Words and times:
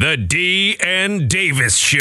The 0.00 0.16
D 0.16 0.78
and 0.80 1.28
Davis 1.28 1.76
Show. 1.76 1.98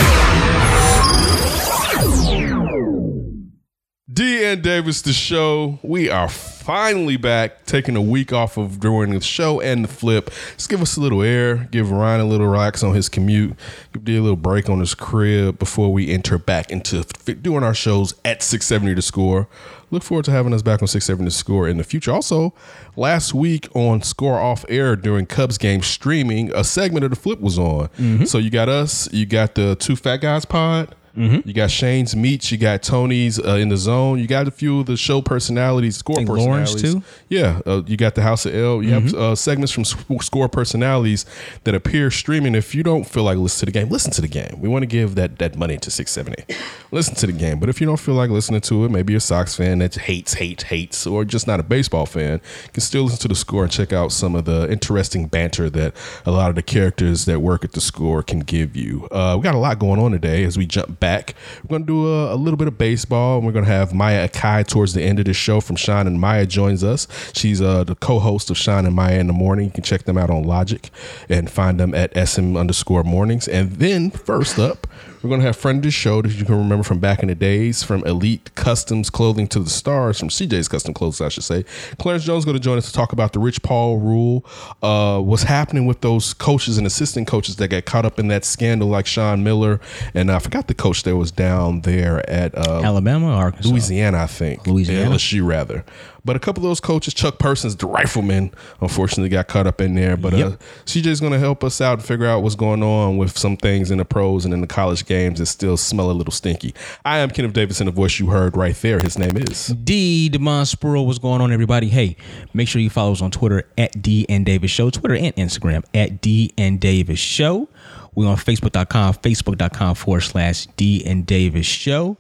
D 4.20 4.44
and 4.44 4.62
Davis, 4.62 5.02
the 5.02 5.14
show. 5.14 5.80
We 5.82 6.10
are 6.10 6.28
finally 6.28 7.16
back, 7.16 7.66
taking 7.66 7.96
a 7.96 8.02
week 8.02 8.34
off 8.34 8.58
of 8.58 8.82
doing 8.82 9.12
the 9.12 9.22
show 9.22 9.62
and 9.62 9.86
the 9.86 9.88
flip. 9.88 10.30
Just 10.58 10.68
give 10.68 10.82
us 10.82 10.98
a 10.98 11.00
little 11.00 11.22
air, 11.22 11.70
give 11.72 11.90
Ryan 11.90 12.20
a 12.20 12.26
little 12.26 12.48
relax 12.48 12.84
on 12.84 12.94
his 12.94 13.08
commute, 13.08 13.56
give 13.94 14.04
D 14.04 14.18
a 14.18 14.22
little 14.22 14.36
break 14.36 14.70
on 14.70 14.82
his 14.82 14.94
crib 14.94 15.58
before 15.58 15.94
we 15.94 16.12
enter 16.12 16.38
back 16.38 16.70
into 16.70 17.06
doing 17.42 17.64
our 17.64 17.74
shows 17.74 18.14
at 18.26 18.44
670 18.44 18.94
to 18.96 19.02
score. 19.02 19.48
Look 19.90 20.04
forward 20.04 20.26
to 20.26 20.32
having 20.32 20.54
us 20.54 20.64
back 20.64 20.82
on 20.82 20.90
670 20.90 21.32
to 21.32 21.34
score 21.34 21.70
in 21.70 21.78
the 21.78 21.86
future. 21.86 22.12
Also, 22.12 22.54
last 22.98 23.34
week 23.34 23.74
on 23.74 24.02
Score 24.02 24.38
Off 24.38 24.66
Air 24.68 24.98
during 24.98 25.28
Cubs 25.28 25.58
game 25.58 25.82
streaming, 25.82 26.54
a 26.54 26.66
segment 26.66 27.06
of 27.06 27.12
the 27.12 27.16
flip 27.16 27.40
was 27.40 27.58
on. 27.58 27.88
Mm-hmm. 27.98 28.26
So 28.26 28.38
you 28.38 28.50
got 28.50 28.68
us, 28.68 29.10
you 29.14 29.26
got 29.26 29.56
the 29.56 29.78
Two 29.78 29.96
Fat 29.96 30.18
Guys 30.18 30.44
pod. 30.44 30.94
You 31.16 31.54
got 31.54 31.72
Shane's 31.72 32.16
Meats. 32.16 32.52
You 32.52 32.58
got 32.58 32.82
Tony's 32.84 33.40
uh, 33.40 33.56
in 33.56 33.70
the 33.70 33.78
zone. 33.78 34.20
You 34.20 34.28
got 34.28 34.48
a 34.48 34.52
few 34.52 34.80
of 34.82 34.86
the 34.86 34.98
show 34.98 35.22
personalities, 35.22 35.98
score 35.98 36.16
think 36.16 36.30
Lawrence, 36.30 36.74
personalities. 36.74 37.04
too? 37.06 37.26
Yeah, 37.30 37.62
uh, 37.66 37.82
you 37.86 37.98
got 37.98 38.16
the 38.16 38.22
House 38.22 38.46
of 38.46 38.54
L. 38.56 38.82
You 38.82 38.92
have 38.92 39.14
uh, 39.14 39.36
segments 39.36 39.72
from 39.72 39.84
score 39.86 40.48
personalities 40.50 41.26
that 41.64 41.76
appear 41.76 42.12
streaming. 42.12 42.56
If 42.56 42.74
you 42.74 42.84
don't 42.84 43.04
feel 43.04 43.24
like 43.24 43.38
listening 43.38 43.60
to 43.60 43.66
the 43.66 43.72
game, 43.72 43.90
listen 43.90 44.12
to 44.14 44.22
the 44.22 44.28
game. 44.28 44.60
We 44.60 44.70
want 44.70 44.84
to 44.84 44.88
give 44.88 45.16
that 45.16 45.40
that 45.40 45.58
money 45.58 45.78
to 45.78 45.92
six 45.92 46.12
seventy. 46.12 46.44
listen 46.92 47.16
to 47.16 47.28
the 47.28 47.34
game. 47.34 47.60
But 47.60 47.70
if 47.70 47.80
you 47.82 47.88
don't 47.88 48.00
feel 48.00 48.16
like 48.16 48.30
listening 48.30 48.62
to 48.62 48.86
it, 48.86 48.92
maybe 48.92 49.14
you're 49.14 49.18
a 49.18 49.22
Sox 49.22 49.56
fan 49.56 49.80
that 49.80 49.96
hates, 49.96 50.36
hates, 50.36 50.64
hates, 50.64 51.06
or 51.06 51.26
just 51.26 51.48
not 51.48 51.60
a 51.60 51.64
baseball 51.64 52.06
fan, 52.06 52.42
you 52.66 52.72
can 52.74 52.82
still 52.82 53.04
listen 53.04 53.20
to 53.20 53.28
the 53.28 53.36
score 53.36 53.64
and 53.64 53.72
check 53.72 53.94
out 53.94 54.12
some 54.12 54.36
of 54.36 54.46
the 54.46 54.72
interesting 54.72 55.28
banter 55.28 55.70
that 55.70 55.94
a 56.26 56.32
lot 56.32 56.50
of 56.50 56.56
the 56.56 56.62
characters 56.62 57.26
that 57.26 57.42
work 57.42 57.64
at 57.64 57.74
the 57.74 57.82
score 57.82 58.24
can 58.24 58.40
give 58.40 58.76
you. 58.76 59.08
Uh, 59.12 59.36
we 59.38 59.44
got 59.44 59.56
a 59.56 59.60
lot 59.60 59.80
going 59.80 60.00
on 60.00 60.12
today 60.12 60.44
as 60.44 60.58
we 60.58 60.66
jump 60.66 60.99
back. 61.00 61.36
We're 61.64 61.70
going 61.70 61.84
to 61.84 61.88
do 61.88 62.08
a, 62.08 62.34
a 62.34 62.38
little 62.38 62.58
bit 62.58 62.68
of 62.68 62.78
baseball, 62.78 63.38
and 63.38 63.46
we're 63.46 63.54
going 63.54 63.66
to 63.66 63.72
have 63.72 63.94
Maya 63.94 64.28
Akai 64.28 64.68
towards 64.68 64.94
the 64.94 65.04
end 65.04 65.20
of 65.20 65.26
the 65.26 65.34
show 65.34 65.62
from 65.62 65.76
Shawn 65.76 66.08
and 66.08 66.20
Maya 66.20 66.46
joins 66.46 66.84
us. 66.84 67.08
She's 67.34 67.62
uh, 67.62 67.84
the 67.84 67.96
co-host 67.96 68.50
of 68.50 68.58
Shawn 68.58 68.86
and 68.86 68.96
Maya 68.96 69.20
in 69.20 69.28
the 69.28 69.34
morning. 69.34 69.66
You 69.66 69.72
can 69.72 69.84
check 69.84 70.04
them 70.04 70.18
out 70.18 70.30
on 70.30 70.44
Logic 70.44 70.90
and 71.28 71.50
find 71.50 71.80
them 71.80 71.94
at 71.94 72.16
SM 72.16 72.58
underscore 72.58 73.04
mornings. 73.04 73.48
And 73.48 73.72
then 73.74 74.12
first 74.12 74.60
up, 74.60 74.88
we're 75.22 75.30
going 75.30 75.42
to 75.42 75.48
have 75.48 75.58
friend 75.58 75.80
of 75.80 75.84
the 75.84 75.92
show 75.92 76.22
that 76.22 76.32
you 76.32 76.46
can 76.46 76.58
remember 76.58 76.84
from 76.84 77.00
back 77.00 77.22
in 77.22 77.28
the 77.28 77.36
days, 77.36 77.84
from 77.84 78.04
Elite 78.06 78.56
Customs 78.56 79.10
Clothing 79.10 79.48
to 79.50 79.60
the 79.60 79.70
Stars, 79.70 80.18
from 80.18 80.30
CJ's 80.30 80.70
Custom 80.70 80.94
Clothes, 80.94 81.20
I 81.20 81.28
should 81.28 81.44
say. 81.44 81.66
Clarence 81.98 82.24
Jones 82.24 82.40
is 82.40 82.46
going 82.46 82.56
to 82.56 82.64
join 82.64 82.78
us 82.78 82.88
to 82.88 82.94
talk 82.94 83.12
about 83.12 83.34
the 83.34 83.40
Rich 83.40 83.62
Paul 83.62 83.98
rule, 83.98 84.46
uh, 84.82 85.20
what's 85.20 85.44
happening 85.44 85.86
with 85.86 86.00
those 86.02 86.34
coaches 86.34 86.78
and 86.78 86.88
assistant 86.88 87.28
coaches 87.28 87.58
that 87.58 87.68
got 87.68 87.84
caught 87.84 88.06
up 88.06 88.18
in 88.18 88.30
that 88.30 88.46
scandal, 88.46 88.88
like 88.88 89.06
Sean 89.06 89.44
Miller, 89.44 89.82
and 90.14 90.32
I 90.32 90.40
forgot 90.40 90.68
the 90.68 90.74
coach 90.74 91.04
that 91.04 91.18
was 91.18 91.32
down 91.32 91.82
there 91.82 92.28
at 92.30 92.58
uh, 92.58 92.82
Alabama 92.82 93.28
or 93.28 93.34
Arkansas? 93.34 93.70
Louisiana, 93.70 94.20
I 94.20 94.28
think. 94.28 94.66
Louisiana? 94.68 95.16
LSU 95.16 95.46
rather. 95.46 95.84
But 96.26 96.36
a 96.36 96.40
couple 96.40 96.64
of 96.64 96.70
those 96.70 96.80
coaches, 96.80 97.14
Chuck 97.14 97.40
Persons, 97.40 97.76
the 97.76 97.88
rifleman, 97.88 98.52
unfortunately 98.82 99.30
got 99.30 99.48
caught 99.48 99.68
up 99.68 99.80
in 99.82 99.96
there. 99.96 100.18
But 100.18 100.34
uh, 100.34 100.38
Yep. 100.38 100.62
CJ's 100.86 101.20
going 101.20 101.32
to 101.34 101.40
help 101.40 101.64
us 101.64 101.80
out 101.82 102.00
and 102.00 102.04
figure 102.08 102.26
out 102.26 102.44
what's 102.44 102.56
going 102.56 102.84
on 102.84 103.18
with 103.18 103.38
some 103.38 103.56
things 103.58 103.92
in 103.92 103.98
the 104.00 104.06
pros 104.06 104.46
and 104.46 104.54
in 104.54 104.62
the 104.62 104.68
college 104.68 105.06
games 105.06 105.40
that 105.40 105.46
still 105.48 105.78
smell 105.78 106.12
a 106.12 106.14
little 106.14 106.32
stinky. 106.32 106.74
I 107.06 107.20
am 107.20 107.30
Kenneth 107.30 107.54
Davidson, 107.54 107.86
the 107.86 107.92
voice 107.92 108.20
you 108.20 108.28
heard 108.28 108.58
right 108.58 108.76
there. 108.76 109.00
His 109.00 109.18
name 109.18 109.38
is. 109.38 109.68
D 109.68 110.30
Demond 110.32 110.74
Spurl, 110.74 111.06
what's 111.06 111.20
going 111.20 111.42
on, 111.42 111.52
everybody? 111.52 111.88
Hey, 111.90 112.16
make 112.54 112.68
sure 112.68 112.82
you 112.82 112.90
follow 112.90 113.12
us 113.14 113.22
on 113.22 113.32
Twitter 113.32 113.64
at 113.78 114.02
D 114.02 114.26
and 114.30 114.46
Davis 114.46 114.72
Show, 114.72 114.90
Twitter 114.90 115.16
and 115.16 115.36
Instagram 115.36 115.84
at 115.94 116.22
D 116.22 116.54
and 116.58 116.80
Davis 116.80 117.20
Show. 117.20 117.70
We're 118.16 118.28
on 118.28 118.38
Facebook.com, 118.38 119.14
Facebook.com 119.14 119.96
forward 119.96 120.22
slash 120.22 120.66
D 120.76 121.04
and 121.06 121.26
Davis 121.26 121.66
Show. 121.66 122.18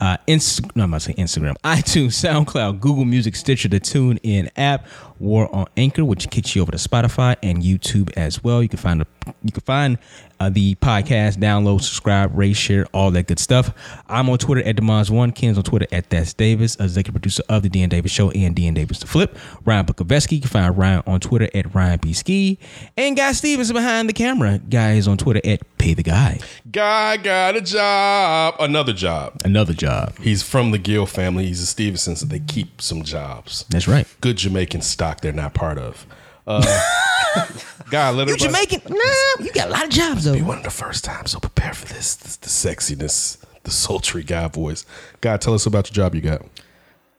Uh, 0.00 0.16
Inst- 0.26 0.74
no, 0.76 0.84
I'm 0.84 0.90
not 0.90 1.02
saying 1.02 1.16
Instagram, 1.16 1.56
iTunes, 1.64 2.12
SoundCloud, 2.12 2.80
Google 2.80 3.04
Music, 3.04 3.34
Stitcher, 3.36 3.68
the 3.68 3.80
Tune 3.80 4.18
In 4.22 4.50
app, 4.56 4.86
or 5.20 5.54
on 5.54 5.66
Anchor, 5.76 6.04
which 6.04 6.30
kicks 6.30 6.54
you 6.54 6.62
over 6.62 6.72
to 6.72 6.78
Spotify 6.78 7.36
and 7.42 7.62
YouTube 7.62 8.12
as 8.16 8.42
well. 8.42 8.62
You 8.62 8.68
can 8.68 8.78
find 8.78 9.00
the 9.00 9.06
you 9.42 9.52
can 9.52 9.62
find 9.62 9.98
uh, 10.40 10.48
the 10.48 10.74
podcast, 10.76 11.36
download, 11.36 11.82
subscribe, 11.82 12.36
rate, 12.36 12.54
share, 12.56 12.86
all 12.94 13.10
that 13.10 13.26
good 13.26 13.38
stuff. 13.38 13.74
I'm 14.08 14.30
on 14.30 14.38
Twitter 14.38 14.66
at 14.66 14.76
Demons1. 14.76 15.34
Ken's 15.34 15.58
on 15.58 15.64
Twitter 15.64 15.86
at 15.92 16.08
That's 16.10 16.32
Davis, 16.32 16.78
a 16.80 16.84
executive 16.84 17.14
producer 17.14 17.42
of 17.48 17.62
the 17.62 17.68
D 17.68 17.82
and 17.82 17.90
Davis 17.90 18.12
Show 18.12 18.30
and 18.30 18.54
D 18.54 18.66
and 18.66 18.74
Davis 18.76 19.00
The 19.00 19.06
Flip. 19.06 19.36
Ryan 19.64 19.86
Bukoveski. 19.86 20.32
You 20.32 20.40
can 20.40 20.50
find 20.50 20.78
Ryan 20.78 21.02
on 21.06 21.20
Twitter 21.20 21.48
at 21.54 21.74
Ryan 21.74 21.98
B. 22.00 22.12
Ski. 22.12 22.58
And 22.96 23.16
Guy 23.16 23.32
Stevens 23.32 23.72
behind 23.72 24.08
the 24.08 24.12
camera. 24.12 24.58
Guy 24.58 24.92
is 24.94 25.08
on 25.08 25.18
Twitter 25.18 25.40
at 25.44 25.60
Pay 25.78 25.94
the 25.94 26.02
Guy. 26.02 26.38
Guy 26.70 27.16
got 27.18 27.56
a 27.56 27.60
job. 27.60 28.54
Another 28.60 28.92
job. 28.92 29.34
Another 29.44 29.74
job. 29.74 29.87
He's 30.20 30.42
from 30.42 30.70
the 30.70 30.78
Gill 30.78 31.06
family. 31.06 31.46
He's 31.46 31.60
a 31.62 31.66
Stevenson, 31.66 32.16
so 32.16 32.26
they 32.26 32.40
keep 32.40 32.80
some 32.82 33.02
jobs. 33.02 33.64
That's 33.70 33.88
right. 33.88 34.06
Good 34.20 34.36
Jamaican 34.38 34.82
stock 34.82 35.20
they're 35.20 35.32
not 35.32 35.54
part 35.54 35.78
of. 35.78 36.06
Uh, 36.46 36.62
Guy, 37.90 38.10
let 38.10 38.28
You 38.28 38.34
everybody- 38.34 38.66
Jamaican? 38.66 38.80
Nah, 38.88 39.44
you 39.44 39.52
got 39.52 39.68
a 39.68 39.70
lot 39.70 39.84
of 39.84 39.90
jobs 39.90 40.24
though. 40.24 40.34
be 40.34 40.42
one 40.42 40.58
of 40.58 40.64
the 40.64 40.70
first 40.70 41.04
times. 41.04 41.30
So 41.32 41.40
prepare 41.40 41.72
for 41.74 41.86
this, 41.86 42.14
this 42.16 42.36
the 42.36 42.48
sexiness, 42.48 43.38
the 43.64 43.70
sultry 43.70 44.22
guy 44.22 44.48
voice. 44.48 44.84
God, 45.20 45.40
tell 45.40 45.54
us 45.54 45.66
about 45.66 45.88
your 45.88 45.94
job 45.94 46.14
you 46.14 46.20
got. 46.20 46.42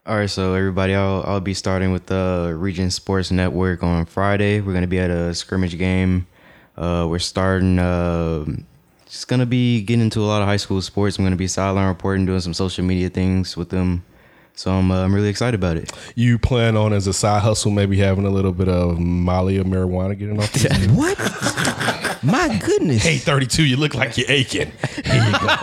All 0.06 0.16
right, 0.16 0.30
so 0.30 0.54
everybody, 0.54 0.94
I'll, 0.94 1.22
I'll 1.26 1.40
be 1.40 1.54
starting 1.54 1.92
with 1.92 2.06
the 2.06 2.54
Region 2.58 2.90
Sports 2.90 3.30
Network 3.30 3.82
on 3.82 4.06
Friday. 4.06 4.60
We're 4.60 4.72
gonna 4.74 4.86
be 4.86 4.98
at 4.98 5.10
a 5.10 5.34
scrimmage 5.34 5.76
game. 5.78 6.26
Uh, 6.76 7.06
we're 7.08 7.18
starting. 7.18 7.78
Uh, 7.78 8.44
just 9.10 9.26
gonna 9.26 9.46
be 9.46 9.82
getting 9.82 10.02
into 10.02 10.20
a 10.20 10.26
lot 10.26 10.40
of 10.40 10.46
high 10.46 10.56
school 10.56 10.80
sports. 10.80 11.18
I'm 11.18 11.24
gonna 11.24 11.36
be 11.36 11.48
sideline 11.48 11.88
reporting, 11.88 12.26
doing 12.26 12.40
some 12.40 12.54
social 12.54 12.84
media 12.84 13.10
things 13.10 13.56
with 13.56 13.70
them. 13.70 14.04
So 14.60 14.70
I'm 14.72 14.90
uh, 14.90 15.02
I'm 15.02 15.14
really 15.14 15.30
excited 15.30 15.58
about 15.58 15.78
it. 15.78 15.90
You 16.16 16.38
plan 16.38 16.76
on 16.76 16.92
as 16.92 17.06
a 17.06 17.14
side 17.14 17.40
hustle, 17.40 17.70
maybe 17.70 17.96
having 17.96 18.26
a 18.26 18.30
little 18.30 18.52
bit 18.52 18.68
of 18.68 19.00
Molly 19.00 19.56
or 19.56 19.64
marijuana 19.64 20.18
getting 20.18 20.38
off. 20.38 20.52
This? 20.52 20.86
What? 20.88 21.16
My 22.22 22.58
goodness. 22.58 23.02
hey, 23.02 23.16
32, 23.16 23.64
you 23.64 23.78
look 23.78 23.94
like 23.94 24.18
you're 24.18 24.30
aching. 24.30 24.70
Here 25.06 25.24
you 25.24 25.32
go. 25.32 25.56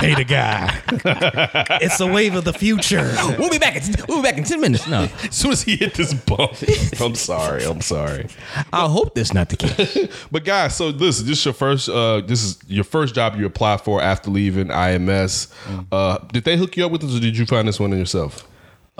Pay 0.00 0.14
the 0.14 0.24
guy. 0.26 0.82
it's 1.80 1.98
the 1.98 2.06
wave 2.06 2.34
of 2.34 2.42
the 2.44 2.52
future. 2.52 3.12
we'll 3.38 3.50
be 3.50 3.58
back. 3.58 3.76
In, 3.76 3.94
we'll 4.08 4.20
be 4.20 4.28
back 4.28 4.36
in 4.36 4.42
ten 4.42 4.60
minutes. 4.60 4.88
No, 4.88 5.02
As 5.22 5.36
soon 5.36 5.52
as 5.52 5.62
he 5.62 5.76
hit 5.76 5.94
this 5.94 6.12
bump, 6.12 6.54
I'm 7.00 7.14
sorry. 7.14 7.64
I'm 7.64 7.80
sorry. 7.80 8.26
I 8.72 8.88
hope 8.88 9.14
that's 9.14 9.32
not 9.32 9.50
the 9.50 9.56
case. 9.56 10.08
But 10.32 10.44
guys, 10.44 10.74
so 10.74 10.88
listen, 10.88 11.26
this 11.26 11.38
is 11.38 11.44
your 11.44 11.54
first. 11.54 11.88
Uh, 11.88 12.22
this 12.22 12.42
is 12.42 12.58
your 12.66 12.84
first 12.84 13.14
job 13.14 13.36
you 13.36 13.46
applied 13.46 13.82
for 13.82 14.00
after 14.00 14.30
leaving 14.30 14.68
IMS. 14.68 15.52
Uh, 15.92 16.18
did 16.32 16.44
they 16.44 16.56
hook 16.56 16.76
you 16.76 16.86
up 16.86 16.90
with 16.90 17.02
this, 17.02 17.14
or 17.14 17.20
did 17.20 17.36
you 17.36 17.46
find 17.46 17.68
this 17.68 17.78
one 17.78 17.92
in 17.92 17.98
yourself? 17.98 18.39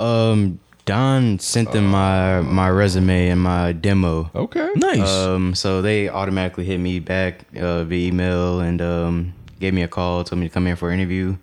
Um, 0.01 0.61
Don 0.87 1.39
sent 1.39 1.71
them 1.73 1.87
my 1.87 2.41
my 2.41 2.69
resume 2.69 3.29
and 3.29 3.41
my 3.41 3.73
demo. 3.73 4.31
Okay. 4.35 4.69
Nice. 4.75 5.09
Um, 5.09 5.55
so 5.55 5.83
they 5.83 6.09
automatically 6.09 6.65
hit 6.65 6.79
me 6.79 6.99
back 6.99 7.45
uh, 7.57 7.85
via 7.85 8.09
email 8.09 8.61
and 8.61 8.81
um, 8.83 9.35
gave 9.61 9.75
me 9.75 9.83
a 9.83 9.89
call, 9.89 10.25
told 10.25 10.41
me 10.41 10.49
to 10.49 10.53
come 10.53 10.67
in 10.67 10.77
for 10.77 10.91
an 10.91 10.99
interview. 10.99 11.37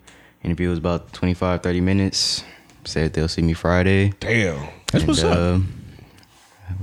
Interview 0.44 0.70
was 0.70 0.80
about 0.80 1.14
25, 1.14 1.62
30 1.64 1.82
minutes. 1.82 2.44
Said 2.84 3.14
they'll 3.14 3.28
see 3.28 3.42
me 3.42 3.54
Friday. 3.54 4.14
Damn. 4.20 4.68
that's 4.92 5.06
what's 5.06 5.24
up. 5.24 5.62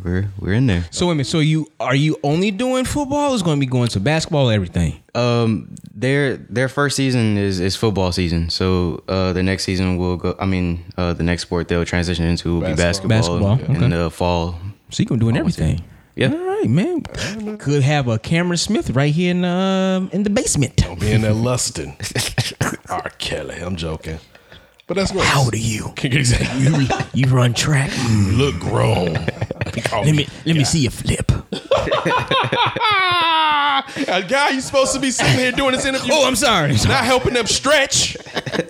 We're 0.03 0.29
we're 0.39 0.53
in 0.53 0.67
there. 0.67 0.85
So 0.91 1.07
wait 1.07 1.13
a 1.13 1.15
minute. 1.17 1.27
So 1.27 1.39
you 1.41 1.71
are 1.81 1.95
you 1.95 2.19
only 2.23 2.51
doing 2.51 2.85
football? 2.85 3.33
Or 3.33 3.35
is 3.35 3.43
going 3.43 3.57
to 3.57 3.61
be 3.61 3.67
going 3.67 3.89
to 3.89 4.01
basketball? 4.01 4.51
Everything. 4.51 5.03
Um, 5.15 5.75
their 5.95 6.37
their 6.37 6.69
first 6.69 6.97
season 6.97 7.37
is 7.39 7.61
is 7.61 7.77
football 7.77 8.13
season. 8.13 8.51
So 8.51 9.03
uh, 9.09 9.33
the 9.33 9.43
next 9.43 9.65
season 9.65 9.97
will 9.97 10.17
go. 10.17 10.37
I 10.39 10.47
mean, 10.47 10.85
uh, 10.97 11.13
the 11.13 11.23
next 11.23 11.43
sport 11.43 11.69
they'll 11.69 11.85
transition 11.85 12.27
into 12.27 12.55
will 12.55 12.61
be 12.61 12.75
Basketball. 12.75 13.09
basketball, 13.09 13.57
Basketball, 13.57 13.77
in 13.77 13.93
okay. 13.93 14.03
the 14.03 14.11
fall. 14.11 14.59
So 14.91 15.03
you 15.03 15.07
can 15.07 15.19
doing 15.19 15.37
everything. 15.37 15.83
Yeah. 16.17 16.33
All 16.33 16.39
right, 16.39 16.69
man. 16.69 17.03
Could 17.59 17.83
have 17.83 18.07
a 18.07 18.19
Cameron 18.19 18.59
Smith 18.59 18.91
right 18.91 19.13
here 19.13 19.31
in 19.33 19.45
um 19.45 20.11
in 20.13 20.23
the 20.23 20.31
basement. 20.31 20.77
Being 21.01 21.23
that 21.23 21.35
lusting. 21.35 21.97
R. 22.89 23.11
Kelly. 23.19 23.57
I'm 23.57 23.77
joking. 23.77 24.19
But 24.87 24.97
that's 24.97 25.13
great. 25.13 25.25
How 25.25 25.45
are 25.49 25.57
you? 25.57 25.93
Exactly. 26.05 26.61
You, 26.63 26.87
you 27.15 27.27
run 27.35 27.55
track. 27.55 27.91
You 28.09 28.33
look 28.33 28.59
grown. 28.61 29.15
Let 29.93 30.15
me 30.15 30.27
let 30.45 30.57
me 30.57 30.65
see 30.65 30.81
you 30.81 30.91
flip. 30.91 31.31
A 34.09 34.23
guy, 34.23 34.51
you 34.51 34.61
supposed 34.61 34.93
to 34.95 35.01
be 35.01 35.11
sitting 35.11 35.39
here 35.39 35.51
doing 35.53 35.73
this 35.73 35.85
interview. 35.85 36.13
Oh, 36.13 36.27
I'm 36.27 36.37
sorry. 36.37 36.73
not 36.73 37.05
helping 37.05 37.35
them 37.35 37.47
stretch. 37.47 38.17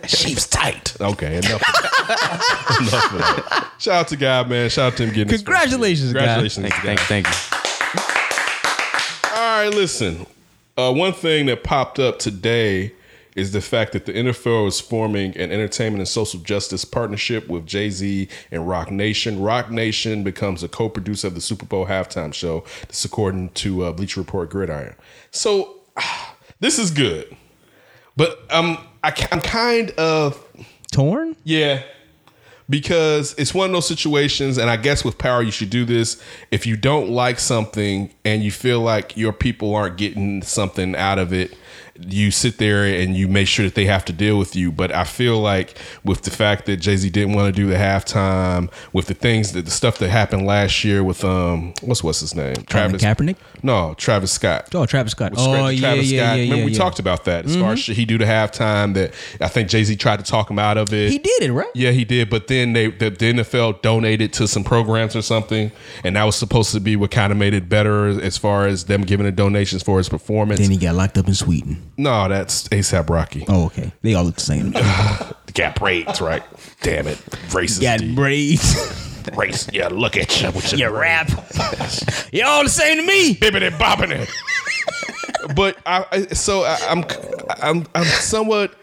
She's 0.06 0.46
tight. 0.46 0.96
Okay, 1.00 1.37
enough. 1.38 1.62
Of 1.62 2.81
enough 2.81 3.12
of 3.12 3.19
that. 3.19 3.70
Shout 3.78 3.94
out 3.94 4.08
to 4.08 4.16
God, 4.16 4.49
man. 4.49 4.70
Shout 4.70 4.93
out 4.93 4.96
to 4.99 5.05
him 5.05 5.11
getting 5.14 5.28
his- 5.31 5.43
Congratulations, 5.43 6.12
Guy. 6.12 6.20
Congratulations, 6.20 6.69
Thank 6.69 6.82
Guy. 6.82 6.93
you, 6.93 6.96
thank 6.99 7.26
you, 7.26 7.32
thank 7.32 8.02
you. 9.32 9.37
All 9.37 9.58
right, 9.64 9.69
listen. 9.75 10.26
Uh, 10.76 10.93
one 10.93 11.12
thing 11.12 11.46
that 11.46 11.64
popped 11.64 11.99
up 11.99 12.19
today 12.19 12.93
is 13.35 13.53
the 13.53 13.61
fact 13.61 13.93
that 13.93 14.07
the 14.07 14.13
NFL 14.13 14.69
is 14.69 14.81
forming 14.81 15.37
an 15.37 15.51
entertainment 15.51 16.01
and 16.01 16.09
social 16.09 16.41
justice 16.41 16.85
partnership 16.85 17.49
with 17.49 17.67
Jay 17.67 17.91
Z 17.91 18.29
and 18.51 18.69
Roc 18.69 18.91
Nation. 18.91 19.41
Roc 19.43 19.71
Nation 19.71 20.23
becomes 20.23 20.63
a 20.63 20.69
co 20.69 20.89
producer 20.89 21.27
of 21.27 21.35
the 21.35 21.41
Super 21.41 21.67
Bowl 21.67 21.87
halftime 21.87 22.33
show. 22.33 22.65
This 22.89 23.05
according 23.05 23.51
to 23.51 23.85
uh, 23.85 23.93
Bleacher 23.93 24.21
Report 24.21 24.51
Gridiron. 24.51 24.95
So 25.31 25.77
this 26.61 26.79
is 26.79 26.91
good, 26.91 27.37
but 28.17 28.41
um, 28.51 28.79
I, 29.03 29.13
I'm 29.33 29.41
kind 29.41 29.91
of 29.93 30.43
Torn? 30.93 31.37
yeah, 31.45 31.83
because 32.69 33.35
it's 33.37 33.53
one 33.53 33.67
of 33.67 33.73
those 33.73 33.89
situations, 33.89 34.59
and 34.59 34.71
I 34.71 34.77
guess 34.77 35.05
with 35.05 35.19
power, 35.19 35.43
you 35.43 35.51
should 35.51 35.71
do 35.71 35.85
this. 35.85 36.23
If 36.51 36.67
you 36.67 36.77
don't 36.77 37.11
like 37.11 37.39
something 37.39 38.13
and 38.25 38.43
you 38.43 38.51
feel 38.51 38.81
like 38.81 39.17
your 39.17 39.33
people 39.33 39.75
aren't 39.75 39.97
getting 39.97 40.43
something 40.43 40.95
out 40.97 41.19
of 41.19 41.33
it, 41.33 41.57
you 42.00 42.31
sit 42.32 42.58
there 42.58 42.85
and 42.85 43.17
you 43.17 43.29
make 43.29 43.46
sure 43.46 43.64
that 43.64 43.75
they 43.76 43.85
have 43.85 44.05
to 44.06 44.12
deal 44.12 44.37
with 44.38 44.56
you. 44.56 44.73
But 44.73 44.93
I 44.93 45.05
feel 45.05 45.38
like 45.38 45.79
with 46.05 46.23
the 46.23 46.31
fact 46.31 46.67
that 46.67 46.79
Jay 46.79 46.96
Z 46.96 47.08
didn't 47.11 47.35
want 47.35 47.55
to 47.55 47.62
do 47.62 47.69
the 47.69 47.76
halftime, 47.76 48.70
with 48.93 49.06
the 49.06 49.14
things 49.14 49.52
that 49.52 49.64
the 49.64 49.70
stuff 49.70 49.99
that 49.99 50.11
happened 50.11 50.44
last 50.46 50.82
year 50.85 51.05
with 51.05 51.25
um, 51.25 51.73
what's 51.82 52.02
what's 52.02 52.20
his 52.20 52.35
name, 52.35 52.55
Colin 52.69 52.93
Kaepernick? 52.93 53.37
No, 53.62 53.94
Travis 53.96 54.32
Scott. 54.32 54.75
Oh, 54.75 54.87
Travis 54.87 55.12
Scott. 55.12 55.31
With 55.32 55.41
Oh, 55.41 55.55
Travis 55.55 55.81
yeah, 55.81 55.94
yeah, 55.94 56.00
Scott. 56.00 56.11
yeah, 56.11 56.31
Remember 56.43 56.56
yeah, 56.56 56.64
we 56.64 56.73
yeah. 56.73 56.79
talked 56.79 56.99
about 56.99 57.25
that 57.26 57.44
as 57.46 57.56
far 57.56 57.73
as 57.73 57.79
should 57.79 57.97
he 57.97 58.05
do 58.05 58.19
the 58.19 58.25
halftime 58.25 58.94
that 58.94 59.14
I 59.40 59.49
think 59.49 59.69
Jay 59.69 59.85
Z 59.85 59.94
tried 59.97 60.19
to 60.19 60.25
talk 60.25 60.50
him 60.50 60.58
out 60.58 60.76
of 60.76 60.93
it. 60.93 61.11
He 61.11 61.19
did 61.19 61.43
it, 61.43 61.52
right? 61.52 61.70
Yeah, 61.75 61.93
he 61.93 62.05
did. 62.05 62.29
But 62.29 62.49
then 62.49 62.73
they 62.73 62.88
the, 62.88 63.11
the 63.11 63.32
NFL 63.35 63.82
donated 63.82 64.32
to 64.35 64.49
some 64.49 64.64
programs 64.64 65.14
or 65.17 65.23
something, 65.23 65.70
and 66.02 66.17
that 66.17 66.25
was 66.25 66.37
supposed 66.37 66.73
to 66.73 66.81
be 66.81 66.97
what 66.97 67.11
kind 67.11 67.31
of 67.32 67.38
made 67.38 67.55
it 67.55 67.69
better 67.69 68.08
as 68.20 68.37
far 68.37 68.67
as 68.67 68.85
them 68.85 69.02
giving 69.02 69.26
the 69.26 69.32
donations 69.32 69.82
for 69.82 69.99
his 69.99 70.08
performance. 70.08 70.61
Then 70.61 70.70
he 70.70 70.76
got 70.76 70.94
locked 70.97 71.17
up 71.19 71.29
in 71.29 71.35
Sweden. 71.35 71.84
No, 71.96 72.29
that's 72.29 72.69
ASAP 72.69 73.08
Rocky. 73.11 73.44
Oh, 73.49 73.67
okay. 73.67 73.93
They 74.02 74.14
all 74.14 74.25
look 74.25 74.37
the 74.37 74.41
same. 74.41 74.70
Gap 75.52 75.79
braids, 75.79 76.20
right? 76.20 76.43
Damn 76.82 77.06
it, 77.06 77.19
racist. 77.49 77.82
got 77.82 78.14
braids. 78.14 79.02
race. 79.37 79.69
Yeah, 79.73 79.88
look 79.88 80.17
at 80.17 80.41
you 80.41 80.50
with 80.50 80.73
you 80.79 80.88
rap. 80.91 81.29
you 82.32 82.44
all 82.44 82.62
the 82.64 82.69
same 82.70 82.99
to 82.99 83.06
me. 83.06 83.35
bibbity 83.35 83.70
bobbity. 83.70 84.29
but 85.55 85.79
I, 85.87 86.05
I 86.12 86.20
so 86.29 86.62
I, 86.64 86.79
I'm 86.88 87.05
I'm 87.62 87.87
I'm 87.94 88.05
somewhat 88.05 88.75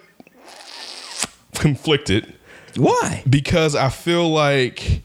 conflicted 1.55 2.33
Why? 2.75 3.23
because 3.29 3.75
I 3.75 3.89
feel 3.89 4.29
like 4.29 5.03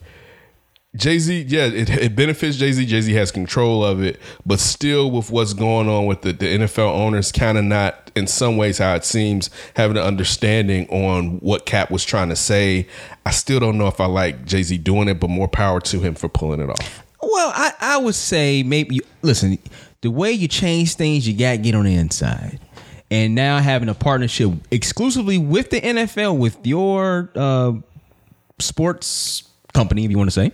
Jay 0.96 1.18
Z, 1.18 1.46
yeah, 1.48 1.66
it, 1.66 1.90
it 1.90 2.16
benefits 2.16 2.56
Jay 2.56 2.72
Z. 2.72 2.86
Jay 2.86 3.00
Z 3.00 3.12
has 3.12 3.30
control 3.30 3.84
of 3.84 4.02
it, 4.02 4.18
but 4.44 4.58
still, 4.58 5.10
with 5.10 5.30
what's 5.30 5.52
going 5.52 5.88
on 5.88 6.06
with 6.06 6.22
the, 6.22 6.32
the 6.32 6.58
NFL 6.58 6.90
owners, 6.90 7.30
kind 7.32 7.58
of 7.58 7.64
not 7.64 8.10
in 8.14 8.26
some 8.26 8.56
ways 8.56 8.78
how 8.78 8.94
it 8.94 9.04
seems 9.04 9.50
having 9.74 9.96
an 9.96 10.02
understanding 10.02 10.88
on 10.88 11.38
what 11.40 11.66
Cap 11.66 11.90
was 11.90 12.04
trying 12.04 12.30
to 12.30 12.36
say. 12.36 12.88
I 13.26 13.30
still 13.30 13.60
don't 13.60 13.76
know 13.76 13.88
if 13.88 14.00
I 14.00 14.06
like 14.06 14.44
Jay 14.46 14.62
Z 14.62 14.78
doing 14.78 15.08
it, 15.08 15.20
but 15.20 15.28
more 15.28 15.48
power 15.48 15.80
to 15.80 16.00
him 16.00 16.14
for 16.14 16.28
pulling 16.28 16.60
it 16.60 16.70
off. 16.70 17.04
Well, 17.22 17.52
I, 17.54 17.72
I 17.80 17.96
would 17.98 18.14
say 18.14 18.62
maybe 18.62 18.96
you, 18.96 19.00
listen, 19.22 19.58
the 20.00 20.10
way 20.10 20.32
you 20.32 20.48
change 20.48 20.94
things, 20.94 21.28
you 21.28 21.36
got 21.36 21.52
to 21.52 21.58
get 21.58 21.74
on 21.74 21.84
the 21.84 21.94
inside. 21.94 22.60
And 23.10 23.34
now 23.34 23.58
having 23.58 23.88
a 23.88 23.94
partnership 23.94 24.50
exclusively 24.70 25.38
with 25.38 25.70
the 25.70 25.80
NFL, 25.80 26.38
with 26.38 26.66
your 26.66 27.30
uh, 27.36 27.74
sports 28.58 29.45
company, 29.76 30.04
if 30.04 30.10
you 30.10 30.18
want 30.18 30.30
to 30.32 30.40
say, 30.40 30.52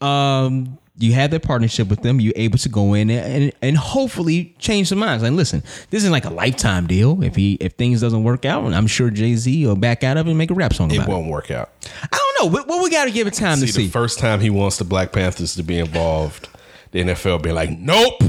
um, 0.00 0.78
you 1.00 1.12
have 1.12 1.30
that 1.30 1.42
partnership 1.44 1.88
with 1.88 2.02
them. 2.02 2.20
You're 2.20 2.32
able 2.34 2.58
to 2.58 2.68
go 2.68 2.94
in 2.94 3.08
and, 3.08 3.52
and 3.62 3.76
hopefully 3.76 4.54
change 4.58 4.88
some 4.88 4.98
minds. 4.98 5.22
And 5.22 5.36
listen, 5.36 5.62
this 5.90 5.98
isn't 6.02 6.10
like 6.10 6.24
a 6.24 6.30
lifetime 6.30 6.88
deal. 6.88 7.22
If 7.22 7.36
he 7.36 7.54
if 7.60 7.74
things 7.74 8.00
doesn't 8.00 8.24
work 8.24 8.44
out, 8.44 8.64
I'm 8.74 8.88
sure 8.88 9.08
Jay 9.10 9.36
Z 9.36 9.64
will 9.66 9.76
back 9.76 10.02
out 10.02 10.16
of 10.16 10.26
it 10.26 10.30
and 10.30 10.38
make 10.38 10.50
a 10.50 10.54
rap 10.54 10.74
song 10.74 10.90
It 10.90 11.06
won't 11.06 11.28
work 11.28 11.50
out. 11.52 11.70
I 12.02 12.08
don't 12.16 12.52
know. 12.52 12.58
What, 12.58 12.66
what 12.66 12.82
we 12.82 12.90
got 12.90 13.04
to 13.04 13.12
give 13.12 13.28
it 13.28 13.34
time 13.34 13.58
See, 13.58 13.66
to 13.66 13.72
see. 13.72 13.84
the 13.86 13.90
first 13.92 14.18
time 14.18 14.40
he 14.40 14.50
wants 14.50 14.78
the 14.78 14.84
Black 14.84 15.12
Panthers 15.12 15.54
to 15.54 15.62
be 15.62 15.78
involved, 15.78 16.48
the 16.90 17.00
NFL 17.04 17.42
be 17.44 17.52
like, 17.52 17.70
"Nope, 17.70 18.20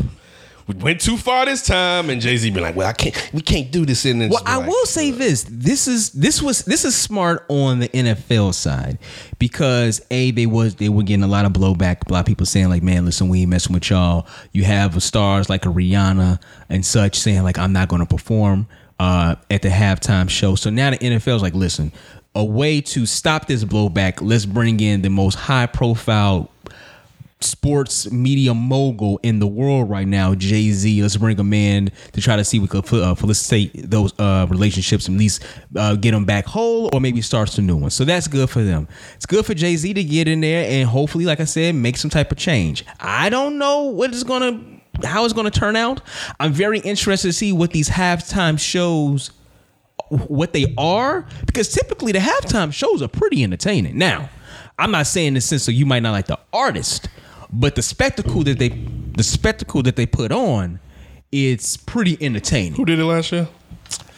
we 0.70 0.76
went 0.76 1.02
too 1.02 1.18
far 1.18 1.46
this 1.46 1.66
time," 1.66 2.12
and 2.12 2.22
Jay 2.22 2.38
Z 2.38 2.52
be 2.52 2.60
like, 2.62 2.76
"Well, 2.76 2.88
I 2.88 2.94
can't, 2.94 3.32
we 3.34 3.42
can't 3.42 3.72
do 3.72 3.86
this." 3.86 4.06
In 4.06 4.20
this. 4.20 4.30
Well, 4.32 4.44
I 4.46 4.60
will 4.60 4.86
say 4.86 5.10
this: 5.10 5.44
this 5.50 5.88
is 5.88 6.12
this 6.12 6.44
was 6.44 6.64
this 6.66 6.86
is 6.86 6.96
smart 6.96 7.44
on 7.50 7.80
the 7.80 7.90
NFL 7.90 8.54
side 8.54 9.00
because 9.40 10.00
a 10.12 10.30
they 10.30 10.46
was 10.46 10.76
they 10.76 10.90
were 10.90 11.02
getting 11.02 11.24
a 11.24 11.28
lot 11.28 11.46
of 11.46 11.54
blowback. 11.54 12.08
A 12.08 12.14
lot 12.14 12.20
of 12.20 12.26
people 12.28 12.46
saying 12.46 12.70
like, 12.70 12.84
"Man, 12.84 13.04
listen, 13.04 13.30
we 13.30 13.42
ain't 13.42 13.50
messing 13.50 13.74
with 13.74 13.90
y'all." 13.90 14.28
You 14.52 14.64
have 14.64 15.02
stars 15.02 15.50
like 15.50 15.66
a 15.66 15.70
Rihanna 15.70 16.40
and 16.70 16.86
such 16.86 17.18
saying 17.18 17.42
like, 17.42 17.58
"I'm 17.58 17.74
not 17.74 17.90
going 17.90 18.02
to 18.02 18.06
perform 18.06 18.68
uh, 19.00 19.38
at 19.50 19.64
the 19.64 19.70
halftime 19.70 20.30
show." 20.30 20.54
So 20.54 20.70
now 20.70 20.92
the 20.92 20.98
NFL 20.98 21.38
is 21.38 21.42
like, 21.42 21.56
"Listen, 21.56 21.92
a 22.36 22.46
way 22.46 22.80
to 22.82 23.08
stop 23.08 23.48
this 23.48 23.64
blowback. 23.64 24.22
Let's 24.22 24.46
bring 24.46 24.80
in 24.82 25.02
the 25.02 25.10
most 25.10 25.34
high 25.34 25.66
profile." 25.66 26.52
Sports 27.42 28.12
media 28.12 28.54
mogul 28.54 29.20
in 29.24 29.40
the 29.40 29.48
world 29.48 29.90
right 29.90 30.08
now, 30.08 30.36
Jay 30.36 30.72
Z. 30.72 31.02
Let's 31.02 31.16
bring 31.18 31.38
him 31.38 31.54
in 31.54 31.92
to 32.12 32.22
try 32.22 32.36
to 32.36 32.44
see 32.44 32.60
we 32.60 32.68
could 32.68 32.92
uh, 32.94 33.16
felicitate 33.16 33.72
those 33.90 34.18
uh, 34.20 34.46
relationships 34.50 35.08
and 35.08 35.16
at 35.16 35.20
least 35.20 35.46
uh, 35.76 35.96
get 35.96 36.12
them 36.12 36.26
back 36.26 36.46
whole 36.46 36.90
or 36.94 37.00
maybe 37.00 37.22
start 37.22 37.50
some 37.50 37.66
new 37.66 37.78
ones. 37.78 37.94
So 37.94 38.04
that's 38.04 38.28
good 38.28 38.50
for 38.50 38.62
them. 38.62 38.88
It's 39.16 39.26
good 39.26 39.46
for 39.46 39.54
Jay 39.54 39.76
Z 39.76 39.94
to 39.94 40.04
get 40.04 40.28
in 40.28 40.42
there 40.42 40.70
and 40.70 40.88
hopefully, 40.90 41.26
like 41.26 41.40
I 41.40 41.46
said, 41.46 41.76
make 41.76 41.98
some 41.98 42.10
type 42.10 42.32
of 42.32 42.38
change. 42.38 42.86
I 43.00 43.30
don't 43.30 43.58
know 43.58 43.84
what 43.84 44.14
is 44.14 44.24
to, 44.24 44.60
how 45.06 45.24
it's 45.24 45.34
to 45.34 45.50
turn 45.52 45.76
out. 45.76 46.02
I'm 46.40 46.52
very 46.52 46.80
interested 46.80 47.30
to 47.30 47.34
see 47.34 47.54
what 47.54 47.72
these 47.72 47.90
halftime 47.90 48.60
shows 48.60 49.32
what 50.10 50.54
they 50.54 50.74
are 50.78 51.26
because 51.46 51.70
typically 51.70 52.12
the 52.12 52.20
halftime 52.20 52.74
shows 52.74 53.02
are 53.02 53.08
pretty 53.08 53.44
entertaining. 53.44 53.98
Now, 53.98 54.30
I'm 54.78 54.92
not 54.92 55.08
saying 55.08 55.34
this 55.34 55.46
since 55.46 55.64
so 55.64 55.72
you 55.72 55.86
might 55.86 56.02
not 56.02 56.12
like 56.12 56.28
the 56.28 56.40
artist, 56.54 57.10
but 57.52 57.76
the 57.76 57.82
spectacle 57.82 58.44
that 58.44 58.60
they 58.60 58.70
the 58.70 59.24
spectacle 59.24 59.84
that 59.84 59.96
they 59.96 60.06
put 60.06 60.32
on, 60.32 60.80
it's 61.32 61.78
pretty 61.78 62.18
entertaining. 62.22 62.74
Who 62.74 62.86
did 62.86 63.00
it 63.00 63.06
last 63.06 63.32
year? 63.32 63.48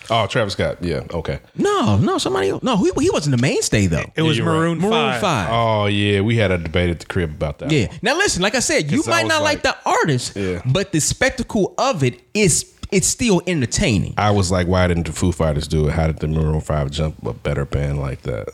Oh, 0.09 0.27
Travis 0.27 0.53
Scott. 0.53 0.77
Yeah. 0.83 1.03
Okay. 1.11 1.39
No, 1.55 1.97
no, 1.97 2.17
somebody 2.17 2.49
else. 2.49 2.61
No, 2.63 2.75
he, 2.75 2.91
he 2.99 3.09
wasn't 3.09 3.35
the 3.35 3.41
mainstay 3.41 3.87
though. 3.87 4.03
It 4.15 4.23
was 4.23 4.37
you're 4.37 4.45
right. 4.45 4.53
Maroon, 4.55 4.77
Maroon 4.79 4.91
5. 4.91 5.21
Five. 5.21 5.49
Oh 5.49 5.85
yeah, 5.85 6.19
we 6.21 6.35
had 6.35 6.51
a 6.51 6.57
debate 6.57 6.89
at 6.89 6.99
the 6.99 7.05
crib 7.05 7.29
about 7.31 7.59
that. 7.59 7.71
Yeah. 7.71 7.87
Now 8.01 8.17
listen, 8.17 8.41
like 8.41 8.55
I 8.55 8.59
said, 8.59 8.91
you 8.91 9.03
might 9.07 9.25
not 9.27 9.41
like, 9.41 9.63
like- 9.63 9.83
the 9.83 9.89
artist, 9.89 10.35
Yeah. 10.35 10.61
but 10.65 10.91
the 10.91 10.99
spectacle 10.99 11.73
of 11.77 12.03
it 12.03 12.19
is 12.33 12.73
it's 12.91 13.07
still 13.07 13.41
entertaining. 13.47 14.13
I 14.17 14.31
was 14.31 14.51
like, 14.51 14.67
why 14.67 14.85
didn't 14.87 15.05
the 15.05 15.13
Foo 15.13 15.31
Fighters 15.31 15.65
do 15.69 15.87
it? 15.87 15.91
How 15.93 16.07
did 16.07 16.19
the 16.19 16.27
Maroon 16.27 16.59
Five 16.59 16.91
jump 16.91 17.25
a 17.25 17.31
better 17.31 17.63
band 17.63 17.99
like 18.01 18.23
that? 18.23 18.49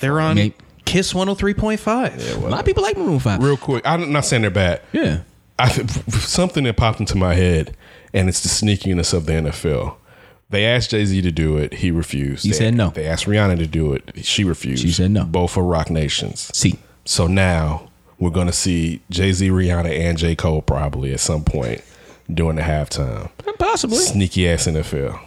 They're 0.00 0.20
on 0.20 0.36
Maybe- 0.36 0.54
Kiss 0.92 1.14
103.5. 1.14 2.36
A 2.36 2.48
lot 2.48 2.60
of 2.60 2.66
people 2.66 2.82
like 2.82 2.98
Maroon 2.98 3.18
Five. 3.18 3.42
Real 3.42 3.56
quick, 3.56 3.82
I'm 3.86 4.12
not 4.12 4.26
saying 4.26 4.42
they're 4.42 4.50
bad. 4.50 4.82
Yeah. 4.92 5.20
I 5.58 5.68
something 5.70 6.64
that 6.64 6.76
popped 6.76 7.00
into 7.00 7.16
my 7.16 7.32
head, 7.34 7.74
and 8.12 8.28
it's 8.28 8.40
the 8.42 8.48
sneakiness 8.50 9.14
of 9.14 9.24
the 9.24 9.32
NFL. 9.32 9.96
They 10.50 10.66
asked 10.66 10.90
Jay 10.90 11.06
Z 11.06 11.22
to 11.22 11.32
do 11.32 11.56
it. 11.56 11.72
He 11.72 11.90
refused. 11.90 12.44
He 12.44 12.50
They- 12.50 12.56
said 12.56 12.74
no. 12.74 12.90
They 12.90 13.06
asked 13.06 13.24
Rihanna 13.24 13.56
to 13.56 13.66
do 13.66 13.94
it. 13.94 14.12
She 14.22 14.44
refused. 14.44 14.82
She 14.82 14.92
said 14.92 15.10
no. 15.12 15.24
Both 15.24 15.56
are 15.56 15.62
Roc 15.62 15.88
Nations. 15.88 16.50
See. 16.52 16.78
So 17.06 17.26
now 17.26 17.88
we're 18.18 18.28
going 18.30 18.48
to 18.48 18.52
see 18.52 19.00
Jay 19.08 19.32
Z, 19.32 19.48
Rihanna, 19.48 19.98
and 19.98 20.18
J. 20.18 20.34
Cole 20.36 20.60
probably 20.60 21.14
at 21.14 21.20
some 21.20 21.42
point 21.42 21.80
during 22.32 22.56
the 22.56 22.62
halftime. 22.62 23.30
Possibly. 23.58 23.96
Sneaky 23.96 24.46
ass 24.46 24.66
NFL. 24.66 25.18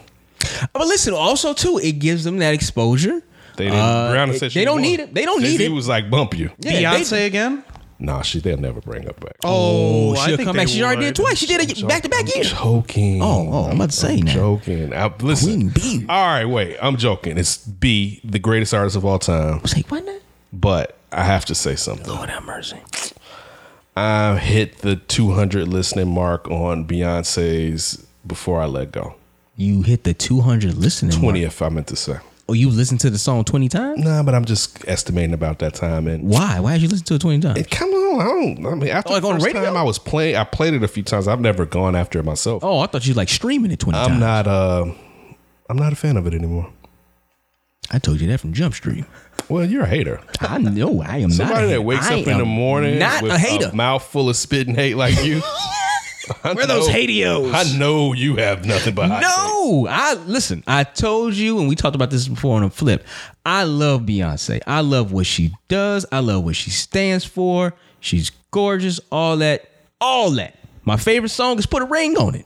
But 0.73 0.87
listen, 0.87 1.15
also 1.15 1.53
too, 1.53 1.79
it 1.81 1.93
gives 1.93 2.23
them 2.23 2.37
that 2.37 2.53
exposure. 2.53 3.23
They 3.57 3.65
didn't. 3.65 3.79
Uh, 3.79 4.11
Rihanna 4.13 4.33
it- 4.33 4.39
said 4.39 4.51
she 4.51 4.59
they 4.59 4.65
don't 4.65 4.81
didn't 4.81 4.91
need 4.91 4.99
it. 5.01 5.13
They 5.13 5.25
don't 5.25 5.41
Jay-Z 5.41 5.51
need 5.57 5.61
it. 5.63 5.67
He 5.67 5.73
was 5.73 5.87
like 5.87 6.09
bump 6.09 6.37
you. 6.37 6.51
Yeah, 6.59 6.93
Beyonce 6.93 7.09
they- 7.11 7.25
again? 7.27 7.63
Nah, 7.97 8.21
she 8.23 8.41
they'll 8.41 8.57
never 8.57 8.81
bring 8.81 9.03
her 9.03 9.13
back. 9.13 9.37
Oh, 9.45 10.13
I 10.15 10.27
she'll 10.27 10.35
think 10.35 10.47
come 10.47 10.55
back. 10.57 10.67
they 10.67 10.73
She 10.73 10.83
already 10.83 11.01
did 11.03 11.17
would. 11.17 11.25
twice. 11.27 11.37
She 11.37 11.45
did 11.45 11.61
it 11.61 11.87
back 11.87 12.03
to 12.03 12.09
back 12.09 12.21
I'm 12.25 12.27
years. 12.35 12.51
joking. 12.51 13.21
Oh, 13.21 13.47
oh, 13.49 13.63
I'm 13.69 13.77
about 13.77 13.91
to 13.91 13.95
say 13.95 14.15
I'm 14.15 14.19
now. 14.25 14.33
joking. 14.33 14.93
I, 14.93 15.13
listen. 15.21 15.71
Queen 15.71 16.01
Bee. 16.01 16.05
All 16.09 16.25
right, 16.27 16.43
wait. 16.43 16.75
I'm 16.81 16.97
joking. 16.97 17.37
It's 17.37 17.55
B, 17.57 18.19
the 18.25 18.37
greatest 18.37 18.73
artist 18.73 18.97
of 18.97 19.05
all 19.05 19.17
time. 19.17 19.65
Say 19.65 19.85
what 19.87 20.03
now? 20.05 20.17
But 20.51 20.97
I 21.13 21.23
have 21.23 21.45
to 21.45 21.55
say 21.55 21.77
something. 21.77 22.05
Lord 22.13 22.29
have 22.29 22.43
mercy. 22.43 22.79
I 23.95 24.37
hit 24.39 24.79
the 24.79 24.97
200 24.97 25.67
listening 25.69 26.13
mark 26.13 26.49
on 26.51 26.85
Beyonce's 26.85 28.05
"Before 28.27 28.61
I 28.61 28.65
Let 28.65 28.91
Go." 28.91 29.15
You 29.55 29.83
hit 29.83 30.03
the 30.03 30.13
200 30.13 30.73
listening. 30.75 31.11
20, 31.17 31.39
Mark. 31.41 31.47
if 31.53 31.61
I 31.61 31.69
meant 31.69 31.87
to 31.87 31.95
say. 31.95 32.17
Oh, 32.47 32.53
you 32.53 32.69
listened 32.69 32.99
to 32.99 33.09
the 33.09 33.17
song 33.17 33.43
20 33.43 33.69
times? 33.69 34.03
Nah, 34.03 34.21
but 34.21 34.35
I'm 34.35 34.45
just 34.45 34.87
estimating 34.87 35.33
about 35.33 35.57
that 35.59 35.73
time 35.73 36.07
and. 36.07 36.23
Why? 36.29 36.59
Why 36.59 36.73
did 36.73 36.83
you 36.83 36.89
listen 36.89 37.05
to 37.07 37.15
it 37.15 37.21
20 37.21 37.39
times? 37.39 37.57
It 37.59 37.71
come 37.71 37.89
on, 37.89 38.21
I 38.21 38.25
don't. 38.25 38.65
I 38.67 38.75
mean, 38.75 38.89
after 38.89 39.13
Like 39.13 39.23
the 39.23 39.29
on 39.29 39.39
radio? 39.39 39.63
time 39.63 39.75
I 39.75 39.81
was 39.81 39.97
playing, 39.97 40.35
I 40.35 40.43
played 40.43 40.75
it 40.75 40.83
a 40.83 40.87
few 40.87 41.01
times. 41.01 41.27
I've 41.27 41.39
never 41.41 41.65
gone 41.65 41.95
after 41.95 42.19
it 42.19 42.23
myself. 42.23 42.63
oh, 42.63 42.79
I 42.79 42.85
thought 42.87 43.07
you 43.07 43.15
like 43.15 43.29
streaming 43.29 43.71
it 43.71 43.79
20 43.79 43.97
I'm 43.97 44.07
times. 44.09 44.19
not. 44.19 44.47
Uh, 44.47 44.85
I'm 45.69 45.77
not 45.77 45.91
a 45.91 45.95
fan 45.95 46.17
of 46.17 46.27
it 46.27 46.35
anymore. 46.35 46.71
I 47.91 47.97
told 47.99 48.21
you 48.21 48.27
that 48.27 48.39
from 48.39 48.53
Jump 48.53 48.73
Street. 48.75 49.05
Well, 49.49 49.65
you're 49.65 49.83
a 49.83 49.87
hater. 49.87 50.19
I 50.39 50.57
know 50.59 51.01
I 51.01 51.17
am 51.17 51.29
not. 51.29 51.33
Somebody 51.37 51.65
a 51.67 51.69
that 51.69 51.81
wakes 51.81 52.07
I 52.07 52.19
up 52.21 52.27
in 52.27 52.37
the 52.37 52.45
morning 52.45 52.97
Not 52.99 53.21
with 53.23 53.31
a 53.31 53.37
hater. 53.39 53.71
mouth 53.75 54.03
full 54.03 54.29
of 54.29 54.35
spit 54.35 54.67
and 54.67 54.75
hate 54.75 54.95
like 54.97 55.23
you. 55.23 55.41
Where 56.41 56.63
are 56.63 56.67
those 56.67 56.87
hatios? 56.87 57.53
I 57.53 57.77
know 57.77 58.13
you 58.13 58.35
have 58.37 58.65
nothing 58.65 58.95
but. 58.95 59.07
No, 59.07 59.87
I 59.89 60.15
listen. 60.25 60.63
I 60.67 60.83
told 60.83 61.33
you, 61.33 61.59
and 61.59 61.67
we 61.69 61.75
talked 61.75 61.95
about 61.95 62.11
this 62.11 62.27
before 62.27 62.57
on 62.57 62.63
a 62.63 62.69
flip. 62.69 63.05
I 63.45 63.63
love 63.63 64.01
Beyonce. 64.01 64.61
I 64.65 64.81
love 64.81 65.11
what 65.11 65.25
she 65.25 65.53
does. 65.67 66.05
I 66.11 66.19
love 66.19 66.43
what 66.43 66.55
she 66.55 66.69
stands 66.71 67.25
for. 67.25 67.73
She's 67.99 68.31
gorgeous. 68.51 68.99
All 69.11 69.37
that. 69.37 69.69
All 70.01 70.31
that. 70.31 70.57
My 70.83 70.97
favorite 70.97 71.29
song 71.29 71.57
is 71.59 71.65
"Put 71.65 71.81
a 71.81 71.85
Ring 71.85 72.17
on 72.17 72.35
It." 72.35 72.45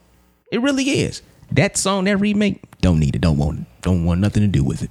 It 0.50 0.60
really 0.60 0.84
is. 0.84 1.22
That 1.52 1.76
song, 1.76 2.04
that 2.04 2.16
remake, 2.18 2.62
don't 2.80 2.98
need 3.00 3.16
it. 3.16 3.20
Don't 3.20 3.38
want 3.38 3.60
it. 3.60 3.66
Don't 3.82 4.04
want 4.04 4.20
nothing 4.20 4.42
to 4.42 4.48
do 4.48 4.62
with 4.62 4.82
it. 4.82 4.90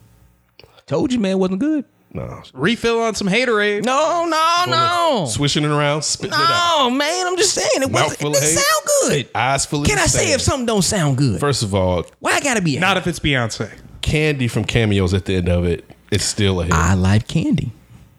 Told 0.88 1.14
you, 1.14 1.20
man, 1.20 1.32
it 1.34 1.40
wasn't 1.40 1.60
good. 1.60 1.86
No. 2.12 2.42
Refill 2.54 3.02
on 3.02 3.14
some 3.16 3.28
haterade. 3.28 3.84
No, 3.86 4.26
no, 4.26 4.64
no. 4.68 5.26
Swishing 5.28 5.64
it 5.64 5.70
around, 5.70 6.02
spitting 6.04 6.34
it 6.34 6.40
out. 6.40 6.90
No, 6.90 6.96
man, 6.96 7.28
I'm 7.28 7.38
just 7.38 7.54
saying 7.54 7.70
it 7.76 7.92
Mouth 7.92 8.02
wasn't. 8.04 8.20
full 8.20 8.32
It 8.32 8.38
of 8.38 8.42
didn't 8.44 8.58
hate. 8.58 8.64
sound 8.66 8.88
good. 9.26 9.30
Eyes 9.36 9.66
full 9.68 9.82
of 9.82 9.88
Can 9.88 10.00
I 10.00 10.06
say 10.08 10.34
if 10.34 10.42
something 10.42 10.66
don't 10.66 10.82
sound 10.82 11.18
good? 11.18 11.40
First 11.40 11.62
of 11.62 11.76
all, 11.76 12.06
Why 12.20 12.32
I 12.34 12.40
gotta 12.40 12.62
be 12.62 12.78
a 12.78 12.80
Not 12.80 12.98
if 12.98 13.06
it's 13.06 13.20
Beyonce. 13.20 13.72
candy 14.02 14.48
from 14.48 14.64
cameos 14.66 15.14
at 15.14 15.26
the 15.26 15.36
end 15.36 15.50
of 15.50 15.66
it, 15.66 15.86
it's 16.12 16.24
still 16.26 16.62
a 16.62 16.64
hit. 16.64 16.74
I 16.74 16.96
like 16.96 17.28
candy. 17.28 17.72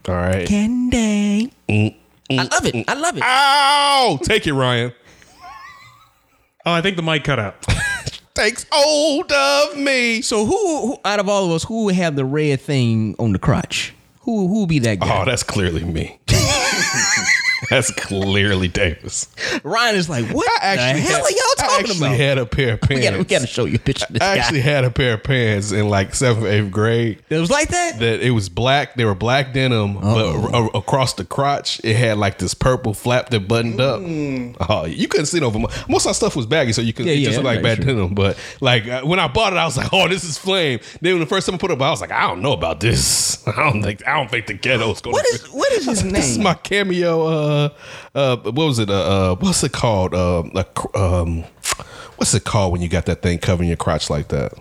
all 0.09 0.15
right. 0.15 0.47
Candy. 0.47 1.53
Mm, 1.69 1.97
I 2.31 2.43
love 2.45 2.67
it. 2.67 2.85
I 2.89 2.95
love 2.95 3.17
it. 3.17 3.23
Ow! 3.25 4.19
Take 4.23 4.47
it, 4.47 4.53
Ryan. 4.55 4.93
Oh, 6.67 6.73
I 6.73 6.83
think 6.83 6.97
the 6.97 7.03
mic 7.03 7.25
cut 7.25 7.39
out. 7.39 7.65
Takes 8.35 8.65
hold 8.71 9.33
of 9.33 9.77
me. 9.77 10.23
So 10.23 10.47
who, 10.47 10.87
who 10.87 10.99
out 11.05 11.19
of 11.19 11.29
all 11.29 11.47
of 11.47 11.51
us 11.53 11.65
who 11.65 11.85
would 11.87 11.97
have 11.97 12.15
the 12.17 12.25
red 12.25 12.61
thing 12.61 13.17
on 13.19 13.33
the 13.33 13.39
crotch? 13.39 13.93
Who 14.21 14.47
who 14.49 14.61
would 14.61 14.69
be 14.69 14.79
that 14.81 15.01
guy? 15.01 15.23
Oh, 15.23 15.25
that's 15.25 15.43
clearly 15.43 15.85
me. 15.85 16.19
that's 17.71 17.91
clearly 17.93 18.69
Davis. 18.69 19.29
Ryan 19.65 19.97
is 19.97 20.09
like, 20.09 20.27
what 20.35 20.49
I 20.63 20.67
actually 20.67 21.01
the 21.03 21.09
hell 21.09 21.17
had, 21.19 21.25
are 21.25 21.31
y'all 21.31 21.39
talking 21.57 21.65
I 21.65 21.67
talking 21.79 21.91
actually 21.91 22.07
about? 22.09 22.19
had 22.19 22.39
a 22.39 22.47
pair 22.47 22.73
of 22.75 22.81
we, 22.83 22.89
pants. 22.89 23.05
gotta, 23.05 23.19
we 23.19 23.25
gotta 23.25 23.47
show 23.47 23.65
you 23.65 23.77
a 23.77 23.79
picture 23.79 24.07
of 24.09 24.13
this 24.15 24.23
I 24.23 24.35
guy. 24.37 24.43
actually 24.43 24.61
had 24.61 24.85
a 24.85 24.91
pair 24.91 25.15
of 25.15 25.23
pants 25.23 25.73
in 25.73 25.89
like 25.89 26.15
seventh, 26.15 26.47
eighth 26.47 26.71
grade. 26.71 27.23
it 27.31 27.39
was 27.39 27.51
like 27.51 27.69
that. 27.69 27.99
That 28.01 28.21
it 28.21 28.31
was 28.33 28.49
black. 28.49 28.95
They 28.97 29.05
were 29.05 29.15
black 29.15 29.53
denim, 29.55 29.95
but 29.95 30.35
a- 30.35 30.77
across 30.77 31.15
the 31.15 31.25
crotch, 31.25 31.81
it 31.85 31.97
had 31.97 32.19
like 32.19 32.39
this 32.39 32.55
purple 32.55 32.93
flap 32.95 33.31
that 33.31 33.47
buttoned 33.49 33.81
up. 33.81 34.01
Oh, 34.69 34.85
you 34.87 35.07
couldn't 35.09 35.27
see 35.27 35.39
it 35.39 35.43
over. 35.43 35.59
my- 35.59 35.73
Most 35.89 36.05
of 36.05 36.09
our 36.09 36.15
stuff 36.15 36.37
was 36.37 36.47
baggy, 36.47 36.73
so 36.73 36.83
you 36.83 36.93
could 36.93 37.07
Yeah, 37.07 37.13
it 37.13 37.19
yeah, 37.19 37.25
just 37.27 37.37
looked 37.37 37.45
like 37.47 37.63
that's 37.63 37.79
bad 37.79 37.85
true. 37.85 37.95
denim. 37.95 38.15
But 38.15 38.37
like 38.61 38.87
uh, 38.89 39.03
when 39.03 39.19
I 39.21 39.29
bought 39.29 39.53
it, 39.53 39.57
I 39.57 39.65
was 39.65 39.77
like, 39.77 39.93
"Oh, 39.93 40.09
this 40.09 40.25
is 40.25 40.37
flame." 40.39 40.81
Then 41.01 41.15
when 41.15 41.21
the 41.21 41.27
first 41.27 41.47
time 41.47 41.55
I 41.55 41.59
put 41.59 41.71
it 41.71 41.75
up, 41.75 41.83
I 41.83 41.91
was 41.91 42.01
like, 42.01 42.11
"I 42.13 42.27
don't 42.27 42.43
know 42.43 42.53
about 42.53 42.81
this. 42.81 43.47
I 43.49 43.53
don't 43.71 43.83
think. 43.83 44.07
I 44.07 44.17
don't 44.17 44.31
think 44.31 44.47
the 44.47 44.55
ghetto's 44.55 45.01
gonna." 45.01 45.13
what 45.15 45.27
is 45.27 45.47
what 45.51 45.73
is 45.73 45.85
his 45.87 46.03
name? 46.05 46.11
This 46.21 46.31
is 46.31 46.39
my 46.39 46.55
cameo. 46.55 47.27
Uh, 47.27 47.60
uh, 48.15 48.37
what 48.37 48.55
was 48.55 48.79
it? 48.79 48.91
Uh, 48.91 49.33
uh 49.33 49.35
what's 49.37 49.63
it 49.63 49.73
called? 49.73 50.15
Uh, 50.15 50.45
a 50.55 50.99
um, 50.99 51.45
what's 52.17 52.35
it 52.35 52.45
called 52.45 52.73
when 52.73 52.81
you 52.83 52.89
got 52.89 53.07
that 53.07 53.23
thing 53.23 53.39
covering 53.39 53.69
your 53.69 53.77
crotch 53.77 54.11
like 54.11 54.29
that? 54.29 54.53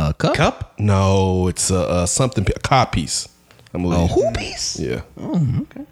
uh, 0.00 0.12
cup. 0.14 0.34
Cup? 0.34 0.74
No, 0.78 1.48
it's 1.48 1.70
a, 1.70 1.78
uh 1.78 2.06
something 2.06 2.46
a 2.54 2.58
cod 2.60 2.92
piece. 2.92 3.28
I'm 3.72 3.84
A 3.84 3.88
gonna 3.88 4.06
who 4.08 4.30
piece? 4.32 4.78
Yeah. 4.80 5.02
Oh, 5.18 5.62
okay. 5.62 5.86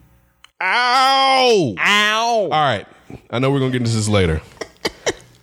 Ow! 0.60 1.74
Ow! 1.78 2.26
All 2.26 2.48
right. 2.48 2.86
I 3.30 3.38
know 3.38 3.50
we're 3.50 3.60
gonna 3.60 3.70
get 3.70 3.82
into 3.82 3.94
this 3.94 4.08
later. 4.08 4.40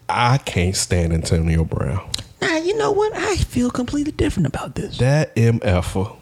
I 0.10 0.38
can't 0.40 0.76
stand 0.76 1.14
Antonio 1.14 1.64
Brown. 1.64 2.10
Nah, 2.42 2.58
you 2.58 2.78
know 2.78 2.92
what? 2.92 3.14
I 3.16 3.38
feel 3.38 3.72
completely 3.72 4.12
different 4.12 4.48
about 4.48 4.76
this. 4.76 4.98
That 4.98 5.36
MF. 5.36 6.18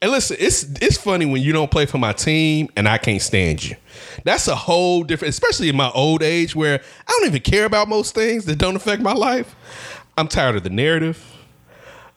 And 0.00 0.10
listen, 0.10 0.36
it's 0.40 0.64
it's 0.80 0.96
funny 0.96 1.26
when 1.26 1.42
you 1.42 1.52
don't 1.52 1.70
play 1.70 1.86
for 1.86 1.98
my 1.98 2.12
team 2.12 2.68
and 2.76 2.88
I 2.88 2.98
can't 2.98 3.22
stand 3.22 3.64
you. 3.64 3.76
That's 4.24 4.48
a 4.48 4.54
whole 4.54 5.04
different, 5.04 5.30
especially 5.30 5.68
in 5.68 5.76
my 5.76 5.90
old 5.90 6.22
age 6.22 6.54
where 6.54 6.80
I 7.06 7.10
don't 7.10 7.26
even 7.26 7.42
care 7.42 7.64
about 7.64 7.88
most 7.88 8.14
things 8.14 8.44
that 8.46 8.56
don't 8.56 8.76
affect 8.76 9.02
my 9.02 9.12
life. 9.12 9.54
I'm 10.16 10.28
tired 10.28 10.56
of 10.56 10.62
the 10.62 10.70
narrative. 10.70 11.33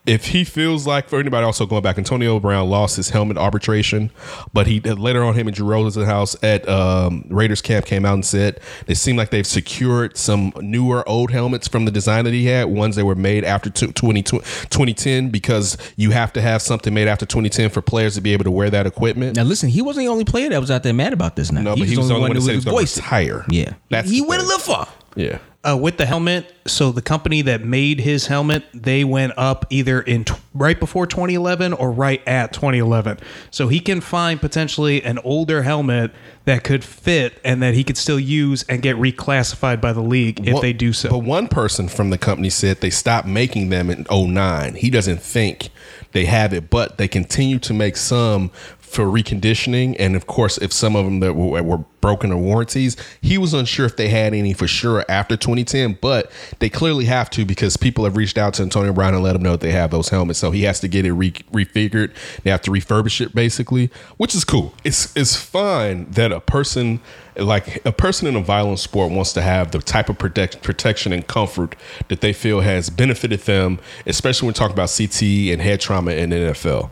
If 0.08 0.28
he 0.28 0.46
feels 0.46 0.88
like, 0.88 1.10
for 1.10 1.20
anybody 1.20 1.46
also 1.46 1.66
going 1.66 1.84
back, 1.84 1.98
Antonio 1.98 2.40
Brown 2.40 2.70
lost 2.70 2.96
his 2.96 3.10
helmet 3.10 3.38
arbitration, 3.38 4.10
but 4.54 4.66
he 4.66 4.80
later 4.80 5.22
on 5.24 5.34
him 5.34 5.48
and 5.48 5.56
Drew 5.56 5.68
Rosenhaus 5.68 6.36
at 6.42 6.68
um, 6.70 7.26
Raiders 7.30 7.62
camp 7.62 7.86
came 7.86 8.06
out 8.06 8.14
and 8.14 8.26
said 8.26 8.60
they 8.86 8.94
seem 8.94 9.18
like 9.18 9.32
they've 9.32 9.46
secured 9.46 10.16
some 10.16 10.54
newer 10.62 11.08
old 11.10 11.32
helmets 11.32 11.68
from 11.68 11.84
the 11.84 11.92
design 11.92 12.24
that 12.24 12.34
he 12.34 12.46
had, 12.46 12.68
ones 12.68 12.96
that 12.96 13.06
were 13.06 13.16
made 13.16 13.44
after 13.44 13.70
two- 13.70 13.92
20, 13.92 14.24
2010, 14.24 15.30
because 15.30 15.78
you 15.98 16.12
have 16.12 16.32
to 16.34 16.42
have 16.42 16.62
something 16.62 16.94
made 16.94 17.08
after 17.08 17.26
2010 17.26 17.70
for 17.70 17.82
players 17.82 18.16
to 18.16 18.22
be 18.22 18.32
able 18.32 18.46
to 18.46 18.52
wear 18.52 18.70
that 18.70 18.88
equipment. 18.88 19.36
Now 19.36 19.44
listen, 19.44 19.68
he 19.70 19.82
wasn't 19.82 20.06
the 20.06 20.10
only 20.10 20.26
player 20.26 20.50
that 20.50 20.62
was 20.62 20.72
out 20.72 20.84
there 20.84 20.94
mad 20.94 21.12
about 21.12 21.36
this. 21.36 21.52
Now 21.52 21.62
No, 21.62 21.76
but 21.76 21.88
he 21.88 21.98
was 21.98 22.08
the 22.08 22.14
only 22.16 22.30
one 22.30 22.36
that 22.36 22.42
said 22.42 22.52
he 22.52 22.56
was 22.56 22.64
voiced 22.64 22.98
it. 23.00 23.04
Yeah, 23.50 23.74
That's 23.90 24.10
he 24.10 24.22
went 24.22 24.42
a 24.42 24.46
little 24.46 24.60
far. 24.60 24.88
Yeah. 25.16 25.40
Uh, 25.68 25.76
with 25.76 25.98
the 25.98 26.06
helmet, 26.06 26.54
so 26.66 26.94
the 26.94 27.02
company 27.02 27.42
that 27.42 27.62
made 27.62 28.00
his 28.00 28.28
helmet, 28.28 28.64
they 28.74 29.04
went 29.04 29.34
up 29.36 29.66
either 29.70 30.00
in 30.00 30.24
t- 30.24 30.34
right 30.54 30.80
before 30.80 31.06
2011 31.06 31.74
or 31.74 31.92
right 31.92 32.26
at 32.26 32.54
2011. 32.54 33.20
So 33.52 33.68
he 33.68 33.82
can 33.82 34.00
find 34.00 34.40
potentially 34.40 35.04
an 35.04 35.20
older 35.26 35.64
helmet 35.64 36.12
that 36.46 36.64
could 36.64 36.86
fit 36.86 37.42
and 37.44 37.62
that 37.62 37.74
he 37.74 37.84
could 37.84 37.98
still 37.98 38.20
use 38.20 38.64
and 38.70 38.82
get 38.82 38.96
reclassified 38.96 39.82
by 39.82 39.92
the 39.92 40.02
league 40.02 40.48
if 40.48 40.54
One- 40.54 40.62
they 40.62 40.72
do 40.72 40.94
so. 40.94 41.10
But 41.10 41.20
one 41.20 41.50
person 41.50 41.90
from 41.90 42.12
the 42.12 42.18
company 42.18 42.50
said 42.50 42.80
they 42.80 42.90
stopped 42.90 43.28
making 43.28 43.68
them 43.68 43.90
in 43.90 44.06
09. 44.10 44.76
He 44.76 44.90
doesn't 44.90 45.22
think 45.22 45.70
they 46.14 46.26
have 46.26 46.54
it, 46.54 46.70
but 46.70 46.98
they 46.98 47.10
continue 47.10 47.60
to 47.60 47.74
make 47.74 47.98
some 47.98 48.52
for 48.88 49.06
reconditioning. 49.06 49.96
And 50.00 50.16
of 50.16 50.28
course, 50.28 50.58
if 50.58 50.72
some 50.72 50.96
of 50.96 51.06
them 51.06 51.20
that 51.20 51.34
were, 51.34 51.62
were 51.62 51.84
broken 52.00 52.32
or 52.32 52.38
warranties, 52.38 52.96
he 53.22 53.38
was 53.38 53.54
unsure 53.54 53.86
if 53.86 53.98
they 53.98 54.08
had 54.08 54.34
any 54.34 54.54
for 54.54 54.68
sure 54.68 55.04
after 55.10 55.36
2010, 55.36 55.98
but 56.02 56.32
they 56.60 56.70
clearly 56.70 57.06
have 57.06 57.30
to 57.32 57.46
because 57.46 57.76
people 57.76 58.06
have 58.06 58.16
reached 58.16 58.38
out 58.38 58.54
to 58.56 58.64
Antonio 58.64 58.94
Brown 58.94 59.14
and 59.14 59.24
let 59.24 59.36
him 59.36 59.42
know 59.42 59.52
that 59.52 59.62
they 59.62 59.72
have 59.72 59.92
those 59.92 60.10
helmets. 60.10 60.40
So 60.40 60.52
he 60.52 60.64
has 60.64 60.80
to 60.80 60.88
get 60.88 61.06
it 61.06 61.12
re- 61.12 61.32
refigured. 61.52 62.14
They 62.44 62.50
have 62.50 62.62
to 62.62 62.72
refurbish 62.72 63.20
it 63.20 63.36
basically, 63.36 63.92
which 64.16 64.34
is 64.34 64.46
cool. 64.46 64.74
It's, 64.84 65.16
it's 65.18 65.36
fine 65.36 66.10
that 66.12 66.32
a 66.32 66.40
person 66.40 67.02
like 67.36 67.86
a 67.86 67.92
person 67.92 68.28
in 68.28 68.36
a 68.36 68.42
violent 68.42 68.80
sport 68.80 69.12
wants 69.12 69.34
to 69.34 69.42
have 69.42 69.70
the 69.70 69.80
type 69.80 70.10
of 70.10 70.18
protect, 70.18 70.64
protection 70.64 71.14
and 71.14 71.28
comfort 71.28 71.76
that 72.08 72.22
they 72.22 72.34
feel 72.34 72.62
has 72.62 72.90
benefited 72.90 73.42
them, 73.42 73.80
especially 74.08 74.48
when 74.48 74.56
talking 74.56 74.74
about 74.74 74.92
CT 74.96 75.22
and 75.22 75.62
head 75.62 75.80
trauma 75.80 76.12
in 76.12 76.32
the 76.32 76.36
NFL. 76.36 76.90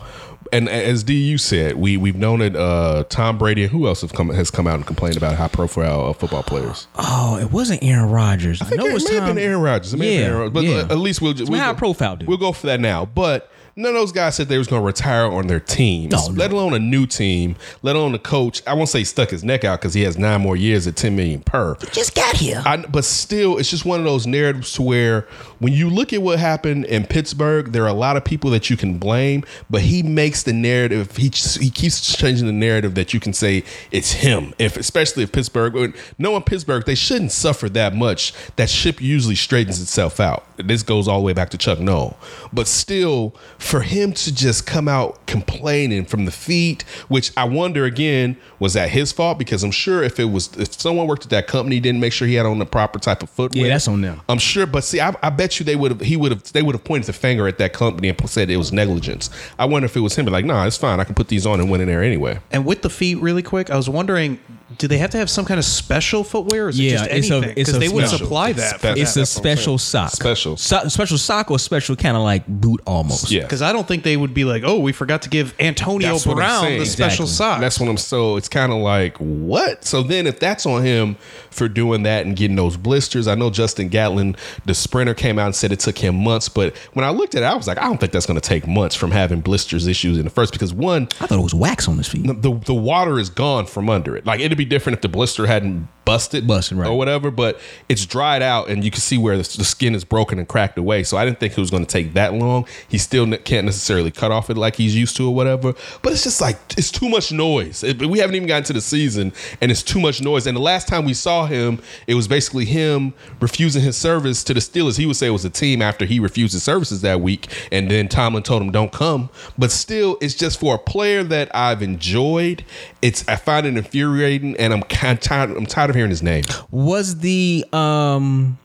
And 0.55 0.69
as 0.69 1.03
DU 1.03 1.37
said, 1.37 1.75
we 1.75 1.97
we've 1.97 2.15
known 2.15 2.41
it. 2.41 2.55
Uh, 2.55 3.03
Tom 3.09 3.37
Brady 3.37 3.63
and 3.63 3.71
who 3.71 3.87
else 3.87 3.99
have 4.01 4.13
come 4.13 4.29
has 4.29 4.49
come 4.49 4.67
out 4.67 4.75
and 4.75 4.87
complained 4.87 5.17
about 5.17 5.35
high 5.35 5.49
profile 5.49 6.07
uh, 6.07 6.13
football 6.13 6.43
players. 6.43 6.87
Oh, 6.95 7.37
it 7.37 7.51
wasn't 7.51 7.83
Aaron 7.83 8.09
Rodgers. 8.09 8.61
I, 8.61 8.67
I 8.67 8.69
know 8.75 8.85
it 8.85 8.91
it 8.91 8.93
was 8.93 9.09
may 9.09 9.15
have 9.15 9.27
been 9.27 9.37
Aaron 9.37 9.59
Rodgers. 9.59 9.93
It 9.93 9.97
may 9.97 10.13
have 10.13 10.23
been 10.23 10.31
Aaron 10.31 10.53
Rodgers. 10.53 10.53
But 10.53 10.63
yeah. 10.63 10.93
at 10.93 10.97
least 10.97 11.21
we'll 11.21 11.33
just 11.33 11.51
we'll 11.51 11.59
high 11.59 11.73
profile 11.73 12.15
dude. 12.15 12.29
We'll 12.29 12.37
go 12.37 12.53
for 12.53 12.67
that 12.67 12.79
now. 12.79 13.03
But 13.03 13.51
none 13.75 13.89
of 13.89 13.95
those 13.95 14.11
guys 14.11 14.35
said 14.35 14.47
they 14.47 14.57
was 14.57 14.67
going 14.67 14.81
to 14.81 14.85
retire 14.85 15.25
on 15.25 15.47
their 15.47 15.59
team. 15.59 16.09
No, 16.09 16.27
no. 16.27 16.33
let 16.33 16.51
alone 16.51 16.73
a 16.73 16.79
new 16.79 17.05
team. 17.05 17.55
Let 17.81 17.95
alone 17.95 18.15
a 18.15 18.19
coach. 18.19 18.61
I 18.65 18.73
won't 18.73 18.89
say 18.89 19.03
stuck 19.03 19.29
his 19.29 19.43
neck 19.43 19.63
out 19.63 19.79
because 19.79 19.93
he 19.93 20.01
has 20.03 20.17
nine 20.17 20.41
more 20.41 20.55
years 20.55 20.87
at 20.87 20.95
ten 20.95 21.15
million 21.15 21.41
per. 21.41 21.75
He 21.75 21.87
just 21.87 22.15
got 22.15 22.35
here. 22.37 22.61
I, 22.65 22.77
but 22.77 23.05
still, 23.05 23.57
it's 23.57 23.69
just 23.69 23.85
one 23.85 23.99
of 23.99 24.05
those 24.05 24.25
narratives 24.25 24.73
to 24.73 24.81
where 24.81 25.21
when 25.59 25.73
you 25.73 25.89
look 25.89 26.13
at 26.13 26.21
what 26.21 26.39
happened 26.39 26.85
in 26.85 27.05
Pittsburgh, 27.05 27.71
there 27.71 27.83
are 27.83 27.89
a 27.89 27.93
lot 27.93 28.17
of 28.17 28.23
people 28.23 28.49
that 28.51 28.69
you 28.69 28.77
can 28.77 28.97
blame, 28.97 29.43
but 29.69 29.81
he 29.81 30.03
makes 30.03 30.43
the 30.43 30.53
narrative. 30.53 31.15
He 31.15 31.29
he 31.59 31.69
keeps 31.69 32.15
changing 32.15 32.47
the 32.47 32.53
narrative 32.53 32.95
that 32.95 33.13
you 33.13 33.19
can 33.19 33.33
say 33.33 33.63
it's 33.91 34.11
him. 34.11 34.53
If 34.59 34.77
especially 34.77 35.23
if 35.23 35.31
Pittsburgh, 35.31 35.95
knowing 36.17 36.43
Pittsburgh, 36.43 36.85
they 36.85 36.95
shouldn't 36.95 37.31
suffer 37.31 37.69
that 37.69 37.95
much. 37.95 38.33
That 38.55 38.69
ship 38.69 39.01
usually 39.01 39.35
straightens 39.35 39.81
itself 39.81 40.19
out. 40.19 40.45
This 40.57 40.83
goes 40.83 41.07
all 41.07 41.19
the 41.19 41.25
way 41.25 41.33
back 41.33 41.49
to 41.49 41.57
Chuck 41.57 41.79
Noll, 41.79 42.17
but 42.53 42.67
still, 42.67 43.35
for 43.65 43.81
him 43.81 44.13
to 44.13 44.33
just 44.33 44.67
come 44.67 44.87
out 44.87 45.25
complaining 45.25 46.05
from 46.05 46.25
the 46.25 46.31
feet, 46.31 46.83
which 47.07 47.31
I 47.35 47.45
wonder 47.45 47.85
again 47.85 48.37
was 48.59 48.73
that 48.73 48.89
his 48.89 49.11
fault 49.11 49.39
because 49.39 49.63
I'm 49.63 49.71
sure 49.71 50.03
if 50.03 50.19
it 50.19 50.25
was 50.25 50.55
if 50.57 50.79
someone 50.79 51.07
worked 51.07 51.23
at 51.23 51.31
that 51.31 51.47
company 51.47 51.79
didn't 51.79 51.99
make 51.99 52.13
sure 52.13 52.27
he 52.27 52.35
had 52.35 52.45
on 52.45 52.59
the 52.59 52.65
proper 52.65 52.99
type 52.99 53.23
of 53.23 53.29
footwear. 53.31 53.65
Yeah, 53.65 53.73
that's 53.73 53.87
on 53.87 54.01
them. 54.01 54.21
I'm 54.29 54.37
sure, 54.37 54.67
but 54.67 54.83
see, 54.83 55.01
I, 55.01 55.15
I 55.23 55.31
bet 55.31 55.59
you 55.59 55.65
they 55.65 55.75
would 55.75 55.91
have. 55.91 56.01
He 56.01 56.15
would 56.15 56.31
have. 56.31 56.43
They 56.53 56.61
would 56.61 56.75
have 56.75 56.83
pointed 56.83 57.07
the 57.07 57.13
finger 57.13 57.47
at 57.47 57.57
that 57.57 57.73
company 57.73 58.07
and 58.09 58.29
said 58.29 58.49
it 58.51 58.57
was 58.57 58.71
negligence. 58.71 59.29
I 59.57 59.65
wonder 59.65 59.87
if 59.87 59.95
it 59.97 60.01
was 60.01 60.15
him. 60.15 60.25
But 60.25 60.31
like, 60.31 60.45
nah, 60.45 60.65
it's 60.67 60.77
fine. 60.77 60.99
I 60.99 61.03
can 61.03 61.15
put 61.15 61.27
these 61.29 61.45
on 61.47 61.59
and 61.59 61.69
went 61.69 61.81
in 61.81 61.87
there 61.87 62.03
anyway. 62.03 62.39
and 62.51 62.65
with 62.65 62.83
the 62.83 62.89
feet, 62.89 63.15
really 63.15 63.41
quick, 63.43 63.69
I 63.71 63.75
was 63.77 63.89
wondering, 63.89 64.39
do 64.77 64.87
they 64.87 64.97
have 64.99 65.09
to 65.11 65.17
have 65.17 65.29
some 65.29 65.45
kind 65.45 65.57
of 65.57 65.65
special 65.65 66.23
footwear? 66.23 66.65
Or 66.67 66.69
is 66.69 66.79
Yeah, 66.79 66.91
it 66.91 66.97
just 66.97 67.31
anything? 67.31 67.53
Because 67.55 67.75
a 67.75 67.79
they 67.79 67.89
would 67.89 68.07
special. 68.07 68.25
supply 68.25 68.49
It's 68.49 68.59
that. 68.59 68.73
for 68.73 68.79
special. 68.79 68.95
that. 68.95 69.01
it's 69.01 69.15
a 69.15 69.19
that's 69.19 69.31
special 69.31 69.77
sock. 69.77 70.11
Special. 70.11 70.57
So, 70.57 70.87
special 70.87 71.17
sock 71.17 71.49
or 71.51 71.59
special 71.59 71.95
kind 71.95 72.15
of 72.17 72.23
like 72.23 72.45
boot 72.47 72.81
almost. 72.85 73.31
Yeah. 73.31 73.43
Because 73.55 73.69
I 73.69 73.71
don't 73.71 73.87
think 73.87 74.03
they 74.03 74.17
would 74.17 74.33
be 74.33 74.43
like, 74.43 74.63
oh, 74.65 74.79
we 74.79 74.91
forgot 74.91 75.21
to 75.21 75.29
give 75.29 75.55
Antonio 75.61 76.11
That's 76.11 76.25
Brown 76.25 76.77
the 76.77 76.85
special 76.85 77.23
Exactly. 77.23 77.27
socks. 77.27 77.61
That's 77.61 77.79
what 77.79 77.87
I'm 77.89 77.95
so 77.95 78.35
it's 78.35 78.49
kind 78.49 78.73
of 78.73 78.79
like 78.79 79.15
what? 79.17 79.85
So 79.85 80.03
then 80.03 80.27
if 80.27 80.41
that's 80.41 80.65
on 80.65 80.83
him 80.83 81.15
for 81.51 81.69
doing 81.69 82.03
that 82.03 82.25
and 82.25 82.35
getting 82.35 82.57
those 82.57 82.75
blisters, 82.75 83.29
I 83.29 83.35
know 83.35 83.49
Justin 83.49 83.87
Gatlin, 83.87 84.35
the 84.65 84.73
sprinter, 84.73 85.13
came 85.13 85.39
out 85.39 85.45
and 85.45 85.55
said 85.55 85.71
it 85.71 85.79
took 85.79 85.97
him 85.97 86.15
months, 86.21 86.49
but 86.49 86.75
when 86.93 87.05
I 87.05 87.11
looked 87.11 87.33
at 87.35 87.43
it, 87.43 87.45
I 87.45 87.55
was 87.55 87.65
like, 87.65 87.77
I 87.77 87.83
don't 87.85 87.97
think 87.97 88.11
that's 88.11 88.25
going 88.25 88.39
to 88.39 88.45
take 88.45 88.67
months 88.67 88.93
from 88.95 89.11
having 89.11 89.39
blisters 89.39 89.87
issues 89.87 90.17
in 90.17 90.25
the 90.25 90.29
first 90.29 90.51
because 90.51 90.73
one, 90.73 91.03
I 91.21 91.27
thought 91.27 91.39
it 91.39 91.43
was 91.43 91.53
wax 91.53 91.87
on 91.87 91.97
his 91.97 92.09
feet. 92.09 92.25
the 92.27 92.59
the 92.65 92.73
water 92.73 93.19
is 93.19 93.29
gone 93.29 93.67
from 93.67 93.89
under 93.89 94.17
it. 94.17 94.25
Like 94.25 94.41
it'd 94.41 94.57
be 94.57 94.65
different 94.65 94.97
if 94.97 95.01
the 95.01 95.07
blister 95.09 95.45
hadn't 95.47 95.87
busted, 96.05 96.47
Busted, 96.47 96.77
right. 96.77 96.87
or 96.87 96.97
whatever. 96.97 97.31
But 97.31 97.59
it's 97.89 98.05
dried 98.05 98.41
out, 98.41 98.69
and 98.69 98.83
you 98.83 98.91
can 98.91 99.01
see 99.01 99.17
where 99.17 99.35
the, 99.37 99.43
the 99.57 99.65
skin 99.65 99.95
is 99.95 100.03
broken 100.03 100.39
and 100.39 100.47
cracked 100.47 100.77
away. 100.77 101.03
So 101.03 101.17
I 101.17 101.25
didn't 101.25 101.39
think 101.39 101.53
it 101.53 101.59
was 101.59 101.71
going 101.71 101.85
to 101.85 101.91
take 101.91 102.13
that 102.13 102.33
long. 102.33 102.65
He 102.87 102.97
still 102.97 103.25
ne- 103.25 103.37
can't 103.39 103.65
necessarily 103.65 104.11
cut 104.11 104.31
off 104.31 104.49
it 104.49 104.57
like 104.57 104.75
he's 104.75 104.95
used 104.95 105.17
to 105.17 105.27
or 105.27 105.35
whatever. 105.35 105.73
But 106.01 106.13
it's 106.13 106.23
just 106.23 106.39
like 106.41 106.57
it's 106.77 106.91
too 106.91 107.09
much 107.09 107.31
noise. 107.31 107.83
It- 107.83 108.05
we 108.05 108.19
haven't 108.19 108.35
even 108.35 108.47
gotten 108.47 108.63
to 108.65 108.73
the 108.73 108.81
season, 108.81 109.33
and 109.61 109.71
it's 109.71 109.83
too 109.83 109.99
much 109.99 110.21
noise. 110.21 110.45
And 110.47 110.55
the 110.55 110.61
last 110.61 110.87
time 110.87 111.05
we 111.05 111.13
saw 111.13 111.45
him, 111.45 111.81
it 112.07 112.13
was 112.15 112.27
basically 112.27 112.65
him 112.65 113.13
refusing 113.39 113.81
his 113.81 113.97
service 113.97 114.43
to 114.43 114.53
the 114.53 114.59
Steelers. 114.59 114.97
He 114.97 115.05
would 115.05 115.15
say 115.15 115.27
it 115.27 115.31
was 115.31 115.45
a 115.45 115.49
team 115.49 115.81
after 115.81 116.05
he 116.05 116.19
refused 116.19 116.53
his 116.53 116.63
services 116.63 117.01
that 117.01 117.21
week, 117.21 117.47
and 117.71 117.89
then 117.89 118.07
Tomlin 118.07 118.43
told 118.43 118.61
him 118.61 118.71
don't 118.71 118.91
come. 118.91 119.29
But 119.57 119.71
still, 119.71 120.17
it's 120.21 120.35
just 120.35 120.59
for 120.59 120.75
a 120.75 120.77
player 120.79 121.23
that 121.23 121.53
I've 121.55 121.81
enjoyed. 121.81 122.63
It's 123.01 123.27
I 123.27 123.35
find 123.37 123.65
it 123.65 123.75
infuriating, 123.77 124.55
and 124.57 124.73
I'm 124.73 124.83
kind 124.83 125.17
of 125.17 125.23
tired. 125.23 125.49
I'm 125.51 125.65
tired 125.65 125.89
of 125.89 125.94
hearing 125.95 126.09
his 126.11 126.21
name. 126.23 126.43
Was 126.71 127.17
the 127.19 127.65
um 127.73 128.57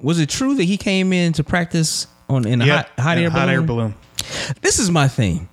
was 0.00 0.18
it 0.20 0.28
true 0.28 0.54
that 0.54 0.64
he 0.64 0.76
came 0.76 1.12
in 1.12 1.32
to 1.34 1.44
practice 1.44 2.06
on 2.28 2.46
in 2.46 2.60
a 2.62 2.66
Yeah, 2.66 2.76
hot, 2.76 2.88
hot, 2.98 3.16
and 3.16 3.24
air, 3.24 3.30
hot 3.30 3.38
balloon? 3.46 3.50
air 3.54 3.62
balloon. 3.62 3.94
This 4.60 4.78
is 4.78 4.90
my 4.90 5.08
thing. 5.08 5.48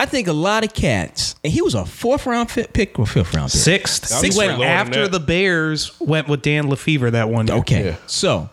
I 0.00 0.06
think 0.06 0.26
a 0.26 0.32
lot 0.32 0.64
of 0.64 0.74
cats, 0.74 1.36
and 1.44 1.52
he 1.52 1.62
was 1.62 1.74
a 1.74 1.84
fourth 1.86 2.26
round 2.26 2.50
fit 2.50 2.72
pick 2.72 2.98
or 2.98 3.06
fifth 3.06 3.32
round 3.34 3.50
pick. 3.52 3.60
Sixth. 3.60 4.12
I'll 4.12 4.22
He 4.22 4.28
went 4.28 4.34
say 4.34 4.46
lower 4.48 4.58
than 4.58 4.66
after 4.66 5.08
the 5.08 5.20
Bears 5.20 5.98
went 6.00 6.28
with 6.28 6.42
Dan 6.42 6.64
LeFevour 6.64 7.12
that 7.12 7.28
one 7.30 7.46
year. 7.46 7.56
Okay, 7.58 7.84
Yeah. 7.86 7.96
so 8.06 8.50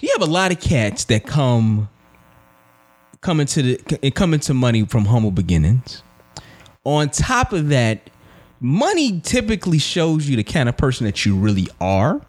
you 0.00 0.10
have 0.18 0.26
a 0.26 0.30
lot 0.30 0.52
of 0.52 0.60
cats 0.60 1.04
that 1.04 1.26
come 1.26 1.88
come 3.20 3.40
into 3.40 3.62
the 3.62 4.10
come 4.12 4.34
into 4.34 4.54
money 4.54 4.84
from 4.84 5.06
humble 5.06 5.30
beginnings. 5.32 6.02
On 6.84 7.08
top 7.08 7.52
of 7.52 7.70
that, 7.70 8.10
money 8.64 9.20
typically 9.20 9.76
shows 9.76 10.26
you 10.26 10.36
the 10.36 10.42
kind 10.42 10.70
of 10.70 10.76
person 10.78 11.04
that 11.04 11.26
you 11.26 11.36
really 11.36 11.68
are. 11.82 12.22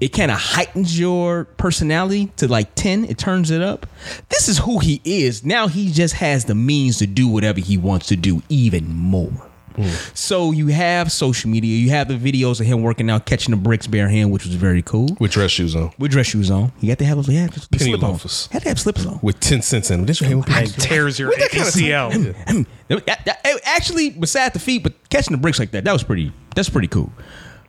It 0.00 0.08
kind 0.08 0.30
of 0.30 0.38
heightens 0.38 0.98
your 0.98 1.44
personality 1.44 2.32
to 2.38 2.48
like 2.48 2.74
10. 2.74 3.04
It 3.04 3.18
turns 3.18 3.50
it 3.50 3.60
up. 3.60 3.86
This 4.30 4.48
is 4.48 4.58
who 4.58 4.78
he 4.78 5.02
is. 5.04 5.44
Now 5.44 5.68
he 5.68 5.92
just 5.92 6.14
has 6.14 6.46
the 6.46 6.54
means 6.54 6.98
to 6.98 7.06
do 7.06 7.28
whatever 7.28 7.60
he 7.60 7.76
wants 7.76 8.06
to 8.08 8.16
do 8.16 8.42
even 8.48 8.88
more. 8.88 9.50
Mm. 9.76 10.16
So 10.16 10.52
you 10.52 10.68
have 10.68 11.12
social 11.12 11.50
media, 11.50 11.76
you 11.76 11.90
have 11.90 12.08
the 12.08 12.14
videos 12.14 12.60
of 12.60 12.66
him 12.66 12.82
working 12.82 13.10
out, 13.10 13.26
catching 13.26 13.50
the 13.52 13.60
bricks 13.60 13.86
bare 13.86 14.08
hand, 14.08 14.30
which 14.32 14.44
was 14.46 14.54
very 14.54 14.82
cool. 14.82 15.16
With 15.20 15.32
dress 15.32 15.50
shoes 15.50 15.76
on, 15.76 15.92
With 15.98 16.10
dress 16.12 16.26
shoes 16.26 16.50
on. 16.50 16.72
You 16.80 16.88
got 16.88 16.98
to 16.98 17.04
have 17.04 17.28
a 17.28 17.32
yeah, 17.32 17.48
Penny 17.48 17.90
slip 17.92 18.02
on. 18.02 18.12
loafers. 18.12 18.48
Had 18.52 18.62
to 18.62 18.68
have 18.68 18.80
slippers 18.80 19.06
on. 19.06 19.18
with 19.22 19.38
ten 19.40 19.62
cents 19.62 19.90
in 19.90 19.98
them. 19.98 20.06
Did 20.06 20.20
you 20.20 20.26
hear 20.42 20.42
tears 20.78 21.18
your 21.18 21.32
ACL. 21.32 22.34
That- 22.88 23.24
that- 23.24 23.40
Actually, 23.64 24.10
beside 24.10 24.52
the 24.54 24.58
feet, 24.58 24.82
but 24.82 24.92
catching 25.10 25.32
the 25.32 25.40
bricks 25.40 25.58
like 25.58 25.70
that, 25.72 25.84
that 25.84 25.92
was 25.92 26.02
pretty. 26.02 26.32
That's 26.54 26.68
pretty 26.70 26.88
cool. 26.88 27.12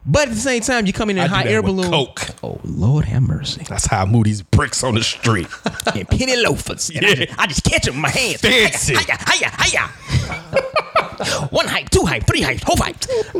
But 0.09 0.29
at 0.29 0.33
the 0.33 0.39
same 0.39 0.61
time, 0.61 0.85
you 0.85 0.93
come 0.93 1.09
in 1.09 1.17
in 1.17 1.23
I 1.23 1.25
a 1.25 1.27
do 1.27 1.33
hot 1.35 1.43
that 1.45 1.51
air 1.51 1.61
with 1.61 1.75
balloon. 1.75 1.91
Coke. 1.91 2.21
Oh 2.41 2.59
Lord, 2.63 3.03
have 3.05 3.23
mercy. 3.23 3.63
That's 3.67 3.85
how 3.87 4.03
I 4.03 4.05
move 4.05 4.23
these 4.23 4.41
bricks 4.41 4.81
on 4.83 4.95
the 4.95 5.03
street. 5.03 5.47
and 5.95 6.07
penny 6.07 6.37
loafers. 6.37 6.89
And 6.89 7.05
I, 7.05 7.13
just, 7.13 7.39
I 7.39 7.47
just 7.47 7.63
catch 7.65 7.83
them 7.85 7.95
in 7.95 8.01
my 8.01 8.09
hands. 8.09 8.39
Fancy. 8.39 8.95
Hiya, 8.95 9.17
hiya, 9.29 9.51
hiya. 9.61 9.87
One 11.49 11.67
hype, 11.67 11.89
two 11.89 12.03
hype, 12.05 12.25
three 12.25 12.41
hype, 12.41 12.61
whole 12.63 12.77
hype. 12.77 12.95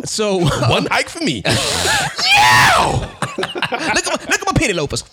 So 0.06 0.38
One 0.70 0.88
hike 0.88 1.08
for 1.10 1.24
me. 1.24 1.42
look 1.46 1.48
at 3.48 4.06
my, 4.08 4.26
look 4.30 4.42
at 4.42 4.46
my 4.46 4.54
penny 4.56 4.74
loafers. 4.74 5.04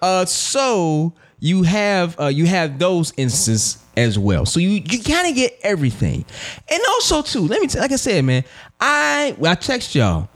uh, 0.00 0.24
so 0.24 1.12
you 1.38 1.62
have 1.64 2.18
uh, 2.20 2.26
you 2.26 2.46
have 2.46 2.78
those 2.78 3.12
instances 3.16 3.78
as 3.96 4.18
well. 4.18 4.46
So 4.46 4.58
you 4.58 4.68
you 4.70 5.02
kind 5.02 5.28
of 5.28 5.34
get 5.34 5.58
everything, 5.62 6.24
and 6.70 6.80
also 6.90 7.22
too. 7.22 7.46
Let 7.46 7.60
me 7.60 7.66
t- 7.66 7.78
like 7.78 7.92
I 7.92 7.96
said, 7.96 8.24
man. 8.24 8.44
I 8.84 9.36
well, 9.38 9.52
I 9.52 9.54
text 9.54 9.94
y'all. 9.94 10.28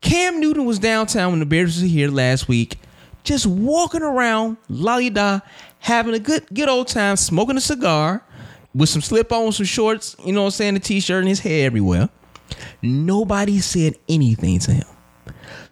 Cam 0.00 0.38
Newton 0.38 0.64
was 0.66 0.78
downtown 0.78 1.32
when 1.32 1.40
the 1.40 1.46
Bears 1.46 1.82
were 1.82 1.88
here 1.88 2.08
last 2.08 2.46
week, 2.46 2.78
just 3.24 3.44
walking 3.44 4.02
around, 4.02 4.56
lolly 4.68 5.10
da, 5.10 5.40
having 5.80 6.14
a 6.14 6.20
good 6.20 6.46
good 6.54 6.68
old 6.68 6.86
time, 6.86 7.16
smoking 7.16 7.56
a 7.56 7.60
cigar 7.60 8.24
with 8.72 8.88
some 8.88 9.02
slip 9.02 9.32
on, 9.32 9.50
some 9.50 9.66
shorts, 9.66 10.14
you 10.24 10.32
know 10.32 10.42
what 10.42 10.46
I'm 10.46 10.50
saying, 10.52 10.76
a 10.76 10.78
t-shirt 10.78 11.18
and 11.18 11.28
his 11.28 11.40
hair 11.40 11.66
everywhere. 11.66 12.08
Nobody 12.82 13.58
said 13.58 13.94
anything 14.08 14.60
to 14.60 14.70
him. 14.70 14.86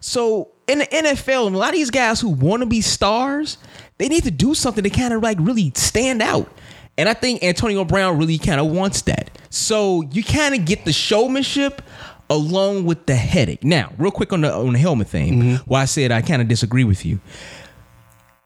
So 0.00 0.50
in 0.66 0.80
the 0.80 0.86
NFL, 0.86 1.54
a 1.54 1.56
lot 1.56 1.68
of 1.68 1.74
these 1.74 1.90
guys 1.90 2.20
who 2.20 2.30
want 2.30 2.62
to 2.62 2.66
be 2.66 2.80
stars, 2.80 3.56
they 3.98 4.08
need 4.08 4.24
to 4.24 4.32
do 4.32 4.54
something 4.54 4.82
to 4.82 4.90
kind 4.90 5.14
of 5.14 5.22
like 5.22 5.38
really 5.40 5.70
stand 5.76 6.22
out. 6.22 6.50
And 6.98 7.08
I 7.08 7.14
think 7.14 7.44
Antonio 7.44 7.84
Brown 7.84 8.18
really 8.18 8.36
kind 8.36 8.60
of 8.60 8.66
wants 8.66 9.02
that. 9.02 9.30
So 9.48 10.02
you 10.10 10.24
kind 10.24 10.54
of 10.56 10.64
get 10.64 10.84
the 10.84 10.92
showmanship 10.92 11.82
along 12.30 12.84
with 12.84 13.06
the 13.06 13.16
headache. 13.16 13.64
Now, 13.64 13.92
real 13.98 14.12
quick 14.12 14.32
on 14.32 14.40
the 14.42 14.54
on 14.54 14.72
the 14.72 14.78
helmet 14.78 15.08
thing, 15.08 15.42
mm-hmm. 15.42 15.54
why 15.66 15.82
I 15.82 15.84
said 15.84 16.12
I 16.12 16.22
kind 16.22 16.40
of 16.40 16.48
disagree 16.48 16.84
with 16.84 17.04
you. 17.04 17.20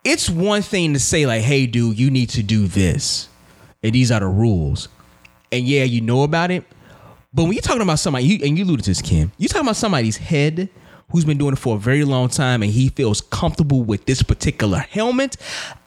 It's 0.02 0.28
one 0.28 0.62
thing 0.62 0.94
to 0.94 0.98
say 0.98 1.26
like, 1.26 1.42
"Hey, 1.42 1.66
dude, 1.66 1.98
you 1.98 2.10
need 2.10 2.30
to 2.30 2.42
do 2.42 2.66
this," 2.66 3.28
and 3.82 3.92
these 3.92 4.10
are 4.10 4.20
the 4.20 4.26
rules. 4.26 4.88
And 5.52 5.64
yeah, 5.64 5.84
you 5.84 6.00
know 6.00 6.22
about 6.24 6.50
it. 6.50 6.64
But 7.32 7.44
when 7.44 7.52
you're 7.52 7.62
talking 7.62 7.82
about 7.82 7.98
somebody, 7.98 8.24
you, 8.26 8.46
and 8.46 8.56
you 8.58 8.64
alluded 8.64 8.84
to 8.84 8.90
this, 8.90 9.02
Kim, 9.02 9.32
you're 9.38 9.48
talking 9.48 9.66
about 9.66 9.76
somebody's 9.76 10.16
head 10.16 10.68
who's 11.14 11.24
been 11.24 11.38
doing 11.38 11.52
it 11.52 11.58
for 11.60 11.76
a 11.76 11.78
very 11.78 12.02
long 12.02 12.28
time 12.28 12.60
and 12.60 12.72
he 12.72 12.88
feels 12.88 13.20
comfortable 13.20 13.84
with 13.84 14.04
this 14.04 14.20
particular 14.20 14.78
helmet. 14.78 15.36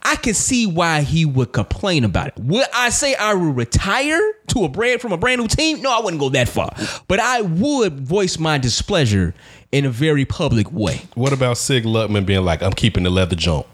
I 0.01 0.15
can 0.15 0.33
see 0.33 0.65
why 0.65 1.01
he 1.01 1.25
would 1.25 1.51
complain 1.51 2.05
about 2.05 2.29
it. 2.29 2.35
Would 2.37 2.65
I 2.73 2.87
say 2.87 3.13
I 3.13 3.33
would 3.33 3.57
retire 3.57 4.21
to 4.47 4.63
a 4.63 4.69
brand 4.69 5.01
from 5.01 5.11
a 5.11 5.17
brand 5.17 5.41
new 5.41 5.49
team? 5.49 5.81
No, 5.81 5.91
I 5.91 6.01
wouldn't 6.01 6.21
go 6.21 6.29
that 6.29 6.47
far. 6.47 6.73
But 7.09 7.19
I 7.19 7.41
would 7.41 7.99
voice 7.99 8.39
my 8.39 8.57
displeasure 8.57 9.33
in 9.73 9.83
a 9.83 9.89
very 9.89 10.23
public 10.23 10.71
way. 10.71 11.01
What 11.15 11.33
about 11.33 11.57
Sid 11.57 11.83
Luckman 11.83 12.25
being 12.25 12.45
like, 12.45 12.63
I'm 12.63 12.71
keeping 12.71 13.03
the 13.03 13.09
leather 13.09 13.35
joint? 13.35 13.67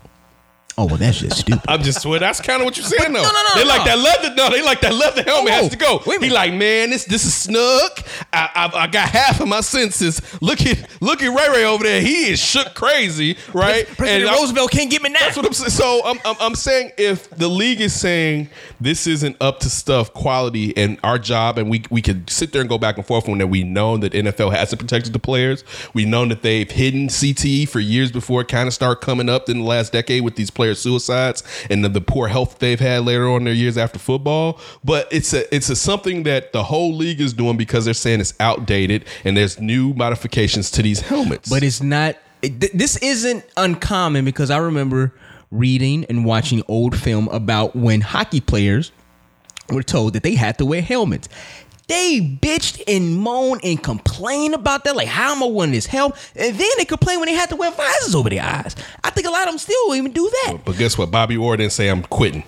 Oh 0.75 0.85
well, 0.85 0.97
that's 0.97 1.19
just 1.19 1.37
stupid. 1.41 1.61
I'm 1.67 1.83
just 1.83 2.03
well, 2.03 2.19
that's 2.19 2.41
kind 2.41 2.59
of 2.61 2.65
what 2.65 2.77
you're 2.77 2.85
saying 2.85 3.13
though. 3.13 3.21
no, 3.21 3.29
no, 3.31 3.41
no, 3.55 3.61
they 3.61 3.65
like 3.67 3.85
that 3.85 3.99
leather. 3.99 4.33
No, 4.35 4.49
they 4.49 4.63
like 4.63 4.81
that 4.81 4.93
leather 4.93 5.21
helmet 5.21 5.53
Oh, 5.53 5.55
has 5.55 5.69
to 5.69 5.77
go. 5.77 5.99
He 5.99 6.29
like, 6.29 6.53
man, 6.53 6.89
this 6.89 7.05
this 7.05 7.25
is 7.25 7.35
snug. 7.35 7.91
I, 8.31 8.49
I 8.73 8.77
I 8.83 8.87
got 8.87 9.07
half 9.09 9.39
of 9.39 9.47
my 9.47 9.61
senses. 9.61 10.19
Look 10.41 10.61
at 10.65 10.89
look 10.99 11.21
at 11.21 11.27
Ray 11.27 11.55
Ray 11.59 11.65
over 11.65 11.83
there. 11.83 12.01
He 12.01 12.31
is 12.31 12.39
shook 12.39 12.73
crazy, 12.73 13.37
right? 13.53 13.85
President 13.85 14.31
I- 14.31 14.35
Roosevelt 14.35 14.71
can't 14.71 14.89
get 14.89 15.03
me 15.03 15.09
now. 15.09 15.19
That's 15.19 15.37
what 15.37 15.45
I'm 15.45 15.53
saying. 15.53 15.69
So 15.69 16.01
I'm, 16.05 16.19
I'm, 16.25 16.35
I'm 16.39 16.55
saying 16.55 16.91
if 16.97 17.29
the 17.29 17.47
league 17.47 17.79
is 17.79 17.93
saying 17.93 18.49
this 18.81 19.05
isn't 19.05 19.37
up 19.41 19.59
to 19.59 19.69
stuff 19.69 20.11
quality 20.13 20.75
and 20.75 20.97
our 21.03 21.19
job, 21.19 21.59
and 21.59 21.69
we 21.69 21.83
we 21.91 22.01
could 22.01 22.29
sit 22.31 22.51
there 22.51 22.61
and 22.61 22.69
go 22.69 22.79
back 22.79 22.97
and 22.97 23.05
forth 23.05 23.27
when 23.27 23.37
that 23.37 23.47
we 23.47 23.63
know 23.63 23.97
that 23.97 24.13
NFL 24.13 24.51
hasn't 24.55 24.79
protected 24.81 25.13
the 25.13 25.19
players. 25.19 25.63
We 25.93 26.05
know 26.05 26.25
that 26.25 26.41
they've 26.41 26.69
hidden 26.69 27.09
CTE 27.09 27.69
for 27.69 27.79
years 27.79 28.11
before 28.11 28.41
it 28.41 28.47
kind 28.47 28.67
of 28.67 28.73
started 28.73 29.01
coming 29.05 29.29
up 29.29 29.49
in 29.49 29.59
the 29.59 29.65
last 29.65 29.91
decade 29.93 30.23
with 30.23 30.35
these 30.35 30.49
player 30.63 30.75
suicides 30.75 31.43
and 31.69 31.83
the, 31.83 31.89
the 31.89 31.99
poor 31.99 32.29
health 32.29 32.59
they've 32.59 32.79
had 32.79 33.03
later 33.03 33.27
on 33.27 33.41
in 33.41 33.43
their 33.43 33.53
years 33.53 33.77
after 33.77 33.99
football. 33.99 34.59
But 34.81 35.11
it's 35.11 35.33
a 35.33 35.53
it's 35.53 35.69
a 35.69 35.75
something 35.75 36.23
that 36.23 36.53
the 36.53 36.63
whole 36.63 36.95
league 36.95 37.19
is 37.19 37.33
doing 37.33 37.57
because 37.57 37.83
they're 37.83 37.93
saying 37.93 38.21
it's 38.21 38.33
outdated 38.39 39.03
and 39.25 39.35
there's 39.35 39.59
new 39.59 39.93
modifications 39.93 40.71
to 40.71 40.81
these 40.81 41.01
helmets. 41.01 41.49
But 41.49 41.63
it's 41.63 41.81
not. 41.81 42.15
This 42.41 42.95
isn't 42.97 43.45
uncommon 43.57 44.23
because 44.23 44.49
I 44.49 44.57
remember 44.57 45.13
reading 45.51 46.05
and 46.05 46.23
watching 46.23 46.63
old 46.69 46.97
film 46.97 47.27
about 47.27 47.75
when 47.75 48.01
hockey 48.01 48.41
players 48.41 48.91
were 49.69 49.83
told 49.83 50.13
that 50.13 50.23
they 50.23 50.35
had 50.35 50.57
to 50.59 50.65
wear 50.65 50.81
helmets. 50.81 51.27
They 51.93 52.19
bitched 52.21 52.81
and 52.87 53.15
moaned 53.19 53.61
and 53.63 53.81
complained 53.81 54.55
about 54.55 54.83
that. 54.85 54.95
Like, 54.95 55.07
how 55.07 55.35
am 55.35 55.43
I 55.43 55.45
wearing 55.45 55.73
this 55.73 55.85
helmet? 55.85 56.17
And 56.35 56.57
then 56.57 56.69
they 56.79 56.85
complain 56.85 57.19
when 57.19 57.27
they 57.27 57.35
had 57.35 57.49
to 57.49 57.55
wear 57.55 57.69
visors 57.69 58.15
over 58.15 58.31
their 58.31 58.41
eyes. 58.41 58.75
I 59.03 59.11
think 59.11 59.27
a 59.27 59.29
lot 59.29 59.43
of 59.43 59.49
them 59.49 59.57
still 59.59 59.93
even 59.93 60.11
do 60.11 60.27
that. 60.45 60.57
but 60.65 60.75
guess 60.75 60.97
what? 60.97 61.11
Bobby 61.11 61.37
Orr 61.37 61.55
didn't 61.55 61.71
say 61.71 61.89
I'm 61.89 62.01
quitting. 62.01 62.45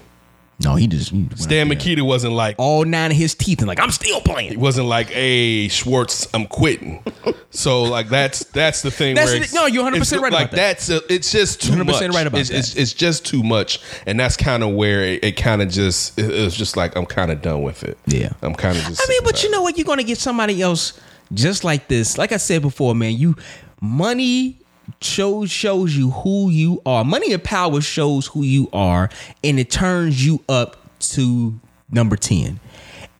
No, 0.63 0.75
he 0.75 0.87
just 0.87 1.11
he 1.11 1.27
Stan 1.35 1.67
Mikita 1.67 2.03
wasn't 2.03 2.33
like 2.33 2.55
all 2.57 2.85
nine 2.85 3.11
of 3.11 3.17
his 3.17 3.35
teeth 3.35 3.59
and 3.59 3.67
like 3.67 3.79
I'm 3.79 3.91
still 3.91 4.21
playing. 4.21 4.51
He 4.51 4.57
wasn't 4.57 4.87
like, 4.87 5.09
"Hey, 5.09 5.67
Schwartz, 5.67 6.27
I'm 6.33 6.45
quitting." 6.45 7.03
so 7.49 7.83
like 7.83 8.07
that's 8.07 8.45
that's 8.45 8.81
the 8.81 8.89
thing. 8.89 9.15
That's 9.15 9.31
where 9.31 9.39
the- 9.39 9.45
it's- 9.45 9.53
no, 9.53 9.65
you're 9.65 9.83
100% 9.83 10.21
right 10.21 10.31
Like 10.31 10.47
about 10.47 10.51
that. 10.55 10.77
that's 10.77 10.89
a, 10.89 11.01
it's 11.13 11.29
just 11.31 11.61
too 11.61 11.73
100% 11.73 11.85
much. 11.85 12.15
right 12.15 12.27
about 12.27 12.39
it's, 12.39 12.49
that. 12.49 12.57
It's, 12.59 12.75
it's 12.75 12.93
just 12.93 13.25
too 13.25 13.43
much, 13.43 13.81
and 14.05 14.17
that's 14.17 14.37
kind 14.37 14.63
of 14.63 14.73
where 14.73 15.01
it, 15.03 15.25
it 15.25 15.31
kind 15.33 15.61
of 15.61 15.69
just 15.69 16.17
it, 16.17 16.31
it 16.33 16.43
was 16.45 16.55
just 16.55 16.77
like 16.77 16.95
I'm 16.95 17.05
kind 17.05 17.31
of 17.31 17.41
done 17.41 17.61
with 17.61 17.83
it. 17.83 17.97
Yeah. 18.07 18.31
I'm 18.41 18.55
kind 18.55 18.77
of 18.77 18.83
just. 18.85 19.01
I 19.05 19.09
mean, 19.09 19.21
but 19.25 19.37
of 19.37 19.43
you 19.43 19.51
know 19.51 19.61
what? 19.61 19.77
You're 19.77 19.85
gonna 19.85 20.03
get 20.03 20.19
somebody 20.19 20.61
else 20.61 20.97
just 21.33 21.65
like 21.65 21.89
this. 21.89 22.17
Like 22.17 22.31
I 22.31 22.37
said 22.37 22.61
before, 22.61 22.95
man, 22.95 23.13
you 23.13 23.35
money 23.81 24.59
shows 25.01 25.51
shows 25.51 25.95
you 25.95 26.11
who 26.11 26.49
you 26.49 26.81
are. 26.85 27.03
Money 27.03 27.33
and 27.33 27.43
power 27.43 27.81
shows 27.81 28.27
who 28.27 28.43
you 28.43 28.69
are, 28.73 29.09
and 29.43 29.59
it 29.59 29.69
turns 29.69 30.25
you 30.25 30.43
up 30.49 30.77
to 30.99 31.59
number 31.89 32.15
10. 32.15 32.59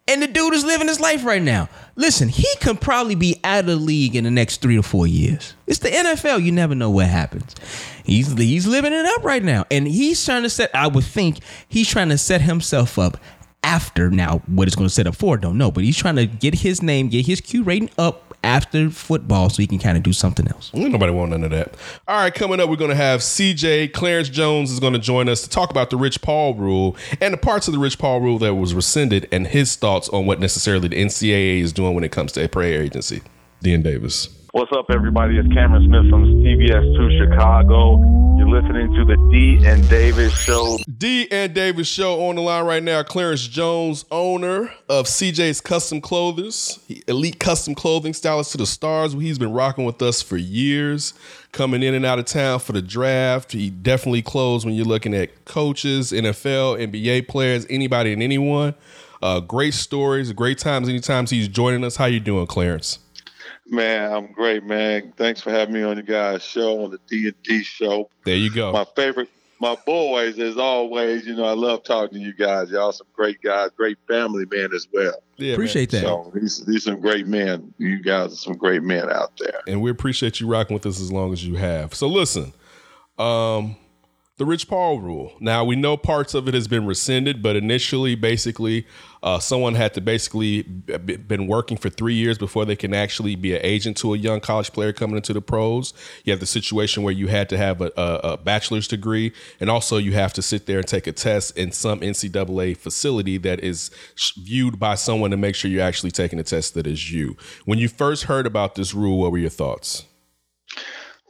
And 0.07 0.21
the 0.21 0.27
dude 0.27 0.53
is 0.53 0.63
living 0.63 0.87
his 0.87 0.99
life 0.99 1.25
right 1.25 1.41
now. 1.41 1.67
Listen, 1.95 2.29
he 2.29 2.47
could 2.61 2.79
probably 2.79 3.15
be 3.15 3.39
out 3.43 3.61
of 3.61 3.65
the 3.65 3.75
league 3.75 4.15
in 4.15 4.23
the 4.23 4.31
next 4.31 4.61
three 4.61 4.75
to 4.75 4.83
four 4.83 5.07
years. 5.07 5.55
It's 5.65 5.79
the 5.79 5.89
NFL. 5.89 6.43
You 6.43 6.51
never 6.51 6.75
know 6.75 6.91
what 6.91 7.07
happens. 7.07 7.55
He's 8.03 8.31
he's 8.37 8.67
living 8.67 8.93
it 8.93 9.05
up 9.05 9.23
right 9.23 9.43
now, 9.43 9.65
and 9.71 9.87
he's 9.87 10.23
trying 10.23 10.43
to 10.43 10.49
set. 10.49 10.69
I 10.75 10.87
would 10.87 11.05
think 11.05 11.39
he's 11.67 11.89
trying 11.89 12.09
to 12.09 12.19
set 12.19 12.41
himself 12.41 12.99
up 12.99 13.17
after. 13.65 14.11
Now, 14.11 14.41
what 14.45 14.67
it's 14.67 14.75
going 14.75 14.87
to 14.87 14.93
set 14.93 15.07
up 15.07 15.15
for, 15.15 15.35
don't 15.37 15.57
know. 15.57 15.71
But 15.71 15.83
he's 15.83 15.97
trying 15.97 16.15
to 16.17 16.27
get 16.27 16.53
his 16.53 16.81
name, 16.81 17.09
get 17.09 17.25
his 17.25 17.41
Q 17.41 17.63
rating 17.63 17.89
up 17.97 18.37
after 18.43 18.91
football, 18.91 19.49
so 19.49 19.57
he 19.57 19.67
can 19.67 19.79
kind 19.79 19.97
of 19.97 20.03
do 20.03 20.13
something 20.13 20.47
else. 20.47 20.69
Ain't 20.75 20.91
nobody 20.91 21.11
want 21.11 21.31
none 21.31 21.43
of 21.43 21.49
that. 21.49 21.73
All 22.07 22.15
right, 22.21 22.33
coming 22.33 22.59
up, 22.59 22.69
we're 22.69 22.75
going 22.75 22.91
to 22.91 22.95
have 22.95 23.21
CJ 23.21 23.91
Clarence 23.91 24.29
Jones 24.29 24.71
is 24.71 24.79
going 24.79 24.93
to 24.93 24.99
join 24.99 25.27
us 25.27 25.41
to 25.41 25.49
talk 25.49 25.71
about 25.71 25.89
the 25.89 25.97
Rich 25.97 26.21
Paul 26.21 26.53
rule 26.53 26.95
and 27.19 27.33
the 27.33 27.37
parts 27.37 27.67
of 27.67 27.73
the 27.73 27.79
Rich 27.79 27.97
Paul 27.97 28.21
rule 28.21 28.37
that 28.39 28.53
was 28.53 28.75
rescinded 28.75 29.27
and 29.31 29.47
his 29.47 29.75
thoughts 29.75 30.07
on 30.09 30.27
what 30.27 30.39
necessarily 30.39 30.87
the 30.87 30.95
NCAA 30.95 31.59
is 31.61 31.73
doing 31.73 31.95
when 31.95 32.03
it 32.03 32.11
comes 32.11 32.31
to 32.33 32.45
a 32.45 32.47
prayer 32.47 32.83
agency. 32.83 33.23
D 33.63 33.73
and 33.73 33.83
Davis. 33.83 34.29
What's 34.51 34.71
up, 34.71 34.85
everybody? 34.89 35.37
It's 35.37 35.51
Cameron 35.53 35.83
Smith 35.87 36.09
from 36.09 36.23
CBS 36.23 36.95
2 36.95 37.25
Chicago. 37.25 37.97
You're 38.45 38.61
listening 38.61 38.93
to 38.93 39.05
the 39.05 39.17
D 39.31 39.65
and 39.65 39.89
Davis 39.89 40.31
Show. 40.37 40.77
D 40.99 41.27
and 41.31 41.51
Davis 41.55 41.87
Show 41.87 42.27
on 42.27 42.35
the 42.35 42.43
line 42.43 42.63
right 42.65 42.83
now. 42.83 43.01
Clarence 43.01 43.47
Jones, 43.47 44.05
owner 44.11 44.71
of 44.87 45.07
CJ's 45.07 45.61
Custom 45.61 45.99
Clothers, 45.99 46.79
elite 47.07 47.39
custom 47.39 47.73
clothing 47.73 48.13
stylist 48.13 48.51
to 48.51 48.59
the 48.59 48.67
stars. 48.67 49.13
He's 49.13 49.39
been 49.39 49.51
rocking 49.51 49.83
with 49.83 49.99
us 50.03 50.21
for 50.21 50.37
years, 50.37 51.15
coming 51.53 51.81
in 51.81 51.95
and 51.95 52.05
out 52.05 52.19
of 52.19 52.25
town 52.25 52.59
for 52.59 52.73
the 52.73 52.83
draft. 52.83 53.51
He 53.51 53.71
definitely 53.71 54.21
clothes 54.21 54.63
when 54.63 54.75
you're 54.75 54.85
looking 54.85 55.15
at 55.15 55.45
coaches, 55.45 56.11
NFL, 56.11 56.79
NBA 56.79 57.27
players, 57.27 57.65
anybody 57.67 58.13
and 58.13 58.21
anyone. 58.21 58.75
Uh, 59.23 59.39
great 59.39 59.73
stories, 59.73 60.31
great 60.33 60.59
times. 60.59 60.87
Anytime 60.87 61.25
he's 61.25 61.47
joining 61.47 61.83
us, 61.83 61.95
how 61.95 62.05
you 62.05 62.19
doing, 62.19 62.45
Clarence? 62.45 62.99
Man, 63.67 64.13
I'm 64.13 64.31
great, 64.31 64.63
man. 64.63 65.13
Thanks 65.17 65.41
for 65.41 65.49
having 65.51 65.73
me 65.73 65.81
on 65.83 65.97
your 65.97 66.03
guys' 66.05 66.43
show 66.43 66.83
on 66.83 66.91
the 66.91 66.99
D 67.07 67.27
and 67.27 67.43
D 67.43 67.63
show. 67.63 68.09
There 68.23 68.35
you 68.35 68.51
go. 68.51 68.71
My 68.71 68.85
favorite, 68.95 69.29
my 69.59 69.75
boys, 69.87 70.37
as 70.37 70.57
always. 70.57 71.25
You 71.25 71.35
know, 71.35 71.45
I 71.45 71.53
love 71.53 71.83
talking 71.83 72.19
to 72.19 72.23
you 72.23 72.33
guys. 72.33 72.69
Y'all 72.69 72.91
some 72.91 73.07
great 73.15 73.41
guys, 73.41 73.71
great 73.75 73.97
family 74.07 74.45
men 74.51 74.69
as 74.73 74.87
well. 74.93 75.15
Yeah, 75.37 75.53
Appreciate 75.53 75.89
that. 75.91 76.01
So 76.01 76.31
these 76.35 76.63
these 76.65 76.83
some 76.83 77.01
great 77.01 77.25
men. 77.25 77.73
You 77.79 78.03
guys 78.03 78.33
are 78.33 78.37
some 78.37 78.53
great 78.53 78.83
men 78.83 79.09
out 79.11 79.31
there. 79.39 79.61
and 79.67 79.81
we 79.81 79.89
appreciate 79.89 80.39
you 80.39 80.47
rocking 80.47 80.75
with 80.75 80.85
us 80.85 81.01
as 81.01 81.11
long 81.11 81.33
as 81.33 81.45
you 81.45 81.55
have. 81.55 81.95
So 81.95 82.07
listen, 82.07 82.53
um, 83.17 83.75
the 84.37 84.45
Rich 84.45 84.67
Paul 84.67 84.99
rule. 84.99 85.33
Now 85.39 85.63
we 85.63 85.77
know 85.77 85.95
parts 85.95 86.33
of 86.33 86.49
it 86.49 86.53
has 86.53 86.67
been 86.67 86.85
rescinded, 86.85 87.41
but 87.41 87.55
initially, 87.55 88.15
basically, 88.15 88.85
uh, 89.23 89.39
someone 89.39 89.75
had 89.75 89.93
to 89.93 90.01
basically 90.01 90.63
b- 90.63 91.15
been 91.15 91.47
working 91.47 91.77
for 91.77 91.89
three 91.89 92.15
years 92.15 92.37
before 92.37 92.65
they 92.65 92.75
can 92.75 92.93
actually 92.93 93.37
be 93.37 93.55
an 93.55 93.61
agent 93.63 93.95
to 93.97 94.13
a 94.13 94.17
young 94.17 94.41
college 94.41 94.73
player 94.73 94.91
coming 94.91 95.15
into 95.15 95.31
the 95.31 95.39
pros. 95.39 95.93
You 96.25 96.31
have 96.31 96.41
the 96.41 96.45
situation 96.45 97.01
where 97.03 97.13
you 97.13 97.27
had 97.27 97.47
to 97.47 97.57
have 97.57 97.79
a, 97.79 97.91
a, 97.95 98.19
a 98.23 98.37
bachelor's 98.37 98.89
degree, 98.89 99.31
and 99.61 99.69
also 99.69 99.97
you 99.97 100.11
have 100.11 100.33
to 100.33 100.41
sit 100.41 100.65
there 100.65 100.79
and 100.79 100.87
take 100.87 101.07
a 101.07 101.13
test 101.13 101.57
in 101.57 101.71
some 101.71 102.01
NCAA 102.01 102.75
facility 102.75 103.37
that 103.37 103.61
is 103.61 103.89
viewed 104.37 104.77
by 104.77 104.95
someone 104.95 105.31
to 105.31 105.37
make 105.37 105.55
sure 105.55 105.71
you're 105.71 105.81
actually 105.81 106.11
taking 106.11 106.39
a 106.39 106.43
test 106.43 106.73
that 106.73 106.85
is 106.85 107.09
you. 107.09 107.37
When 107.63 107.79
you 107.79 107.87
first 107.87 108.25
heard 108.25 108.45
about 108.45 108.75
this 108.75 108.93
rule, 108.93 109.19
what 109.19 109.31
were 109.31 109.37
your 109.37 109.49
thoughts? 109.49 110.03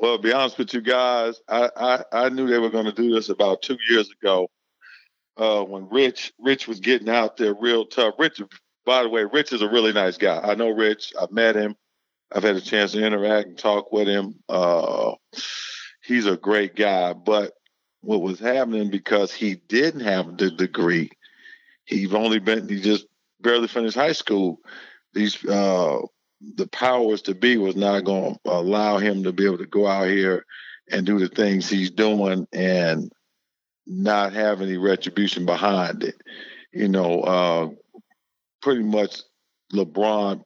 Well, 0.06 0.18
to 0.18 0.22
be 0.22 0.34
honest 0.34 0.60
with 0.60 0.72
you 0.72 0.82
guys, 0.82 1.42
I 1.50 1.68
I, 1.76 2.04
I 2.12 2.30
knew 2.30 2.46
they 2.46 2.60
were 2.60 2.70
going 2.70 2.86
to 2.86 2.92
do 2.92 3.12
this 3.12 3.30
about 3.30 3.64
two 3.64 3.80
years 3.90 4.08
ago. 4.12 4.52
Uh, 5.36 5.64
when 5.64 5.90
Rich 5.90 6.32
Rich 6.38 6.68
was 6.68 6.80
getting 6.80 7.10
out 7.10 7.38
there 7.38 7.56
real 7.56 7.88
tough. 7.88 8.14
Rich, 8.20 8.40
by 8.86 9.02
the 9.02 9.10
way, 9.10 9.24
Rich 9.24 9.52
is 9.52 9.64
a 9.64 9.68
really 9.68 9.94
nice 9.94 10.18
guy. 10.18 10.40
I 10.44 10.54
know 10.54 10.70
Rich. 10.70 11.12
I've 11.20 11.32
met 11.32 11.56
him. 11.56 11.76
I've 12.32 12.44
had 12.44 12.56
a 12.56 12.62
chance 12.62 12.92
to 12.92 13.04
interact 13.04 13.48
and 13.48 13.58
talk 13.58 13.92
with 13.92 14.08
him. 14.08 14.36
Uh, 14.48 15.14
he's 16.04 16.28
a 16.28 16.38
great 16.38 16.76
guy. 16.76 17.14
But 17.14 17.54
what 18.02 18.22
was 18.22 18.40
happening 18.40 18.92
because 18.92 19.34
he 19.34 19.56
didn't 19.56 20.02
have 20.02 20.38
the 20.38 20.52
degree, 20.52 21.10
he's 21.86 22.14
only 22.14 22.38
been 22.38 22.70
he 22.70 22.80
just 22.80 23.08
barely 23.42 23.68
finished 23.68 23.98
high 23.98 24.12
school. 24.12 24.60
These 25.16 25.44
uh, 25.46 26.02
the 26.56 26.68
powers 26.68 27.22
to 27.24 27.36
be 27.36 27.58
was 27.58 27.76
not 27.76 28.04
going 28.04 28.36
to 28.44 28.52
allow 28.52 28.98
him 28.98 29.24
to 29.24 29.32
be 29.32 29.46
able 29.46 29.58
to 29.58 29.66
go 29.66 29.88
out 29.88 30.08
here 30.08 30.46
and 30.92 31.06
do 31.06 31.18
the 31.18 31.28
things 31.28 31.70
he's 31.70 31.92
doing 31.92 32.48
and 32.54 33.12
not 33.88 34.34
have 34.34 34.62
any 34.62 34.78
retribution 34.78 35.46
behind 35.46 36.04
it. 36.04 36.16
You 36.72 36.88
know, 36.88 37.22
uh, 37.22 37.70
pretty 38.62 38.84
much 38.84 39.22
LeBron, 39.74 40.44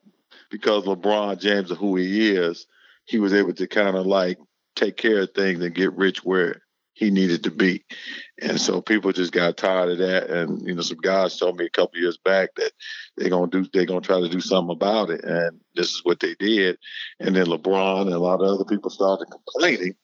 because 0.49 0.83
LeBron 0.85 1.39
James 1.39 1.71
is 1.71 1.77
who 1.77 1.95
he 1.95 2.31
is, 2.31 2.67
he 3.05 3.19
was 3.19 3.33
able 3.33 3.53
to 3.53 3.67
kind 3.67 3.97
of 3.97 4.05
like 4.05 4.37
take 4.75 4.97
care 4.97 5.21
of 5.21 5.31
things 5.33 5.61
and 5.63 5.75
get 5.75 5.93
rich 5.93 6.23
where 6.23 6.61
he 6.99 7.11
needed 7.11 7.45
to 7.45 7.51
be. 7.51 7.85
And 8.41 8.59
so 8.59 8.81
people 8.81 9.13
just 9.13 9.31
got 9.31 9.55
tired 9.55 9.91
of 9.91 9.97
that. 9.99 10.29
And, 10.29 10.61
you 10.67 10.75
know, 10.75 10.81
some 10.81 10.97
guys 10.97 11.37
told 11.37 11.57
me 11.57 11.65
a 11.65 11.69
couple 11.69 11.97
years 11.97 12.17
back 12.17 12.49
that 12.57 12.73
they're 13.15 13.29
gonna 13.29 13.49
do 13.49 13.65
they're 13.71 13.85
gonna 13.85 14.01
try 14.01 14.19
to 14.19 14.27
do 14.27 14.41
something 14.41 14.75
about 14.75 15.09
it. 15.09 15.23
And 15.23 15.61
this 15.75 15.91
is 15.91 16.01
what 16.03 16.19
they 16.19 16.35
did. 16.35 16.77
And 17.21 17.33
then 17.33 17.45
LeBron 17.45 18.01
and 18.01 18.13
a 18.13 18.19
lot 18.19 18.41
of 18.41 18.47
other 18.47 18.65
people 18.65 18.89
started 18.89 19.27
complaining. 19.31 19.95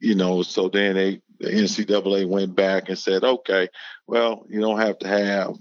You 0.00 0.14
know, 0.14 0.42
so 0.42 0.70
then 0.70 0.94
they 0.94 1.20
the 1.40 1.50
NCAA 1.50 2.26
went 2.26 2.56
back 2.56 2.88
and 2.88 2.98
said, 2.98 3.22
okay, 3.22 3.68
well, 4.06 4.46
you 4.48 4.60
don't 4.60 4.80
have 4.80 4.98
to 5.00 5.08
have, 5.08 5.56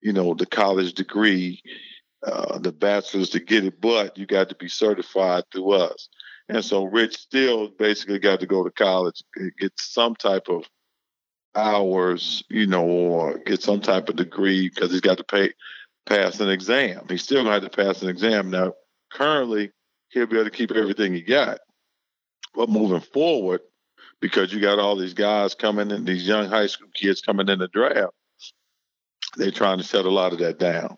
you 0.00 0.12
know, 0.12 0.34
the 0.34 0.46
college 0.46 0.94
degree, 0.94 1.62
uh, 2.26 2.58
the 2.58 2.72
bachelor's 2.72 3.30
to 3.30 3.40
get 3.40 3.64
it, 3.64 3.80
but 3.80 4.18
you 4.18 4.26
got 4.26 4.48
to 4.48 4.56
be 4.56 4.68
certified 4.68 5.44
through 5.52 5.72
us. 5.72 6.08
And 6.50 6.64
so 6.64 6.84
Rich 6.84 7.16
still 7.16 7.68
basically 7.68 8.18
got 8.18 8.40
to 8.40 8.46
go 8.46 8.64
to 8.64 8.70
college, 8.70 9.22
get 9.58 9.72
some 9.78 10.16
type 10.16 10.48
of 10.48 10.64
hours, 11.54 12.42
you 12.48 12.66
know, 12.66 12.84
or 12.84 13.38
get 13.38 13.62
some 13.62 13.80
type 13.80 14.08
of 14.08 14.16
degree 14.16 14.68
because 14.68 14.90
he's 14.90 15.00
got 15.00 15.18
to 15.18 15.24
pay 15.24 15.52
pass 16.06 16.40
an 16.40 16.48
exam. 16.48 17.06
He's 17.08 17.22
still 17.22 17.44
gonna 17.44 17.60
have 17.60 17.62
to 17.62 17.70
pass 17.70 18.02
an 18.02 18.08
exam. 18.08 18.50
Now, 18.50 18.72
currently, 19.12 19.70
he'll 20.08 20.26
be 20.26 20.36
able 20.36 20.44
to 20.44 20.56
keep 20.56 20.72
everything 20.72 21.14
he 21.14 21.22
got. 21.22 21.58
But 22.54 22.68
moving 22.68 23.00
forward, 23.00 23.60
because 24.20 24.52
you 24.52 24.60
got 24.60 24.78
all 24.78 24.96
these 24.96 25.14
guys 25.14 25.54
coming 25.54 25.90
in, 25.90 26.04
these 26.04 26.26
young 26.26 26.48
high 26.48 26.66
school 26.66 26.88
kids 26.94 27.20
coming 27.20 27.48
in 27.48 27.60
the 27.60 27.68
draft, 27.68 28.12
they're 29.36 29.52
trying 29.52 29.78
to 29.78 29.84
shut 29.84 30.04
a 30.04 30.10
lot 30.10 30.32
of 30.32 30.40
that 30.40 30.58
down. 30.58 30.96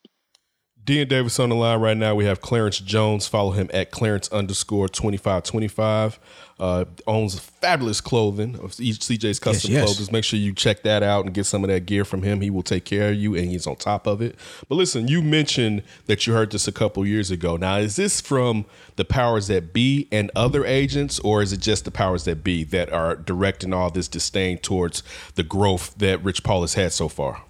D 0.85 1.01
and 1.01 1.09
Davis 1.09 1.39
on 1.39 1.51
the 1.51 1.55
line 1.55 1.81
right 1.81 1.97
now. 1.97 2.17
We 2.17 2.25
have 2.25 2.41
Clarence 2.41 2.81
Jones. 2.81 3.29
Follow 3.29 3.53
him 3.53 3.71
at 3.73 3.93
Clarence 3.93 4.29
underscore 4.33 4.89
twenty 4.89 5.17
five 5.17 5.45
twenty 5.45 5.69
five. 5.69 6.19
Uh, 6.59 6.85
owns 7.07 7.39
fabulous 7.39 8.01
clothing 8.01 8.57
of 8.57 8.73
CJ's 8.73 9.39
custom 9.39 9.73
yes. 9.73 9.85
clothes. 9.85 10.13
Make 10.13 10.25
sure 10.25 10.39
you 10.39 10.53
check 10.53 10.83
that 10.83 11.03
out 11.03 11.25
and 11.25 11.35
get 11.35 11.47
some 11.47 11.65
of 11.65 11.71
that 11.71 11.87
gear 11.87 12.05
from 12.05 12.23
him. 12.23 12.41
He 12.41 12.51
will 12.51 12.63
take 12.63 12.85
care 12.85 13.11
of 13.11 13.17
you, 13.17 13.35
and 13.35 13.49
he's 13.49 13.67
on 13.67 13.77
top 13.77 14.07
of 14.07 14.21
it. 14.21 14.37
But 14.69 14.75
listen, 14.75 15.09
you 15.09 15.23
mentioned 15.23 15.83
that 16.07 16.27
you 16.27 16.33
heard 16.33 16.51
this 16.51 16.67
a 16.67 16.73
couple 16.73 17.07
years 17.07 17.31
ago. 17.31 17.57
Now, 17.57 17.79
is 17.79 17.97
this 17.97 18.21
from 18.21 18.65
the 18.97 19.05
powers 19.05 19.47
that 19.49 19.73
be 19.73 20.09
and 20.11 20.31
other 20.35 20.65
agents, 20.65 21.19
or 21.21 21.43
is 21.43 21.53
it 21.53 21.61
just 21.61 21.85
the 21.85 21.91
powers 21.91 22.25
that 22.25 22.43
be 22.43 22.65
that 22.65 22.93
are 22.93 23.17
directing 23.17 23.73
all 23.73 23.91
this 23.91 24.09
disdain 24.09 24.59
towards 24.59 25.03
the 25.37 25.43
growth 25.45 25.95
that 25.99 26.23
Rich 26.25 26.43
Paul 26.43 26.63
has 26.63 26.75
had 26.75 26.93
so 26.93 27.09
far? 27.09 27.43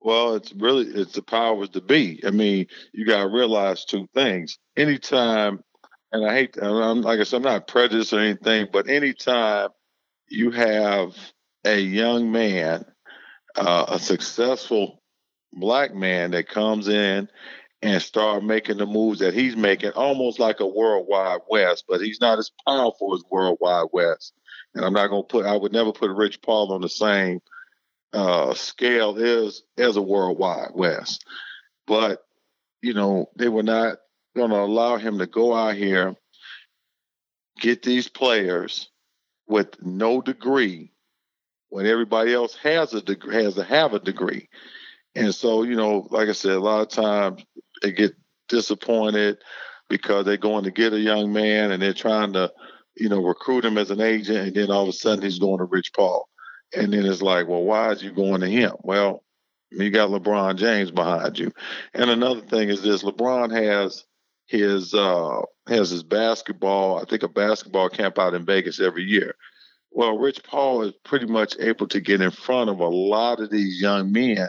Well, 0.00 0.34
it's 0.34 0.52
really 0.52 0.86
it's 0.86 1.12
the 1.12 1.22
powers 1.22 1.70
to 1.70 1.80
be. 1.80 2.22
I 2.26 2.30
mean, 2.30 2.66
you 2.92 3.06
got 3.06 3.22
to 3.22 3.28
realize 3.28 3.84
two 3.84 4.08
things. 4.14 4.58
Anytime, 4.76 5.62
and 6.12 6.26
I 6.26 6.34
hate, 6.34 6.56
I'm, 6.60 7.02
like 7.02 7.20
I 7.20 7.24
said, 7.24 7.38
I'm 7.38 7.42
not 7.42 7.68
prejudiced 7.68 8.12
or 8.12 8.20
anything, 8.20 8.68
but 8.72 8.88
anytime 8.88 9.68
you 10.28 10.50
have 10.52 11.14
a 11.64 11.78
young 11.78 12.32
man, 12.32 12.84
uh, 13.56 13.86
a 13.88 13.98
successful 13.98 15.02
black 15.52 15.94
man 15.94 16.30
that 16.30 16.48
comes 16.48 16.88
in 16.88 17.28
and 17.82 18.02
start 18.02 18.44
making 18.44 18.78
the 18.78 18.86
moves 18.86 19.20
that 19.20 19.34
he's 19.34 19.56
making, 19.56 19.90
almost 19.90 20.38
like 20.38 20.60
a 20.60 20.66
World 20.66 21.06
Wide 21.08 21.40
Wes, 21.48 21.82
but 21.86 22.00
he's 22.00 22.20
not 22.20 22.38
as 22.38 22.50
powerful 22.66 23.14
as 23.14 23.22
World 23.30 23.58
Wide 23.60 23.88
Wes. 23.92 24.32
And 24.74 24.84
I'm 24.84 24.92
not 24.92 25.08
to 25.08 25.22
put, 25.22 25.46
I 25.46 25.56
would 25.56 25.72
never 25.72 25.92
put 25.92 26.10
Rich 26.10 26.42
Paul 26.42 26.72
on 26.72 26.80
the 26.80 26.88
same 26.88 27.40
uh, 28.12 28.54
scale 28.54 29.16
is 29.16 29.62
as 29.78 29.96
a 29.96 30.02
World 30.02 30.38
Wide 30.38 30.70
Wes. 30.74 31.18
But 31.86 32.22
you 32.82 32.94
know, 32.94 33.28
they 33.36 33.48
were 33.48 33.62
not 33.62 33.98
going 34.36 34.50
to 34.50 34.56
allow 34.56 34.96
him 34.96 35.18
to 35.18 35.26
go 35.26 35.54
out 35.54 35.76
here, 35.76 36.14
get 37.58 37.82
these 37.82 38.08
players 38.08 38.88
with 39.46 39.82
no 39.82 40.22
degree, 40.22 40.92
when 41.68 41.86
everybody 41.86 42.32
else 42.32 42.56
has 42.56 42.94
a 42.94 43.02
degree, 43.02 43.42
has 43.42 43.54
to 43.54 43.64
have 43.64 43.94
a 43.94 44.00
degree. 44.00 44.48
And 45.14 45.34
so, 45.34 45.64
you 45.64 45.76
know, 45.76 46.06
like 46.10 46.28
I 46.28 46.32
said, 46.32 46.52
a 46.52 46.60
lot 46.60 46.82
of 46.82 46.88
times 46.88 47.44
they 47.82 47.92
get 47.92 48.14
disappointed 48.48 49.38
because 49.88 50.24
they're 50.24 50.36
going 50.36 50.64
to 50.64 50.70
get 50.70 50.92
a 50.92 51.00
young 51.00 51.32
man 51.32 51.72
and 51.72 51.82
they're 51.82 51.92
trying 51.92 52.32
to, 52.34 52.52
you 52.96 53.08
know, 53.08 53.22
recruit 53.22 53.64
him 53.64 53.76
as 53.76 53.90
an 53.90 54.00
agent, 54.00 54.38
and 54.38 54.56
then 54.56 54.70
all 54.70 54.84
of 54.84 54.88
a 54.88 54.92
sudden 54.92 55.24
he's 55.24 55.38
going 55.38 55.58
to 55.58 55.64
Rich 55.64 55.92
Paul. 55.92 56.28
And 56.74 56.92
then 56.92 57.04
it's 57.04 57.22
like, 57.22 57.48
well, 57.48 57.64
why 57.64 57.90
is 57.90 58.02
you 58.02 58.12
going 58.12 58.40
to 58.42 58.48
him? 58.48 58.72
Well, 58.82 59.24
you 59.70 59.90
got 59.90 60.10
LeBron 60.10 60.56
James 60.56 60.90
behind 60.90 61.38
you. 61.38 61.52
And 61.94 62.10
another 62.10 62.40
thing 62.40 62.68
is 62.68 62.82
this: 62.82 63.02
LeBron 63.02 63.50
has 63.52 64.04
his 64.46 64.94
uh, 64.94 65.42
has 65.68 65.90
his 65.90 66.02
basketball. 66.02 66.98
I 66.98 67.04
think 67.04 67.22
a 67.22 67.28
basketball 67.28 67.88
camp 67.88 68.18
out 68.18 68.34
in 68.34 68.44
Vegas 68.44 68.80
every 68.80 69.04
year. 69.04 69.34
Well, 69.92 70.18
Rich 70.18 70.42
Paul 70.44 70.82
is 70.82 70.92
pretty 71.04 71.26
much 71.26 71.56
able 71.58 71.88
to 71.88 72.00
get 72.00 72.20
in 72.20 72.30
front 72.30 72.70
of 72.70 72.80
a 72.80 72.86
lot 72.86 73.40
of 73.40 73.50
these 73.50 73.80
young 73.80 74.12
men 74.12 74.48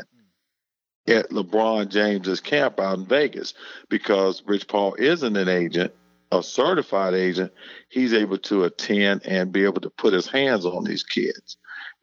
at 1.07 1.29
LeBron 1.29 1.89
James's 1.89 2.39
camp 2.39 2.79
out 2.79 2.99
in 2.99 3.05
Vegas 3.05 3.53
because 3.89 4.43
Rich 4.45 4.67
Paul 4.67 4.93
isn't 4.95 5.35
an 5.35 5.49
agent, 5.49 5.93
a 6.31 6.43
certified 6.43 7.15
agent. 7.15 7.51
He's 7.89 8.13
able 8.13 8.37
to 8.39 8.65
attend 8.65 9.25
and 9.25 9.51
be 9.51 9.63
able 9.63 9.81
to 9.81 9.89
put 9.89 10.13
his 10.13 10.27
hands 10.27 10.65
on 10.65 10.83
these 10.83 11.03
kids. 11.03 11.57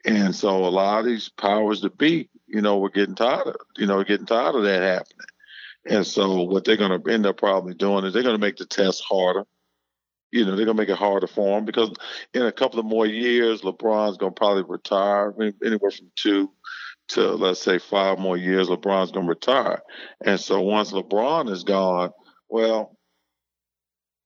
And 0.05 0.33
so 0.33 0.65
a 0.65 0.69
lot 0.69 0.99
of 0.99 1.05
these 1.05 1.29
powers 1.29 1.81
to 1.81 1.89
be, 1.89 2.29
you 2.47 2.61
know, 2.61 2.77
we're 2.77 2.89
getting 2.89 3.15
tired 3.15 3.47
of, 3.47 3.55
you 3.77 3.85
know, 3.85 4.03
getting 4.03 4.25
tired 4.25 4.55
of 4.55 4.63
that 4.63 4.81
happening. 4.81 5.27
And 5.85 6.05
so 6.05 6.43
what 6.43 6.63
they're 6.63 6.77
going 6.77 7.01
to 7.01 7.11
end 7.11 7.25
up 7.25 7.37
probably 7.37 7.73
doing 7.73 8.05
is 8.05 8.13
they're 8.13 8.23
going 8.23 8.35
to 8.35 8.41
make 8.41 8.57
the 8.57 8.65
test 8.65 9.03
harder. 9.03 9.43
You 10.31 10.45
know, 10.45 10.55
they're 10.55 10.65
going 10.65 10.77
to 10.77 10.81
make 10.81 10.89
it 10.89 10.97
harder 10.97 11.27
for 11.27 11.57
him 11.57 11.65
because 11.65 11.91
in 12.33 12.43
a 12.43 12.51
couple 12.51 12.79
of 12.79 12.85
more 12.85 13.05
years, 13.05 13.61
LeBron's 13.61 14.17
going 14.17 14.33
to 14.33 14.39
probably 14.39 14.63
retire 14.63 15.33
anywhere 15.65 15.91
from 15.91 16.11
two 16.15 16.51
to 17.09 17.31
let's 17.31 17.61
say 17.61 17.79
five 17.79 18.19
more 18.19 18.37
years. 18.37 18.69
LeBron's 18.69 19.11
going 19.11 19.25
to 19.25 19.29
retire. 19.29 19.81
And 20.23 20.39
so 20.39 20.61
once 20.61 20.91
LeBron 20.91 21.49
is 21.49 21.63
gone, 21.63 22.11
well, 22.47 22.95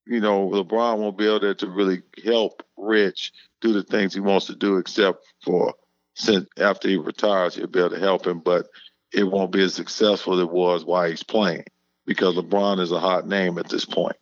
you 0.06 0.20
know, 0.20 0.50
LeBron 0.50 0.98
won't 0.98 1.18
be 1.18 1.26
able 1.26 1.56
to 1.56 1.70
really 1.70 2.02
help 2.26 2.62
Rich 2.78 3.32
do 3.64 3.74
the 3.74 3.84
things 3.84 4.14
he 4.14 4.20
wants 4.20 4.46
to 4.48 4.56
do, 4.56 4.78
except 4.78 5.26
for 5.44 5.74
since 6.16 6.48
after 6.60 6.88
he 6.90 6.98
retires, 6.98 7.56
he'll 7.56 7.68
be 7.68 7.80
able 7.80 7.92
to 7.92 8.00
help 8.00 8.28
him. 8.28 8.40
But 8.40 8.68
it 9.12 9.24
won't 9.24 9.52
be 9.52 9.64
as 9.64 9.74
successful 9.74 10.34
as 10.34 10.42
it 10.42 10.52
was 10.52 10.86
while 10.86 11.10
he's 11.10 11.24
playing 11.24 11.64
because 12.06 12.36
LeBron 12.36 12.80
is 12.80 12.92
a 12.92 13.00
hot 13.00 13.28
name 13.28 13.58
at 13.58 13.70
this 13.70 13.86
point. 13.86 14.18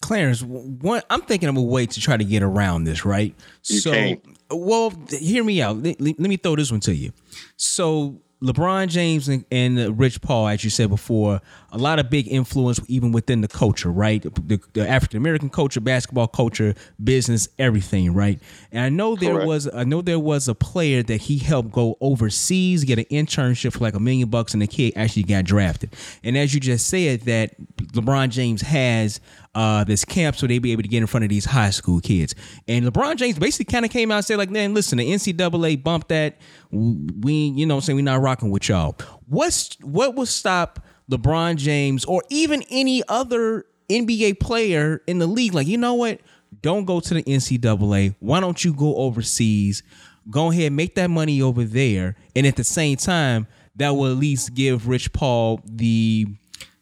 Clarence, 0.00 0.42
one, 0.42 1.02
I'm 1.08 1.22
thinking 1.22 1.48
of 1.48 1.56
a 1.56 1.62
way 1.62 1.86
to 1.86 2.00
try 2.00 2.16
to 2.16 2.24
get 2.24 2.42
around 2.42 2.84
this, 2.84 3.04
right? 3.04 3.34
You 3.64 3.78
so, 3.78 3.92
can't. 3.92 4.22
well, 4.50 4.92
hear 5.08 5.42
me 5.42 5.62
out. 5.62 5.82
Let, 5.82 6.00
let 6.00 6.18
me 6.18 6.36
throw 6.36 6.56
this 6.56 6.70
one 6.70 6.80
to 6.80 6.94
you. 6.94 7.12
So, 7.56 8.20
LeBron 8.44 8.88
James 8.88 9.26
and, 9.28 9.44
and 9.50 9.98
Rich 9.98 10.20
Paul, 10.20 10.48
as 10.48 10.62
you 10.62 10.68
said 10.68 10.90
before, 10.90 11.40
a 11.72 11.78
lot 11.78 11.98
of 11.98 12.10
big 12.10 12.28
influence 12.28 12.78
even 12.88 13.10
within 13.10 13.40
the 13.40 13.48
culture, 13.48 13.90
right? 13.90 14.22
The, 14.22 14.60
the 14.74 14.86
African 14.86 15.16
American 15.16 15.48
culture, 15.48 15.80
basketball 15.80 16.28
culture, 16.28 16.74
business, 17.02 17.48
everything, 17.58 18.12
right? 18.12 18.38
And 18.70 18.82
I 18.84 18.90
know 18.90 19.16
there 19.16 19.32
Correct. 19.32 19.48
was 19.48 19.68
I 19.72 19.84
know 19.84 20.02
there 20.02 20.18
was 20.18 20.46
a 20.46 20.54
player 20.54 21.02
that 21.04 21.22
he 21.22 21.38
helped 21.38 21.72
go 21.72 21.96
overseas, 22.02 22.84
get 22.84 22.98
an 22.98 23.06
internship 23.06 23.72
for 23.72 23.78
like 23.78 23.94
a 23.94 24.00
million 24.00 24.28
bucks, 24.28 24.52
and 24.52 24.60
the 24.60 24.66
kid 24.66 24.92
actually 24.94 25.22
got 25.22 25.44
drafted. 25.44 25.96
And 26.22 26.36
as 26.36 26.52
you 26.52 26.60
just 26.60 26.88
said, 26.88 27.22
that 27.22 27.54
LeBron 27.78 28.28
James 28.28 28.60
has 28.60 29.20
uh, 29.54 29.84
this 29.84 30.04
camp 30.04 30.36
so 30.36 30.46
they'd 30.46 30.58
be 30.58 30.72
able 30.72 30.82
to 30.82 30.88
get 30.88 30.98
in 30.98 31.06
front 31.06 31.24
of 31.24 31.30
these 31.30 31.44
high 31.44 31.70
school 31.70 32.00
kids. 32.00 32.34
And 32.66 32.84
LeBron 32.84 33.16
James 33.16 33.38
basically 33.38 33.72
kind 33.72 33.84
of 33.84 33.90
came 33.90 34.10
out 34.10 34.16
and 34.16 34.24
said, 34.24 34.38
like, 34.38 34.50
man, 34.50 34.74
listen, 34.74 34.98
the 34.98 35.10
NCAA 35.10 35.82
bumped 35.82 36.08
that. 36.08 36.38
We, 36.70 37.32
you 37.32 37.66
know, 37.66 37.74
what 37.74 37.78
I'm 37.78 37.84
saying 37.86 37.96
we're 37.96 38.02
not 38.02 38.20
rocking 38.20 38.50
with 38.50 38.68
y'all. 38.68 38.96
What's 39.28 39.76
what 39.80 40.14
will 40.14 40.26
stop 40.26 40.80
LeBron 41.10 41.56
James 41.56 42.04
or 42.04 42.22
even 42.30 42.62
any 42.70 43.02
other 43.08 43.64
NBA 43.88 44.40
player 44.40 45.02
in 45.06 45.18
the 45.18 45.26
league? 45.26 45.54
Like, 45.54 45.66
you 45.66 45.78
know 45.78 45.94
what? 45.94 46.20
Don't 46.62 46.84
go 46.84 47.00
to 47.00 47.14
the 47.14 47.22
NCAA. 47.22 48.14
Why 48.20 48.40
don't 48.40 48.64
you 48.64 48.72
go 48.72 48.96
overseas? 48.96 49.82
Go 50.30 50.50
ahead, 50.50 50.72
make 50.72 50.94
that 50.94 51.10
money 51.10 51.42
over 51.42 51.64
there, 51.64 52.16
and 52.34 52.46
at 52.46 52.56
the 52.56 52.64
same 52.64 52.96
time, 52.96 53.46
that 53.76 53.90
will 53.90 54.10
at 54.10 54.16
least 54.16 54.54
give 54.54 54.88
Rich 54.88 55.12
Paul 55.12 55.60
the 55.64 56.26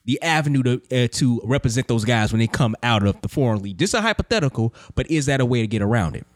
the 0.04 0.20
avenue 0.22 0.62
to 0.62 1.04
uh, 1.04 1.08
to 1.12 1.40
represent 1.44 1.88
those 1.88 2.04
guys 2.04 2.32
when 2.32 2.40
they 2.40 2.46
come 2.46 2.74
out 2.82 3.06
of 3.06 3.20
the 3.20 3.28
foreign 3.28 3.62
league. 3.62 3.78
This 3.78 3.90
is 3.90 3.94
a 3.94 4.00
hypothetical, 4.00 4.74
but 4.94 5.10
is 5.10 5.26
that 5.26 5.40
a 5.40 5.46
way 5.46 5.60
to 5.60 5.66
get 5.66 5.82
around 5.82 6.16
it? 6.16 6.26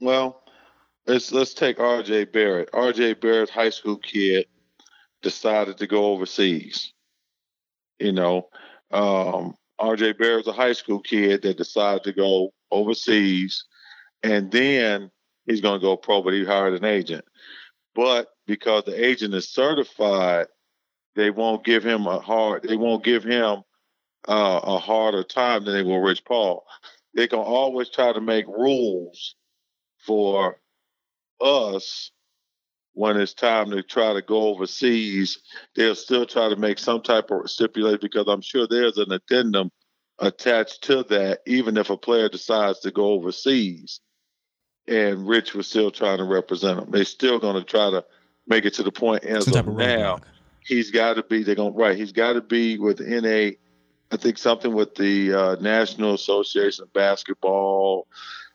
Well, 0.00 0.42
let's 1.06 1.32
let's 1.32 1.54
take 1.54 1.78
R.J. 1.78 2.26
Barrett. 2.26 2.70
R.J. 2.72 3.14
Barrett, 3.14 3.50
high 3.50 3.70
school 3.70 3.96
kid, 3.96 4.46
decided 5.22 5.78
to 5.78 5.86
go 5.86 6.12
overseas. 6.12 6.92
You 7.98 8.12
know, 8.12 8.48
um, 8.90 9.54
R.J. 9.78 10.12
Barrett's 10.12 10.48
a 10.48 10.52
high 10.52 10.72
school 10.74 11.00
kid 11.00 11.42
that 11.42 11.56
decided 11.56 12.04
to 12.04 12.12
go 12.12 12.52
overseas, 12.70 13.64
and 14.22 14.50
then 14.50 15.10
he's 15.46 15.60
going 15.60 15.80
to 15.80 15.84
go 15.84 15.96
pro, 15.96 16.22
but 16.22 16.34
he 16.34 16.44
hired 16.44 16.74
an 16.74 16.84
agent. 16.84 17.24
But 17.94 18.28
because 18.46 18.84
the 18.84 19.04
agent 19.04 19.34
is 19.34 19.48
certified, 19.48 20.46
they 21.16 21.30
won't 21.30 21.64
give 21.64 21.82
him 21.82 22.06
a 22.06 22.20
hard. 22.20 22.62
They 22.62 22.76
won't 22.76 23.02
give 23.02 23.24
him 23.24 23.62
uh, 24.28 24.60
a 24.62 24.78
harder 24.78 25.24
time 25.24 25.64
than 25.64 25.74
they 25.74 25.82
will 25.82 26.00
Rich 26.00 26.24
Paul. 26.24 26.64
They 27.14 27.26
can 27.26 27.38
always 27.38 27.88
try 27.88 28.12
to 28.12 28.20
make 28.20 28.46
rules 28.46 29.34
for 30.06 30.60
us 31.40 32.12
when 32.92 33.16
it's 33.16 33.34
time 33.34 33.70
to 33.70 33.82
try 33.82 34.12
to 34.12 34.22
go 34.22 34.48
overseas. 34.48 35.38
They'll 35.74 35.94
still 35.94 36.26
try 36.26 36.50
to 36.50 36.56
make 36.56 36.78
some 36.78 37.02
type 37.02 37.30
of 37.30 37.50
stipulation 37.50 38.00
because 38.02 38.26
I'm 38.28 38.42
sure 38.42 38.66
there's 38.68 38.98
an 38.98 39.10
addendum 39.10 39.70
attached 40.18 40.82
to 40.84 41.02
that, 41.04 41.40
even 41.46 41.78
if 41.78 41.88
a 41.88 41.96
player 41.96 42.28
decides 42.28 42.80
to 42.80 42.90
go 42.90 43.12
overseas. 43.12 44.00
And 44.86 45.26
Rich 45.26 45.54
was 45.54 45.66
still 45.66 45.90
trying 45.90 46.18
to 46.18 46.24
represent 46.24 46.78
him. 46.78 46.90
They're 46.90 47.04
still 47.04 47.38
going 47.38 47.56
to 47.56 47.64
try 47.64 47.90
to 47.90 48.04
make 48.46 48.64
it 48.66 48.74
to 48.74 48.82
the 48.82 48.92
point 48.92 49.24
as 49.24 49.44
Some 49.46 49.56
of 49.56 49.66
of 49.66 49.74
now 49.74 50.18
roadblock. 50.18 50.22
He's 50.66 50.90
got 50.90 51.14
to 51.14 51.22
be. 51.22 51.42
They're 51.42 51.54
going 51.54 51.74
right. 51.74 51.96
He's 51.96 52.12
got 52.12 52.34
to 52.34 52.40
be 52.40 52.78
within 52.78 53.24
a, 53.24 53.56
I 54.10 54.16
think 54.16 54.38
something 54.38 54.74
with 54.74 54.94
the 54.94 55.32
uh, 55.32 55.56
National 55.60 56.14
Association 56.14 56.84
of 56.84 56.92
Basketball, 56.92 58.06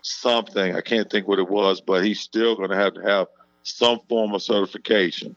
something. 0.03 0.75
I 0.75 0.81
can't 0.81 1.09
think 1.09 1.27
what 1.27 1.39
it 1.39 1.49
was, 1.49 1.81
but 1.81 2.03
he's 2.03 2.19
still 2.19 2.55
going 2.55 2.69
to 2.69 2.75
have 2.75 2.93
to 2.95 3.01
have 3.01 3.27
some 3.63 3.99
form 4.09 4.33
of 4.33 4.41
certification. 4.41 5.35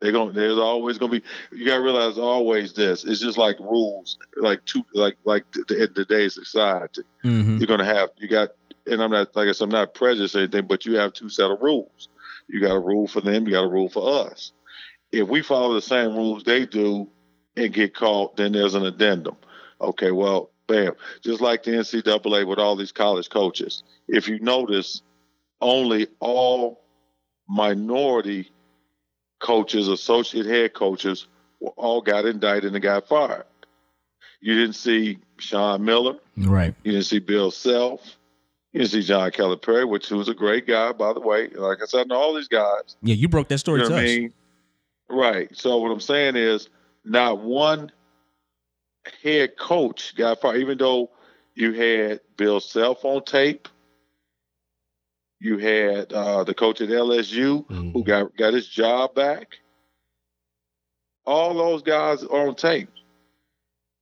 They're 0.00 0.12
going. 0.12 0.34
There's 0.34 0.58
always 0.58 0.98
going 0.98 1.12
to 1.12 1.20
be. 1.20 1.26
You 1.56 1.66
got 1.66 1.76
to 1.76 1.82
realize 1.82 2.18
always 2.18 2.72
this. 2.72 3.04
It's 3.04 3.20
just 3.20 3.38
like 3.38 3.58
rules, 3.60 4.18
like 4.36 4.64
two, 4.64 4.84
like 4.92 5.16
like 5.24 5.50
the, 5.52 5.64
the, 5.68 5.88
today's 5.88 6.34
society. 6.34 7.02
Mhm. 7.24 7.58
You're 7.58 7.66
going 7.66 7.80
to 7.80 7.86
have. 7.86 8.10
You 8.18 8.28
got. 8.28 8.50
And 8.88 9.02
I'm 9.02 9.10
not 9.10 9.34
like 9.34 9.48
I 9.48 9.52
said. 9.52 9.64
I'm 9.64 9.70
not 9.70 9.94
prejudiced 9.94 10.36
or 10.36 10.40
anything, 10.40 10.66
but 10.66 10.84
you 10.84 10.96
have 10.96 11.14
two 11.14 11.28
set 11.28 11.50
of 11.50 11.60
rules. 11.60 12.08
You 12.46 12.60
got 12.60 12.76
a 12.76 12.78
rule 12.78 13.08
for 13.08 13.20
them. 13.22 13.46
You 13.46 13.52
got 13.52 13.64
a 13.64 13.68
rule 13.68 13.88
for 13.88 14.28
us 14.28 14.52
if 15.12 15.28
we 15.28 15.42
follow 15.42 15.74
the 15.74 15.82
same 15.82 16.14
rules 16.14 16.44
they 16.44 16.66
do 16.66 17.08
and 17.56 17.72
get 17.72 17.94
caught, 17.94 18.36
then 18.36 18.52
there's 18.52 18.74
an 18.74 18.84
addendum. 18.84 19.36
Okay, 19.80 20.10
well, 20.10 20.50
bam. 20.66 20.94
Just 21.22 21.40
like 21.40 21.62
the 21.62 21.72
NCAA 21.72 22.46
with 22.46 22.58
all 22.58 22.76
these 22.76 22.92
college 22.92 23.28
coaches. 23.30 23.82
If 24.08 24.28
you 24.28 24.38
notice, 24.40 25.02
only 25.60 26.08
all 26.20 26.82
minority 27.48 28.50
coaches, 29.40 29.88
associate 29.88 30.46
head 30.46 30.74
coaches, 30.74 31.26
all 31.76 32.00
got 32.00 32.26
indicted 32.26 32.74
and 32.74 32.82
got 32.82 33.08
fired. 33.08 33.44
You 34.40 34.54
didn't 34.54 34.74
see 34.74 35.18
Sean 35.38 35.84
Miller. 35.84 36.16
Right. 36.36 36.74
You 36.82 36.92
didn't 36.92 37.06
see 37.06 37.18
Bill 37.18 37.50
Self. 37.50 38.16
You 38.72 38.80
didn't 38.80 38.92
see 38.92 39.02
John 39.02 39.30
Calipari, 39.30 39.88
which 39.88 40.10
was 40.10 40.28
a 40.28 40.34
great 40.34 40.66
guy, 40.66 40.92
by 40.92 41.14
the 41.14 41.20
way. 41.20 41.48
Like 41.48 41.78
I 41.82 41.86
said, 41.86 42.12
all 42.12 42.34
these 42.34 42.48
guys. 42.48 42.96
Yeah, 43.02 43.14
you 43.14 43.28
broke 43.28 43.48
that 43.48 43.58
story 43.58 43.80
You 43.80 43.84
know 43.84 43.88
to 43.88 43.94
what 43.94 44.04
I 44.04 44.06
mean? 44.06 44.32
Right. 45.08 45.54
So 45.56 45.78
what 45.78 45.90
I'm 45.90 46.00
saying 46.00 46.36
is, 46.36 46.68
not 47.04 47.38
one 47.40 47.92
head 49.22 49.56
coach 49.56 50.14
got 50.16 50.40
fired, 50.40 50.60
even 50.60 50.78
though 50.78 51.10
you 51.54 51.72
had 51.72 52.20
Bill 52.36 52.60
Self 52.60 53.04
on 53.04 53.24
tape. 53.24 53.68
You 55.38 55.58
had 55.58 56.12
uh, 56.12 56.44
the 56.44 56.54
coach 56.54 56.80
at 56.80 56.88
LSU 56.88 57.64
who 57.92 58.02
got 58.04 58.36
got 58.36 58.54
his 58.54 58.68
job 58.68 59.14
back. 59.14 59.58
All 61.24 61.54
those 61.54 61.82
guys 61.82 62.24
are 62.24 62.48
on 62.48 62.54
tape. 62.54 62.88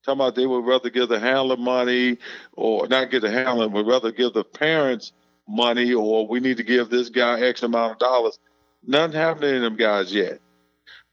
Talking 0.05 0.21
about 0.21 0.35
they 0.35 0.47
would 0.47 0.67
rather 0.67 0.90
give 0.90 1.09
the 1.09 1.19
handler 1.19 1.57
money, 1.57 2.19
or 2.53 2.87
not 2.88 3.11
give 3.11 3.23
the 3.23 3.31
handler, 3.31 3.69
but 3.69 3.85
rather 3.85 4.12
give 4.12 4.33
the 4.35 4.45
parents 4.45 5.12
money, 5.49 5.93
or 5.93 6.27
we 6.27 6.40
need 6.40 6.59
to 6.59 6.62
give 6.62 6.90
this 6.90 7.09
guy 7.09 7.40
X 7.40 7.62
amount 7.62 7.93
of 7.93 7.99
dollars. 7.99 8.38
Nothing 8.87 9.17
happening 9.17 9.55
to 9.55 9.61
them 9.61 9.77
guys 9.77 10.12
yet. 10.12 10.40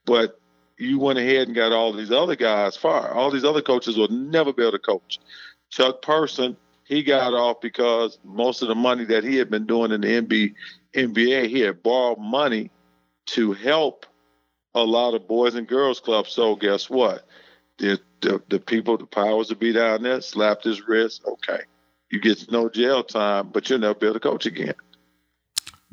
But 0.06 0.40
you 0.78 1.00
went 1.00 1.20
ahead 1.20 1.48
and 1.48 1.56
got 1.56 1.72
all 1.72 1.94
these 1.94 2.12
other 2.12 2.36
guys 2.36 2.76
fired. 2.76 3.14
All 3.14 3.30
these 3.30 3.44
other 3.44 3.62
coaches 3.62 3.98
will 3.98 4.10
never 4.10 4.52
be 4.52 4.64
able 4.64 4.72
to 4.74 4.80
coach. 4.80 5.20
Chuck 5.70 6.02
Person, 6.02 6.58
he 6.86 7.04
got 7.04 7.34
off 7.34 7.62
because 7.62 8.18
most 8.24 8.62
of 8.62 8.68
the 8.68 8.76
money 8.76 9.06
that 9.06 9.24
he 9.24 9.38
had 9.38 9.50
been 9.50 9.66
doing 9.66 9.92
in 9.92 10.02
the 10.02 10.08
NBA, 10.08 10.54
NBA 10.96 11.48
he 11.48 11.60
had 11.60 11.84
borrowed 11.84 12.20
money 12.20 12.72
to 13.28 13.54
help 13.54 14.06
a 14.74 14.84
lot 14.84 15.14
of 15.14 15.28
boys 15.28 15.56
and 15.56 15.68
girls 15.68 16.00
clubs. 16.00 16.32
So 16.32 16.56
guess 16.56 16.90
what? 16.90 17.26
The, 17.78 18.00
the, 18.22 18.42
the 18.50 18.60
people, 18.60 18.98
the 18.98 19.06
powers 19.06 19.50
to 19.50 19.56
be 19.56 19.74
down 19.74 20.04
there 20.04 20.22
slapped 20.22 20.64
his 20.64 20.88
wrist. 20.88 21.24
Okay. 21.26 21.62
You 22.10 22.20
get 22.20 22.52
no 22.52 22.70
jail 22.70 23.04
time, 23.04 23.50
but 23.54 23.70
you'll 23.70 23.80
never 23.80 23.94
be 23.94 24.08
able 24.08 24.16
to 24.16 24.20
coach 24.20 24.46
again. 24.46 24.74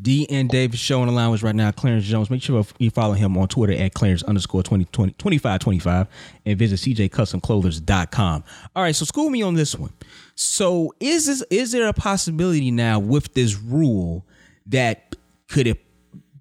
D 0.01 0.27
and 0.31 0.49
Davis 0.49 0.79
show 0.79 1.01
on 1.01 1.09
the 1.09 1.13
line 1.13 1.31
was 1.31 1.43
right 1.43 1.55
now. 1.55 1.73
Clarence 1.73 2.05
Jones. 2.05 2.31
Make 2.31 2.43
sure 2.43 2.65
you 2.79 2.91
follow 2.91 3.15
him 3.15 3.37
on 3.37 3.49
Twitter 3.49 3.73
at 3.73 3.95
Clarence 3.95 4.23
underscore 4.23 4.63
2020, 4.63 5.13
2525 5.13 6.07
and 6.47 6.59
visit 6.59 6.79
cjcustomclothers.com. 6.81 8.45
All 8.77 8.83
right, 8.83 8.95
so 8.95 9.05
school 9.05 9.29
me 9.29 9.43
on 9.43 9.55
this 9.55 9.75
one. 9.75 9.93
So 10.37 10.95
is 11.01 11.27
this 11.27 11.43
is 11.51 11.73
there 11.73 11.89
a 11.89 11.93
possibility 11.93 12.71
now 12.71 13.01
with 13.01 13.35
this 13.35 13.59
rule 13.59 14.25
that 14.67 15.17
could 15.49 15.67
it 15.67 15.85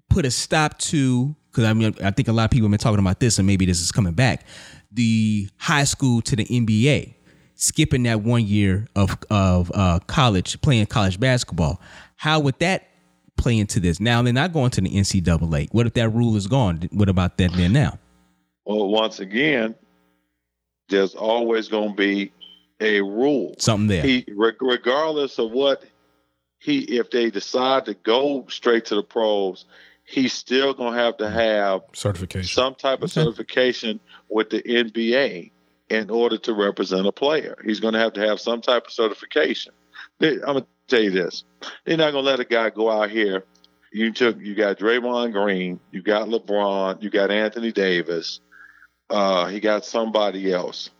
put 0.08 0.24
a 0.24 0.30
stop 0.30 0.78
to 0.78 1.34
because 1.50 1.64
I 1.64 1.72
mean 1.72 1.94
I 2.02 2.12
think 2.12 2.28
a 2.28 2.32
lot 2.32 2.44
of 2.44 2.50
people 2.50 2.66
have 2.66 2.70
been 2.70 2.78
talking 2.78 3.00
about 3.00 3.18
this, 3.18 3.38
and 3.38 3.46
maybe 3.46 3.66
this 3.66 3.80
is 3.80 3.90
coming 3.90 4.12
back. 4.12 4.46
The 4.92 5.48
high 5.56 5.84
school 5.84 6.22
to 6.22 6.36
the 6.36 6.44
NBA, 6.44 7.14
skipping 7.56 8.04
that 8.04 8.20
one 8.20 8.46
year 8.46 8.86
of 8.94 9.18
of 9.30 9.72
uh, 9.74 9.98
college 10.06 10.60
playing 10.60 10.86
college 10.86 11.18
basketball. 11.18 11.80
How 12.14 12.38
would 12.38 12.58
that 12.60 12.88
play 13.38 13.58
into 13.58 13.80
this? 13.80 14.00
Now 14.00 14.20
they're 14.22 14.32
not 14.32 14.52
going 14.52 14.70
to 14.72 14.80
the 14.80 14.90
NCAA. 14.90 15.68
What 15.72 15.86
if 15.86 15.94
that 15.94 16.10
rule 16.10 16.36
is 16.36 16.46
gone? 16.46 16.88
What 16.92 17.08
about 17.08 17.38
that 17.38 17.52
then 17.54 17.72
now? 17.72 17.98
Well, 18.66 18.88
once 18.88 19.20
again, 19.20 19.74
there's 20.88 21.14
always 21.14 21.68
going 21.68 21.90
to 21.90 21.94
be 21.96 22.32
a 22.80 23.00
rule. 23.00 23.54
Something 23.58 23.88
there. 23.88 24.02
He, 24.02 24.24
re- 24.34 24.52
regardless 24.60 25.38
of 25.38 25.50
what 25.50 25.84
he, 26.58 26.80
if 26.80 27.10
they 27.10 27.30
decide 27.30 27.84
to 27.86 27.94
go 27.94 28.46
straight 28.48 28.84
to 28.86 28.94
the 28.96 29.02
pros, 29.02 29.64
he's 30.04 30.32
still 30.32 30.74
going 30.74 30.94
to 30.94 30.98
have 30.98 31.16
to 31.18 31.30
have 31.30 31.82
Certification. 31.94 32.48
some 32.48 32.74
type 32.74 33.02
of 33.02 33.10
certification 33.10 34.00
with 34.28 34.50
the 34.50 34.62
NBA 34.62 35.50
in 35.90 36.10
order 36.10 36.36
to 36.38 36.52
represent 36.52 37.06
a 37.06 37.12
player. 37.12 37.56
He's 37.64 37.80
going 37.80 37.94
to 37.94 38.00
have 38.00 38.12
to 38.14 38.20
have 38.26 38.40
some 38.40 38.60
type 38.60 38.86
of 38.86 38.92
certification. 38.92 39.72
I'm 40.20 40.38
going 40.40 40.56
to 40.62 40.66
tell 40.88 41.02
you 41.02 41.10
this: 41.10 41.44
they're 41.84 41.96
not 41.96 42.12
to 42.12 42.20
let 42.20 42.40
a 42.40 42.44
guy 42.44 42.70
go 42.70 42.90
out 42.90 43.10
here. 43.10 43.44
You 43.92 44.12
took, 44.12 44.38
you 44.38 44.54
got 44.54 44.78
Draymond 44.78 45.32
Green, 45.32 45.80
you 45.90 46.02
got 46.02 46.28
LeBron, 46.28 47.02
you 47.02 47.08
got 47.08 47.30
Anthony 47.30 47.72
Davis. 47.72 48.40
Uh, 49.08 49.46
he 49.46 49.60
got 49.60 49.84
somebody 49.86 50.52
else. 50.52 50.90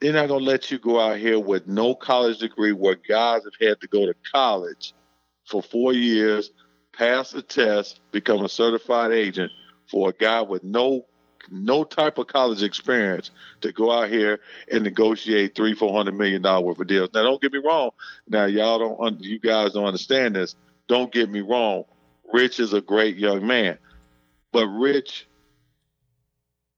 They're 0.00 0.12
not 0.12 0.26
to 0.26 0.36
let 0.36 0.70
you 0.70 0.78
go 0.78 1.00
out 1.00 1.16
here 1.16 1.40
with 1.40 1.66
no 1.66 1.94
college 1.94 2.38
degree, 2.38 2.72
where 2.72 2.96
guys 2.96 3.42
have 3.44 3.68
had 3.68 3.80
to 3.80 3.88
go 3.88 4.04
to 4.04 4.14
college 4.30 4.92
for 5.46 5.62
four 5.62 5.94
years, 5.94 6.50
pass 6.92 7.32
a 7.32 7.40
test, 7.40 8.00
become 8.12 8.44
a 8.44 8.48
certified 8.48 9.12
agent 9.12 9.50
for 9.90 10.10
a 10.10 10.12
guy 10.12 10.42
with 10.42 10.62
no 10.62 11.06
no 11.50 11.84
type 11.84 12.18
of 12.18 12.26
college 12.26 12.62
experience 12.62 13.30
to 13.60 13.72
go 13.72 13.90
out 13.90 14.10
here 14.10 14.40
and 14.70 14.84
negotiate 14.84 15.54
three, 15.54 15.74
four 15.74 15.92
hundred 15.96 16.14
million 16.14 16.42
dollar 16.42 16.64
worth 16.64 16.80
of 16.80 16.86
deals. 16.86 17.10
Now, 17.14 17.22
don't 17.22 17.40
get 17.40 17.52
me 17.52 17.60
wrong. 17.64 17.90
Now, 18.28 18.46
y'all 18.46 18.78
don't, 18.78 19.20
you 19.20 19.38
guys 19.38 19.72
don't 19.72 19.84
understand 19.84 20.36
this. 20.36 20.56
Don't 20.88 21.12
get 21.12 21.30
me 21.30 21.40
wrong. 21.40 21.84
Rich 22.32 22.60
is 22.60 22.72
a 22.72 22.80
great 22.80 23.16
young 23.16 23.46
man, 23.46 23.78
but 24.52 24.66
Rich, 24.66 25.28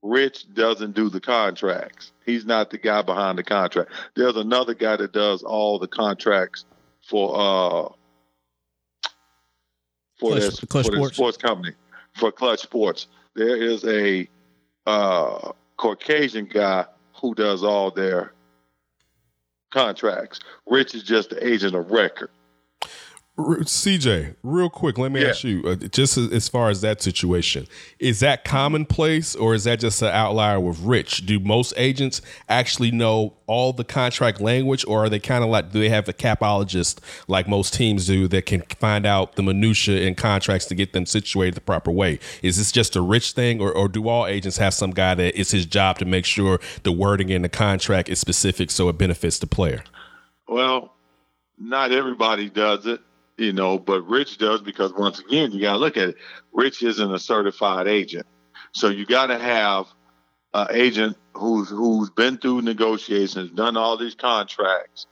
Rich 0.03 0.53
doesn't 0.55 0.95
do 0.95 1.09
the 1.09 1.21
contracts. 1.21 2.13
He's 2.25 2.45
not 2.45 2.71
the 2.71 2.79
guy 2.79 3.03
behind 3.03 3.39
the 3.39 3.43
contract. 3.43 3.91
There's 4.15 4.37
another 4.37 4.75
guy 4.75 4.97
that 4.97 5.13
does 5.13 5.43
all 5.43 5.79
the 5.79 5.89
contracts 5.89 6.65
for 7.07 7.35
uh 7.35 7.89
for 10.19 10.33
Clutch- 10.33 10.41
this 10.41 10.61
Clutch 10.61 10.87
for 10.87 10.95
Sports? 10.95 11.17
sports 11.17 11.37
company 11.39 11.73
for 12.15 12.31
Clutch 12.31 12.61
Sports. 12.61 13.07
There 13.35 13.57
is 13.57 13.85
a 13.85 14.29
uh, 14.89 15.53
Caucasian 15.77 16.47
guy 16.47 16.87
who 17.21 17.35
does 17.35 17.63
all 17.63 17.91
their 17.91 18.33
contracts. 19.71 20.41
Rich 20.67 20.95
is 20.95 21.03
just 21.03 21.29
the 21.31 21.47
agent 21.47 21.75
of 21.75 21.91
record. 21.91 22.31
CJ, 23.39 24.35
real 24.43 24.69
quick, 24.69 24.99
let 24.99 25.13
me 25.13 25.21
Yeah. 25.23 25.29
ask 25.29 25.45
you, 25.45 25.63
uh, 25.65 25.77
just 25.77 26.19
as, 26.19 26.33
as 26.33 26.49
far 26.49 26.71
as 26.71 26.81
that 26.81 27.01
situation, 27.01 27.69
is 28.01 28.19
that 28.19 28.45
commonplace 28.45 29.37
or 29.37 29.55
is 29.55 29.63
that 29.65 29.79
just 29.79 30.03
an 30.03 30.09
outlier 30.09 30.59
with 30.59 30.81
Rich? 30.81 31.25
Do 31.25 31.39
most 31.39 31.73
agents 31.77 32.21
actually 32.49 32.91
know 32.91 33.35
all 33.47 33.73
the 33.73 33.85
contract 33.85 34.41
language, 34.41 34.85
or 34.89 35.05
are 35.05 35.09
they 35.09 35.21
kind 35.21 35.45
of 35.45 35.51
like, 35.51 35.71
do 35.71 35.79
they 35.79 35.89
have 35.89 36.09
a 36.09 36.13
capologist 36.13 36.99
like 37.29 37.47
most 37.49 37.73
teams 37.75 38.07
do 38.07 38.27
that 38.27 38.45
can 38.45 38.63
find 38.81 39.07
out 39.07 39.37
the 39.37 39.43
minutia 39.43 40.01
in 40.01 40.17
contracts 40.17 40.67
to 40.67 40.75
get 40.75 40.93
them 40.93 41.07
situated 41.07 41.55
the 41.55 41.61
proper 41.61 41.93
way? 41.93 42.19
Is 42.43 42.59
this 42.59 42.73
just 42.73 42.97
a 42.97 43.01
Rich 43.01 43.33
thing, 43.33 43.61
or, 43.61 43.71
or 43.73 43.89
do 43.89 44.09
all 44.09 44.27
agents 44.27 44.59
have 44.59 44.75
some 44.75 44.91
guy 44.91 45.15
that 45.15 45.39
it's 45.39 45.53
his 45.53 45.65
job 45.65 45.99
to 45.99 46.05
make 46.05 46.25
sure 46.25 46.59
the 46.83 46.93
wording 46.93 47.29
in 47.29 47.43
the 47.43 47.49
contract 47.49 48.09
is 48.09 48.19
specific 48.19 48.71
so 48.73 48.89
it 48.89 48.99
benefits 48.99 49.39
the 49.39 49.47
player? 49.47 49.85
Well, 50.49 50.93
not 51.57 51.93
everybody 51.93 52.51
does 52.51 52.85
it, 52.87 53.01
you 53.39 53.53
know, 53.53 53.79
but 53.79 54.03
Rich 54.03 54.39
does 54.39 54.61
because 54.61 54.93
once 54.93 55.21
again, 55.21 55.53
you 55.53 55.61
got 55.61 55.75
to 55.75 55.79
look 55.79 55.97
at 55.97 56.11
it. 56.11 56.17
Rich 56.53 56.83
isn't 56.83 57.15
a 57.15 57.19
certified 57.19 57.87
agent, 57.87 58.27
so 58.73 58.89
you 58.89 59.07
got 59.07 59.29
to 59.29 59.39
have 59.39 59.87
an 60.55 60.67
agent 60.73 61.17
who's 61.35 61.69
who's 61.71 62.11
been 62.11 62.37
through 62.37 62.63
negotiations, 62.63 63.51
done 63.53 63.77
all 63.77 63.97
these 63.97 64.17
contracts, 64.17 65.07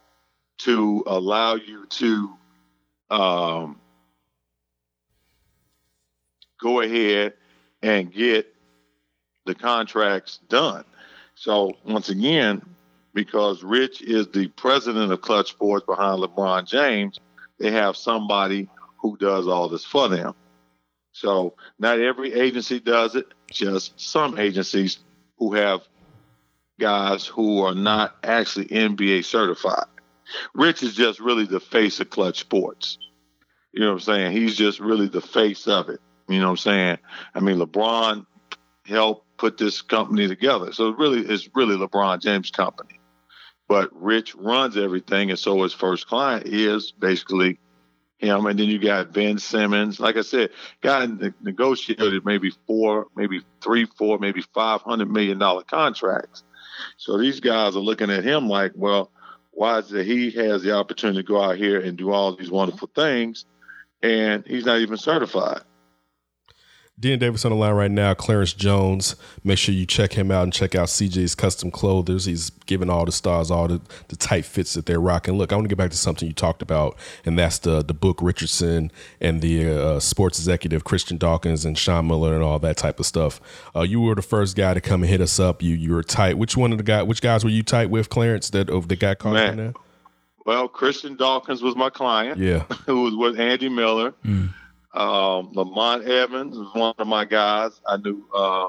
to 0.59 1.05
allow 1.07 1.55
you 1.55 1.87
to 1.87 2.31
um, 3.11 3.81
go 6.61 6.81
ahead 6.81 7.35
and 7.83 8.13
get 8.13 8.53
the 9.45 9.55
contracts 9.55 10.41
done. 10.49 10.85
So 11.37 11.77
once 11.85 12.09
again, 12.09 12.63
because 13.15 13.63
Rich 13.63 14.03
is 14.03 14.27
the 14.29 14.49
president 14.49 15.13
of 15.13 15.21
Clutch 15.21 15.51
Sports 15.51 15.87
behind 15.87 16.21
LeBron 16.21 16.67
James, 16.67 17.21
they 17.59 17.71
have 17.71 17.97
somebody 17.97 18.69
who 18.99 19.17
does 19.17 19.47
all 19.47 19.69
this 19.69 19.85
for 19.85 20.09
them. 20.09 20.35
So 21.13 21.55
not 21.79 22.01
every 22.01 22.33
agency 22.33 22.81
does 22.81 23.15
it, 23.15 23.27
just 23.51 23.99
some 23.99 24.39
agencies 24.39 24.99
who 25.39 25.55
have 25.55 25.81
guys 26.79 27.27
who 27.27 27.63
are 27.63 27.75
not 27.75 28.17
actually 28.23 28.67
NBA 28.67 29.25
certified. 29.25 29.87
Rich 30.55 30.83
is 30.83 30.95
just 30.95 31.21
really 31.21 31.47
the 31.47 31.61
face 31.61 32.01
of 32.01 32.11
Clutch 32.11 32.41
Sports. 32.41 32.99
You 33.73 33.81
know 33.81 33.89
what 33.89 33.95
I'm 33.95 34.01
saying? 34.01 34.33
He's 34.33 34.57
just 34.57 34.81
really 34.81 35.09
the 35.09 35.21
face 35.21 35.67
of 35.69 35.89
it. 35.89 36.01
You 36.29 36.41
know 36.41 36.47
what 36.47 36.51
I'm 36.53 36.57
saying? 36.57 36.99
I 37.35 37.41
mean, 37.41 37.59
LeBron 37.59 38.27
helped 38.85 39.37
put 39.37 39.59
this 39.59 39.83
company 39.83 40.29
together. 40.29 40.73
So 40.73 40.91
really 40.91 41.21
it's 41.21 41.49
really 41.55 41.77
LeBron 41.77 42.21
James' 42.21 42.51
company. 42.51 43.01
But 43.69 43.91
Rich 44.01 44.35
runs 44.37 44.77
everything, 44.77 45.31
and 45.31 45.39
so 45.39 45.63
his 45.63 45.73
first 45.73 46.07
client 46.07 46.47
is 46.47 46.93
basically 46.93 47.59
him. 48.19 48.47
And 48.47 48.59
then 48.59 48.69
you 48.69 48.79
got 48.79 49.13
Ben 49.13 49.39
Simmons. 49.39 49.99
Like 49.99 50.17
I 50.17 50.23
said, 50.23 50.51
guy 50.83 51.07
negotiated 51.41 52.25
maybe 52.25 52.53
four, 52.67 53.07
maybe 53.17 53.43
three, 53.61 53.87
four, 53.87 54.19
maybe 54.19 54.43
five 54.55 54.83
hundred 54.83 55.11
million 55.11 55.39
dollar 55.39 55.63
contracts. 55.65 56.45
So 56.97 57.19
these 57.19 57.41
guys 57.41 57.75
are 57.77 57.81
looking 57.81 58.11
at 58.11 58.25
him 58.25 58.49
like, 58.49 58.73
well, 58.75 59.11
why 59.51 59.79
is 59.79 59.93
it 59.93 60.07
he 60.07 60.31
has 60.33 60.63
the 60.63 60.77
opportunity 60.77 61.21
to 61.23 61.27
go 61.27 61.43
out 61.43 61.57
here 61.57 61.81
and 61.81 61.97
do 61.97 62.13
all 62.13 62.37
these 62.37 62.51
wonderful 62.51 62.91
things, 62.95 63.47
and 64.03 64.47
he's 64.47 64.67
not 64.67 64.81
even 64.81 64.99
certified? 64.99 65.63
Dean 66.99 67.19
Davis 67.19 67.45
on 67.45 67.51
the 67.51 67.57
line 67.57 67.75
right 67.75 67.91
now. 67.91 68.15
Clarence 68.15 68.55
Jones. 68.55 69.17
Make 69.45 69.59
sure 69.59 69.75
you 69.75 69.85
check 69.85 70.15
him 70.15 70.31
out 70.31 70.45
and 70.45 70.53
check 70.53 70.75
out 70.75 70.89
CJ's 70.89 71.35
Custom 71.35 71.71
Clothiers. 71.71 72.25
He's 72.25 72.49
giving 72.65 72.89
all 72.89 73.05
the 73.05 73.13
stars 73.13 73.51
all 73.51 73.69
the, 73.69 73.83
the 74.09 74.17
tight 74.17 74.47
fits 74.47 74.73
that 74.73 74.87
they're 74.87 75.01
rocking. 75.01 75.37
Look, 75.37 75.53
I 75.53 75.57
want 75.57 75.67
to 75.67 75.69
get 75.69 75.77
back 75.77 75.91
to 75.91 75.97
something 75.97 76.27
you 76.27 76.33
talked 76.33 76.63
about, 76.63 76.97
and 77.27 77.39
that's 77.39 77.59
the 77.59 77.83
the 77.83 77.93
Book 77.93 78.21
Richardson 78.23 78.91
and 79.21 79.43
the 79.43 79.69
uh, 79.69 80.01
sports 80.01 80.39
executive 80.39 80.85
Christian 80.85 81.19
Dawkins 81.19 81.67
and 81.67 81.77
Sean 81.77 82.07
Miller 82.07 82.33
and 82.33 82.43
all 82.43 82.59
that 82.61 82.79
type 82.79 82.99
of 82.99 83.05
stuff. 83.05 83.43
Uh, 83.75 83.83
you 83.83 84.01
were 84.01 84.15
the 84.15 84.23
first 84.23 84.57
guy 84.57 84.73
to 84.73 84.81
come 84.81 85.03
and 85.03 85.11
hit 85.11 85.21
us 85.21 85.39
up. 85.39 85.63
You 85.63 85.75
you 85.75 85.93
were 85.93 86.03
tight. 86.03 86.39
Which 86.39 86.57
one 86.57 86.73
of 86.73 86.79
the 86.79 86.85
guy? 86.85 87.03
Which 87.03 87.21
guys 87.21 87.45
were 87.45 87.51
you 87.51 87.63
tight 87.63 87.91
with, 87.91 88.09
Clarence? 88.09 88.49
That 88.51 88.71
of 88.71 88.89
the 88.89 88.97
guy 88.97 89.15
caught 89.15 89.35
Man. 89.35 89.51
on 89.51 89.57
there? 89.59 89.73
Well, 90.47 90.67
Christian 90.69 91.17
Dawkins 91.17 91.61
was 91.61 91.77
my 91.77 91.91
client. 91.91 92.39
Yeah. 92.39 92.61
who 92.87 93.03
was 93.03 93.15
with 93.15 93.39
Andy 93.39 93.69
Miller. 93.69 94.15
Um, 94.97 95.51
Lamont 95.53 96.05
Evans 96.05 96.57
was 96.57 96.75
one 96.75 96.95
of 96.99 97.07
my 97.07 97.25
guys. 97.25 97.81
I 97.87 97.99
knew 97.99 98.25
uh, 98.35 98.69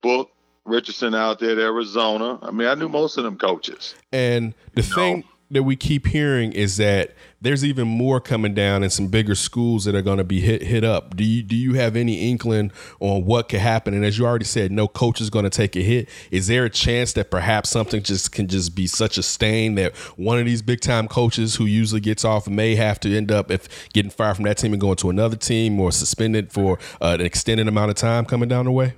Book 0.00 0.30
Richardson 0.64 1.14
out 1.14 1.40
there 1.40 1.52
at 1.52 1.58
Arizona. 1.58 2.38
I 2.42 2.50
mean, 2.50 2.68
I 2.68 2.74
knew 2.74 2.88
most 2.88 3.18
of 3.18 3.24
them 3.24 3.36
coaches. 3.36 3.94
And 4.12 4.54
the 4.74 4.82
thing 4.82 5.24
that 5.52 5.64
we 5.64 5.76
keep 5.76 6.06
hearing 6.06 6.52
is 6.52 6.78
that 6.78 7.14
there's 7.42 7.64
even 7.64 7.86
more 7.86 8.20
coming 8.20 8.54
down 8.54 8.82
and 8.82 8.92
some 8.92 9.08
bigger 9.08 9.34
schools 9.34 9.84
that 9.84 9.94
are 9.94 10.02
going 10.02 10.18
to 10.18 10.24
be 10.24 10.40
hit 10.40 10.62
hit 10.62 10.82
up. 10.82 11.14
Do 11.14 11.24
you 11.24 11.42
do 11.42 11.54
you 11.54 11.74
have 11.74 11.94
any 11.94 12.30
inkling 12.30 12.72
on 13.00 13.26
what 13.26 13.50
could 13.50 13.60
happen? 13.60 13.92
And 13.92 14.04
as 14.04 14.18
you 14.18 14.24
already 14.24 14.46
said, 14.46 14.72
no 14.72 14.88
coach 14.88 15.20
is 15.20 15.28
going 15.28 15.44
to 15.44 15.50
take 15.50 15.76
a 15.76 15.82
hit. 15.82 16.08
Is 16.30 16.46
there 16.46 16.64
a 16.64 16.70
chance 16.70 17.12
that 17.14 17.30
perhaps 17.30 17.68
something 17.68 18.02
just 18.02 18.32
can 18.32 18.48
just 18.48 18.74
be 18.74 18.86
such 18.86 19.18
a 19.18 19.22
stain 19.22 19.74
that 19.74 19.94
one 20.16 20.38
of 20.38 20.46
these 20.46 20.62
big 20.62 20.80
time 20.80 21.06
coaches 21.06 21.56
who 21.56 21.66
usually 21.66 22.00
gets 22.00 22.24
off 22.24 22.48
may 22.48 22.74
have 22.74 22.98
to 23.00 23.14
end 23.14 23.30
up 23.30 23.50
if 23.50 23.92
getting 23.92 24.10
fired 24.10 24.36
from 24.36 24.46
that 24.46 24.56
team 24.56 24.72
and 24.72 24.80
going 24.80 24.96
to 24.96 25.10
another 25.10 25.36
team 25.36 25.78
or 25.78 25.92
suspended 25.92 26.50
for 26.50 26.78
uh, 27.00 27.16
an 27.18 27.20
extended 27.20 27.68
amount 27.68 27.90
of 27.90 27.96
time 27.96 28.24
coming 28.24 28.48
down 28.48 28.64
the 28.64 28.72
way? 28.72 28.94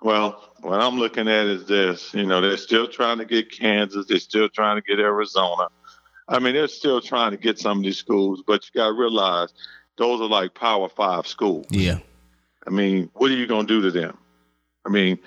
Well, 0.00 0.47
what 0.60 0.80
I'm 0.80 0.98
looking 0.98 1.28
at 1.28 1.46
is 1.46 1.66
this. 1.66 2.12
You 2.14 2.26
know, 2.26 2.40
they're 2.40 2.56
still 2.56 2.88
trying 2.88 3.18
to 3.18 3.24
get 3.24 3.50
Kansas. 3.50 4.06
They're 4.06 4.18
still 4.18 4.48
trying 4.48 4.76
to 4.76 4.82
get 4.82 4.98
Arizona. 4.98 5.68
I 6.28 6.38
mean, 6.38 6.54
they're 6.54 6.68
still 6.68 7.00
trying 7.00 7.30
to 7.30 7.36
get 7.36 7.58
some 7.58 7.78
of 7.78 7.84
these 7.84 7.96
schools, 7.96 8.42
but 8.46 8.64
you 8.64 8.78
got 8.78 8.88
to 8.88 8.92
realize 8.92 9.52
those 9.96 10.20
are 10.20 10.28
like 10.28 10.54
Power 10.54 10.88
Five 10.88 11.26
schools. 11.26 11.66
Yeah. 11.70 11.98
I 12.66 12.70
mean, 12.70 13.10
what 13.14 13.30
are 13.30 13.36
you 13.36 13.46
going 13.46 13.66
to 13.66 13.80
do 13.80 13.82
to 13.82 13.90
them? 13.90 14.18
I 14.84 14.90
mean, 14.90 15.18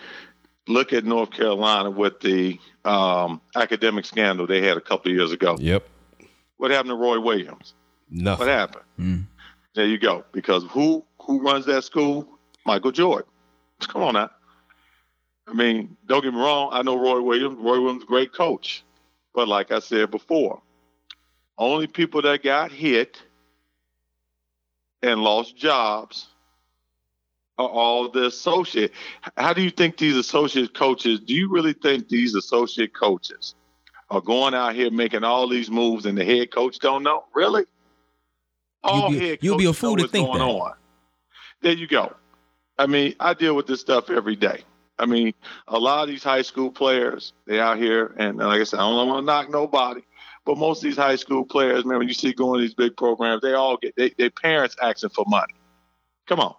look 0.68 0.94
at 0.94 1.06
North 1.06 1.32
Carolina 1.32 1.90
with 1.90 2.20
the 2.20 2.60
um, 2.86 3.42
academic 3.56 4.06
scandal 4.06 4.46
they 4.46 4.62
had 4.62 4.78
a 4.78 4.82
couple 4.82 5.12
of 5.12 5.18
years 5.18 5.32
ago. 5.32 5.58
Yep. 5.60 5.88
What 6.58 6.72
happened 6.72 6.90
to 6.90 6.96
Roy 6.96 7.20
Williams? 7.20 7.74
Nothing. 8.10 8.48
What 8.48 8.54
happened? 8.54 8.86
Mm. 9.00 9.26
There 9.74 9.88
you 9.88 9.98
go. 9.98 10.24
Because 10.32 10.64
who 10.66 11.04
who 11.22 11.42
runs 11.42 11.66
that 11.66 11.84
school? 11.84 12.28
Michael 12.66 12.92
Jordan. 12.92 13.28
Come 13.80 14.04
on 14.04 14.14
now. 14.14 14.30
I 15.52 15.54
mean, 15.54 15.98
don't 16.06 16.24
get 16.24 16.34
me 16.34 16.40
wrong. 16.40 16.70
I 16.72 16.82
know 16.82 16.98
Roy 16.98 17.22
Williams. 17.22 17.58
Roy 17.60 17.82
Williams, 17.82 18.04
is 18.04 18.04
a 18.04 18.08
great 18.08 18.34
coach, 18.34 18.84
but 19.36 19.50
like 19.50 19.72
I 19.72 19.80
said 19.80 20.10
before, 20.10 20.62
only 21.58 21.88
people 21.88 22.22
that 22.22 22.42
got 22.42 22.72
hit 22.72 23.22
and 25.02 25.22
lost 25.22 25.58
jobs 25.58 26.28
are 27.58 27.68
all 27.68 28.10
the 28.10 28.28
associate. 28.28 28.94
How 29.36 29.52
do 29.52 29.62
you 29.62 29.72
think 29.72 29.98
these 29.98 30.16
associate 30.16 30.74
coaches? 30.74 31.20
Do 31.20 31.34
you 31.34 31.50
really 31.52 31.74
think 31.74 32.08
these 32.08 32.34
associate 32.34 32.94
coaches 32.94 33.54
are 34.10 34.22
going 34.22 34.54
out 34.54 34.74
here 34.74 34.90
making 34.90 35.26
all 35.26 35.50
these 35.50 35.70
moves 35.70 36.06
and 36.06 36.18
the 36.18 36.24
head 36.24 36.52
coach 36.52 36.80
don't 36.80 37.04
know? 37.04 37.26
Really? 37.36 37.66
All 38.84 39.12
You'll 39.12 39.20
be- 39.20 39.28
head 39.28 39.40
you'll 39.42 39.58
be 39.58 39.66
a 39.66 39.74
fool 39.74 39.98
to 39.98 40.08
think 40.08 40.28
going 40.28 40.40
that. 40.40 40.46
on. 40.46 40.74
There 41.62 41.74
you 41.74 41.88
go. 41.88 42.16
I 42.80 42.88
mean, 42.88 43.16
I 43.20 43.34
deal 43.34 43.54
with 43.54 43.68
this 43.68 43.82
stuff 43.82 44.10
every 44.10 44.38
day. 44.38 44.64
I 45.02 45.06
mean, 45.08 45.34
a 45.68 45.80
lot 45.80 46.04
of 46.04 46.10
these 46.10 46.24
high 46.24 46.44
school 46.44 46.72
players, 46.72 47.34
they 47.48 47.60
out 47.60 47.78
here, 47.78 48.14
and 48.18 48.38
like 48.38 48.62
I 48.62 48.64
said, 48.64 48.80
I 48.80 48.84
don't 48.84 49.08
want 49.08 49.24
to 49.24 49.26
knock 49.26 49.50
nobody, 49.50 50.02
but 50.46 50.58
most 50.58 50.78
of 50.78 50.84
these 50.84 50.98
high 50.98 51.16
school 51.16 51.44
players, 51.44 51.86
man, 51.86 51.98
when 51.98 52.08
you 52.08 52.14
see 52.14 52.34
going 52.34 52.60
to 52.60 52.62
these 52.62 52.76
big 52.76 52.96
programs, 52.96 53.42
they 53.42 53.54
all 53.54 53.78
get 53.78 53.96
their 54.18 54.30
parents 54.30 54.76
asking 54.82 55.10
for 55.10 55.26
money. 55.28 55.56
Come 56.28 56.40
on, 56.40 56.54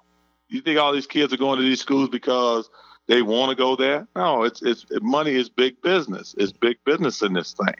you 0.48 0.60
think 0.60 0.78
all 0.78 0.92
these 0.92 1.06
kids 1.06 1.32
are 1.32 1.36
going 1.38 1.58
to 1.58 1.64
these 1.64 1.80
schools 1.80 2.08
because 2.08 2.68
they 3.06 3.22
want 3.22 3.50
to 3.50 3.56
go 3.56 3.76
there? 3.76 4.06
No, 4.16 4.42
it's 4.42 4.60
it's 4.62 4.84
money 5.00 5.34
is 5.34 5.48
big 5.48 5.80
business. 5.80 6.34
It's 6.36 6.52
big 6.52 6.78
business 6.84 7.22
in 7.22 7.32
this 7.32 7.54
thing, 7.54 7.76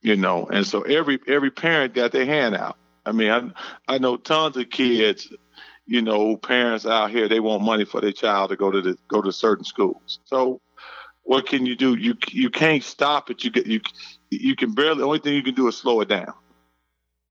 you 0.00 0.16
know. 0.16 0.46
And 0.46 0.66
so 0.66 0.82
every 0.82 1.18
every 1.28 1.50
parent 1.50 1.94
got 1.94 2.12
their 2.12 2.26
hand 2.26 2.56
out. 2.56 2.76
I 3.04 3.12
mean, 3.12 3.30
I 3.30 3.94
I 3.94 3.98
know 3.98 4.16
tons 4.16 4.56
of 4.56 4.70
kids 4.70 5.32
you 5.88 6.02
know, 6.02 6.36
parents 6.36 6.84
out 6.84 7.10
here 7.10 7.28
they 7.28 7.40
want 7.40 7.62
money 7.62 7.86
for 7.86 8.02
their 8.02 8.12
child 8.12 8.50
to 8.50 8.56
go 8.56 8.70
to 8.70 8.82
the 8.82 8.98
go 9.08 9.22
to 9.22 9.32
certain 9.32 9.64
schools. 9.64 10.20
So 10.26 10.60
what 11.22 11.46
can 11.46 11.64
you 11.64 11.76
do? 11.76 11.94
You 11.94 12.14
you 12.28 12.50
can't 12.50 12.84
stop 12.84 13.30
it. 13.30 13.42
You 13.42 13.50
get 13.50 13.66
you 13.66 13.80
you 14.30 14.54
can 14.54 14.74
barely. 14.74 14.98
The 14.98 15.06
only 15.06 15.18
thing 15.18 15.34
you 15.34 15.42
can 15.42 15.54
do 15.54 15.66
is 15.66 15.78
slow 15.78 16.02
it 16.02 16.08
down. 16.08 16.34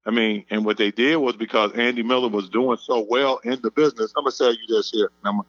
I 0.08 0.12
mean, 0.12 0.44
and 0.50 0.66
what 0.66 0.78
they 0.78 0.90
did 0.90 1.18
was 1.18 1.36
because 1.36 1.72
Andy 1.74 2.02
Miller 2.02 2.30
was 2.30 2.50
doing 2.50 2.78
so 2.82 3.06
well 3.08 3.40
in 3.44 3.62
the 3.62 3.70
business. 3.70 4.12
I'm 4.18 4.24
gonna 4.24 4.36
tell 4.36 4.52
you 4.52 4.68
this 4.68 4.90
here. 4.90 5.12
I'm, 5.24 5.42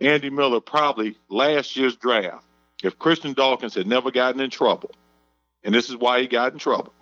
Andy 0.00 0.30
Miller 0.30 0.60
probably 0.60 1.18
last 1.28 1.74
year's 1.74 1.96
draft, 1.96 2.44
if 2.84 2.96
Christian 2.96 3.32
Dawkins 3.32 3.74
had 3.74 3.88
never 3.88 4.12
gotten 4.12 4.40
in 4.40 4.50
trouble, 4.50 4.92
and 5.64 5.74
this 5.74 5.88
is 5.88 5.96
why 5.96 6.20
he 6.20 6.28
got 6.28 6.52
in 6.52 6.60
trouble. 6.60 6.92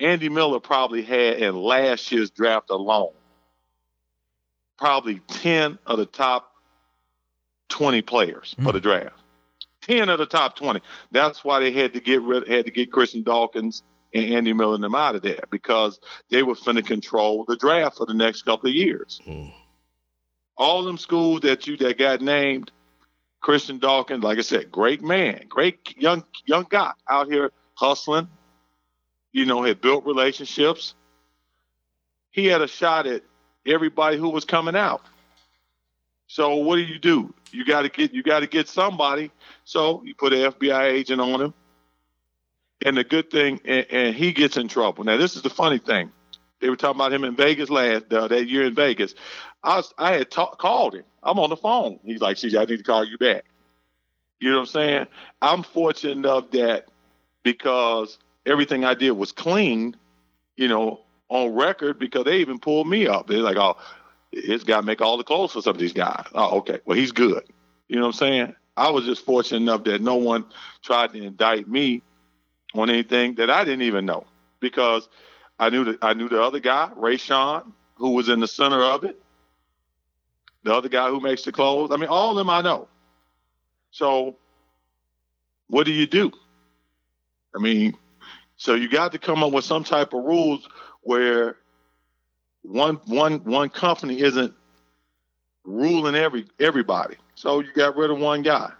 Andy 0.00 0.30
Miller 0.30 0.60
probably 0.60 1.02
had 1.02 1.38
in 1.38 1.54
last 1.54 2.10
year's 2.10 2.30
draft 2.30 2.70
alone 2.70 3.12
probably 4.78 5.20
10 5.28 5.78
of 5.86 5.98
the 5.98 6.06
top 6.06 6.52
20 7.68 8.02
players 8.02 8.54
for 8.62 8.72
the 8.72 8.78
hmm. 8.78 8.84
draft. 8.84 9.22
10 9.82 10.08
of 10.08 10.18
the 10.18 10.26
top 10.26 10.56
20. 10.56 10.80
That's 11.12 11.44
why 11.44 11.60
they 11.60 11.72
had 11.72 11.92
to 11.94 12.00
get 12.00 12.22
rid 12.22 12.48
had 12.48 12.64
to 12.64 12.70
get 12.70 12.92
Christian 12.92 13.22
Dawkins 13.22 13.82
and 14.12 14.24
Andy 14.24 14.52
Miller 14.52 14.74
and 14.74 14.84
them 14.84 14.94
out 14.94 15.14
of 15.14 15.22
there 15.22 15.44
because 15.50 16.00
they 16.30 16.42
were 16.42 16.54
finna 16.54 16.84
control 16.84 17.44
the 17.46 17.56
draft 17.56 17.98
for 17.98 18.06
the 18.06 18.14
next 18.14 18.42
couple 18.42 18.68
of 18.68 18.74
years. 18.74 19.20
Hmm. 19.24 19.48
All 20.56 20.82
them 20.82 20.98
schools 20.98 21.40
that 21.42 21.66
you 21.66 21.76
that 21.78 21.98
got 21.98 22.20
named, 22.20 22.72
Christian 23.40 23.78
Dawkins, 23.78 24.24
like 24.24 24.38
I 24.38 24.42
said, 24.42 24.72
great 24.72 25.02
man, 25.02 25.44
great 25.48 25.96
young 25.96 26.24
young 26.46 26.66
guy 26.68 26.92
out 27.08 27.28
here 27.28 27.52
hustling, 27.74 28.28
you 29.32 29.44
know, 29.44 29.62
had 29.62 29.80
built 29.80 30.04
relationships. 30.06 30.94
He 32.30 32.46
had 32.46 32.60
a 32.60 32.68
shot 32.68 33.06
at 33.06 33.22
everybody 33.66 34.16
who 34.16 34.30
was 34.30 34.44
coming 34.44 34.76
out. 34.76 35.02
So 36.26 36.56
what 36.56 36.76
do 36.76 36.82
you 36.82 36.98
do? 36.98 37.32
You 37.52 37.64
got 37.64 37.82
to 37.82 37.88
get 37.88 38.12
you 38.12 38.22
got 38.22 38.40
to 38.40 38.46
get 38.46 38.68
somebody. 38.68 39.30
So 39.64 40.02
you 40.04 40.14
put 40.14 40.32
an 40.32 40.52
FBI 40.52 40.90
agent 40.90 41.20
on 41.20 41.40
him. 41.40 41.54
And 42.84 42.96
the 42.96 43.04
good 43.04 43.30
thing, 43.30 43.60
and, 43.64 43.86
and 43.90 44.14
he 44.14 44.32
gets 44.32 44.56
in 44.56 44.68
trouble. 44.68 45.04
Now 45.04 45.16
this 45.16 45.36
is 45.36 45.42
the 45.42 45.50
funny 45.50 45.78
thing. 45.78 46.12
They 46.60 46.68
were 46.70 46.76
talking 46.76 46.98
about 47.00 47.12
him 47.12 47.24
in 47.24 47.36
Vegas 47.36 47.70
last 47.70 48.12
uh, 48.12 48.28
that 48.28 48.48
year 48.48 48.64
in 48.64 48.74
Vegas. 48.74 49.14
I 49.62 49.76
was, 49.76 49.92
I 49.98 50.12
had 50.14 50.30
ta- 50.30 50.54
called 50.54 50.94
him. 50.94 51.04
I'm 51.22 51.38
on 51.38 51.50
the 51.50 51.56
phone. 51.56 51.98
He's 52.04 52.20
like, 52.20 52.36
"CJ, 52.36 52.58
I 52.58 52.64
need 52.64 52.78
to 52.78 52.82
call 52.82 53.04
you 53.04 53.18
back." 53.18 53.44
You 54.40 54.50
know 54.50 54.56
what 54.56 54.62
I'm 54.62 54.66
saying? 54.66 55.06
I'm 55.42 55.62
fortunate 55.62 56.16
enough 56.16 56.50
that 56.52 56.88
because 57.42 58.18
everything 58.44 58.84
I 58.84 58.94
did 58.94 59.12
was 59.12 59.32
clean, 59.32 59.96
you 60.56 60.68
know, 60.68 61.00
on 61.28 61.54
record 61.54 61.98
because 61.98 62.24
they 62.24 62.38
even 62.38 62.58
pulled 62.58 62.88
me 62.88 63.06
up. 63.06 63.26
They're 63.26 63.38
like, 63.38 63.56
oh, 63.56 63.76
this 64.32 64.64
guy 64.64 64.80
make 64.80 65.00
all 65.00 65.16
the 65.16 65.24
clothes 65.24 65.52
for 65.52 65.62
some 65.62 65.74
of 65.74 65.80
these 65.80 65.92
guys. 65.92 66.26
Oh, 66.34 66.58
okay. 66.58 66.80
Well, 66.84 66.96
he's 66.96 67.12
good. 67.12 67.44
You 67.88 67.96
know 67.96 68.02
what 68.02 68.08
I'm 68.08 68.12
saying? 68.14 68.56
I 68.76 68.90
was 68.90 69.04
just 69.04 69.24
fortunate 69.24 69.62
enough 69.62 69.84
that 69.84 70.02
no 70.02 70.16
one 70.16 70.44
tried 70.82 71.12
to 71.12 71.22
indict 71.22 71.68
me 71.68 72.02
on 72.74 72.90
anything 72.90 73.36
that 73.36 73.50
I 73.50 73.64
didn't 73.64 73.82
even 73.82 74.04
know 74.04 74.26
because 74.60 75.08
I 75.58 75.70
knew 75.70 75.84
that 75.84 75.98
I 76.02 76.12
knew 76.12 76.28
the 76.28 76.42
other 76.42 76.60
guy, 76.60 76.90
Ray 76.94 77.16
Sean, 77.16 77.72
who 77.94 78.10
was 78.10 78.28
in 78.28 78.40
the 78.40 78.48
center 78.48 78.82
of 78.82 79.04
it. 79.04 79.20
The 80.64 80.74
other 80.74 80.88
guy 80.88 81.08
who 81.08 81.20
makes 81.20 81.42
the 81.42 81.52
clothes. 81.52 81.90
I 81.92 81.96
mean, 81.96 82.08
all 82.08 82.30
of 82.30 82.36
them 82.36 82.50
I 82.50 82.60
know. 82.60 82.88
So 83.92 84.36
what 85.68 85.86
do 85.86 85.92
you 85.92 86.06
do? 86.06 86.32
I 87.54 87.58
mean, 87.58 87.96
so 88.56 88.74
you 88.74 88.88
got 88.88 89.12
to 89.12 89.18
come 89.18 89.42
up 89.42 89.52
with 89.52 89.64
some 89.64 89.84
type 89.84 90.12
of 90.12 90.24
rules 90.24 90.68
where 91.06 91.56
one 92.62 92.96
one 93.06 93.38
one 93.44 93.70
company 93.70 94.20
isn't 94.20 94.52
ruling 95.64 96.16
every 96.16 96.46
everybody. 96.58 97.16
So 97.36 97.60
you 97.60 97.72
got 97.72 97.96
rid 97.96 98.10
of 98.10 98.18
one 98.18 98.42
guy. 98.42 98.72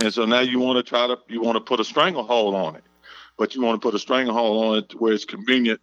And 0.00 0.12
so 0.12 0.26
now 0.26 0.40
you 0.40 0.58
want 0.58 0.76
to 0.76 0.82
try 0.82 1.06
to 1.06 1.16
you 1.28 1.40
want 1.40 1.56
to 1.56 1.60
put 1.60 1.80
a 1.80 1.84
stranglehold 1.84 2.54
on 2.54 2.76
it. 2.76 2.84
But 3.38 3.54
you 3.54 3.62
want 3.62 3.80
to 3.80 3.84
put 3.86 3.94
a 3.94 3.98
stranglehold 3.98 4.64
on 4.66 4.78
it 4.78 5.00
where 5.00 5.14
it's 5.14 5.24
convenient 5.24 5.80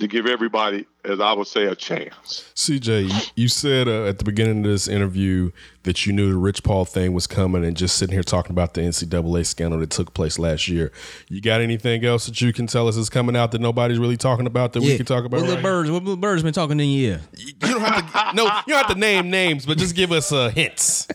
to 0.00 0.08
give 0.08 0.26
everybody, 0.26 0.86
as 1.04 1.20
I 1.20 1.32
would 1.32 1.46
say, 1.46 1.66
a 1.66 1.74
chance. 1.76 2.50
CJ, 2.56 3.08
you, 3.08 3.30
you 3.44 3.48
said 3.48 3.86
uh, 3.86 4.06
at 4.06 4.18
the 4.18 4.24
beginning 4.24 4.58
of 4.58 4.64
this 4.64 4.88
interview 4.88 5.52
that 5.84 6.04
you 6.04 6.12
knew 6.12 6.32
the 6.32 6.36
Rich 6.36 6.64
Paul 6.64 6.84
thing 6.84 7.12
was 7.12 7.28
coming, 7.28 7.64
and 7.64 7.76
just 7.76 7.96
sitting 7.96 8.12
here 8.12 8.24
talking 8.24 8.50
about 8.50 8.74
the 8.74 8.80
NCAA 8.80 9.46
scandal 9.46 9.78
that 9.80 9.90
took 9.90 10.12
place 10.12 10.38
last 10.38 10.66
year. 10.66 10.90
You 11.28 11.40
got 11.40 11.60
anything 11.60 12.04
else 12.04 12.26
that 12.26 12.40
you 12.40 12.52
can 12.52 12.66
tell 12.66 12.88
us 12.88 12.96
is 12.96 13.08
coming 13.08 13.36
out 13.36 13.52
that 13.52 13.60
nobody's 13.60 13.98
really 13.98 14.16
talking 14.16 14.46
about 14.46 14.72
that 14.72 14.82
we 14.82 14.96
can 14.96 15.06
talk 15.06 15.24
about? 15.24 15.42
What 15.42 15.50
right 15.50 15.62
birds? 15.62 15.90
What 15.90 16.02
little 16.02 16.16
birds 16.16 16.42
been 16.42 16.52
talking 16.52 16.80
in 16.80 16.88
your 16.88 17.12
ear? 17.12 17.20
You 17.36 17.52
don't 17.52 17.80
have 17.80 18.30
to. 18.30 18.36
no, 18.36 18.44
you 18.44 18.74
don't 18.74 18.86
have 18.86 18.88
to 18.88 18.98
name 18.98 19.30
names, 19.30 19.64
but 19.64 19.78
just 19.78 19.94
give 19.94 20.10
us 20.10 20.32
uh, 20.32 20.48
hints. 20.48 21.06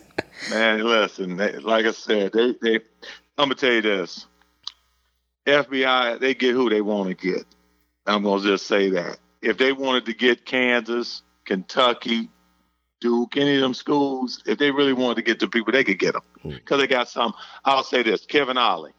Man, 0.49 0.85
listen, 0.85 1.35
they, 1.35 1.51
like 1.57 1.85
I 1.85 1.91
said, 1.91 2.31
they, 2.31 2.55
they 2.61 2.75
I'm 3.37 3.45
gonna 3.45 3.55
tell 3.55 3.73
you 3.73 3.81
this. 3.81 4.25
FBI, 5.45 6.19
they 6.19 6.33
get 6.33 6.53
who 6.53 6.69
they 6.69 6.81
want 6.81 7.09
to 7.09 7.15
get. 7.15 7.45
I'm 8.09 8.23
gonna 8.23 8.41
just 8.41 8.67
say 8.67 8.89
that. 8.91 9.19
If 9.41 9.57
they 9.57 9.71
wanted 9.71 10.05
to 10.05 10.13
get 10.13 10.45
Kansas, 10.45 11.21
Kentucky, 11.45 12.29
Duke, 12.99 13.37
any 13.37 13.55
of 13.55 13.61
them 13.61 13.73
schools, 13.73 14.43
if 14.45 14.57
they 14.57 14.71
really 14.71 14.93
wanted 14.93 15.15
to 15.15 15.21
get 15.21 15.39
the 15.39 15.47
people, 15.47 15.71
they 15.71 15.83
could 15.83 15.99
get 15.99 16.13
them 16.13 16.23
because 16.43 16.75
hmm. 16.75 16.81
they 16.81 16.87
got 16.87 17.09
some. 17.09 17.33
I'll 17.63 17.83
say 17.83 18.03
this: 18.03 18.25
Kevin 18.25 18.57
Ollie. 18.57 18.91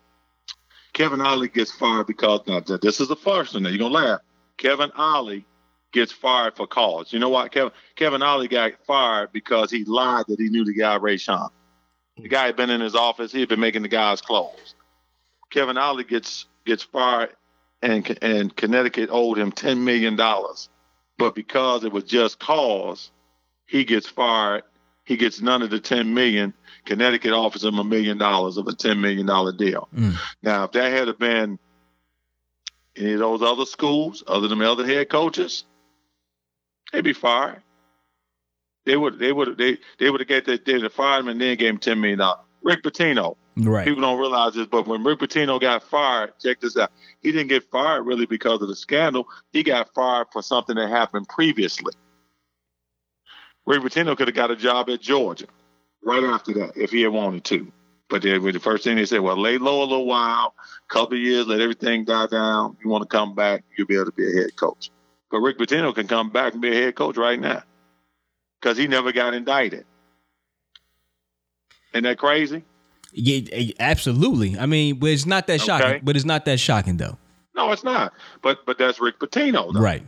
Kevin 0.92 1.20
Ollie 1.20 1.48
gets 1.48 1.72
fired 1.72 2.06
because 2.06 2.40
now 2.46 2.60
this 2.60 3.00
is 3.00 3.10
a 3.10 3.16
first 3.16 3.54
one. 3.54 3.64
Now 3.64 3.68
you're 3.68 3.78
gonna 3.78 3.94
laugh. 3.94 4.20
Kevin 4.56 4.90
Ollie 4.96 5.44
gets 5.92 6.12
fired 6.12 6.56
for 6.56 6.66
cause. 6.66 7.12
You 7.12 7.18
know 7.18 7.28
what? 7.28 7.52
Kevin 7.52 7.72
Kevin 7.96 8.22
Ollie 8.22 8.48
got 8.48 8.72
fired 8.86 9.32
because 9.32 9.70
he 9.70 9.84
lied 9.84 10.24
that 10.28 10.38
he 10.38 10.48
knew 10.48 10.64
the 10.64 10.74
guy 10.74 10.96
Ray 10.96 11.16
Sean. 11.16 11.50
The 12.16 12.22
hmm. 12.22 12.28
guy 12.28 12.46
had 12.46 12.56
been 12.56 12.70
in 12.70 12.80
his 12.80 12.94
office. 12.94 13.32
He 13.32 13.40
had 13.40 13.48
been 13.48 13.60
making 13.60 13.82
the 13.82 13.88
guy's 13.88 14.20
clothes. 14.20 14.74
Kevin 15.50 15.78
Ollie 15.78 16.04
gets 16.04 16.46
gets 16.64 16.82
fired, 16.82 17.34
and 17.82 18.18
and 18.22 18.54
Connecticut 18.54 19.08
owed 19.12 19.38
him 19.38 19.52
ten 19.52 19.84
million 19.84 20.16
dollars, 20.16 20.68
but 21.18 21.34
because 21.34 21.84
it 21.84 21.92
was 21.92 22.04
just 22.04 22.38
cause, 22.38 23.10
he 23.66 23.84
gets 23.84 24.08
fired. 24.08 24.64
He 25.04 25.16
gets 25.16 25.40
none 25.40 25.62
of 25.62 25.70
the 25.70 25.80
ten 25.80 26.14
million. 26.14 26.54
Connecticut 26.84 27.32
offers 27.32 27.64
him 27.64 27.78
a 27.78 27.84
million 27.84 28.18
dollars 28.18 28.56
of 28.56 28.66
a 28.68 28.74
ten 28.74 29.00
million 29.00 29.26
dollar 29.26 29.52
deal. 29.52 29.88
Hmm. 29.94 30.10
Now, 30.42 30.64
if 30.64 30.72
that 30.72 30.92
had 30.92 31.18
been 31.18 31.58
any 32.96 33.12
of 33.14 33.20
those 33.20 33.42
other 33.42 33.66
schools, 33.66 34.22
other 34.26 34.48
than 34.48 34.58
the 34.58 34.70
other 34.70 34.86
head 34.86 35.08
coaches, 35.08 35.64
they'd 36.92 37.04
be 37.04 37.12
fired. 37.12 37.62
They 38.84 38.96
would 38.96 39.18
they 39.18 39.32
would 39.32 39.58
they 39.58 39.78
they 39.98 40.10
would 40.10 40.20
have 40.20 40.28
get 40.28 40.46
that 40.46 40.64
they 40.64 40.74
would 40.74 40.82
have 40.82 40.92
fired 40.92 41.20
him 41.20 41.28
and 41.28 41.40
then 41.40 41.56
gave 41.56 41.70
him 41.70 41.78
ten 41.78 42.00
million 42.00 42.18
dollars. 42.18 42.44
Rick 42.62 42.82
Pitino. 42.82 43.36
Right. 43.64 43.86
People 43.86 44.02
don't 44.02 44.18
realize 44.18 44.54
this, 44.54 44.66
but 44.66 44.86
when 44.86 45.04
Rick 45.04 45.20
Pitino 45.20 45.60
got 45.60 45.82
fired, 45.82 46.32
check 46.40 46.60
this 46.60 46.76
out. 46.76 46.90
He 47.22 47.32
didn't 47.32 47.48
get 47.48 47.70
fired 47.70 48.02
really 48.04 48.26
because 48.26 48.62
of 48.62 48.68
the 48.68 48.76
scandal. 48.76 49.26
He 49.52 49.62
got 49.62 49.92
fired 49.94 50.28
for 50.32 50.42
something 50.42 50.76
that 50.76 50.88
happened 50.90 51.28
previously. 51.28 51.92
Rick 53.66 53.82
Pitino 53.82 54.16
could 54.16 54.28
have 54.28 54.36
got 54.36 54.50
a 54.50 54.56
job 54.56 54.90
at 54.90 55.00
Georgia 55.00 55.46
right 56.02 56.24
after 56.24 56.54
that 56.54 56.76
if 56.76 56.90
he 56.90 57.02
had 57.02 57.12
wanted 57.12 57.44
to. 57.44 57.72
But 58.08 58.22
then 58.22 58.42
the 58.42 58.58
first 58.60 58.84
thing 58.84 58.96
they 58.96 59.06
said, 59.06 59.20
well, 59.20 59.40
lay 59.40 59.58
low 59.58 59.82
a 59.82 59.86
little 59.86 60.06
while, 60.06 60.54
couple 60.88 61.16
of 61.16 61.22
years, 61.22 61.46
let 61.46 61.60
everything 61.60 62.04
die 62.04 62.26
down. 62.26 62.76
You 62.82 62.90
want 62.90 63.02
to 63.02 63.08
come 63.08 63.34
back, 63.34 63.64
you'll 63.76 63.86
be 63.86 63.94
able 63.94 64.06
to 64.06 64.12
be 64.12 64.28
a 64.28 64.42
head 64.42 64.56
coach. 64.56 64.90
But 65.30 65.40
Rick 65.40 65.58
Pitino 65.58 65.94
can 65.94 66.08
come 66.08 66.30
back 66.30 66.54
and 66.54 66.62
be 66.62 66.70
a 66.70 66.74
head 66.74 66.96
coach 66.96 67.16
right 67.16 67.38
now. 67.38 67.62
because 68.60 68.76
he 68.76 68.86
never 68.86 69.12
got 69.12 69.34
indicted. 69.34 69.84
Isn't 71.92 72.04
that 72.04 72.18
crazy? 72.18 72.64
Yeah, 73.12 73.40
eh, 73.52 73.72
absolutely. 73.80 74.58
I 74.58 74.66
mean, 74.66 74.98
but 74.98 75.10
it's 75.10 75.26
not 75.26 75.46
that 75.48 75.60
shocking. 75.60 75.86
Okay. 75.86 76.00
But 76.02 76.16
it's 76.16 76.24
not 76.24 76.44
that 76.44 76.60
shocking 76.60 76.96
though. 76.96 77.18
No, 77.54 77.72
it's 77.72 77.84
not. 77.84 78.12
But 78.42 78.64
but 78.66 78.78
that's 78.78 79.00
Rick 79.00 79.18
Pitino. 79.18 79.72
Though. 79.72 79.80
Right. 79.80 80.04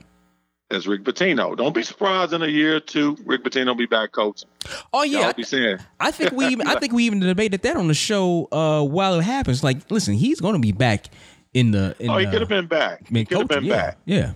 That's 0.70 0.86
Rick 0.86 1.05
Pitino. 1.05 1.55
Don't 1.55 1.74
be 1.74 1.82
surprised 1.82 2.32
in 2.32 2.42
a 2.42 2.46
year 2.46 2.76
or 2.76 2.80
two, 2.80 3.14
Rick 3.26 3.44
Pitino 3.44 3.66
will 3.66 3.74
be 3.74 3.86
back 3.86 4.12
coaching. 4.12 4.48
Oh 4.94 5.03
yeah. 5.03 5.30
be 5.32 5.42
saying, 5.42 5.78
I 6.00 6.11
think 6.11 6.32
we 6.32 6.46
even 6.46 6.66
I 6.66 6.76
think 6.76 6.94
we 6.94 7.05
even 7.05 7.20
debated 7.20 7.61
that 7.62 7.76
on 7.76 7.88
the 7.88 7.94
show 7.94 8.48
uh 8.50 8.82
while 8.82 9.18
it 9.18 9.22
happens. 9.22 9.62
Like, 9.62 9.90
listen, 9.90 10.14
he's 10.14 10.40
gonna 10.40 10.61
be 10.61 10.72
back 10.72 11.07
in 11.53 11.72
the 11.72 11.94
in 11.98 12.09
oh, 12.09 12.16
he 12.16 12.24
could 12.26 12.40
have 12.40 12.48
been 12.48 12.66
back. 12.66 13.07
Could 13.07 13.30
have 13.30 13.48
been 13.48 13.64
yeah, 13.64 13.76
back. 13.76 13.98
Yeah. 14.07 14.32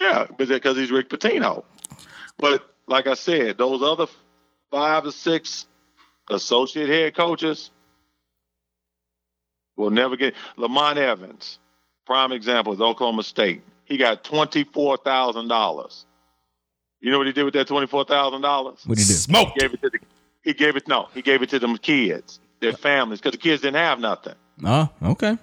Yeah, 0.00 0.26
because 0.36 0.76
he's 0.76 0.90
Rick 0.90 1.08
Pitino. 1.08 1.64
But 2.36 2.62
like 2.86 3.06
I 3.06 3.14
said, 3.14 3.58
those 3.58 3.82
other 3.82 4.06
five 4.70 5.06
or 5.06 5.12
six 5.12 5.66
associate 6.30 6.88
head 6.88 7.16
coaches 7.16 7.70
will 9.78 9.90
never 9.90 10.16
get. 10.16 10.34
Lamont 10.56 10.98
Evans, 10.98 11.58
prime 12.04 12.32
example 12.32 12.74
is 12.74 12.80
Oklahoma 12.80 13.22
State. 13.22 13.62
He 13.84 13.96
got 13.96 14.24
twenty 14.24 14.64
four 14.64 14.98
thousand 14.98 15.48
dollars. 15.48 16.04
You 17.00 17.12
know 17.12 17.18
what 17.18 17.28
he 17.28 17.32
did 17.32 17.44
with 17.44 17.54
that 17.54 17.68
twenty 17.68 17.86
four 17.86 18.04
thousand 18.04 18.42
dollars? 18.42 18.80
What 18.84 18.98
do 18.98 19.02
you 19.02 19.08
do? 19.08 19.14
Smoke. 19.14 19.54
Gave 19.56 19.72
it 19.72 19.80
to 19.82 19.90
the. 19.90 19.98
He 20.42 20.52
gave 20.52 20.76
it 20.76 20.88
no. 20.88 21.08
He 21.14 21.22
gave 21.22 21.42
it 21.42 21.50
to 21.50 21.58
them 21.58 21.76
kids, 21.78 22.40
their 22.60 22.72
families, 22.72 23.20
because 23.20 23.32
the 23.32 23.38
kids 23.38 23.62
didn't 23.62 23.76
have 23.76 24.00
nothing. 24.00 24.34
Oh, 24.64 24.88
okay. 25.02 25.38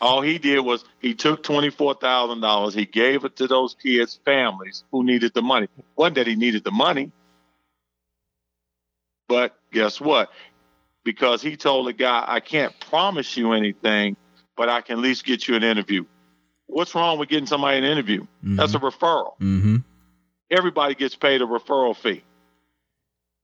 All 0.00 0.22
he 0.22 0.38
did 0.38 0.60
was 0.60 0.84
he 1.00 1.14
took 1.14 1.42
twenty 1.42 1.70
four 1.70 1.94
thousand 1.94 2.40
dollars. 2.40 2.74
He 2.74 2.86
gave 2.86 3.24
it 3.24 3.36
to 3.36 3.46
those 3.46 3.74
kids' 3.74 4.18
families 4.24 4.84
who 4.92 5.04
needed 5.04 5.34
the 5.34 5.42
money. 5.42 5.68
wasn't 5.96 6.16
that 6.16 6.26
he 6.26 6.36
needed 6.36 6.64
the 6.64 6.70
money, 6.70 7.10
but 9.28 9.56
guess 9.72 10.00
what? 10.00 10.30
Because 11.04 11.40
he 11.42 11.56
told 11.56 11.86
the 11.86 11.92
guy, 11.92 12.24
"I 12.26 12.40
can't 12.40 12.78
promise 12.80 13.36
you 13.36 13.52
anything, 13.52 14.16
but 14.56 14.68
I 14.68 14.80
can 14.82 14.98
at 14.98 15.02
least 15.02 15.24
get 15.24 15.48
you 15.48 15.56
an 15.56 15.62
interview." 15.64 16.04
What's 16.66 16.94
wrong 16.94 17.18
with 17.18 17.28
getting 17.28 17.46
somebody 17.46 17.78
an 17.78 17.84
interview? 17.84 18.26
That's 18.42 18.74
a 18.74 18.78
referral. 18.78 19.32
Mm-hmm. 19.40 19.76
Everybody 20.50 20.94
gets 20.94 21.16
paid 21.16 21.42
a 21.42 21.46
referral 21.46 21.96
fee. 21.96 22.22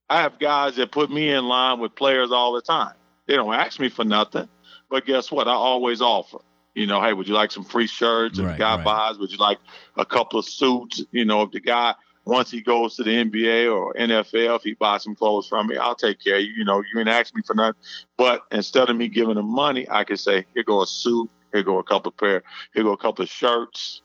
I 0.08 0.22
have 0.22 0.38
guys 0.38 0.76
that 0.76 0.92
put 0.92 1.10
me 1.10 1.30
in 1.30 1.44
line 1.46 1.80
with 1.80 1.94
players 1.94 2.30
all 2.30 2.52
the 2.52 2.62
time. 2.62 2.94
They 3.26 3.34
don't 3.34 3.52
ask 3.52 3.80
me 3.80 3.88
for 3.88 4.04
nothing, 4.04 4.48
but 4.88 5.04
guess 5.04 5.32
what? 5.32 5.48
I 5.48 5.52
always 5.52 6.00
offer. 6.00 6.38
You 6.74 6.86
know, 6.86 7.00
hey, 7.02 7.12
would 7.12 7.26
you 7.26 7.34
like 7.34 7.50
some 7.50 7.64
free 7.64 7.86
shirts? 7.88 8.38
If 8.38 8.44
Right, 8.44 8.52
the 8.52 8.58
guy 8.58 8.76
right. 8.76 8.84
buys, 8.84 9.18
would 9.18 9.32
you 9.32 9.38
like 9.38 9.58
a 9.96 10.04
couple 10.04 10.38
of 10.38 10.44
suits? 10.44 11.02
You 11.10 11.24
know, 11.24 11.42
if 11.42 11.50
the 11.50 11.60
guy 11.60 11.94
once 12.26 12.50
he 12.50 12.60
goes 12.60 12.96
to 12.96 13.04
the 13.04 13.24
NBA 13.24 13.72
or 13.72 13.94
NFL, 13.94 14.56
if 14.56 14.62
he 14.62 14.74
buys 14.74 15.04
some 15.04 15.14
clothes 15.14 15.46
from 15.46 15.68
me, 15.68 15.76
I'll 15.76 15.94
take 15.94 16.22
care 16.22 16.36
of 16.36 16.42
you. 16.42 16.50
You 16.56 16.64
know, 16.64 16.82
you 16.92 16.98
ain't 16.98 17.08
ask 17.08 17.34
me 17.34 17.42
for 17.46 17.54
nothing. 17.54 17.80
But 18.16 18.42
instead 18.50 18.90
of 18.90 18.96
me 18.96 19.06
giving 19.06 19.38
him 19.38 19.48
money, 19.48 19.88
I 19.88 20.02
could 20.02 20.18
say, 20.18 20.44
here 20.52 20.64
go 20.64 20.82
a 20.82 20.86
suit, 20.86 21.30
here 21.52 21.62
go 21.62 21.78
a 21.78 21.84
couple 21.84 22.10
of 22.10 22.16
pair, 22.16 22.42
here 22.74 22.82
go 22.82 22.92
a 22.92 22.96
couple 22.96 23.22
of 23.22 23.28
shirts. 23.28 24.02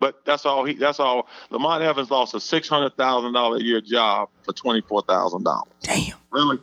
But 0.00 0.24
that's 0.26 0.44
all 0.44 0.64
he. 0.64 0.74
That's 0.74 1.00
all. 1.00 1.28
Lamont 1.50 1.82
Evans 1.82 2.10
lost 2.10 2.34
a 2.34 2.40
six 2.40 2.68
hundred 2.68 2.96
thousand 2.96 3.32
dollar 3.32 3.56
a 3.56 3.62
year 3.62 3.80
job 3.80 4.28
for 4.42 4.52
twenty 4.52 4.82
four 4.82 5.00
thousand 5.02 5.44
dollars. 5.44 5.72
Damn. 5.82 6.18
Really? 6.30 6.58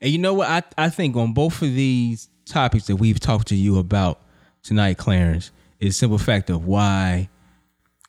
And 0.00 0.10
you 0.10 0.18
know 0.18 0.32
what? 0.32 0.48
I, 0.48 0.62
I 0.78 0.88
think 0.88 1.16
on 1.16 1.34
both 1.34 1.60
of 1.60 1.74
these 1.74 2.30
topics 2.46 2.86
that 2.86 2.96
we've 2.96 3.20
talked 3.20 3.48
to 3.48 3.56
you 3.56 3.78
about 3.78 4.22
tonight, 4.62 4.96
Clarence, 4.96 5.50
is 5.80 5.90
the 5.90 5.98
simple 5.98 6.16
fact 6.16 6.48
of 6.48 6.64
why 6.64 7.28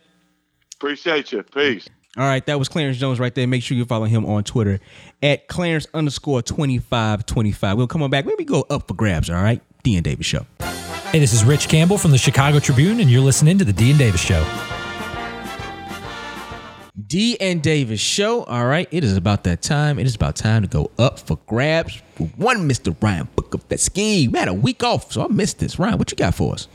Appreciate 0.77 1.33
you. 1.33 1.43
Peace. 1.43 1.89
All 2.17 2.25
right, 2.25 2.45
that 2.47 2.59
was 2.59 2.69
Clarence 2.69 2.97
Jones 2.97 3.19
right 3.19 3.35
there. 3.35 3.47
Make 3.47 3.63
sure 3.63 3.77
you 3.77 3.85
follow 3.85 4.05
him 4.07 4.25
on 4.25 4.45
Twitter 4.45 4.79
at 5.23 5.49
Clarence 5.49 5.87
underscore 5.93 6.43
2525. 6.43 7.77
We'll 7.77 7.87
come 7.89 8.03
on 8.03 8.11
back. 8.11 8.25
Maybe 8.25 8.45
go 8.45 8.65
up 8.71 8.87
for 8.87 8.95
grabs, 8.95 9.29
all 9.29 9.43
right? 9.43 9.61
D 9.83 9.97
and 9.97 10.05
Davis 10.05 10.25
Show. 10.27 10.47
Hey, 11.11 11.19
this 11.19 11.33
is 11.33 11.45
Rich 11.45 11.69
Campbell 11.69 11.99
from 11.99 12.13
the 12.13 12.19
Chicago 12.19 12.61
Tribune, 12.61 13.01
and 13.01 13.11
you're 13.11 13.21
listening 13.23 13.59
to 13.59 13.65
the 13.65 13.73
D 13.73 13.91
and 13.91 13.99
Davis 13.99 14.21
Show. 14.23 14.43
D 17.15 17.37
and 17.41 17.62
Davis 17.62 18.01
Show. 18.01 18.43
All 18.43 18.67
right, 18.67 18.89
it 18.91 19.05
is 19.05 19.17
about 19.17 19.45
that 19.45 19.62
time. 19.62 20.01
It 20.01 20.07
is 20.07 20.17
about 20.17 20.35
time 20.35 20.62
to 20.62 20.69
go 20.69 20.91
up 20.99 21.21
for 21.21 21.39
grabs 21.47 22.03
for 22.17 22.25
one 22.35 22.69
Mr. 22.69 22.93
Ryan 23.01 23.29
Book 23.37 23.55
of 23.55 23.69
that 23.69 23.79
ski. 23.79 24.27
We 24.27 24.37
had 24.37 24.49
a 24.49 24.53
week 24.53 24.83
off, 24.83 25.12
so 25.12 25.25
I 25.25 25.29
missed 25.29 25.61
this. 25.61 25.79
Ryan, 25.79 25.97
what 25.97 26.11
you 26.11 26.17
got 26.17 26.35
for 26.35 26.55
us? 26.55 26.67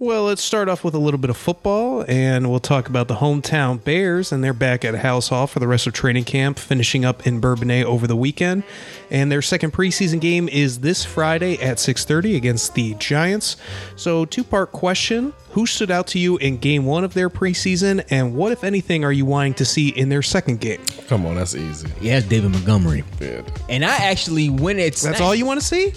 Well, 0.00 0.26
let's 0.26 0.44
start 0.44 0.68
off 0.68 0.84
with 0.84 0.94
a 0.94 0.98
little 0.98 1.18
bit 1.18 1.28
of 1.28 1.36
football, 1.36 2.04
and 2.06 2.48
we'll 2.48 2.60
talk 2.60 2.88
about 2.88 3.08
the 3.08 3.16
hometown 3.16 3.82
Bears, 3.82 4.30
and 4.30 4.44
they're 4.44 4.52
back 4.52 4.84
at 4.84 4.94
Halas 4.94 5.28
Hall 5.28 5.48
for 5.48 5.58
the 5.58 5.66
rest 5.66 5.88
of 5.88 5.92
training 5.92 6.22
camp, 6.22 6.56
finishing 6.56 7.04
up 7.04 7.26
in 7.26 7.40
Bourbonnais 7.40 7.82
over 7.82 8.06
the 8.06 8.14
weekend. 8.14 8.62
And 9.10 9.32
their 9.32 9.42
second 9.42 9.72
preseason 9.72 10.20
game 10.20 10.48
is 10.50 10.78
this 10.78 11.04
Friday 11.04 11.60
at 11.60 11.78
6:30 11.80 12.36
against 12.36 12.76
the 12.76 12.94
Giants. 13.00 13.56
So, 13.96 14.24
two-part 14.24 14.70
question: 14.70 15.32
Who 15.50 15.66
stood 15.66 15.90
out 15.90 16.06
to 16.08 16.20
you 16.20 16.36
in 16.36 16.58
Game 16.58 16.86
One 16.86 17.02
of 17.02 17.14
their 17.14 17.28
preseason, 17.28 18.04
and 18.08 18.36
what, 18.36 18.52
if 18.52 18.62
anything, 18.62 19.04
are 19.04 19.12
you 19.12 19.24
wanting 19.24 19.54
to 19.54 19.64
see 19.64 19.88
in 19.88 20.10
their 20.10 20.22
second 20.22 20.60
game? 20.60 20.80
Come 21.08 21.26
on, 21.26 21.34
that's 21.34 21.56
easy. 21.56 21.88
Yeah, 22.00 22.18
it's 22.18 22.28
David 22.28 22.52
Montgomery. 22.52 23.02
Yeah. 23.20 23.42
And 23.68 23.84
I 23.84 23.96
actually 23.96 24.48
went 24.48 24.78
at 24.78 24.94
That's 24.94 25.20
all 25.20 25.34
you 25.34 25.44
want 25.44 25.58
to 25.58 25.66
see? 25.66 25.92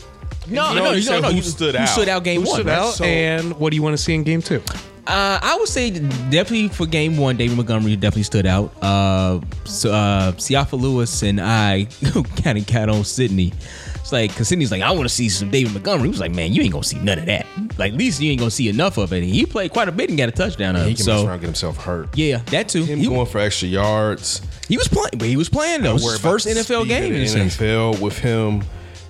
No, 0.52 0.74
No, 0.74 0.84
no, 0.84 0.90
you 0.92 0.96
no, 0.98 1.02
said 1.02 1.22
no. 1.22 1.30
who 1.30 1.36
you- 1.38 1.42
stood 1.42 1.76
who 1.76 1.82
out. 1.82 1.90
stood 1.90 2.10
out 2.10 2.24
game 2.24 2.42
Who 2.42 2.48
one? 2.50 2.56
stood 2.62 2.70
out, 2.70 2.94
So- 2.96 3.04
and 3.06 3.58
what 3.60 3.70
do 3.72 3.76
you 3.76 3.82
want 3.84 3.98
to 3.98 4.02
see 4.04 4.14
in 4.14 4.24
Game 4.24 4.42
Two? 4.42 4.62
Uh, 5.08 5.40
I 5.42 5.58
would 5.60 5.68
say 5.68 5.90
definitely 5.90 6.68
for 6.70 6.86
game 6.86 7.18
one, 7.18 7.36
David 7.36 7.58
Montgomery 7.58 7.96
definitely 7.96 8.24
stood 8.24 8.46
out. 8.46 8.72
Uh, 8.84 9.40
so, 9.66 9.92
uh, 9.92 10.32
Siafa 10.34 10.80
Lewis 10.80 11.24
and 11.24 11.42
I 11.42 11.88
kind 12.44 12.58
of 12.60 12.68
got 12.68 12.88
on 12.88 13.04
Sydney. 13.04 13.52
It's 13.96 14.12
like, 14.12 14.36
cause 14.36 14.48
Sydney's 14.48 14.72
like, 14.72 14.84
I 14.84 14.92
want 14.92 15.04
to 15.04 15.10
see 15.10 15.28
some 15.28 15.50
David 15.50 15.74
Montgomery. 15.74 16.04
He 16.08 16.12
was 16.12 16.20
like, 16.20 16.32
man, 16.34 16.54
you 16.54 16.62
ain't 16.62 16.72
gonna 16.72 16.84
see 16.84 17.00
none 17.00 17.18
of 17.18 17.26
that. 17.26 17.48
Like, 17.80 17.94
at 17.94 17.98
least 17.98 18.22
you 18.22 18.30
ain't 18.30 18.40
gonna 18.40 18.52
see 18.52 18.70
enough 18.70 18.98
of 19.00 19.12
it. 19.12 19.24
And 19.24 19.26
he 19.34 19.44
played 19.46 19.72
quite 19.72 19.88
a 19.88 19.92
bit 19.92 20.10
and 20.10 20.18
got 20.20 20.30
a 20.30 20.32
touchdown 20.34 20.76
of 20.76 20.86
He 20.86 20.92
it. 20.92 20.96
can 20.98 21.06
so, 21.06 21.18
So, 21.18 21.26
trying 21.26 21.38
to 21.40 21.42
get 21.42 21.48
himself 21.48 21.78
hurt. 21.78 22.10
yeah, 22.16 22.38
that 22.52 22.70
too. 22.70 22.84
Him 22.84 23.00
He, 23.00 23.08
going 23.08 23.26
for 23.26 23.40
extra 23.40 23.70
yards. 23.70 24.42
he 24.68 24.78
was 24.78 24.88
playing, 24.88 25.10
but 25.18 25.28
he 25.28 25.36
was 25.36 25.50
playing 25.50 25.82
though. 25.82 25.92
It 25.92 25.94
was 25.96 26.12
his 26.12 26.20
first 26.22 26.48
NFL 26.48 26.88
game. 26.88 27.12
in 27.14 27.22
the. 27.22 27.26
NFL 27.28 28.00
with 28.00 28.20
him 28.20 28.64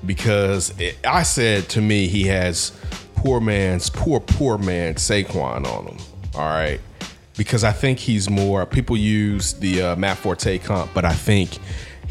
because 0.06 0.78
it, 0.80 0.98
I 1.06 1.24
said 1.24 1.70
to 1.70 1.82
me 1.82 2.08
he 2.08 2.24
has 2.24 2.72
poor 3.16 3.40
man's 3.40 3.90
poor 3.90 4.20
poor 4.20 4.58
man 4.58 4.96
Saquon 4.96 5.66
on 5.66 5.88
him. 5.88 5.98
All 6.36 6.42
right, 6.42 6.80
because 7.38 7.64
I 7.64 7.72
think 7.72 8.00
he's 8.00 8.30
more. 8.30 8.66
People 8.66 8.98
use 8.98 9.54
the 9.54 9.82
uh, 9.82 9.96
Matt 9.96 10.18
Forte 10.18 10.58
comp, 10.60 10.94
but 10.94 11.06
I 11.06 11.14
think 11.14 11.58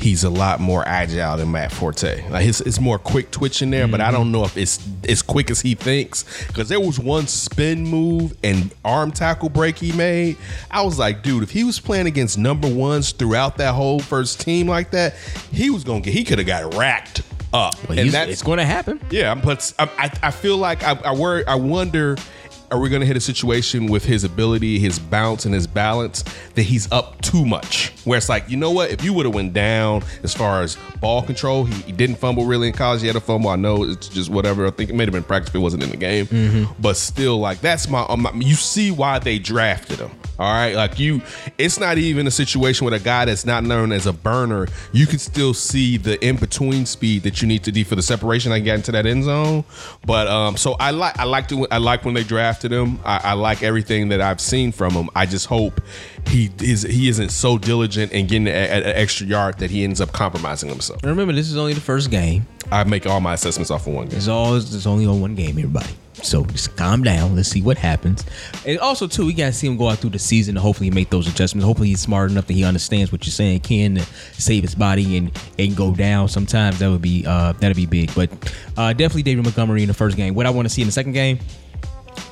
he's 0.00 0.24
a 0.24 0.30
lot 0.30 0.60
more 0.60 0.86
agile 0.86 1.36
than 1.36 1.50
Matt 1.50 1.72
Forte. 1.72 2.28
Like 2.30 2.44
his, 2.44 2.60
it's 2.62 2.80
more 2.80 2.98
quick 2.98 3.30
twitch 3.30 3.62
in 3.62 3.70
there, 3.70 3.86
but 3.86 4.00
I 4.00 4.10
don't 4.10 4.32
know 4.32 4.44
if 4.44 4.56
it's 4.56 4.86
as 5.08 5.22
quick 5.22 5.50
as 5.50 5.60
he 5.60 5.74
thinks. 5.74 6.46
Because 6.46 6.68
there 6.68 6.80
was 6.80 6.98
one 6.98 7.26
spin 7.26 7.84
move 7.84 8.36
and 8.42 8.74
arm 8.84 9.10
tackle 9.10 9.48
break 9.48 9.78
he 9.78 9.92
made. 9.92 10.36
I 10.70 10.82
was 10.82 10.98
like, 10.98 11.22
dude, 11.22 11.42
if 11.42 11.50
he 11.50 11.64
was 11.64 11.78
playing 11.78 12.06
against 12.06 12.38
number 12.38 12.72
ones 12.72 13.12
throughout 13.12 13.56
that 13.58 13.74
whole 13.74 14.00
first 14.00 14.40
team 14.40 14.66
like 14.66 14.90
that, 14.92 15.14
he 15.52 15.70
was 15.70 15.84
gonna 15.84 16.00
get. 16.00 16.14
He 16.14 16.24
could 16.24 16.38
have 16.38 16.46
got 16.46 16.74
racked 16.74 17.22
up. 17.52 17.74
But 17.86 17.98
he's- 18.04 18.28
it's 18.28 18.42
going 18.42 18.58
to 18.58 18.64
happen. 18.64 19.00
Yeah, 19.10 19.34
but 19.34 19.72
I, 19.78 20.10
I, 20.22 20.30
feel 20.30 20.56
like 20.56 20.82
I, 20.82 20.92
I 21.04 21.14
worry. 21.14 21.46
I 21.46 21.54
wonder, 21.56 22.16
are 22.70 22.78
we 22.78 22.88
going 22.88 23.00
to 23.00 23.06
hit 23.06 23.16
a 23.16 23.20
situation 23.20 23.86
with 23.86 24.04
his 24.04 24.22
ability, 24.24 24.78
his 24.78 24.98
bounce, 24.98 25.44
and 25.44 25.52
his 25.54 25.66
balance 25.66 26.22
that 26.54 26.62
he's 26.62 26.90
up 26.92 27.20
too 27.22 27.44
much? 27.44 27.92
Where 28.04 28.16
it's 28.16 28.28
like, 28.28 28.48
you 28.48 28.56
know 28.56 28.70
what? 28.70 28.90
If 28.90 29.02
you 29.04 29.12
would 29.12 29.26
have 29.26 29.34
went 29.34 29.52
down 29.52 30.02
as 30.22 30.32
far 30.32 30.62
as 30.62 30.76
ball 31.00 31.22
control, 31.22 31.64
he, 31.64 31.74
he 31.82 31.92
didn't 31.92 32.16
fumble 32.16 32.44
really 32.46 32.68
in 32.68 32.74
college. 32.74 33.00
He 33.00 33.08
had 33.08 33.16
a 33.16 33.20
fumble. 33.20 33.50
I 33.50 33.56
know 33.56 33.82
it's 33.84 34.08
just 34.08 34.30
whatever. 34.30 34.66
I 34.66 34.70
think 34.70 34.88
it 34.90 34.94
may 34.94 35.04
have 35.04 35.12
been 35.12 35.24
practice 35.24 35.48
if 35.50 35.54
it 35.56 35.58
wasn't 35.58 35.82
in 35.82 35.90
the 35.90 35.96
game. 35.96 36.68
But 36.78 36.96
still, 36.96 37.38
like 37.38 37.60
that's 37.60 37.88
my, 37.88 38.02
um, 38.08 38.26
you 38.40 38.54
see 38.54 38.90
why 38.92 39.18
they 39.18 39.38
drafted 39.40 39.98
him. 39.98 40.10
All 40.40 40.50
right, 40.50 40.74
like 40.74 40.98
you, 40.98 41.20
it's 41.58 41.78
not 41.78 41.98
even 41.98 42.26
a 42.26 42.30
situation 42.30 42.86
with 42.86 42.94
a 42.94 42.98
guy 42.98 43.26
that's 43.26 43.44
not 43.44 43.62
known 43.62 43.92
as 43.92 44.06
a 44.06 44.12
burner. 44.14 44.68
You 44.90 45.06
can 45.06 45.18
still 45.18 45.52
see 45.52 45.98
the 45.98 46.18
in 46.26 46.36
between 46.36 46.86
speed 46.86 47.24
that 47.24 47.42
you 47.42 47.46
need 47.46 47.62
to 47.64 47.70
do 47.70 47.84
for 47.84 47.94
the 47.94 48.00
separation. 48.00 48.50
I 48.50 48.60
get 48.60 48.76
into 48.76 48.90
that 48.92 49.04
end 49.04 49.24
zone, 49.24 49.64
but 50.06 50.28
um, 50.28 50.56
so 50.56 50.76
I 50.80 50.92
like 50.92 51.18
I 51.18 51.24
like 51.24 51.48
to 51.48 51.68
I 51.70 51.76
like 51.76 52.06
when 52.06 52.14
they 52.14 52.24
drafted 52.24 52.72
him. 52.72 53.00
I, 53.04 53.20
I 53.22 53.32
like 53.34 53.62
everything 53.62 54.08
that 54.08 54.22
I've 54.22 54.40
seen 54.40 54.72
from 54.72 54.92
him. 54.92 55.10
I 55.14 55.26
just 55.26 55.44
hope 55.44 55.78
he 56.26 56.48
is 56.62 56.84
he 56.84 57.10
isn't 57.10 57.32
so 57.32 57.58
diligent 57.58 58.12
in 58.12 58.26
getting 58.26 58.48
an 58.48 58.84
extra 58.84 59.26
yard 59.26 59.58
that 59.58 59.70
he 59.70 59.84
ends 59.84 60.00
up 60.00 60.12
compromising 60.12 60.70
himself. 60.70 61.02
And 61.02 61.10
remember, 61.10 61.34
this 61.34 61.50
is 61.50 61.58
only 61.58 61.74
the 61.74 61.82
first 61.82 62.10
game. 62.10 62.46
I 62.72 62.84
make 62.84 63.06
all 63.06 63.20
my 63.20 63.34
assessments 63.34 63.70
off 63.70 63.86
of 63.86 63.92
one 63.92 64.06
game. 64.06 64.16
It's 64.16 64.28
all 64.28 64.56
it's 64.56 64.86
only 64.86 65.04
on 65.04 65.20
one 65.20 65.34
game, 65.34 65.50
everybody. 65.50 65.90
So 66.22 66.44
just 66.44 66.76
calm 66.76 67.02
down. 67.02 67.36
Let's 67.36 67.48
see 67.48 67.62
what 67.62 67.78
happens. 67.78 68.24
And 68.66 68.78
also, 68.78 69.06
too, 69.06 69.26
we 69.26 69.32
gotta 69.32 69.52
see 69.52 69.66
him 69.66 69.76
go 69.76 69.88
out 69.88 69.98
through 69.98 70.10
the 70.10 70.18
season 70.18 70.56
and 70.56 70.62
hopefully 70.62 70.90
make 70.90 71.10
those 71.10 71.26
adjustments. 71.28 71.64
Hopefully, 71.64 71.88
he's 71.88 72.00
smart 72.00 72.30
enough 72.30 72.46
that 72.46 72.54
he 72.54 72.64
understands 72.64 73.12
what 73.12 73.26
you're 73.26 73.32
saying, 73.32 73.60
can 73.60 73.98
save 74.32 74.62
his 74.62 74.74
body 74.74 75.16
and 75.16 75.30
and 75.58 75.76
go 75.76 75.94
down. 75.94 76.28
Sometimes 76.28 76.78
that 76.78 76.90
would 76.90 77.02
be 77.02 77.24
uh 77.26 77.52
that'd 77.52 77.76
be 77.76 77.86
big. 77.86 78.14
But 78.14 78.30
uh 78.76 78.92
definitely 78.92 79.22
David 79.22 79.44
Montgomery 79.44 79.82
in 79.82 79.88
the 79.88 79.94
first 79.94 80.16
game. 80.16 80.34
What 80.34 80.46
I 80.46 80.50
want 80.50 80.66
to 80.66 80.70
see 80.70 80.82
in 80.82 80.88
the 80.88 80.92
second 80.92 81.12
game. 81.12 81.38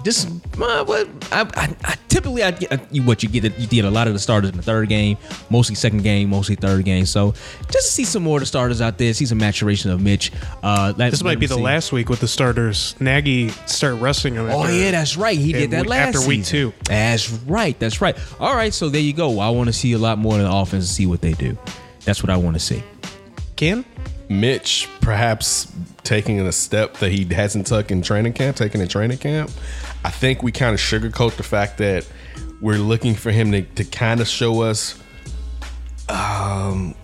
Just 0.05 0.29
uh, 0.61 0.85
what 0.85 1.09
I, 1.33 1.43
I, 1.55 1.76
I 1.85 1.95
typically 2.09 2.43
I 2.45 2.53
get 2.53 2.72
uh, 2.72 2.79
you 2.91 3.03
what 3.03 3.22
you 3.22 3.29
get 3.29 3.45
you 3.59 3.66
get 3.66 3.85
a 3.85 3.91
lot 3.91 4.07
of 4.07 4.12
the 4.12 4.18
starters 4.18 4.51
in 4.51 4.57
the 4.57 4.62
third 4.62 4.89
game, 4.89 5.16
mostly 5.51 5.74
second 5.74 6.03
game, 6.03 6.31
mostly 6.31 6.55
third 6.55 6.85
game. 6.85 7.05
So 7.05 7.33
just 7.33 7.72
to 7.72 7.81
see 7.93 8.05
some 8.05 8.22
more 8.22 8.37
of 8.39 8.41
the 8.43 8.47
starters 8.47 8.81
out 8.81 8.97
there, 8.97 9.12
see 9.12 9.26
some 9.26 9.39
maturation 9.39 9.91
of 9.91 10.01
Mitch. 10.01 10.31
Uh, 10.62 10.93
let- 10.97 11.11
This 11.11 11.22
might 11.24 11.41
be 11.41 11.47
the 11.47 11.57
see. 11.57 11.61
last 11.61 11.91
week 11.93 12.09
with 12.09 12.20
the 12.20 12.29
starters. 12.29 12.95
Nagy 13.01 13.49
start 13.66 13.97
resting 14.01 14.35
him. 14.35 14.49
Oh 14.49 14.68
yeah, 14.68 14.93
that's 14.93 15.16
right. 15.16 15.37
He 15.37 15.53
did 15.53 15.72
that 15.72 15.81
week- 15.83 15.91
last 15.91 16.16
after 16.16 16.29
week 16.29 16.45
season. 16.45 16.70
two. 16.70 16.74
That's 16.85 17.31
right. 17.31 17.79
That's 17.79 18.01
right. 18.01 18.16
All 18.41 18.55
right. 18.55 18.72
So 18.72 18.89
there 18.89 19.01
you 19.03 19.12
go. 19.12 19.41
I 19.41 19.51
want 19.51 19.66
to 19.68 19.72
see 19.72 19.93
a 19.95 19.99
lot 19.99 20.18
more 20.18 20.35
of 20.37 20.43
the 20.43 20.51
offense 20.53 20.85
and 20.85 20.89
see 20.89 21.07
what 21.07 21.20
they 21.20 21.33
do. 21.33 21.59
That's 22.05 22.22
what 22.22 22.31
I 22.31 22.37
want 22.37 22.55
to 22.55 22.61
see. 22.61 22.83
Ken? 23.57 23.85
Mitch 24.29 24.89
perhaps 25.01 25.72
taking 26.05 26.41
a 26.41 26.53
step 26.53 26.95
that 26.99 27.11
he 27.12 27.24
hasn't 27.35 27.66
took 27.66 27.91
in 27.91 28.03
training 28.03 28.33
camp, 28.35 28.57
taking 28.57 28.81
a 28.81 28.87
training 28.87 29.18
camp. 29.18 29.51
I 30.05 30.11
think 30.11 30.43
we 30.43 30.53
kind 30.53 30.74
of 30.74 30.81
sugarcoat 30.81 31.37
the 31.37 31.43
fact 31.43 31.79
that 31.79 32.07
we're 32.61 32.79
looking 32.79 33.14
for 33.14 33.31
him 33.31 33.53
to, 33.53 33.62
to 33.62 33.85
kind 33.85 34.20
of 34.20 34.29
show 34.29 34.62
us 34.62 35.01
um 36.09 36.95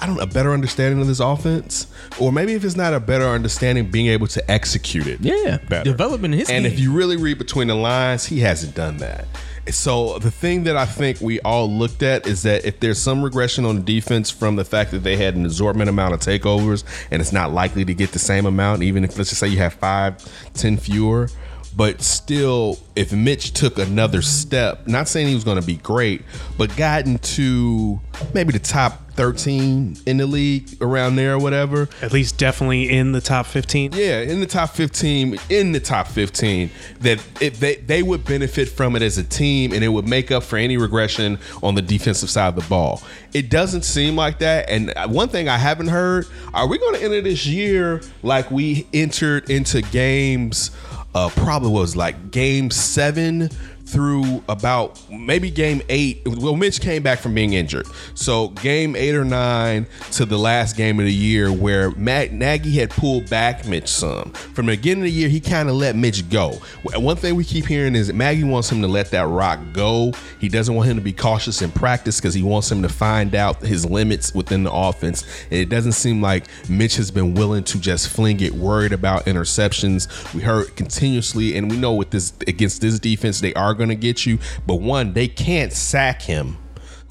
I 0.00 0.06
don't 0.06 0.16
know, 0.16 0.22
a 0.22 0.26
better 0.26 0.52
understanding 0.52 1.00
of 1.00 1.06
this 1.06 1.20
offense. 1.20 1.86
Or 2.18 2.32
maybe 2.32 2.54
if 2.54 2.64
it's 2.64 2.76
not 2.76 2.94
a 2.94 3.00
better 3.00 3.24
understanding, 3.26 3.90
being 3.90 4.06
able 4.08 4.26
to 4.28 4.50
execute 4.50 5.06
it. 5.06 5.20
Yeah. 5.20 5.58
better. 5.68 5.84
Development 5.84 6.34
in 6.34 6.40
his 6.40 6.50
And 6.50 6.64
game. 6.64 6.72
if 6.72 6.80
you 6.80 6.92
really 6.92 7.16
read 7.16 7.38
between 7.38 7.68
the 7.68 7.74
lines, 7.74 8.24
he 8.26 8.40
hasn't 8.40 8.74
done 8.74 8.96
that. 8.98 9.26
So 9.70 10.18
the 10.18 10.30
thing 10.30 10.64
that 10.64 10.76
I 10.76 10.84
think 10.84 11.20
we 11.20 11.40
all 11.40 11.70
looked 11.70 12.02
at 12.02 12.26
is 12.26 12.42
that 12.42 12.66
if 12.66 12.80
there's 12.80 12.98
some 12.98 13.22
regression 13.22 13.64
on 13.64 13.76
the 13.76 13.82
defense 13.82 14.30
from 14.30 14.56
the 14.56 14.64
fact 14.64 14.90
that 14.90 14.98
they 14.98 15.16
had 15.16 15.36
an 15.36 15.46
absorbent 15.46 15.88
amount 15.88 16.12
of 16.12 16.20
takeovers 16.20 16.84
and 17.10 17.22
it's 17.22 17.32
not 17.32 17.52
likely 17.52 17.84
to 17.86 17.94
get 17.94 18.12
the 18.12 18.18
same 18.18 18.44
amount, 18.44 18.82
even 18.82 19.04
if 19.04 19.16
let's 19.16 19.30
just 19.30 19.40
say 19.40 19.48
you 19.48 19.58
have 19.58 19.74
five, 19.74 20.22
ten 20.52 20.76
fewer. 20.76 21.30
But 21.76 22.02
still, 22.02 22.78
if 22.94 23.12
Mitch 23.12 23.52
took 23.52 23.78
another 23.78 24.22
step, 24.22 24.86
not 24.86 25.08
saying 25.08 25.28
he 25.28 25.34
was 25.34 25.44
going 25.44 25.60
to 25.60 25.66
be 25.66 25.76
great, 25.76 26.22
but 26.56 26.74
got 26.76 27.06
into 27.06 28.00
maybe 28.32 28.52
the 28.52 28.58
top 28.60 29.00
13 29.14 29.96
in 30.06 30.16
the 30.16 30.26
league 30.26 30.68
around 30.80 31.16
there 31.16 31.34
or 31.34 31.38
whatever, 31.38 31.88
At 32.02 32.12
least 32.12 32.36
definitely 32.38 32.90
in 32.90 33.12
the 33.12 33.20
top 33.20 33.46
15. 33.46 33.92
yeah, 33.92 34.20
in 34.20 34.40
the 34.40 34.46
top 34.46 34.70
15, 34.70 35.38
in 35.50 35.72
the 35.72 35.80
top 35.80 36.08
15, 36.08 36.70
that 37.00 37.24
it, 37.40 37.54
they, 37.54 37.76
they 37.76 38.02
would 38.02 38.24
benefit 38.24 38.68
from 38.68 38.96
it 38.96 39.02
as 39.02 39.18
a 39.18 39.24
team 39.24 39.72
and 39.72 39.84
it 39.84 39.88
would 39.88 40.08
make 40.08 40.30
up 40.30 40.42
for 40.42 40.56
any 40.56 40.76
regression 40.76 41.38
on 41.62 41.74
the 41.74 41.82
defensive 41.82 42.30
side 42.30 42.48
of 42.48 42.56
the 42.56 42.68
ball. 42.68 43.02
It 43.32 43.50
doesn't 43.50 43.82
seem 43.82 44.16
like 44.16 44.38
that. 44.40 44.68
And 44.68 44.92
one 45.12 45.28
thing 45.28 45.48
I 45.48 45.58
haven't 45.58 45.88
heard 45.88 46.26
are 46.52 46.66
we 46.68 46.78
going 46.78 46.94
to 46.94 47.02
enter 47.02 47.20
this 47.20 47.46
year 47.46 48.00
like 48.22 48.50
we 48.50 48.86
entered 48.92 49.48
into 49.48 49.82
games, 49.82 50.70
uh, 51.14 51.28
probably 51.30 51.70
was 51.70 51.96
like 51.96 52.30
game 52.30 52.70
seven 52.70 53.48
through 53.86 54.42
about 54.48 55.00
maybe 55.10 55.50
game 55.50 55.82
eight. 55.88 56.22
Well, 56.26 56.56
Mitch 56.56 56.80
came 56.80 57.02
back 57.02 57.18
from 57.18 57.34
being 57.34 57.52
injured. 57.52 57.86
So 58.14 58.48
game 58.48 58.96
eight 58.96 59.14
or 59.14 59.24
nine 59.24 59.86
to 60.12 60.24
the 60.24 60.38
last 60.38 60.76
game 60.76 60.98
of 60.98 61.06
the 61.06 61.12
year 61.12 61.52
where 61.52 61.90
Matt 61.92 62.32
Nagy 62.32 62.72
had 62.72 62.90
pulled 62.90 63.28
back 63.28 63.66
Mitch 63.66 63.88
some. 63.88 64.32
From 64.32 64.66
the 64.66 64.76
beginning 64.76 65.04
of 65.04 65.10
the 65.10 65.12
year, 65.12 65.28
he 65.28 65.40
kind 65.40 65.68
of 65.68 65.74
let 65.76 65.96
Mitch 65.96 66.28
go. 66.30 66.52
One 66.94 67.16
thing 67.16 67.34
we 67.34 67.44
keep 67.44 67.66
hearing 67.66 67.94
is 67.94 68.06
that 68.06 68.14
Nagy 68.14 68.44
wants 68.44 68.70
him 68.70 68.80
to 68.82 68.88
let 68.88 69.10
that 69.10 69.26
rock 69.28 69.60
go. 69.72 70.12
He 70.40 70.48
doesn't 70.48 70.74
want 70.74 70.88
him 70.88 70.96
to 70.96 71.02
be 71.02 71.12
cautious 71.12 71.62
in 71.62 71.70
practice 71.70 72.20
because 72.20 72.34
he 72.34 72.42
wants 72.42 72.70
him 72.70 72.82
to 72.82 72.88
find 72.88 73.34
out 73.34 73.60
his 73.60 73.84
limits 73.84 74.34
within 74.34 74.64
the 74.64 74.72
offense. 74.72 75.24
And 75.50 75.60
it 75.60 75.68
doesn't 75.68 75.92
seem 75.92 76.22
like 76.22 76.46
Mitch 76.68 76.96
has 76.96 77.10
been 77.10 77.34
willing 77.34 77.64
to 77.64 77.78
just 77.78 78.08
fling 78.08 78.40
it, 78.40 78.54
worried 78.54 78.92
about 78.92 79.26
interceptions. 79.26 80.32
We 80.34 80.42
heard 80.42 80.74
continuously, 80.76 81.56
and 81.56 81.70
we 81.70 81.76
know 81.76 81.94
with 81.94 82.10
this 82.10 82.32
against 82.46 82.80
this 82.80 82.98
defense, 82.98 83.40
they 83.40 83.52
are 83.54 83.73
going 83.74 83.90
to 83.90 83.94
get 83.96 84.26
you. 84.26 84.38
But 84.66 84.76
one, 84.76 85.12
they 85.12 85.28
can't 85.28 85.72
sack 85.72 86.22
him. 86.22 86.58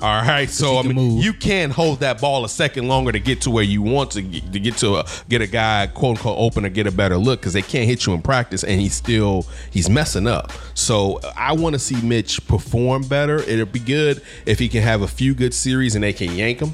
All 0.04 0.22
right, 0.22 0.50
so 0.50 0.80
I 0.80 0.82
mean, 0.82 0.96
move. 0.96 1.24
you 1.24 1.32
can 1.32 1.70
hold 1.70 2.02
that 2.02 2.20
ball 2.20 2.44
a 2.44 2.50
second 2.50 2.90
longer 2.90 3.14
to 3.14 3.22
get 3.22 3.40
to 3.42 3.50
where 3.50 3.64
you 3.64 3.82
want 3.82 4.12
to 4.12 4.22
get, 4.22 4.52
to 4.52 4.60
get 4.60 4.76
to 4.80 4.98
a, 4.98 5.06
get 5.30 5.42
a 5.42 5.48
guy 5.48 5.88
quote 5.88 6.18
unquote 6.18 6.38
open 6.38 6.66
or 6.66 6.70
get 6.70 6.88
a 6.88 6.92
better 6.92 7.18
look 7.18 7.40
because 7.40 7.54
they 7.54 7.62
can't 7.62 7.88
hit 7.88 8.06
you 8.06 8.14
in 8.14 8.22
practice 8.22 8.66
and 8.66 8.82
he's 8.82 8.94
still 8.94 9.46
he's 9.72 9.90
messing 9.90 10.28
up. 10.28 10.52
So 10.74 11.22
I 11.38 11.54
want 11.54 11.76
to 11.76 11.80
see 11.80 12.02
Mitch 12.02 12.46
perform 12.48 13.04
better. 13.04 13.38
It'll 13.44 13.66
be 13.66 13.80
good 13.80 14.22
if 14.46 14.60
he 14.60 14.68
can 14.68 14.82
have 14.82 15.04
a 15.04 15.08
few 15.08 15.34
good 15.34 15.54
series 15.54 15.96
and 15.96 16.04
they 16.04 16.12
can 16.12 16.36
yank 16.36 16.60
him. 16.60 16.74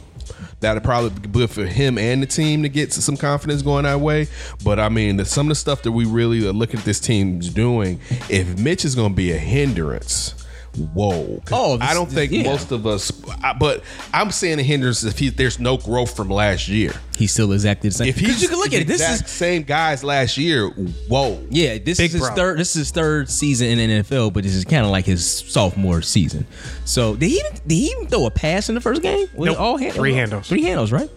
That'd 0.62 0.84
probably 0.84 1.12
be 1.12 1.28
good 1.30 1.49
for 1.49 1.66
him 1.66 1.97
and 1.97 2.22
the 2.22 2.28
team 2.28 2.64
to 2.64 2.70
get 2.70 2.91
some 2.91 3.16
confidence 3.16 3.62
going 3.62 3.84
that 3.84 3.99
way. 4.01 4.28
But 4.64 4.80
I 4.80 4.89
mean, 4.89 5.18
the, 5.18 5.26
some 5.26 5.47
of 5.47 5.49
the 5.49 5.55
stuff 5.55 5.84
that 5.84 5.91
we 5.91 6.05
really 6.05 6.45
are 6.47 6.53
looking 6.53 6.80
at 6.80 6.86
this 6.86 6.99
team's 6.99 7.49
doing, 7.49 7.99
if 8.30 8.60
Mitch 8.60 8.84
is 8.84 8.95
going 8.95 9.12
to 9.12 9.16
be 9.16 9.32
a 9.32 9.38
hindrance, 9.38 10.36
whoa. 10.78 11.41
Oh, 11.51 11.78
this- 11.78 11.89
I 11.89 11.93
don't 11.93 12.09
think 12.11 12.32
yeah. 12.32 12.43
most 12.43 12.72
of 12.72 12.86
us, 12.88 13.11
I- 13.43 13.53
but 13.53 13.84
I'm 14.13 14.32
saying 14.32 14.59
a 14.59 14.63
hindrance 14.63 15.03
if 15.03 15.20
he, 15.20 15.30
there's 15.30 15.59
no 15.59 15.78
growth 15.78 16.15
from 16.15 16.30
last 16.30 16.67
year. 16.67 16.93
He's 17.17 17.34
still 17.34 17.51
exactly 17.51 17.89
the 17.89 17.95
same. 17.95 18.07
If 18.07 18.17
he's 18.17 18.41
you 18.41 18.47
can 18.47 18.57
look 18.59 18.67
at 18.74 18.82
it. 18.82 18.88
This 18.88 19.01
exact 19.01 19.24
is 19.26 19.30
same 19.32 19.63
guys 19.63 20.03
last 20.05 20.38
year, 20.38 20.70
whoa. 20.70 21.41
yeah. 21.49 21.78
This 21.78 21.97
Big 21.97 22.07
is 22.07 22.13
his 22.13 22.22
problem. 22.22 22.36
third. 22.38 22.59
This 22.59 22.70
is 22.70 22.76
his 22.76 22.91
third 22.91 23.30
season 23.30 23.67
in 23.67 23.89
the 23.89 24.03
NFL, 24.03 24.32
but 24.34 24.43
this 24.43 24.55
is 24.55 24.63
kind 24.63 24.86
of 24.86 24.91
like 24.91 25.05
his 25.05 25.26
sophomore 25.26 26.01
season. 26.01 26.47
So 26.86 27.15
did 27.15 27.28
he 27.30 27.39
even, 27.39 27.51
did 27.67 27.76
he 27.76 27.86
even 27.91 28.07
throw 28.07 28.26
a 28.26 28.32
pass 28.32 28.70
in 28.70 28.76
the 28.76 28.82
first 28.82 29.01
game? 29.01 29.28
Was 29.36 29.47
Nope. 29.47 29.59
all 29.59 29.78
hand- 29.78 29.93
Three 29.95 30.13
handles. 30.13 30.47
Three 30.47 30.63
handles, 30.63 30.91
right? 30.93 31.09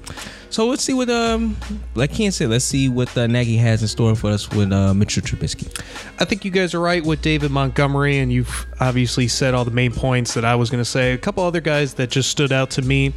So 0.52 0.66
let's 0.66 0.84
see 0.84 0.92
what 0.92 1.08
um 1.08 1.56
I 1.96 2.06
can't 2.06 2.34
say. 2.34 2.46
Let's 2.46 2.66
see 2.66 2.90
what 2.90 3.16
uh, 3.16 3.26
Nagy 3.26 3.56
has 3.56 3.80
in 3.80 3.88
store 3.88 4.14
for 4.14 4.28
us 4.28 4.50
with 4.50 4.70
uh, 4.70 4.92
Mitchell 4.92 5.22
Trubisky. 5.22 5.66
I 6.20 6.26
think 6.26 6.44
you 6.44 6.50
guys 6.50 6.74
are 6.74 6.80
right 6.80 7.02
with 7.02 7.22
David 7.22 7.50
Montgomery, 7.50 8.18
and 8.18 8.30
you've 8.30 8.66
obviously 8.78 9.28
said 9.28 9.54
all 9.54 9.64
the 9.64 9.70
main 9.70 9.92
points 9.92 10.34
that 10.34 10.44
I 10.44 10.54
was 10.54 10.68
going 10.68 10.82
to 10.82 10.88
say. 10.88 11.14
A 11.14 11.18
couple 11.18 11.42
other 11.42 11.62
guys 11.62 11.94
that 11.94 12.10
just 12.10 12.28
stood 12.28 12.52
out 12.52 12.68
to 12.72 12.82
me. 12.82 13.14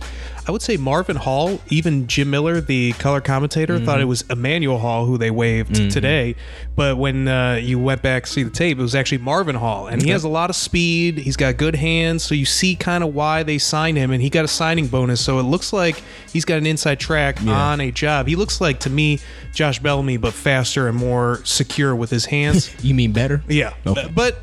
I 0.48 0.52
would 0.52 0.62
say 0.62 0.78
Marvin 0.78 1.16
Hall, 1.16 1.60
even 1.70 2.06
Jim 2.08 2.30
Miller, 2.30 2.62
the 2.62 2.92
color 2.94 3.20
commentator, 3.20 3.80
thought 3.80 4.00
it 4.00 4.06
was 4.06 4.24
Emmanuel 4.30 4.78
Hall 4.78 5.06
who 5.06 5.18
they 5.18 5.32
waived 5.32 5.74
today. 5.92 6.36
But 6.76 6.98
when 6.98 7.28
uh, 7.28 7.56
you 7.56 7.80
went 7.80 8.02
back 8.04 8.26
to 8.26 8.30
see 8.30 8.44
the 8.44 8.52
tape, 8.52 8.78
it 8.78 8.82
was 8.82 8.94
actually 8.94 9.18
Marvin 9.20 9.56
Hall. 9.56 9.88
And 9.88 10.04
he 10.04 10.10
has 10.12 10.24
a 10.24 10.30
lot 10.30 10.50
of 10.52 10.56
speed. 10.56 11.18
He's 11.18 11.36
got 11.36 11.58
good 11.58 11.76
hands. 11.76 12.24
So 12.24 12.36
you 12.36 12.46
see 12.46 12.76
kind 12.76 13.04
of 13.04 13.16
why 13.16 13.42
they 13.44 13.58
signed 13.58 13.98
him. 13.98 14.12
And 14.12 14.22
he 14.22 14.30
got 14.30 14.46
a 14.46 14.48
signing 14.48 14.86
bonus. 14.88 15.20
So 15.20 15.40
it 15.40 15.44
looks 15.44 15.74
like 15.74 16.04
he's 16.32 16.46
got 16.46 16.60
an 16.60 16.68
inside 16.68 17.00
track 17.00 17.42
on 17.42 17.82
a 17.82 17.90
job. 17.92 18.28
He 18.28 18.36
looks 18.36 18.62
like, 18.62 18.80
to 18.82 18.90
me, 18.90 19.20
Josh 19.54 19.80
Bellamy, 19.80 20.18
but 20.18 20.34
faster 20.34 20.88
and 20.88 20.96
more 20.98 21.42
secure 21.44 21.96
with 21.96 22.10
his 22.12 22.26
hands. 22.26 22.70
You 22.86 22.94
mean 22.94 23.14
better? 23.14 23.42
Yeah, 23.48 23.74
Okay. 23.88 24.12
but 24.14 24.40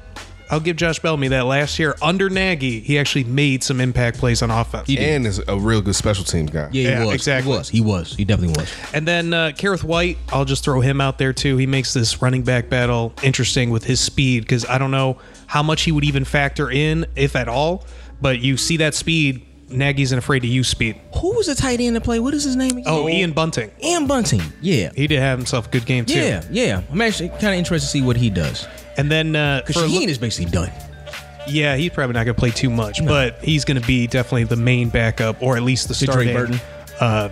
I'll 0.53 0.61
give 0.61 0.77
Josh 0.77 0.99
Bellamy 0.99 1.29
that 1.29 1.47
last 1.47 1.79
year 1.79 1.97
under 2.03 2.29
Nagy, 2.31 2.81
he 2.81 2.99
actually 2.99 3.25
made 3.25 3.65
some 3.65 3.81
impact 3.81 4.19
plays 4.19 4.43
on 4.43 4.51
offense. 4.51 4.87
He 4.87 4.97
did. 4.97 5.09
and 5.09 5.27
is 5.27 5.41
a 5.49 5.59
real 5.59 5.81
good 5.81 5.95
special 5.97 6.25
teams 6.25 6.51
guy. 6.51 6.69
Yeah, 6.71 6.71
he 6.71 6.83
Yeah, 6.83 7.05
was. 7.07 7.15
exactly. 7.15 7.51
He 7.53 7.59
was. 7.59 7.69
He 7.71 7.81
was. 7.81 8.15
He 8.17 8.25
definitely 8.27 8.61
was. 8.63 8.73
And 8.93 9.09
then 9.09 9.33
uh, 9.33 9.53
Kerrith 9.57 9.83
Whyte, 9.83 10.19
I'll 10.29 10.45
just 10.45 10.63
throw 10.63 10.81
him 10.81 11.01
out 11.01 11.17
there 11.19 11.33
too. 11.33 11.57
He 11.57 11.67
makes 11.67 11.95
this 11.95 12.21
running 12.21 12.43
back 12.43 12.69
battle 12.69 13.15
interesting 13.23 13.71
with 13.71 13.85
his 13.85 13.99
speed 13.99 14.43
because 14.43 14.67
I 14.67 14.77
don't 14.79 14.91
know 14.91 15.19
how 15.47 15.63
much 15.63 15.83
he 15.83 15.93
would 15.93 16.05
even 16.05 16.25
factor 16.25 16.71
in, 16.71 17.07
if 17.17 17.35
at 17.35 17.49
all. 17.49 17.85
But 18.21 18.39
you 18.41 18.57
see 18.59 18.77
that 18.77 18.95
speed, 18.95 19.47
Nagy's 19.71 20.13
not 20.13 20.19
afraid 20.19 20.41
to 20.41 20.47
use 20.49 20.69
speed. 20.69 21.01
Who 21.17 21.35
was 21.35 21.47
the 21.47 21.55
tight 21.55 21.81
end 21.81 21.95
to 21.97 22.01
play? 22.03 22.21
What 22.21 22.35
is 22.35 22.45
his 22.45 22.57
name 22.57 22.73
again? 22.73 22.85
Oh, 22.87 23.09
Ian 23.09 23.33
Bunting. 23.33 23.71
Ian 23.83 24.07
Bunting. 24.07 24.43
Yeah. 24.61 24.93
He 24.95 25.07
did 25.07 25.19
have 25.19 25.39
himself 25.39 25.67
a 25.69 25.71
good 25.71 25.87
game 25.87 26.05
too. 26.05 26.19
Yeah, 26.19 26.45
yeah. 26.51 26.83
I'm 26.91 27.01
actually 27.01 27.31
kind 27.31 27.47
of 27.47 27.55
interested 27.55 27.87
to 27.87 27.91
see 27.91 28.03
what 28.03 28.19
he 28.19 28.29
does. 28.29 28.67
And 28.97 29.11
then 29.11 29.35
uh, 29.37 29.63
for 29.67 29.71
a 29.71 29.73
Shaheen 29.89 30.09
is 30.09 30.19
basically 30.19 30.51
done. 30.51 30.71
yeah, 31.49 31.77
he's 31.77 31.91
probably 31.91 32.15
not 32.15 32.25
going 32.25 32.35
to 32.35 32.41
play 32.41 32.51
too 32.51 32.71
much, 32.71 33.05
but 33.05 33.39
he's 33.43 33.65
going 33.65 33.81
to 33.81 33.87
be 33.87 34.07
definitely 34.07 34.45
the 34.45 34.57
main 34.57 34.89
backup 34.91 35.43
or 35.43 35.57
at 35.57 35.63
least 35.63 35.89
the 35.89 35.95
Drake 35.95 36.11
starting 36.11 36.35
Burton? 36.35 36.61
uh, 37.01 37.29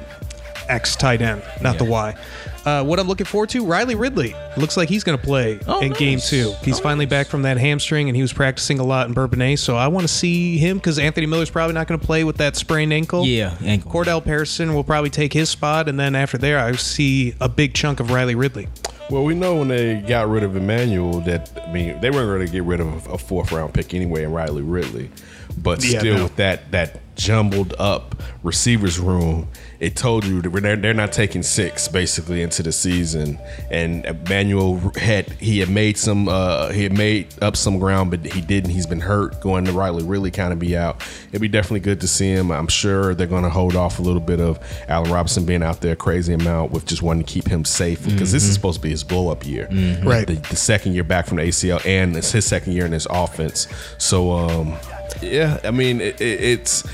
X 0.68 0.94
tight 0.96 1.20
end, 1.20 1.42
not 1.61 1.78
the 1.78 1.84
Y. 1.84 2.16
Uh, 2.64 2.84
what 2.84 3.00
I'm 3.00 3.08
looking 3.08 3.24
forward 3.24 3.48
to, 3.50 3.64
Riley 3.64 3.94
Ridley. 3.94 4.36
Looks 4.58 4.76
like 4.76 4.88
he's 4.90 5.02
going 5.02 5.18
to 5.18 5.24
play 5.24 5.58
Oh, 5.66 5.80
in 5.80 5.92
game 5.92 6.20
two. 6.20 6.52
He's 6.62 6.78
Oh, 6.78 6.82
finally 6.82 7.06
back 7.06 7.26
from 7.26 7.42
that 7.42 7.56
hamstring, 7.56 8.08
and 8.11 8.14
he 8.14 8.20
was 8.22 8.32
practicing 8.34 8.78
a 8.78 8.84
lot 8.84 9.08
in 9.08 9.14
Bourbonnais. 9.14 9.56
So 9.56 9.76
I 9.76 9.88
want 9.88 10.06
to 10.06 10.12
see 10.12 10.58
him 10.58 10.76
because 10.76 10.98
Anthony 10.98 11.26
Miller's 11.26 11.48
probably 11.50 11.72
not 11.72 11.86
going 11.88 11.98
to 11.98 12.04
play 12.06 12.22
with 12.22 12.36
that 12.36 12.56
sprained 12.56 12.92
ankle. 12.92 13.24
Yeah, 13.26 13.56
ankle. 13.64 13.90
Cordarrelle 13.90 14.22
Patterson 14.22 14.74
will 14.74 14.84
probably 14.84 15.08
take 15.11 15.32
his 15.32 15.48
spot, 15.48 15.88
and 15.88 15.98
then 15.98 16.14
after 16.14 16.36
there, 16.36 16.58
I 16.58 16.72
see 16.72 17.34
a 17.40 17.48
big 17.48 17.72
chunk 17.74 17.98
of 17.98 18.11
Riley 18.11 18.34
Ridley. 18.34 18.68
Well, 19.11 19.24
we 19.24 19.34
know 19.34 19.56
when 19.56 19.68
they 19.68 19.96
got 20.00 20.28
rid 20.28 20.44
of 20.44 20.54
Emmanuel 20.56 21.20
that 21.22 21.50
I 21.66 21.72
mean 21.72 22.00
they 22.00 22.11
weren't 22.11 22.28
going 22.28 22.46
to 22.46 22.52
get 22.52 22.62
rid 22.62 22.80
of 22.80 23.06
a 23.08 23.18
fourth 23.18 23.50
round 23.52 23.74
pick 23.74 23.92
anyway 23.92 24.22
in 24.24 24.32
Riley 24.32 24.62
Ridley, 24.62 25.11
but 25.58 25.84
Yeah, 25.84 25.98
still 25.98 26.16
no. 26.16 26.22
with 26.24 26.36
that 26.36 26.70
that 26.70 27.00
jumbled 27.16 27.74
up 27.78 28.22
receivers 28.44 28.98
room, 29.00 29.48
it 29.80 29.96
told 29.96 30.26
you 30.26 30.42
that 30.42 30.50
they're, 30.50 30.76
they're 30.76 30.92
not 30.92 31.10
taking 31.10 31.42
six 31.42 31.88
basically 31.88 32.42
into 32.42 32.62
the 32.62 32.70
season. 32.70 33.38
And 33.70 34.04
Emmanuel 34.04 34.76
had 34.96 35.30
he 35.32 35.58
had 35.58 35.70
made 35.70 35.96
some 35.96 36.28
uh, 36.28 36.68
he 36.68 36.82
had 36.82 36.92
made 36.92 37.28
up 37.42 37.56
some 37.56 37.78
ground, 37.78 38.10
but 38.10 38.26
he 38.26 38.42
didn't. 38.42 38.70
He's 38.70 38.86
been 38.86 39.00
hurt. 39.00 39.40
Going 39.40 39.64
to 39.64 39.72
Riley 39.72 40.04
really 40.04 40.30
kind 40.30 40.52
of 40.52 40.58
be 40.58 40.76
out. 40.76 41.02
It'd 41.30 41.40
be 41.40 41.48
definitely 41.48 41.80
good 41.80 42.00
to 42.02 42.08
see 42.08 42.28
him. 42.28 42.50
I'm 42.52 42.68
sure 42.68 43.14
they're 43.14 43.26
going 43.26 43.44
to 43.44 43.50
hold 43.50 43.74
off 43.74 43.98
a 43.98 44.02
little 44.02 44.20
bit 44.20 44.38
of 44.38 44.58
Allen 44.88 45.10
Robinson 45.10 45.46
being 45.46 45.62
out 45.62 45.80
there 45.80 45.92
a 45.92 45.96
crazy 45.96 46.34
amount 46.34 46.72
with 46.72 46.84
just 46.84 47.00
wanting 47.00 47.24
to 47.24 47.32
keep 47.32 47.48
him 47.48 47.64
safe 47.64 48.04
because 48.04 48.32
this 48.32 48.44
is 48.44 48.52
supposed 48.52 48.76
to 48.80 48.82
be 48.82 48.90
his 48.90 49.02
blow 49.02 49.30
up 49.30 49.46
year, 49.46 49.66
Right. 50.04 50.26
The, 50.26 50.34
the 50.34 50.56
second 50.56 50.92
year 50.92 51.04
back 51.04 51.26
from 51.26 51.38
the 51.38 51.44
ACL, 51.44 51.84
and 51.86 52.14
it's 52.16 52.32
his 52.32 52.44
second 52.44 52.74
year 52.74 52.84
in 52.84 52.92
his 52.92 53.06
offense. 53.10 53.66
So, 53.96 54.32
um, 54.32 54.76
yeah, 55.22 55.58
I 55.64 55.70
mean, 55.70 56.00
it, 56.02 56.20
it, 56.20 56.40
it's. 56.40 56.84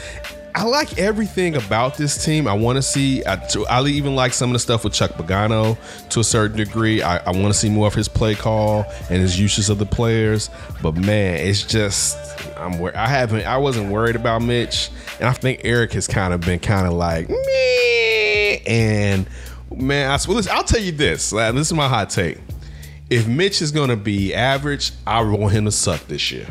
I 0.56 0.62
like 0.62 0.96
everything 0.96 1.54
about 1.54 1.98
this 1.98 2.24
team. 2.24 2.48
I 2.48 2.54
want 2.54 2.76
to 2.76 2.82
see. 2.82 3.22
I, 3.26 3.38
I 3.68 3.84
even 3.84 4.16
like 4.16 4.32
some 4.32 4.48
of 4.48 4.52
the 4.54 4.58
stuff 4.58 4.84
with 4.84 4.94
Chuck 4.94 5.10
Pagano 5.10 5.76
to 6.08 6.20
a 6.20 6.24
certain 6.24 6.56
degree. 6.56 7.02
I, 7.02 7.18
I 7.18 7.30
want 7.32 7.48
to 7.48 7.54
see 7.54 7.68
more 7.68 7.86
of 7.86 7.92
his 7.92 8.08
play 8.08 8.34
call 8.34 8.86
and 9.10 9.20
his 9.20 9.38
uses 9.38 9.68
of 9.68 9.76
the 9.78 9.84
players. 9.84 10.48
But 10.82 10.94
man, 10.94 11.46
it's 11.46 11.62
just 11.62 12.16
I'm. 12.56 12.78
wor- 12.78 12.96
I 12.96 13.06
haven't. 13.06 13.44
I 13.44 13.58
wasn't 13.58 13.92
worried 13.92 14.16
about 14.16 14.40
Mitch, 14.40 14.88
and 15.20 15.28
I 15.28 15.34
think 15.34 15.60
Eric 15.62 15.92
has 15.92 16.06
kind 16.06 16.32
of 16.32 16.40
been 16.40 16.58
kind 16.58 16.86
of 16.86 16.94
like 16.94 17.28
me. 17.28 18.62
And 18.66 19.28
man, 19.70 20.10
I 20.10 20.16
swear, 20.16 20.36
listen, 20.38 20.52
I'll 20.54 20.64
tell 20.64 20.80
you 20.80 20.92
this. 20.92 21.32
This 21.32 21.66
is 21.66 21.74
my 21.74 21.86
hot 21.86 22.08
take. 22.08 22.38
If 23.10 23.28
Mitch 23.28 23.60
is 23.60 23.72
going 23.72 23.90
to 23.90 23.96
be 23.96 24.32
average, 24.32 24.92
I 25.06 25.20
want 25.20 25.52
him 25.52 25.66
to 25.66 25.70
suck 25.70 26.06
this 26.06 26.32
year 26.32 26.46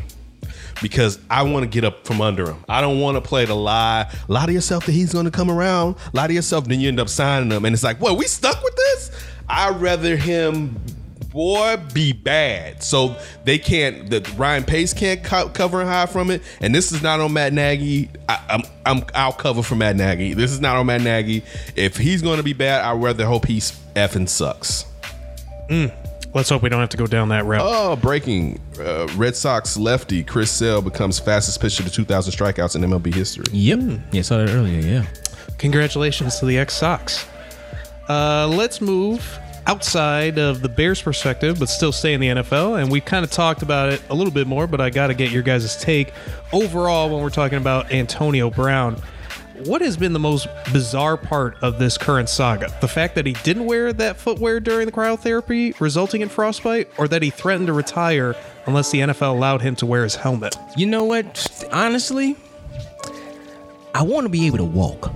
because 0.81 1.19
I 1.29 1.43
want 1.43 1.63
to 1.63 1.69
get 1.69 1.83
up 1.83 2.05
from 2.05 2.21
under 2.21 2.49
him. 2.49 2.63
I 2.67 2.81
don't 2.81 2.99
want 2.99 3.15
to 3.15 3.21
play 3.21 3.45
the 3.45 3.55
lie. 3.55 4.11
Lie 4.27 4.45
to 4.47 4.53
yourself 4.53 4.85
that 4.85 4.91
he's 4.91 5.13
going 5.13 5.25
to 5.25 5.31
come 5.31 5.49
around. 5.49 5.95
Lie 6.13 6.27
to 6.27 6.33
yourself, 6.33 6.65
then 6.65 6.79
you 6.79 6.87
end 6.87 6.99
up 6.99 7.09
signing 7.09 7.51
him, 7.51 7.65
and 7.65 7.73
it's 7.73 7.83
like, 7.83 7.99
what? 8.01 8.17
We 8.17 8.25
stuck 8.25 8.63
with 8.63 8.75
this? 8.75 9.11
I'd 9.47 9.79
rather 9.79 10.17
him, 10.17 10.79
boy, 11.31 11.77
be 11.93 12.13
bad. 12.13 12.81
So 12.81 13.15
they 13.43 13.57
can't. 13.59 14.09
The 14.09 14.27
Ryan 14.37 14.63
Pace 14.63 14.93
can't 14.93 15.23
co- 15.23 15.49
cover 15.49 15.81
and 15.81 15.89
hide 15.89 16.09
from 16.09 16.31
it. 16.31 16.41
And 16.61 16.73
this 16.73 16.91
is 16.91 17.03
not 17.03 17.19
on 17.19 17.33
Matt 17.33 17.53
Nagy. 17.53 18.09
I, 18.27 18.43
I'm, 18.49 18.61
I'm, 18.85 19.05
I'll 19.13 19.33
cover 19.33 19.61
for 19.61 19.75
Matt 19.75 19.97
Nagy. 19.97 20.33
This 20.33 20.51
is 20.51 20.61
not 20.61 20.77
on 20.77 20.87
Matt 20.87 21.01
Nagy. 21.01 21.43
If 21.75 21.97
he's 21.97 22.21
going 22.21 22.37
to 22.37 22.43
be 22.43 22.53
bad, 22.53 22.83
I'd 22.83 23.01
rather 23.01 23.25
hope 23.25 23.45
he's 23.45 23.71
effing 23.95 24.27
sucks. 24.27 24.85
Mm. 25.69 25.93
Let's 26.35 26.49
hope 26.49 26.63
we 26.63 26.67
don't 26.67 26.81
have 26.81 26.89
to 26.89 26.97
go 26.97 27.07
down 27.07 27.29
that 27.29 27.45
route. 27.45 27.61
Oh, 27.63 27.95
breaking! 27.95 28.59
Uh, 28.77 29.07
Red 29.15 29.37
Sox 29.37 29.77
lefty 29.77 30.21
Chris 30.21 30.51
Sale 30.51 30.81
becomes 30.81 31.17
fastest 31.17 31.61
pitcher 31.61 31.81
to 31.81 31.89
2,000 31.89 32.33
strikeouts 32.33 32.75
in 32.75 32.81
MLB 32.81 33.13
history. 33.13 33.45
Yep. 33.53 34.01
Yeah, 34.11 34.21
saw 34.21 34.39
that 34.39 34.49
earlier. 34.49 34.81
Yeah. 34.81 35.05
Congratulations 35.59 36.37
to 36.39 36.45
the 36.45 36.57
ex 36.57 36.73
Sox. 36.73 37.25
Uh, 38.09 38.49
let's 38.49 38.81
move 38.81 39.39
outside 39.65 40.37
of 40.37 40.61
the 40.61 40.67
Bears' 40.67 41.01
perspective, 41.01 41.57
but 41.57 41.69
still 41.69 41.93
stay 41.93 42.13
in 42.13 42.19
the 42.19 42.27
NFL. 42.27 42.81
And 42.81 42.91
we 42.91 42.99
kind 42.99 43.23
of 43.23 43.31
talked 43.31 43.61
about 43.61 43.93
it 43.93 44.03
a 44.09 44.13
little 44.13 44.33
bit 44.33 44.45
more, 44.45 44.67
but 44.67 44.81
I 44.81 44.89
got 44.89 45.07
to 45.07 45.13
get 45.13 45.31
your 45.31 45.41
guys' 45.41 45.77
take 45.77 46.11
overall 46.51 47.09
when 47.09 47.23
we're 47.23 47.29
talking 47.29 47.59
about 47.59 47.93
Antonio 47.93 48.49
Brown. 48.49 49.01
What 49.63 49.81
has 49.81 49.95
been 49.95 50.11
the 50.11 50.19
most 50.19 50.47
bizarre 50.73 51.15
part 51.15 51.55
of 51.63 51.79
this 51.79 51.97
current 51.97 52.27
saga? 52.27 52.75
The 52.81 52.87
fact 52.89 53.15
that 53.15 53.25
he 53.25 53.33
didn't 53.43 53.65
wear 53.65 53.93
that 53.93 54.17
footwear 54.17 54.59
during 54.59 54.85
the 54.85 54.91
cryotherapy, 54.91 55.79
resulting 55.79 56.21
in 56.21 56.27
frostbite, 56.29 56.89
or 56.97 57.07
that 57.07 57.21
he 57.21 57.29
threatened 57.29 57.67
to 57.67 57.73
retire 57.73 58.35
unless 58.65 58.91
the 58.91 58.99
NFL 58.99 59.31
allowed 59.31 59.61
him 59.61 59.75
to 59.77 59.85
wear 59.85 60.03
his 60.03 60.15
helmet? 60.15 60.57
You 60.75 60.87
know 60.87 61.05
what? 61.05 61.65
Honestly, 61.71 62.35
I 63.93 64.03
want 64.03 64.25
to 64.25 64.29
be 64.29 64.45
able 64.45 64.57
to 64.57 64.65
walk. 64.65 65.13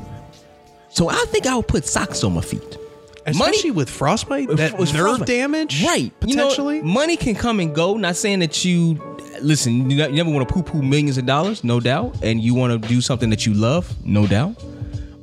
So 0.88 1.10
I 1.10 1.26
think 1.28 1.46
I 1.46 1.56
would 1.56 1.68
put 1.68 1.86
socks 1.86 2.24
on 2.24 2.34
my 2.34 2.42
feet. 2.42 2.78
Especially 3.26 3.72
with 3.72 3.90
frostbite, 3.90 4.48
that 4.56 4.80
with 4.80 4.94
nerve 4.94 5.04
frostbite. 5.18 5.28
damage, 5.28 5.84
right? 5.84 6.12
You 6.26 6.36
know, 6.36 6.48
Potentially. 6.48 6.82
money 6.82 7.16
can 7.16 7.36
come 7.36 7.60
and 7.60 7.76
go. 7.76 7.96
Not 7.96 8.16
saying 8.16 8.40
that 8.40 8.66
you 8.66 8.96
listen. 9.42 9.90
You 9.90 9.98
ne- 9.98 10.10
you 10.10 10.16
never 10.16 10.30
want 10.30 10.48
to 10.48 10.54
poo-poo 10.54 10.82
millions 10.82 11.18
of 11.18 11.26
dollars, 11.26 11.64
no 11.64 11.80
doubt, 11.80 12.24
and 12.24 12.42
you 12.42 12.54
want 12.54 12.82
to 12.82 12.88
do 12.88 13.02
something 13.02 13.30
that 13.30 13.46
you 13.46 13.54
love, 13.54 13.94
no 14.06 14.28
doubt. 14.28 14.56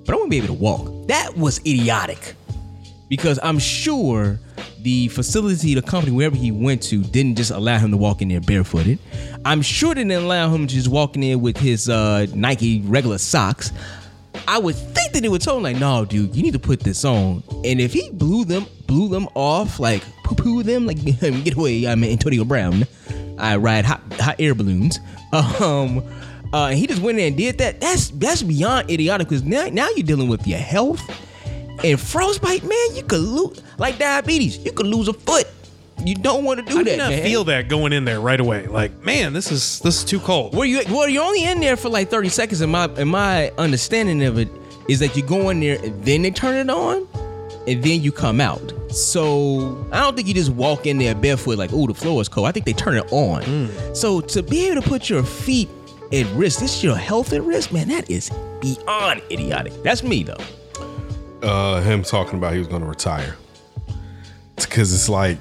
But 0.04 0.14
I 0.14 0.16
want 0.16 0.26
to 0.26 0.30
be 0.30 0.36
able 0.38 0.48
to 0.48 0.52
walk. 0.54 1.08
That 1.08 1.36
was 1.36 1.58
idiotic, 1.60 2.34
because 3.08 3.38
I'm 3.42 3.58
sure 3.58 4.38
the 4.82 5.08
facility, 5.08 5.74
the 5.74 5.82
company, 5.82 6.12
wherever 6.12 6.36
he 6.36 6.52
went 6.52 6.82
to, 6.84 7.02
didn't 7.02 7.36
just 7.36 7.50
allow 7.50 7.78
him 7.78 7.90
to 7.90 7.96
walk 7.96 8.22
in 8.22 8.28
there 8.28 8.40
barefooted. 8.40 8.98
I'm 9.44 9.60
sure 9.62 9.94
they 9.94 10.02
didn't 10.02 10.22
allow 10.22 10.48
him 10.48 10.66
to 10.66 10.74
just 10.74 10.88
walk 10.88 11.16
in 11.16 11.22
there 11.22 11.38
with 11.38 11.56
his 11.56 11.88
uh, 11.88 12.26
Nike 12.34 12.82
regular 12.82 13.18
socks. 13.18 13.72
I 14.46 14.58
would 14.58 14.76
think 14.76 15.12
that 15.12 15.22
they 15.22 15.28
would 15.28 15.40
tell 15.42 15.56
him 15.56 15.64
like, 15.64 15.78
no, 15.78 16.04
dude, 16.04 16.36
you 16.36 16.42
need 16.42 16.52
to 16.52 16.60
put 16.60 16.80
this 16.80 17.04
on. 17.04 17.42
And 17.64 17.80
if 17.80 17.92
he 17.92 18.10
blew 18.10 18.44
them, 18.44 18.66
blew 18.86 19.08
them 19.08 19.28
off, 19.34 19.80
like 19.80 20.04
poo 20.22 20.36
poo 20.36 20.62
them, 20.62 20.86
like 20.86 21.02
get 21.20 21.56
away, 21.56 21.86
I'm 21.86 22.04
Antonio 22.04 22.44
Brown. 22.44 22.86
I 23.38 23.56
ride 23.56 23.84
hot 23.84 24.00
hot 24.20 24.36
air 24.38 24.54
balloons. 24.54 24.98
Um, 25.32 26.02
uh, 26.52 26.68
he 26.70 26.86
just 26.86 27.02
went 27.02 27.18
in 27.18 27.26
and 27.26 27.36
did 27.36 27.58
that. 27.58 27.80
That's 27.80 28.08
that's 28.10 28.42
beyond 28.42 28.88
idiotic 28.90 29.28
because 29.28 29.42
now 29.42 29.66
now 29.66 29.88
you're 29.96 30.06
dealing 30.06 30.28
with 30.28 30.46
your 30.46 30.58
health 30.60 31.02
and 31.84 32.00
frostbite, 32.00 32.62
man. 32.62 32.94
You 32.94 33.02
could 33.02 33.20
lose 33.20 33.60
like 33.76 33.98
diabetes. 33.98 34.56
You 34.58 34.72
could 34.72 34.86
lose 34.86 35.08
a 35.08 35.12
foot. 35.12 35.46
You 36.04 36.14
don't 36.14 36.44
want 36.44 36.60
to 36.60 36.72
do 36.72 36.78
I 36.80 36.84
that. 36.84 36.90
did 36.90 36.98
not 36.98 37.10
man. 37.10 37.22
feel 37.24 37.44
that 37.44 37.68
going 37.68 37.92
in 37.92 38.04
there 38.04 38.20
right 38.20 38.38
away. 38.38 38.66
Like, 38.66 38.96
man, 39.02 39.32
this 39.32 39.50
is 39.50 39.80
this 39.80 39.98
is 39.98 40.04
too 40.04 40.20
cold. 40.20 40.54
Well, 40.54 40.64
you 40.64 40.82
well, 40.88 41.08
you're 41.08 41.24
only 41.24 41.44
in 41.44 41.60
there 41.60 41.76
for 41.76 41.88
like 41.88 42.08
30 42.08 42.28
seconds. 42.28 42.60
In 42.60 42.70
my 42.70 42.86
in 42.96 43.08
my 43.08 43.50
understanding 43.58 44.22
of 44.24 44.38
it 44.38 44.48
is 44.88 45.00
that 45.00 45.16
you 45.16 45.22
go 45.22 45.50
in 45.50 45.60
there, 45.60 45.78
and 45.82 46.02
then 46.04 46.22
they 46.22 46.30
turn 46.30 46.54
it 46.54 46.70
on, 46.70 47.08
and 47.66 47.82
then 47.82 48.02
you 48.02 48.12
come 48.12 48.40
out. 48.40 48.72
So 48.90 49.86
I 49.92 50.00
don't 50.00 50.14
think 50.16 50.28
you 50.28 50.34
just 50.34 50.50
walk 50.50 50.86
in 50.86 50.98
there 50.98 51.14
barefoot 51.14 51.58
like, 51.58 51.70
oh, 51.72 51.86
the 51.86 51.94
floor 51.94 52.20
is 52.20 52.28
cold. 52.28 52.46
I 52.46 52.52
think 52.52 52.66
they 52.66 52.72
turn 52.72 52.96
it 52.96 53.12
on. 53.12 53.70
So 53.94 54.20
to 54.20 54.42
be 54.42 54.66
able 54.68 54.82
to 54.82 54.88
put 54.88 55.08
your 55.10 55.22
feet 55.22 55.68
at 56.12 56.26
risk, 56.34 56.60
this 56.60 56.76
is 56.76 56.84
your 56.84 56.96
health 56.96 57.32
at 57.32 57.42
risk, 57.42 57.72
man. 57.72 57.88
That 57.88 58.08
is 58.10 58.30
beyond 58.60 59.22
idiotic. 59.30 59.72
That's 59.82 60.02
me 60.02 60.22
though. 60.22 60.36
uh, 61.42 61.80
him 61.82 62.02
talking 62.02 62.38
about 62.38 62.52
he 62.52 62.58
was 62.58 62.68
going 62.68 62.82
to 62.82 62.88
retire. 62.88 63.36
Because 64.56 64.94
it's 64.94 65.08
like, 65.08 65.38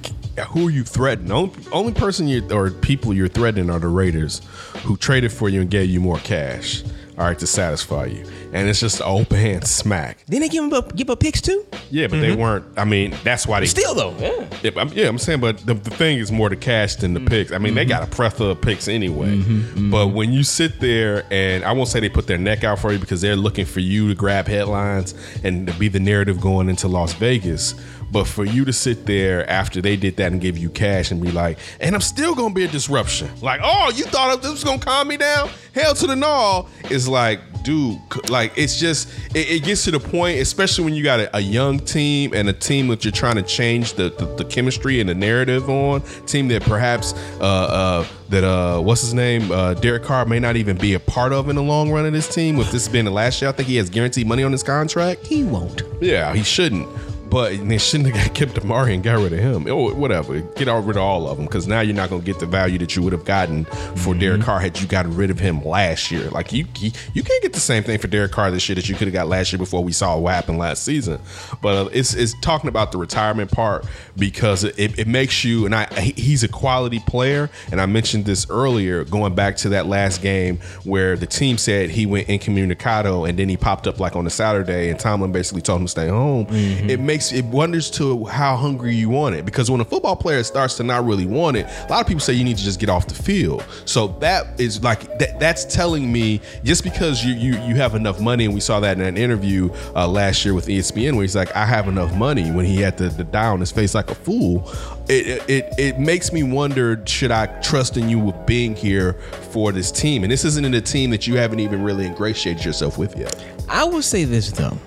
who 0.49 0.67
are 0.67 0.71
you 0.71 0.83
threatening? 0.83 1.31
Only, 1.31 1.53
only 1.71 1.93
person 1.93 2.27
you 2.27 2.45
or 2.51 2.69
people 2.69 3.13
you're 3.13 3.29
threatening 3.29 3.69
are 3.69 3.79
the 3.79 3.87
Raiders, 3.87 4.41
who 4.83 4.97
traded 4.97 5.31
for 5.31 5.47
you 5.47 5.61
and 5.61 5.69
gave 5.71 5.89
you 5.89 6.01
more 6.01 6.17
cash. 6.19 6.83
All 7.17 7.25
right, 7.25 7.39
to 7.39 7.47
satisfy 7.47 8.05
you, 8.05 8.25
and 8.51 8.67
it's 8.67 8.81
just 8.81 8.99
an 8.99 9.05
open 9.07 9.37
hand 9.37 9.65
smack. 9.65 10.17
Then 10.27 10.41
they 10.41 10.49
give 10.49 10.65
him 10.65 10.73
up, 10.73 10.95
give 10.95 11.09
up 11.09 11.21
picks 11.21 11.41
too. 11.41 11.65
Yeah, 11.89 12.07
but 12.07 12.19
they 12.19 12.31
mm-hmm. 12.31 12.41
weren't. 12.41 12.65
I 12.77 12.83
mean, 12.83 13.15
that's 13.23 13.47
why 13.47 13.61
they 13.61 13.67
Still 13.67 13.95
though, 13.95 14.15
yeah. 14.19 14.47
Yeah, 14.63 14.71
I'm, 14.75 14.89
yeah, 14.89 15.07
I'm 15.07 15.17
saying, 15.17 15.39
but 15.39 15.59
the, 15.59 15.75
the 15.75 15.91
thing 15.91 16.17
is 16.17 16.31
more 16.31 16.49
the 16.49 16.57
cash 16.57 16.95
than 16.95 17.13
the 17.13 17.19
mm-hmm. 17.21 17.29
picks. 17.29 17.51
I 17.53 17.57
mean, 17.57 17.73
they 17.73 17.83
mm-hmm. 17.83 17.89
got 17.89 18.03
a 18.03 18.07
plethora 18.07 18.47
of 18.49 18.61
picks 18.61 18.87
anyway. 18.87 19.41
But 19.89 20.07
when 20.07 20.33
you 20.33 20.43
sit 20.43 20.79
there, 20.79 21.25
and 21.31 21.63
I 21.63 21.71
won't 21.71 21.87
say 21.87 21.99
they 21.99 22.09
put 22.09 22.27
their 22.27 22.37
neck 22.37 22.63
out 22.63 22.79
for 22.79 22.91
you 22.91 22.99
because 22.99 23.21
they're 23.21 23.35
looking 23.35 23.65
for 23.65 23.79
you 23.79 24.09
to 24.09 24.15
grab 24.15 24.47
headlines 24.47 25.13
and 25.43 25.67
to 25.67 25.73
be 25.73 25.87
the 25.87 25.99
narrative 25.99 26.41
going 26.41 26.69
into 26.69 26.87
Las 26.87 27.13
Vegas. 27.13 27.75
But 28.11 28.25
for 28.25 28.45
you 28.45 28.63
to 28.65 28.73
sit 28.73 29.05
there 29.05 29.49
after 29.49 29.81
they 29.81 29.95
did 29.97 30.17
that 30.17 30.31
and 30.31 30.39
give 30.39 30.57
you 30.57 30.69
cash 30.69 31.11
and 31.11 31.21
be 31.21 31.31
like, 31.31 31.57
and 31.79 31.95
I'm 31.95 32.01
still 32.01 32.35
gonna 32.35 32.53
be 32.53 32.63
a 32.63 32.67
disruption. 32.67 33.29
Like, 33.41 33.61
oh, 33.63 33.91
you 33.95 34.05
thought 34.05 34.41
this 34.41 34.51
was 34.51 34.63
gonna 34.63 34.79
calm 34.79 35.07
me 35.07 35.17
down? 35.17 35.49
Hell 35.73 35.93
to 35.95 36.07
the 36.07 36.15
no. 36.15 36.67
Is 36.89 37.07
like, 37.07 37.39
dude, 37.63 37.99
like 38.29 38.53
it's 38.55 38.79
just 38.79 39.09
it, 39.35 39.49
it 39.49 39.63
gets 39.63 39.83
to 39.85 39.91
the 39.91 39.99
point, 39.99 40.39
especially 40.39 40.85
when 40.85 40.93
you 40.93 41.03
got 41.03 41.19
a, 41.19 41.35
a 41.35 41.39
young 41.39 41.79
team 41.79 42.33
and 42.33 42.47
a 42.47 42.53
team 42.53 42.87
that 42.87 43.03
you're 43.03 43.11
trying 43.11 43.35
to 43.35 43.43
change 43.43 43.93
the, 43.93 44.09
the, 44.11 44.25
the 44.35 44.45
chemistry 44.45 45.01
and 45.01 45.09
the 45.09 45.15
narrative 45.15 45.69
on, 45.69 46.01
team 46.25 46.47
that 46.47 46.61
perhaps 46.61 47.13
uh 47.41 47.43
uh 47.43 48.07
that 48.29 48.43
uh 48.43 48.79
what's 48.79 49.01
his 49.01 49.13
name? 49.13 49.51
Uh 49.51 49.73
Derek 49.73 50.03
Carr 50.03 50.25
may 50.25 50.39
not 50.39 50.55
even 50.55 50.77
be 50.77 50.93
a 50.93 50.99
part 50.99 51.33
of 51.33 51.49
in 51.49 51.55
the 51.57 51.63
long 51.63 51.91
run 51.91 52.05
of 52.05 52.13
this 52.13 52.33
team. 52.33 52.55
With 52.55 52.71
this 52.71 52.87
being 52.87 53.05
the 53.05 53.11
last 53.11 53.41
year, 53.41 53.49
I 53.49 53.51
think 53.51 53.67
he 53.67 53.75
has 53.75 53.89
guaranteed 53.89 54.27
money 54.27 54.43
on 54.43 54.51
his 54.51 54.63
contract. 54.63 55.27
He 55.27 55.43
won't. 55.43 55.81
Yeah, 55.99 56.33
he 56.33 56.43
shouldn't. 56.43 56.87
But 57.35 57.67
they 57.67 57.77
shouldn't 57.77 58.15
have 58.15 58.33
kept 58.33 58.57
Amari 58.57 58.93
and 58.93 59.03
got 59.03 59.17
rid 59.17 59.33
of 59.33 59.39
him. 59.39 59.67
Oh, 59.67 59.93
whatever. 59.93 60.39
Get 60.39 60.69
rid 60.69 60.95
of 60.95 61.03
all 61.03 61.27
of 61.27 61.35
them 61.35 61.47
because 61.47 61.67
now 61.67 61.81
you're 61.81 61.93
not 61.93 62.09
going 62.09 62.21
to 62.21 62.25
get 62.25 62.39
the 62.39 62.45
value 62.45 62.77
that 62.77 62.95
you 62.95 63.01
would 63.01 63.11
have 63.11 63.25
gotten 63.25 63.65
for 63.97 64.15
Derek 64.15 64.43
Carr 64.43 64.61
had 64.61 64.79
you 64.79 64.87
got 64.87 65.05
rid 65.05 65.29
of 65.29 65.37
him 65.37 65.61
last 65.61 66.11
year. 66.11 66.29
Like 66.29 66.53
you, 66.53 66.65
you, 66.79 66.91
you 67.13 67.23
can't 67.23 67.43
get 67.43 67.51
the 67.51 67.59
same 67.59 67.83
thing 67.83 67.99
for 67.99 68.07
Derek 68.07 68.31
Carr 68.31 68.51
this 68.51 68.69
year 68.69 68.77
that 68.77 68.87
you 68.87 68.95
could 68.95 69.07
have 69.07 69.13
got 69.13 69.27
last 69.27 69.51
year 69.51 69.57
before 69.57 69.83
we 69.83 69.91
saw 69.91 70.17
what 70.17 70.33
happened 70.33 70.59
last 70.59 70.83
season. 70.83 71.19
But 71.61 71.87
uh, 71.87 71.89
it's 71.91 72.13
it's 72.13 72.33
talking 72.39 72.69
about 72.69 72.93
the 72.93 72.99
retirement 72.99 73.51
part 73.51 73.85
because 74.15 74.63
it, 74.63 74.97
it 74.97 75.05
makes 75.05 75.43
you 75.43 75.65
and 75.65 75.75
I 75.75 75.87
he's 76.01 76.45
a 76.45 76.47
quality 76.47 76.99
player 77.05 77.49
and 77.69 77.81
I 77.81 77.85
mentioned 77.85 78.23
this 78.23 78.49
earlier 78.49 79.03
going 79.03 79.35
back 79.35 79.57
to 79.57 79.69
that 79.69 79.87
last 79.87 80.21
game 80.21 80.59
where 80.85 81.17
the 81.17 81.27
team 81.27 81.57
said 81.57 81.89
he 81.89 82.05
went 82.05 82.29
incommunicado 82.29 83.27
and 83.27 83.37
then 83.37 83.49
he 83.49 83.57
popped 83.57 83.87
up 83.87 83.99
like 83.99 84.15
on 84.15 84.25
a 84.25 84.29
Saturday 84.29 84.89
and 84.89 84.97
Tomlin 84.97 85.33
basically 85.33 85.61
told 85.61 85.81
him 85.81 85.87
to 85.87 85.91
stay 85.91 86.07
home. 86.07 86.47
It 86.49 87.01
makes 87.01 87.24
it 87.31 87.45
wonders 87.45 87.89
to 87.91 88.25
how 88.25 88.55
hungry 88.55 88.95
you 88.95 89.09
want 89.09 89.35
it 89.35 89.45
because 89.45 89.69
when 89.69 89.81
a 89.81 89.85
football 89.85 90.15
player 90.15 90.43
starts 90.43 90.75
to 90.77 90.83
not 90.83 91.05
really 91.05 91.25
want 91.25 91.57
it, 91.57 91.65
a 91.65 91.87
lot 91.89 92.01
of 92.01 92.07
people 92.07 92.21
say 92.21 92.33
you 92.33 92.43
need 92.43 92.57
to 92.57 92.63
just 92.63 92.79
get 92.79 92.89
off 92.89 93.07
the 93.07 93.15
field. 93.15 93.63
So 93.85 94.07
that 94.19 94.59
is 94.59 94.83
like 94.83 95.17
that, 95.19 95.39
that's 95.39 95.65
telling 95.65 96.11
me 96.11 96.41
just 96.63 96.83
because 96.83 97.23
you 97.23 97.33
you 97.33 97.59
you 97.63 97.75
have 97.75 97.95
enough 97.95 98.19
money 98.19 98.45
and 98.45 98.53
we 98.53 98.59
saw 98.59 98.79
that 98.79 98.97
in 98.97 99.03
an 99.03 99.17
interview 99.17 99.69
uh, 99.95 100.07
last 100.07 100.45
year 100.45 100.53
with 100.53 100.67
ESPN 100.67 101.13
where 101.13 101.23
he's 101.23 101.35
like 101.35 101.55
I 101.55 101.65
have 101.65 101.87
enough 101.87 102.15
money 102.15 102.51
when 102.51 102.65
he 102.65 102.77
had 102.77 102.97
to, 102.99 103.09
to 103.09 103.23
die 103.23 103.47
on 103.47 103.59
his 103.59 103.71
face 103.71 103.95
like 103.95 104.11
a 104.11 104.15
fool. 104.15 104.71
It, 105.07 105.49
it 105.49 105.73
it 105.77 105.99
makes 105.99 106.31
me 106.31 106.43
wonder 106.43 107.01
should 107.05 107.31
I 107.31 107.47
trust 107.61 107.97
in 107.97 108.09
you 108.09 108.19
with 108.19 108.45
being 108.45 108.75
here 108.75 109.13
for 109.51 109.71
this 109.71 109.91
team 109.91 110.23
and 110.23 110.31
this 110.31 110.45
isn't 110.45 110.65
in 110.65 110.73
a 110.73 110.81
team 110.81 111.09
that 111.11 111.27
you 111.27 111.37
haven't 111.37 111.59
even 111.59 111.83
really 111.83 112.05
ingratiated 112.05 112.65
yourself 112.65 112.97
with 112.97 113.15
yet. 113.17 113.43
I 113.69 113.83
will 113.83 114.01
say 114.01 114.23
this 114.23 114.51
though. 114.51 114.77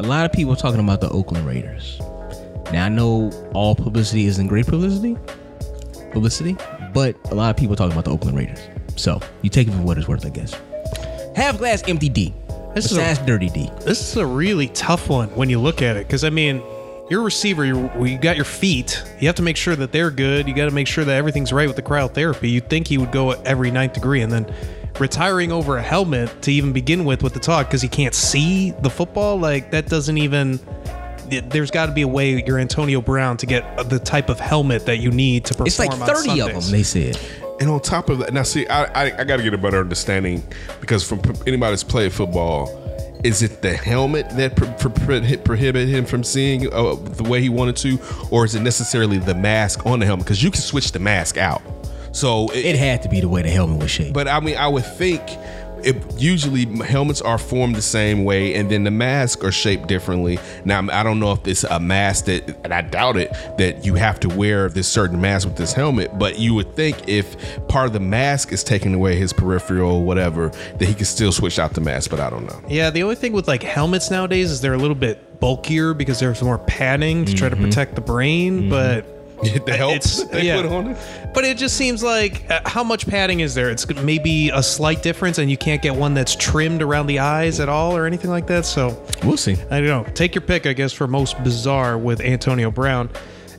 A 0.00 0.08
lot 0.10 0.24
of 0.24 0.32
people 0.32 0.56
talking 0.56 0.80
about 0.80 1.02
the 1.02 1.10
Oakland 1.10 1.46
Raiders. 1.46 2.00
Now 2.72 2.86
I 2.86 2.88
know 2.88 3.30
all 3.52 3.74
publicity 3.74 4.24
isn't 4.24 4.46
great 4.46 4.64
publicity, 4.64 5.18
publicity, 6.10 6.56
but 6.94 7.16
a 7.30 7.34
lot 7.34 7.50
of 7.50 7.58
people 7.58 7.76
talking 7.76 7.92
about 7.92 8.06
the 8.06 8.10
Oakland 8.10 8.34
Raiders. 8.34 8.60
So 8.96 9.20
you 9.42 9.50
take 9.50 9.68
it 9.68 9.72
for 9.72 9.82
what 9.82 9.98
it's 9.98 10.08
worth, 10.08 10.24
I 10.24 10.30
guess. 10.30 10.58
Half 11.36 11.58
glass 11.58 11.86
empty 11.86 12.08
D. 12.08 12.32
This 12.74 12.90
is 12.90 12.96
a- 12.96 13.26
dirty 13.26 13.50
D. 13.50 13.70
This 13.82 14.00
is 14.00 14.16
a 14.16 14.24
really 14.24 14.68
tough 14.68 15.10
one 15.10 15.28
when 15.36 15.50
you 15.50 15.60
look 15.60 15.82
at 15.82 15.98
it 15.98 16.06
because 16.06 16.24
I 16.24 16.30
mean, 16.30 16.62
you're 17.10 17.20
a 17.20 17.24
receiver. 17.24 17.66
You're, 17.66 18.06
you 18.06 18.16
got 18.16 18.36
your 18.36 18.46
feet. 18.46 19.04
You 19.20 19.26
have 19.26 19.36
to 19.36 19.42
make 19.42 19.58
sure 19.58 19.76
that 19.76 19.92
they're 19.92 20.10
good. 20.10 20.48
You 20.48 20.54
got 20.54 20.64
to 20.64 20.70
make 20.70 20.86
sure 20.86 21.04
that 21.04 21.14
everything's 21.14 21.52
right 21.52 21.66
with 21.66 21.76
the 21.76 21.82
cryotherapy. 21.82 22.50
You'd 22.50 22.70
think 22.70 22.88
he 22.88 22.96
would 22.96 23.12
go 23.12 23.32
at 23.32 23.46
every 23.46 23.70
ninth 23.70 23.92
degree, 23.92 24.22
and 24.22 24.32
then 24.32 24.50
retiring 25.00 25.50
over 25.50 25.76
a 25.76 25.82
helmet 25.82 26.42
to 26.42 26.52
even 26.52 26.72
begin 26.72 27.04
with 27.04 27.22
with 27.22 27.34
the 27.34 27.40
talk 27.40 27.66
because 27.66 27.82
he 27.82 27.88
can't 27.88 28.14
see 28.14 28.72
the 28.82 28.90
football. 28.90 29.38
Like 29.38 29.70
that 29.70 29.86
doesn't 29.86 30.18
even. 30.18 30.60
There's 31.28 31.70
got 31.70 31.86
to 31.86 31.92
be 31.92 32.02
a 32.02 32.08
way 32.08 32.44
you're 32.44 32.58
Antonio 32.58 33.00
Brown 33.00 33.36
to 33.36 33.46
get 33.46 33.88
the 33.88 34.00
type 34.00 34.28
of 34.28 34.40
helmet 34.40 34.86
that 34.86 34.98
you 34.98 35.12
need 35.12 35.44
to 35.44 35.54
perform. 35.54 35.66
It's 35.68 35.78
like 35.78 35.92
on 35.92 36.00
30 36.00 36.40
of 36.40 36.48
them, 36.48 36.72
they 36.72 36.82
said. 36.82 37.16
And 37.60 37.70
on 37.70 37.80
top 37.80 38.08
of 38.08 38.18
that, 38.18 38.32
now 38.32 38.42
see, 38.42 38.66
I 38.66 38.84
I, 38.84 39.20
I 39.20 39.24
got 39.24 39.36
to 39.36 39.42
get 39.42 39.54
a 39.54 39.58
better 39.58 39.78
understanding 39.78 40.42
because 40.80 41.06
from 41.06 41.20
p- 41.20 41.30
anybody 41.46 41.70
that's 41.70 41.84
played 41.84 42.12
football, 42.12 42.68
is 43.22 43.42
it 43.42 43.62
the 43.62 43.74
helmet 43.74 44.28
that 44.30 44.56
pro- 44.56 44.72
pro- 44.72 44.90
pro- 45.20 45.36
prohibit 45.36 45.88
him 45.88 46.04
from 46.04 46.24
seeing 46.24 46.72
uh, 46.72 46.94
the 46.94 47.22
way 47.22 47.40
he 47.40 47.48
wanted 47.48 47.76
to, 47.76 47.98
or 48.30 48.44
is 48.44 48.54
it 48.54 48.62
necessarily 48.62 49.18
the 49.18 49.34
mask 49.34 49.86
on 49.86 50.00
the 50.00 50.06
helmet? 50.06 50.24
Because 50.26 50.42
you 50.42 50.50
can 50.50 50.62
switch 50.62 50.90
the 50.90 50.98
mask 50.98 51.36
out. 51.36 51.62
So 52.12 52.48
It 52.52 52.76
had 52.76 53.02
to 53.02 53.08
be 53.08 53.20
the 53.20 53.28
way 53.28 53.42
the 53.42 53.50
helmet 53.50 53.80
was 53.80 53.90
shaped. 53.90 54.12
but 54.12 54.28
I 54.28 54.40
mean, 54.40 54.56
I 54.56 54.68
would 54.68 54.84
think 54.84 55.22
it 55.84 55.96
usually 56.20 56.64
helmets 56.84 57.20
are 57.20 57.38
formed 57.38 57.76
the 57.76 57.82
same 57.82 58.24
way, 58.24 58.54
and 58.54 58.70
then 58.70 58.84
the 58.84 58.90
masks 58.90 59.42
are 59.44 59.52
shaped 59.52 59.88
differently. 59.88 60.38
Now, 60.64 60.86
I 60.90 61.02
don't 61.02 61.20
know 61.20 61.32
if 61.32 61.46
it's 61.46 61.64
a 61.64 61.80
mask 61.80 62.26
that, 62.26 62.48
and 62.64 62.72
I 62.72 62.82
doubt 62.82 63.16
it, 63.16 63.32
that 63.58 63.84
you 63.84 63.94
have 63.94 64.20
to 64.20 64.28
wear 64.28 64.68
this 64.68 64.88
certain 64.88 65.20
mask 65.20 65.48
with 65.48 65.56
this 65.56 65.72
helmet. 65.72 66.18
But 66.18 66.38
you 66.38 66.54
would 66.54 66.74
think 66.74 67.08
if 67.08 67.36
part 67.68 67.86
of 67.86 67.92
the 67.92 68.00
mask 68.00 68.52
is 68.52 68.64
taking 68.64 68.94
away 68.94 69.16
his 69.16 69.32
peripheral 69.32 69.96
or 69.96 70.04
whatever, 70.04 70.48
that 70.78 70.86
he 70.86 70.94
could 70.94 71.06
still 71.06 71.32
switch 71.32 71.58
out 71.58 71.74
the 71.74 71.80
mask. 71.80 72.10
But 72.10 72.20
I 72.20 72.30
don't 72.30 72.46
know. 72.46 72.60
Yeah, 72.68 72.90
the 72.90 73.02
only 73.02 73.16
thing 73.16 73.32
with 73.32 73.48
like 73.48 73.62
helmets 73.62 74.10
nowadays 74.10 74.50
is 74.50 74.60
they're 74.60 74.74
a 74.74 74.78
little 74.78 74.94
bit 74.94 75.40
bulkier 75.40 75.94
because 75.94 76.20
there's 76.20 76.42
more 76.42 76.58
padding 76.58 77.24
to 77.24 77.34
try 77.34 77.48
to 77.48 77.56
mm-hmm. 77.56 77.64
protect 77.64 77.94
the 77.94 78.00
brain, 78.02 78.62
mm-hmm. 78.62 78.70
but 78.70 79.19
the 79.42 79.74
help 79.76 80.02
they 80.30 80.46
yeah. 80.46 80.60
put 80.60 80.70
on 80.70 80.88
it. 80.88 80.96
But 81.32 81.44
it 81.44 81.58
just 81.58 81.76
seems 81.76 82.02
like 82.02 82.50
uh, 82.50 82.60
how 82.66 82.82
much 82.84 83.06
padding 83.06 83.40
is 83.40 83.54
there? 83.54 83.70
It's 83.70 83.88
maybe 83.88 84.50
a 84.50 84.62
slight 84.62 85.02
difference, 85.02 85.38
and 85.38 85.50
you 85.50 85.56
can't 85.56 85.82
get 85.82 85.94
one 85.94 86.14
that's 86.14 86.34
trimmed 86.36 86.82
around 86.82 87.06
the 87.06 87.20
eyes 87.20 87.60
at 87.60 87.68
all 87.68 87.96
or 87.96 88.06
anything 88.06 88.30
like 88.30 88.46
that. 88.48 88.66
So 88.66 89.00
We'll 89.24 89.36
see. 89.36 89.56
I 89.70 89.80
don't 89.80 89.86
know. 89.86 90.04
Take 90.14 90.34
your 90.34 90.42
pick, 90.42 90.66
I 90.66 90.72
guess, 90.72 90.92
for 90.92 91.06
most 91.06 91.42
bizarre 91.44 91.98
with 91.98 92.20
Antonio 92.20 92.70
Brown. 92.70 93.10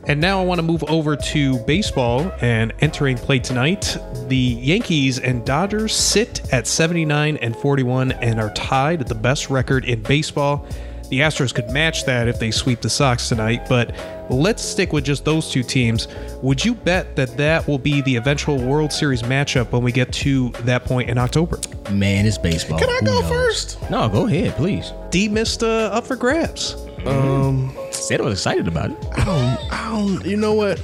And 0.07 0.19
now 0.19 0.41
I 0.41 0.45
want 0.45 0.57
to 0.57 0.63
move 0.63 0.83
over 0.85 1.15
to 1.15 1.59
baseball 1.59 2.31
and 2.41 2.73
entering 2.79 3.17
play 3.17 3.37
tonight. 3.37 3.97
The 4.27 4.35
Yankees 4.35 5.19
and 5.19 5.45
Dodgers 5.45 5.95
sit 5.95 6.51
at 6.51 6.65
79 6.65 7.37
and 7.37 7.55
41 7.55 8.13
and 8.13 8.39
are 8.39 8.51
tied 8.53 9.01
at 9.01 9.07
the 9.07 9.15
best 9.15 9.51
record 9.51 9.85
in 9.85 10.01
baseball. 10.01 10.65
The 11.09 11.19
Astros 11.19 11.53
could 11.53 11.69
match 11.69 12.05
that 12.05 12.27
if 12.27 12.39
they 12.39 12.49
sweep 12.49 12.81
the 12.81 12.89
Sox 12.89 13.29
tonight, 13.29 13.67
but 13.69 13.93
let's 14.31 14.63
stick 14.63 14.93
with 14.93 15.03
just 15.03 15.25
those 15.25 15.51
two 15.51 15.63
teams. 15.63 16.07
Would 16.41 16.63
you 16.63 16.73
bet 16.73 17.15
that 17.15 17.37
that 17.37 17.67
will 17.67 17.77
be 17.77 18.01
the 18.01 18.15
eventual 18.15 18.57
World 18.57 18.91
Series 18.91 19.21
matchup 19.23 19.71
when 19.71 19.83
we 19.83 19.91
get 19.91 20.11
to 20.13 20.49
that 20.63 20.85
point 20.85 21.09
in 21.09 21.17
October? 21.17 21.59
Man, 21.91 22.25
it's 22.25 22.37
baseball. 22.37 22.79
Can 22.79 22.89
I 22.89 22.97
Who 22.99 23.05
go 23.05 23.19
knows? 23.21 23.29
first? 23.29 23.89
No, 23.91 24.07
go 24.09 24.27
ahead, 24.27 24.55
please. 24.55 24.93
D 25.09 25.27
missed 25.27 25.63
uh, 25.63 25.89
up 25.93 26.05
for 26.07 26.15
grabs. 26.15 26.75
Um, 27.05 27.75
Said 27.91 28.21
I 28.21 28.23
was 28.23 28.33
excited 28.33 28.67
about 28.67 28.91
it. 28.91 28.97
I 29.13 29.25
don't, 29.25 29.73
I 29.73 29.89
don't, 29.89 30.25
you 30.25 30.37
know 30.37 30.53
what? 30.53 30.81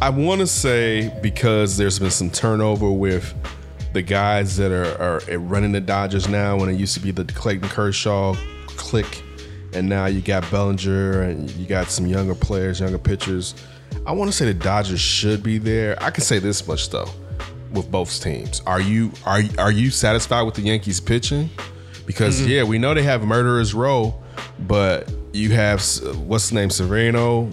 I 0.00 0.10
want 0.10 0.40
to 0.42 0.46
say 0.46 1.12
because 1.22 1.76
there's 1.76 1.98
been 1.98 2.10
some 2.10 2.30
turnover 2.30 2.90
with 2.90 3.34
the 3.94 4.02
guys 4.02 4.56
that 4.58 4.70
are, 4.70 5.22
are 5.32 5.38
running 5.38 5.72
the 5.72 5.80
Dodgers 5.80 6.28
now 6.28 6.56
when 6.58 6.68
it 6.68 6.74
used 6.74 6.92
to 6.94 7.00
be 7.00 7.10
the 7.12 7.24
Clayton 7.24 7.68
Kershaw 7.70 8.34
click. 8.66 9.22
And 9.76 9.90
now 9.90 10.06
you 10.06 10.22
got 10.22 10.50
Bellinger 10.50 11.20
and 11.22 11.50
you 11.50 11.66
got 11.66 11.90
some 11.90 12.06
younger 12.06 12.34
players, 12.34 12.80
younger 12.80 12.96
pitchers. 12.96 13.54
I 14.06 14.12
want 14.12 14.30
to 14.30 14.36
say 14.36 14.46
the 14.46 14.54
Dodgers 14.54 15.00
should 15.00 15.42
be 15.42 15.58
there. 15.58 16.02
I 16.02 16.10
can 16.10 16.24
say 16.24 16.38
this 16.38 16.66
much 16.66 16.88
though, 16.88 17.10
with 17.72 17.90
both 17.90 18.22
teams. 18.22 18.62
Are 18.66 18.80
you 18.80 19.12
are 19.26 19.42
are 19.58 19.70
you 19.70 19.90
satisfied 19.90 20.42
with 20.42 20.54
the 20.54 20.62
Yankees 20.62 20.98
pitching? 20.98 21.50
Because 22.06 22.40
mm-hmm. 22.40 22.50
yeah, 22.50 22.62
we 22.62 22.78
know 22.78 22.94
they 22.94 23.02
have 23.02 23.22
murderers 23.22 23.74
row, 23.74 24.14
but 24.60 25.12
you 25.34 25.50
have 25.50 25.80
what's 26.26 26.44
his 26.44 26.52
name, 26.54 26.70
Severino. 26.70 27.50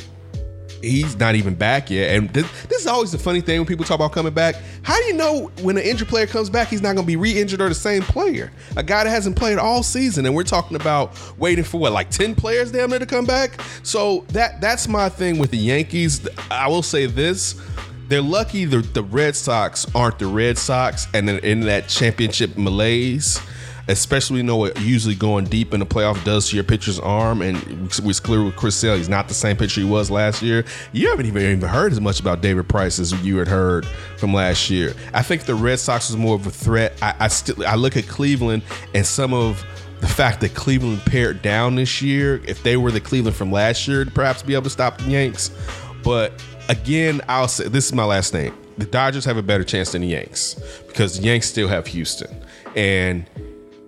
He's 0.83 1.17
not 1.17 1.35
even 1.35 1.55
back 1.55 1.89
yet, 1.89 2.13
and 2.13 2.29
this, 2.31 2.45
this 2.63 2.81
is 2.81 2.87
always 2.87 3.13
the 3.13 3.17
funny 3.17 3.39
thing 3.39 3.59
when 3.59 3.65
people 3.65 3.85
talk 3.85 3.95
about 3.95 4.11
coming 4.11 4.33
back. 4.33 4.55
How 4.81 4.97
do 4.97 5.03
you 5.05 5.13
know 5.13 5.49
when 5.61 5.77
an 5.77 5.83
injured 5.83 6.09
player 6.09 6.27
comes 6.27 6.49
back, 6.49 6.67
he's 6.67 6.81
not 6.81 6.95
going 6.95 7.05
to 7.05 7.07
be 7.07 7.15
re-injured 7.15 7.61
or 7.61 7.69
the 7.69 7.75
same 7.75 8.01
player? 8.01 8.51
A 8.75 8.83
guy 8.83 9.05
that 9.05 9.09
hasn't 9.09 9.37
played 9.37 9.57
all 9.57 9.81
season, 9.81 10.25
and 10.25 10.35
we're 10.35 10.43
talking 10.43 10.75
about 10.75 11.17
waiting 11.37 11.63
for 11.63 11.79
what, 11.79 11.93
like 11.93 12.09
ten 12.09 12.35
players 12.35 12.69
damn 12.71 12.89
near 12.89 12.99
to 12.99 13.05
come 13.05 13.25
back. 13.25 13.61
So 13.83 14.25
that 14.29 14.59
that's 14.59 14.89
my 14.89 15.07
thing 15.07 15.37
with 15.37 15.51
the 15.51 15.57
Yankees. 15.57 16.27
I 16.51 16.67
will 16.67 16.83
say 16.83 17.05
this: 17.05 17.55
they're 18.09 18.21
lucky 18.21 18.65
the, 18.65 18.79
the 18.79 19.03
Red 19.03 19.37
Sox 19.37 19.87
aren't 19.95 20.19
the 20.19 20.27
Red 20.27 20.57
Sox 20.57 21.07
and 21.13 21.29
in 21.29 21.61
that 21.61 21.87
championship 21.87 22.57
malaise. 22.57 23.39
Especially 23.87 24.37
you 24.37 24.43
know 24.43 24.55
what 24.55 24.79
usually 24.79 25.15
going 25.15 25.45
deep 25.45 25.73
in 25.73 25.79
the 25.81 25.85
playoff 25.85 26.23
does 26.23 26.49
to 26.49 26.55
your 26.55 26.63
pitcher's 26.63 26.99
arm, 26.99 27.41
and 27.41 27.57
it's 27.83 28.19
clear 28.19 28.43
with 28.43 28.55
Chris 28.55 28.75
Sale, 28.75 28.95
he's 28.95 29.09
not 29.09 29.27
the 29.27 29.33
same 29.33 29.57
pitcher 29.57 29.81
he 29.81 29.87
was 29.87 30.09
last 30.09 30.41
year. 30.41 30.63
You 30.93 31.09
haven't 31.09 31.25
even, 31.25 31.41
even 31.41 31.69
heard 31.69 31.91
as 31.91 31.99
much 31.99 32.21
about 32.21 32.41
David 32.41 32.69
Price 32.69 32.97
as 32.97 33.11
you 33.25 33.37
had 33.37 33.47
heard 33.47 33.85
from 34.17 34.33
last 34.33 34.69
year. 34.69 34.93
I 35.13 35.21
think 35.21 35.43
the 35.43 35.55
Red 35.55 35.79
Sox 35.79 36.09
was 36.09 36.17
more 36.17 36.35
of 36.35 36.47
a 36.47 36.51
threat. 36.51 36.97
I, 37.01 37.15
I 37.19 37.27
still 37.27 37.65
I 37.67 37.75
look 37.75 37.97
at 37.97 38.07
Cleveland 38.07 38.63
and 38.93 39.05
some 39.05 39.33
of 39.33 39.65
the 39.99 40.07
fact 40.07 40.41
that 40.41 40.53
Cleveland 40.53 41.01
pared 41.05 41.41
down 41.41 41.75
this 41.75 42.01
year, 42.01 42.41
if 42.45 42.61
they 42.61 42.75
were 42.75 42.91
the 42.91 42.99
Cleveland 42.99 43.37
from 43.37 43.51
last 43.51 43.87
year, 43.87 44.05
perhaps 44.05 44.43
be 44.43 44.53
able 44.53 44.63
to 44.63 44.69
stop 44.69 44.97
the 44.97 45.09
Yanks. 45.09 45.49
But 46.03 46.43
again, 46.67 47.21
I'll 47.29 47.47
say 47.47 47.69
this 47.69 47.85
is 47.85 47.93
my 47.93 48.03
last 48.03 48.31
thing. 48.31 48.53
The 48.77 48.85
Dodgers 48.85 49.23
have 49.25 49.37
a 49.37 49.43
better 49.43 49.63
chance 49.63 49.91
than 49.91 50.01
the 50.01 50.09
Yanks 50.09 50.55
because 50.87 51.17
the 51.17 51.25
Yanks 51.25 51.47
still 51.47 51.67
have 51.67 51.87
Houston. 51.87 52.35
And 52.75 53.25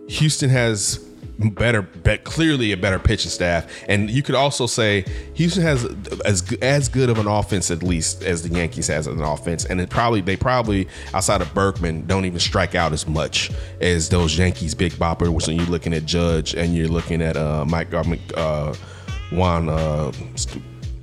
Houston 0.08 0.49
has 0.49 0.99
better, 1.38 1.82
bet 1.82 2.24
clearly 2.24 2.72
a 2.72 2.78
better 2.78 2.99
pitching 2.99 3.32
staff, 3.32 3.66
and 3.88 4.10
you 4.10 4.24
could 4.24 4.36
also 4.36 4.68
say 4.68 5.06
Houston 5.36 5.64
has 5.64 5.86
as 6.26 6.53
as 6.62 6.89
good 6.89 7.10
of 7.10 7.18
an 7.20 7.28
offense 7.28 7.72
at 7.72 7.84
least 7.84 8.24
as 8.24 8.47
the 8.47 8.56
Yankees 8.56 8.88
has 8.88 9.08
an 9.08 9.22
offense, 9.22 9.66
and 9.66 9.82
it 9.82 9.89
probably 9.89 10.22
they 10.22 10.36
probably 10.36 10.88
outside 11.14 11.41
of 11.41 11.53
Berkman 11.53 12.06
don't 12.06 12.26
even 12.26 12.39
strike 12.39 12.76
out 12.76 12.93
as 12.93 13.08
much 13.08 13.51
as 13.82 14.10
those 14.10 14.38
Yankees 14.38 14.74
big 14.74 14.93
bopper. 14.93 15.32
Which 15.32 15.47
when 15.47 15.58
you're 15.58 15.66
looking 15.68 15.93
at 15.93 16.06
Judge 16.06 16.56
and 16.56 16.76
you're 16.76 16.88
looking 16.88 17.22
at 17.22 17.38
uh, 17.38 17.66
Mike 17.66 17.93
uh, 17.93 18.03
uh, 18.36 18.76
Juan. 19.32 19.70
Uh, 19.70 20.12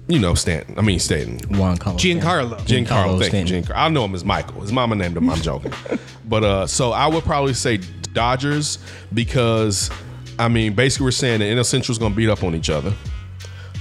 you 0.08 0.18
know 0.18 0.34
Stanton. 0.34 0.76
I 0.78 0.82
mean 0.82 0.98
Stanton. 0.98 1.56
Juan 1.56 1.76
Carlos 1.78 2.02
Giancarlo. 2.02 2.60
Stanton. 2.60 2.84
Giancarlo, 2.84 3.18
thank 3.20 3.30
Stanton. 3.30 3.56
you, 3.56 3.62
Giancarlo. 3.62 3.76
I 3.76 3.88
know 3.88 4.04
him 4.04 4.14
as 4.14 4.24
Michael. 4.24 4.60
His 4.60 4.72
mama 4.72 4.96
named 4.96 5.16
him. 5.16 5.30
I'm 5.30 5.40
joking, 5.40 5.72
but 6.28 6.44
uh, 6.44 6.66
so 6.66 6.90
I 6.90 7.06
would 7.06 7.22
probably 7.24 7.54
say 7.54 7.80
Dodgers 8.12 8.78
because 9.12 9.90
I 10.38 10.48
mean 10.48 10.74
basically 10.74 11.04
we're 11.04 11.10
saying 11.12 11.40
the 11.40 11.46
NL 11.46 11.64
Central 11.64 11.92
is 11.92 11.98
going 11.98 12.12
to 12.12 12.16
beat 12.16 12.28
up 12.28 12.42
on 12.42 12.54
each 12.54 12.70
other. 12.70 12.92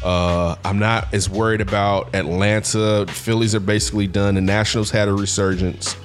Uh, 0.03 0.55
I'm 0.65 0.79
not 0.79 1.13
as 1.13 1.29
worried 1.29 1.61
about 1.61 2.15
Atlanta. 2.15 3.05
Phillies 3.07 3.53
are 3.53 3.59
basically 3.59 4.07
done. 4.07 4.35
The 4.35 4.41
Nationals 4.41 4.89
had 4.89 5.07
a 5.07 5.13
resurgence, 5.13 5.95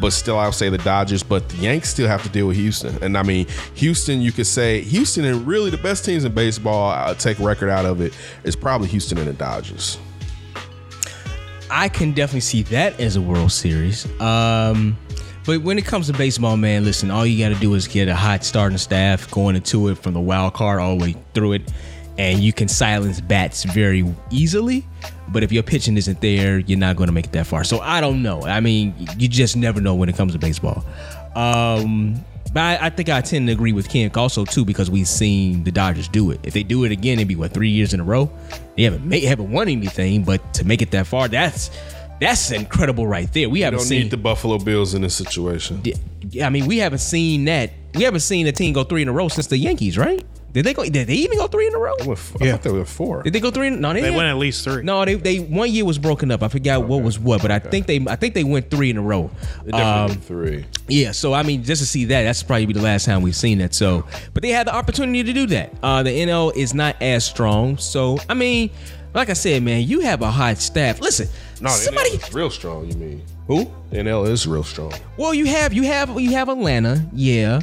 but 0.00 0.10
still, 0.10 0.38
I'll 0.38 0.50
say 0.50 0.68
the 0.70 0.78
Dodgers. 0.78 1.22
But 1.22 1.48
the 1.48 1.56
Yanks 1.58 1.88
still 1.90 2.08
have 2.08 2.22
to 2.24 2.28
deal 2.28 2.48
with 2.48 2.56
Houston. 2.56 3.00
And 3.02 3.16
I 3.16 3.22
mean, 3.22 3.46
Houston, 3.74 4.20
you 4.20 4.32
could 4.32 4.48
say 4.48 4.80
Houston 4.80 5.24
and 5.24 5.46
really 5.46 5.70
the 5.70 5.78
best 5.78 6.04
teams 6.04 6.24
in 6.24 6.34
baseball. 6.34 6.90
I'll 6.90 7.14
take 7.14 7.38
record 7.38 7.70
out 7.70 7.84
of 7.84 8.00
it 8.00 8.12
is 8.42 8.56
probably 8.56 8.88
Houston 8.88 9.18
and 9.18 9.28
the 9.28 9.32
Dodgers. 9.34 9.98
I 11.70 11.88
can 11.88 12.12
definitely 12.12 12.40
see 12.40 12.62
that 12.64 12.98
as 13.00 13.16
a 13.16 13.20
World 13.20 13.52
Series. 13.52 14.06
Um, 14.20 14.96
but 15.46 15.62
when 15.62 15.78
it 15.78 15.84
comes 15.84 16.06
to 16.06 16.12
baseball, 16.12 16.56
man, 16.56 16.84
listen, 16.84 17.10
all 17.10 17.26
you 17.26 17.42
got 17.42 17.54
to 17.54 17.60
do 17.60 17.74
is 17.74 17.86
get 17.86 18.08
a 18.08 18.14
hot 18.14 18.44
starting 18.44 18.78
staff 18.78 19.30
going 19.30 19.56
into 19.56 19.88
it 19.88 19.98
from 19.98 20.14
the 20.14 20.20
wild 20.20 20.54
card 20.54 20.80
all 20.80 20.96
the 20.96 21.04
way 21.04 21.16
through 21.34 21.52
it, 21.52 21.72
and 22.16 22.40
you 22.40 22.52
can 22.52 22.68
silence 22.68 23.20
bats 23.20 23.64
very 23.64 24.04
easily. 24.30 24.86
But 25.28 25.42
if 25.42 25.52
your 25.52 25.62
pitching 25.62 25.96
isn't 25.96 26.20
there, 26.20 26.58
you're 26.58 26.78
not 26.78 26.96
going 26.96 27.08
to 27.08 27.12
make 27.12 27.26
it 27.26 27.32
that 27.32 27.46
far. 27.46 27.64
So 27.64 27.80
I 27.80 28.00
don't 28.00 28.22
know. 28.22 28.42
I 28.42 28.60
mean, 28.60 28.94
you 29.18 29.28
just 29.28 29.56
never 29.56 29.80
know 29.80 29.94
when 29.94 30.08
it 30.08 30.16
comes 30.16 30.32
to 30.32 30.38
baseball. 30.38 30.84
Um, 31.34 32.24
but 32.54 32.60
I, 32.60 32.86
I 32.86 32.90
think 32.90 33.08
I 33.08 33.20
tend 33.20 33.48
to 33.48 33.52
agree 33.52 33.72
with 33.72 33.88
Ken 33.88 34.10
also 34.14 34.44
too 34.44 34.64
because 34.64 34.88
we've 34.90 35.08
seen 35.08 35.64
the 35.64 35.72
Dodgers 35.72 36.08
do 36.08 36.30
it. 36.30 36.40
If 36.44 36.54
they 36.54 36.62
do 36.62 36.84
it 36.84 36.92
again, 36.92 37.18
it'd 37.18 37.28
be 37.28 37.36
what 37.36 37.52
three 37.52 37.70
years 37.70 37.92
in 37.92 38.00
a 38.00 38.04
row. 38.04 38.30
They 38.76 38.84
haven't 38.84 39.04
made, 39.04 39.24
haven't 39.24 39.50
won 39.50 39.68
anything, 39.68 40.22
but 40.22 40.54
to 40.54 40.64
make 40.64 40.80
it 40.80 40.92
that 40.92 41.08
far, 41.08 41.26
that's 41.26 41.70
that's 42.20 42.50
incredible 42.50 43.06
right 43.06 43.30
there. 43.32 43.48
We 43.48 43.58
You 43.60 43.64
haven't 43.66 43.78
don't 43.80 43.86
seen. 43.88 44.02
need 44.02 44.10
the 44.10 44.16
Buffalo 44.16 44.58
Bills 44.58 44.94
in 44.94 45.02
this 45.02 45.14
situation. 45.14 45.82
Yeah, 46.30 46.46
I 46.46 46.50
mean, 46.50 46.66
we 46.66 46.78
haven't 46.78 46.98
seen 47.00 47.44
that. 47.46 47.72
We 47.94 48.02
haven't 48.04 48.20
seen 48.20 48.46
a 48.46 48.52
team 48.52 48.72
go 48.72 48.84
three 48.84 49.02
in 49.02 49.08
a 49.08 49.12
row 49.12 49.28
since 49.28 49.46
the 49.48 49.56
Yankees, 49.58 49.96
right? 49.98 50.24
Did 50.52 50.64
they 50.66 50.72
go? 50.72 50.84
Did 50.84 51.08
they 51.08 51.14
even 51.14 51.36
go 51.38 51.48
three 51.48 51.66
in 51.66 51.74
a 51.74 51.78
row? 51.78 51.94
They 51.98 52.06
went 52.06 52.18
f- 52.18 52.36
I 52.40 52.44
Yeah. 52.44 52.52
thought 52.52 52.62
they 52.62 52.70
were 52.70 52.84
four. 52.84 53.24
Did 53.24 53.32
they 53.32 53.40
go 53.40 53.50
three? 53.50 53.66
In, 53.66 53.80
no, 53.80 53.92
they, 53.92 54.02
They 54.02 54.10
went 54.12 54.28
at 54.28 54.36
least 54.36 54.62
three. 54.62 54.84
No, 54.84 55.04
they 55.04 55.14
they 55.16 55.38
one 55.40 55.72
year 55.72 55.84
was 55.84 55.98
broken 55.98 56.30
up. 56.30 56.44
I 56.44 56.48
forgot 56.48 56.86
what 56.86 57.02
was 57.02 57.18
what, 57.18 57.42
but 57.42 57.50
I 57.50 57.58
think 57.58 57.86
they 57.88 57.98
I 58.08 58.14
think 58.14 58.34
they 58.34 58.44
went 58.44 58.70
three 58.70 58.88
in 58.90 58.96
a 58.96 59.02
row. 59.02 59.30
They 59.64 59.72
definitely 59.72 60.14
Um, 60.14 60.20
three. 60.22 60.64
yeah, 60.86 61.10
so 61.10 61.32
I 61.34 61.42
mean, 61.42 61.64
just 61.64 61.82
to 61.82 61.86
see 61.86 62.04
that, 62.04 62.22
that's 62.22 62.44
probably 62.44 62.66
be 62.66 62.72
the 62.72 62.82
last 62.82 63.04
time 63.04 63.22
we've 63.22 63.34
seen 63.34 63.58
that. 63.58 63.74
So, 63.74 64.04
but 64.32 64.44
they 64.44 64.50
had 64.50 64.68
the 64.68 64.74
opportunity 64.76 65.24
to 65.24 65.32
do 65.32 65.46
that. 65.48 65.74
Uh, 65.82 66.04
the 66.04 66.10
NL 66.10 66.52
is 66.54 66.72
not 66.72 66.94
as 67.02 67.24
strong, 67.24 67.76
so 67.76 68.18
I 68.28 68.34
mean, 68.34 68.70
like 69.14 69.30
I 69.30 69.34
said, 69.34 69.62
man, 69.62 69.82
you 69.82 70.00
have 70.00 70.20
a 70.22 70.30
hot 70.30 70.58
staff. 70.58 71.00
Listen, 71.00 71.28
No, 71.60 71.70
somebody. 71.70 72.10
NL 72.10 72.28
is 72.28 72.34
real 72.34 72.50
strong. 72.50 72.88
You 72.90 72.94
mean 72.96 73.22
Who? 73.46 73.66
NL 73.92 74.28
is 74.28 74.46
real 74.46 74.64
strong. 74.64 74.92
Well, 75.16 75.32
you 75.34 75.46
have 75.46 75.72
you 75.72 75.84
have 75.84 76.18
you 76.20 76.32
have 76.32 76.48
Atlanta, 76.48 77.06
yeah, 77.12 77.60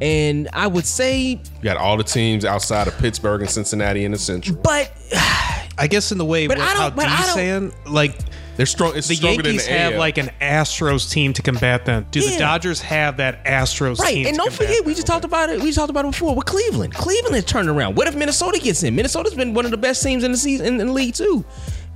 and 0.00 0.48
I 0.52 0.66
would 0.66 0.86
say, 0.86 1.20
You 1.20 1.40
got 1.62 1.76
all 1.76 1.96
the 1.96 2.04
teams 2.04 2.44
outside 2.44 2.86
of 2.88 2.96
Pittsburgh 2.98 3.40
and 3.42 3.50
Cincinnati 3.50 4.04
in 4.04 4.12
the 4.12 4.18
Central. 4.18 4.56
but 4.62 4.92
I 5.78 5.86
guess 5.88 6.12
in 6.12 6.18
the 6.18 6.24
way 6.24 6.46
But 6.46 6.58
what, 6.58 6.68
I 6.68 6.72
don't- 6.74 6.82
how 6.82 6.90
but 6.90 7.06
I 7.08 7.16
D's 7.16 7.26
don't- 7.26 7.34
saying, 7.34 7.72
like 7.86 8.16
They're 8.56 8.66
strong. 8.66 8.96
It's 8.96 9.08
the 9.08 9.16
stronger 9.16 9.42
Yankees 9.42 9.66
than 9.66 9.72
the 9.74 9.78
have 9.80 9.92
AL. 9.94 9.98
like 9.98 10.16
an 10.18 10.30
Astros 10.40 11.10
team 11.10 11.32
to 11.32 11.42
combat 11.42 11.84
them. 11.86 12.06
Do 12.12 12.20
Yeah. 12.20 12.30
the 12.30 12.38
Dodgers 12.38 12.80
have 12.82 13.16
that 13.16 13.44
Astros 13.44 13.96
team? 13.96 14.04
right, 14.04 14.16
and 14.18 14.26
to 14.26 14.32
don't 14.38 14.50
combat 14.50 14.52
forget, 14.52 14.84
we 14.84 14.92
them? 14.92 14.94
just 14.94 15.06
talked 15.08 15.24
about 15.24 15.50
it. 15.50 15.58
We 15.58 15.66
just 15.66 15.78
talked 15.78 15.90
about 15.90 16.04
it 16.04 16.12
before 16.12 16.36
with 16.36 16.46
Cleveland. 16.46 16.94
Cleveland 16.94 17.34
has 17.34 17.44
turned 17.44 17.68
around. 17.68 17.96
What 17.96 18.06
if 18.06 18.14
Minnesota 18.14 18.60
gets 18.60 18.84
in? 18.84 18.94
Minnesota's 18.94 19.34
been 19.34 19.54
one 19.54 19.64
of 19.64 19.72
the 19.72 19.76
best 19.76 20.02
teams 20.04 20.22
in 20.22 20.30
the 20.30 20.38
season 20.38 20.66
in, 20.66 20.80
in 20.80 20.86
the 20.86 20.92
league 20.92 21.14
too. 21.14 21.44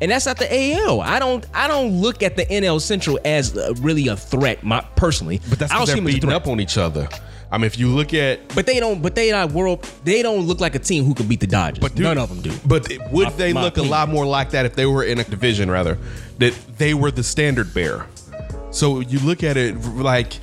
And 0.01 0.11
that's 0.11 0.27
not 0.27 0.39
the 0.39 0.53
AL. 0.53 1.01
I 1.01 1.19
don't. 1.21 1.45
I 1.55 1.67
don't 1.69 2.01
look 2.01 2.23
at 2.25 2.37
the 2.37 2.45
NL 2.47 2.81
Central 2.81 3.19
as 3.25 3.57
uh, 3.57 3.75
really 3.81 4.07
a 4.09 4.17
threat, 4.17 4.63
my, 4.65 4.81
personally. 4.97 5.41
but 5.49 5.59
that's 5.61 5.73
I 5.73 5.77
don't 5.77 5.87
because 5.87 5.89
see 5.89 5.95
they're 5.95 6.01
them 6.01 6.07
as 6.09 6.13
a 6.13 6.17
beating 6.17 6.31
threat. 6.31 6.43
up 6.43 6.49
on 6.49 6.61
each 6.61 6.79
other. 6.79 7.09
I 7.51 7.57
mean, 7.59 7.65
if 7.65 7.79
you 7.79 7.89
look 7.89 8.13
at 8.13 8.55
But 8.55 8.67
they 8.67 8.79
don't. 8.79 9.01
But 9.03 9.15
they 9.15 9.31
not 9.31 9.53
world. 9.53 9.83
They 10.05 10.23
don't 10.23 10.47
look 10.47 10.61
like 10.61 10.75
a 10.75 10.79
team 10.79 11.05
who 11.05 11.15
could 11.15 11.29
beat 11.29 11.41
the 11.41 11.47
Dodgers. 11.47 11.81
But 11.81 11.95
dude, 11.95 12.05
none 12.05 12.19
of 12.19 12.29
them 12.29 12.43
do. 12.43 12.53
But 12.67 12.91
it- 12.91 13.01
would 13.11 13.29
My- 13.29 13.31
they 13.33 13.53
my 13.53 13.63
look 13.63 13.79
a 13.79 13.83
lot 13.83 14.09
more 14.11 14.27
like 14.27 14.51
that 14.51 14.67
if 14.67 14.75
they 14.75 14.87
were 14.87 15.03
in 15.03 15.19
a 15.19 15.25
division, 15.25 15.71
rather? 15.71 15.97
That 16.39 16.55
they 16.77 16.93
were 16.95 17.11
the 17.11 17.23
standard 17.23 17.73
bearer. 17.73 18.07
So 18.71 19.01
you 19.01 19.19
look 19.21 19.43
at 19.43 19.57
it 19.57 19.83
like, 19.97 20.35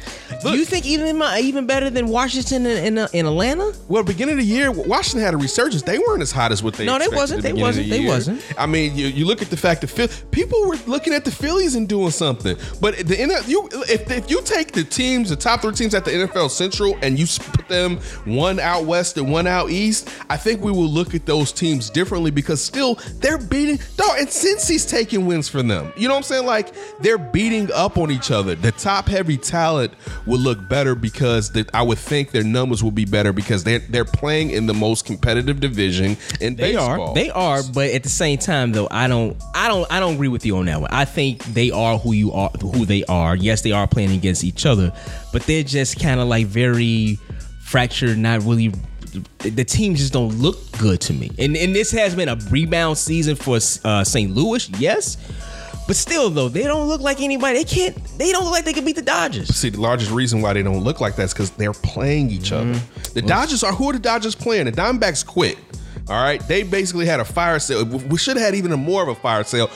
Do 0.42 0.58
you 0.58 0.66
think 0.66 0.86
even 0.86 1.22
even 1.38 1.66
better 1.66 1.90
than 1.90 2.08
Washington 2.08 2.66
and, 2.66 2.88
and, 2.88 3.00
uh, 3.00 3.08
and 3.14 3.28
Atlanta? 3.28 3.74
well, 3.88 4.04
beginning 4.04 4.34
of 4.34 4.40
the 4.40 4.46
year, 4.46 4.72
Washington 4.72 5.22
had 5.22 5.34
a 5.34 5.38
resurgence. 5.38 5.82
They 5.82 6.00
weren't 6.00 6.22
as 6.22 6.32
hot 6.32 6.52
as 6.52 6.62
what 6.62 6.74
they. 6.76 6.86
No, 6.86 7.00
they 7.00 7.08
wasn't. 7.08 7.42
the 7.42 7.54
They 7.54 7.62
wasn't. 7.62 7.90
the 7.90 7.98
They 7.98 8.08
wasn't. 8.08 8.42
I 8.58 8.66
mean, 8.66 8.96
you, 8.96 9.08
you 9.08 9.26
look 9.26 9.42
at 9.42 9.50
the 9.50 9.58
fact 9.58 9.82
that 9.82 10.26
people 10.32 10.68
were 10.68 10.78
looking 10.88 11.14
at 11.14 11.26
the 11.26 11.32
Phillies 11.32 11.76
and 11.76 11.88
doing 11.88 12.12
something. 12.12 12.58
But 12.82 12.98
the 12.98 13.16
NFL, 13.16 13.48
you 13.48 13.70
if, 13.88 14.10
if 14.12 14.30
you 14.30 14.42
take 14.42 14.72
the 14.72 14.84
teams, 14.84 15.30
the 15.30 15.36
top 15.36 15.62
three 15.62 15.74
teams 15.74 15.94
at 15.94 16.06
the 16.06 16.12
NFL 16.12 16.50
Central, 16.52 16.98
and 17.02 17.18
you 17.18 17.26
put 17.52 17.68
them 17.68 17.98
one 18.26 18.60
out 18.60 18.86
west 18.86 19.18
and 19.18 19.32
one 19.32 19.48
out 19.48 19.70
east, 19.70 20.10
I 20.30 20.38
think 20.38 20.62
we 20.62 20.72
will 20.72 20.90
look 20.90 21.16
at 21.16 21.26
those 21.26 21.52
teams 21.52 21.90
differently 21.90 22.32
because 22.32 22.62
still 22.62 22.96
they're 23.20 23.38
beating. 23.38 23.80
Dog, 23.96 24.18
and 24.18 24.28
Cincy's 24.28 24.86
taking 24.86 25.26
wins 25.26 25.50
from 25.50 25.68
them. 25.68 25.92
You 25.96 26.08
know 26.08 26.14
what 26.14 26.20
I'm 26.20 26.24
saying? 26.24 26.46
Like 26.46 26.74
they're 27.00 27.18
beating 27.18 27.72
up 27.72 27.98
on 27.98 28.12
each 28.12 28.32
other. 28.32 28.56
The 28.56 28.72
top 28.72 29.08
heavy 29.08 29.38
talent 29.38 29.94
will 30.26 30.40
look 30.40 30.68
better 30.68 30.96
because 30.96 31.52
the, 31.52 31.68
I 31.74 31.82
would 31.82 31.98
think 31.98 32.32
their 32.32 32.44
numbers 32.44 32.84
will 32.84 32.92
be 32.92 33.06
better 33.06 33.32
because 33.34 33.64
they're 33.64 33.80
they're 33.80 34.06
playing 34.06 34.50
in 34.52 34.66
the 34.66 34.74
most 34.74 35.06
competitive 35.06 35.60
division 35.60 36.18
in 36.42 36.56
They 36.56 36.74
baseball. 36.74 37.10
are. 37.10 37.14
They 37.14 37.30
are. 37.30 37.62
But 37.74 37.92
at 37.92 38.04
the 38.04 38.10
same 38.10 38.38
time, 38.38 38.72
though, 38.72 38.88
I 38.90 39.08
don't. 39.08 39.38
I 39.54 39.68
don't. 39.68 39.92
I 39.92 40.00
don't 40.00 40.16
agree 40.16 40.28
with 40.30 40.46
you 40.46 40.58
on 40.58 40.66
that 40.66 40.82
one. 40.82 40.90
I 40.92 41.06
think 41.06 41.44
they 41.46 41.72
are 41.72 41.98
who 41.98 42.14
you 42.14 42.32
are. 42.32 42.50
Who 42.62 42.86
they 42.86 43.04
are. 43.06 43.36
Yes, 43.36 43.62
they 43.62 43.72
are 43.72 43.88
playing 43.88 44.12
against 44.12 44.44
each 44.44 44.66
other, 44.66 44.92
but 45.32 45.44
they're 45.44 45.64
just 45.64 46.00
kind 46.00 46.20
of 46.20 46.28
like 46.28 46.48
very 46.48 47.20
fractured. 47.64 48.18
Not 48.18 48.44
really. 48.44 48.74
The 49.40 49.64
team 49.64 49.96
just 49.96 50.12
don't 50.12 50.34
look 50.40 50.58
good 50.78 51.00
to 51.02 51.14
me. 51.14 51.32
And 51.40 51.56
and 51.56 51.74
this 51.74 51.92
has 51.92 52.16
been 52.16 52.28
a 52.28 52.36
rebound 52.50 52.98
season 52.98 53.36
for 53.38 53.60
uh, 53.86 54.04
St. 54.04 54.32
Louis. 54.32 54.68
Yes. 54.80 55.18
But 55.88 55.96
still, 55.96 56.30
though, 56.30 56.50
they 56.50 56.64
don't 56.64 56.88
look 56.88 57.02
like 57.02 57.22
anybody. 57.22 57.60
They 57.60 57.64
can't. 57.64 57.96
They 58.18 58.32
don't 58.32 58.44
look 58.44 58.54
like 58.54 58.66
they 58.66 58.74
can 58.74 58.86
beat 58.86 58.96
the 58.96 59.02
Dodgers. 59.04 59.56
See, 59.56 59.70
the 59.70 59.80
largest 59.80 60.12
reason 60.12 60.42
why 60.42 60.54
they 60.54 60.64
don't 60.64 60.84
look 60.84 61.00
like 61.00 61.16
that 61.18 61.24
is 61.24 61.34
because 61.34 61.52
they're 61.52 61.74
playing 61.74 62.32
each 62.32 62.52
other. 62.52 62.74
Mm-hmm. 62.74 63.14
The 63.14 63.22
Dodgers 63.22 63.64
are 63.64 63.72
who 63.72 63.90
are 63.90 63.94
the 63.94 64.00
Dodgers 64.00 64.34
playing? 64.36 64.66
The 64.66 64.72
Diamondbacks 64.72 65.26
quit. 65.26 65.58
All 66.08 66.22
right, 66.22 66.46
they 66.48 66.64
basically 66.64 67.06
had 67.06 67.20
a 67.20 67.26
fire 67.26 67.58
sale. 67.60 67.84
We 67.84 68.18
should 68.18 68.38
have 68.38 68.46
had 68.46 68.56
even 68.56 68.72
a 68.72 68.78
more 68.78 69.02
of 69.02 69.10
a 69.10 69.16
fire 69.16 69.44
sale. 69.44 69.70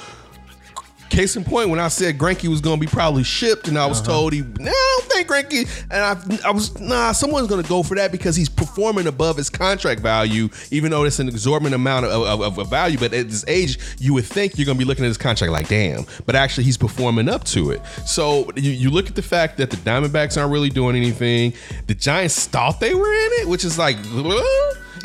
Case 1.10 1.36
in 1.36 1.44
point, 1.44 1.70
when 1.70 1.80
I 1.80 1.88
said 1.88 2.18
Greinke 2.18 2.48
was 2.48 2.62
going 2.62 2.80
to 2.80 2.86
be 2.86 2.90
probably 2.92 3.24
shipped, 3.24 3.68
and 3.68 3.78
I 3.78 3.86
was 3.88 4.00
Uh-huh. 4.00 4.12
told 4.12 4.34
he, 4.34 4.42
no, 4.42 4.72
I 4.72 5.00
don't 5.00 5.12
think 5.12 5.28
Greinke, 5.28 5.86
and 5.92 6.40
I, 6.44 6.48
I 6.48 6.52
was, 6.52 6.80
nah, 6.80 7.12
someone's 7.12 7.48
going 7.48 7.62
to 7.64 7.68
go 7.68 7.84
for 7.84 7.96
that 7.96 8.12
because 8.12 8.36
he's 8.36 8.50
performing 8.50 9.08
above 9.08 9.36
his 9.38 9.50
contract 9.50 10.02
value, 10.02 10.50
even 10.72 10.92
though 10.92 11.04
it's 11.04 11.20
an 11.20 11.28
exorbitant 11.28 11.74
amount 11.76 12.06
of, 12.06 12.42
of, 12.42 12.60
of- 12.60 12.70
value. 12.70 12.98
But 12.98 13.14
at 13.14 13.28
this 13.30 13.44
age, 13.48 13.80
you 14.00 14.14
would 14.14 14.26
think 14.26 14.58
you're 14.58 14.66
going 14.66 14.78
to 14.78 14.80
be 14.80 14.86
looking 14.86 15.04
at 15.04 15.08
his 15.10 15.18
contract 15.18 15.52
like, 15.52 15.68
damn. 15.68 16.06
But 16.26 16.36
actually, 16.36 16.66
he's 16.66 16.78
performing 16.78 17.28
up 17.28 17.44
to 17.46 17.72
it. 17.72 17.82
So 18.06 18.50
you, 18.56 18.72
you 18.72 18.90
look 18.90 19.08
at 19.08 19.16
the 19.16 19.22
fact 19.24 19.58
that 19.58 19.72
the 19.72 19.78
Diamondbacks 19.78 20.40
aren't 20.40 20.52
really 20.54 20.70
doing 20.70 20.96
anything. 20.96 21.54
The 21.88 21.96
Giants 21.96 22.46
thought 22.48 22.80
they 22.80 22.94
were 22.94 23.12
in 23.12 23.30
it, 23.42 23.48
which 23.48 23.66
is 23.66 23.78
like, 23.80 23.98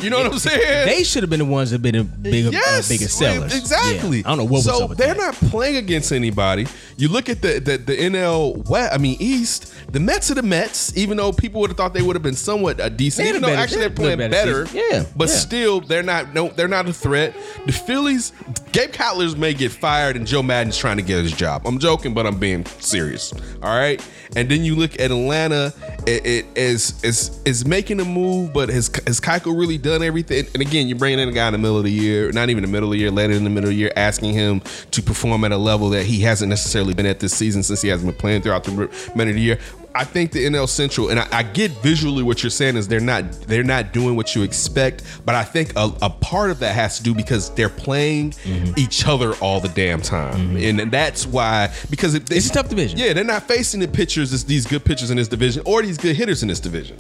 you 0.03 0.11
know 0.11 0.19
what 0.19 0.33
I'm 0.33 0.39
saying? 0.39 0.87
They 0.87 1.05
should 1.05 1.23
have 1.23 1.31
been 1.31 1.39
the 1.41 1.45
ones 1.45 1.71
that 1.71 1.81
been 1.83 1.95
a 1.95 2.05
bigger, 2.05 2.49
uh, 2.57 2.83
bigger 2.89 3.09
sellers. 3.09 3.55
Exactly. 3.57 4.19
Yeah. 4.19 4.23
I 4.27 4.29
don't 4.31 4.39
know 4.39 4.45
what 4.45 4.53
was 4.53 4.65
so 4.65 4.85
up 4.85 4.89
with 4.91 4.99
they're 4.99 5.15
that. 5.15 5.17
not 5.17 5.35
playing 5.51 5.77
against 5.77 6.13
anybody. 6.13 6.67
You 6.97 7.09
look 7.09 7.29
at 7.29 7.43
the, 7.43 7.61
the 7.61 7.79
the 7.79 7.97
NL 7.97 8.69
West. 8.69 8.95
I 8.95 8.99
mean 8.99 9.17
East. 9.21 9.73
The 9.93 10.01
Mets 10.01 10.31
are 10.31 10.35
the 10.35 10.43
Mets. 10.43 10.97
Even 10.97 11.17
though 11.17 11.33
people 11.33 11.61
would 11.61 11.71
have 11.71 11.77
thought 11.77 11.95
they 11.95 12.03
would 12.03 12.17
have 12.17 12.23
been 12.23 12.35
somewhat 12.35 12.81
uh, 12.81 12.89
decent. 12.89 13.29
Even 13.29 13.43
though 13.43 13.49
better- 13.49 13.61
actually 13.63 13.77
they 13.83 13.89
they're 13.89 13.97
playing 13.97 14.19
better 14.19 14.65
better. 14.65 14.77
Yeah, 14.77 15.05
But 15.17 15.29
yeah. 15.29 15.35
still, 15.35 15.81
they're 15.81 16.03
not. 16.03 16.35
No, 16.35 16.49
they're 16.49 16.69
not 16.69 16.89
a 16.89 16.93
threat. 16.93 17.35
The 17.67 17.73
Phillies. 17.73 18.33
Gabe 18.73 18.91
Kapler's 18.91 19.37
may 19.37 19.55
get 19.55 19.71
fired, 19.71 20.17
and 20.17 20.27
Joe 20.27 20.43
Maddon's 20.43 20.77
trying 20.77 20.97
to 20.97 21.03
get 21.03 21.23
his 21.23 21.33
job. 21.33 21.63
I'm 21.67 21.79
joking, 21.79 22.13
but 22.13 22.27
I'm 22.27 22.39
being 22.39 22.65
serious. 22.81 23.33
All 23.63 23.77
right. 23.77 24.05
And 24.37 24.49
then 24.49 24.65
you 24.65 24.75
look 24.75 24.95
at 24.95 25.11
Atlanta. 25.13 25.73
It, 26.07 26.27
it 26.27 26.47
is 26.57 27.03
is 27.05 27.41
is 27.45 27.65
making 27.67 28.01
a 28.01 28.05
move, 28.05 28.53
but 28.53 28.69
has 28.69 28.89
has 29.07 29.21
Keuchel 29.21 29.59
really 29.59 29.79
done 29.85 30.03
everything? 30.03 30.47
And 30.55 30.61
again, 30.63 30.89
you're 30.89 30.99
bringing 30.99 31.21
in 31.21 31.29
a 31.29 31.33
guy 31.33 31.47
in 31.47 31.53
the 31.53 31.59
middle 31.59 31.79
of 31.79 31.85
the 31.85 31.93
year, 31.93 32.33
not 32.33 32.51
even 32.51 32.63
the 32.63 32.69
middle 32.69 32.89
of 32.89 32.93
the 32.93 32.99
year, 32.99 33.11
later 33.13 33.35
in 33.35 33.45
the 33.45 33.51
middle 33.51 33.69
of 33.69 33.75
the 33.75 33.79
year, 33.81 33.93
asking 33.97 34.33
him 34.35 34.61
to 34.91 35.03
perform 35.03 35.45
at 35.45 35.53
a 35.53 35.57
level 35.57 35.91
that 35.91 36.05
he 36.07 36.21
hasn't 36.21 36.49
necessarily 36.49 36.95
been 36.95 37.07
at 37.07 37.21
this 37.21 37.35
season 37.35 37.63
since 37.63 37.83
he 37.83 37.89
hasn't 37.89 38.11
been 38.11 38.19
playing 38.19 38.43
throughout 38.43 38.65
the 38.65 38.73
remainder 38.73 39.31
of 39.31 39.35
the 39.37 39.41
year. 39.41 39.59
I 39.97 40.03
think 40.03 40.33
the 40.33 40.45
NL 40.45 40.69
Central, 40.69 41.09
and 41.11 41.21
I, 41.21 41.29
I 41.31 41.43
get 41.45 41.71
visually 41.81 42.25
what 42.25 42.43
you're 42.43 42.51
saying 42.51 42.77
is 42.77 42.89
they're 42.89 42.99
not 42.99 43.31
they're 43.43 43.63
not 43.63 43.93
doing 43.93 44.17
what 44.17 44.35
you 44.35 44.43
expect, 44.43 45.05
but 45.25 45.37
I 45.37 45.45
think 45.45 45.73
a, 45.77 45.89
a 46.03 46.11
part 46.11 46.51
of 46.51 46.59
that 46.59 46.75
has 46.75 46.97
to 46.97 47.05
do 47.05 47.15
because 47.15 47.51
they're 47.55 47.69
playing 47.69 48.33
Mm-hmm. 48.45 48.73
each 48.77 49.07
other 49.07 49.35
all 49.37 49.61
the 49.61 49.69
damn 49.69 50.03
time, 50.03 50.57
and, 50.57 50.81
and 50.81 50.91
that's 50.91 51.27
why 51.27 51.73
because 51.91 52.15
it, 52.15 52.29
It's 52.33 52.49
a 52.51 52.53
tough 52.53 52.69
division. 52.69 52.99
Yeah, 52.99 53.13
they're 53.13 53.23
not 53.23 53.45
facing 53.45 53.79
the 53.79 53.87
pitchers, 53.87 54.45
these 54.45 54.67
good 54.67 54.85
pitchers 54.85 55.11
in 55.13 55.17
this 55.17 55.29
division, 55.29 55.63
or 55.65 55.81
these 55.83 55.97
good 55.97 56.17
hitters 56.17 56.43
in 56.43 56.49
this 56.49 56.59
division. 56.61 56.97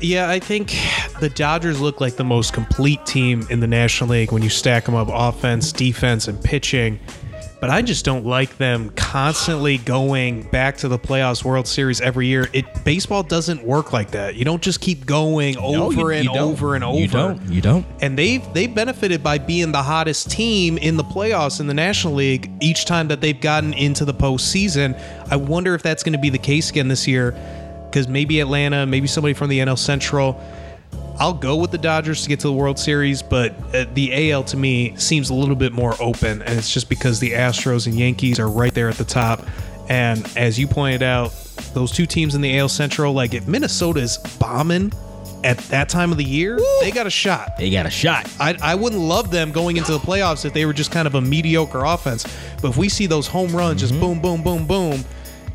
Yeah, 0.00 0.30
I 0.30 0.38
think 0.38 0.74
the 1.20 1.28
Dodgers 1.28 1.80
look 1.80 2.00
like 2.00 2.16
the 2.16 2.24
most 2.24 2.52
complete 2.52 3.04
team 3.04 3.46
in 3.50 3.60
the 3.60 3.66
National 3.66 4.10
League 4.10 4.32
when 4.32 4.42
you 4.42 4.48
stack 4.48 4.84
them 4.86 4.94
up 4.94 5.08
offense, 5.12 5.72
defense, 5.72 6.26
and 6.26 6.42
pitching. 6.42 6.98
But 7.60 7.68
I 7.68 7.82
just 7.82 8.06
don't 8.06 8.24
like 8.24 8.56
them 8.56 8.88
constantly 8.96 9.76
going 9.76 10.48
back 10.48 10.78
to 10.78 10.88
the 10.88 10.98
playoffs 10.98 11.44
World 11.44 11.68
Series 11.68 12.00
every 12.00 12.26
year. 12.26 12.48
It 12.54 12.64
baseball 12.86 13.22
doesn't 13.22 13.62
work 13.62 13.92
like 13.92 14.12
that. 14.12 14.34
You 14.34 14.46
don't 14.46 14.62
just 14.62 14.80
keep 14.80 15.04
going 15.04 15.58
over 15.58 16.00
you- 16.00 16.08
and 16.08 16.24
you 16.24 16.32
don't. 16.32 16.38
over 16.52 16.74
and 16.74 16.82
over. 16.82 16.98
You 16.98 17.06
don't. 17.06 17.52
You 17.52 17.60
don't. 17.60 17.84
And 18.00 18.16
they've 18.16 18.42
they've 18.54 18.74
benefited 18.74 19.22
by 19.22 19.36
being 19.36 19.72
the 19.72 19.82
hottest 19.82 20.30
team 20.30 20.78
in 20.78 20.96
the 20.96 21.04
playoffs 21.04 21.60
in 21.60 21.66
the 21.66 21.74
National 21.74 22.14
League 22.14 22.50
each 22.62 22.86
time 22.86 23.08
that 23.08 23.20
they've 23.20 23.38
gotten 23.38 23.74
into 23.74 24.06
the 24.06 24.14
postseason. 24.14 24.98
I 25.30 25.36
wonder 25.36 25.74
if 25.74 25.82
that's 25.82 26.02
going 26.02 26.14
to 26.14 26.18
be 26.18 26.30
the 26.30 26.38
case 26.38 26.70
again 26.70 26.88
this 26.88 27.06
year, 27.06 27.32
because 27.90 28.08
maybe 28.08 28.40
Atlanta, 28.40 28.86
maybe 28.86 29.06
somebody 29.06 29.34
from 29.34 29.50
the 29.50 29.58
NL 29.58 29.78
Central. 29.78 30.40
I'll 31.18 31.34
go 31.34 31.56
with 31.56 31.70
the 31.70 31.78
Dodgers 31.78 32.22
to 32.22 32.28
get 32.28 32.40
to 32.40 32.46
the 32.46 32.52
World 32.52 32.78
Series, 32.78 33.22
but 33.22 33.52
uh, 33.74 33.84
the 33.92 34.32
AL 34.32 34.44
to 34.44 34.56
me 34.56 34.96
seems 34.96 35.28
a 35.28 35.34
little 35.34 35.54
bit 35.54 35.72
more 35.72 35.94
open, 36.00 36.40
and 36.40 36.58
it's 36.58 36.72
just 36.72 36.88
because 36.88 37.20
the 37.20 37.32
Astros 37.32 37.86
and 37.86 37.94
Yankees 37.98 38.40
are 38.40 38.48
right 38.48 38.72
there 38.72 38.88
at 38.88 38.96
the 38.96 39.04
top. 39.04 39.46
And 39.90 40.26
as 40.36 40.58
you 40.58 40.66
pointed 40.66 41.02
out, 41.02 41.32
those 41.74 41.92
two 41.92 42.06
teams 42.06 42.34
in 42.34 42.40
the 42.40 42.58
AL 42.58 42.70
Central, 42.70 43.12
like 43.12 43.34
if 43.34 43.46
Minnesota's 43.46 44.16
bombing 44.38 44.92
at 45.44 45.58
that 45.58 45.88
time 45.88 46.10
of 46.12 46.16
the 46.16 46.24
year, 46.24 46.58
they 46.80 46.90
got 46.90 47.06
a 47.06 47.10
shot. 47.10 47.56
They 47.58 47.70
got 47.70 47.86
a 47.86 47.90
shot. 47.90 48.30
I, 48.38 48.56
I 48.62 48.74
wouldn't 48.74 49.02
love 49.02 49.30
them 49.30 49.52
going 49.52 49.76
into 49.76 49.92
the 49.92 49.98
playoffs 49.98 50.44
if 50.44 50.52
they 50.52 50.64
were 50.64 50.72
just 50.72 50.90
kind 50.90 51.06
of 51.06 51.16
a 51.16 51.20
mediocre 51.20 51.84
offense. 51.84 52.24
But 52.62 52.70
if 52.70 52.76
we 52.76 52.88
see 52.88 53.06
those 53.06 53.26
home 53.26 53.54
runs, 53.54 53.80
just 53.80 53.98
boom, 53.98 54.20
boom, 54.20 54.42
boom, 54.42 54.66
boom, 54.66 55.04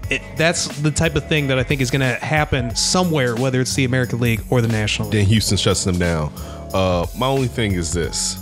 it, 0.09 0.21
that's 0.37 0.67
the 0.81 0.91
type 0.91 1.15
of 1.15 1.27
thing 1.27 1.47
that 1.47 1.57
I 1.57 1.63
think 1.63 1.81
is 1.81 1.91
going 1.91 2.01
to 2.01 2.15
happen 2.23 2.75
somewhere, 2.75 3.35
whether 3.35 3.61
it's 3.61 3.73
the 3.75 3.85
American 3.85 4.19
League 4.19 4.41
or 4.49 4.61
the 4.61 4.67
National 4.67 5.09
League. 5.09 5.19
Then 5.19 5.25
Houston 5.25 5.57
shuts 5.57 5.83
them 5.83 5.97
down. 5.97 6.31
Uh, 6.73 7.05
my 7.17 7.27
only 7.27 7.47
thing 7.47 7.73
is 7.73 7.93
this: 7.93 8.37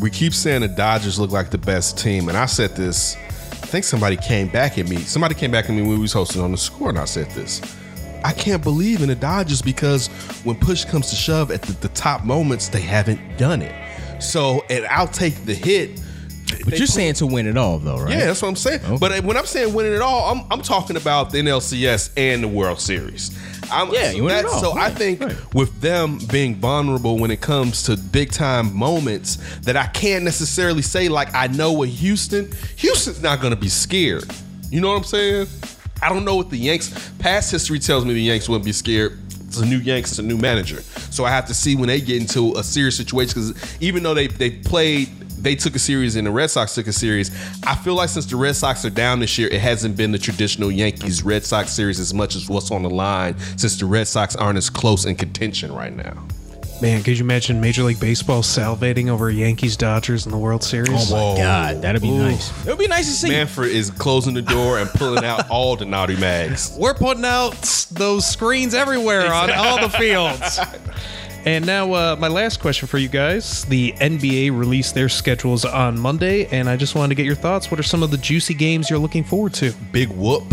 we 0.00 0.10
keep 0.10 0.34
saying 0.34 0.62
the 0.62 0.68
Dodgers 0.68 1.18
look 1.18 1.30
like 1.30 1.50
the 1.50 1.58
best 1.58 1.98
team, 1.98 2.28
and 2.28 2.36
I 2.36 2.46
said 2.46 2.74
this. 2.76 3.16
I 3.50 3.70
think 3.70 3.84
somebody 3.84 4.16
came 4.16 4.48
back 4.48 4.78
at 4.78 4.88
me. 4.88 4.96
Somebody 4.98 5.34
came 5.34 5.50
back 5.50 5.66
at 5.66 5.70
me 5.72 5.82
when 5.82 5.90
we 5.90 5.98
was 5.98 6.12
hosting 6.12 6.40
on 6.40 6.52
the 6.52 6.56
score, 6.56 6.88
and 6.88 6.98
I 6.98 7.04
said 7.04 7.30
this. 7.32 7.60
I 8.24 8.32
can't 8.32 8.62
believe 8.62 9.02
in 9.02 9.08
the 9.08 9.14
Dodgers 9.14 9.62
because 9.62 10.08
when 10.44 10.56
push 10.56 10.84
comes 10.84 11.10
to 11.10 11.16
shove 11.16 11.50
at 11.50 11.62
the, 11.62 11.72
the 11.74 11.88
top 11.88 12.24
moments, 12.24 12.68
they 12.68 12.80
haven't 12.80 13.20
done 13.36 13.62
it. 13.62 13.74
So, 14.22 14.64
and 14.70 14.86
I'll 14.86 15.06
take 15.06 15.44
the 15.44 15.54
hit. 15.54 16.00
But 16.64 16.78
you're 16.78 16.86
saying 16.86 17.14
to 17.14 17.26
win 17.26 17.46
it 17.46 17.56
all, 17.56 17.78
though, 17.78 17.98
right? 17.98 18.10
Yeah, 18.12 18.26
that's 18.26 18.42
what 18.42 18.48
I'm 18.48 18.56
saying. 18.56 18.80
But 18.98 19.12
uh, 19.12 19.22
when 19.22 19.36
I'm 19.36 19.46
saying 19.46 19.72
winning 19.74 19.92
it 19.92 20.00
all, 20.00 20.32
I'm, 20.34 20.46
I'm 20.50 20.62
talking 20.62 20.96
about 20.96 21.30
the 21.30 21.38
NLCS 21.38 22.10
and 22.16 22.42
the 22.42 22.48
World 22.48 22.80
Series. 22.80 23.36
I'm, 23.70 23.92
Yeah, 23.92 24.10
you 24.12 24.24
win 24.24 24.32
it 24.34 24.42
that's- 24.42 24.52
all. 24.62 24.72
So 24.74 24.78
I 24.78 24.90
think 24.90 25.20
right. 25.20 25.54
with 25.54 25.80
them 25.80 26.18
being 26.30 26.54
vulnerable 26.54 27.18
when 27.18 27.30
it 27.30 27.40
comes 27.40 27.82
to 27.84 27.96
big 27.96 28.32
time 28.32 28.74
moments, 28.74 29.36
that 29.60 29.76
I 29.76 29.86
can't 29.86 30.24
necessarily 30.24 30.82
say 30.82 31.08
like 31.08 31.34
I 31.34 31.48
know 31.48 31.72
with 31.72 31.90
Houston. 31.90 32.50
Houston's 32.76 33.22
not 33.22 33.40
going 33.40 33.52
to 33.54 33.60
be 33.60 33.68
scared. 33.68 34.24
You 34.70 34.80
know 34.80 34.88
what 34.90 34.96
I'm 34.98 35.04
saying? 35.04 35.46
I 36.02 36.08
don't 36.08 36.24
know 36.24 36.36
what 36.36 36.50
the 36.50 36.56
Yanks. 36.56 37.10
Past 37.18 37.50
history 37.50 37.78
tells 37.78 38.04
me 38.04 38.14
the 38.14 38.22
Yanks 38.22 38.48
wouldn't 38.48 38.64
be 38.64 38.72
scared. 38.72 39.18
It's 39.48 39.58
a 39.58 39.66
new 39.66 39.78
Yanks, 39.78 40.10
it's 40.10 40.18
a 40.18 40.22
new 40.22 40.36
manager. 40.36 40.82
So 41.10 41.24
I 41.24 41.30
have 41.30 41.46
to 41.46 41.54
see 41.54 41.74
when 41.74 41.88
they 41.88 42.00
get 42.02 42.20
into 42.20 42.54
a 42.56 42.62
serious 42.62 42.96
situation 42.96 43.32
because 43.40 43.80
even 43.82 44.02
though 44.02 44.12
they 44.14 44.26
they 44.26 44.50
played 44.50 45.08
they 45.42 45.54
took 45.54 45.74
a 45.74 45.78
series 45.78 46.16
and 46.16 46.26
the 46.26 46.30
Red 46.30 46.50
Sox 46.50 46.74
took 46.74 46.86
a 46.86 46.92
series. 46.92 47.30
I 47.64 47.74
feel 47.74 47.94
like 47.94 48.08
since 48.08 48.26
the 48.26 48.36
Red 48.36 48.56
Sox 48.56 48.84
are 48.84 48.90
down 48.90 49.20
this 49.20 49.38
year, 49.38 49.48
it 49.48 49.60
hasn't 49.60 49.96
been 49.96 50.12
the 50.12 50.18
traditional 50.18 50.70
Yankees 50.70 51.22
Red 51.22 51.44
Sox 51.44 51.72
series 51.72 52.00
as 52.00 52.12
much 52.12 52.34
as 52.36 52.48
what's 52.48 52.70
on 52.70 52.82
the 52.82 52.90
line 52.90 53.38
since 53.56 53.78
the 53.78 53.86
Red 53.86 54.08
Sox 54.08 54.36
aren't 54.36 54.58
as 54.58 54.70
close 54.70 55.04
in 55.04 55.16
contention 55.16 55.72
right 55.72 55.94
now. 55.94 56.26
Man, 56.80 57.02
could 57.02 57.18
you 57.18 57.24
imagine 57.24 57.60
Major 57.60 57.82
League 57.82 57.98
Baseball 57.98 58.40
salivating 58.40 59.08
over 59.08 59.28
Yankees 59.30 59.76
Dodgers 59.76 60.26
in 60.26 60.30
the 60.30 60.38
World 60.38 60.62
Series? 60.62 61.10
Oh 61.10 61.34
my 61.34 61.40
God, 61.40 61.82
that'd 61.82 62.00
be 62.00 62.08
Ooh. 62.08 62.18
nice. 62.18 62.50
It 62.64 62.70
would 62.70 62.78
be 62.78 62.86
nice 62.86 63.06
to 63.06 63.12
see. 63.12 63.30
Manfred 63.30 63.72
is 63.72 63.90
closing 63.90 64.32
the 64.32 64.42
door 64.42 64.78
and 64.78 64.88
pulling 64.90 65.24
out 65.24 65.50
all 65.50 65.74
the 65.74 65.84
naughty 65.84 66.14
mags. 66.16 66.76
We're 66.78 66.94
putting 66.94 67.24
out 67.24 67.60
those 67.90 68.24
screens 68.24 68.74
everywhere 68.74 69.32
on 69.32 69.50
all 69.50 69.80
the 69.80 69.90
fields. 69.98 70.60
And 71.44 71.64
now, 71.64 71.92
uh, 71.92 72.16
my 72.18 72.28
last 72.28 72.60
question 72.60 72.88
for 72.88 72.98
you 72.98 73.08
guys. 73.08 73.64
The 73.64 73.92
NBA 73.92 74.50
released 74.58 74.94
their 74.94 75.08
schedules 75.08 75.64
on 75.64 75.98
Monday, 75.98 76.46
and 76.46 76.68
I 76.68 76.76
just 76.76 76.94
wanted 76.94 77.10
to 77.10 77.14
get 77.14 77.26
your 77.26 77.36
thoughts. 77.36 77.70
What 77.70 77.80
are 77.80 77.84
some 77.84 78.02
of 78.02 78.10
the 78.10 78.18
juicy 78.18 78.54
games 78.54 78.90
you're 78.90 78.98
looking 78.98 79.24
forward 79.24 79.54
to? 79.54 79.72
big 79.92 80.08
whoop. 80.10 80.44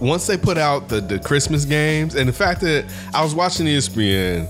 Once 0.00 0.26
they 0.26 0.36
put 0.36 0.58
out 0.58 0.88
the, 0.88 1.00
the 1.00 1.18
Christmas 1.18 1.64
games, 1.64 2.14
and 2.14 2.28
the 2.28 2.32
fact 2.32 2.60
that 2.60 2.84
I 3.14 3.22
was 3.22 3.34
watching 3.34 3.66
ESPN, 3.66 4.48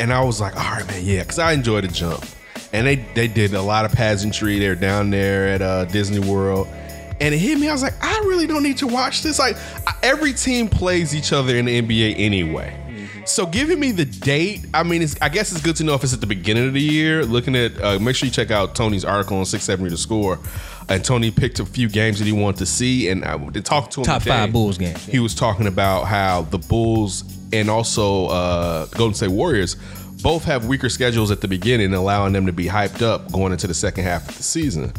and 0.00 0.12
I 0.12 0.24
was 0.24 0.40
like, 0.40 0.56
all 0.56 0.72
right, 0.72 0.86
man, 0.86 1.04
yeah, 1.04 1.20
because 1.20 1.38
I 1.38 1.52
enjoy 1.52 1.82
the 1.82 1.88
jump. 1.88 2.24
And 2.72 2.86
they 2.86 2.96
they 3.14 3.28
did 3.28 3.54
a 3.54 3.62
lot 3.62 3.84
of 3.84 3.92
pageantry. 3.92 4.58
They're 4.58 4.74
down 4.74 5.10
there 5.10 5.46
at 5.48 5.62
uh, 5.62 5.84
Disney 5.84 6.18
World. 6.18 6.66
And 7.20 7.32
it 7.32 7.38
hit 7.38 7.58
me. 7.60 7.68
I 7.68 7.72
was 7.72 7.82
like, 7.82 7.94
I 8.02 8.18
really 8.26 8.48
don't 8.48 8.64
need 8.64 8.78
to 8.78 8.88
watch 8.88 9.22
this. 9.22 9.38
Like, 9.38 9.56
every 10.02 10.32
team 10.32 10.68
plays 10.68 11.14
each 11.14 11.32
other 11.32 11.56
in 11.56 11.66
the 11.66 11.80
NBA 11.80 12.18
anyway. 12.18 12.76
So 13.26 13.46
giving 13.46 13.80
me 13.80 13.92
the 13.92 14.04
date, 14.04 14.66
I 14.74 14.82
mean, 14.82 15.02
it's, 15.02 15.16
I 15.20 15.28
guess 15.28 15.50
it's 15.52 15.60
good 15.60 15.76
to 15.76 15.84
know 15.84 15.94
if 15.94 16.04
it's 16.04 16.12
at 16.12 16.20
the 16.20 16.26
beginning 16.26 16.68
of 16.68 16.74
the 16.74 16.80
year. 16.80 17.24
Looking 17.24 17.56
at, 17.56 17.80
uh, 17.82 17.98
make 17.98 18.16
sure 18.16 18.26
you 18.26 18.32
check 18.32 18.50
out 18.50 18.74
Tony's 18.74 19.04
article 19.04 19.38
on 19.38 19.44
Six 19.44 19.64
Seven 19.64 19.88
to 19.88 19.96
score. 19.96 20.38
And 20.88 21.02
Tony 21.02 21.30
picked 21.30 21.60
a 21.60 21.66
few 21.66 21.88
games 21.88 22.18
that 22.18 22.26
he 22.26 22.32
wanted 22.32 22.58
to 22.58 22.66
see, 22.66 23.08
and 23.08 23.24
I 23.24 23.36
talked 23.60 23.92
to 23.92 24.00
him. 24.00 24.04
Top 24.04 24.22
today. 24.22 24.34
five 24.34 24.52
Bulls 24.52 24.76
games. 24.76 25.04
He 25.06 25.18
was 25.18 25.34
talking 25.34 25.66
about 25.66 26.04
how 26.04 26.42
the 26.42 26.58
Bulls 26.58 27.24
and 27.52 27.70
also 27.70 28.26
uh, 28.26 28.86
Golden 28.86 29.14
State 29.14 29.30
Warriors 29.30 29.76
both 30.22 30.44
have 30.44 30.66
weaker 30.66 30.88
schedules 30.88 31.30
at 31.30 31.40
the 31.40 31.48
beginning, 31.48 31.94
allowing 31.94 32.32
them 32.32 32.46
to 32.46 32.52
be 32.52 32.66
hyped 32.66 33.02
up 33.02 33.32
going 33.32 33.52
into 33.52 33.66
the 33.66 33.74
second 33.74 34.04
half 34.04 34.28
of 34.28 34.36
the 34.36 34.42
season. 34.42 34.92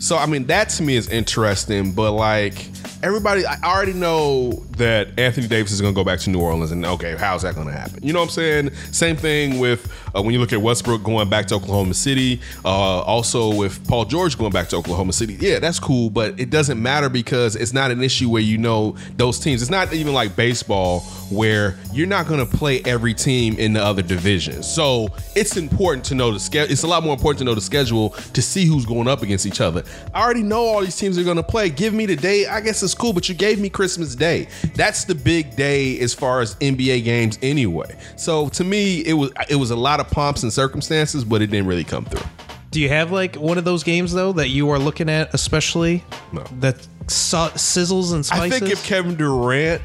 So 0.00 0.16
I 0.16 0.24
mean, 0.24 0.46
that 0.46 0.70
to 0.70 0.82
me 0.82 0.96
is 0.96 1.08
interesting, 1.08 1.92
but 1.92 2.12
like 2.12 2.66
everybody, 3.02 3.44
I 3.44 3.60
already 3.62 3.92
know 3.92 4.52
that 4.78 5.08
Anthony 5.18 5.46
Davis 5.46 5.72
is 5.72 5.82
going 5.82 5.92
to 5.92 5.98
go 5.98 6.04
back 6.04 6.20
to 6.20 6.30
New 6.30 6.40
Orleans, 6.40 6.72
and 6.72 6.86
okay, 6.86 7.16
how's 7.16 7.42
that 7.42 7.54
going 7.54 7.66
to 7.66 7.72
happen? 7.72 8.02
You 8.02 8.14
know 8.14 8.20
what 8.20 8.24
I'm 8.24 8.30
saying? 8.30 8.74
Same 8.92 9.14
thing 9.14 9.58
with 9.58 9.92
uh, 10.16 10.22
when 10.22 10.32
you 10.32 10.40
look 10.40 10.54
at 10.54 10.62
Westbrook 10.62 11.02
going 11.02 11.28
back 11.28 11.46
to 11.48 11.56
Oklahoma 11.56 11.92
City, 11.92 12.40
uh, 12.64 13.00
also 13.02 13.54
with 13.54 13.86
Paul 13.88 14.06
George 14.06 14.38
going 14.38 14.52
back 14.52 14.68
to 14.68 14.76
Oklahoma 14.76 15.12
City. 15.12 15.36
Yeah, 15.38 15.58
that's 15.58 15.78
cool, 15.78 16.08
but 16.08 16.40
it 16.40 16.48
doesn't 16.48 16.82
matter 16.82 17.10
because 17.10 17.54
it's 17.54 17.74
not 17.74 17.90
an 17.90 18.02
issue 18.02 18.30
where 18.30 18.42
you 18.42 18.56
know 18.56 18.96
those 19.18 19.38
teams. 19.38 19.60
It's 19.60 19.70
not 19.70 19.92
even 19.92 20.14
like 20.14 20.34
baseball 20.34 21.00
where 21.30 21.78
you're 21.92 22.06
not 22.06 22.26
going 22.26 22.44
to 22.44 22.56
play 22.56 22.82
every 22.84 23.14
team 23.14 23.54
in 23.58 23.72
the 23.72 23.82
other 23.82 24.02
division. 24.02 24.62
So 24.62 25.08
it's 25.34 25.56
important 25.56 26.04
to 26.06 26.14
know 26.14 26.32
the 26.32 26.40
schedule. 26.40 26.72
It's 26.72 26.82
a 26.82 26.86
lot 26.86 27.02
more 27.02 27.14
important 27.14 27.38
to 27.38 27.44
know 27.44 27.54
the 27.54 27.60
schedule 27.60 28.10
to 28.10 28.42
see 28.42 28.66
who's 28.66 28.84
going 28.84 29.08
up 29.08 29.22
against 29.22 29.46
each 29.46 29.60
other. 29.60 29.84
I 30.14 30.22
already 30.22 30.42
know 30.42 30.64
all 30.64 30.80
these 30.80 30.96
teams 30.96 31.16
are 31.18 31.24
going 31.24 31.36
to 31.36 31.42
play. 31.42 31.70
Give 31.70 31.94
me 31.94 32.06
the 32.06 32.16
day. 32.16 32.46
I 32.46 32.60
guess 32.60 32.82
it's 32.82 32.94
cool, 32.94 33.12
but 33.12 33.28
you 33.28 33.34
gave 33.34 33.58
me 33.60 33.68
Christmas 33.70 34.14
Day. 34.14 34.48
That's 34.74 35.04
the 35.04 35.14
big 35.14 35.56
day 35.56 35.98
as 36.00 36.12
far 36.14 36.40
as 36.40 36.54
NBA 36.56 37.04
games 37.04 37.38
anyway. 37.42 37.96
So 38.16 38.48
to 38.50 38.64
me, 38.64 39.00
it 39.06 39.12
was 39.14 39.30
it 39.48 39.56
was 39.56 39.70
a 39.70 39.76
lot 39.76 40.00
of 40.00 40.10
pomps 40.10 40.42
and 40.42 40.52
circumstances, 40.52 41.24
but 41.24 41.42
it 41.42 41.46
didn't 41.48 41.66
really 41.66 41.84
come 41.84 42.04
through. 42.04 42.28
Do 42.70 42.80
you 42.80 42.88
have 42.88 43.10
like 43.10 43.36
one 43.36 43.58
of 43.58 43.64
those 43.64 43.82
games 43.82 44.12
though 44.12 44.32
that 44.34 44.48
you 44.48 44.70
are 44.70 44.78
looking 44.78 45.08
at, 45.08 45.34
especially 45.34 46.04
No. 46.32 46.44
that 46.60 46.76
sizzles 47.06 48.12
and 48.14 48.24
spices. 48.24 48.54
I 48.54 48.58
think 48.60 48.70
if 48.72 48.84
Kevin 48.84 49.16
Durant 49.16 49.82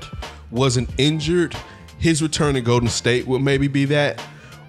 wasn't 0.51 0.89
injured, 0.97 1.55
his 1.99 2.21
return 2.21 2.55
to 2.55 2.61
Golden 2.61 2.89
State 2.89 3.27
would 3.27 3.41
maybe 3.41 3.67
be 3.67 3.85
that. 3.85 4.21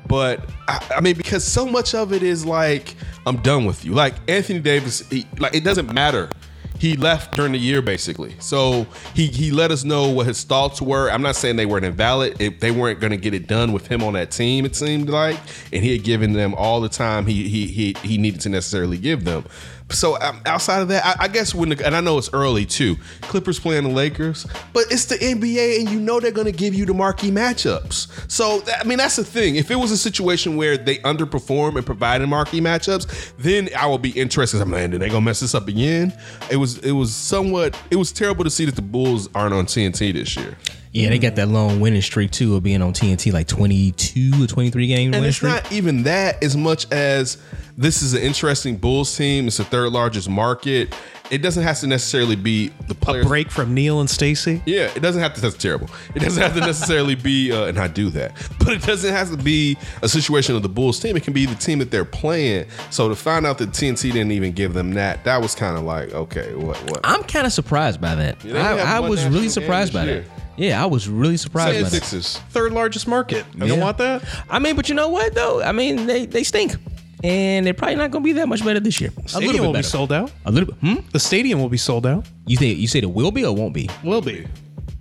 But 0.08 0.48
I, 0.68 0.94
I 0.96 1.00
mean, 1.00 1.16
because 1.16 1.44
so 1.44 1.66
much 1.66 1.94
of 1.94 2.12
it 2.12 2.22
is 2.22 2.46
like, 2.46 2.94
I'm 3.26 3.38
done 3.38 3.64
with 3.64 3.84
you. 3.84 3.92
Like 3.92 4.14
Anthony 4.28 4.60
Davis, 4.60 5.00
he, 5.08 5.26
like 5.38 5.54
it 5.54 5.64
doesn't 5.64 5.92
matter. 5.92 6.30
He 6.78 6.94
left 6.94 7.34
during 7.34 7.52
the 7.52 7.58
year 7.58 7.80
basically, 7.80 8.36
so 8.38 8.86
he 9.14 9.28
he 9.28 9.50
let 9.50 9.70
us 9.70 9.82
know 9.82 10.10
what 10.10 10.26
his 10.26 10.44
thoughts 10.44 10.82
were. 10.82 11.10
I'm 11.10 11.22
not 11.22 11.34
saying 11.34 11.56
they 11.56 11.64
weren't 11.64 11.86
invalid. 11.86 12.38
If 12.38 12.60
they 12.60 12.70
weren't 12.70 13.00
going 13.00 13.12
to 13.12 13.16
get 13.16 13.32
it 13.32 13.46
done 13.46 13.72
with 13.72 13.86
him 13.86 14.02
on 14.02 14.12
that 14.12 14.30
team, 14.30 14.66
it 14.66 14.76
seemed 14.76 15.08
like, 15.08 15.38
and 15.72 15.82
he 15.82 15.92
had 15.92 16.04
given 16.04 16.34
them 16.34 16.54
all 16.54 16.82
the 16.82 16.90
time 16.90 17.24
he 17.24 17.48
he 17.48 17.66
he 17.66 17.96
he 18.02 18.18
needed 18.18 18.42
to 18.42 18.50
necessarily 18.50 18.98
give 18.98 19.24
them. 19.24 19.46
So 19.90 20.20
um, 20.20 20.40
outside 20.46 20.82
of 20.82 20.88
that, 20.88 21.04
I, 21.04 21.24
I 21.24 21.28
guess 21.28 21.54
when 21.54 21.68
the, 21.68 21.86
and 21.86 21.94
I 21.94 22.00
know 22.00 22.18
it's 22.18 22.30
early 22.32 22.66
too. 22.66 22.96
Clippers 23.22 23.60
playing 23.60 23.84
the 23.84 23.90
Lakers, 23.90 24.46
but 24.72 24.84
it's 24.90 25.04
the 25.04 25.14
NBA, 25.14 25.80
and 25.80 25.90
you 25.90 26.00
know 26.00 26.18
they're 26.18 26.32
going 26.32 26.46
to 26.46 26.52
give 26.52 26.74
you 26.74 26.84
the 26.84 26.94
marquee 26.94 27.30
matchups. 27.30 28.30
So 28.30 28.60
that, 28.60 28.84
I 28.84 28.84
mean, 28.84 28.98
that's 28.98 29.16
the 29.16 29.24
thing. 29.24 29.56
If 29.56 29.70
it 29.70 29.76
was 29.76 29.92
a 29.92 29.96
situation 29.96 30.56
where 30.56 30.76
they 30.76 30.96
underperform 30.98 31.76
and 31.76 31.86
provided 31.86 32.26
marquee 32.28 32.60
matchups, 32.60 33.32
then 33.38 33.68
I 33.78 33.86
will 33.86 33.98
be 33.98 34.10
interested. 34.10 34.60
I'm 34.60 34.72
like, 34.72 34.90
did 34.90 35.00
they 35.00 35.08
gonna 35.08 35.20
mess 35.20 35.40
this 35.40 35.54
up 35.54 35.68
again? 35.68 36.12
It 36.50 36.56
was 36.56 36.78
it 36.78 36.92
was 36.92 37.14
somewhat 37.14 37.80
it 37.90 37.96
was 37.96 38.12
terrible 38.12 38.44
to 38.44 38.50
see 38.50 38.64
that 38.64 38.74
the 38.74 38.82
Bulls 38.82 39.28
aren't 39.34 39.54
on 39.54 39.66
TNT 39.66 40.12
this 40.12 40.36
year. 40.36 40.56
Yeah, 40.96 41.10
they 41.10 41.18
got 41.18 41.34
that 41.36 41.48
long 41.48 41.80
winning 41.80 42.02
streak 42.02 42.30
too 42.30 42.56
of 42.56 42.62
being 42.62 42.80
on 42.82 42.92
TNT, 42.92 43.32
like 43.32 43.46
twenty 43.46 43.92
two 43.92 44.32
or 44.42 44.46
twenty 44.46 44.70
three 44.70 44.86
game 44.86 45.06
And 45.08 45.16
winning 45.16 45.28
it's 45.28 45.36
streak. 45.36 45.52
not 45.52 45.72
even 45.72 46.04
that 46.04 46.42
as 46.42 46.56
much 46.56 46.90
as 46.90 47.38
this 47.76 48.02
is 48.02 48.14
an 48.14 48.22
interesting 48.22 48.76
Bulls 48.76 49.14
team. 49.16 49.46
It's 49.48 49.58
the 49.58 49.64
third 49.64 49.92
largest 49.92 50.28
market. 50.30 50.94
It 51.28 51.38
doesn't 51.38 51.64
have 51.64 51.80
to 51.80 51.88
necessarily 51.88 52.36
be 52.36 52.68
the 52.86 52.94
players. 52.94 53.26
Break 53.26 53.50
from 53.50 53.74
Neil 53.74 53.98
and 54.00 54.08
Stacy. 54.08 54.62
Yeah, 54.64 54.92
it 54.94 55.00
doesn't 55.00 55.20
have 55.20 55.34
to. 55.34 55.40
That's 55.40 55.56
terrible. 55.56 55.90
It 56.14 56.20
doesn't 56.20 56.40
have 56.40 56.54
to 56.54 56.60
necessarily 56.60 57.16
be, 57.16 57.50
uh, 57.50 57.64
and 57.64 57.80
I 57.80 57.88
do 57.88 58.10
that, 58.10 58.32
but 58.60 58.68
it 58.68 58.82
doesn't 58.82 59.12
have 59.12 59.30
to 59.30 59.36
be 59.36 59.76
a 60.02 60.08
situation 60.08 60.54
of 60.54 60.62
the 60.62 60.68
Bulls 60.68 61.00
team. 61.00 61.16
It 61.16 61.24
can 61.24 61.32
be 61.32 61.44
the 61.44 61.56
team 61.56 61.80
that 61.80 61.90
they're 61.90 62.04
playing. 62.04 62.66
So 62.90 63.08
to 63.08 63.16
find 63.16 63.44
out 63.44 63.58
that 63.58 63.70
TNT 63.70 64.12
didn't 64.12 64.30
even 64.30 64.52
give 64.52 64.72
them 64.72 64.92
that, 64.94 65.24
that 65.24 65.42
was 65.42 65.54
kind 65.56 65.76
of 65.76 65.82
like, 65.82 66.14
okay, 66.14 66.54
what, 66.54 66.76
what? 66.90 67.00
I'm 67.02 67.24
kind 67.24 67.44
of 67.44 67.52
surprised 67.52 68.00
by 68.00 68.14
that. 68.14 68.42
Yeah, 68.44 68.52
they 68.52 68.62
have 68.62 68.78
I, 68.78 68.96
I 68.96 69.00
one 69.00 69.10
was 69.10 69.18
national 69.18 69.32
really 69.34 69.46
game 69.46 69.50
surprised 69.50 69.92
this 69.92 70.00
by 70.00 70.04
year. 70.06 70.20
that. 70.22 70.45
Yeah, 70.56 70.82
I 70.82 70.86
was 70.86 71.08
really 71.08 71.36
surprised 71.36 71.82
by 71.82 71.88
that. 71.88 72.02
76ers. 72.02 72.38
Third 72.50 72.72
largest 72.72 73.06
market. 73.06 73.44
You 73.54 73.62
Yeah. 73.62 73.66
don't 73.68 73.80
want 73.80 73.98
that? 73.98 74.22
I 74.50 74.58
mean, 74.58 74.76
but 74.76 74.88
you 74.88 74.94
know 74.94 75.08
what 75.08 75.34
though? 75.34 75.62
I 75.62 75.72
mean, 75.72 76.06
they 76.06 76.26
they 76.26 76.42
stink, 76.44 76.74
and 77.22 77.66
they're 77.66 77.74
probably 77.74 77.96
not 77.96 78.10
going 78.10 78.22
to 78.24 78.26
be 78.26 78.32
that 78.34 78.48
much 78.48 78.64
better 78.64 78.80
this 78.80 79.00
year. 79.00 79.10
A 79.24 79.28
Stadium 79.28 79.52
little 79.52 79.66
bit 79.66 79.68
will 79.68 79.78
be 79.78 79.82
sold 79.82 80.12
out. 80.12 80.30
A 80.44 80.50
little 80.50 80.72
bit. 80.72 80.78
Hmm? 80.80 81.06
The 81.12 81.20
stadium 81.20 81.60
will 81.60 81.68
be 81.68 81.76
sold 81.78 82.06
out. 82.06 82.26
You 82.46 82.56
think 82.56 82.78
you 82.78 82.88
said 82.88 83.02
it 83.04 83.10
will 83.10 83.30
be 83.30 83.44
or 83.44 83.54
won't 83.54 83.74
be? 83.74 83.88
Will 84.02 84.22
be. 84.22 84.46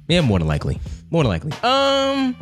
Yeah, 0.08 0.22
more 0.22 0.38
than 0.40 0.48
likely. 0.48 0.80
More 1.10 1.24
than 1.24 1.32
likely. 1.32 1.52
Um, 1.64 2.36